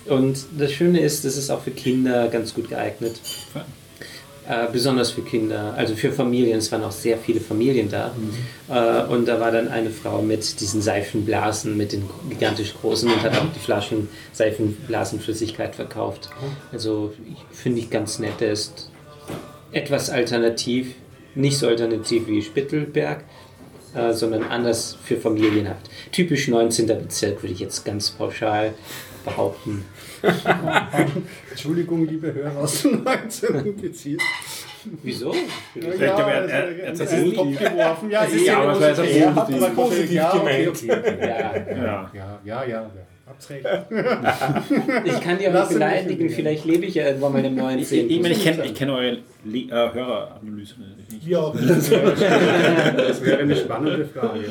Und 0.05 0.37
das 0.57 0.71
Schöne 0.71 0.99
ist, 0.99 1.25
es 1.25 1.37
ist 1.37 1.49
auch 1.49 1.61
für 1.61 1.71
Kinder 1.71 2.27
ganz 2.27 2.53
gut 2.53 2.69
geeignet. 2.69 3.19
Äh, 4.47 4.67
besonders 4.71 5.11
für 5.11 5.21
Kinder, 5.21 5.73
also 5.77 5.95
für 5.95 6.11
Familien. 6.11 6.57
Es 6.57 6.71
waren 6.71 6.83
auch 6.83 6.91
sehr 6.91 7.17
viele 7.17 7.39
Familien 7.39 7.89
da. 7.89 8.11
Äh, 8.69 9.11
und 9.11 9.27
da 9.27 9.39
war 9.39 9.51
dann 9.51 9.67
eine 9.69 9.89
Frau 9.91 10.21
mit 10.21 10.59
diesen 10.59 10.81
Seifenblasen, 10.81 11.77
mit 11.77 11.93
den 11.93 12.03
gigantisch 12.29 12.73
großen 12.79 13.09
und 13.11 13.21
hat 13.21 13.37
auch 13.37 13.45
die 13.55 13.59
Flaschen 13.59 14.09
Seifenblasenflüssigkeit 14.33 15.75
verkauft. 15.75 16.29
Also 16.71 17.13
ich- 17.31 17.57
finde 17.57 17.79
ich 17.79 17.89
ganz 17.89 18.19
nett. 18.19 18.33
Der 18.39 18.51
ist 18.51 18.89
etwas 19.71 20.09
alternativ, 20.09 20.95
nicht 21.35 21.57
so 21.57 21.67
alternativ 21.67 22.27
wie 22.27 22.41
Spittelberg, 22.41 23.23
äh, 23.95 24.13
sondern 24.13 24.43
anders 24.43 24.97
für 25.03 25.17
familienhaft. 25.17 25.89
Typisch 26.11 26.47
19. 26.47 26.87
Bezirk 26.87 27.41
würde 27.43 27.53
ich 27.53 27.59
jetzt 27.59 27.83
ganz 27.85 28.09
pauschal 28.11 28.73
behaupten. 29.25 29.85
Entschuldigung, 31.51 32.07
liebe 32.07 32.33
Hörer 32.33 32.57
aus 32.57 32.81
dem 32.83 33.03
19. 33.03 33.75
Bezirk. 33.79 34.21
Wieso? 35.03 35.33
Ich 35.75 35.81
glaube, 35.81 35.99
er- 36.31 36.49
er- 36.49 36.79
er 36.79 36.87
hat 36.89 36.99
das 36.99 37.09
einen 37.11 37.33
positiv- 37.35 37.59
Topf 37.59 37.69
geworfen. 37.71 38.09
Ja, 38.09 38.25
es 38.25 38.33
ist 38.33 38.45
Ja, 38.47 38.53
ja, 38.53 38.59
aber 38.61 38.71
es 38.73 38.79
war 38.79 38.87
jetzt 38.87 38.97
positiv. 38.99 39.25
auch 39.27 39.45
positiv. 39.45 39.63
aber 39.63 39.75
positiv 39.75 40.11
ja, 40.11 40.33
okay, 40.33 40.63
gemeint. 40.65 40.67
okay. 40.69 41.27
Ja. 41.27 41.75
Ja. 41.83 42.11
Ja, 42.13 42.39
ja, 42.43 42.65
ja. 42.65 42.91
Recht. 43.49 43.65
Ich 45.05 45.21
kann 45.21 45.37
dir 45.37 45.49
aber 45.49 45.59
Lass 45.59 45.69
mich 45.69 45.77
beleidigen, 45.79 46.23
nicht 46.23 46.35
vielleicht 46.35 46.65
lebe 46.65 46.85
ich 46.85 46.95
ja 46.95 47.07
irgendwann 47.07 47.33
mal 47.33 47.45
im 47.45 47.53
Ich, 47.57 47.61
19. 47.91 48.09
ich, 48.09 48.21
meine, 48.21 48.33
ich 48.33 48.43
kenne 48.43 48.65
ich 48.65 48.73
kenn 48.73 48.89
eure 48.89 49.17
Le 49.43 49.57
äh, 49.59 49.69
Höreranalyse 49.71 50.75
nicht. 51.09 51.25
Wir 51.25 51.39
auch. 51.41 51.55
Das 51.55 51.91
wäre 53.23 53.37
eine 53.39 53.55
spannende 53.55 54.05
Frage. 54.05 54.45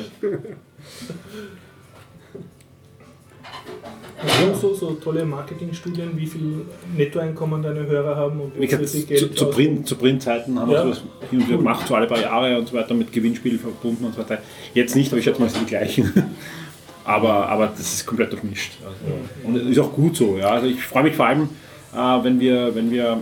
Wir 4.23 4.47
haben 4.47 4.53
so, 4.59 4.73
so 4.75 4.91
tolle 4.91 5.25
Marketingstudien, 5.25 6.15
wie 6.15 6.27
viel 6.27 6.65
Nettoeinkommen 6.95 7.63
deine 7.63 7.87
Hörer 7.87 8.15
haben 8.15 8.39
und 8.39 8.59
Wie 8.59 8.67
viel 8.67 8.85
zu, 8.85 9.05
Geld 9.05 9.37
zu, 9.37 9.45
Print, 9.49 9.87
zu 9.87 9.95
Printzeiten 9.95 10.59
haben 10.59 10.69
Ja. 10.69 10.77
wir 10.85 10.93
sowas 10.93 11.03
hin 11.31 11.39
und 11.39 11.47
wieder 11.47 11.57
gemacht, 11.57 11.87
so 11.87 11.95
alle 11.95 12.05
paar 12.05 12.21
Jahre 12.21 12.55
und 12.57 12.67
so 12.67 12.75
weiter, 12.75 12.93
mit 12.93 13.11
Gewinnspiel 13.11 13.57
verbunden 13.57 14.05
und 14.05 14.13
so 14.13 14.19
weiter. 14.21 14.37
Jetzt 14.75 14.95
nicht, 14.95 15.11
aber 15.11 15.17
ich 15.17 15.23
schätze 15.23 15.39
mal, 15.39 15.47
es 15.47 15.53
sind 15.53 15.65
die 15.65 15.69
gleichen. 15.69 16.13
Aber, 17.11 17.49
aber 17.49 17.67
das 17.67 17.93
ist 17.93 18.05
komplett 18.05 18.31
durchmischt. 18.31 18.73
Also, 18.83 19.47
und 19.47 19.55
es 19.57 19.71
ist 19.71 19.79
auch 19.79 19.91
gut 19.91 20.15
so. 20.15 20.37
Ja. 20.37 20.51
Also 20.51 20.67
ich 20.67 20.81
freue 20.81 21.03
mich 21.03 21.15
vor 21.15 21.27
allem, 21.27 21.49
äh, 21.93 22.23
wenn, 22.23 22.39
wir, 22.39 22.73
wenn 22.73 22.89
wir 22.89 23.21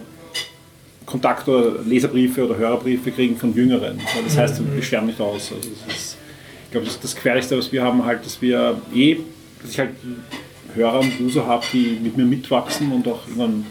Kontakt- 1.06 1.48
oder 1.48 1.82
Leserbriefe 1.84 2.46
oder 2.46 2.58
Hörerbriefe 2.58 3.12
kriegen 3.12 3.36
von 3.36 3.54
Jüngeren. 3.56 4.00
Das 4.24 4.38
heißt, 4.38 4.62
wir 4.76 4.84
sterben 4.84 5.08
nicht 5.08 5.20
aus. 5.20 5.52
Also 5.52 5.70
das 5.88 5.96
ist, 5.96 6.18
ich 6.66 6.72
glaube, 6.72 6.86
das 6.86 6.96
ist 6.96 7.04
das 7.04 7.16
Gefährlichste, 7.16 7.58
was 7.58 7.72
wir 7.72 7.84
haben, 7.84 8.06
halt, 8.06 8.24
dass 8.24 8.40
wir 8.42 8.80
eh, 8.94 9.18
dass 9.62 9.72
ich 9.72 9.80
halt 9.80 9.92
Hörer 10.76 11.00
und 11.00 11.20
User 11.20 11.48
habe, 11.48 11.66
die 11.74 11.98
mit 12.02 12.16
mir 12.16 12.26
mitwachsen 12.26 12.92
und 12.92 13.08
auch 13.08 13.28
irgendwann 13.28 13.66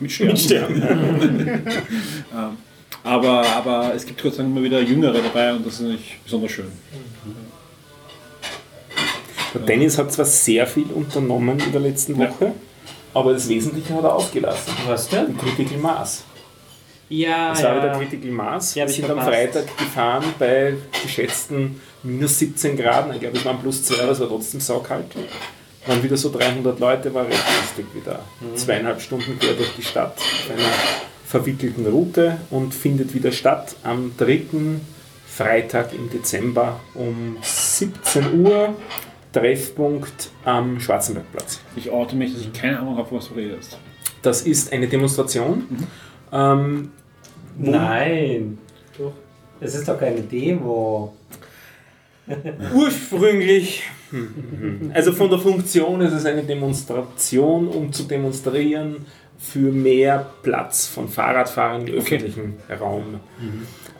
mitsterben. 0.00 0.82
Ähm, 2.32 2.56
aber, 3.02 3.44
aber 3.44 3.92
es 3.94 4.06
gibt 4.06 4.22
Gott 4.22 4.34
sei 4.34 4.42
Dank 4.42 4.54
immer 4.54 4.64
wieder 4.64 4.80
Jüngere 4.80 5.20
dabei 5.20 5.52
und 5.52 5.66
das 5.66 5.74
ist 5.74 5.80
natürlich 5.80 6.18
besonders 6.22 6.52
schön. 6.52 6.70
Der 9.54 9.60
Dennis 9.62 9.98
hat 9.98 10.12
zwar 10.12 10.24
sehr 10.26 10.66
viel 10.66 10.86
unternommen 10.94 11.58
in 11.58 11.72
der 11.72 11.80
letzten 11.80 12.20
Ja. 12.20 12.28
Woche, 12.30 12.52
aber 13.14 13.32
das 13.32 13.48
Wesentliche 13.48 13.94
hat 13.94 14.04
er 14.04 14.14
ausgelassen. 14.14 14.72
Was 14.86 15.08
denn? 15.08 15.36
Critical 15.36 15.78
Mass. 15.78 16.24
Ja, 17.08 17.50
Das 17.50 17.62
war 17.64 17.76
wieder 17.76 17.86
ja. 17.88 17.98
Critical 17.98 18.30
Mass. 18.30 18.74
Ja, 18.76 18.86
Wir 18.86 18.92
sind 18.94 19.10
am. 19.10 19.20
Freitag 19.20 19.76
gefahren 19.76 20.24
bei 20.38 20.74
geschätzten 21.02 21.80
minus 22.04 22.38
17 22.38 22.76
Grad. 22.76 23.12
Ich 23.14 23.20
glaube, 23.20 23.36
es 23.36 23.44
waren 23.44 23.58
plus 23.60 23.82
2, 23.84 24.02
aber 24.02 24.12
es 24.12 24.20
war 24.20 24.28
trotzdem 24.28 24.60
saukalt. 24.60 25.06
Waren 25.86 26.02
wieder 26.04 26.16
so 26.16 26.30
300 26.30 26.78
Leute, 26.78 27.12
war 27.12 27.26
recht 27.26 27.42
lustig 27.60 27.86
wieder. 27.94 28.20
Mhm. 28.40 28.56
Zweieinhalb 28.56 29.00
Stunden 29.00 29.38
quer 29.40 29.54
durch 29.54 29.74
die 29.76 29.82
Stadt 29.82 30.14
auf 30.18 30.50
einer 30.52 30.68
verwickelten 31.26 31.86
Route 31.86 32.36
und 32.50 32.74
findet 32.74 33.12
wieder 33.14 33.32
statt 33.32 33.74
am 33.82 34.12
3. 34.18 34.42
Freitag 35.26 35.92
im 35.94 36.10
Dezember 36.10 36.78
um 36.94 37.38
17 37.42 38.44
Uhr. 38.44 38.74
Treffpunkt 39.32 40.30
am 40.44 40.80
Schwarzenbergplatz. 40.80 41.60
Ich 41.76 41.90
orte 41.90 42.16
mich, 42.16 42.32
dass 42.32 42.42
ich 42.42 42.52
keine 42.52 42.78
Ahnung 42.80 42.96
habe, 42.96 43.14
was 43.14 43.28
du 43.28 43.34
redest. 43.34 43.78
Das 44.22 44.42
ist 44.42 44.72
eine 44.72 44.86
Demonstration. 44.88 45.64
Ähm, 46.32 46.90
wo- 47.56 47.70
Nein. 47.70 48.58
Doch. 48.98 49.12
Es 49.60 49.74
ist 49.74 49.88
doch 49.88 49.98
keine 49.98 50.20
Demo. 50.22 51.14
Ursprünglich, 52.74 53.82
also 54.94 55.12
von 55.12 55.30
der 55.30 55.38
Funktion 55.38 56.00
ist 56.00 56.12
es 56.12 56.24
eine 56.26 56.42
Demonstration, 56.42 57.66
um 57.68 57.92
zu 57.92 58.04
demonstrieren 58.04 59.04
für 59.40 59.72
mehr 59.72 60.26
Platz 60.42 60.86
von 60.86 61.08
Fahrradfahrern 61.08 61.86
im 61.86 61.94
öffentlichen 61.94 62.58
Raum. 62.78 63.20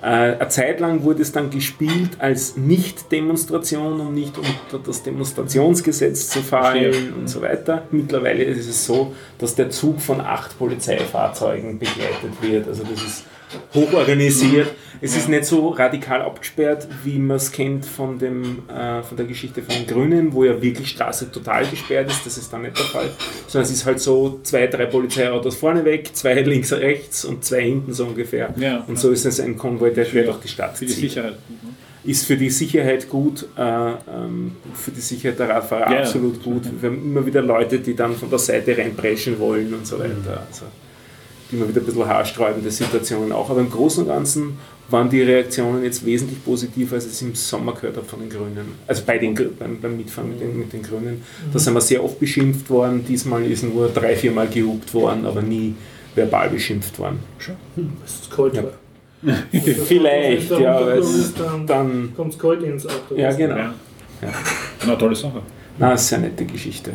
Äh, 0.03 0.07
eine 0.07 0.49
Zeit 0.49 0.81
lang 0.81 1.03
wurde 1.03 1.23
es 1.23 1.33
dann 1.33 1.51
gespielt 1.51 2.11
als 2.19 2.57
Nicht-Demonstration, 2.59 4.01
um 4.01 4.15
nicht 4.15 4.37
unter 4.37 4.85
das 4.85 5.03
Demonstrationsgesetz 5.03 6.29
zu 6.29 6.41
fallen 6.41 6.93
Verstehe. 6.93 7.15
und 7.15 7.29
so 7.29 7.41
weiter. 7.41 7.83
Mittlerweile 7.91 8.45
ist 8.45 8.69
es 8.69 8.85
so, 8.85 9.15
dass 9.39 9.55
der 9.55 9.71
Zug 9.71 10.01
von 10.01 10.21
acht 10.21 10.59
Polizeifahrzeugen 10.59 11.79
begleitet 11.79 12.43
wird. 12.43 12.69
Also 12.69 12.85
das 12.85 13.03
ist 13.03 13.25
hochorganisiert. 13.75 14.69
Es 15.03 15.17
ist 15.17 15.29
nicht 15.29 15.47
so 15.47 15.69
radikal 15.69 16.21
abgesperrt, 16.21 16.87
wie 17.05 17.19
man 17.19 17.39
es 17.39 17.51
kennt 17.51 17.87
von, 17.87 18.19
dem, 18.19 18.69
äh, 18.69 19.03
von 19.03 19.17
der 19.17 19.25
Geschichte 19.25 19.63
von 19.63 19.75
den 19.75 19.87
Grünen, 19.87 20.33
wo 20.33 20.45
ja 20.45 20.61
wirklich 20.61 20.91
Straße 20.91 21.33
total 21.33 21.67
gesperrt 21.67 22.11
ist. 22.11 22.27
Das 22.27 22.37
ist 22.37 22.53
dann 22.53 22.63
nicht 22.63 22.79
der 22.79 22.85
Fall. 22.85 23.11
Sondern 23.47 23.71
es 23.71 23.77
ist 23.77 23.87
halt 23.87 24.01
so 24.01 24.41
zwei, 24.43 24.67
drei 24.67 24.87
Polizeiautos 24.87 25.57
vorne 25.57 25.85
weg, 25.85 26.11
zwei 26.13 26.35
links, 26.43 26.73
rechts 26.73 27.25
und 27.25 27.45
zwei 27.45 27.63
hinten 27.63 27.95
so 27.95 28.05
ungefähr. 28.05 28.53
Ja. 28.57 28.85
Und 28.87 28.99
so 28.99 29.11
ist 29.11 29.25
es 29.25 29.41
ein 29.41 29.57
Konvoi, 29.57 29.91
der 29.91 30.05
quer 30.05 30.25
durch 30.25 30.41
die 30.41 30.49
Stadt 30.49 30.77
Für 30.77 30.85
die 30.85 30.93
zieht. 30.93 31.01
Sicherheit. 31.11 31.37
Ist 32.03 32.27
für 32.27 32.37
die 32.37 32.51
Sicherheit 32.51 33.09
gut, 33.11 33.47
äh, 33.59 33.63
ähm, 33.63 34.57
für 34.75 34.91
die 34.91 35.01
Sicherheit 35.01 35.39
der 35.39 35.51
Radfahrer 35.51 35.93
Ja, 35.93 35.99
absolut 36.01 36.43
gut. 36.43 36.63
Wir 36.81 36.91
haben 36.91 37.03
immer 37.03 37.25
wieder 37.25 37.43
Leute, 37.43 37.79
die 37.79 37.95
dann 37.95 38.15
von 38.15 38.31
der 38.31 38.39
Seite 38.39 38.77
reinpreschen 38.77 39.39
wollen 39.39 39.73
und 39.75 39.87
so 39.87 39.99
weiter. 39.99 40.47
Also, 40.49 40.65
immer 41.53 41.69
wieder 41.69 41.81
ein 41.81 41.87
bisschen 41.87 42.07
haarsträubende 42.07 42.71
Situationen 42.71 43.33
auch. 43.33 43.51
Aber 43.51 43.61
im 43.61 43.71
Großen 43.71 44.05
und 44.05 44.09
Ganzen 44.09 44.59
waren 44.89 45.09
die 45.09 45.23
Reaktionen 45.23 45.85
jetzt 45.85 46.05
wesentlich 46.05 46.45
positiver, 46.45 46.97
als 46.97 47.07
ich 47.07 47.13
es 47.13 47.23
im 47.23 47.35
Sommer 47.35 47.73
gehört 47.75 47.97
habe 47.97 48.07
von 48.07 48.21
den 48.21 48.29
Grünen. 48.29 48.75
Also 48.87 49.03
bei 49.07 49.19
den, 49.19 49.35
beim, 49.35 49.81
beim 49.81 49.97
Mitfahren 49.97 50.31
mit 50.31 50.41
den, 50.41 50.59
mit 50.59 50.73
den 50.73 50.83
Grünen. 50.83 51.23
Da 51.53 51.59
sind 51.59 51.75
wir 51.75 51.81
sehr 51.81 52.03
oft 52.03 52.19
beschimpft 52.19 52.69
worden. 52.71 53.05
Diesmal 53.07 53.45
ist 53.45 53.63
nur 53.63 53.89
drei, 53.89 54.17
viermal 54.17 54.49
gehupt 54.49 54.93
worden, 54.95 55.27
aber 55.27 55.43
nie 55.43 55.75
verbal 56.15 56.51
beschimpft 56.51 56.99
worden. 56.99 57.21
Das 58.03 58.15
ist 58.15 58.31
kalt. 58.31 58.55
Ja. 58.55 58.65
war. 58.65 58.73
Vielleicht, 59.87 60.51
ja, 60.51 60.79
aber 60.79 60.95
es, 60.95 61.15
ist, 61.15 61.39
dann, 61.39 61.67
dann. 61.67 62.13
kommt 62.17 62.33
es 62.33 62.39
kalt 62.39 62.63
ins 62.63 62.87
Auto. 62.87 63.15
Ja, 63.15 63.31
genau. 63.33 63.57
Ja. 63.57 63.75
Na, 64.87 64.97
tolle 64.97 65.15
Sache. 65.15 65.43
Na, 65.79 65.91
das 65.91 66.05
ist 66.05 66.13
eine 66.15 66.29
nette 66.29 66.47
Geschichte. 66.47 66.93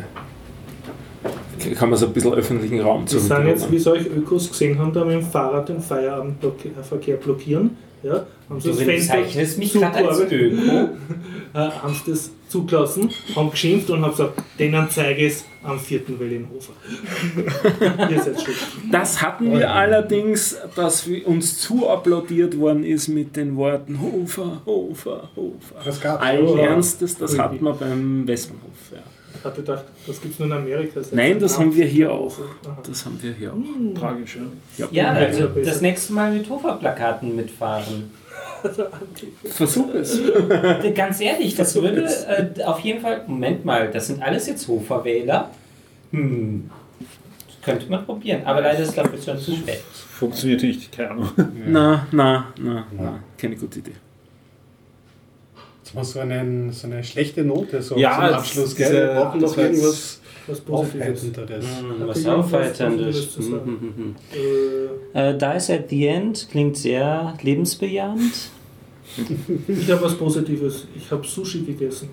Kann 1.74 1.90
man 1.90 2.00
so 2.00 2.08
ein 2.08 2.14
bisschen 2.14 2.34
öffentlichen 2.34 2.82
Raum 2.82 3.10
Wir 3.10 3.20
sind 3.20 3.48
jetzt, 3.48 3.72
wie 3.72 3.80
solche 3.80 4.10
Ökos 4.10 4.50
gesehen 4.50 4.78
haben, 4.78 4.94
da 4.94 5.04
mit 5.04 5.16
dem 5.16 5.22
Fahrrad 5.24 5.70
den 5.70 5.80
Feierabendverkehr 5.80 7.18
blockieren. 7.18 7.78
Ja, 8.04 8.26
haben 8.50 8.62
sie 8.62 8.70
das 8.70 8.82
Fenster 8.82 9.18
mich 9.58 9.84
als 9.84 10.20
Öko. 10.20 10.36
äh, 11.56 11.58
haben 11.58 11.94
sie 11.94 12.12
das 12.12 12.30
zugelassen, 12.48 13.10
haben 13.36 13.50
geschimpft 13.50 13.90
und 13.90 14.04
haben 14.04 14.12
gesagt, 14.12 14.34
denen 14.60 14.88
zeige 14.92 15.26
ich 15.26 15.34
es 15.34 15.46
am 15.64 15.80
4. 15.80 16.02
Wellenhofer. 16.20 16.74
Ihr 18.12 18.22
seid 18.22 18.40
schuld. 18.40 18.58
Das 18.92 19.22
hatten 19.24 19.52
wir 19.52 19.74
allerdings, 19.74 20.56
dass 20.76 21.08
wir 21.08 21.28
uns 21.28 21.60
zu 21.60 21.90
applaudiert 21.90 22.60
worden 22.60 22.84
ist 22.84 23.08
mit 23.08 23.36
den 23.36 23.56
Worten 23.56 24.00
Hofer, 24.00 24.62
Hofer, 24.68 25.30
Hofer. 25.36 25.76
Das 25.84 26.00
gab's. 26.00 26.22
Allen. 26.22 26.60
Ernstes, 26.60 27.18
das 27.18 27.38
hat 27.40 27.60
man 27.60 27.78
beim 27.78 28.28
Westbahnhof. 28.28 28.92
Ja. 28.92 29.00
Ich 29.46 29.52
hatte 29.52 29.62
gedacht, 29.62 29.86
das 30.08 30.20
gibt 30.20 30.34
es 30.34 30.40
nur 30.40 30.48
in 30.48 30.54
Amerika. 30.54 31.04
seit 31.04 31.14
Nein, 31.14 31.40
das 31.40 31.60
haben 31.60 31.76
wir 31.76 31.86
hier 31.86 32.12
auch. 32.12 32.36
Aha. 32.66 32.78
Das 32.82 33.06
haben 33.06 33.22
wir 33.22 33.32
hier 33.32 33.54
auch. 33.54 34.00
Tragisch, 34.00 34.40
ja. 34.78 34.88
Ja, 34.90 35.12
also 35.12 35.44
Ja, 35.44 35.50
das 35.64 35.82
nächste 35.82 36.14
Mal 36.14 36.34
mit 36.34 36.50
Hofer-Plakaten 36.50 37.36
mitfahren. 37.36 38.10
Versuch 39.44 39.94
es. 39.94 40.20
Ganz 40.96 41.22
ehrlich, 41.22 41.54
das 41.54 41.76
würde 41.76 42.10
äh, 42.58 42.64
auf 42.64 42.80
jeden 42.80 43.02
Fall. 43.02 43.24
Moment 43.28 43.64
mal, 43.66 43.92
das 43.92 44.08
sind 44.08 44.24
alles 44.24 44.48
jetzt 44.48 44.68
Hofer-Wähler. 44.68 45.52
Hm. 46.10 46.68
Das 47.46 47.62
könnte 47.62 47.88
man 47.88 48.04
probieren, 48.04 48.42
aber 48.46 48.62
leider 48.62 48.80
ist 48.80 48.98
dafür 48.98 49.22
schon 49.22 49.38
zu 49.38 49.56
spät. 49.56 49.82
Funktioniert 49.94 50.64
nicht, 50.64 50.92
keine 50.92 51.12
Ahnung. 51.12 51.30
Na, 51.68 52.08
na, 52.12 52.48
na, 52.60 52.88
na, 52.98 53.20
keine 53.38 53.56
gute 53.56 53.78
Idee. 53.78 53.92
Mal 55.96 56.04
so, 56.04 56.20
einen, 56.20 56.72
so 56.72 56.88
eine 56.88 57.04
schlechte 57.04 57.44
Note 57.44 57.82
so 57.82 57.96
Ja, 57.98 58.14
zum 58.16 58.22
das- 58.24 58.34
Abschluss. 58.34 58.76
Gell? 58.76 58.88
diese- 58.90 59.02
Wir 59.08 59.14
brauchen 59.16 59.40
das 59.42 59.52
noch 59.52 59.58
war 59.58 59.64
irgendwas 59.66 60.22
Was 60.48 60.62
Positives. 60.62 61.24
Hm, 61.24 61.34
Was 62.08 62.26
Aufheiterndes. 62.28 63.06
Positives 63.06 63.34
zu 63.34 63.42
sagen? 63.42 63.72
Mhm. 63.96 64.16
Äh, 65.16 65.30
Äh, 65.32 65.38
Dice 65.38 65.70
at 65.72 65.90
the 65.90 66.08
End 66.08 66.48
klingt 66.52 66.78
sehr 66.78 67.34
lebensbejahend. 67.42 68.34
ich 69.68 69.92
habe 69.92 70.04
was 70.04 70.16
Positives. 70.16 70.88
Ich 70.96 71.10
habe 71.10 71.26
Sushi 71.26 71.62
gegessen. 71.62 72.10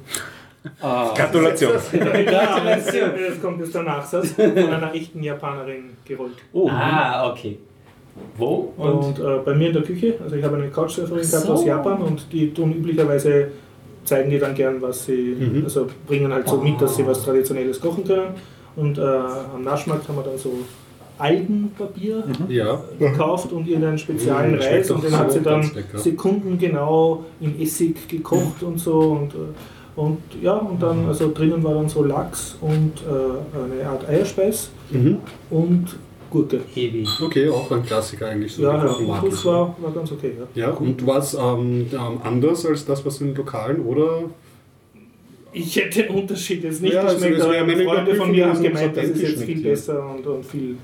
Oh. 0.81 1.13
Gratulation. 1.15 1.73
Gratulation. 1.93 3.11
Das 3.29 3.41
kommt 3.43 3.61
jetzt 3.61 3.75
der 3.75 3.83
Nachsatz 3.83 4.31
von 4.31 4.45
einer 4.57 4.95
echten 4.95 5.23
Japanerin 5.23 5.91
gerollt. 6.05 6.37
Oh, 6.53 6.69
Ah, 6.71 7.31
okay. 7.33 7.59
Wo? 8.37 8.73
Und 8.77 9.19
äh, 9.19 9.39
bei 9.45 9.55
mir 9.55 9.69
in 9.69 9.73
der 9.73 9.83
Küche, 9.83 10.15
also 10.23 10.37
ich 10.37 10.45
habe 10.45 10.57
eine 10.57 10.69
Couchsurferin 10.69 11.23
gehabt 11.29 11.47
So. 11.47 11.55
aus 11.55 11.65
Japan 11.65 12.03
und 12.03 12.27
die 12.31 12.53
tun 12.53 12.73
üblicherweise, 12.75 13.49
zeigen 14.05 14.31
die 14.31 14.39
dann 14.39 14.55
gern, 14.55 14.81
was 14.83 15.05
sie, 15.07 15.37
Mhm. 15.39 15.65
also 15.65 15.87
bringen 16.07 16.33
halt 16.33 16.49
so 16.49 16.57
mit, 16.59 16.81
dass 16.81 16.97
sie 16.97 17.07
was 17.07 17.23
Traditionelles 17.25 17.81
kochen 17.81 18.05
können. 18.05 18.35
Und 18.77 18.99
äh, 18.99 19.03
am 19.03 19.63
Naschmarkt 19.63 20.09
haben 20.09 20.17
wir 20.17 20.23
dann 20.25 20.39
so 20.39 20.53
Algenpapier 21.19 22.25
Ja. 22.49 22.81
gekauft 22.99 23.53
und 23.53 23.67
ihren 23.69 23.97
speziellen 23.99 24.53
Mhm, 24.53 24.57
schmeckt 24.61 24.73
Reis 24.73 24.91
und 24.91 25.05
den 25.05 25.17
hat 25.19 25.31
so 25.31 25.39
sie 25.39 25.45
dann 25.45 25.71
sekundengenau 25.95 27.25
in 27.41 27.61
Essig 27.61 28.09
gekocht 28.09 28.63
und 28.63 28.79
so 28.79 28.99
und, 29.21 29.35
äh, 29.35 30.01
und 30.01 30.19
ja 30.43 30.55
und 30.55 30.83
dann 30.83 31.07
also 31.07 31.31
drinnen 31.33 31.63
war 31.63 31.75
dann 31.75 31.89
so 31.89 32.03
Lachs 32.03 32.57
und 32.61 32.93
äh, 33.03 33.83
eine 33.83 33.89
Art 33.91 34.09
Eierspeis 34.09 34.71
Mhm. 34.91 35.19
und 35.51 35.85
Gurke. 36.33 36.61
Ewig. 36.75 37.09
Okay, 37.21 37.49
auch 37.49 37.71
ein 37.71 37.85
Klassiker 37.85 38.29
eigentlich. 38.29 38.55
So 38.55 38.63
Ja, 38.63 38.85
ja, 38.85 39.23
das 39.23 39.45
war, 39.45 39.77
war 39.81 39.93
ganz 39.93 40.11
okay. 40.11 40.33
Ja. 40.55 40.67
Ja, 40.67 40.71
und 40.73 41.07
was 41.07 41.35
ähm, 41.35 41.87
ähm, 41.93 42.21
anders 42.25 42.67
als 42.67 42.85
das, 42.85 43.05
was 43.05 43.21
in 43.21 43.29
den 43.29 43.37
Lokalen 43.37 43.81
oder? 43.81 44.25
Ich 45.53 45.77
hätte 45.77 46.05
den 46.05 46.15
Unterschied 46.15 46.65
jetzt 46.65 46.81
nicht 46.81 46.95
Ja, 46.95 47.03
also 47.03 47.17
geschmeckt, 47.17 47.39
das 47.39 47.47
aber 47.47 47.85
Freunde 47.85 48.15
von 48.15 48.31
mir 48.31 48.47
haben 48.47 48.57
es 48.57 48.63
gemeint, 48.63 48.97
das 48.97 49.05
ist 49.05 49.23
jetzt 49.23 49.45
viel 49.45 49.63
besser 49.63 50.15
und, 50.15 50.27
und 50.27 50.47
viel 50.47 50.77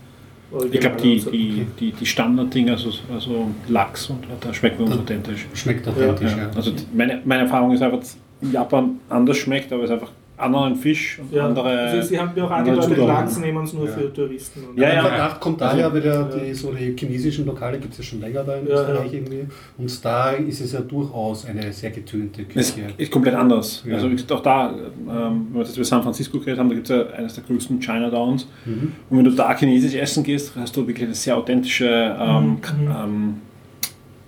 Ich 0.70 0.80
glaube, 0.80 0.96
die, 1.02 1.18
die, 1.20 1.66
die, 1.80 1.92
die 1.92 2.06
Standarddinger, 2.06 2.72
also, 2.72 2.90
also 3.10 3.48
Lachs 3.68 4.10
und 4.10 4.26
da 4.40 4.52
schmeckt 4.52 4.78
man 4.78 4.92
uns 4.92 5.00
authentisch. 5.00 5.46
Schmeckt 5.54 5.88
authentisch, 5.88 6.32
ja. 6.32 6.38
Ja. 6.38 6.50
Also 6.54 6.72
meine, 6.92 7.22
meine 7.24 7.44
Erfahrung 7.44 7.72
ist 7.72 7.80
einfach, 7.80 8.00
dass 8.00 8.18
in 8.42 8.52
Japan 8.52 9.00
anders 9.08 9.38
schmeckt, 9.38 9.72
aber 9.72 9.84
es 9.84 9.90
ist 9.90 9.94
einfach 9.94 10.12
anderen 10.39 10.77
Fisch 10.77 11.19
und 11.19 11.32
Ja, 11.32 11.47
andere. 11.47 11.69
also 11.69 12.09
sie 12.09 12.19
haben 12.19 12.32
mir 12.35 12.44
auch 12.44 12.51
andere 12.51 12.77
angedeutet. 12.82 13.06
Lachs 13.06 13.39
nehmen 13.39 13.65
es 13.65 13.73
nur 13.73 13.86
Ja. 13.86 13.93
für 13.93 14.12
Touristen. 14.12 14.60
Und 14.69 14.78
Ja, 14.78 14.94
ja. 14.94 15.02
Verdacht 15.02 15.40
kommt 15.40 15.60
daher, 15.60 15.93
weil 15.93 16.01
der, 16.01 16.15
Ja. 16.15 16.23
die, 16.24 16.55
so 16.55 16.73
die 16.73 16.94
chinesischen 16.98 17.44
Lokale 17.47 17.78
gibt 17.78 17.93
es 17.93 17.98
ja 17.98 18.05
schon 18.05 18.20
länger 18.20 18.44
da 18.44 18.56
in 18.56 18.66
Ja, 18.66 18.74
Österreich 18.81 19.12
ja. 19.12 19.19
irgendwie. 19.19 19.47
Und 19.77 20.05
da 20.05 20.31
ist 20.31 20.60
es 20.60 20.73
ja 20.73 20.81
durchaus 20.81 21.44
eine 21.47 21.73
sehr 21.73 21.90
getönte 21.90 22.43
Es 22.55 22.74
Küche. 22.74 22.86
ist 22.97 23.10
komplett 23.10 23.35
anders. 23.35 23.82
Ja. 23.86 23.94
Also 23.97 24.09
auch 24.35 24.43
da, 24.43 24.70
ähm, 24.70 25.47
wenn 25.51 25.55
wir 25.55 25.62
jetzt 25.62 25.77
über 25.77 25.85
San 25.85 26.02
Francisco 26.02 26.39
geredet 26.39 26.59
haben, 26.60 26.69
da 26.69 26.74
gibt 26.77 26.89
es 26.89 26.97
ja 26.97 27.06
eines 27.16 27.35
der 27.35 27.44
größten 27.44 27.81
Chinatowns. 27.81 28.47
Mhm. 28.65 28.93
Und 29.10 29.19
wenn 29.19 29.24
du 29.24 29.31
da 29.32 29.56
chinesisch 29.56 29.94
essen 29.94 30.23
gehst, 30.23 30.52
hast 30.56 30.77
du 30.77 30.86
wirklich 30.86 31.05
eine 31.06 31.15
sehr 31.15 31.36
authentische 31.36 32.16
ähm, 32.20 32.44
Mhm. 32.51 32.59
ähm, 32.90 33.35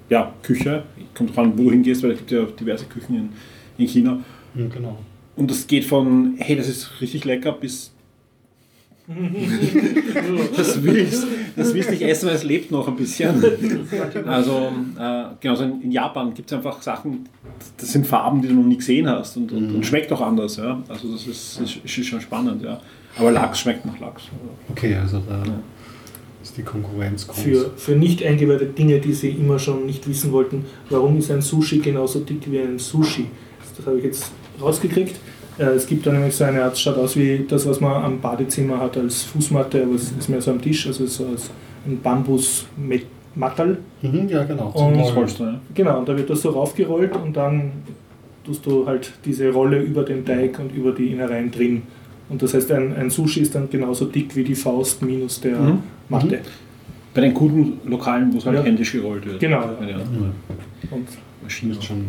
ja, 0.09 0.33
Küche. 0.43 0.83
Kommt 1.15 1.31
drauf 1.31 1.39
an, 1.39 1.53
wo 1.57 1.65
du 1.65 1.71
hingehst, 1.71 2.03
weil 2.03 2.13
es 2.13 2.19
gibt 2.19 2.31
ja 2.33 2.43
diverse 2.59 2.85
Küchen 2.87 3.15
in, 3.17 3.29
in 3.79 3.87
China. 3.87 4.19
Mhm, 4.55 4.71
genau. 4.71 4.99
Und 5.41 5.51
das 5.51 5.67
geht 5.67 5.87
von, 5.87 6.35
hey, 6.37 6.55
das 6.55 6.69
ist 6.69 7.01
richtig 7.01 7.25
lecker, 7.25 7.53
bis 7.53 7.93
das 10.55 10.83
willst, 10.83 11.27
das 11.57 11.73
willst 11.73 11.91
nicht 11.91 12.03
essen, 12.03 12.29
weil 12.29 12.35
es 12.35 12.45
lebt 12.45 12.71
noch 12.71 12.87
ein 12.87 12.95
bisschen. 12.95 13.43
Also, 14.27 14.71
äh, 14.99 15.25
genauso 15.41 15.65
in, 15.65 15.81
in 15.81 15.93
Japan 15.93 16.35
gibt 16.35 16.53
es 16.53 16.57
einfach 16.59 16.83
Sachen, 16.83 17.27
das 17.79 17.91
sind 17.91 18.07
Farben, 18.07 18.43
die 18.43 18.49
du 18.49 18.55
noch 18.55 18.67
nie 18.67 18.77
gesehen 18.77 19.09
hast 19.09 19.39
und, 19.39 19.51
und, 19.51 19.75
und 19.77 19.87
schmeckt 19.87 20.13
auch 20.13 20.21
anders. 20.21 20.59
Ja? 20.59 20.83
Also, 20.89 21.11
das 21.11 21.27
ist, 21.27 21.59
ist, 21.59 21.79
ist 21.85 22.07
schon 22.07 22.21
spannend. 22.21 22.63
Ja? 22.63 22.79
Aber 23.17 23.33
Lachs 23.33 23.61
schmeckt 23.61 23.87
nach 23.87 23.99
Lachs. 23.99 24.25
Okay, 24.69 24.95
also 24.95 25.23
da 25.27 25.43
ist 26.43 26.55
die 26.59 26.63
Konkurrenz 26.63 27.27
groß. 27.27 27.39
Für, 27.41 27.71
für 27.79 27.93
nicht 27.93 28.23
eingeweihte 28.23 28.67
Dinge, 28.67 29.01
die 29.01 29.15
sie 29.15 29.31
immer 29.31 29.59
schon 29.59 29.87
nicht 29.87 30.07
wissen 30.07 30.33
wollten, 30.33 30.67
warum 30.91 31.17
ist 31.17 31.31
ein 31.31 31.41
Sushi 31.41 31.79
genauso 31.79 32.21
dick 32.21 32.43
wie 32.53 32.61
ein 32.61 32.79
Sushi? 32.79 33.27
Das 33.79 33.87
habe 33.87 33.97
ich 33.97 34.05
jetzt 34.05 34.31
rausgekriegt. 34.61 35.17
Äh, 35.59 35.65
Es 35.75 35.87
gibt 35.87 36.07
da 36.07 36.13
nämlich 36.13 36.35
so 36.35 36.45
eine 36.45 36.63
Art, 36.65 36.79
schaut 36.79 36.97
aus 36.97 37.17
wie 37.17 37.45
das, 37.49 37.67
was 37.67 37.81
man 37.81 38.03
am 38.05 38.21
Badezimmer 38.21 38.79
hat 38.81 38.97
als 38.97 39.23
Fußmatte, 39.25 39.83
aber 39.83 39.95
es 39.95 40.13
ist 40.13 40.29
mehr 40.29 40.41
so 40.41 40.51
am 40.53 40.61
Tisch, 40.63 40.87
also 40.87 41.07
so 41.07 41.27
als 41.27 41.51
ein 41.87 42.01
Bambus-Mattel. 42.01 43.79
Mhm, 44.03 44.29
ja, 44.29 44.45
genau. 44.45 44.67
Und- 44.69 44.95
Zum 44.95 44.99
Das 44.99 45.15
wolltest 45.15 45.39
du, 45.41 45.45
ja? 45.45 45.61
Genau, 45.75 45.99
und 45.99 46.09
da 46.09 46.17
wird 46.17 46.31
das 46.31 46.43
so 46.43 46.51
raufgerollt 46.51 47.15
und 47.17 47.37
dann 47.37 47.73
tust 48.45 48.65
du 48.67 48.87
halt 48.87 49.13
diese 49.25 49.51
Rolle 49.53 49.81
über 49.83 50.03
den 50.03 50.25
Teig 50.25 50.59
und 50.59 50.75
über 50.75 50.93
die 50.93 51.09
Innereien 51.13 51.51
drin. 51.51 51.83
Und 52.29 52.41
das 52.43 52.55
heißt, 52.55 52.71
ein, 52.73 52.95
ein 52.97 53.11
Sushi 53.11 53.41
ist 53.41 53.55
dann 53.55 53.69
genauso 53.69 54.05
dick 54.07 54.35
wie 54.37 54.45
die 54.45 54.55
Faust 54.55 55.03
minus 55.03 55.41
der 55.41 55.59
Mhm. 55.59 55.79
Matte. 56.09 56.39
Bei 57.13 57.21
den 57.23 57.35
guten 57.35 57.81
Lokalen, 57.91 58.33
wo 58.33 58.39
es 58.39 58.47
halt 58.47 58.57
Ja. 58.59 58.63
händisch 58.63 58.93
gerollt 58.93 59.27
wird. 59.27 59.41
Genau, 59.41 59.61
ja. 59.81 59.89
Ja, 59.89 59.97
Und 60.93 61.09
Maschine. 61.43 61.73
Ist 61.73 61.85
schon 61.85 62.05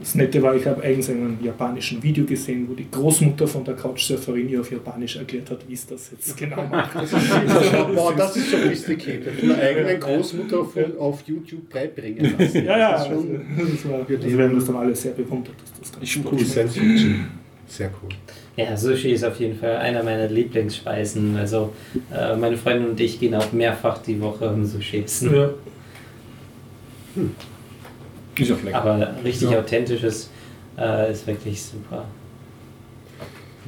das 0.00 0.14
Nette 0.14 0.40
war, 0.42 0.54
ich 0.54 0.64
habe 0.64 0.82
eigens 0.82 1.08
ein 1.10 1.38
japanischen 1.42 2.00
Video 2.02 2.24
gesehen, 2.24 2.68
wo 2.68 2.74
die 2.74 2.88
Großmutter 2.90 3.48
von 3.48 3.64
der 3.64 3.74
Couchsurferin 3.74 4.48
ihr 4.48 4.60
auf 4.60 4.70
Japanisch 4.70 5.16
erklärt 5.16 5.50
hat, 5.50 5.68
wie 5.68 5.74
es 5.74 5.86
das 5.86 6.10
jetzt 6.12 6.36
genau 6.36 6.64
macht. 6.64 6.94
Wow, 6.94 8.14
das 8.16 8.36
ist 8.36 8.50
schon 8.50 8.62
sophisticated. 8.62 9.40
Von 9.40 9.48
der 9.48 9.58
eigenen 9.60 10.00
Großmutter 10.00 10.60
auf, 10.60 10.76
auf 10.98 11.22
YouTube 11.26 11.68
beibringen 11.68 12.36
lassen. 12.38 12.64
ja, 12.64 12.78
ja, 12.78 12.92
Das 12.92 13.08
also, 13.08 13.22
ist 13.22 13.26
schon 13.26 13.70
das 13.72 13.88
war, 13.88 13.98
also 13.98 14.38
wir 14.38 14.44
haben 14.44 14.54
das 14.54 14.64
dann 14.66 14.76
alle 14.76 14.94
sehr 14.94 15.12
bewundert, 15.12 15.54
dass 15.60 15.80
das 15.80 15.92
ganz 15.92 16.16
Ist 16.16 16.32
cool. 16.32 16.38
Science 16.44 16.74
Fiction. 16.74 17.26
Sehr 17.66 17.90
cool. 18.02 18.10
Ja, 18.56 18.76
Sushi 18.76 19.10
ist 19.10 19.24
auf 19.24 19.38
jeden 19.38 19.58
Fall 19.58 19.76
einer 19.76 20.02
meiner 20.02 20.28
Lieblingsspeisen. 20.28 21.36
Also 21.36 21.72
äh, 22.12 22.36
meine 22.36 22.56
Freundin 22.56 22.90
und 22.90 23.00
ich 23.00 23.20
gehen 23.20 23.34
auch 23.34 23.52
mehrfach 23.52 23.98
die 23.98 24.20
Woche 24.20 24.48
um 24.48 24.64
Sushi 24.64 25.02
essen. 25.04 25.34
Ja. 25.34 25.50
Ist 27.16 27.57
auch 28.52 28.62
lecker. 28.62 28.78
Aber 28.82 29.14
richtig 29.24 29.50
Ja. 29.50 29.58
authentisches 29.60 30.30
äh, 30.78 31.10
ist 31.12 31.26
wirklich 31.26 31.60
super. 31.62 32.04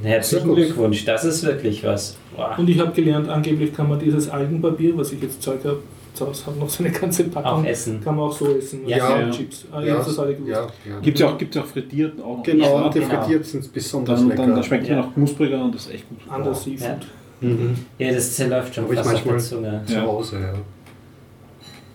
Herzlichen. 0.02 0.54
Glückwunsch, 0.54 1.04
das 1.04 1.24
ist 1.24 1.44
wirklich 1.44 1.84
was. 1.84 2.16
Boah. 2.34 2.54
Und 2.58 2.68
ich 2.70 2.78
habe 2.78 2.90
gelernt, 2.92 3.28
angeblich 3.28 3.74
kann 3.74 3.88
man 3.88 3.98
dieses 3.98 4.30
Algenpapier, 4.30 4.96
was 4.96 5.12
ich 5.12 5.20
jetzt 5.22 5.42
Zeug 5.42 5.60
habe, 5.64 5.80
zu 6.14 6.26
Hause 6.26 6.46
habe 6.46 6.58
noch 6.58 6.68
so 6.70 6.82
eine 6.82 6.92
ganze 6.92 7.24
Packung, 7.24 7.60
Auch 7.60 7.64
essen. 7.64 8.00
kann 8.02 8.16
man 8.16 8.24
auch 8.26 8.32
so 8.32 8.46
essen. 8.56 8.80
Ja, 8.88 9.04
Also 9.08 9.20
ja. 9.26 9.30
Chips. 9.30 9.66
Ah, 9.70 9.80
ja, 9.82 9.96
das 9.96 10.08
gewusst. 10.36 10.50
ja, 10.50 10.62
ja. 10.88 11.00
Gibt 11.02 11.16
es 11.16 11.20
ja 11.20 11.28
auch, 11.28 11.38
gibt's 11.38 11.54
ja 11.56 11.62
auch 11.62 11.66
frittiert 11.66 12.20
auch. 12.22 12.42
Genau, 12.42 12.64
Ja, 12.64 12.84
und 12.86 12.94
die 12.94 13.00
genau. 13.00 13.20
frittiert 13.22 13.44
sind 13.46 13.72
besonders 13.72 14.20
Dann, 14.20 14.28
lecker. 14.30 14.42
dann, 14.42 14.54
dann 14.54 14.64
schmeckt 14.64 14.84
es 14.84 14.88
Ja. 14.88 14.96
noch 14.96 15.14
knuspriger 15.14 15.62
und 15.64 15.74
das 15.74 15.86
ist 15.86 15.92
echt 15.94 16.08
gut. 16.08 16.18
Anders 16.28 16.64
Ja. 16.64 16.72
Seafood. 16.78 17.06
Mhm. 17.42 17.74
Ja, 17.98 18.12
das 18.12 18.34
zerläuft 18.36 18.74
schon 18.74 18.84
ich 18.90 18.98
fast 18.98 19.14
auf 19.14 19.22
der 19.22 19.38
Zunge. 19.38 19.82
zu 19.86 19.94
Ja. 19.94 20.02
Hause, 20.02 20.36
ja. 20.40 20.52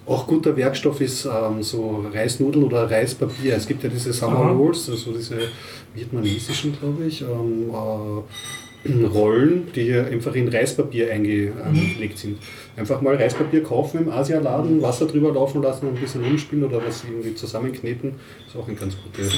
Auch 0.08 0.28
guter 0.28 0.56
Werkstoff 0.56 1.02
ist 1.02 1.26
ähm, 1.26 1.64
so 1.64 2.06
Reisnudeln 2.14 2.64
oder 2.66 2.90
Reispapier. 2.90 3.56
Es 3.56 3.66
gibt 3.66 3.84
ja 3.84 3.90
diese 3.90 4.14
Summer. 4.14 4.52
Rolls, 4.52 4.90
also 4.90 5.12
diese 5.12 5.38
vietnamesischen, 5.96 6.78
glaube 6.78 7.06
ich, 7.06 7.22
ähm, 7.22 7.72
äh, 7.72 8.22
Rollen, 9.14 9.68
die 9.76 9.94
einfach 9.94 10.36
in 10.36 10.48
Reispapier 10.48 11.12
eingelegt 11.12 12.18
sind. 12.18 12.38
Einfach 12.78 13.02
mal 13.02 13.16
Reispapier 13.16 13.64
kaufen 13.64 14.02
im 14.02 14.10
Asialaden, 14.10 14.82
Wasser 14.82 15.08
drüber 15.08 15.34
laufen 15.34 15.62
lassen 15.62 15.88
und 15.88 15.96
ein 15.96 16.02
bisschen 16.02 16.24
umspielen 16.24 16.64
oder 16.66 16.86
was 16.86 17.04
irgendwie 17.04 17.34
zusammenkneten. 17.34 18.16
Ist 18.48 18.56
auch 18.56 18.68
ein 18.68 18.78
ganz 18.78 18.96
gutes. 19.02 19.34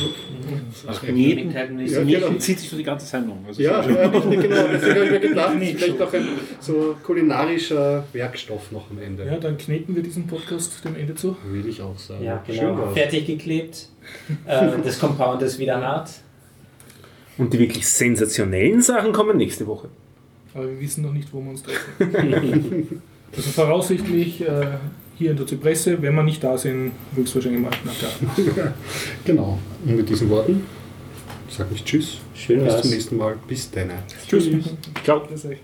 Ach, 0.87 1.01
Kneten, 1.01 1.51
Ja, 1.51 1.65
genau. 2.03 2.33
zieht 2.39 2.59
sich 2.59 2.69
für 2.69 2.75
die 2.75 2.83
ganze 2.83 3.05
Sendung. 3.05 3.45
Also 3.47 3.61
Ja, 3.61 3.87
ja, 3.87 4.07
genau. 4.07 4.67
Deswegen 4.73 4.95
habe 4.95 5.05
ich 5.05 5.11
mir 5.11 5.19
gedacht, 5.19 5.53
vielleicht 5.59 6.01
auch 6.01 6.13
ein 6.13 6.27
so 6.59 6.95
kulinarischer 7.03 8.03
Werkstoff 8.13 8.71
noch 8.71 8.89
am 8.89 8.99
Ende. 8.99 9.25
Ja, 9.25 9.37
dann 9.37 9.57
kneten 9.57 9.95
wir 9.95 10.03
diesen 10.03 10.27
Podcast 10.27 10.83
dem 10.83 10.95
Ende 10.95 11.15
zu. 11.15 11.37
Will 11.49 11.67
ich 11.67 11.81
auch 11.81 11.97
sagen. 11.97 12.23
Ja, 12.23 12.43
Schön 12.45 12.55
genau. 12.59 12.77
war's. 12.79 12.93
Fertig 12.93 13.25
geklebt. 13.27 13.89
Äh, 14.45 14.67
das 14.83 14.99
Compound 14.99 15.41
ist 15.41 15.59
wieder 15.59 15.79
hart. 15.81 16.09
Und 17.37 17.53
die 17.53 17.59
wirklich 17.59 17.87
sensationellen 17.87 18.81
Sachen 18.81 19.13
kommen 19.13 19.37
nächste 19.37 19.67
Woche. 19.67 19.89
Aber 20.53 20.67
wir 20.67 20.79
wissen 20.79 21.03
noch 21.03 21.13
nicht, 21.13 21.31
wo 21.31 21.41
wir 21.41 21.51
uns 21.51 21.63
treffen. 21.63 21.91
also 23.35 23.49
voraussichtlich 23.51 24.41
äh, 24.41 24.77
hier 25.17 25.31
in 25.31 25.37
der 25.37 25.45
Zypresse, 25.45 26.01
wenn 26.01 26.15
wir 26.15 26.23
nicht 26.23 26.43
da 26.43 26.57
sind, 26.57 26.93
höchstwahrscheinlich 27.15 27.61
mal 27.61 27.71
nach 27.85 28.01
Garten. 28.01 28.73
Genau. 29.25 29.59
Und 29.85 29.95
mit 29.97 30.09
diesen 30.09 30.29
Worten 30.29 30.63
sage 31.49 31.69
ich 31.73 31.83
Tschüss. 31.83 32.17
Schön 32.33 32.63
Bis 32.63 32.81
zum 32.81 32.91
nächsten 32.91 33.17
Mal. 33.17 33.35
Bis 33.47 33.69
dann. 33.71 33.91
Tschüss. 34.27 34.49
Ciao. 35.03 35.21
Euch. 35.21 35.57